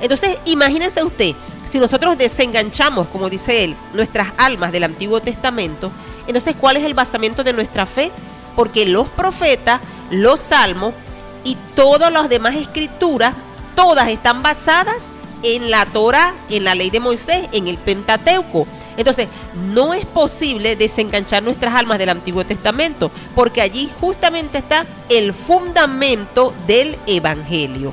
Entonces, 0.00 0.36
imagínese 0.46 1.04
usted, 1.04 1.36
si 1.70 1.78
nosotros 1.78 2.18
desenganchamos, 2.18 3.06
como 3.06 3.30
dice 3.30 3.62
él, 3.62 3.76
nuestras 3.92 4.32
almas 4.36 4.72
del 4.72 4.82
Antiguo 4.82 5.20
Testamento, 5.20 5.92
entonces, 6.26 6.56
¿cuál 6.58 6.76
es 6.76 6.82
el 6.82 6.94
basamiento 6.94 7.44
de 7.44 7.52
nuestra 7.52 7.86
fe? 7.86 8.10
Porque 8.56 8.84
los 8.84 9.08
profetas, 9.10 9.80
los 10.10 10.40
salmos 10.40 10.92
y 11.44 11.56
todas 11.76 12.12
las 12.12 12.28
demás 12.28 12.56
escrituras, 12.56 13.34
todas 13.76 14.08
están 14.08 14.42
basadas 14.42 15.12
en 15.44 15.70
la 15.70 15.84
Torah, 15.86 16.34
en 16.48 16.64
la 16.64 16.74
ley 16.74 16.90
de 16.90 17.00
Moisés, 17.00 17.46
en 17.52 17.68
el 17.68 17.76
Pentateuco. 17.76 18.66
Entonces, 18.96 19.28
no 19.72 19.92
es 19.92 20.06
posible 20.06 20.74
desenganchar 20.74 21.42
nuestras 21.42 21.74
almas 21.74 21.98
del 21.98 22.08
Antiguo 22.08 22.44
Testamento, 22.46 23.10
porque 23.34 23.60
allí 23.60 23.90
justamente 24.00 24.58
está 24.58 24.86
el 25.10 25.34
fundamento 25.34 26.54
del 26.66 26.96
Evangelio. 27.06 27.92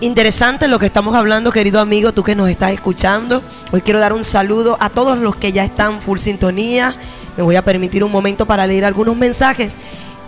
Interesante 0.00 0.66
lo 0.66 0.78
que 0.78 0.86
estamos 0.86 1.14
hablando, 1.14 1.52
querido 1.52 1.78
amigo, 1.78 2.12
tú 2.12 2.22
que 2.22 2.34
nos 2.34 2.48
estás 2.48 2.72
escuchando. 2.72 3.42
Hoy 3.70 3.82
quiero 3.82 4.00
dar 4.00 4.14
un 4.14 4.24
saludo 4.24 4.78
a 4.80 4.88
todos 4.88 5.18
los 5.18 5.36
que 5.36 5.52
ya 5.52 5.62
están 5.62 6.00
full 6.00 6.18
sintonía. 6.18 6.94
Me 7.36 7.42
voy 7.42 7.56
a 7.56 7.64
permitir 7.64 8.02
un 8.02 8.10
momento 8.10 8.46
para 8.46 8.66
leer 8.66 8.86
algunos 8.86 9.14
mensajes. 9.14 9.74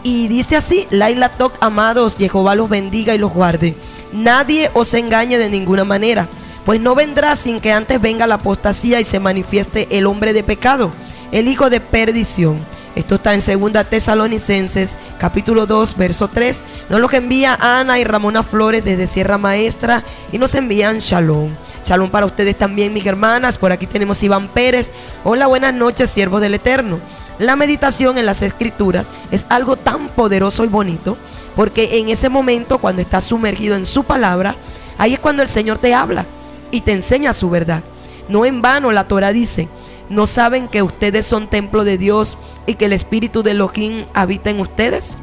Y 0.02 0.26
dice 0.28 0.56
así, 0.56 0.86
Laila 0.90 1.31
Toc, 1.31 1.55
amados, 1.60 2.16
Jehová 2.18 2.55
los 2.55 2.68
bendiga 2.68 3.14
y 3.14 3.18
los 3.18 3.32
guarde. 3.32 3.76
Nadie 4.12 4.70
os 4.74 4.92
engañe 4.94 5.39
de 5.39 5.48
ninguna 5.48 5.84
manera, 5.84 6.28
pues 6.64 6.81
no 6.81 6.94
vendrá 6.94 7.36
sin 7.36 7.60
que 7.60 7.72
antes 7.72 8.00
venga 8.00 8.26
la 8.26 8.36
apostasía 8.36 9.00
y 9.00 9.05
se 9.05 9.20
manifieste 9.20 9.97
el 9.97 10.06
hombre 10.06 10.32
de 10.32 10.42
pecado, 10.42 10.90
el 11.31 11.47
hijo 11.48 11.70
de 11.70 11.81
perdición. 11.81 12.58
Esto 12.94 13.14
está 13.14 13.32
en 13.32 13.40
2 13.40 13.86
Tesalonicenses, 13.89 14.98
capítulo 15.18 15.66
2, 15.66 15.97
verso 15.97 16.28
3. 16.28 16.62
Nos 16.90 17.00
lo 17.00 17.08
que 17.08 17.16
envía 17.16 17.56
Ana 17.58 17.98
y 17.98 18.05
Ramona 18.05 18.42
Flores 18.42 18.84
desde 18.84 19.06
Sierra 19.06 19.39
Maestra 19.39 20.05
y 20.31 20.36
nos 20.36 20.55
envían 20.55 20.98
Shalom. 20.98 21.55
Shalom 21.86 22.10
para 22.10 22.26
ustedes 22.26 22.58
también, 22.58 22.92
mis 22.92 23.06
hermanas. 23.06 23.56
Por 23.56 23.72
aquí 23.72 23.86
tenemos 23.86 24.22
Iván 24.22 24.48
Pérez. 24.48 24.90
Hola, 25.24 25.47
buenas 25.47 25.72
noches, 25.72 26.10
siervos 26.10 26.42
del 26.42 26.55
Eterno. 26.55 26.98
La 27.39 27.57
meditación 27.57 28.19
en 28.19 28.27
las 28.27 28.43
escrituras 28.43 29.11
es 29.31 29.47
algo 29.49 29.77
tan 29.77 30.09
poderoso 30.09 30.65
y 30.65 30.69
bonito 30.69 31.17
porque 31.57 31.99
en 31.99 32.09
ese 32.09 32.28
momento 32.28 32.78
cuando 32.78 33.02
estás 33.02 33.25
sumergido 33.25 33.77
en 33.77 33.86
su 33.86 34.05
palabra, 34.05 34.57
ahí 34.99 35.15
es 35.15 35.20
cuando 35.20 35.43
el 35.43 35.49
Señor 35.49 35.78
te 35.78 35.94
habla 35.94 36.27
y 36.70 36.81
te 36.81 36.93
enseña 36.93 37.33
su 37.33 37.51
verdad. 37.51 37.83
No 38.28 38.44
en 38.44 38.62
vano 38.62 38.93
la 38.93 39.09
Torah 39.09 39.33
dice, 39.33 39.69
¿no 40.09 40.27
saben 40.27 40.69
que 40.69 40.83
ustedes 40.83 41.27
son 41.27 41.49
templo 41.49 41.85
de 41.85 41.99
Dios 41.99 42.39
y 42.67 42.75
que 42.75 42.86
el 42.86 42.93
Espíritu 42.93 43.43
de 43.43 43.52
Elohim 43.52 44.05
habita 44.15 44.51
en 44.51 44.61
ustedes? 44.61 45.19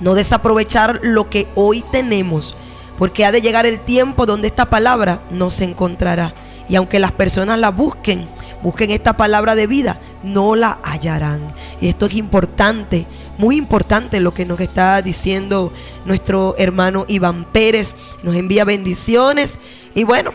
No 0.00 0.14
desaprovechar 0.14 1.00
lo 1.02 1.30
que 1.30 1.48
hoy 1.54 1.82
tenemos, 1.90 2.54
porque 2.98 3.24
ha 3.24 3.32
de 3.32 3.40
llegar 3.40 3.64
el 3.64 3.80
tiempo 3.80 4.26
donde 4.26 4.48
esta 4.48 4.66
palabra 4.66 5.22
no 5.30 5.50
se 5.50 5.64
encontrará. 5.64 6.34
Y 6.68 6.76
aunque 6.76 6.98
las 6.98 7.12
personas 7.12 7.58
la 7.58 7.70
busquen, 7.70 8.28
busquen 8.62 8.90
esta 8.90 9.16
palabra 9.16 9.54
de 9.54 9.66
vida, 9.66 10.00
no 10.26 10.56
la 10.56 10.78
hallarán. 10.82 11.54
Y 11.80 11.88
esto 11.88 12.06
es 12.06 12.14
importante, 12.14 13.06
muy 13.38 13.56
importante 13.56 14.20
lo 14.20 14.34
que 14.34 14.44
nos 14.44 14.60
está 14.60 15.00
diciendo 15.00 15.72
nuestro 16.04 16.54
hermano 16.58 17.04
Iván 17.08 17.44
Pérez. 17.44 17.94
Nos 18.22 18.34
envía 18.34 18.64
bendiciones. 18.64 19.58
Y 19.94 20.04
bueno, 20.04 20.32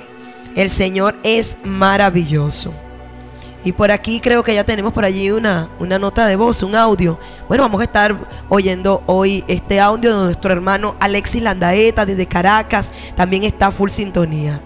el 0.56 0.70
Señor 0.70 1.16
es 1.24 1.58
maravilloso. 1.64 2.74
Y 3.64 3.74
por 3.74 3.92
aquí 3.92 4.20
creo 4.20 4.42
que 4.42 4.56
ya 4.56 4.64
tenemos 4.64 4.92
por 4.92 5.06
allí 5.06 5.30
una, 5.30 5.70
una 5.78 6.00
nota 6.00 6.26
de 6.26 6.36
voz, 6.36 6.64
un 6.64 6.76
audio. 6.76 7.20
Bueno, 7.48 7.64
vamos 7.64 7.82
a 7.82 7.84
estar 7.84 8.16
oyendo 8.50 9.04
hoy 9.06 9.44
este 9.48 9.80
audio 9.80 10.18
de 10.18 10.24
nuestro 10.26 10.52
hermano 10.52 10.96
Alexis 11.00 11.44
Landaeta 11.44 12.06
desde 12.06 12.26
Caracas. 12.26 12.92
También 13.16 13.44
está 13.44 13.72
full 13.72 13.92
sintonía. 13.92 14.60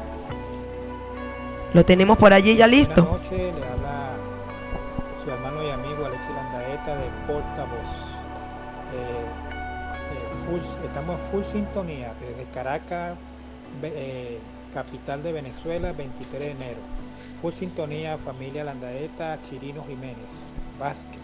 Lo 1.73 1.83
tenemos 1.83 2.15
por 2.15 2.31
allí 2.31 2.55
ya 2.55 2.67
listo. 2.67 3.19
Estamos 10.95 11.19
full 11.30 11.43
sintonía 11.43 12.14
desde 12.22 12.49
Caracas, 12.51 13.17
eh, 13.83 14.40
capital 14.74 15.22
de 15.22 15.33
Venezuela, 15.33 15.91
23 15.91 16.40
de 16.40 16.51
enero. 16.51 16.80
Full 17.41 17.51
sintonía, 17.51 18.17
familia 18.17 18.64
Landaeta, 18.64 19.41
Chirino 19.41 19.83
Jiménez, 19.85 20.64
Vázquez. 20.80 21.19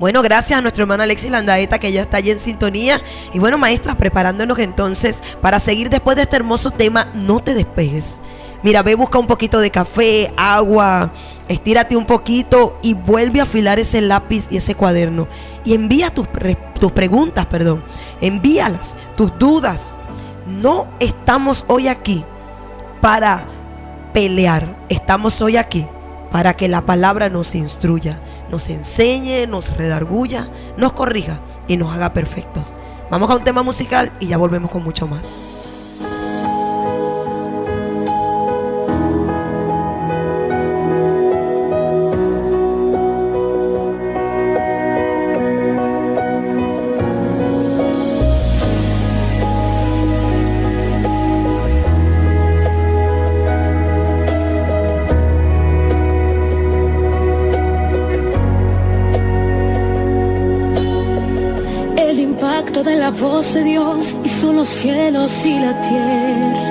Bueno, 0.00 0.20
gracias 0.20 0.58
a 0.58 0.62
nuestro 0.62 0.82
hermano 0.82 1.04
Alexis 1.04 1.30
Landaeta 1.30 1.78
que 1.78 1.92
ya 1.92 2.02
está 2.02 2.16
allí 2.16 2.32
en 2.32 2.40
sintonía. 2.40 3.00
Y 3.32 3.38
bueno, 3.38 3.56
maestras, 3.56 3.94
preparándonos 3.94 4.58
entonces 4.58 5.22
para 5.40 5.60
seguir 5.60 5.90
después 5.90 6.16
de 6.16 6.22
este 6.22 6.34
hermoso 6.34 6.72
tema, 6.72 7.12
no 7.14 7.38
te 7.38 7.54
despejes. 7.54 8.18
Mira, 8.64 8.82
ve, 8.82 8.96
busca 8.96 9.20
un 9.20 9.28
poquito 9.28 9.60
de 9.60 9.70
café, 9.70 10.32
agua, 10.36 11.12
estírate 11.46 11.96
un 11.96 12.04
poquito 12.06 12.76
y 12.82 12.94
vuelve 12.94 13.38
a 13.38 13.44
afilar 13.44 13.78
ese 13.78 14.00
lápiz 14.00 14.48
y 14.50 14.56
ese 14.56 14.74
cuaderno. 14.74 15.28
Y 15.64 15.74
envía 15.74 16.10
tus, 16.10 16.26
pre- 16.26 16.58
tus 16.78 16.92
preguntas, 16.92 17.46
perdón. 17.46 17.84
Envíalas, 18.20 18.96
tus 19.16 19.36
dudas. 19.38 19.92
No 20.46 20.86
estamos 21.00 21.64
hoy 21.68 21.88
aquí 21.88 22.24
para 23.00 23.46
pelear. 24.12 24.78
Estamos 24.88 25.40
hoy 25.40 25.56
aquí 25.56 25.86
para 26.30 26.54
que 26.54 26.68
la 26.68 26.84
palabra 26.84 27.28
nos 27.28 27.54
instruya, 27.54 28.20
nos 28.50 28.68
enseñe, 28.68 29.46
nos 29.46 29.76
redarguya, 29.76 30.48
nos 30.76 30.92
corrija 30.92 31.40
y 31.66 31.76
nos 31.76 31.94
haga 31.94 32.12
perfectos. 32.12 32.74
Vamos 33.10 33.30
a 33.30 33.36
un 33.36 33.44
tema 33.44 33.62
musical 33.62 34.12
y 34.20 34.26
ya 34.26 34.36
volvemos 34.36 34.70
con 34.70 34.82
mucho 34.82 35.06
más. 35.06 35.47
Voz 63.20 63.54
de 63.54 63.64
Dios 63.64 64.14
hizo 64.24 64.52
los 64.52 64.68
cielos 64.68 65.44
y 65.44 65.58
la 65.58 65.80
tierra. 65.82 66.68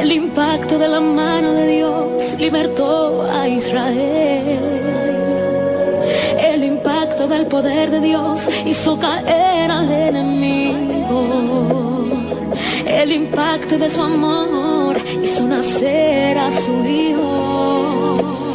El 0.00 0.10
impacto 0.12 0.78
de 0.78 0.88
la 0.88 1.00
mano 1.00 1.52
de 1.52 1.66
Dios 1.68 2.34
libertó 2.38 3.22
a 3.30 3.48
Israel. 3.48 4.58
El 6.38 6.64
impacto 6.64 7.28
del 7.28 7.46
poder 7.46 7.90
de 7.90 8.00
Dios 8.00 8.48
hizo 8.64 8.98
caer 8.98 9.70
al 9.70 9.90
enemigo. 9.90 11.24
El 12.86 13.12
impacto 13.12 13.78
de 13.78 13.88
su 13.88 14.02
amor 14.02 14.96
hizo 15.22 15.44
nacer 15.44 16.38
a 16.38 16.50
su 16.50 16.84
hijo. 16.84 18.45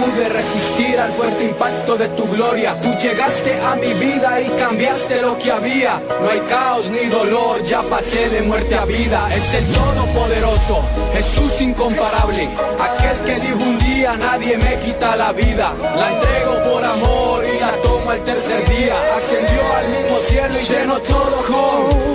Pude 0.00 0.28
resistir 0.28 0.98
al 0.98 1.12
fuerte 1.12 1.44
impacto 1.44 1.96
de 1.96 2.08
tu 2.08 2.26
gloria. 2.28 2.80
Tú 2.80 2.94
llegaste 2.96 3.60
a 3.60 3.74
mi 3.76 3.92
vida 3.94 4.40
y 4.40 4.48
cambiaste 4.58 5.20
lo 5.20 5.36
que 5.38 5.50
había. 5.50 6.00
No 6.20 6.28
hay 6.28 6.40
caos 6.40 6.90
ni 6.90 7.06
dolor, 7.06 7.62
ya 7.62 7.82
pasé 7.82 8.28
de 8.30 8.42
muerte 8.42 8.74
a 8.74 8.84
vida. 8.84 9.28
Es 9.34 9.52
el 9.54 9.64
Todopoderoso, 9.66 10.82
Jesús 11.12 11.60
incomparable. 11.60 12.48
Aquel 12.80 13.16
que 13.26 13.40
dijo 13.40 13.62
un 13.62 13.78
día 13.78 14.16
nadie 14.16 14.56
me 14.56 14.74
quita 14.76 15.16
la 15.16 15.32
vida. 15.32 15.72
La 15.96 16.12
entrego 16.12 16.70
por 16.70 16.84
amor 16.84 17.44
y 17.44 17.60
la 17.60 17.72
tomo 17.82 18.12
el 18.12 18.20
tercer 18.22 18.68
día. 18.68 18.94
Ascendió 19.16 19.60
al 19.76 19.88
mismo 19.88 20.18
cielo 20.28 20.54
y 20.58 20.72
llenó 20.72 20.98
todo 21.00 21.36
con 21.46 22.09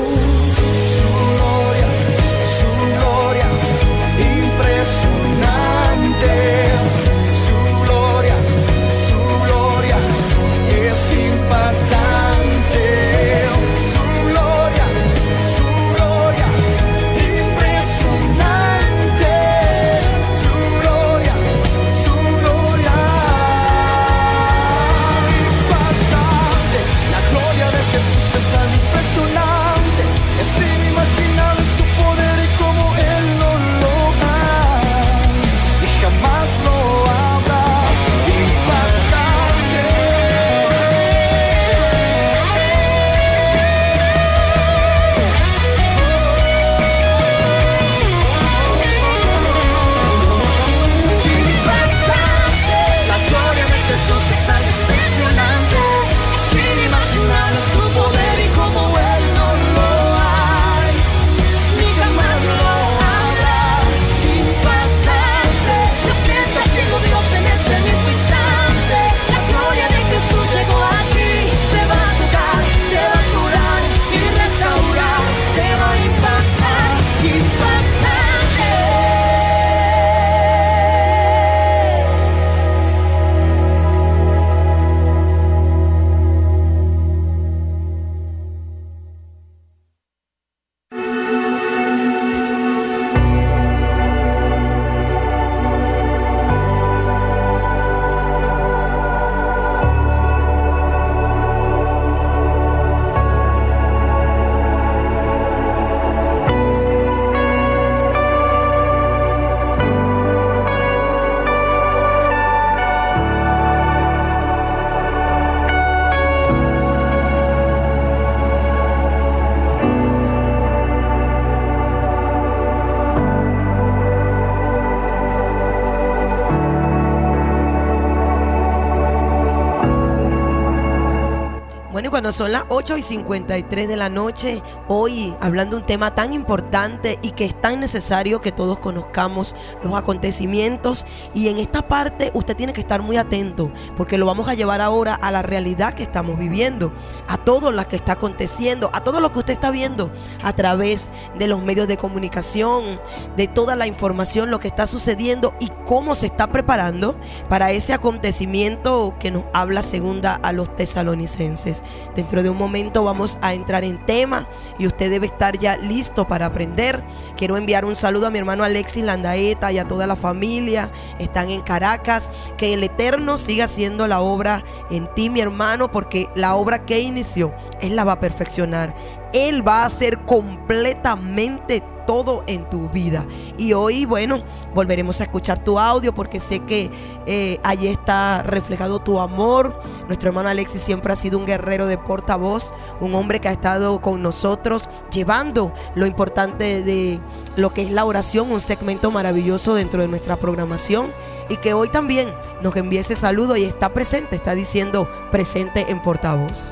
Son 132.31 132.51
las 132.51 132.63
8 132.69 132.97
y 132.97 133.01
53 133.03 133.87
de 133.87 133.95
la 133.95 134.09
noche, 134.09 134.63
hoy 134.87 135.35
hablando 135.41 135.75
de 135.75 135.81
un 135.81 135.85
tema 135.85 136.15
tan 136.15 136.33
importante 136.33 137.19
y 137.21 137.31
que 137.31 137.45
es 137.45 137.61
tan 137.61 137.79
necesario 137.79 138.41
que 138.41 138.51
todos 138.51 138.79
conozcamos 138.79 139.55
los 139.83 139.93
acontecimientos. 139.93 141.05
Y 141.35 141.49
en 141.49 141.59
esta 141.59 141.87
parte 141.87 142.31
usted 142.33 142.55
tiene 142.55 142.73
que 142.73 142.81
estar 142.81 143.03
muy 143.03 143.17
atento 143.17 143.71
porque 143.95 144.17
lo 144.17 144.25
vamos 144.25 144.49
a 144.49 144.55
llevar 144.55 144.81
ahora 144.81 145.13
a 145.13 145.31
la 145.31 145.43
realidad 145.43 145.93
que 145.93 146.01
estamos 146.01 146.39
viviendo, 146.39 146.93
a 147.27 147.37
todo 147.37 147.71
lo 147.71 147.87
que 147.87 147.95
está 147.95 148.13
aconteciendo, 148.13 148.89
a 148.91 149.03
todo 149.03 149.19
lo 149.19 149.31
que 149.31 149.39
usted 149.39 149.53
está 149.53 149.69
viendo 149.69 150.11
a 150.43 150.53
través 150.53 151.11
de 151.37 151.47
los 151.47 151.61
medios 151.61 151.87
de 151.87 151.97
comunicación, 151.97 152.99
de 153.37 153.47
toda 153.47 153.75
la 153.75 153.85
información, 153.85 154.49
lo 154.49 154.59
que 154.59 154.67
está 154.67 154.87
sucediendo 154.87 155.53
y 155.59 155.69
cómo 155.85 156.15
se 156.15 156.25
está 156.25 156.51
preparando 156.51 157.15
para 157.49 157.71
ese 157.71 157.93
acontecimiento 157.93 159.13
que 159.19 159.29
nos 159.29 159.43
habla 159.53 159.83
segunda 159.83 160.33
a 160.35 160.51
los 160.51 160.75
tesalonicenses. 160.75 161.83
Dentro 162.15 162.41
de 162.41 162.49
un 162.49 162.57
momento 162.57 163.03
vamos 163.03 163.37
a 163.41 163.53
entrar 163.53 163.83
en 163.83 164.03
tema 164.05 164.47
y 164.79 164.87
usted 164.87 165.09
debe 165.09 165.25
estar 165.25 165.57
ya 165.57 165.77
listo 165.77 166.27
para 166.27 166.45
aprender. 166.45 167.03
Quiero 167.35 167.57
enviar 167.57 167.85
un 167.85 167.95
saludo 167.95 168.27
a 168.27 168.29
mi 168.29 168.39
hermano 168.39 168.63
Alexis 168.63 169.03
Landaeta 169.03 169.71
y 169.71 169.79
a 169.79 169.87
toda 169.87 170.07
la 170.07 170.15
familia. 170.15 170.91
Están 171.19 171.49
en 171.49 171.61
Caracas. 171.61 172.31
Que 172.57 172.73
el 172.73 172.83
Eterno 172.83 173.37
siga 173.37 173.65
haciendo 173.65 174.07
la 174.07 174.21
obra 174.21 174.63
en 174.89 175.13
ti, 175.13 175.29
mi 175.29 175.41
hermano, 175.41 175.91
porque 175.91 176.29
la 176.35 176.55
obra 176.55 176.85
que 176.85 176.99
inició, 176.99 177.53
Él 177.81 177.95
la 177.95 178.05
va 178.05 178.13
a 178.13 178.19
perfeccionar. 178.19 178.95
Él 179.33 179.67
va 179.67 179.83
a 179.83 179.85
hacer 179.85 180.19
completamente 180.19 181.83
todo 182.05 182.43
en 182.47 182.69
tu 182.69 182.89
vida. 182.89 183.25
Y 183.57 183.73
hoy, 183.73 184.05
bueno, 184.05 184.43
volveremos 184.73 185.19
a 185.21 185.23
escuchar 185.23 185.63
tu 185.63 185.79
audio 185.79 186.13
porque 186.13 186.39
sé 186.39 186.59
que 186.59 186.89
eh, 187.25 187.59
allí 187.63 187.87
está 187.87 188.43
reflejado 188.43 188.99
tu 188.99 189.19
amor. 189.19 189.81
Nuestro 190.07 190.29
hermano 190.29 190.49
Alexis 190.49 190.81
siempre 190.81 191.13
ha 191.13 191.15
sido 191.15 191.37
un 191.37 191.45
guerrero 191.45 191.87
de 191.87 191.97
portavoz, 191.97 192.73
un 192.99 193.15
hombre 193.15 193.39
que 193.39 193.47
ha 193.47 193.51
estado 193.51 194.01
con 194.01 194.21
nosotros 194.21 194.89
llevando 195.11 195.73
lo 195.95 196.05
importante 196.05 196.83
de 196.83 197.19
lo 197.55 197.73
que 197.73 197.83
es 197.83 197.91
la 197.91 198.05
oración, 198.05 198.51
un 198.51 198.61
segmento 198.61 199.11
maravilloso 199.11 199.73
dentro 199.75 200.01
de 200.01 200.07
nuestra 200.07 200.35
programación 200.37 201.11
y 201.49 201.57
que 201.57 201.73
hoy 201.73 201.89
también 201.89 202.33
nos 202.61 202.75
envíe 202.75 202.99
ese 202.99 203.15
saludo 203.15 203.55
y 203.55 203.63
está 203.63 203.93
presente, 203.93 204.35
está 204.35 204.55
diciendo 204.55 205.09
presente 205.31 205.85
en 205.89 206.01
portavoz. 206.01 206.71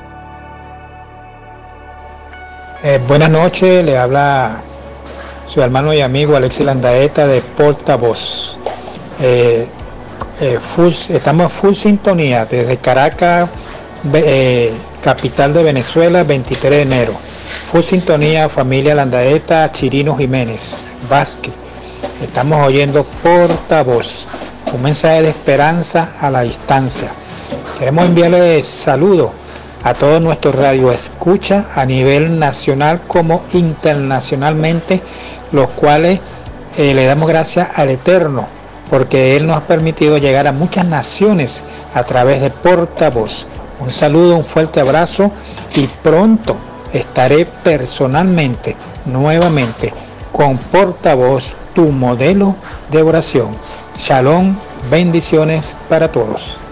Eh, 2.82 3.00
buenas 3.08 3.30
noches, 3.30 3.82
le 3.82 3.96
habla 3.96 4.62
su 5.46 5.60
hermano 5.62 5.92
y 5.92 6.00
amigo 6.00 6.36
Alexis 6.36 6.66
Landaeta 6.66 7.26
de 7.26 7.40
Portavoz. 7.40 8.58
Eh, 9.20 9.66
eh, 10.40 10.58
full- 10.60 10.88
estamos 11.14 11.52
full 11.52 11.74
sintonía 11.74 12.46
desde 12.46 12.76
Caracas, 12.78 13.48
eh, 14.14 14.72
capital 15.02 15.52
de 15.52 15.62
Venezuela, 15.62 16.24
23 16.24 16.76
de 16.76 16.82
enero. 16.82 17.12
Full 17.70 17.82
sintonía, 17.82 18.48
familia 18.48 18.94
Landaeta, 18.94 19.70
Chirino 19.70 20.16
Jiménez, 20.16 20.94
Vázquez. 21.08 21.52
Estamos 22.22 22.66
oyendo 22.66 23.04
Portavoz, 23.22 24.26
un 24.72 24.82
mensaje 24.82 25.22
de 25.22 25.28
esperanza 25.28 26.12
a 26.20 26.30
la 26.30 26.42
distancia. 26.42 27.12
Queremos 27.78 28.06
enviarle 28.06 28.62
saludos 28.62 29.30
a 29.84 29.92
todos 29.92 30.22
nuestros 30.22 30.54
radioescuchas 30.54 31.66
a 31.76 31.84
nivel 31.84 32.38
nacional 32.38 33.02
como 33.06 33.42
internacionalmente, 33.52 35.02
los 35.52 35.68
cuales 35.68 36.20
eh, 36.78 36.94
le 36.94 37.04
damos 37.04 37.28
gracias 37.28 37.78
al 37.78 37.90
Eterno, 37.90 38.48
porque 38.88 39.36
Él 39.36 39.46
nos 39.46 39.58
ha 39.58 39.66
permitido 39.66 40.16
llegar 40.16 40.46
a 40.46 40.52
muchas 40.52 40.86
naciones 40.86 41.64
a 41.92 42.02
través 42.02 42.40
de 42.40 42.48
portavoz. 42.50 43.46
Un 43.78 43.92
saludo, 43.92 44.36
un 44.36 44.44
fuerte 44.44 44.80
abrazo 44.80 45.30
y 45.76 45.86
pronto 46.02 46.56
estaré 46.94 47.44
personalmente, 47.44 48.76
nuevamente, 49.04 49.92
con 50.32 50.56
portavoz, 50.56 51.56
tu 51.74 51.90
modelo 51.90 52.56
de 52.90 53.02
oración. 53.02 53.54
Shalom, 53.94 54.56
bendiciones 54.90 55.76
para 55.90 56.10
todos. 56.10 56.63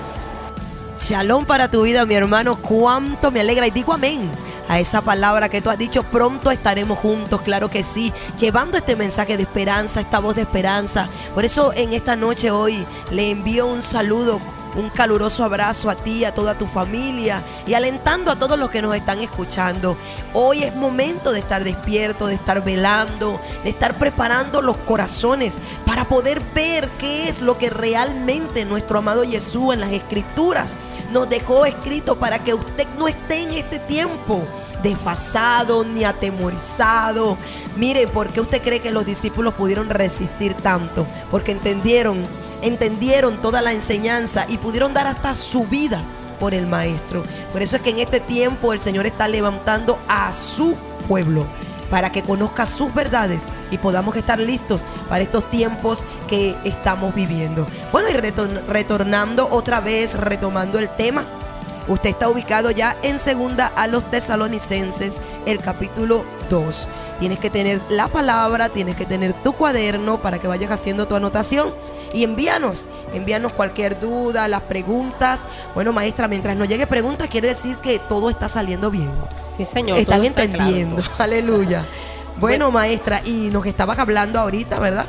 Shalom 0.99 1.47
para 1.47 1.71
tu 1.71 1.83
vida, 1.83 2.05
mi 2.05 2.15
hermano. 2.15 2.57
Cuánto 2.57 3.31
me 3.31 3.41
alegra. 3.41 3.67
Y 3.67 3.71
digo 3.71 3.95
amén 3.95 4.31
a 4.69 4.79
esa 4.79 5.01
palabra 5.01 5.49
que 5.49 5.63
tú 5.63 5.71
has 5.71 5.79
dicho. 5.79 6.03
Pronto 6.03 6.51
estaremos 6.51 6.99
juntos, 6.99 7.41
claro 7.43 7.71
que 7.71 7.83
sí. 7.83 8.13
Llevando 8.39 8.77
este 8.77 8.95
mensaje 8.95 9.37
de 9.37 9.43
esperanza, 9.43 10.01
esta 10.01 10.21
voz 10.21 10.35
de 10.35 10.43
esperanza. 10.43 11.09
Por 11.35 11.45
eso 11.45 11.73
en 11.75 11.93
esta 11.93 12.15
noche 12.15 12.51
hoy 12.51 12.87
le 13.11 13.31
envío 13.31 13.67
un 13.67 13.83
saludo 13.83 14.41
un 14.77 14.91
caluroso 14.91 15.45
abrazo 15.45 15.91
a 15.91 15.95
ti, 15.95 16.25
a 16.25 16.35
toda 16.35 16.57
tu 16.57 16.67
familia 16.67 17.43
y 17.67 17.75
alentando 17.75 18.31
a 18.31 18.37
todos 18.37 18.59
los 18.59 18.71
que 18.71 18.83
nos 18.83 18.95
están 18.95 19.21
escuchando. 19.21 19.97
Hoy 20.33 20.63
es 20.65 20.75
momento 20.75 21.33
de 21.33 21.41
estar 21.41 21.65
despierto, 21.65 22.27
de 22.27 22.35
estar 22.35 22.65
velando, 22.65 23.41
de 23.65 23.71
estar 23.71 23.95
preparando 23.95 24.63
los 24.63 24.77
corazones 24.79 25.59
para 25.87 26.09
poder 26.09 26.43
ver 26.55 26.89
qué 26.99 27.29
es 27.29 27.41
lo 27.41 27.59
que 27.59 27.71
realmente 27.71 28.65
nuestro 28.65 28.99
amado 28.99 29.23
Jesús 29.25 29.75
en 29.75 29.81
las 29.81 29.93
escrituras 29.93 30.75
nos 31.13 31.29
dejó 31.29 31.67
escrito 31.67 32.19
para 32.19 32.43
que 32.43 32.55
usted 32.55 32.89
no 32.99 33.07
esté 33.07 33.43
en 33.43 33.53
este 33.53 33.79
tiempo 33.79 34.43
desfasado 34.83 35.85
ni 35.85 36.05
atemorizado. 36.05 37.37
Mire, 37.77 38.09
¿por 38.09 38.29
qué 38.29 38.41
usted 38.41 38.63
cree 38.63 38.81
que 38.81 38.91
los 38.91 39.07
discípulos 39.07 39.55
pudieron 39.55 39.91
resistir 39.91 40.55
tanto? 40.55 41.07
Porque 41.31 41.53
entendieron 41.53 42.25
entendieron 42.63 43.43
toda 43.43 43.61
la 43.61 43.73
enseñanza 43.73 44.47
y 44.49 44.59
pudieron 44.59 44.95
dar 44.95 45.07
hasta 45.07 45.35
su 45.35 45.65
vida 45.65 46.03
por 46.41 46.55
el 46.55 46.67
maestro. 46.67 47.23
Por 47.53 47.63
eso 47.63 47.77
es 47.77 47.83
que 47.83 47.91
en 47.91 47.99
este 47.99 48.21
tiempo 48.21 48.73
el 48.73 48.81
Señor 48.81 49.07
está 49.07 49.29
levantando 49.29 49.99
a 50.09 50.33
su 50.33 50.77
pueblo 51.07 51.47
para 51.91 52.11
que 52.11 52.23
conozca 52.23 52.65
sus 52.65 52.93
verdades 52.95 53.43
y 53.71 53.77
podamos 53.77 54.17
estar 54.17 54.41
listos 54.41 54.83
para 55.11 55.23
estos 55.23 55.51
tiempos 55.51 56.07
que 56.27 56.57
estamos 56.65 57.15
viviendo. 57.15 57.67
Bueno, 57.93 58.09
y 58.09 58.15
retornando 58.15 59.47
otra 59.51 59.81
vez, 59.81 60.15
retomando 60.15 60.79
el 60.79 60.89
tema, 60.89 61.27
usted 61.89 62.11
está 62.11 62.29
ubicado 62.29 62.71
ya 62.71 62.97
en 63.03 63.19
segunda 63.19 63.67
a 63.67 63.87
los 63.87 64.09
tesalonicenses, 64.11 65.21
el 65.47 65.59
capítulo 65.59 66.25
2. 66.51 66.89
Tienes 67.19 67.39
que 67.39 67.51
tener 67.51 67.81
la 67.89 68.09
palabra, 68.09 68.69
tienes 68.69 68.97
que 68.97 69.07
tener 69.07 69.33
tu 69.33 69.53
cuaderno 69.53 70.21
para 70.23 70.39
que 70.39 70.49
vayas 70.49 70.71
haciendo 70.71 71.07
tu 71.07 71.15
anotación 71.15 71.75
y 72.13 72.25
envíanos, 72.25 72.89
envíanos 73.15 73.53
cualquier 73.53 73.99
duda, 74.01 74.49
las 74.49 74.63
preguntas. 74.63 75.41
Bueno, 75.75 75.93
maestra, 75.93 76.29
mientras 76.29 76.57
nos 76.57 76.69
llegue 76.69 76.87
preguntas, 76.87 77.29
quiere 77.29 77.49
decir 77.49 77.77
que 77.77 77.99
todo 77.99 78.29
está 78.29 78.49
saliendo 78.49 78.91
bien. 78.91 79.13
Sí, 79.43 79.65
señor. 79.65 79.99
Están 79.99 80.25
entendiendo. 80.25 81.03
Aleluya. 81.19 81.85
Bueno, 82.39 82.71
maestra, 82.71 83.21
y 83.25 83.51
nos 83.53 83.67
estabas 83.67 83.99
hablando 83.99 84.41
ahorita, 84.41 84.81
¿verdad? 84.81 85.07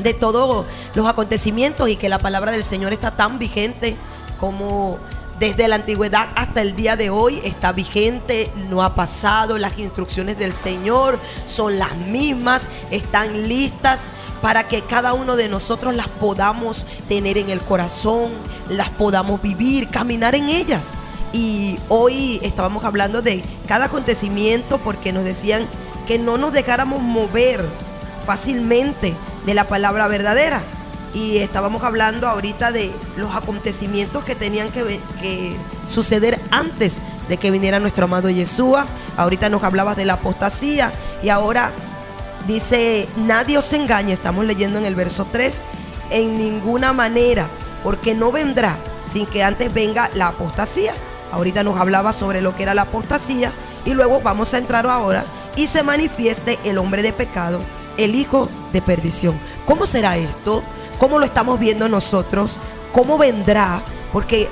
De 0.00 0.12
todos 0.12 0.66
los 0.92 1.06
acontecimientos 1.06 1.88
y 1.88 1.94
que 1.96 2.08
la 2.08 2.18
palabra 2.18 2.50
del 2.50 2.64
Señor 2.64 2.92
está 2.92 3.12
tan 3.12 3.38
vigente 3.38 3.96
como 4.40 4.98
desde 5.42 5.66
la 5.66 5.74
antigüedad 5.74 6.28
hasta 6.36 6.62
el 6.62 6.76
día 6.76 6.94
de 6.94 7.10
hoy 7.10 7.40
está 7.42 7.72
vigente, 7.72 8.52
no 8.70 8.80
ha 8.80 8.94
pasado, 8.94 9.58
las 9.58 9.76
instrucciones 9.76 10.38
del 10.38 10.52
Señor 10.52 11.18
son 11.46 11.80
las 11.80 11.96
mismas, 11.96 12.68
están 12.92 13.48
listas 13.48 14.02
para 14.40 14.68
que 14.68 14.82
cada 14.82 15.14
uno 15.14 15.34
de 15.34 15.48
nosotros 15.48 15.96
las 15.96 16.06
podamos 16.06 16.86
tener 17.08 17.38
en 17.38 17.50
el 17.50 17.60
corazón, 17.60 18.30
las 18.68 18.88
podamos 18.90 19.42
vivir, 19.42 19.88
caminar 19.88 20.36
en 20.36 20.48
ellas. 20.48 20.90
Y 21.32 21.76
hoy 21.88 22.38
estábamos 22.44 22.84
hablando 22.84 23.20
de 23.20 23.42
cada 23.66 23.86
acontecimiento 23.86 24.78
porque 24.78 25.12
nos 25.12 25.24
decían 25.24 25.66
que 26.06 26.20
no 26.20 26.38
nos 26.38 26.52
dejáramos 26.52 27.02
mover 27.02 27.64
fácilmente 28.26 29.12
de 29.44 29.54
la 29.54 29.66
palabra 29.66 30.06
verdadera. 30.06 30.62
Y 31.14 31.38
estábamos 31.38 31.82
hablando 31.84 32.28
ahorita 32.28 32.72
de 32.72 32.90
los 33.16 33.34
acontecimientos 33.34 34.24
que 34.24 34.34
tenían 34.34 34.70
que, 34.70 35.00
que 35.20 35.56
suceder 35.86 36.40
antes 36.50 36.98
de 37.28 37.36
que 37.36 37.50
viniera 37.50 37.78
nuestro 37.78 38.04
amado 38.04 38.30
Yeshua. 38.30 38.86
Ahorita 39.16 39.48
nos 39.48 39.62
hablabas 39.62 39.96
de 39.96 40.06
la 40.06 40.14
apostasía 40.14 40.92
y 41.22 41.28
ahora 41.28 41.72
Dice, 42.46 43.08
nadie 43.16 43.56
os 43.56 43.72
engañe, 43.72 44.12
estamos 44.12 44.44
leyendo 44.44 44.78
en 44.78 44.84
el 44.84 44.96
verso 44.96 45.28
3, 45.30 45.62
en 46.10 46.36
ninguna 46.36 46.92
manera, 46.92 47.48
porque 47.84 48.16
no 48.16 48.32
vendrá 48.32 48.76
sin 49.06 49.26
que 49.26 49.44
antes 49.44 49.72
venga 49.72 50.10
la 50.14 50.28
apostasía. 50.28 50.94
Ahorita 51.30 51.62
nos 51.62 51.78
hablaba 51.78 52.12
sobre 52.12 52.42
lo 52.42 52.56
que 52.56 52.64
era 52.64 52.74
la 52.74 52.82
apostasía 52.82 53.52
y 53.84 53.94
luego 53.94 54.20
vamos 54.20 54.52
a 54.54 54.58
entrar 54.58 54.86
ahora 54.86 55.24
y 55.56 55.68
se 55.68 55.84
manifieste 55.84 56.58
el 56.64 56.78
hombre 56.78 57.02
de 57.02 57.12
pecado, 57.12 57.60
el 57.96 58.16
hijo 58.16 58.48
de 58.72 58.82
perdición. 58.82 59.38
¿Cómo 59.64 59.86
será 59.86 60.16
esto? 60.16 60.64
¿Cómo 61.02 61.18
lo 61.18 61.24
estamos 61.24 61.58
viendo 61.58 61.88
nosotros? 61.88 62.58
¿Cómo 62.92 63.18
vendrá? 63.18 63.82
Porque 64.12 64.46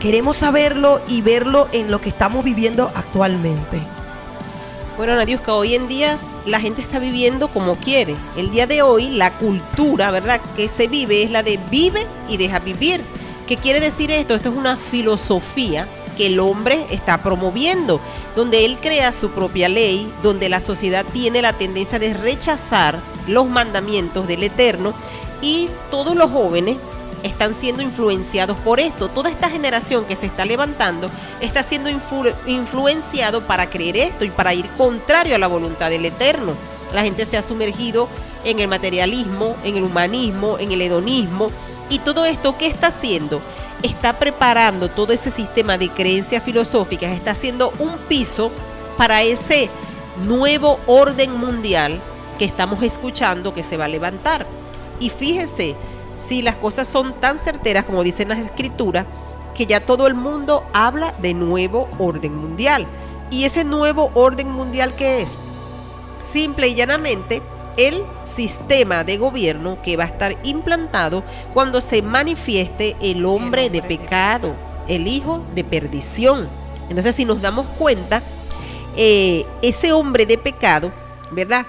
queremos 0.00 0.36
saberlo 0.36 1.00
y 1.08 1.22
verlo 1.22 1.66
en 1.72 1.90
lo 1.90 1.98
que 1.98 2.10
estamos 2.10 2.44
viviendo 2.44 2.92
actualmente. 2.94 3.80
Bueno, 4.98 5.14
que 5.24 5.50
hoy 5.50 5.74
en 5.74 5.88
día 5.88 6.18
la 6.44 6.60
gente 6.60 6.82
está 6.82 6.98
viviendo 6.98 7.48
como 7.48 7.76
quiere. 7.76 8.16
El 8.36 8.50
día 8.50 8.66
de 8.66 8.82
hoy 8.82 9.12
la 9.12 9.38
cultura, 9.38 10.10
¿verdad?, 10.10 10.42
que 10.56 10.68
se 10.68 10.88
vive 10.88 11.22
es 11.22 11.30
la 11.30 11.42
de 11.42 11.58
vive 11.70 12.06
y 12.28 12.36
deja 12.36 12.58
vivir. 12.58 13.00
¿Qué 13.48 13.56
quiere 13.56 13.80
decir 13.80 14.10
esto? 14.10 14.34
Esto 14.34 14.50
es 14.50 14.54
una 14.54 14.76
filosofía 14.76 15.88
que 16.18 16.26
el 16.26 16.38
hombre 16.38 16.84
está 16.90 17.22
promoviendo, 17.22 17.98
donde 18.36 18.66
él 18.66 18.76
crea 18.78 19.10
su 19.10 19.30
propia 19.30 19.70
ley, 19.70 20.12
donde 20.22 20.50
la 20.50 20.60
sociedad 20.60 21.06
tiene 21.14 21.40
la 21.40 21.54
tendencia 21.54 21.98
de 21.98 22.12
rechazar 22.12 23.00
los 23.26 23.48
mandamientos 23.48 24.28
del 24.28 24.42
Eterno 24.42 24.92
y 25.42 25.68
todos 25.90 26.16
los 26.16 26.30
jóvenes 26.30 26.78
están 27.22 27.54
siendo 27.54 27.82
influenciados 27.82 28.58
por 28.60 28.80
esto. 28.80 29.08
Toda 29.08 29.30
esta 29.30 29.50
generación 29.50 30.04
que 30.06 30.16
se 30.16 30.26
está 30.26 30.44
levantando 30.44 31.10
está 31.40 31.62
siendo 31.62 31.90
influenciado 32.46 33.46
para 33.46 33.68
creer 33.68 33.96
esto 33.96 34.24
y 34.24 34.30
para 34.30 34.54
ir 34.54 34.68
contrario 34.70 35.36
a 35.36 35.38
la 35.38 35.46
voluntad 35.46 35.90
del 35.90 36.06
Eterno. 36.06 36.54
La 36.92 37.02
gente 37.02 37.26
se 37.26 37.36
ha 37.36 37.42
sumergido 37.42 38.08
en 38.44 38.58
el 38.58 38.68
materialismo, 38.68 39.56
en 39.64 39.76
el 39.76 39.84
humanismo, 39.84 40.58
en 40.58 40.72
el 40.72 40.82
hedonismo. 40.82 41.50
Y 41.88 41.98
todo 42.00 42.24
esto, 42.24 42.56
¿qué 42.58 42.66
está 42.66 42.88
haciendo? 42.88 43.40
Está 43.82 44.18
preparando 44.18 44.88
todo 44.88 45.12
ese 45.12 45.30
sistema 45.30 45.78
de 45.78 45.88
creencias 45.90 46.42
filosóficas, 46.42 47.12
está 47.12 47.32
haciendo 47.32 47.72
un 47.78 47.96
piso 48.08 48.50
para 48.96 49.22
ese 49.22 49.68
nuevo 50.24 50.78
orden 50.86 51.36
mundial 51.36 52.00
que 52.38 52.44
estamos 52.44 52.82
escuchando 52.82 53.54
que 53.54 53.62
se 53.62 53.76
va 53.76 53.86
a 53.86 53.88
levantar. 53.88 54.46
Y 55.02 55.10
fíjese, 55.10 55.74
si 56.16 56.42
las 56.42 56.54
cosas 56.54 56.86
son 56.86 57.14
tan 57.14 57.36
certeras 57.36 57.84
como 57.84 58.04
dicen 58.04 58.28
las 58.28 58.38
escrituras, 58.38 59.04
que 59.52 59.66
ya 59.66 59.80
todo 59.80 60.06
el 60.06 60.14
mundo 60.14 60.64
habla 60.72 61.12
de 61.20 61.34
nuevo 61.34 61.88
orden 61.98 62.36
mundial. 62.36 62.86
¿Y 63.28 63.42
ese 63.42 63.64
nuevo 63.64 64.12
orden 64.14 64.48
mundial 64.52 64.94
qué 64.94 65.22
es? 65.22 65.36
Simple 66.22 66.68
y 66.68 66.76
llanamente, 66.76 67.42
el 67.76 68.04
sistema 68.22 69.02
de 69.02 69.18
gobierno 69.18 69.82
que 69.82 69.96
va 69.96 70.04
a 70.04 70.06
estar 70.06 70.36
implantado 70.44 71.24
cuando 71.52 71.80
se 71.80 72.00
manifieste 72.00 72.94
el 73.00 73.24
hombre, 73.26 73.70
de 73.70 73.82
pecado, 73.82 74.54
el 74.86 75.08
hijo 75.08 75.42
de 75.56 75.64
perdición. 75.64 76.48
Entonces, 76.88 77.16
si 77.16 77.24
nos 77.24 77.42
damos 77.42 77.66
cuenta, 77.76 78.22
eh, 78.96 79.46
ese 79.62 79.92
hombre 79.92 80.26
de 80.26 80.38
pecado, 80.38 80.92
¿verdad? 81.32 81.66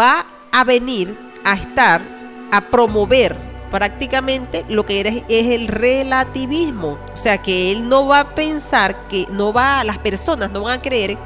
Va 0.00 0.26
a 0.50 0.64
venir 0.64 1.18
a 1.44 1.52
estar, 1.52 2.21
a 2.52 2.60
promover 2.60 3.34
prácticamente 3.70 4.66
lo 4.68 4.84
que 4.84 5.24
es, 5.26 5.46
el 5.48 5.66
relativismo. 5.66 6.98
O 7.12 7.16
sea, 7.16 7.38
que 7.38 7.72
él 7.72 7.88
no 7.88 8.06
va 8.06 8.20
a 8.20 8.34
pensar 8.34 9.08
que 9.08 9.26
no 9.30 9.52
va, 9.52 9.82
las 9.82 9.98
personas 9.98 10.50
no 10.50 10.62
van 10.62 10.78
a 10.78 10.82
creer 10.82 11.16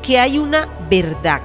que 0.00 0.18
hay 0.18 0.38
una 0.38 0.66
verdad. 0.88 1.42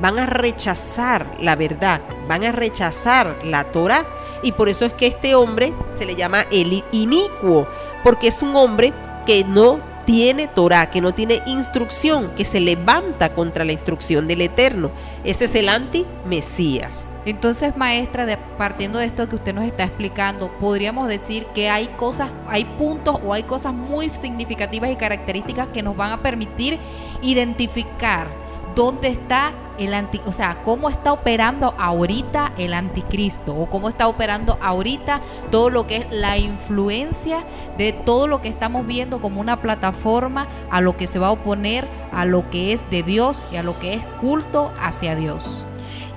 Van 0.00 0.18
a 0.18 0.26
rechazar 0.26 1.36
la 1.40 1.54
verdad, 1.54 2.02
van 2.26 2.42
a 2.42 2.50
rechazar 2.50 3.36
la 3.44 3.62
Torah. 3.64 4.04
Y 4.42 4.50
por 4.50 4.68
eso 4.68 4.84
es 4.84 4.92
que 4.94 5.06
este 5.06 5.36
hombre 5.36 5.72
se 5.94 6.04
le 6.04 6.16
llama 6.16 6.42
el 6.50 6.82
inicuo, 6.90 7.68
porque 8.02 8.26
es 8.26 8.42
un 8.42 8.56
hombre 8.56 8.92
que 9.24 9.44
no 9.44 9.78
tiene 10.04 10.48
Torah, 10.48 10.90
que 10.90 11.00
no 11.00 11.14
tiene 11.14 11.40
instrucción, 11.46 12.32
que 12.36 12.44
se 12.44 12.58
levanta 12.58 13.32
contra 13.32 13.64
la 13.64 13.70
instrucción 13.70 14.26
del 14.26 14.40
Eterno. 14.40 14.90
Ese 15.22 15.44
es 15.44 15.54
el 15.54 15.68
anti-Mesías. 15.68 17.06
Entonces, 17.24 17.76
maestra, 17.76 18.38
partiendo 18.58 18.98
de 18.98 19.06
esto 19.06 19.28
que 19.28 19.36
usted 19.36 19.54
nos 19.54 19.64
está 19.64 19.84
explicando, 19.84 20.50
podríamos 20.58 21.06
decir 21.06 21.46
que 21.54 21.70
hay 21.70 21.88
cosas, 21.96 22.30
hay 22.48 22.64
puntos 22.64 23.18
o 23.24 23.32
hay 23.32 23.44
cosas 23.44 23.72
muy 23.72 24.10
significativas 24.10 24.90
y 24.90 24.96
características 24.96 25.68
que 25.68 25.82
nos 25.82 25.96
van 25.96 26.10
a 26.10 26.22
permitir 26.22 26.80
identificar 27.22 28.26
dónde 28.74 29.08
está 29.08 29.52
el 29.78 29.94
anti, 29.94 30.20
o 30.26 30.32
sea, 30.32 30.62
cómo 30.62 30.88
está 30.88 31.12
operando 31.12 31.74
ahorita 31.78 32.52
el 32.58 32.74
anticristo 32.74 33.54
o 33.54 33.70
cómo 33.70 33.88
está 33.88 34.06
operando 34.08 34.58
ahorita 34.60 35.20
todo 35.50 35.70
lo 35.70 35.86
que 35.86 35.96
es 35.96 36.06
la 36.10 36.38
influencia 36.38 37.44
de 37.78 37.92
todo 37.92 38.26
lo 38.26 38.42
que 38.42 38.48
estamos 38.48 38.86
viendo 38.86 39.20
como 39.20 39.40
una 39.40 39.60
plataforma 39.60 40.48
a 40.70 40.80
lo 40.80 40.96
que 40.96 41.06
se 41.06 41.18
va 41.18 41.28
a 41.28 41.32
oponer 41.32 41.86
a 42.12 42.24
lo 42.24 42.50
que 42.50 42.72
es 42.72 42.88
de 42.90 43.02
Dios 43.02 43.44
y 43.52 43.56
a 43.56 43.62
lo 43.62 43.78
que 43.78 43.94
es 43.94 44.04
culto 44.20 44.72
hacia 44.80 45.14
Dios. 45.14 45.64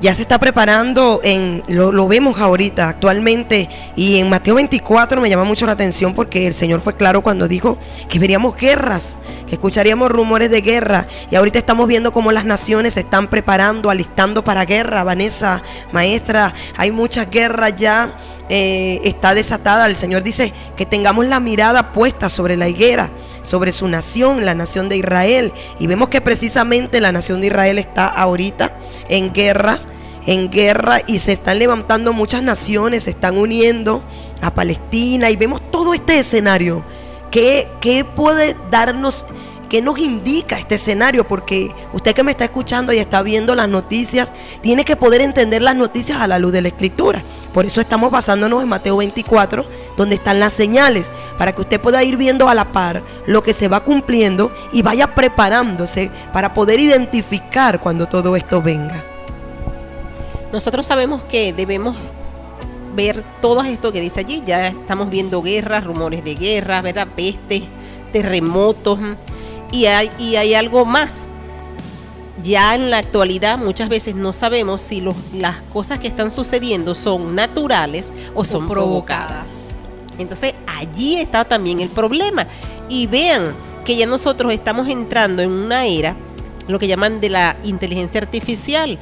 Ya 0.01 0.13
se 0.13 0.23
está 0.23 0.39
preparando, 0.39 1.21
en, 1.23 1.63
lo, 1.67 1.91
lo 1.91 2.07
vemos 2.07 2.39
ahorita 2.39 2.89
actualmente, 2.89 3.69
y 3.95 4.17
en 4.19 4.29
Mateo 4.29 4.55
24 4.55 5.21
me 5.21 5.29
llama 5.29 5.45
mucho 5.45 5.65
la 5.65 5.71
atención 5.71 6.13
porque 6.13 6.47
el 6.47 6.53
Señor 6.53 6.81
fue 6.81 6.95
claro 6.95 7.21
cuando 7.21 7.47
dijo 7.47 7.77
que 8.09 8.19
veríamos 8.19 8.55
guerras, 8.55 9.19
que 9.47 9.55
escucharíamos 9.55 10.11
rumores 10.11 10.51
de 10.51 10.61
guerra, 10.61 11.07
y 11.31 11.35
ahorita 11.35 11.59
estamos 11.59 11.87
viendo 11.87 12.11
cómo 12.11 12.31
las 12.31 12.45
naciones 12.45 12.95
se 12.95 13.01
están 13.01 13.29
preparando, 13.29 13.89
alistando 13.89 14.43
para 14.43 14.65
guerra. 14.65 15.03
Vanessa, 15.03 15.61
maestra, 15.91 16.53
hay 16.77 16.91
muchas 16.91 17.29
guerras 17.29 17.75
ya. 17.77 18.17
eh, 18.49 19.01
está 19.03 19.33
desatada. 19.33 19.87
El 19.87 19.97
Señor 19.97 20.23
dice 20.23 20.53
que 20.75 20.85
tengamos 20.85 21.25
la 21.25 21.39
mirada 21.39 21.91
puesta 21.91 22.29
sobre 22.29 22.57
la 22.57 22.67
higuera, 22.67 23.09
sobre 23.45 23.71
su 23.71 23.87
nación, 23.87 24.45
la 24.45 24.55
nación 24.55 24.89
de 24.89 24.97
Israel. 24.97 25.53
Y 25.79 25.87
vemos 25.87 26.09
que 26.09 26.21
precisamente 26.21 26.99
la 26.99 27.11
nación 27.11 27.41
de 27.41 27.47
Israel 27.47 27.77
está 27.77 28.07
ahorita 28.07 28.77
en 29.07 29.31
guerra, 29.31 29.79
en 30.25 30.49
guerra 30.49 31.01
y 31.07 31.19
se 31.19 31.33
están 31.33 31.59
levantando 31.59 32.11
muchas 32.11 32.43
naciones, 32.43 33.03
se 33.03 33.11
están 33.11 33.37
uniendo 33.37 34.03
a 34.41 34.53
Palestina 34.53 35.29
y 35.29 35.35
vemos 35.35 35.61
todo 35.71 35.93
este 35.93 36.19
escenario. 36.19 36.83
¿Qué, 37.31 37.69
qué 37.81 38.05
puede 38.05 38.55
darnos, 38.71 39.25
qué 39.65 39.81
nos 39.81 39.99
indica 39.99 40.57
este 40.57 40.75
escenario? 40.75 41.27
Porque 41.27 41.71
usted 41.93 42.13
que 42.13 42.23
me 42.23 42.31
está 42.31 42.45
escuchando 42.45 42.93
y 42.93 42.97
está 42.97 43.21
viendo 43.21 43.55
las 43.55 43.69
noticias, 43.69 44.31
tiene 44.61 44.85
que 44.85 44.95
poder 44.95 45.21
entender 45.21 45.61
las 45.61 45.75
noticias 45.75 46.19
a 46.19 46.27
la 46.27 46.39
luz 46.39 46.51
de 46.51 46.61
la 46.61 46.69
escritura. 46.69 47.23
Por 47.53 47.65
eso 47.65 47.81
estamos 47.81 48.11
basándonos 48.11 48.63
en 48.63 48.69
Mateo 48.69 48.97
24, 48.97 49.65
donde 49.97 50.15
están 50.15 50.39
las 50.39 50.53
señales, 50.53 51.11
para 51.37 51.53
que 51.53 51.61
usted 51.61 51.81
pueda 51.81 52.03
ir 52.03 52.17
viendo 52.17 52.49
a 52.49 52.55
la 52.55 52.71
par 52.71 53.03
lo 53.25 53.43
que 53.43 53.53
se 53.53 53.67
va 53.67 53.83
cumpliendo 53.83 54.51
y 54.71 54.81
vaya 54.81 55.13
preparándose 55.13 56.11
para 56.33 56.53
poder 56.53 56.79
identificar 56.79 57.79
cuando 57.79 58.07
todo 58.07 58.35
esto 58.35 58.61
venga. 58.61 59.03
Nosotros 60.51 60.85
sabemos 60.85 61.23
que 61.23 61.53
debemos 61.53 61.95
ver 62.95 63.23
todo 63.41 63.61
esto 63.63 63.91
que 63.91 64.01
dice 64.01 64.21
allí. 64.21 64.41
Ya 64.45 64.67
estamos 64.67 65.09
viendo 65.09 65.41
guerras, 65.41 65.83
rumores 65.83 66.23
de 66.23 66.35
guerra, 66.35 66.81
¿verdad? 66.81 67.07
Pestes, 67.15 67.63
terremotos. 68.11 68.97
Y 69.71 69.85
hay, 69.85 70.11
y 70.19 70.35
hay 70.35 70.53
algo 70.53 70.85
más. 70.85 71.27
Ya 72.43 72.75
en 72.75 72.89
la 72.91 72.97
actualidad 72.99 73.57
muchas 73.57 73.89
veces 73.89 74.13
no 74.15 74.33
sabemos 74.33 74.81
si 74.81 75.01
los- 75.01 75.15
las 75.33 75.61
cosas 75.61 75.99
que 75.99 76.07
están 76.07 76.31
sucediendo 76.31 76.93
son 76.93 77.33
naturales 77.33 78.11
o 78.33 78.43
son 78.45 78.67
provocadas. 78.67 79.69
Entonces 80.17 80.53
allí 80.67 81.17
está 81.17 81.45
también 81.45 81.79
el 81.79 81.89
problema. 81.89 82.47
Y 82.87 83.07
vean 83.07 83.53
que 83.83 83.95
ya 83.95 84.05
nosotros 84.05 84.53
estamos 84.53 84.87
entrando 84.89 85.41
en 85.41 85.51
una 85.51 85.85
era, 85.85 86.15
lo 86.67 86.77
que 86.79 86.87
llaman 86.87 87.19
de 87.21 87.29
la 87.29 87.57
inteligencia 87.63 88.21
artificial. 88.21 88.97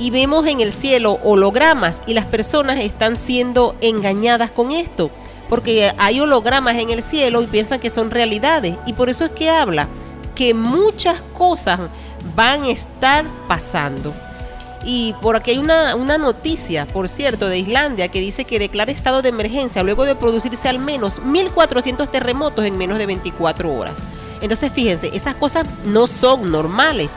Y 0.00 0.10
vemos 0.10 0.46
en 0.46 0.60
el 0.60 0.72
cielo 0.72 1.18
hologramas 1.24 2.00
y 2.06 2.14
las 2.14 2.24
personas 2.24 2.80
están 2.80 3.16
siendo 3.16 3.74
engañadas 3.80 4.50
con 4.50 4.70
esto. 4.72 5.10
Porque 5.48 5.92
hay 5.98 6.20
hologramas 6.20 6.76
en 6.76 6.90
el 6.90 7.02
cielo 7.02 7.42
y 7.42 7.46
piensan 7.46 7.80
que 7.80 7.90
son 7.90 8.10
realidades. 8.10 8.76
Y 8.86 8.92
por 8.92 9.08
eso 9.08 9.24
es 9.24 9.30
que 9.32 9.50
habla 9.50 9.88
que 10.34 10.54
muchas 10.54 11.20
cosas 11.36 11.80
van 12.34 12.64
a 12.64 12.70
estar 12.70 13.24
pasando. 13.48 14.14
Y 14.84 15.14
por 15.20 15.36
aquí 15.36 15.50
hay 15.50 15.58
una, 15.58 15.96
una 15.96 16.18
noticia, 16.18 16.86
por 16.86 17.08
cierto, 17.08 17.48
de 17.48 17.58
Islandia 17.58 18.08
que 18.08 18.20
dice 18.20 18.44
que 18.44 18.58
declara 18.58 18.92
estado 18.92 19.22
de 19.22 19.30
emergencia 19.30 19.82
luego 19.82 20.04
de 20.04 20.14
producirse 20.14 20.68
al 20.68 20.78
menos 20.78 21.20
1.400 21.20 22.08
terremotos 22.10 22.64
en 22.64 22.78
menos 22.78 22.98
de 22.98 23.06
24 23.06 23.74
horas. 23.74 24.02
Entonces, 24.40 24.72
fíjense, 24.72 25.10
esas 25.12 25.34
cosas 25.34 25.66
no 25.84 26.06
son 26.06 26.50
normales. 26.52 27.08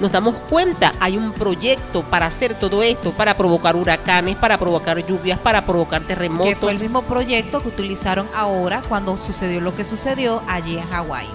Nos 0.00 0.10
damos 0.10 0.34
cuenta, 0.50 0.92
hay 1.00 1.16
un 1.16 1.32
proyecto 1.32 2.02
para 2.02 2.26
hacer 2.26 2.58
todo 2.58 2.82
esto, 2.82 3.12
para 3.12 3.36
provocar 3.36 3.76
huracanes, 3.76 4.36
para 4.36 4.58
provocar 4.58 5.04
lluvias, 5.06 5.38
para 5.38 5.64
provocar 5.64 6.02
terremotos. 6.02 6.48
Que 6.48 6.56
fue 6.56 6.72
el 6.72 6.80
mismo 6.80 7.02
proyecto 7.02 7.62
que 7.62 7.68
utilizaron 7.68 8.26
ahora 8.34 8.82
cuando 8.88 9.16
sucedió 9.16 9.60
lo 9.60 9.74
que 9.76 9.84
sucedió 9.84 10.42
allí 10.48 10.78
en 10.78 10.88
Hawái. 10.88 11.28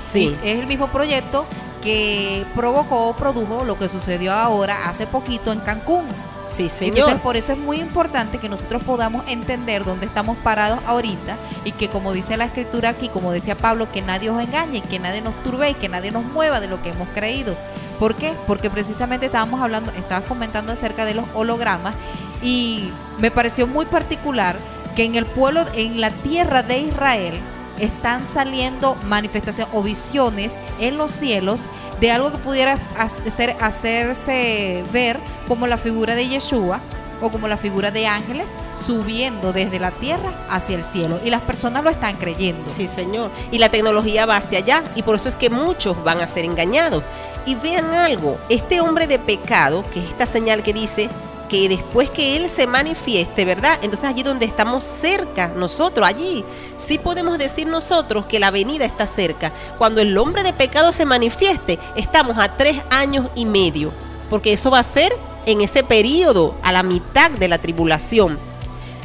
Sí. 0.00 0.36
Es 0.42 0.58
el 0.58 0.66
mismo 0.66 0.88
proyecto 0.88 1.46
que 1.82 2.44
provocó, 2.54 3.14
produjo 3.16 3.64
lo 3.64 3.78
que 3.78 3.88
sucedió 3.88 4.32
ahora 4.32 4.88
hace 4.88 5.06
poquito 5.06 5.52
en 5.52 5.60
Cancún. 5.60 6.06
Sí, 6.52 6.68
señor. 6.68 6.98
Entonces, 6.98 7.22
por 7.22 7.36
eso 7.36 7.52
es 7.52 7.58
muy 7.58 7.80
importante 7.80 8.38
que 8.38 8.48
nosotros 8.48 8.82
podamos 8.84 9.24
entender 9.26 9.84
dónde 9.84 10.06
estamos 10.06 10.36
parados 10.38 10.80
ahorita 10.86 11.38
y 11.64 11.72
que, 11.72 11.88
como 11.88 12.12
dice 12.12 12.36
la 12.36 12.44
escritura 12.44 12.90
aquí, 12.90 13.08
como 13.08 13.32
decía 13.32 13.56
Pablo, 13.56 13.90
que 13.90 14.02
nadie 14.02 14.28
os 14.28 14.42
engañe, 14.42 14.82
que 14.82 14.98
nadie 14.98 15.22
nos 15.22 15.34
turbe 15.42 15.70
y 15.70 15.74
que 15.74 15.88
nadie 15.88 16.10
nos 16.10 16.24
mueva 16.24 16.60
de 16.60 16.68
lo 16.68 16.82
que 16.82 16.90
hemos 16.90 17.08
creído. 17.14 17.56
¿Por 18.02 18.16
qué? 18.16 18.34
Porque 18.48 18.68
precisamente 18.68 19.26
estábamos 19.26 19.60
hablando, 19.60 19.92
estabas 19.92 20.28
comentando 20.28 20.72
acerca 20.72 21.04
de 21.04 21.14
los 21.14 21.24
hologramas 21.34 21.94
y 22.42 22.90
me 23.20 23.30
pareció 23.30 23.68
muy 23.68 23.86
particular 23.86 24.56
que 24.96 25.04
en 25.04 25.14
el 25.14 25.24
pueblo, 25.24 25.64
en 25.72 26.00
la 26.00 26.10
tierra 26.10 26.64
de 26.64 26.80
Israel, 26.80 27.38
están 27.78 28.26
saliendo 28.26 28.96
manifestaciones 29.06 29.72
o 29.72 29.84
visiones 29.84 30.52
en 30.80 30.98
los 30.98 31.12
cielos 31.12 31.60
de 32.00 32.10
algo 32.10 32.32
que 32.32 32.38
pudiera 32.38 32.76
hacer, 32.98 33.56
hacerse 33.60 34.82
ver 34.92 35.20
como 35.46 35.68
la 35.68 35.76
figura 35.76 36.16
de 36.16 36.26
Yeshua 36.26 36.80
o 37.22 37.30
como 37.30 37.48
la 37.48 37.56
figura 37.56 37.90
de 37.90 38.06
ángeles 38.06 38.54
subiendo 38.76 39.52
desde 39.52 39.78
la 39.78 39.90
tierra 39.92 40.32
hacia 40.50 40.76
el 40.76 40.84
cielo. 40.84 41.20
Y 41.24 41.30
las 41.30 41.42
personas 41.42 41.84
lo 41.84 41.90
están 41.90 42.16
creyendo. 42.16 42.68
Sí, 42.68 42.88
señor. 42.88 43.30
Y 43.50 43.58
la 43.58 43.70
tecnología 43.70 44.26
va 44.26 44.36
hacia 44.36 44.58
allá. 44.58 44.82
Y 44.94 45.02
por 45.02 45.16
eso 45.16 45.28
es 45.28 45.36
que 45.36 45.50
muchos 45.50 46.02
van 46.04 46.20
a 46.20 46.26
ser 46.26 46.44
engañados. 46.44 47.02
Y 47.46 47.54
vean 47.54 47.92
algo, 47.92 48.38
este 48.48 48.80
hombre 48.80 49.06
de 49.06 49.18
pecado, 49.18 49.84
que 49.92 50.00
es 50.00 50.10
esta 50.10 50.26
señal 50.26 50.62
que 50.62 50.72
dice 50.72 51.08
que 51.48 51.68
después 51.68 52.08
que 52.08 52.36
Él 52.36 52.48
se 52.48 52.66
manifieste, 52.66 53.44
¿verdad? 53.44 53.78
Entonces 53.82 54.08
allí 54.08 54.22
donde 54.22 54.46
estamos 54.46 54.84
cerca, 54.84 55.48
nosotros, 55.48 56.06
allí, 56.06 56.42
sí 56.78 56.98
podemos 56.98 57.36
decir 57.36 57.66
nosotros 57.66 58.24
que 58.24 58.40
la 58.40 58.50
venida 58.50 58.86
está 58.86 59.06
cerca. 59.06 59.52
Cuando 59.76 60.00
el 60.00 60.16
hombre 60.16 60.44
de 60.44 60.54
pecado 60.54 60.92
se 60.92 61.04
manifieste, 61.04 61.78
estamos 61.94 62.38
a 62.38 62.56
tres 62.56 62.82
años 62.88 63.26
y 63.34 63.44
medio, 63.44 63.92
porque 64.30 64.54
eso 64.54 64.70
va 64.70 64.78
a 64.78 64.82
ser 64.82 65.12
en 65.46 65.60
ese 65.60 65.82
periodo, 65.82 66.54
a 66.62 66.72
la 66.72 66.82
mitad 66.82 67.30
de 67.30 67.48
la 67.48 67.58
tribulación. 67.58 68.38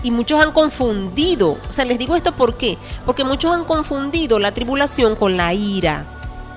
Y 0.04 0.12
muchos 0.12 0.42
han 0.42 0.52
confundido, 0.52 1.58
o 1.70 1.74
sea, 1.74 1.86
les 1.86 1.98
digo 1.98 2.16
esto 2.16 2.32
por 2.34 2.56
qué, 2.58 2.78
porque 3.06 3.24
muchos 3.24 3.52
han 3.52 3.66
confundido 3.66 4.40
la 4.40 4.54
tribulación 4.54 5.16
con 5.16 5.38
la 5.38 5.54
ira. 5.54 6.06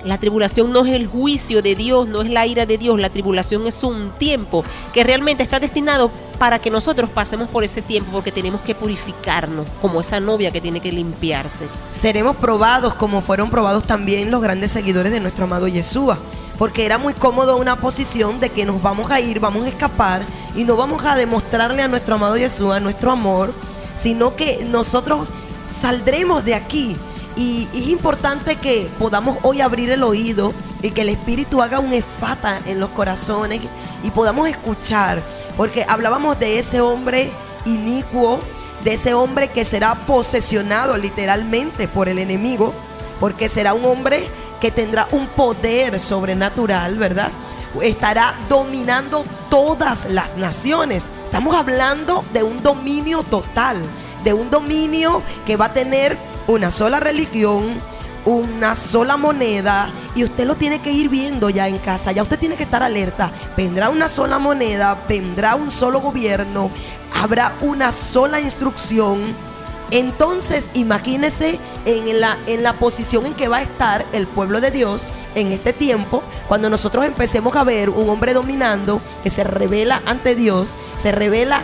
La 0.03 0.17
tribulación 0.17 0.71
no 0.71 0.83
es 0.85 0.93
el 0.93 1.05
juicio 1.05 1.61
de 1.61 1.75
Dios, 1.75 2.07
no 2.07 2.23
es 2.23 2.29
la 2.29 2.47
ira 2.47 2.65
de 2.65 2.77
Dios. 2.77 2.99
La 2.99 3.09
tribulación 3.09 3.67
es 3.67 3.83
un 3.83 4.09
tiempo 4.17 4.63
que 4.93 5.03
realmente 5.03 5.43
está 5.43 5.59
destinado 5.59 6.09
para 6.39 6.57
que 6.57 6.71
nosotros 6.71 7.07
pasemos 7.11 7.49
por 7.49 7.63
ese 7.63 7.83
tiempo 7.83 8.11
porque 8.11 8.31
tenemos 8.31 8.61
que 8.61 8.73
purificarnos, 8.73 9.67
como 9.79 10.01
esa 10.01 10.19
novia 10.19 10.49
que 10.49 10.59
tiene 10.59 10.79
que 10.79 10.91
limpiarse. 10.91 11.67
Seremos 11.91 12.35
probados 12.35 12.95
como 12.95 13.21
fueron 13.21 13.51
probados 13.51 13.83
también 13.83 14.31
los 14.31 14.41
grandes 14.41 14.71
seguidores 14.71 15.11
de 15.11 15.19
nuestro 15.19 15.45
amado 15.45 15.67
Yeshua. 15.67 16.17
Porque 16.61 16.85
era 16.85 16.99
muy 16.99 17.15
cómodo 17.15 17.57
una 17.57 17.77
posición 17.77 18.39
de 18.39 18.51
que 18.51 18.65
nos 18.65 18.83
vamos 18.83 19.09
a 19.09 19.19
ir, 19.19 19.39
vamos 19.39 19.65
a 19.65 19.69
escapar 19.69 20.23
y 20.55 20.63
no 20.63 20.75
vamos 20.75 21.03
a 21.03 21.15
demostrarle 21.15 21.81
a 21.81 21.87
nuestro 21.87 22.13
amado 22.13 22.37
Yeshua 22.37 22.79
nuestro 22.79 23.09
amor, 23.09 23.51
sino 23.95 24.35
que 24.35 24.63
nosotros 24.65 25.29
saldremos 25.75 26.45
de 26.45 26.53
aquí. 26.53 26.95
Y 27.35 27.67
es 27.73 27.87
importante 27.87 28.57
que 28.57 28.91
podamos 28.99 29.39
hoy 29.41 29.59
abrir 29.59 29.89
el 29.89 30.03
oído 30.03 30.53
y 30.83 30.91
que 30.91 31.01
el 31.01 31.09
Espíritu 31.09 31.63
haga 31.63 31.79
un 31.79 31.93
efata 31.93 32.61
en 32.67 32.79
los 32.79 32.91
corazones 32.91 33.61
y 34.03 34.11
podamos 34.11 34.47
escuchar. 34.47 35.23
Porque 35.57 35.83
hablábamos 35.89 36.37
de 36.37 36.59
ese 36.59 36.79
hombre 36.79 37.31
inicuo, 37.65 38.39
de 38.83 38.93
ese 38.93 39.15
hombre 39.15 39.47
que 39.47 39.65
será 39.65 39.95
posesionado 40.05 40.95
literalmente 40.95 41.87
por 41.87 42.07
el 42.07 42.19
enemigo, 42.19 42.75
porque 43.21 43.49
será 43.49 43.75
un 43.75 43.85
hombre 43.85 44.27
que 44.59 44.71
tendrá 44.71 45.07
un 45.11 45.27
poder 45.27 45.99
sobrenatural, 45.99 46.97
¿verdad? 46.97 47.29
Estará 47.79 48.35
dominando 48.49 49.23
todas 49.47 50.05
las 50.09 50.35
naciones. 50.35 51.03
Estamos 51.23 51.55
hablando 51.55 52.25
de 52.33 52.41
un 52.41 52.63
dominio 52.63 53.21
total, 53.21 53.77
de 54.23 54.33
un 54.33 54.49
dominio 54.49 55.21
que 55.45 55.55
va 55.55 55.65
a 55.65 55.73
tener 55.73 56.17
una 56.47 56.71
sola 56.71 56.99
religión, 56.99 57.79
una 58.25 58.73
sola 58.73 59.17
moneda 59.17 59.91
y 60.15 60.23
usted 60.23 60.45
lo 60.45 60.55
tiene 60.55 60.81
que 60.81 60.91
ir 60.91 61.07
viendo 61.07 61.51
ya 61.51 61.67
en 61.67 61.77
casa, 61.77 62.11
ya 62.11 62.23
usted 62.23 62.39
tiene 62.39 62.55
que 62.55 62.63
estar 62.63 62.81
alerta. 62.81 63.31
Vendrá 63.55 63.91
una 63.91 64.09
sola 64.09 64.39
moneda, 64.39 65.05
vendrá 65.07 65.53
un 65.53 65.69
solo 65.69 66.01
gobierno, 66.01 66.71
habrá 67.13 67.53
una 67.61 67.91
sola 67.91 68.39
instrucción. 68.39 69.50
Entonces 69.91 70.69
imagínese 70.73 71.59
en 71.85 72.21
la, 72.21 72.37
en 72.47 72.63
la 72.63 72.73
posición 72.73 73.25
en 73.25 73.33
que 73.33 73.49
va 73.49 73.57
a 73.57 73.61
estar 73.61 74.05
el 74.13 74.25
pueblo 74.25 74.61
de 74.61 74.71
Dios 74.71 75.09
en 75.35 75.51
este 75.51 75.73
tiempo, 75.73 76.23
cuando 76.47 76.69
nosotros 76.69 77.05
empecemos 77.05 77.55
a 77.57 77.65
ver 77.65 77.89
un 77.89 78.09
hombre 78.09 78.33
dominando 78.33 79.01
que 79.21 79.29
se 79.29 79.43
revela 79.43 80.01
ante 80.05 80.33
Dios, 80.33 80.77
se 80.97 81.11
revela 81.11 81.63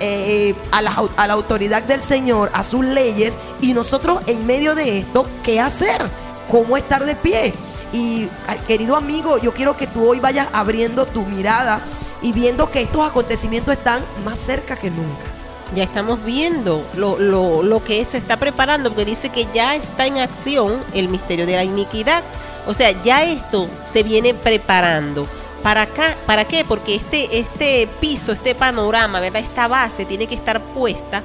eh, 0.00 0.54
a, 0.70 0.82
la, 0.82 0.94
a 1.16 1.26
la 1.26 1.32
autoridad 1.32 1.82
del 1.82 2.02
Señor, 2.02 2.50
a 2.52 2.62
sus 2.62 2.84
leyes, 2.84 3.38
y 3.62 3.72
nosotros 3.72 4.20
en 4.26 4.46
medio 4.46 4.74
de 4.74 4.98
esto, 4.98 5.26
¿qué 5.42 5.58
hacer? 5.58 6.10
¿Cómo 6.50 6.76
estar 6.76 7.06
de 7.06 7.16
pie? 7.16 7.54
Y 7.92 8.28
querido 8.68 8.96
amigo, 8.96 9.38
yo 9.38 9.54
quiero 9.54 9.76
que 9.78 9.86
tú 9.86 10.06
hoy 10.06 10.20
vayas 10.20 10.48
abriendo 10.52 11.06
tu 11.06 11.24
mirada 11.24 11.80
y 12.20 12.32
viendo 12.32 12.70
que 12.70 12.82
estos 12.82 13.08
acontecimientos 13.08 13.74
están 13.74 14.04
más 14.24 14.38
cerca 14.38 14.76
que 14.76 14.90
nunca. 14.90 15.35
Ya 15.74 15.82
estamos 15.82 16.24
viendo 16.24 16.86
lo, 16.94 17.18
lo, 17.18 17.62
lo 17.62 17.82
que 17.82 18.04
se 18.04 18.18
está 18.18 18.36
preparando, 18.36 18.90
porque 18.90 19.04
dice 19.04 19.30
que 19.30 19.48
ya 19.52 19.74
está 19.74 20.06
en 20.06 20.18
acción 20.18 20.80
el 20.94 21.08
misterio 21.08 21.46
de 21.46 21.56
la 21.56 21.64
iniquidad. 21.64 22.22
O 22.66 22.74
sea, 22.74 22.90
ya 23.02 23.24
esto 23.24 23.68
se 23.84 24.02
viene 24.02 24.34
preparando. 24.34 25.26
¿Para 25.62 25.82
acá? 25.82 26.16
¿Para 26.26 26.44
qué? 26.44 26.64
Porque 26.64 26.94
este, 26.94 27.38
este 27.38 27.88
piso, 28.00 28.32
este 28.32 28.54
panorama, 28.54 29.18
¿verdad? 29.18 29.42
Esta 29.42 29.66
base 29.66 30.04
tiene 30.04 30.28
que 30.28 30.36
estar 30.36 30.62
puesta 30.62 31.24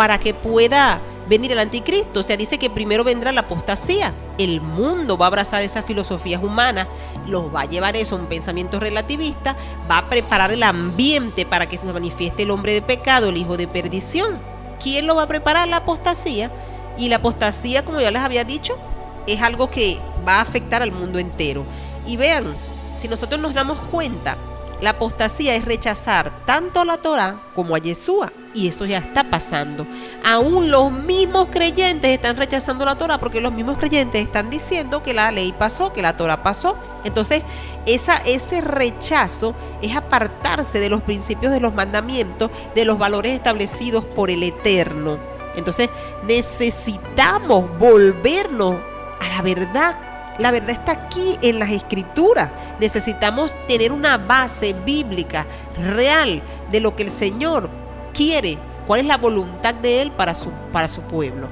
para 0.00 0.18
que 0.18 0.32
pueda 0.32 0.98
venir 1.28 1.52
el 1.52 1.58
anticristo. 1.58 2.20
O 2.20 2.22
sea, 2.22 2.38
dice 2.38 2.56
que 2.56 2.70
primero 2.70 3.04
vendrá 3.04 3.32
la 3.32 3.42
apostasía. 3.42 4.14
El 4.38 4.62
mundo 4.62 5.18
va 5.18 5.26
a 5.26 5.28
abrazar 5.28 5.62
esas 5.62 5.84
filosofías 5.84 6.42
humanas, 6.42 6.88
los 7.26 7.54
va 7.54 7.60
a 7.60 7.64
llevar 7.66 7.96
eso 7.96 8.16
a 8.16 8.18
un 8.18 8.24
pensamiento 8.24 8.80
relativista, 8.80 9.56
va 9.90 9.98
a 9.98 10.08
preparar 10.08 10.52
el 10.52 10.62
ambiente 10.62 11.44
para 11.44 11.68
que 11.68 11.76
se 11.76 11.84
manifieste 11.84 12.44
el 12.44 12.50
hombre 12.50 12.72
de 12.72 12.80
pecado, 12.80 13.28
el 13.28 13.36
hijo 13.36 13.58
de 13.58 13.68
perdición. 13.68 14.38
¿Quién 14.82 15.06
lo 15.06 15.16
va 15.16 15.24
a 15.24 15.28
preparar? 15.28 15.68
La 15.68 15.76
apostasía. 15.76 16.50
Y 16.96 17.10
la 17.10 17.16
apostasía, 17.16 17.84
como 17.84 18.00
ya 18.00 18.10
les 18.10 18.22
había 18.22 18.44
dicho, 18.44 18.78
es 19.26 19.42
algo 19.42 19.70
que 19.70 19.98
va 20.26 20.36
a 20.36 20.40
afectar 20.40 20.80
al 20.82 20.92
mundo 20.92 21.18
entero. 21.18 21.66
Y 22.06 22.16
vean, 22.16 22.54
si 22.96 23.06
nosotros 23.06 23.38
nos 23.38 23.52
damos 23.52 23.76
cuenta, 23.90 24.38
la 24.80 24.90
apostasía 24.90 25.54
es 25.54 25.64
rechazar 25.64 26.44
tanto 26.46 26.80
a 26.80 26.84
la 26.84 26.96
Torah 26.98 27.40
como 27.54 27.74
a 27.74 27.78
Yeshua. 27.78 28.32
Y 28.52 28.66
eso 28.66 28.84
ya 28.84 28.98
está 28.98 29.30
pasando. 29.30 29.86
Aún 30.24 30.72
los 30.72 30.90
mismos 30.90 31.48
creyentes 31.52 32.10
están 32.10 32.36
rechazando 32.36 32.84
la 32.84 32.98
Torah 32.98 33.18
porque 33.18 33.40
los 33.40 33.52
mismos 33.52 33.78
creyentes 33.78 34.20
están 34.20 34.50
diciendo 34.50 35.04
que 35.04 35.14
la 35.14 35.30
ley 35.30 35.54
pasó, 35.56 35.92
que 35.92 36.02
la 36.02 36.16
Torah 36.16 36.42
pasó. 36.42 36.76
Entonces, 37.04 37.44
ese 37.86 38.60
rechazo 38.60 39.54
es 39.82 39.94
apartarse 39.94 40.80
de 40.80 40.88
los 40.88 41.02
principios 41.02 41.52
de 41.52 41.60
los 41.60 41.74
mandamientos, 41.74 42.50
de 42.74 42.84
los 42.84 42.98
valores 42.98 43.34
establecidos 43.34 44.04
por 44.04 44.30
el 44.30 44.42
Eterno. 44.42 45.18
Entonces, 45.54 45.88
necesitamos 46.24 47.78
volvernos 47.78 48.76
a 49.20 49.28
la 49.28 49.42
verdad. 49.42 49.96
La 50.40 50.50
verdad 50.50 50.70
está 50.70 50.92
aquí 50.92 51.38
en 51.42 51.58
las 51.58 51.70
escrituras. 51.70 52.50
Necesitamos 52.80 53.54
tener 53.68 53.92
una 53.92 54.16
base 54.16 54.72
bíblica 54.72 55.46
real 55.76 56.42
de 56.72 56.80
lo 56.80 56.96
que 56.96 57.02
el 57.02 57.10
Señor 57.10 57.68
quiere, 58.14 58.56
cuál 58.86 59.00
es 59.00 59.06
la 59.06 59.18
voluntad 59.18 59.74
de 59.74 60.00
Él 60.00 60.10
para 60.12 60.34
su, 60.34 60.50
para 60.72 60.88
su 60.88 61.02
pueblo. 61.02 61.48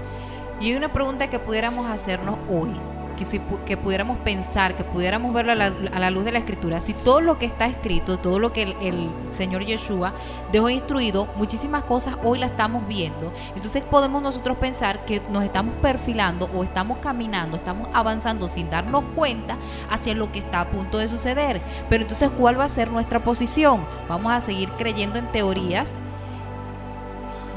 Y 0.58 0.74
una 0.74 0.90
pregunta 0.90 1.28
que 1.28 1.38
pudiéramos 1.38 1.86
hacernos 1.86 2.38
hoy, 2.50 2.70
que, 3.18 3.24
si, 3.24 3.40
que 3.66 3.76
pudiéramos 3.76 4.18
pensar, 4.18 4.76
que 4.76 4.84
pudiéramos 4.84 5.34
verlo 5.34 5.52
a 5.52 5.54
la, 5.56 5.66
a 5.66 5.98
la 5.98 6.10
luz 6.10 6.24
de 6.24 6.32
la 6.32 6.38
escritura, 6.38 6.80
si 6.80 6.94
todo 6.94 7.20
lo 7.20 7.38
que 7.38 7.46
está 7.46 7.66
escrito, 7.66 8.18
todo 8.18 8.38
lo 8.38 8.52
que 8.52 8.62
el, 8.62 8.76
el 8.80 9.10
Señor 9.30 9.64
Yeshua 9.64 10.14
dejó 10.52 10.70
instruido, 10.70 11.28
muchísimas 11.36 11.84
cosas 11.84 12.16
hoy 12.22 12.38
las 12.38 12.52
estamos 12.52 12.86
viendo, 12.86 13.32
entonces 13.54 13.82
podemos 13.82 14.22
nosotros 14.22 14.56
pensar 14.58 15.04
que 15.04 15.20
nos 15.30 15.44
estamos 15.44 15.74
perfilando 15.82 16.48
o 16.54 16.62
estamos 16.62 16.98
caminando, 16.98 17.56
estamos 17.56 17.88
avanzando 17.92 18.48
sin 18.48 18.70
darnos 18.70 19.04
cuenta 19.14 19.56
hacia 19.90 20.14
lo 20.14 20.30
que 20.30 20.38
está 20.38 20.60
a 20.60 20.70
punto 20.70 20.98
de 20.98 21.08
suceder. 21.08 21.60
Pero 21.88 22.02
entonces, 22.02 22.30
¿cuál 22.30 22.58
va 22.58 22.64
a 22.64 22.68
ser 22.68 22.90
nuestra 22.90 23.24
posición? 23.24 23.86
¿Vamos 24.08 24.32
a 24.32 24.40
seguir 24.40 24.68
creyendo 24.70 25.18
en 25.18 25.30
teorías? 25.32 25.94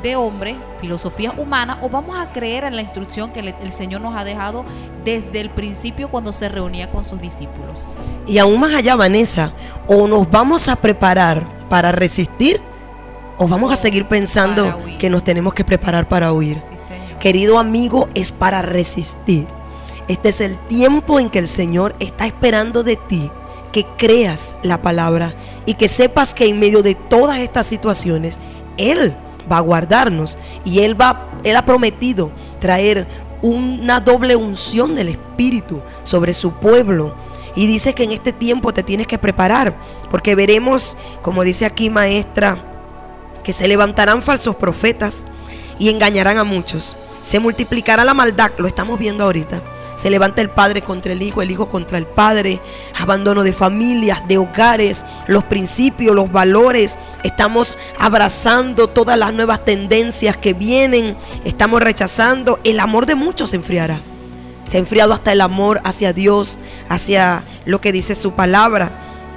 De 0.01 0.15
hombre, 0.15 0.57
filosofía 0.79 1.33
humana, 1.37 1.79
o 1.81 1.89
vamos 1.89 2.17
a 2.17 2.31
creer 2.31 2.63
en 2.63 2.75
la 2.75 2.81
instrucción 2.81 3.31
que 3.31 3.39
el 3.39 3.71
Señor 3.71 4.01
nos 4.01 4.15
ha 4.15 4.23
dejado 4.23 4.65
desde 5.05 5.41
el 5.41 5.49
principio 5.49 6.09
cuando 6.09 6.33
se 6.33 6.49
reunía 6.49 6.91
con 6.91 7.05
sus 7.05 7.21
discípulos. 7.21 7.93
Y 8.27 8.37
aún 8.37 8.59
más 8.59 8.73
allá, 8.73 8.95
Vanessa, 8.95 9.53
o 9.87 10.07
nos 10.07 10.29
vamos 10.29 10.67
a 10.67 10.75
preparar 10.75 11.47
para 11.69 11.91
resistir 11.91 12.61
o 13.37 13.47
vamos 13.47 13.73
a 13.73 13.75
seguir 13.75 14.05
pensando 14.05 14.79
que 14.99 15.09
nos 15.09 15.23
tenemos 15.23 15.53
que 15.53 15.63
preparar 15.63 16.07
para 16.07 16.31
huir. 16.31 16.61
Querido 17.19 17.57
amigo, 17.57 18.07
es 18.13 18.31
para 18.31 18.61
resistir. 18.61 19.47
Este 20.07 20.29
es 20.29 20.41
el 20.41 20.57
tiempo 20.67 21.19
en 21.19 21.29
que 21.29 21.39
el 21.39 21.47
Señor 21.47 21.95
está 21.99 22.25
esperando 22.25 22.83
de 22.83 22.97
ti 22.97 23.31
que 23.71 23.85
creas 23.97 24.55
la 24.61 24.81
palabra 24.81 25.33
y 25.65 25.75
que 25.75 25.87
sepas 25.87 26.33
que 26.33 26.47
en 26.47 26.59
medio 26.59 26.83
de 26.83 26.93
todas 26.93 27.39
estas 27.39 27.65
situaciones, 27.65 28.37
Él 28.77 29.15
va 29.49 29.57
a 29.57 29.61
guardarnos 29.61 30.37
y 30.65 30.79
Él 30.79 30.99
va, 30.99 31.29
Él 31.43 31.55
ha 31.55 31.65
prometido 31.65 32.31
traer 32.59 33.07
una 33.41 33.99
doble 33.99 34.35
unción 34.35 34.95
del 34.95 35.09
Espíritu 35.09 35.81
sobre 36.03 36.33
su 36.33 36.53
pueblo. 36.53 37.15
Y 37.55 37.67
dice 37.67 37.93
que 37.93 38.03
en 38.03 38.11
este 38.11 38.31
tiempo 38.31 38.73
te 38.73 38.83
tienes 38.83 39.07
que 39.07 39.17
preparar, 39.17 39.75
porque 40.09 40.35
veremos, 40.35 40.95
como 41.21 41.43
dice 41.43 41.65
aquí 41.65 41.89
maestra, 41.89 42.63
que 43.43 43.51
se 43.51 43.67
levantarán 43.67 44.21
falsos 44.21 44.55
profetas 44.55 45.25
y 45.77 45.89
engañarán 45.89 46.37
a 46.37 46.43
muchos. 46.43 46.95
Se 47.21 47.39
multiplicará 47.39 48.05
la 48.05 48.13
maldad, 48.13 48.51
lo 48.57 48.67
estamos 48.67 48.97
viendo 48.97 49.25
ahorita. 49.25 49.61
Se 50.01 50.09
levanta 50.09 50.41
el 50.41 50.49
padre 50.49 50.81
contra 50.81 51.13
el 51.13 51.21
hijo, 51.21 51.43
el 51.43 51.51
hijo 51.51 51.69
contra 51.69 51.99
el 51.99 52.07
padre, 52.07 52.59
abandono 52.99 53.43
de 53.43 53.53
familias, 53.53 54.27
de 54.27 54.39
hogares, 54.39 55.05
los 55.27 55.43
principios, 55.43 56.15
los 56.15 56.31
valores. 56.31 56.97
Estamos 57.23 57.75
abrazando 57.99 58.87
todas 58.87 59.17
las 59.17 59.31
nuevas 59.31 59.63
tendencias 59.63 60.37
que 60.37 60.53
vienen, 60.53 61.15
estamos 61.45 61.81
rechazando. 61.81 62.59
El 62.63 62.79
amor 62.79 63.05
de 63.05 63.13
muchos 63.13 63.51
se 63.51 63.57
enfriará. 63.57 63.99
Se 64.67 64.77
ha 64.77 64.79
enfriado 64.79 65.13
hasta 65.13 65.33
el 65.33 65.41
amor 65.41 65.81
hacia 65.83 66.13
Dios, 66.13 66.57
hacia 66.89 67.43
lo 67.65 67.79
que 67.79 67.91
dice 67.91 68.15
su 68.15 68.31
palabra. 68.31 68.89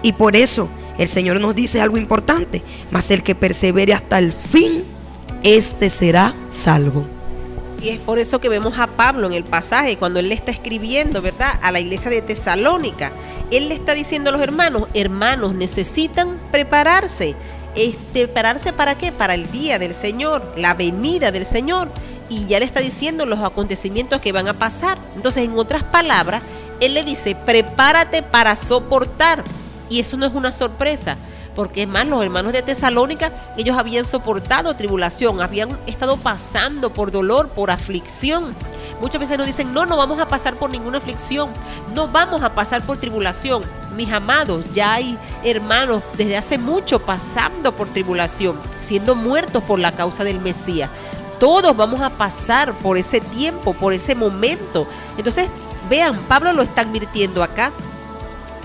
Y 0.02 0.12
por 0.12 0.34
eso 0.34 0.68
el 0.96 1.08
Señor 1.08 1.40
nos 1.40 1.54
dice 1.54 1.82
algo 1.82 1.98
importante, 1.98 2.62
mas 2.90 3.10
el 3.10 3.22
que 3.22 3.34
persevere 3.34 3.92
hasta 3.92 4.18
el 4.18 4.32
fin, 4.32 4.84
este 5.42 5.90
será 5.90 6.34
salvo. 6.48 7.13
Y 7.84 7.90
es 7.90 7.98
por 7.98 8.18
eso 8.18 8.40
que 8.40 8.48
vemos 8.48 8.78
a 8.78 8.86
Pablo 8.86 9.26
en 9.26 9.34
el 9.34 9.44
pasaje, 9.44 9.98
cuando 9.98 10.18
él 10.18 10.30
le 10.30 10.34
está 10.34 10.50
escribiendo, 10.50 11.20
¿verdad? 11.20 11.60
A 11.60 11.70
la 11.70 11.80
iglesia 11.80 12.10
de 12.10 12.22
Tesalónica. 12.22 13.12
Él 13.50 13.68
le 13.68 13.74
está 13.74 13.92
diciendo 13.92 14.30
a 14.30 14.32
los 14.32 14.40
hermanos, 14.40 14.88
hermanos, 14.94 15.54
necesitan 15.54 16.40
prepararse. 16.50 17.36
¿Prepararse 18.14 18.72
para 18.72 18.96
qué? 18.96 19.12
Para 19.12 19.34
el 19.34 19.50
día 19.50 19.78
del 19.78 19.94
Señor, 19.94 20.54
la 20.56 20.72
venida 20.72 21.30
del 21.30 21.44
Señor. 21.44 21.90
Y 22.30 22.46
ya 22.46 22.58
le 22.58 22.64
está 22.64 22.80
diciendo 22.80 23.26
los 23.26 23.40
acontecimientos 23.40 24.18
que 24.22 24.32
van 24.32 24.48
a 24.48 24.54
pasar. 24.54 24.96
Entonces, 25.14 25.44
en 25.44 25.58
otras 25.58 25.82
palabras, 25.82 26.40
él 26.80 26.94
le 26.94 27.02
dice, 27.02 27.34
prepárate 27.34 28.22
para 28.22 28.56
soportar. 28.56 29.44
Y 29.90 30.00
eso 30.00 30.16
no 30.16 30.24
es 30.24 30.32
una 30.32 30.52
sorpresa. 30.52 31.18
Porque 31.54 31.82
es 31.82 31.88
más, 31.88 32.06
los 32.06 32.22
hermanos 32.22 32.52
de 32.52 32.62
Tesalónica, 32.62 33.32
ellos 33.56 33.76
habían 33.76 34.04
soportado 34.04 34.74
tribulación, 34.74 35.40
habían 35.40 35.78
estado 35.86 36.16
pasando 36.16 36.92
por 36.92 37.10
dolor, 37.10 37.50
por 37.50 37.70
aflicción. 37.70 38.54
Muchas 39.00 39.20
veces 39.20 39.38
nos 39.38 39.46
dicen, 39.46 39.72
no, 39.72 39.86
no 39.86 39.96
vamos 39.96 40.20
a 40.20 40.28
pasar 40.28 40.58
por 40.58 40.70
ninguna 40.70 40.98
aflicción, 40.98 41.50
no 41.94 42.08
vamos 42.08 42.42
a 42.42 42.54
pasar 42.54 42.84
por 42.84 42.96
tribulación. 42.98 43.62
Mis 43.94 44.10
amados, 44.12 44.64
ya 44.72 44.94
hay 44.94 45.18
hermanos 45.44 46.02
desde 46.16 46.36
hace 46.36 46.58
mucho 46.58 46.98
pasando 46.98 47.76
por 47.76 47.88
tribulación, 47.88 48.58
siendo 48.80 49.14
muertos 49.14 49.62
por 49.62 49.78
la 49.78 49.92
causa 49.92 50.24
del 50.24 50.40
Mesías. 50.40 50.90
Todos 51.38 51.76
vamos 51.76 52.00
a 52.00 52.10
pasar 52.10 52.76
por 52.78 52.96
ese 52.96 53.20
tiempo, 53.20 53.74
por 53.74 53.92
ese 53.92 54.14
momento. 54.14 54.86
Entonces, 55.16 55.48
vean, 55.88 56.16
Pablo 56.28 56.52
lo 56.52 56.62
está 56.62 56.82
advirtiendo 56.82 57.42
acá 57.42 57.72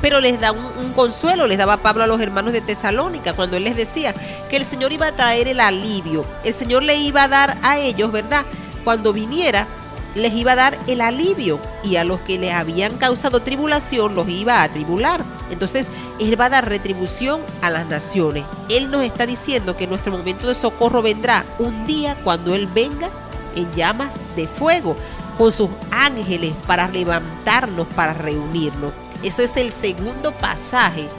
pero 0.02 0.19
les 0.19 0.40
da 0.40 0.52
un, 0.52 0.66
un, 0.78 0.94
consuelo, 0.94 1.48
les 1.48 1.58
daba 1.58 1.78
Pablo 1.78 2.03
a 2.03 2.08
los 2.08 2.22
hermanos 2.22 2.53
de 2.53 2.61
Tesalónica 2.61 3.34
cuando 3.34 3.58
él 3.58 3.64
les 3.64 3.76
decía 3.76 4.14
que 4.50 4.58
el 4.58 4.66
Señor 4.66 4.92
iba 4.92 5.08
a 5.08 5.16
traer 5.16 5.48
el 5.48 5.60
alivio, 5.60 6.26
el 6.44 6.53
Señor 6.53 6.84
le 6.84 6.95
iba 6.95 7.24
a 7.24 7.28
dar 7.28 7.58
a 7.64 7.78
ellos, 7.78 8.11
¿verdad? 8.11 8.45
Cuando 8.84 9.14
viniera, 9.14 9.68
les 10.16 10.34
iba 10.34 10.53
a 10.53 10.56
dar 10.56 10.80
el 10.88 11.02
alivio 11.02 11.60
y 11.84 11.95
a 11.98 12.03
los 12.03 12.19
que 12.22 12.38
les 12.38 12.53
habían 12.53 12.98
causado 12.98 13.42
tribulación 13.42 14.16
los 14.16 14.28
iba 14.28 14.64
a 14.64 14.69
tribular. 14.69 15.24
Entonces, 15.52 15.88
Él 16.19 16.40
va 16.40 16.45
a 16.45 16.50
dar 16.50 16.68
retribución 16.68 17.42
a 17.61 17.69
las 17.69 17.88
naciones. 17.88 18.44
Él 18.69 18.92
nos 18.92 19.03
está 19.03 19.26
diciendo 19.26 19.78
que 19.78 19.88
nuestro 19.88 20.11
momento 20.11 20.48
de 20.48 20.56
socorro 20.56 21.02
vendrá 21.02 21.45
un 21.60 21.86
día 21.86 22.16
cuando 22.24 22.56
Él 22.56 22.68
venga 22.68 23.10
en 23.56 23.72
llamas 23.74 24.16
de 24.36 24.48
fuego 24.48 24.95
con 25.38 25.52
sus 25.52 25.69
ángeles 25.92 26.53
para 26.68 26.88
levantarnos, 26.88 27.88
para 27.95 28.14
reunirnos. 28.14 28.92
Eso 29.24 29.44
es 29.44 29.58
el 29.58 29.72
segundo 29.72 30.32
pasaje 30.32 31.10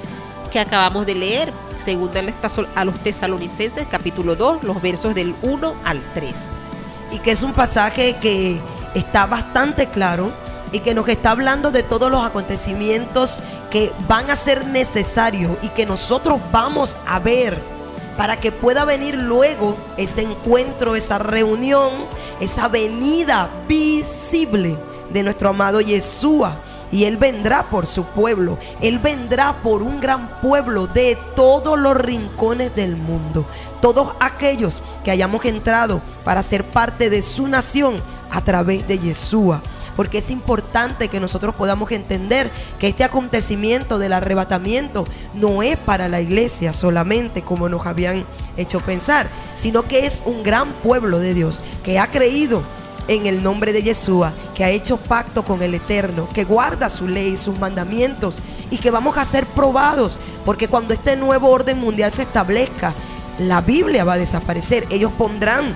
que 0.51 0.59
acabamos 0.59 1.05
de 1.05 1.15
leer, 1.15 1.53
segundo 1.79 2.19
a 2.75 2.85
los 2.85 2.99
tesalonicenses 3.01 3.87
capítulo 3.91 4.37
2, 4.37 4.65
los 4.65 4.81
versos 4.81 5.15
del 5.15 5.35
1 5.43 5.75
al 5.85 6.01
3. 6.15 6.35
Y 7.13 7.19
que 7.19 7.33
es 7.33 7.43
un 7.43 7.53
pasaje 7.53 8.17
que 8.17 8.59
está 8.95 9.27
bastante 9.27 9.89
claro 9.89 10.33
y 10.73 10.81
que 10.81 10.95
nos 10.95 11.09
está 11.09 11.33
hablando 11.33 11.71
de 11.71 11.83
todos 11.83 12.11
los 12.11 12.25
acontecimientos 12.25 13.41
que 13.71 13.93
van 14.09 14.31
a 14.31 14.37
ser 14.37 14.67
necesarios 14.67 15.53
y 15.61 15.69
que 15.69 15.85
nosotros 15.85 16.41
vamos 16.51 16.99
a 17.07 17.19
ver 17.19 17.61
para 18.17 18.39
que 18.39 18.51
pueda 18.51 18.85
venir 18.87 19.17
luego 19.17 19.77
ese 19.99 20.23
encuentro, 20.23 20.97
esa 20.97 21.19
reunión, 21.19 21.93
esa 22.41 22.69
venida 22.69 23.51
visible 23.69 24.79
de 25.13 25.23
nuestro 25.23 25.51
amado 25.51 25.81
Yeshua 25.81 26.57
Y 26.93 27.05
Él 27.05 27.17
vendrá 27.17 27.71
por 27.71 27.87
su 27.87 28.05
pueblo. 28.05 28.59
Él 28.81 28.99
vendrá 28.99 29.63
por 29.63 29.83
un 29.83 30.01
gran 30.01 30.41
pueblo 30.41 30.87
de 30.87 31.17
todos 31.37 31.79
los 31.79 31.97
rincones 31.97 32.75
del 32.75 32.97
mundo. 32.97 33.47
Todos 33.81 34.15
aquellos 34.21 34.83
que 35.05 35.11
hayamos 35.11 35.45
entrado 35.45 36.03
para 36.25 36.43
ser 36.43 36.65
parte 36.65 37.11
de 37.11 37.23
su 37.23 37.49
nación 37.49 37.97
a 38.31 38.41
través 38.43 38.87
de 38.87 38.99
Yeshua 38.99 39.63
porque 40.01 40.17
es 40.17 40.31
importante 40.31 41.09
que 41.09 41.21
nosotros 41.21 41.55
podamos 41.55 41.91
entender 41.93 42.51
que 42.79 42.89
este 42.89 43.05
acontecimiento 43.05 43.99
del 43.99 44.15
arrebatamiento 44.15 45.05
no 45.35 45.63
es 45.63 45.77
para 45.77 46.09
la 46.09 46.23
iglesia 46.23 46.73
solamente 46.73 47.43
como 47.43 47.69
nos 47.69 47.87
habían 47.87 48.25
hecho 48.57 48.81
pensar, 48.81 49.29
sino 49.55 49.83
que 49.83 50.07
es 50.07 50.23
un 50.25 50.43
gran 50.43 50.73
pueblo 50.73 51.19
de 51.19 51.35
Dios 51.35 51.61
que 51.83 51.99
ha 51.99 52.11
creído 52.11 52.63
en 53.09 53.27
el 53.27 53.43
nombre 53.43 53.73
de 53.73 53.83
Yeshua, 53.83 54.33
que 54.55 54.65
ha 54.65 54.71
hecho 54.71 54.97
pacto 54.97 55.45
con 55.45 55.63
el 55.63 55.75
Eterno, 55.75 56.29
que 56.33 56.45
guarda 56.45 56.91
su 56.91 57.09
ley, 57.09 57.37
sus 57.37 57.59
mandamientos 57.59 58.39
y 58.71 58.79
que 58.79 58.91
vamos 58.91 59.17
a 59.17 59.25
ser 59.25 59.47
probados, 59.47 60.19
porque 60.45 60.69
cuando 60.69 60.95
este 60.95 61.17
nuevo 61.17 61.49
orden 61.49 61.79
mundial 61.79 62.13
se 62.13 62.23
establezca, 62.23 62.95
la 63.39 63.61
Biblia 63.61 64.05
va 64.05 64.15
a 64.15 64.19
desaparecer. 64.19 64.87
Ellos 64.91 65.13
pondrán 65.17 65.75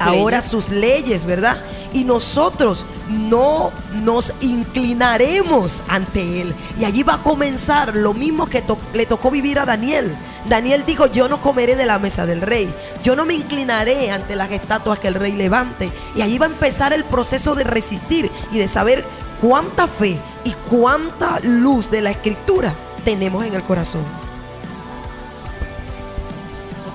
ahora 0.00 0.42
sus 0.42 0.70
leyes, 0.70 1.24
¿verdad? 1.24 1.62
Y 1.92 2.04
nosotros 2.04 2.86
no 3.08 3.72
nos 3.92 4.32
inclinaremos 4.40 5.82
ante 5.88 6.40
Él. 6.40 6.54
Y 6.78 6.84
allí 6.84 7.02
va 7.02 7.14
a 7.14 7.22
comenzar 7.22 7.96
lo 7.96 8.14
mismo 8.14 8.46
que 8.46 8.62
le 8.94 9.06
tocó 9.06 9.30
vivir 9.30 9.58
a 9.58 9.64
Daniel. 9.64 10.16
Daniel 10.48 10.84
dijo, 10.86 11.06
yo 11.06 11.28
no 11.28 11.40
comeré 11.40 11.76
de 11.76 11.86
la 11.86 11.98
mesa 11.98 12.26
del 12.26 12.40
rey. 12.40 12.74
Yo 13.02 13.16
no 13.16 13.24
me 13.24 13.34
inclinaré 13.34 14.10
ante 14.10 14.36
las 14.36 14.50
estatuas 14.50 14.98
que 14.98 15.08
el 15.08 15.14
rey 15.14 15.32
levante. 15.32 15.92
Y 16.14 16.22
allí 16.22 16.38
va 16.38 16.46
a 16.46 16.50
empezar 16.50 16.92
el 16.92 17.04
proceso 17.04 17.54
de 17.54 17.64
resistir 17.64 18.30
y 18.50 18.58
de 18.58 18.68
saber 18.68 19.04
cuánta 19.40 19.88
fe 19.88 20.18
y 20.44 20.52
cuánta 20.68 21.40
luz 21.40 21.90
de 21.90 22.02
la 22.02 22.10
escritura 22.10 22.74
tenemos 23.04 23.44
en 23.44 23.54
el 23.54 23.62
corazón 23.62 24.21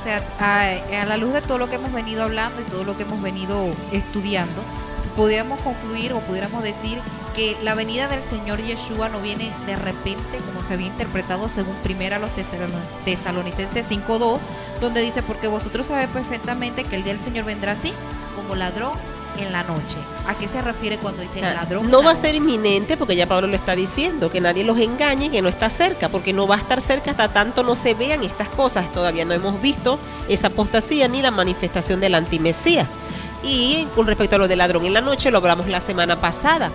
a, 0.09 1.05
la 1.05 1.17
luz 1.17 1.33
de 1.33 1.41
todo 1.41 1.57
lo 1.57 1.69
que 1.69 1.75
hemos 1.75 1.91
venido 1.91 2.23
hablando 2.23 2.61
y 2.61 2.65
todo 2.65 2.83
lo 2.83 2.97
que 2.97 3.03
hemos 3.03 3.21
venido 3.21 3.69
estudiando, 3.91 4.61
si 5.01 5.09
pudiéramos 5.09 5.61
concluir 5.61 6.13
o 6.13 6.19
pudiéramos 6.21 6.63
decir 6.63 6.99
que 7.35 7.55
la 7.61 7.75
venida 7.75 8.07
del 8.07 8.23
Señor 8.23 8.61
Yeshua 8.61 9.09
no 9.09 9.21
viene 9.21 9.51
de 9.65 9.75
repente, 9.75 10.39
como 10.45 10.63
se 10.63 10.73
había 10.73 10.87
interpretado 10.87 11.49
según 11.49 11.75
primera 11.77 12.17
los 12.17 12.31
tesalonicenses 13.05 13.89
5.2, 13.89 14.39
donde 14.81 15.01
dice, 15.01 15.21
porque 15.21 15.47
vosotros 15.47 15.85
sabéis 15.87 16.09
perfectamente 16.09 16.83
que 16.83 16.95
el 16.95 17.03
día 17.03 17.13
del 17.13 17.21
Señor 17.21 17.45
vendrá 17.45 17.73
así, 17.73 17.93
como 18.35 18.55
ladrón 18.55 18.93
en 19.37 19.51
la 19.51 19.63
noche. 19.63 19.97
¿A 20.27 20.35
qué 20.35 20.47
se 20.47 20.61
refiere 20.61 20.97
cuando 20.97 21.21
dice 21.21 21.41
ladrón? 21.41 21.89
No 21.89 22.03
va 22.03 22.11
a 22.11 22.15
ser 22.15 22.35
inminente 22.35 22.97
porque 22.97 23.15
ya 23.15 23.27
Pablo 23.27 23.47
lo 23.47 23.55
está 23.55 23.75
diciendo, 23.75 24.31
que 24.31 24.41
nadie 24.41 24.63
los 24.63 24.79
engañe, 24.79 25.29
que 25.29 25.41
no 25.41 25.49
está 25.49 25.69
cerca, 25.69 26.09
porque 26.09 26.33
no 26.33 26.47
va 26.47 26.55
a 26.55 26.57
estar 26.59 26.81
cerca 26.81 27.11
hasta 27.11 27.29
tanto 27.29 27.63
no 27.63 27.75
se 27.75 27.93
vean 27.93 28.23
estas 28.23 28.49
cosas. 28.49 28.91
Todavía 28.91 29.25
no 29.25 29.33
hemos 29.33 29.61
visto 29.61 29.99
esa 30.27 30.47
apostasía 30.47 31.07
ni 31.07 31.21
la 31.21 31.31
manifestación 31.31 31.99
del 31.99 32.15
antimesía. 32.15 32.87
Y 33.43 33.87
con 33.95 34.07
respecto 34.07 34.35
a 34.35 34.39
lo 34.39 34.47
del 34.47 34.57
ladrón 34.57 34.85
en 34.85 34.93
la 34.93 35.01
noche, 35.01 35.31
lo 35.31 35.37
hablamos 35.37 35.67
la 35.67 35.81
semana 35.81 36.15
pasada. 36.15 36.71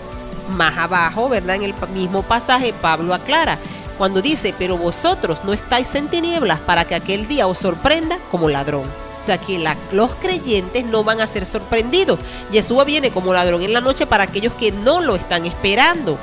Más 0.50 0.76
abajo, 0.78 1.28
¿verdad? 1.28 1.56
En 1.56 1.64
el 1.64 1.74
mismo 1.92 2.22
pasaje, 2.22 2.72
Pablo 2.80 3.14
aclara 3.14 3.58
cuando 3.98 4.22
dice, 4.22 4.54
pero 4.58 4.76
vosotros 4.76 5.44
no 5.44 5.52
estáis 5.52 5.94
en 5.94 6.08
tinieblas 6.08 6.60
para 6.60 6.84
que 6.84 6.94
aquel 6.94 7.28
día 7.28 7.46
os 7.46 7.58
sorprenda 7.58 8.18
como 8.30 8.48
ladrón. 8.48 8.84
O 9.22 9.24
sea 9.24 9.38
que 9.38 9.64
los 9.92 10.16
creyentes 10.16 10.84
no 10.84 11.04
van 11.04 11.20
a 11.20 11.28
ser 11.28 11.46
sorprendidos. 11.46 12.18
Yeshua 12.50 12.82
viene 12.82 13.12
como 13.12 13.32
ladrón 13.32 13.62
en 13.62 13.72
la 13.72 13.80
noche 13.80 14.04
para 14.04 14.24
aquellos 14.24 14.52
que 14.54 14.72
no 14.72 15.00
lo 15.00 15.14
están 15.14 15.46
esperando. 15.46 16.18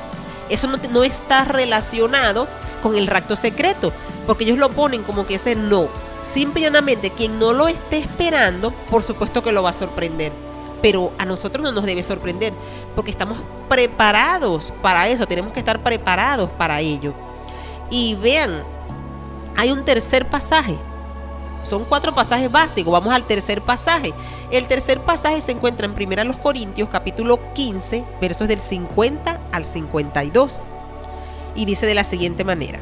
Eso 0.50 0.68
no, 0.68 1.04
está 1.06 1.46
relacionado 1.46 2.50
con 2.84 2.98
el 2.98 3.08
rapto 3.08 3.38
secreto, 3.38 3.94
porque 4.28 4.44
ellos 4.44 4.58
lo 4.58 4.72
ponen 4.72 5.04
como 5.04 5.26
que 5.26 5.36
ese 5.36 5.56
no. 5.56 5.88
Simplemente 6.24 7.12
quien 7.12 7.40
no 7.40 7.54
lo 7.54 7.70
esté 7.70 8.00
esperando, 8.00 8.72
por 8.72 9.02
supuesto 9.02 9.42
que 9.42 9.54
lo 9.54 9.64
va 9.64 9.70
a 9.70 9.74
sorprender. 9.74 10.34
Pero 10.82 11.14
a 11.18 11.24
nosotros 11.24 11.64
no 11.64 11.72
nos 11.72 11.86
debe 11.86 12.04
sorprender, 12.04 12.52
porque 12.96 13.12
estamos 13.12 13.38
preparados 13.70 14.74
para 14.82 15.08
eso, 15.08 15.26
tenemos 15.26 15.54
que 15.54 15.60
estar 15.60 15.82
preparados 15.84 16.50
para 16.50 16.82
ello. 16.82 17.14
Y 17.90 18.16
vean, 18.16 18.62
hay 19.56 19.72
un 19.72 19.86
tercer 19.86 20.28
pasaje 20.28 20.78
son 21.64 21.86
cuatro 21.86 22.14
pasajes 22.14 22.52
básicos. 22.52 22.92
Vamos 22.92 23.14
al 23.14 23.28
tercer 23.28 23.62
pasaje. 23.62 24.14
El 24.52 24.68
tercer 24.68 25.00
pasaje 25.02 25.42
se 25.42 25.52
encuentra 25.52 25.86
en 25.86 25.92
1 25.92 26.42
Corintios 26.42 26.90
capítulo 26.90 27.40
15, 27.54 28.04
versos 28.22 28.48
del 28.48 28.60
50 28.60 29.40
al 29.52 29.66
52. 29.66 30.62
Y 31.56 31.66
dice 31.66 31.86
de 31.86 31.96
la 31.96 32.04
siguiente 32.04 32.44
manera. 32.44 32.80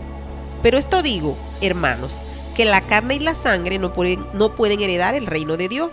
Pero 0.62 0.78
esto 0.78 1.02
digo, 1.02 1.38
hermanos, 1.62 2.22
que 2.56 2.66
la 2.66 2.82
carne 2.82 3.16
y 3.16 3.20
la 3.20 3.36
sangre 3.36 3.80
no 3.80 3.94
pueden, 3.94 4.26
no 4.34 4.56
pueden 4.56 4.82
heredar 4.82 5.16
el 5.16 5.28
reino 5.28 5.58
de 5.58 5.70
Dios, 5.70 5.92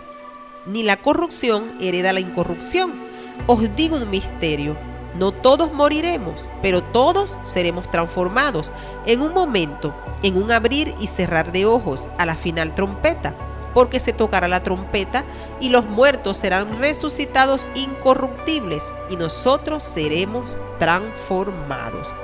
ni 0.67 0.83
la 0.83 0.97
corrupción 0.97 1.73
hereda 1.81 2.13
la 2.13 2.21
incorrupción. 2.21 3.05
Os 3.47 3.75
digo 3.77 3.97
un 3.97 4.11
misterio 4.11 4.77
no 5.15 5.33
todos 5.33 5.73
moriremos, 5.73 6.49
pero 6.61 6.83
todos 6.83 7.39
seremos 7.43 7.89
transformados 7.89 8.73
en 9.07 9.23
un 9.23 9.33
momento, 9.33 9.95
en 10.23 10.37
un 10.37 10.51
abrir 10.51 10.95
y 11.01 11.07
cerrar 11.07 11.53
de 11.53 11.67
ojos, 11.67 12.11
a 12.19 12.27
la 12.27 12.37
final 12.37 12.75
trompeta, 12.75 13.35
porque 13.73 14.01
se 14.01 14.13
tocará 14.13 14.49
la 14.49 14.63
trompeta 14.63 15.25
y 15.61 15.69
los 15.69 15.85
muertos 15.85 16.37
serán 16.37 16.79
resucitados 16.79 17.69
incorruptibles 17.75 18.85
y 19.11 19.17
nosotros 19.17 19.83
seremos 19.83 20.57
transformados. 20.79 22.15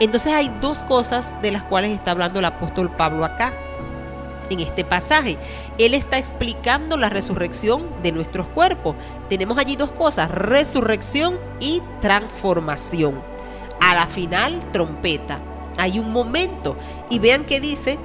Entonces 0.00 0.32
hay 0.32 0.50
dos 0.60 0.82
cosas 0.82 1.34
de 1.42 1.52
las 1.52 1.62
cuales 1.64 1.92
está 1.92 2.12
hablando 2.12 2.38
el 2.38 2.46
apóstol 2.46 2.90
Pablo 2.90 3.24
acá 3.24 3.52
en 4.50 4.60
este 4.60 4.84
pasaje. 4.84 5.38
Él 5.78 5.94
está 5.94 6.18
explicando 6.18 6.96
la 6.96 7.08
resurrección 7.08 7.86
de 8.02 8.12
nuestros 8.12 8.46
cuerpos. 8.48 8.96
Tenemos 9.28 9.56
allí 9.56 9.76
dos 9.76 9.90
cosas, 9.92 10.30
resurrección 10.30 11.38
y 11.60 11.80
transformación. 12.00 13.22
A 13.80 13.94
la 13.94 14.06
final, 14.06 14.70
trompeta. 14.72 15.40
Hay 15.78 15.98
un 15.98 16.12
momento. 16.12 16.76
Y 17.08 17.18
vean 17.18 17.44
que 17.44 17.60
dice 17.60 17.98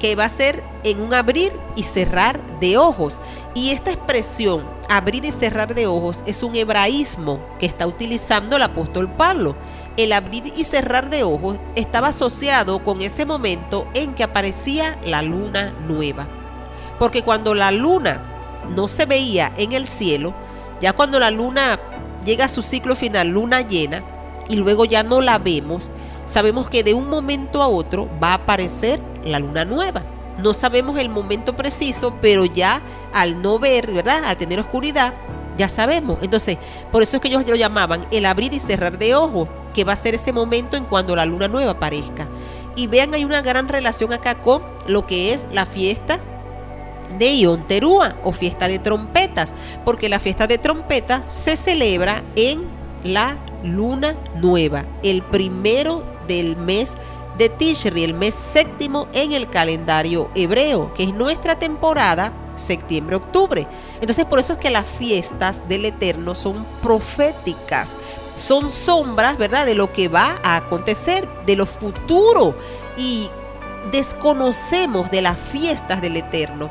que 0.00 0.16
va 0.16 0.24
a 0.24 0.30
ser 0.30 0.64
en 0.82 1.00
un 1.00 1.14
abrir 1.14 1.52
y 1.76 1.84
cerrar 1.84 2.58
de 2.58 2.78
ojos. 2.78 3.20
Y 3.54 3.70
esta 3.70 3.92
expresión, 3.92 4.64
abrir 4.88 5.24
y 5.24 5.30
cerrar 5.30 5.74
de 5.74 5.86
ojos, 5.86 6.24
es 6.26 6.42
un 6.42 6.56
hebraísmo 6.56 7.38
que 7.58 7.66
está 7.66 7.86
utilizando 7.86 8.56
el 8.56 8.62
apóstol 8.62 9.08
Pablo 9.12 9.54
el 10.02 10.12
abrir 10.12 10.52
y 10.56 10.64
cerrar 10.64 11.10
de 11.10 11.22
ojos 11.22 11.58
estaba 11.74 12.08
asociado 12.08 12.82
con 12.84 13.02
ese 13.02 13.26
momento 13.26 13.86
en 13.94 14.14
que 14.14 14.24
aparecía 14.24 14.98
la 15.04 15.22
luna 15.22 15.72
nueva. 15.86 16.26
Porque 16.98 17.22
cuando 17.22 17.54
la 17.54 17.70
luna 17.70 18.60
no 18.74 18.88
se 18.88 19.06
veía 19.06 19.52
en 19.56 19.72
el 19.72 19.86
cielo, 19.86 20.34
ya 20.80 20.92
cuando 20.92 21.18
la 21.18 21.30
luna 21.30 21.78
llega 22.24 22.46
a 22.46 22.48
su 22.48 22.62
ciclo 22.62 22.94
final, 22.94 23.28
luna 23.28 23.60
llena, 23.62 24.02
y 24.48 24.56
luego 24.56 24.84
ya 24.84 25.02
no 25.02 25.20
la 25.20 25.38
vemos, 25.38 25.90
sabemos 26.26 26.68
que 26.68 26.82
de 26.82 26.94
un 26.94 27.08
momento 27.08 27.62
a 27.62 27.68
otro 27.68 28.08
va 28.22 28.32
a 28.32 28.34
aparecer 28.34 29.00
la 29.24 29.38
luna 29.38 29.64
nueva. 29.64 30.02
No 30.38 30.54
sabemos 30.54 30.98
el 30.98 31.08
momento 31.08 31.54
preciso, 31.54 32.14
pero 32.20 32.44
ya 32.44 32.80
al 33.12 33.42
no 33.42 33.58
ver, 33.58 33.92
¿verdad? 33.92 34.24
Al 34.24 34.36
tener 34.36 34.58
oscuridad, 34.60 35.14
ya 35.60 35.68
sabemos. 35.68 36.18
Entonces, 36.22 36.56
por 36.90 37.02
eso 37.02 37.16
es 37.16 37.22
que 37.22 37.28
ellos 37.28 37.44
lo 37.46 37.54
llamaban 37.54 38.06
el 38.10 38.24
abrir 38.24 38.54
y 38.54 38.58
cerrar 38.58 38.98
de 38.98 39.14
ojos, 39.14 39.46
que 39.74 39.84
va 39.84 39.92
a 39.92 39.96
ser 39.96 40.14
ese 40.14 40.32
momento 40.32 40.78
en 40.78 40.84
cuando 40.84 41.14
la 41.14 41.26
luna 41.26 41.48
nueva 41.48 41.72
aparezca. 41.72 42.26
Y 42.76 42.86
vean, 42.86 43.12
hay 43.12 43.24
una 43.24 43.42
gran 43.42 43.68
relación 43.68 44.12
acá 44.12 44.36
con 44.36 44.62
lo 44.86 45.06
que 45.06 45.34
es 45.34 45.46
la 45.52 45.66
fiesta 45.66 46.18
de 47.18 47.34
Ion 47.34 47.66
Terúa 47.66 48.16
o 48.24 48.32
fiesta 48.32 48.68
de 48.68 48.78
trompetas, 48.78 49.52
porque 49.84 50.08
la 50.08 50.18
fiesta 50.18 50.46
de 50.46 50.56
trompetas 50.56 51.30
se 51.30 51.56
celebra 51.56 52.22
en 52.36 52.62
la 53.04 53.36
luna 53.62 54.16
nueva, 54.36 54.86
el 55.02 55.20
primero 55.20 56.02
del 56.26 56.56
mes 56.56 56.94
de 57.36 57.50
Tishri, 57.50 58.02
el 58.02 58.14
mes 58.14 58.34
séptimo 58.34 59.08
en 59.12 59.32
el 59.32 59.50
calendario 59.50 60.30
hebreo, 60.34 60.94
que 60.94 61.02
es 61.02 61.12
nuestra 61.12 61.58
temporada 61.58 62.32
septiembre-octubre. 62.60 63.66
Entonces 64.00 64.24
por 64.24 64.38
eso 64.38 64.52
es 64.52 64.58
que 64.58 64.70
las 64.70 64.86
fiestas 64.86 65.68
del 65.68 65.84
Eterno 65.86 66.34
son 66.34 66.66
proféticas, 66.82 67.96
son 68.36 68.70
sombras, 68.70 69.38
¿verdad? 69.38 69.66
De 69.66 69.74
lo 69.74 69.92
que 69.92 70.08
va 70.08 70.36
a 70.42 70.56
acontecer, 70.56 71.28
de 71.46 71.56
lo 71.56 71.66
futuro. 71.66 72.56
Y 72.96 73.28
desconocemos 73.92 75.10
de 75.10 75.22
las 75.22 75.38
fiestas 75.38 76.00
del 76.00 76.16
Eterno. 76.16 76.70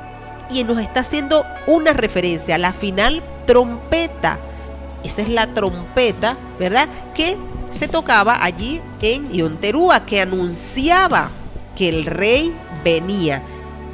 Y 0.49 0.63
nos 0.63 0.79
está 0.79 1.01
haciendo 1.01 1.45
una 1.67 1.93
referencia, 1.93 2.57
la 2.57 2.73
final 2.73 3.23
trompeta. 3.45 4.39
Esa 5.03 5.21
es 5.21 5.29
la 5.29 5.47
trompeta, 5.53 6.37
¿verdad? 6.59 6.87
Que 7.13 7.37
se 7.71 7.87
tocaba 7.87 8.43
allí 8.43 8.81
en 9.01 9.33
Ionterúa, 9.33 10.05
que 10.05 10.21
anunciaba 10.21 11.29
que 11.75 11.89
el 11.89 12.05
rey 12.05 12.55
venía. 12.83 13.43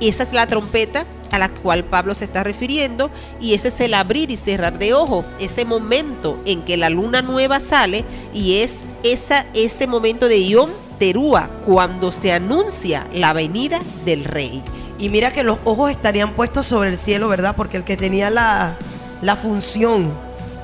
Esa 0.02 0.24
es 0.24 0.34
la 0.34 0.48
trompeta 0.48 1.06
a 1.32 1.40
la 1.40 1.50
cual 1.50 1.84
Pablo 1.84 2.16
se 2.16 2.26
está 2.26 2.44
refiriendo 2.44 3.10
y 3.42 3.54
ese 3.54 3.70
es 3.70 3.80
el 3.80 3.94
abrir 3.94 4.32
y 4.32 4.38
cerrar 4.38 4.80
de 4.80 4.94
ojo, 4.94 5.26
ese 5.40 5.66
momento 5.66 6.40
en 6.46 6.64
que 6.64 6.78
la 6.78 6.90
luna 6.90 7.22
nueva 7.22 7.60
sale 7.60 8.06
y 8.34 8.60
es 8.62 8.86
esa, 9.04 9.46
ese 9.54 9.88
momento 9.88 10.28
de 10.28 10.48
Yom 10.48 10.70
Terúa 11.00 11.50
cuando 11.66 12.12
se 12.12 12.32
anuncia 12.32 13.08
la 13.14 13.34
venida 13.34 13.80
del 14.06 14.24
rey. 14.24 14.64
Y 14.98 15.10
mira 15.10 15.32
que 15.32 15.44
los 15.44 15.60
ojos 15.66 15.92
estarían 15.92 16.34
puestos 16.34 16.68
sobre 16.68 16.90
el 16.90 16.98
cielo, 16.98 17.28
¿verdad? 17.28 17.56
Porque 17.58 17.78
el 17.78 17.84
que 17.84 17.98
tenía 17.98 18.30
la, 18.30 18.78
la 19.22 19.36
función 19.36 20.14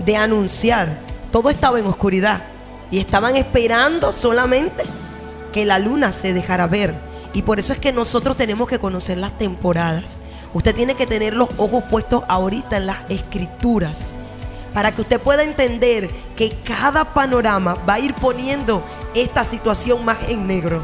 de 0.06 0.16
anunciar, 0.16 1.00
todo 1.32 1.50
estaba 1.50 1.80
en 1.80 1.86
oscuridad. 1.86 2.44
Y 2.92 3.00
estaban 3.00 3.36
esperando 3.36 4.12
solamente 4.12 4.84
que 5.52 5.66
la 5.66 5.80
luna 5.80 6.12
se 6.12 6.34
dejara 6.34 6.68
ver. 6.68 6.96
Y 7.34 7.44
por 7.44 7.60
eso 7.60 7.74
es 7.74 7.80
que 7.80 7.94
nosotros 7.94 8.38
tenemos 8.38 8.68
que 8.68 8.80
conocer 8.80 9.18
las 9.18 9.38
temporadas. 9.38 10.20
Usted 10.54 10.76
tiene 10.76 10.96
que 10.96 11.08
tener 11.08 11.34
los 11.34 11.50
ojos 11.58 11.84
puestos 11.90 12.24
ahorita 12.28 12.78
en 12.78 12.88
las 12.88 13.10
escrituras. 13.10 14.16
Para 14.74 14.92
que 14.92 15.02
usted 15.02 15.20
pueda 15.20 15.44
entender 15.44 16.10
que 16.36 16.52
cada 16.64 17.14
panorama 17.14 17.76
va 17.88 17.96
a 17.96 18.00
ir 18.00 18.14
poniendo 18.16 18.86
esta 19.14 19.44
situación 19.44 20.04
más 20.06 20.30
en 20.30 20.48
negro. 20.48 20.84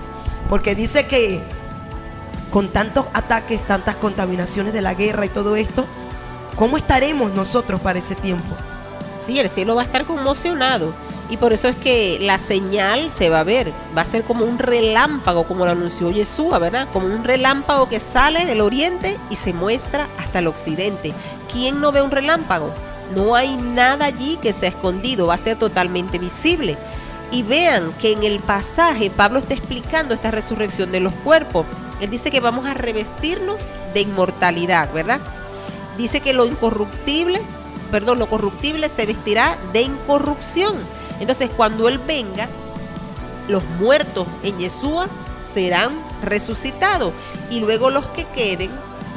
Porque 0.49 0.75
dice 0.75 1.05
que 1.05 1.41
con 2.51 2.69
tantos 2.69 3.05
ataques, 3.13 3.63
tantas 3.63 3.95
contaminaciones 3.97 4.73
de 4.73 4.81
la 4.81 4.93
guerra 4.93 5.25
y 5.25 5.29
todo 5.29 5.55
esto, 5.55 5.85
¿cómo 6.55 6.77
estaremos 6.77 7.33
nosotros 7.33 7.79
para 7.81 7.99
ese 7.99 8.15
tiempo? 8.15 8.55
Sí, 9.25 9.39
el 9.39 9.49
cielo 9.49 9.75
va 9.75 9.81
a 9.81 9.85
estar 9.85 10.05
conmocionado. 10.05 10.93
Y 11.29 11.37
por 11.37 11.51
eso 11.51 11.67
es 11.67 11.75
que 11.75 12.19
la 12.21 12.37
señal 12.37 13.11
se 13.11 13.29
va 13.29 13.41
a 13.41 13.43
ver, 13.43 13.73
va 13.97 14.01
a 14.01 14.05
ser 14.05 14.23
como 14.23 14.45
un 14.45 14.59
relámpago, 14.59 15.45
como 15.45 15.65
lo 15.65 15.71
anunció 15.71 16.09
Yeshua, 16.09 16.57
¿verdad? 16.57 16.87
Como 16.93 17.07
un 17.07 17.25
relámpago 17.25 17.89
que 17.89 17.99
sale 17.99 18.45
del 18.45 18.61
oriente 18.61 19.17
y 19.29 19.35
se 19.35 19.51
muestra 19.51 20.07
hasta 20.17 20.39
el 20.39 20.47
occidente. 20.47 21.13
¿Quién 21.51 21.81
no 21.81 21.91
ve 21.91 22.01
un 22.01 22.11
relámpago? 22.11 22.71
No 23.13 23.35
hay 23.35 23.57
nada 23.57 24.05
allí 24.05 24.37
que 24.37 24.53
sea 24.53 24.69
escondido, 24.69 25.27
va 25.27 25.33
a 25.33 25.37
ser 25.37 25.59
totalmente 25.59 26.17
visible. 26.17 26.77
Y 27.29 27.43
vean 27.43 27.91
que 27.99 28.13
en 28.13 28.23
el 28.23 28.39
pasaje 28.39 29.09
Pablo 29.09 29.39
está 29.39 29.53
explicando 29.53 30.13
esta 30.13 30.31
resurrección 30.31 30.93
de 30.93 31.01
los 31.01 31.13
cuerpos. 31.13 31.65
Él 31.99 32.09
dice 32.09 32.31
que 32.31 32.39
vamos 32.39 32.65
a 32.65 32.73
revestirnos 32.73 33.71
de 33.93 34.01
inmortalidad, 34.01 34.93
¿verdad? 34.93 35.19
Dice 35.97 36.21
que 36.21 36.31
lo 36.31 36.45
incorruptible, 36.45 37.41
perdón, 37.91 38.19
lo 38.19 38.29
corruptible 38.29 38.87
se 38.87 39.05
vestirá 39.05 39.57
de 39.73 39.81
incorrupción. 39.81 40.77
Entonces, 41.19 41.49
cuando 41.55 41.87
Él 41.87 41.99
venga, 41.99 42.47
los 43.47 43.63
muertos 43.63 44.27
en 44.43 44.57
Yeshua 44.57 45.07
serán 45.41 46.01
resucitados 46.21 47.13
y 47.49 47.59
luego 47.59 47.89
los 47.89 48.05
que 48.07 48.25
queden, 48.25 48.71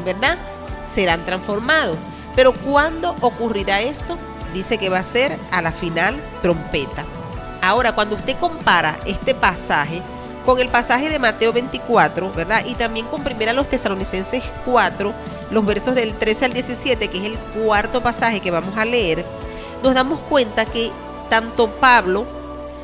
¿verdad? 0.04 0.38
Serán 0.86 1.24
transformados. 1.24 1.96
Pero 2.36 2.52
¿cuándo 2.52 3.14
ocurrirá 3.20 3.80
esto? 3.80 4.16
Dice 4.54 4.78
que 4.78 4.88
va 4.88 4.98
a 4.98 5.04
ser 5.04 5.38
a 5.50 5.62
la 5.62 5.72
final 5.72 6.16
trompeta. 6.42 7.04
Ahora, 7.62 7.94
cuando 7.94 8.16
usted 8.16 8.36
compara 8.38 8.98
este 9.04 9.34
pasaje 9.34 10.02
con 10.46 10.58
el 10.58 10.68
pasaje 10.68 11.10
de 11.10 11.18
Mateo 11.18 11.52
24, 11.52 12.32
¿verdad? 12.32 12.64
Y 12.66 12.74
también 12.74 13.06
con 13.06 13.22
primera 13.22 13.52
los 13.52 13.68
tesalonicenses 13.68 14.42
4, 14.64 15.12
los 15.50 15.66
versos 15.66 15.94
del 15.94 16.14
13 16.14 16.46
al 16.46 16.52
17, 16.52 17.08
que 17.08 17.18
es 17.18 17.24
el 17.24 17.38
cuarto 17.38 18.02
pasaje 18.02 18.40
que 18.40 18.50
vamos 18.50 18.76
a 18.78 18.84
leer, 18.84 19.24
nos 19.82 19.94
damos 19.94 20.18
cuenta 20.20 20.64
que 20.64 20.90
tanto 21.31 21.68
Pablo 21.68 22.26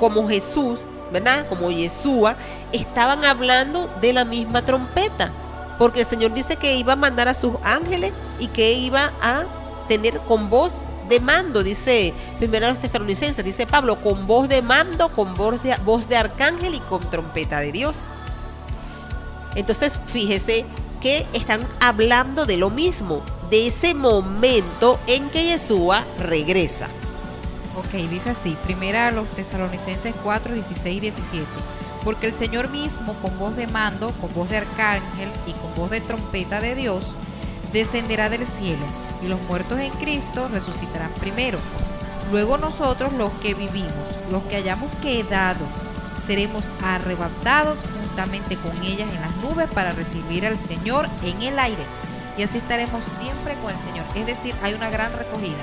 como 0.00 0.28
Jesús, 0.28 0.86
¿verdad? 1.12 1.46
Como 1.48 1.70
Yeshua, 1.70 2.36
estaban 2.72 3.24
hablando 3.24 3.90
de 4.00 4.12
la 4.12 4.24
misma 4.24 4.64
trompeta. 4.64 5.30
Porque 5.78 6.00
el 6.00 6.06
Señor 6.06 6.32
dice 6.32 6.56
que 6.56 6.76
iba 6.76 6.94
a 6.94 6.96
mandar 6.96 7.28
a 7.28 7.34
sus 7.34 7.52
ángeles 7.62 8.12
y 8.38 8.48
que 8.48 8.72
iba 8.72 9.12
a 9.20 9.44
tener 9.88 10.18
con 10.20 10.48
voz 10.48 10.80
de 11.08 11.20
mando, 11.20 11.62
dice 11.62 12.12
primero 12.38 12.68
los 12.68 12.80
tesalonicenses, 12.80 13.44
dice 13.44 13.66
Pablo, 13.66 14.02
con 14.02 14.26
voz 14.26 14.48
de 14.48 14.62
mando, 14.62 15.10
con 15.10 15.34
voz 15.34 15.62
de, 15.62 15.76
voz 15.84 16.08
de 16.08 16.16
arcángel 16.16 16.74
y 16.74 16.80
con 16.80 17.00
trompeta 17.10 17.60
de 17.60 17.72
Dios. 17.72 18.08
Entonces, 19.54 20.00
fíjese 20.06 20.64
que 21.00 21.26
están 21.32 21.66
hablando 21.80 22.46
de 22.46 22.56
lo 22.56 22.70
mismo, 22.70 23.22
de 23.50 23.68
ese 23.68 23.94
momento 23.94 24.98
en 25.06 25.30
que 25.30 25.44
Yeshua 25.44 26.04
regresa. 26.18 26.88
Ok, 27.76 27.92
dice 28.08 28.30
así, 28.30 28.56
primera 28.64 29.08
a 29.08 29.10
los 29.10 29.28
tesalonicenses 29.30 30.14
4, 30.22 30.54
16 30.54 30.96
y 30.96 31.00
17. 31.00 31.44
Porque 32.02 32.26
el 32.26 32.32
Señor 32.32 32.70
mismo, 32.70 33.12
con 33.20 33.38
voz 33.38 33.54
de 33.54 33.66
mando, 33.66 34.12
con 34.12 34.32
voz 34.32 34.48
de 34.48 34.56
arcángel 34.56 35.30
y 35.46 35.52
con 35.52 35.74
voz 35.74 35.90
de 35.90 36.00
trompeta 36.00 36.62
de 36.62 36.74
Dios, 36.74 37.04
descenderá 37.74 38.30
del 38.30 38.46
cielo, 38.46 38.86
y 39.22 39.28
los 39.28 39.40
muertos 39.42 39.78
en 39.78 39.90
Cristo 39.90 40.48
resucitarán 40.48 41.12
primero. 41.20 41.58
Luego 42.30 42.56
nosotros, 42.56 43.12
los 43.12 43.30
que 43.42 43.52
vivimos, 43.52 43.92
los 44.30 44.42
que 44.44 44.56
hayamos 44.56 44.90
quedado, 45.02 45.66
seremos 46.26 46.64
arrebatados 46.82 47.78
juntamente 48.00 48.56
con 48.56 48.72
ellas 48.82 49.10
en 49.12 49.20
las 49.20 49.36
nubes 49.36 49.68
para 49.68 49.92
recibir 49.92 50.46
al 50.46 50.56
Señor 50.56 51.08
en 51.22 51.42
el 51.42 51.58
aire. 51.58 51.84
Y 52.38 52.42
así 52.42 52.56
estaremos 52.56 53.04
siempre 53.04 53.54
con 53.62 53.70
el 53.70 53.78
Señor. 53.78 54.06
Es 54.14 54.24
decir, 54.24 54.54
hay 54.62 54.72
una 54.72 54.88
gran 54.88 55.12
recogida. 55.12 55.62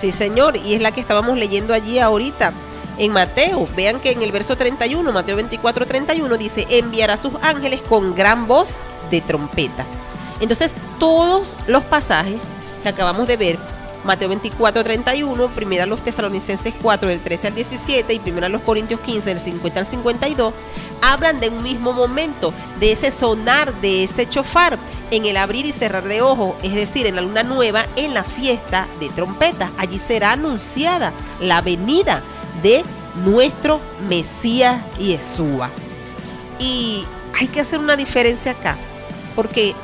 Sí, 0.00 0.12
Señor, 0.12 0.56
y 0.56 0.72
es 0.72 0.80
la 0.80 0.92
que 0.92 1.02
estábamos 1.02 1.36
leyendo 1.36 1.74
allí 1.74 1.98
ahorita 1.98 2.54
en 2.96 3.12
Mateo. 3.12 3.68
Vean 3.76 4.00
que 4.00 4.12
en 4.12 4.22
el 4.22 4.32
verso 4.32 4.56
31, 4.56 5.12
Mateo 5.12 5.36
24, 5.36 5.84
31 5.84 6.38
dice, 6.38 6.66
enviará 6.70 7.14
a 7.14 7.16
sus 7.18 7.32
ángeles 7.42 7.82
con 7.82 8.14
gran 8.14 8.46
voz 8.46 8.82
de 9.10 9.20
trompeta. 9.20 9.84
Entonces, 10.40 10.74
todos 10.98 11.54
los 11.66 11.84
pasajes 11.84 12.40
que 12.82 12.88
acabamos 12.88 13.28
de 13.28 13.36
ver, 13.36 13.58
Mateo 14.04 14.28
24, 14.28 14.82
31, 14.82 15.48
primera 15.48 15.86
los 15.86 16.02
tesalonicenses 16.02 16.74
4 16.80 17.08
del 17.08 17.20
13 17.20 17.48
al 17.48 17.54
17 17.54 18.14
y 18.14 18.18
primera 18.18 18.48
los 18.48 18.62
corintios 18.62 19.00
15 19.00 19.28
del 19.28 19.40
50 19.40 19.80
al 19.80 19.86
52, 19.86 20.54
hablan 21.02 21.40
de 21.40 21.50
un 21.50 21.62
mismo 21.62 21.92
momento, 21.92 22.54
de 22.78 22.92
ese 22.92 23.10
sonar, 23.10 23.74
de 23.80 24.04
ese 24.04 24.28
chofar 24.28 24.78
en 25.10 25.26
el 25.26 25.36
abrir 25.36 25.66
y 25.66 25.72
cerrar 25.72 26.04
de 26.04 26.22
ojos, 26.22 26.54
es 26.62 26.74
decir, 26.74 27.06
en 27.06 27.16
la 27.16 27.22
luna 27.22 27.42
nueva, 27.42 27.86
en 27.96 28.14
la 28.14 28.24
fiesta 28.24 28.88
de 29.00 29.08
trompetas. 29.10 29.70
Allí 29.76 29.98
será 29.98 30.32
anunciada 30.32 31.12
la 31.40 31.60
venida 31.60 32.22
de 32.62 32.82
nuestro 33.24 33.80
Mesías 34.08 34.80
Yeshua. 34.98 35.70
Y 36.58 37.04
hay 37.38 37.48
que 37.48 37.60
hacer 37.60 37.78
una 37.78 37.96
diferencia 37.96 38.52
acá, 38.52 38.76
porque 39.34 39.74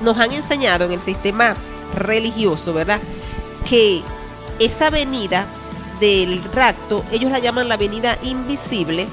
nos 0.00 0.18
han 0.18 0.32
enseñado 0.32 0.86
en 0.86 0.92
el 0.92 1.00
sistema 1.00 1.54
religioso, 1.94 2.72
¿verdad? 2.72 3.00
Que 3.68 4.02
esa 4.58 4.90
venida 4.90 5.46
del 6.00 6.42
rapto, 6.52 7.04
ellos 7.10 7.30
la 7.30 7.38
llaman 7.38 7.68
la 7.68 7.76
venida 7.76 8.18
invisible, 8.22 9.06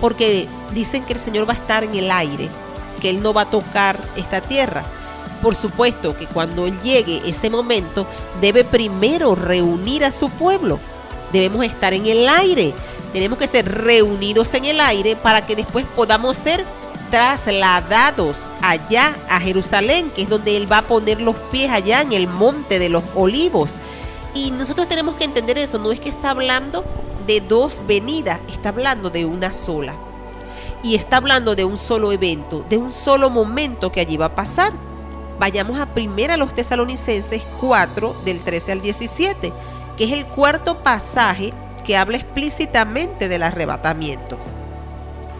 porque 0.00 0.48
dicen 0.72 1.04
que 1.04 1.12
el 1.12 1.18
Señor 1.18 1.48
va 1.48 1.52
a 1.52 1.56
estar 1.56 1.84
en 1.84 1.94
el 1.94 2.10
aire, 2.10 2.48
que 3.00 3.10
Él 3.10 3.22
no 3.22 3.32
va 3.32 3.42
a 3.42 3.50
tocar 3.50 4.00
esta 4.16 4.40
tierra. 4.40 4.84
Por 5.42 5.54
supuesto 5.54 6.16
que 6.16 6.26
cuando 6.26 6.66
Él 6.66 6.78
llegue 6.82 7.22
ese 7.24 7.50
momento, 7.50 8.06
debe 8.40 8.64
primero 8.64 9.34
reunir 9.34 10.04
a 10.04 10.12
su 10.12 10.28
pueblo. 10.30 10.78
Debemos 11.32 11.64
estar 11.64 11.94
en 11.94 12.06
el 12.06 12.28
aire. 12.28 12.74
Tenemos 13.12 13.38
que 13.38 13.46
ser 13.46 13.66
reunidos 13.66 14.52
en 14.54 14.66
el 14.66 14.80
aire 14.80 15.16
para 15.16 15.46
que 15.46 15.56
después 15.56 15.84
podamos 15.96 16.36
ser 16.36 16.64
trasladados 17.10 18.48
allá 18.62 19.16
a 19.28 19.40
Jerusalén, 19.40 20.10
que 20.14 20.22
es 20.22 20.28
donde 20.28 20.56
Él 20.56 20.70
va 20.70 20.78
a 20.78 20.86
poner 20.86 21.20
los 21.20 21.36
pies 21.50 21.70
allá 21.70 22.02
en 22.02 22.12
el 22.12 22.28
monte 22.28 22.78
de 22.78 22.88
los 22.88 23.04
olivos. 23.14 23.76
Y 24.34 24.50
nosotros 24.52 24.88
tenemos 24.88 25.16
que 25.16 25.24
entender 25.24 25.58
eso, 25.58 25.78
no 25.78 25.92
es 25.92 26.00
que 26.00 26.08
está 26.08 26.30
hablando 26.30 26.84
de 27.26 27.40
dos 27.40 27.82
venidas, 27.86 28.40
está 28.48 28.70
hablando 28.70 29.10
de 29.10 29.24
una 29.24 29.52
sola. 29.52 29.96
Y 30.82 30.94
está 30.94 31.18
hablando 31.18 31.54
de 31.54 31.64
un 31.64 31.76
solo 31.76 32.12
evento, 32.12 32.64
de 32.68 32.78
un 32.78 32.92
solo 32.92 33.28
momento 33.28 33.92
que 33.92 34.00
allí 34.00 34.16
va 34.16 34.26
a 34.26 34.34
pasar. 34.34 34.72
Vayamos 35.38 35.78
a 35.78 35.86
primera 35.86 36.36
los 36.36 36.54
tesalonicenses 36.54 37.44
4 37.60 38.22
del 38.24 38.40
13 38.40 38.72
al 38.72 38.80
17, 38.80 39.52
que 39.96 40.04
es 40.04 40.12
el 40.12 40.26
cuarto 40.26 40.82
pasaje 40.82 41.52
que 41.84 41.96
habla 41.96 42.18
explícitamente 42.18 43.28
del 43.28 43.42
arrebatamiento. 43.42 44.38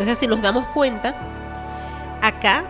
Entonces, 0.00 0.18
si 0.18 0.26
nos 0.26 0.40
damos 0.40 0.66
cuenta, 0.68 1.14
acá 2.22 2.64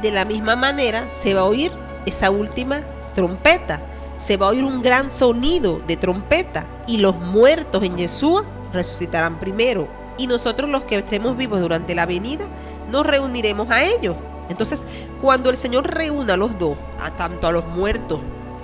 de 0.00 0.10
la 0.10 0.24
misma 0.24 0.56
manera 0.56 1.04
se 1.10 1.34
va 1.34 1.42
a 1.42 1.44
oír 1.44 1.70
esa 2.06 2.30
última 2.30 2.80
trompeta. 3.14 3.82
Se 4.16 4.38
va 4.38 4.46
a 4.46 4.50
oír 4.50 4.64
un 4.64 4.80
gran 4.80 5.10
sonido 5.10 5.82
de 5.86 5.98
trompeta 5.98 6.64
y 6.86 6.96
los 6.96 7.14
muertos 7.14 7.84
en 7.84 7.98
Yeshua 7.98 8.46
resucitarán 8.72 9.38
primero. 9.38 9.86
Y 10.16 10.26
nosotros 10.26 10.70
los 10.70 10.84
que 10.84 10.96
estemos 10.96 11.36
vivos 11.36 11.60
durante 11.60 11.94
la 11.94 12.06
venida 12.06 12.46
nos 12.90 13.04
reuniremos 13.04 13.68
a 13.68 13.84
ellos. 13.84 14.16
Entonces, 14.48 14.80
cuando 15.20 15.50
el 15.50 15.58
Señor 15.58 15.86
reúna 15.86 16.34
a 16.34 16.38
los 16.38 16.58
dos, 16.58 16.78
a 16.98 17.10
tanto 17.10 17.46
a 17.46 17.52
los 17.52 17.66
muertos 17.66 18.18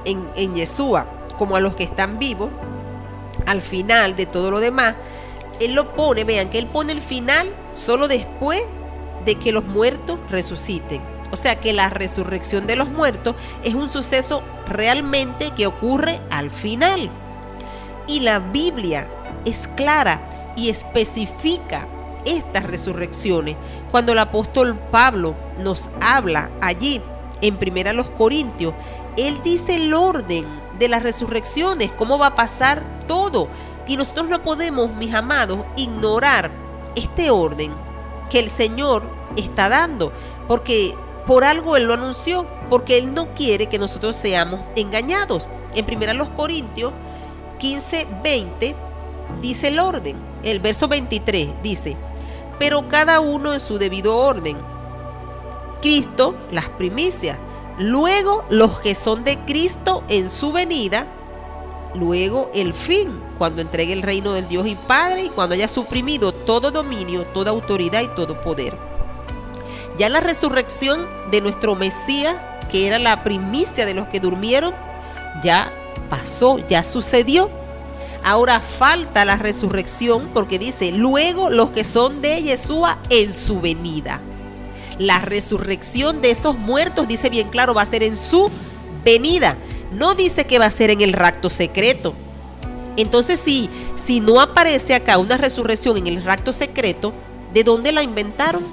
en, 0.06 0.26
en 0.34 0.54
Yeshua 0.54 1.04
como 1.36 1.56
a 1.56 1.60
los 1.60 1.74
que 1.74 1.84
están 1.84 2.18
vivos, 2.18 2.48
al 3.44 3.60
final 3.60 4.16
de 4.16 4.24
todo 4.24 4.50
lo 4.50 4.60
demás, 4.60 4.94
Él 5.60 5.74
lo 5.74 5.94
pone, 5.94 6.24
vean 6.24 6.48
que 6.48 6.58
Él 6.58 6.68
pone 6.68 6.94
el 6.94 7.02
final 7.02 7.54
solo 7.78 8.08
después 8.08 8.62
de 9.24 9.36
que 9.36 9.52
los 9.52 9.64
muertos 9.64 10.18
resuciten. 10.30 11.02
O 11.30 11.36
sea 11.36 11.60
que 11.60 11.72
la 11.72 11.90
resurrección 11.90 12.66
de 12.66 12.76
los 12.76 12.88
muertos 12.88 13.36
es 13.62 13.74
un 13.74 13.90
suceso 13.90 14.42
realmente 14.66 15.50
que 15.50 15.66
ocurre 15.66 16.20
al 16.30 16.50
final. 16.50 17.10
Y 18.06 18.20
la 18.20 18.38
Biblia 18.38 19.08
es 19.44 19.68
clara 19.76 20.52
y 20.56 20.70
especifica 20.70 21.86
estas 22.24 22.64
resurrecciones. 22.64 23.56
Cuando 23.90 24.12
el 24.12 24.18
apóstol 24.18 24.78
Pablo 24.90 25.36
nos 25.58 25.90
habla 26.00 26.50
allí 26.60 27.02
en 27.42 27.56
Primera 27.56 27.92
los 27.92 28.08
Corintios, 28.10 28.74
él 29.16 29.40
dice 29.44 29.76
el 29.76 29.92
orden 29.92 30.46
de 30.78 30.88
las 30.88 31.02
resurrecciones, 31.02 31.92
cómo 31.92 32.18
va 32.18 32.28
a 32.28 32.34
pasar 32.34 32.82
todo. 33.06 33.48
Y 33.86 33.96
nosotros 33.96 34.28
no 34.28 34.42
podemos, 34.42 34.94
mis 34.94 35.14
amados, 35.14 35.60
ignorar 35.76 36.67
este 36.98 37.30
orden 37.30 37.72
que 38.30 38.38
el 38.38 38.50
Señor 38.50 39.02
está 39.36 39.68
dando, 39.68 40.12
porque 40.46 40.94
por 41.26 41.44
algo 41.44 41.76
Él 41.76 41.84
lo 41.84 41.94
anunció, 41.94 42.46
porque 42.68 42.98
Él 42.98 43.14
no 43.14 43.34
quiere 43.34 43.66
que 43.66 43.78
nosotros 43.78 44.16
seamos 44.16 44.60
engañados. 44.76 45.48
En 45.74 45.86
Primera 45.86 46.14
los 46.14 46.28
Corintios 46.30 46.92
15, 47.58 48.06
20 48.22 48.74
dice 49.40 49.68
el 49.68 49.78
orden. 49.78 50.16
El 50.42 50.60
verso 50.60 50.88
23 50.88 51.62
dice, 51.62 51.96
pero 52.58 52.88
cada 52.88 53.20
uno 53.20 53.52
en 53.52 53.60
su 53.60 53.78
debido 53.78 54.16
orden. 54.16 54.56
Cristo, 55.80 56.34
las 56.50 56.68
primicias. 56.70 57.38
Luego 57.78 58.42
los 58.50 58.80
que 58.80 58.94
son 58.94 59.24
de 59.24 59.38
Cristo 59.40 60.02
en 60.08 60.28
su 60.28 60.52
venida. 60.52 61.06
Luego 61.94 62.50
el 62.54 62.74
fin, 62.74 63.20
cuando 63.38 63.62
entregue 63.62 63.92
el 63.92 64.02
reino 64.02 64.32
del 64.32 64.48
Dios 64.48 64.66
y 64.66 64.74
Padre 64.74 65.24
y 65.24 65.28
cuando 65.30 65.54
haya 65.54 65.68
suprimido 65.68 66.32
todo 66.32 66.70
dominio, 66.70 67.24
toda 67.26 67.50
autoridad 67.50 68.02
y 68.02 68.08
todo 68.08 68.40
poder. 68.40 68.76
Ya 69.98 70.08
la 70.08 70.20
resurrección 70.20 71.06
de 71.30 71.40
nuestro 71.40 71.74
Mesías, 71.74 72.36
que 72.70 72.86
era 72.86 72.98
la 72.98 73.24
primicia 73.24 73.86
de 73.86 73.94
los 73.94 74.06
que 74.08 74.20
durmieron, 74.20 74.74
ya 75.42 75.72
pasó, 76.08 76.58
ya 76.68 76.82
sucedió. 76.82 77.50
Ahora 78.22 78.60
falta 78.60 79.24
la 79.24 79.36
resurrección 79.36 80.28
porque 80.34 80.58
dice, 80.58 80.92
luego 80.92 81.50
los 81.50 81.70
que 81.70 81.84
son 81.84 82.20
de 82.20 82.42
Yeshua 82.42 82.98
en 83.10 83.32
su 83.32 83.60
venida. 83.60 84.20
La 84.98 85.20
resurrección 85.20 86.20
de 86.20 86.32
esos 86.32 86.58
muertos, 86.58 87.08
dice 87.08 87.30
bien 87.30 87.48
claro, 87.48 87.74
va 87.74 87.82
a 87.82 87.86
ser 87.86 88.02
en 88.02 88.16
su 88.16 88.50
venida. 89.04 89.56
No 89.92 90.14
dice 90.14 90.46
que 90.46 90.58
va 90.58 90.66
a 90.66 90.70
ser 90.70 90.90
en 90.90 91.00
el 91.00 91.12
rapto 91.12 91.50
secreto. 91.50 92.14
Entonces, 92.96 93.40
si, 93.40 93.70
si 93.96 94.20
no 94.20 94.40
aparece 94.40 94.94
acá 94.94 95.18
una 95.18 95.36
resurrección 95.36 95.96
en 95.96 96.06
el 96.08 96.24
rapto 96.24 96.52
secreto, 96.52 97.12
¿de 97.54 97.64
dónde 97.64 97.92
la 97.92 98.02
inventaron? 98.02 98.64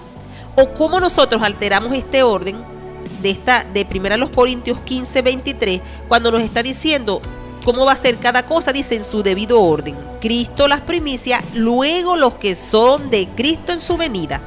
¿O 0.56 0.74
cómo 0.74 1.00
nosotros 1.00 1.44
alteramos 1.44 1.94
este 1.94 2.24
orden 2.24 2.76
de 3.22 3.30
esta 3.30 3.64
de 3.64 3.86
primera 3.86 4.18
los 4.18 4.30
Corintios 4.30 4.80
15, 4.86 5.22
23, 5.22 5.82
cuando 6.08 6.32
nos 6.32 6.42
está 6.42 6.62
diciendo 6.62 7.22
cómo 7.64 7.86
va 7.86 7.94
a 7.94 7.98
ser 7.98 8.18
cada 8.18 8.46
cosa, 8.46 8.72
dice 8.72 8.96
en 8.96 9.04
su 9.04 9.24
debido 9.24 9.62
orden. 9.62 9.96
Cristo 10.22 10.68
las 10.68 10.82
primicias, 10.82 11.44
luego 11.54 12.16
los 12.16 12.36
que 12.36 12.56
son 12.56 13.10
de 13.10 13.28
Cristo 13.36 13.74
en 13.74 13.82
su 13.82 13.98
venida. 13.98 14.42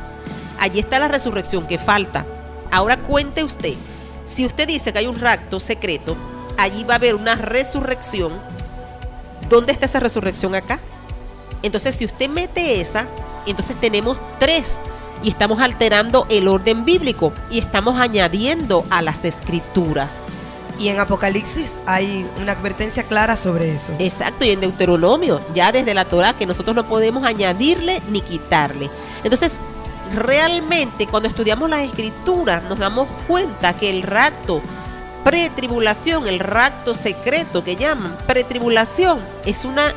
Allí 0.59 0.79
está 0.79 0.99
la 0.99 1.09
resurrección 1.09 1.67
que 1.67 1.79
falta. 1.79 2.27
Ahora 2.71 2.99
cuente 2.99 3.43
usted, 3.43 3.75
si 4.25 4.47
usted 4.47 4.69
dice 4.69 4.93
que 4.93 5.01
hay 5.01 5.07
un 5.07 5.17
rapto 5.17 5.59
secreto, 5.59 6.17
allí 6.59 6.85
va 6.85 6.95
a 6.95 6.97
haber 6.97 7.15
una 7.15 7.37
resurrección. 7.37 8.33
¿Dónde 9.49 9.73
está 9.73 9.87
esa 9.87 10.01
resurrección 10.01 10.55
acá? 10.55 10.81
Entonces, 11.63 11.95
si 11.95 12.05
usted 12.05 12.29
mete 12.29 12.81
esa, 12.81 13.07
entonces 13.47 13.77
tenemos 13.81 14.21
tres 14.39 14.79
y 15.23 15.31
estamos 15.31 15.61
alterando 15.61 16.27
el 16.29 16.47
orden 16.47 16.85
bíblico 16.85 17.33
y 17.51 17.59
estamos 17.59 17.99
añadiendo 17.99 18.85
a 18.91 19.01
las 19.01 19.25
escrituras. 19.25 20.21
Y 20.79 20.89
en 20.89 21.01
Apocalipsis 21.01 21.77
hay 21.87 22.29
una 22.41 22.53
advertencia 22.53 23.03
clara 23.03 23.37
sobre 23.37 23.75
eso. 23.75 23.93
Exacto, 23.99 24.45
y 24.45 24.51
en 24.51 24.61
Deuteronomio, 24.61 25.41
ya 25.55 25.73
desde 25.73 25.95
la 25.95 26.05
Torah, 26.05 26.35
que 26.35 26.47
nosotros 26.47 26.77
no 26.77 26.87
podemos 26.87 27.25
añadirle 27.25 28.01
ni 28.11 28.21
quitarle. 28.21 28.89
Entonces, 29.25 29.57
realmente 30.15 31.07
cuando 31.07 31.29
estudiamos 31.29 31.69
las 31.69 31.81
escrituras 31.81 32.63
nos 32.63 32.79
damos 32.79 33.09
cuenta 33.27 33.77
que 33.77 33.91
el 33.91 34.03
rapto 34.03 34.63
pretribulación, 35.25 36.27
el 36.27 36.39
rapto 36.39 36.95
secreto 36.95 37.65
que 37.65 37.77
llaman 37.77 38.17
pretribulación, 38.27 39.21
es 39.45 39.65
una, 39.65 39.93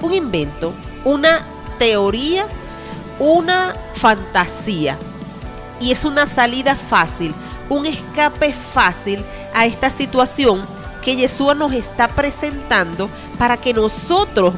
un 0.00 0.14
invento, 0.14 0.72
una 1.04 1.44
teoría, 1.78 2.46
una 3.18 3.74
fantasía. 3.94 4.98
Y 5.80 5.92
es 5.92 6.04
una 6.04 6.26
salida 6.26 6.76
fácil, 6.76 7.34
un 7.68 7.86
escape 7.86 8.52
fácil 8.52 9.24
a 9.54 9.64
esta 9.64 9.90
situación 9.90 10.62
que 11.02 11.16
Yeshua 11.16 11.54
nos 11.54 11.72
está 11.72 12.08
presentando 12.08 13.08
para 13.38 13.56
que 13.56 13.72
nosotros 13.72 14.54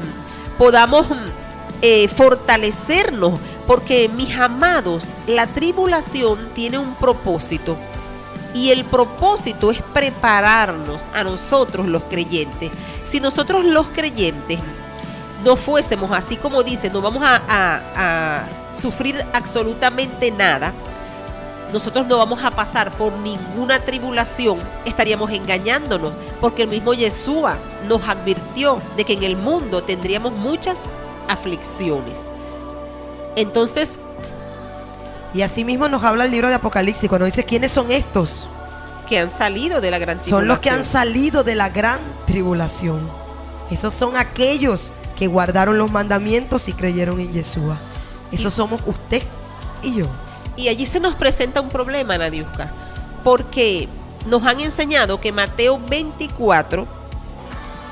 podamos 0.57 1.07
eh, 1.81 2.07
fortalecernos. 2.09 3.39
Porque 3.67 4.09
mis 4.09 4.37
amados, 4.37 5.13
la 5.25 5.47
tribulación 5.47 6.49
tiene 6.53 6.77
un 6.77 6.95
propósito. 6.95 7.77
Y 8.53 8.69
el 8.69 8.85
propósito 8.85 9.71
es 9.71 9.81
prepararnos 9.93 11.09
a 11.13 11.23
nosotros 11.23 11.87
los 11.87 12.03
creyentes. 12.03 12.71
Si 13.03 13.19
nosotros 13.19 13.65
los 13.65 13.87
creyentes 13.87 14.59
no 15.43 15.55
fuésemos 15.55 16.11
así 16.11 16.37
como 16.37 16.63
dice, 16.63 16.89
no 16.89 17.01
vamos 17.01 17.23
a, 17.25 18.43
sufrir 18.73 19.23
absolutamente 19.33 20.31
nada, 20.31 20.73
nosotros 21.71 22.07
no 22.07 22.17
vamos 22.17 22.43
a 22.43 22.49
pasar 22.49 22.91
por 22.97 23.13
ninguna 23.13 23.83
tribulación, 23.83 24.59
estaríamos 24.83 25.29
engañándonos, 25.29 26.11
porque 26.41 26.63
el 26.63 26.69
mismo 26.69 26.93
Yeshua 26.95 27.57
nos 27.87 28.01
advirtió 28.07 28.81
de 28.97 29.05
que 29.05 29.13
en 29.13 29.23
el 29.23 29.35
mundo 29.35 29.83
tendríamos 29.83 30.33
muchas 30.33 30.83
aflicciones. 31.27 32.25
Entonces, 33.35 33.99
y 35.33 35.41
así 35.41 35.63
mismo 35.63 35.87
nos 35.87 36.03
habla 36.03 36.25
el 36.25 36.31
libro 36.31 36.49
de 36.49 36.55
Apocalipsis 36.55 37.09
cuando 37.09 37.25
dice 37.25 37.43
quiénes 37.43 37.71
son 37.71 37.91
estos 37.91 38.47
que 39.07 39.19
han 39.19 39.29
salido 39.29 39.81
de 39.81 39.91
la 39.91 39.99
gran 39.99 40.17
tribulación. 40.17 40.39
Son 40.39 40.47
los 40.47 40.59
que 40.59 40.69
han 40.69 40.83
salido 40.83 41.43
de 41.43 41.55
la 41.55 41.69
gran 41.69 41.99
tribulación. 42.25 43.09
Esos 43.71 43.93
son 43.93 44.15
aquellos 44.15 44.91
que 45.15 45.27
guardaron 45.27 45.77
los 45.77 45.91
mandamientos 45.91 46.67
y 46.69 46.73
creyeron 46.73 47.19
en 47.19 47.31
Yeshua. 47.31 47.77
Esos 48.31 48.53
somos 48.53 48.81
usted 48.85 49.23
y 49.81 49.95
yo. 49.95 50.07
Y 50.55 50.67
allí 50.67 50.85
se 50.85 50.99
nos 50.99 51.15
presenta 51.15 51.61
un 51.61 51.69
problema, 51.69 52.17
Nadiuska, 52.17 52.71
porque 53.23 53.87
nos 54.27 54.43
han 54.43 54.59
enseñado 54.59 55.19
que 55.19 55.31
Mateo 55.31 55.79
24 55.89 56.87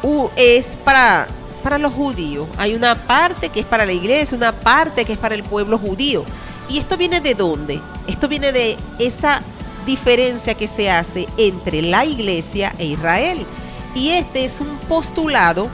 uh, 0.04 0.30
es 0.36 0.78
para, 0.84 1.28
para 1.64 1.78
los 1.78 1.94
judíos. 1.94 2.48
Hay 2.58 2.76
una 2.76 2.96
parte 2.96 3.50
que 3.50 3.62
es 3.62 3.66
para 3.66 3.86
la 3.86 3.94
iglesia, 3.94 4.38
una 4.38 4.52
parte 4.52 5.06
que 5.06 5.14
es 5.14 5.20
para 5.20 5.36
el 5.36 5.44
pueblo 5.44 5.78
judío. 5.78 6.24
¿Y 6.72 6.78
esto 6.78 6.96
viene 6.96 7.20
de 7.20 7.36
dónde? 7.36 7.82
Esto 8.08 8.30
viene 8.30 8.54
de 8.54 8.78
esa 8.98 9.42
diferencia 9.86 10.56
que 10.56 10.70
se 10.70 10.90
hace 10.90 11.28
entre 11.38 11.82
la 11.82 12.06
iglesia 12.06 12.74
e 12.78 12.86
Israel. 12.86 13.46
Y 13.94 14.12
este 14.12 14.46
es 14.46 14.62
un 14.62 14.78
postulado 14.88 15.68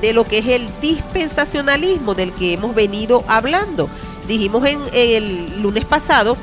de 0.00 0.12
lo 0.12 0.24
que 0.24 0.38
es 0.38 0.48
el 0.48 0.68
dispensacionalismo 0.80 2.16
del 2.16 2.32
que 2.32 2.54
hemos 2.54 2.74
venido 2.74 3.22
hablando. 3.28 3.88
Dijimos 4.26 4.66
en, 4.66 4.80
el 4.92 5.62
lunes 5.62 5.84
pasado, 5.84 6.36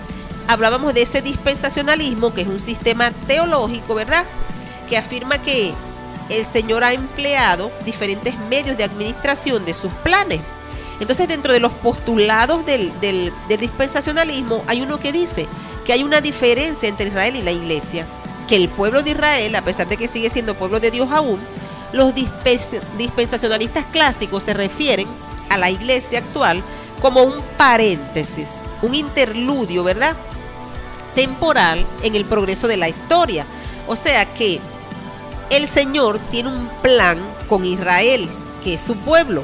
hablábamos 0.47 0.93
de 0.93 1.01
ese 1.01 1.21
dispensacionalismo, 1.21 2.33
que 2.33 2.43
es 2.43 2.47
un 2.47 2.61
sistema 2.61 3.11
teológico, 3.27 3.93
¿verdad? 3.93 4.23
Que 4.87 4.95
afirma 4.95 5.41
que 5.41 5.73
el 6.29 6.45
Señor 6.45 6.85
ha 6.85 6.93
empleado 6.93 7.71
diferentes 7.83 8.39
medios 8.49 8.77
de 8.77 8.85
administración 8.85 9.65
de 9.65 9.73
sus 9.73 9.91
planes. 9.95 10.39
Entonces, 10.99 11.27
dentro 11.27 11.53
de 11.53 11.59
los 11.59 11.71
postulados 11.73 12.65
del, 12.65 12.91
dispensacionalismo, 13.47 14.63
hay 14.67 14.81
uno 14.81 14.99
que 14.99 15.11
dice 15.11 15.47
que 15.85 15.93
hay 15.93 16.03
una 16.03 16.21
diferencia 16.21 16.89
entre 16.89 17.07
Israel 17.07 17.35
y 17.35 17.41
la 17.41 17.51
iglesia, 17.51 18.05
que 18.47 18.55
el 18.55 18.69
pueblo 18.69 19.03
de 19.03 19.11
Israel, 19.11 19.55
a 19.55 19.61
pesar 19.61 19.87
de 19.87 19.97
que 19.97 20.07
sigue 20.07 20.29
siendo 20.29 20.55
pueblo 20.55 20.79
de 20.79 20.91
Dios 20.91 21.09
aún, 21.11 21.39
los 21.93 22.13
dispensacionalistas 22.97 23.85
clásicos 23.85 24.43
se 24.43 24.53
refieren 24.53 25.07
a 25.49 25.57
la 25.57 25.69
iglesia 25.69 26.19
actual 26.19 26.61
como 27.01 27.23
un 27.23 27.41
paréntesis, 27.57 28.61
un 28.81 28.95
interludio, 28.95 29.83
¿verdad? 29.83 30.17
temporal 31.17 31.87
en 32.03 32.15
el 32.15 32.25
progreso 32.25 32.67
de 32.67 32.77
la 32.77 32.89
historia. 32.89 33.47
O 33.87 33.95
sea 33.95 34.31
que 34.35 34.59
el 35.49 35.67
Señor 35.67 36.19
tiene 36.29 36.49
un 36.49 36.69
plan 36.83 37.17
con 37.49 37.65
Israel, 37.65 38.29
que 38.63 38.75
es 38.75 38.81
su 38.81 38.95
pueblo, 38.97 39.41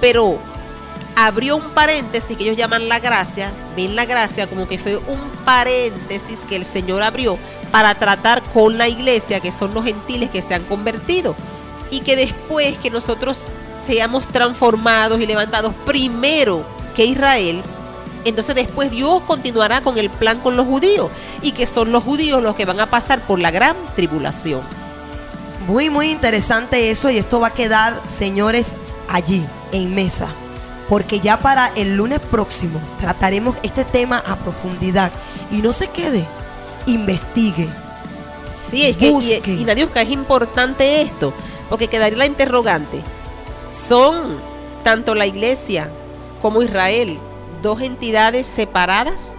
pero 0.00 0.40
abrió 1.26 1.56
un 1.56 1.70
paréntesis 1.70 2.36
que 2.36 2.44
ellos 2.44 2.56
llaman 2.56 2.88
la 2.88 3.00
gracia, 3.00 3.50
ven 3.74 3.96
la 3.96 4.04
gracia 4.04 4.46
como 4.46 4.68
que 4.68 4.78
fue 4.78 4.98
un 4.98 5.18
paréntesis 5.44 6.40
que 6.48 6.54
el 6.54 6.64
Señor 6.64 7.02
abrió 7.02 7.36
para 7.72 7.96
tratar 7.96 8.40
con 8.52 8.78
la 8.78 8.86
iglesia, 8.86 9.40
que 9.40 9.50
son 9.50 9.74
los 9.74 9.84
gentiles 9.84 10.30
que 10.30 10.42
se 10.42 10.54
han 10.54 10.62
convertido, 10.64 11.34
y 11.90 12.00
que 12.00 12.14
después 12.14 12.78
que 12.78 12.88
nosotros 12.88 13.52
seamos 13.80 14.28
transformados 14.28 15.20
y 15.20 15.26
levantados 15.26 15.74
primero 15.84 16.64
que 16.94 17.04
Israel, 17.04 17.64
entonces 18.24 18.54
después 18.54 18.92
Dios 18.92 19.20
continuará 19.22 19.80
con 19.80 19.98
el 19.98 20.10
plan 20.10 20.38
con 20.38 20.56
los 20.56 20.66
judíos 20.66 21.10
y 21.42 21.50
que 21.50 21.66
son 21.66 21.90
los 21.90 22.04
judíos 22.04 22.40
los 22.40 22.54
que 22.54 22.64
van 22.64 22.78
a 22.78 22.90
pasar 22.90 23.26
por 23.26 23.40
la 23.40 23.50
gran 23.50 23.76
tribulación. 23.96 24.60
Muy, 25.66 25.90
muy 25.90 26.10
interesante 26.10 26.90
eso 26.90 27.10
y 27.10 27.18
esto 27.18 27.40
va 27.40 27.48
a 27.48 27.54
quedar, 27.54 28.00
señores, 28.08 28.74
allí, 29.08 29.44
en 29.72 29.94
mesa. 29.96 30.32
Porque 30.88 31.20
ya 31.20 31.38
para 31.38 31.68
el 31.68 31.96
lunes 31.96 32.20
próximo 32.20 32.80
trataremos 32.98 33.56
este 33.62 33.84
tema 33.84 34.22
a 34.26 34.36
profundidad. 34.36 35.12
Y 35.50 35.62
no 35.62 35.72
se 35.72 35.88
quede, 35.88 36.26
investigue. 36.86 37.68
Sí, 38.68 38.84
es 38.84 38.96
que, 38.96 39.08
y, 39.08 39.60
y 39.60 39.64
Nadiuska, 39.64 40.02
es 40.02 40.10
importante 40.10 41.02
esto, 41.02 41.32
porque 41.68 41.88
quedaría 41.88 42.18
la 42.18 42.26
interrogante. 42.26 43.02
¿Son 43.70 44.38
tanto 44.82 45.14
la 45.14 45.26
iglesia 45.26 45.90
como 46.40 46.62
Israel 46.62 47.18
dos 47.62 47.82
entidades 47.82 48.46
separadas? 48.46 49.32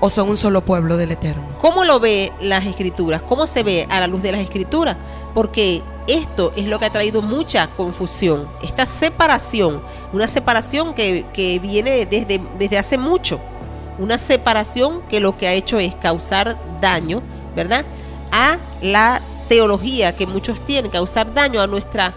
¿O 0.00 0.08
son 0.08 0.30
un 0.30 0.36
solo 0.36 0.64
pueblo 0.64 0.96
del 0.96 1.12
Eterno? 1.12 1.44
¿Cómo 1.60 1.84
lo 1.84 2.00
ve 2.00 2.32
las 2.40 2.64
escrituras? 2.66 3.22
¿Cómo 3.22 3.46
se 3.46 3.62
ve 3.62 3.86
a 3.90 4.00
la 4.00 4.06
luz 4.06 4.22
de 4.22 4.32
las 4.32 4.40
escrituras? 4.40 4.96
Porque 5.34 5.82
esto 6.12 6.52
es 6.56 6.66
lo 6.66 6.78
que 6.78 6.86
ha 6.86 6.90
traído 6.90 7.22
mucha 7.22 7.68
confusión, 7.68 8.48
esta 8.62 8.86
separación, 8.86 9.80
una 10.12 10.28
separación 10.28 10.94
que, 10.94 11.26
que 11.32 11.58
viene 11.58 12.06
desde, 12.06 12.40
desde 12.58 12.78
hace 12.78 12.98
mucho, 12.98 13.40
una 13.98 14.18
separación 14.18 15.02
que 15.08 15.20
lo 15.20 15.36
que 15.36 15.46
ha 15.46 15.52
hecho 15.52 15.78
es 15.78 15.94
causar 15.94 16.58
daño, 16.80 17.22
¿verdad? 17.54 17.84
A 18.32 18.58
la 18.80 19.20
teología 19.48 20.16
que 20.16 20.26
muchos 20.26 20.60
tienen, 20.64 20.90
causar 20.90 21.34
daño 21.34 21.60
a 21.60 21.66
nuestra 21.66 22.14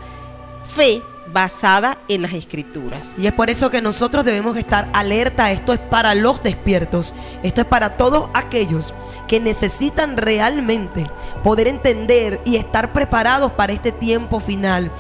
fe 0.63 1.01
basada 1.31 1.97
en 2.07 2.21
las 2.21 2.33
escrituras. 2.33 3.13
Y 3.17 3.27
es 3.27 3.33
por 3.33 3.49
eso 3.49 3.69
que 3.69 3.81
nosotros 3.81 4.25
debemos 4.25 4.57
estar 4.57 4.89
alerta. 4.93 5.51
Esto 5.51 5.73
es 5.73 5.79
para 5.79 6.15
los 6.15 6.43
despiertos. 6.43 7.13
Esto 7.43 7.61
es 7.61 7.67
para 7.67 7.97
todos 7.97 8.29
aquellos 8.33 8.93
que 9.27 9.39
necesitan 9.39 10.17
realmente 10.17 11.09
poder 11.43 11.67
entender 11.67 12.41
y 12.45 12.57
estar 12.57 12.93
preparados 12.93 13.51
para 13.53 13.73
este 13.73 13.91
tiempo 13.91 14.39
final. 14.39 14.91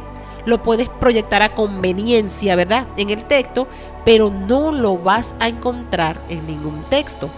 lo 0.47 0.63
puedes 0.63 0.89
proyectar 0.89 1.43
a 1.43 1.55
conveniencia, 1.55 2.57
¿verdad? 2.57 2.87
En 2.97 3.11
el 3.11 3.25
texto, 3.25 3.67
pero 4.05 4.31
no 4.31 4.73
lo 4.73 4.99
vas 4.99 5.35
a 5.41 5.49
encontrar 5.49 6.21
en 6.29 6.47
ningún 6.47 6.85
texto. 6.91 7.31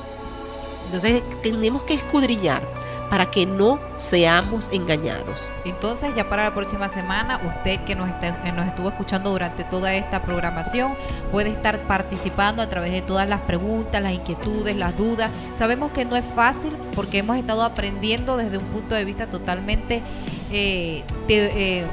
Entonces 0.86 1.23
tenemos 1.43 1.83
que 1.83 1.94
escudriñar 1.94 2.62
para 3.09 3.31
que 3.31 3.47
no 3.47 3.78
seamos 3.97 4.68
engañados. 4.73 5.49
Entonces, 5.65 6.15
ya 6.15 6.28
para 6.28 6.44
la 6.44 6.55
próxima 6.55 6.89
semana, 6.89 7.41
usted 7.47 7.81
que 7.85 7.94
nos, 7.94 8.09
está, 8.09 8.52
nos 8.52 8.67
estuvo 8.67 8.89
escuchando 8.89 9.31
durante 9.31 9.65
toda 9.65 9.94
esta 9.94 10.23
programación, 10.23 10.94
puede 11.31 11.51
estar 11.51 11.81
participando 11.83 12.62
a 12.62 12.68
través 12.68 12.93
de 12.93 13.02
todas 13.02 13.28
las 13.28 13.41
preguntas, 13.43 14.02
las 14.02 14.12
inquietudes, 14.12 14.76
las 14.76 14.97
dudas. 14.97 15.31
Sabemos 15.52 15.93
que 15.93 16.05
no 16.05 16.17
es 16.17 16.25
fácil 16.35 16.76
porque 16.94 17.18
hemos 17.18 17.36
estado 17.36 17.62
aprendiendo 17.62 18.36
desde 18.36 18.59
un 18.59 18.65
punto 18.65 18.94
de 18.94 19.05
vista 19.05 19.28
totalmente 19.28 20.02
eh, 20.51 21.05
eh, 21.28 21.86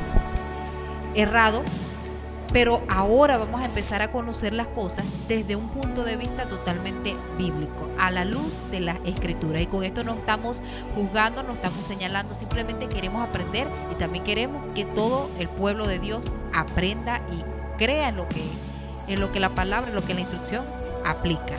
errado 1.15 1.63
pero 2.53 2.83
ahora 2.87 3.39
vamos 3.39 3.61
a 3.61 3.65
empezar 3.65 4.03
a 4.03 4.11
conocer 4.11 4.53
las 4.53 4.67
cosas 4.67 5.03
desde 5.27 5.55
un 5.55 5.69
punto 5.69 6.03
de 6.03 6.15
vista 6.15 6.47
totalmente 6.47 7.17
bíblico, 7.35 7.89
a 7.99 8.11
la 8.11 8.25
luz 8.25 8.59
de 8.69 8.79
las 8.79 8.99
escrituras. 9.05 9.63
Y 9.63 9.65
con 9.65 9.83
esto 9.83 10.03
no 10.03 10.13
estamos 10.13 10.61
juzgando, 10.95 11.41
no 11.41 11.53
estamos 11.53 11.83
señalando, 11.83 12.35
simplemente 12.35 12.87
queremos 12.87 13.27
aprender 13.27 13.67
y 13.91 13.95
también 13.95 14.23
queremos 14.23 14.63
que 14.75 14.85
todo 14.85 15.31
el 15.39 15.49
pueblo 15.49 15.87
de 15.87 15.97
Dios 15.97 16.31
aprenda 16.53 17.21
y 17.31 17.43
crea 17.79 18.09
en 18.09 18.17
lo 18.17 18.29
que, 18.29 18.43
en 19.07 19.19
lo 19.19 19.31
que 19.31 19.39
la 19.39 19.49
palabra, 19.49 19.91
lo 19.91 20.05
que 20.05 20.13
la 20.13 20.21
instrucción 20.21 20.63
aplica. 21.03 21.55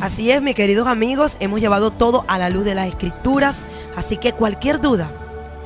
Así 0.00 0.30
es, 0.30 0.40
mis 0.40 0.54
queridos 0.54 0.88
amigos, 0.88 1.36
hemos 1.40 1.60
llevado 1.60 1.90
todo 1.90 2.24
a 2.26 2.38
la 2.38 2.48
luz 2.48 2.64
de 2.64 2.74
las 2.74 2.88
escrituras, 2.88 3.66
así 3.96 4.16
que 4.16 4.32
cualquier 4.32 4.80
duda, 4.80 5.12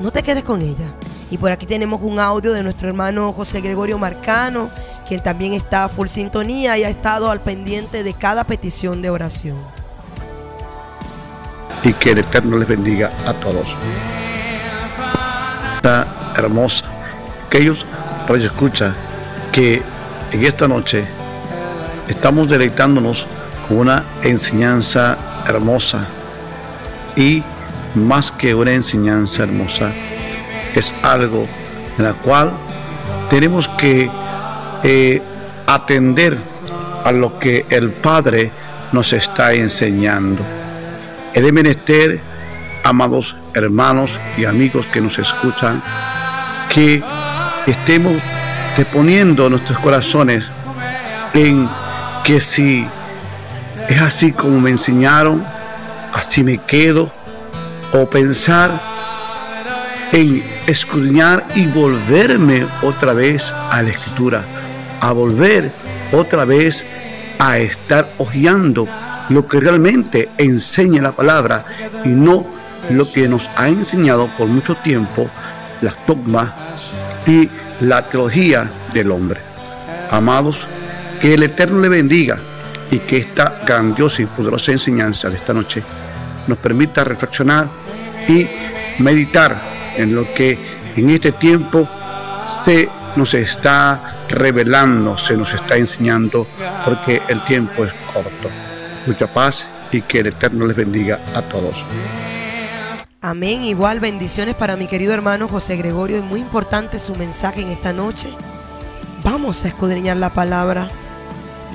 no 0.01 0.11
te 0.11 0.23
quedes 0.23 0.43
con 0.43 0.59
ella 0.61 0.93
y 1.35 1.37
por 1.37 1.51
aquí 1.51 1.65
tenemos 1.65 2.01
un 2.01 2.17
audio 2.17 2.53
de 2.53 2.63
nuestro 2.63 2.87
hermano 2.87 3.33
José 3.33 3.59
Gregorio 3.59 3.97
Marcano, 3.97 4.69
quien 5.05 5.21
también 5.21 5.51
está 5.51 5.89
full 5.89 6.07
sintonía 6.07 6.77
y 6.77 6.85
ha 6.85 6.89
estado 6.89 7.29
al 7.29 7.41
pendiente 7.41 8.03
de 8.03 8.13
cada 8.13 8.45
petición 8.45 9.01
de 9.01 9.09
oración. 9.09 9.57
Y 11.83 11.91
que 11.91 12.11
el 12.11 12.19
Eterno 12.19 12.57
les 12.57 12.69
bendiga 12.69 13.11
a 13.27 13.33
todos. 13.33 13.67
Está 15.75 16.07
hermosa. 16.37 16.85
Aquellos 17.47 17.85
Radio 18.29 18.47
Escucha 18.47 18.95
que 19.51 19.81
en 20.31 20.45
esta 20.45 20.69
noche 20.69 21.03
estamos 22.07 22.47
deleitándonos 22.47 23.27
con 23.67 23.79
una 23.79 24.05
enseñanza 24.23 25.17
hermosa 25.45 26.07
y 27.17 27.43
más 27.93 28.31
que 28.31 28.55
una 28.55 28.71
enseñanza 28.71 29.43
hermosa 29.43 29.91
es 30.79 30.93
algo 31.03 31.47
en 31.97 32.03
la 32.03 32.13
cual 32.13 32.51
tenemos 33.29 33.67
que 33.69 34.09
eh, 34.83 35.21
atender 35.67 36.37
a 37.03 37.11
lo 37.11 37.39
que 37.39 37.65
el 37.69 37.91
Padre 37.91 38.51
nos 38.91 39.13
está 39.13 39.53
enseñando. 39.53 40.43
Es 41.33 41.43
de 41.43 41.51
menester, 41.51 42.19
amados 42.83 43.35
hermanos 43.53 44.19
y 44.37 44.45
amigos 44.45 44.85
que 44.87 45.01
nos 45.01 45.17
escuchan, 45.17 45.81
que 46.69 47.03
estemos 47.65 48.21
deponiendo 48.77 49.49
nuestros 49.49 49.79
corazones 49.79 50.49
en 51.33 51.69
que 52.23 52.39
si 52.39 52.87
es 53.87 54.01
así 54.01 54.31
como 54.31 54.59
me 54.59 54.71
enseñaron, 54.71 55.45
así 56.13 56.43
me 56.43 56.57
quedo, 56.59 57.11
o 57.93 58.05
pensar 58.09 58.94
en 60.15 60.41
escudriñar 60.65 61.45
y 61.55 61.67
volverme 61.67 62.65
otra 62.81 63.11
vez 63.11 63.51
a 63.51 63.81
la 63.81 63.89
escritura, 63.89 64.45
a 65.01 65.11
volver 65.11 65.69
otra 66.13 66.45
vez 66.45 66.85
a 67.37 67.57
estar 67.57 68.13
hojeando 68.17 68.87
lo 69.27 69.45
que 69.45 69.59
realmente 69.59 70.29
enseña 70.37 71.01
la 71.01 71.11
palabra 71.11 71.65
y 72.05 72.07
no 72.07 72.47
lo 72.91 73.11
que 73.11 73.27
nos 73.27 73.49
ha 73.57 73.67
enseñado 73.67 74.29
por 74.37 74.47
mucho 74.47 74.75
tiempo 74.75 75.29
las 75.81 75.95
dogmas 76.07 76.53
y 77.27 77.49
la 77.81 78.03
teología 78.03 78.71
del 78.93 79.11
hombre. 79.11 79.41
Amados, 80.09 80.65
que 81.19 81.33
el 81.33 81.43
Eterno 81.43 81.81
le 81.81 81.89
bendiga 81.89 82.37
y 82.89 82.99
que 82.99 83.17
esta 83.17 83.63
grandiosa 83.65 84.21
y 84.21 84.27
poderosa 84.27 84.71
enseñanza 84.71 85.29
de 85.29 85.35
esta 85.35 85.53
noche 85.53 85.83
nos 86.47 86.57
permita 86.57 87.03
reflexionar 87.03 87.67
y 88.29 88.47
meditar 88.99 89.74
en 89.97 90.15
lo 90.15 90.31
que 90.33 90.57
en 90.95 91.09
este 91.09 91.31
tiempo 91.31 91.87
se 92.63 92.89
nos 93.15 93.33
está 93.33 94.15
revelando, 94.29 95.17
se 95.17 95.35
nos 95.35 95.53
está 95.53 95.77
enseñando, 95.77 96.47
porque 96.83 97.21
el 97.27 97.43
tiempo 97.43 97.85
es 97.85 97.93
corto. 98.13 98.49
Mucha 99.05 99.27
paz 99.27 99.67
y 99.91 100.01
que 100.01 100.19
el 100.19 100.27
Eterno 100.27 100.65
les 100.65 100.75
bendiga 100.75 101.19
a 101.33 101.41
todos. 101.41 101.83
Amén. 103.21 103.63
Igual 103.63 103.99
bendiciones 103.99 104.55
para 104.55 104.75
mi 104.75 104.87
querido 104.87 105.13
hermano 105.13 105.47
José 105.47 105.77
Gregorio. 105.77 106.17
Es 106.17 106.23
muy 106.23 106.39
importante 106.39 106.99
su 106.99 107.15
mensaje 107.15 107.61
en 107.61 107.69
esta 107.69 107.91
noche. 107.93 108.29
Vamos 109.23 109.65
a 109.65 109.67
escudriñar 109.67 110.17
la 110.17 110.31
palabra. 110.31 110.87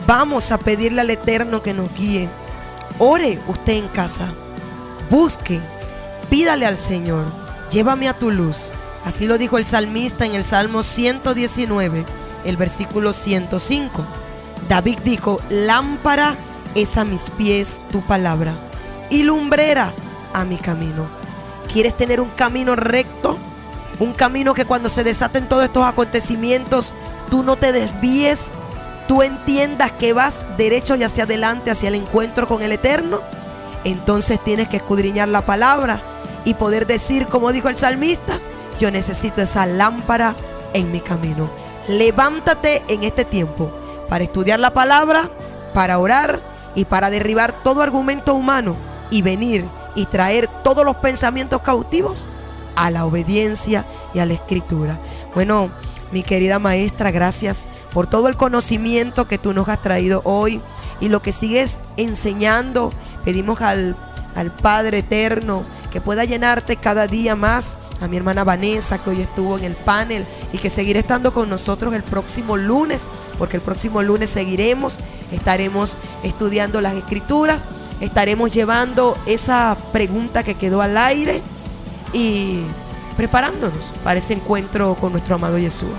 Vamos 0.06 0.52
a 0.52 0.58
pedirle 0.58 1.00
al 1.00 1.10
Eterno 1.10 1.62
que 1.62 1.74
nos 1.74 1.92
guíe. 1.94 2.28
Ore 2.98 3.40
usted 3.48 3.72
en 3.72 3.88
casa. 3.88 4.32
Busque. 5.10 5.60
Pídale 6.28 6.66
al 6.66 6.76
Señor. 6.76 7.39
Llévame 7.70 8.08
a 8.08 8.18
tu 8.18 8.30
luz. 8.30 8.72
Así 9.04 9.26
lo 9.26 9.38
dijo 9.38 9.56
el 9.56 9.64
salmista 9.64 10.26
en 10.26 10.34
el 10.34 10.44
Salmo 10.44 10.82
119, 10.82 12.04
el 12.44 12.56
versículo 12.56 13.12
105. 13.12 14.04
David 14.68 14.98
dijo, 15.04 15.40
lámpara 15.48 16.36
es 16.74 16.96
a 16.96 17.04
mis 17.04 17.30
pies 17.30 17.82
tu 17.90 18.02
palabra 18.02 18.52
y 19.08 19.22
lumbrera 19.22 19.94
a 20.32 20.44
mi 20.44 20.56
camino. 20.56 21.08
¿Quieres 21.72 21.96
tener 21.96 22.20
un 22.20 22.30
camino 22.30 22.76
recto? 22.76 23.38
Un 24.00 24.12
camino 24.14 24.52
que 24.52 24.64
cuando 24.64 24.88
se 24.88 25.04
desaten 25.04 25.48
todos 25.48 25.64
estos 25.64 25.84
acontecimientos, 25.84 26.92
tú 27.30 27.42
no 27.42 27.56
te 27.56 27.72
desvíes, 27.72 28.50
tú 29.06 29.22
entiendas 29.22 29.92
que 29.92 30.12
vas 30.12 30.42
derecho 30.56 30.96
y 30.96 31.04
hacia 31.04 31.24
adelante, 31.24 31.70
hacia 31.70 31.88
el 31.88 31.94
encuentro 31.94 32.48
con 32.48 32.62
el 32.62 32.72
Eterno. 32.72 33.20
Entonces 33.84 34.42
tienes 34.42 34.68
que 34.68 34.76
escudriñar 34.76 35.28
la 35.28 35.46
palabra 35.46 36.02
y 36.44 36.54
poder 36.54 36.86
decir, 36.86 37.26
como 37.26 37.52
dijo 37.52 37.68
el 37.68 37.76
salmista, 37.76 38.38
yo 38.78 38.90
necesito 38.90 39.42
esa 39.42 39.66
lámpara 39.66 40.34
en 40.72 40.90
mi 40.90 41.00
camino. 41.00 41.50
Levántate 41.88 42.82
en 42.88 43.02
este 43.02 43.24
tiempo 43.24 43.70
para 44.08 44.24
estudiar 44.24 44.60
la 44.60 44.72
palabra, 44.72 45.30
para 45.74 45.98
orar 45.98 46.40
y 46.74 46.84
para 46.84 47.10
derribar 47.10 47.62
todo 47.62 47.82
argumento 47.82 48.34
humano 48.34 48.76
y 49.10 49.22
venir 49.22 49.64
y 49.94 50.06
traer 50.06 50.48
todos 50.62 50.84
los 50.84 50.96
pensamientos 50.96 51.62
cautivos 51.62 52.26
a 52.76 52.90
la 52.90 53.04
obediencia 53.04 53.84
y 54.14 54.20
a 54.20 54.26
la 54.26 54.34
escritura. 54.34 54.98
Bueno, 55.34 55.70
mi 56.12 56.22
querida 56.22 56.58
maestra, 56.58 57.10
gracias 57.10 57.66
por 57.92 58.06
todo 58.06 58.28
el 58.28 58.36
conocimiento 58.36 59.28
que 59.28 59.38
tú 59.38 59.52
nos 59.52 59.68
has 59.68 59.82
traído 59.82 60.22
hoy 60.24 60.60
y 61.00 61.08
lo 61.08 61.22
que 61.22 61.32
sigues 61.32 61.78
enseñando. 61.96 62.90
Pedimos 63.24 63.60
al, 63.60 63.96
al 64.34 64.52
Padre 64.52 64.98
Eterno 64.98 65.64
que 65.90 66.00
pueda 66.00 66.24
llenarte 66.24 66.76
cada 66.76 67.06
día 67.06 67.36
más. 67.36 67.76
A 68.00 68.08
mi 68.08 68.16
hermana 68.16 68.44
Vanessa, 68.44 68.96
que 68.96 69.10
hoy 69.10 69.20
estuvo 69.20 69.58
en 69.58 69.64
el 69.64 69.76
panel 69.76 70.24
y 70.54 70.58
que 70.58 70.70
seguirá 70.70 71.00
estando 71.00 71.34
con 71.34 71.50
nosotros 71.50 71.92
el 71.92 72.02
próximo 72.02 72.56
lunes, 72.56 73.06
porque 73.36 73.58
el 73.58 73.62
próximo 73.62 74.02
lunes 74.02 74.30
seguiremos, 74.30 74.98
estaremos 75.30 75.98
estudiando 76.22 76.80
las 76.80 76.94
escrituras 76.94 77.68
estaremos 78.00 78.50
llevando 78.50 79.16
esa 79.26 79.76
pregunta 79.92 80.42
que 80.42 80.54
quedó 80.54 80.82
al 80.82 80.96
aire 80.96 81.42
y 82.12 82.60
preparándonos 83.16 83.78
para 84.02 84.18
ese 84.18 84.34
encuentro 84.34 84.94
con 84.96 85.12
nuestro 85.12 85.34
amado 85.34 85.58
Yeshua. 85.58 85.90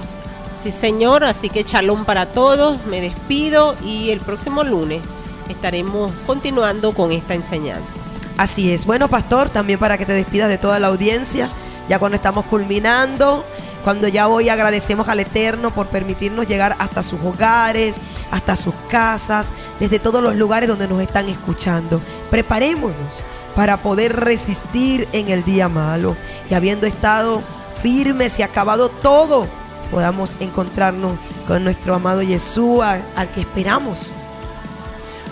Sí, 0.61 0.71
Señor, 0.71 1.23
así 1.23 1.49
que 1.49 1.63
chalón 1.63 2.05
para 2.05 2.27
todos, 2.27 2.83
me 2.85 3.01
despido 3.01 3.75
y 3.83 4.09
el 4.11 4.19
próximo 4.19 4.63
lunes 4.63 5.01
estaremos 5.49 6.11
continuando 6.27 6.93
con 6.93 7.11
esta 7.11 7.33
enseñanza. 7.33 7.97
Así 8.41 8.73
es. 8.73 8.87
Bueno, 8.87 9.07
pastor, 9.07 9.51
también 9.51 9.77
para 9.77 9.99
que 9.99 10.05
te 10.07 10.13
despidas 10.13 10.49
de 10.49 10.57
toda 10.57 10.79
la 10.79 10.87
audiencia, 10.87 11.47
ya 11.87 11.99
cuando 11.99 12.15
estamos 12.15 12.43
culminando, 12.45 13.45
cuando 13.83 14.07
ya 14.07 14.27
hoy 14.27 14.49
agradecemos 14.49 15.07
al 15.09 15.19
Eterno 15.19 15.75
por 15.75 15.89
permitirnos 15.89 16.47
llegar 16.47 16.75
hasta 16.79 17.03
sus 17.03 17.21
hogares, 17.21 17.97
hasta 18.31 18.55
sus 18.55 18.73
casas, 18.89 19.49
desde 19.79 19.99
todos 19.99 20.23
los 20.23 20.35
lugares 20.35 20.67
donde 20.67 20.87
nos 20.87 20.99
están 21.03 21.29
escuchando. 21.29 22.01
Preparémonos 22.31 23.13
para 23.55 23.83
poder 23.83 24.15
resistir 24.15 25.07
en 25.11 25.29
el 25.29 25.43
día 25.43 25.69
malo 25.69 26.17
y 26.49 26.55
habiendo 26.55 26.87
estado 26.87 27.43
firmes 27.79 28.39
y 28.39 28.41
acabado 28.41 28.89
todo, 28.89 29.47
podamos 29.91 30.35
encontrarnos 30.39 31.13
con 31.47 31.63
nuestro 31.63 31.93
amado 31.93 32.23
Yeshua, 32.23 33.01
al 33.15 33.29
que 33.29 33.41
esperamos. 33.41 34.09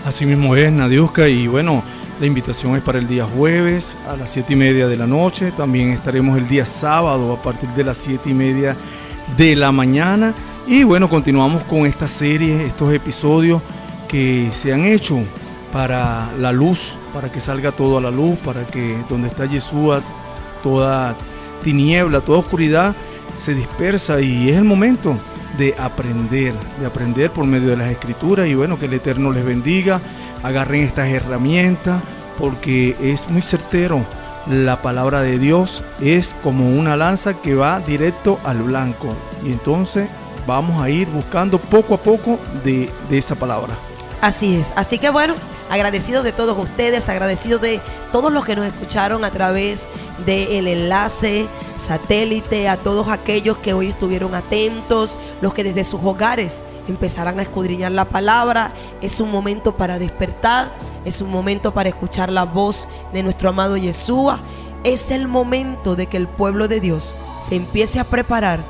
Así 0.05 0.27
mismo 0.27 0.55
es, 0.55 0.71
Nadiuska, 0.71 1.27
y 1.27 1.47
bueno, 1.47 1.83
la 2.19 2.25
invitación 2.25 2.75
es 2.75 2.81
para 2.81 2.99
el 2.99 3.07
día 3.07 3.25
jueves 3.25 3.95
a 4.07 4.15
las 4.15 4.31
siete 4.31 4.53
y 4.53 4.55
media 4.55 4.87
de 4.87 4.97
la 4.97 5.07
noche. 5.07 5.51
También 5.51 5.91
estaremos 5.91 6.37
el 6.37 6.47
día 6.47 6.65
sábado 6.65 7.33
a 7.33 7.41
partir 7.41 7.69
de 7.69 7.83
las 7.83 7.97
siete 7.97 8.29
y 8.29 8.33
media 8.33 8.75
de 9.37 9.55
la 9.55 9.71
mañana. 9.71 10.33
Y 10.67 10.83
bueno, 10.83 11.09
continuamos 11.09 11.63
con 11.63 11.85
esta 11.85 12.07
serie, 12.07 12.65
estos 12.65 12.93
episodios 12.93 13.61
que 14.07 14.49
se 14.53 14.73
han 14.73 14.83
hecho 14.83 15.19
para 15.71 16.29
la 16.37 16.51
luz, 16.51 16.97
para 17.13 17.31
que 17.31 17.39
salga 17.39 17.71
todo 17.71 17.97
a 17.97 18.01
la 18.01 18.11
luz, 18.11 18.37
para 18.39 18.67
que 18.67 18.97
donde 19.07 19.29
está 19.29 19.45
Yeshua, 19.45 20.01
toda 20.61 21.15
tiniebla, 21.63 22.19
toda 22.19 22.39
oscuridad 22.39 22.95
se 23.37 23.53
dispersa 23.53 24.19
y 24.19 24.49
es 24.49 24.57
el 24.57 24.65
momento 24.65 25.17
de 25.57 25.73
aprender, 25.77 26.53
de 26.79 26.85
aprender 26.85 27.31
por 27.31 27.45
medio 27.45 27.69
de 27.69 27.77
las 27.77 27.91
escrituras 27.91 28.47
y 28.47 28.55
bueno, 28.55 28.77
que 28.77 28.85
el 28.85 28.93
Eterno 28.93 29.31
les 29.31 29.45
bendiga 29.45 30.01
agarren 30.43 30.83
estas 30.83 31.09
herramientas 31.09 32.01
porque 32.37 32.95
es 33.01 33.29
muy 33.29 33.41
certero. 33.41 34.05
La 34.47 34.81
palabra 34.81 35.21
de 35.21 35.37
Dios 35.37 35.83
es 35.99 36.35
como 36.41 36.69
una 36.69 36.95
lanza 36.95 37.35
que 37.35 37.55
va 37.55 37.81
directo 37.81 38.39
al 38.43 38.63
blanco. 38.63 39.09
Y 39.43 39.51
entonces 39.51 40.09
vamos 40.47 40.81
a 40.81 40.89
ir 40.89 41.07
buscando 41.09 41.59
poco 41.59 41.93
a 41.93 41.97
poco 41.97 42.39
de, 42.63 42.89
esa 43.11 43.35
palabra. 43.35 43.77
Así 44.21 44.55
es. 44.55 44.73
Así 44.75 44.97
que 44.97 45.09
bueno, 45.09 45.35
agradecidos 45.69 46.23
de 46.23 46.31
todos 46.31 46.57
ustedes, 46.57 47.07
agradecidos 47.09 47.61
de 47.61 47.81
todos 48.11 48.33
los 48.33 48.45
que 48.45 48.55
nos 48.55 48.65
escucharon 48.65 49.23
a 49.23 49.31
través 49.31 49.87
del 50.25 50.67
enlace 50.67 51.47
satélite, 51.77 52.67
a 52.67 52.77
todos 52.77 53.09
aquellos 53.09 53.57
que 53.59 53.73
hoy 53.73 53.87
estuvieron 53.87 54.33
atentos, 54.33 55.19
los 55.41 55.53
que 55.53 55.63
desde 55.63 55.83
sus 55.83 56.01
hogares 56.03 56.63
empezarán 56.91 57.39
a 57.39 57.43
escudriñar 57.43 57.91
la 57.91 58.09
palabra. 58.09 58.73
Es 59.01 59.19
un 59.19 59.31
momento 59.31 59.77
para 59.77 59.99
despertar, 59.99 60.71
es 61.05 61.21
un 61.21 61.29
momento 61.29 61.73
para 61.73 61.89
escuchar 61.89 62.31
la 62.31 62.45
voz 62.45 62.87
de 63.13 63.23
nuestro 63.23 63.49
amado 63.49 63.77
Yeshua. 63.77 64.41
Es 64.83 65.11
el 65.11 65.27
momento 65.27 65.95
de 65.95 66.07
que 66.07 66.17
el 66.17 66.27
pueblo 66.27 66.67
de 66.67 66.79
Dios 66.79 67.15
se 67.41 67.55
empiece 67.55 67.99
a 67.99 68.05
preparar 68.05 68.65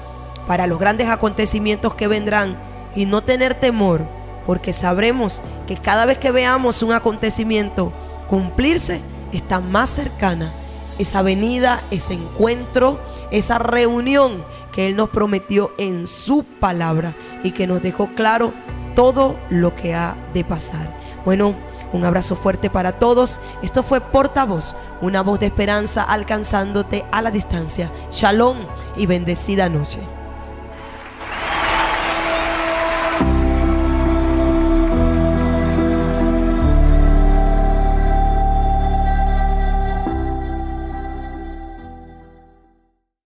para 0.47 0.67
los 0.67 0.79
grandes 0.79 1.07
acontecimientos 1.07 1.93
que 1.93 2.07
vendrán 2.07 2.59
y 2.95 3.05
no 3.05 3.21
tener 3.21 3.53
temor, 3.53 4.07
porque 4.45 4.73
sabremos 4.73 5.41
que 5.67 5.77
cada 5.77 6.05
vez 6.05 6.17
que 6.17 6.31
veamos 6.31 6.81
un 6.81 6.91
acontecimiento 6.91 7.91
cumplirse, 8.27 9.01
está 9.31 9.59
más 9.59 9.89
cercana 9.89 10.51
esa 10.99 11.21
venida, 11.21 11.81
ese 11.91 12.13
encuentro, 12.13 12.99
esa 13.31 13.57
reunión 13.57 14.43
Él 14.79 14.95
nos 14.95 15.09
prometió 15.09 15.73
en 15.77 16.07
su 16.07 16.43
palabra 16.43 17.13
y 17.43 17.51
que 17.51 17.67
nos 17.67 17.81
dejó 17.81 18.15
claro 18.15 18.53
todo 18.95 19.37
lo 19.49 19.75
que 19.75 19.93
ha 19.93 20.15
de 20.33 20.45
pasar. 20.45 20.95
Bueno, 21.25 21.53
un 21.91 22.05
abrazo 22.05 22.37
fuerte 22.37 22.69
para 22.69 22.93
todos. 22.93 23.41
Esto 23.61 23.83
fue 23.83 23.99
Portavoz, 23.99 24.75
una 25.01 25.21
voz 25.21 25.39
de 25.39 25.47
esperanza 25.47 26.03
alcanzándote 26.03 27.03
a 27.11 27.21
la 27.21 27.29
distancia. 27.29 27.91
Shalom 28.09 28.57
y 28.95 29.05
bendecida 29.05 29.67
noche. 29.67 29.99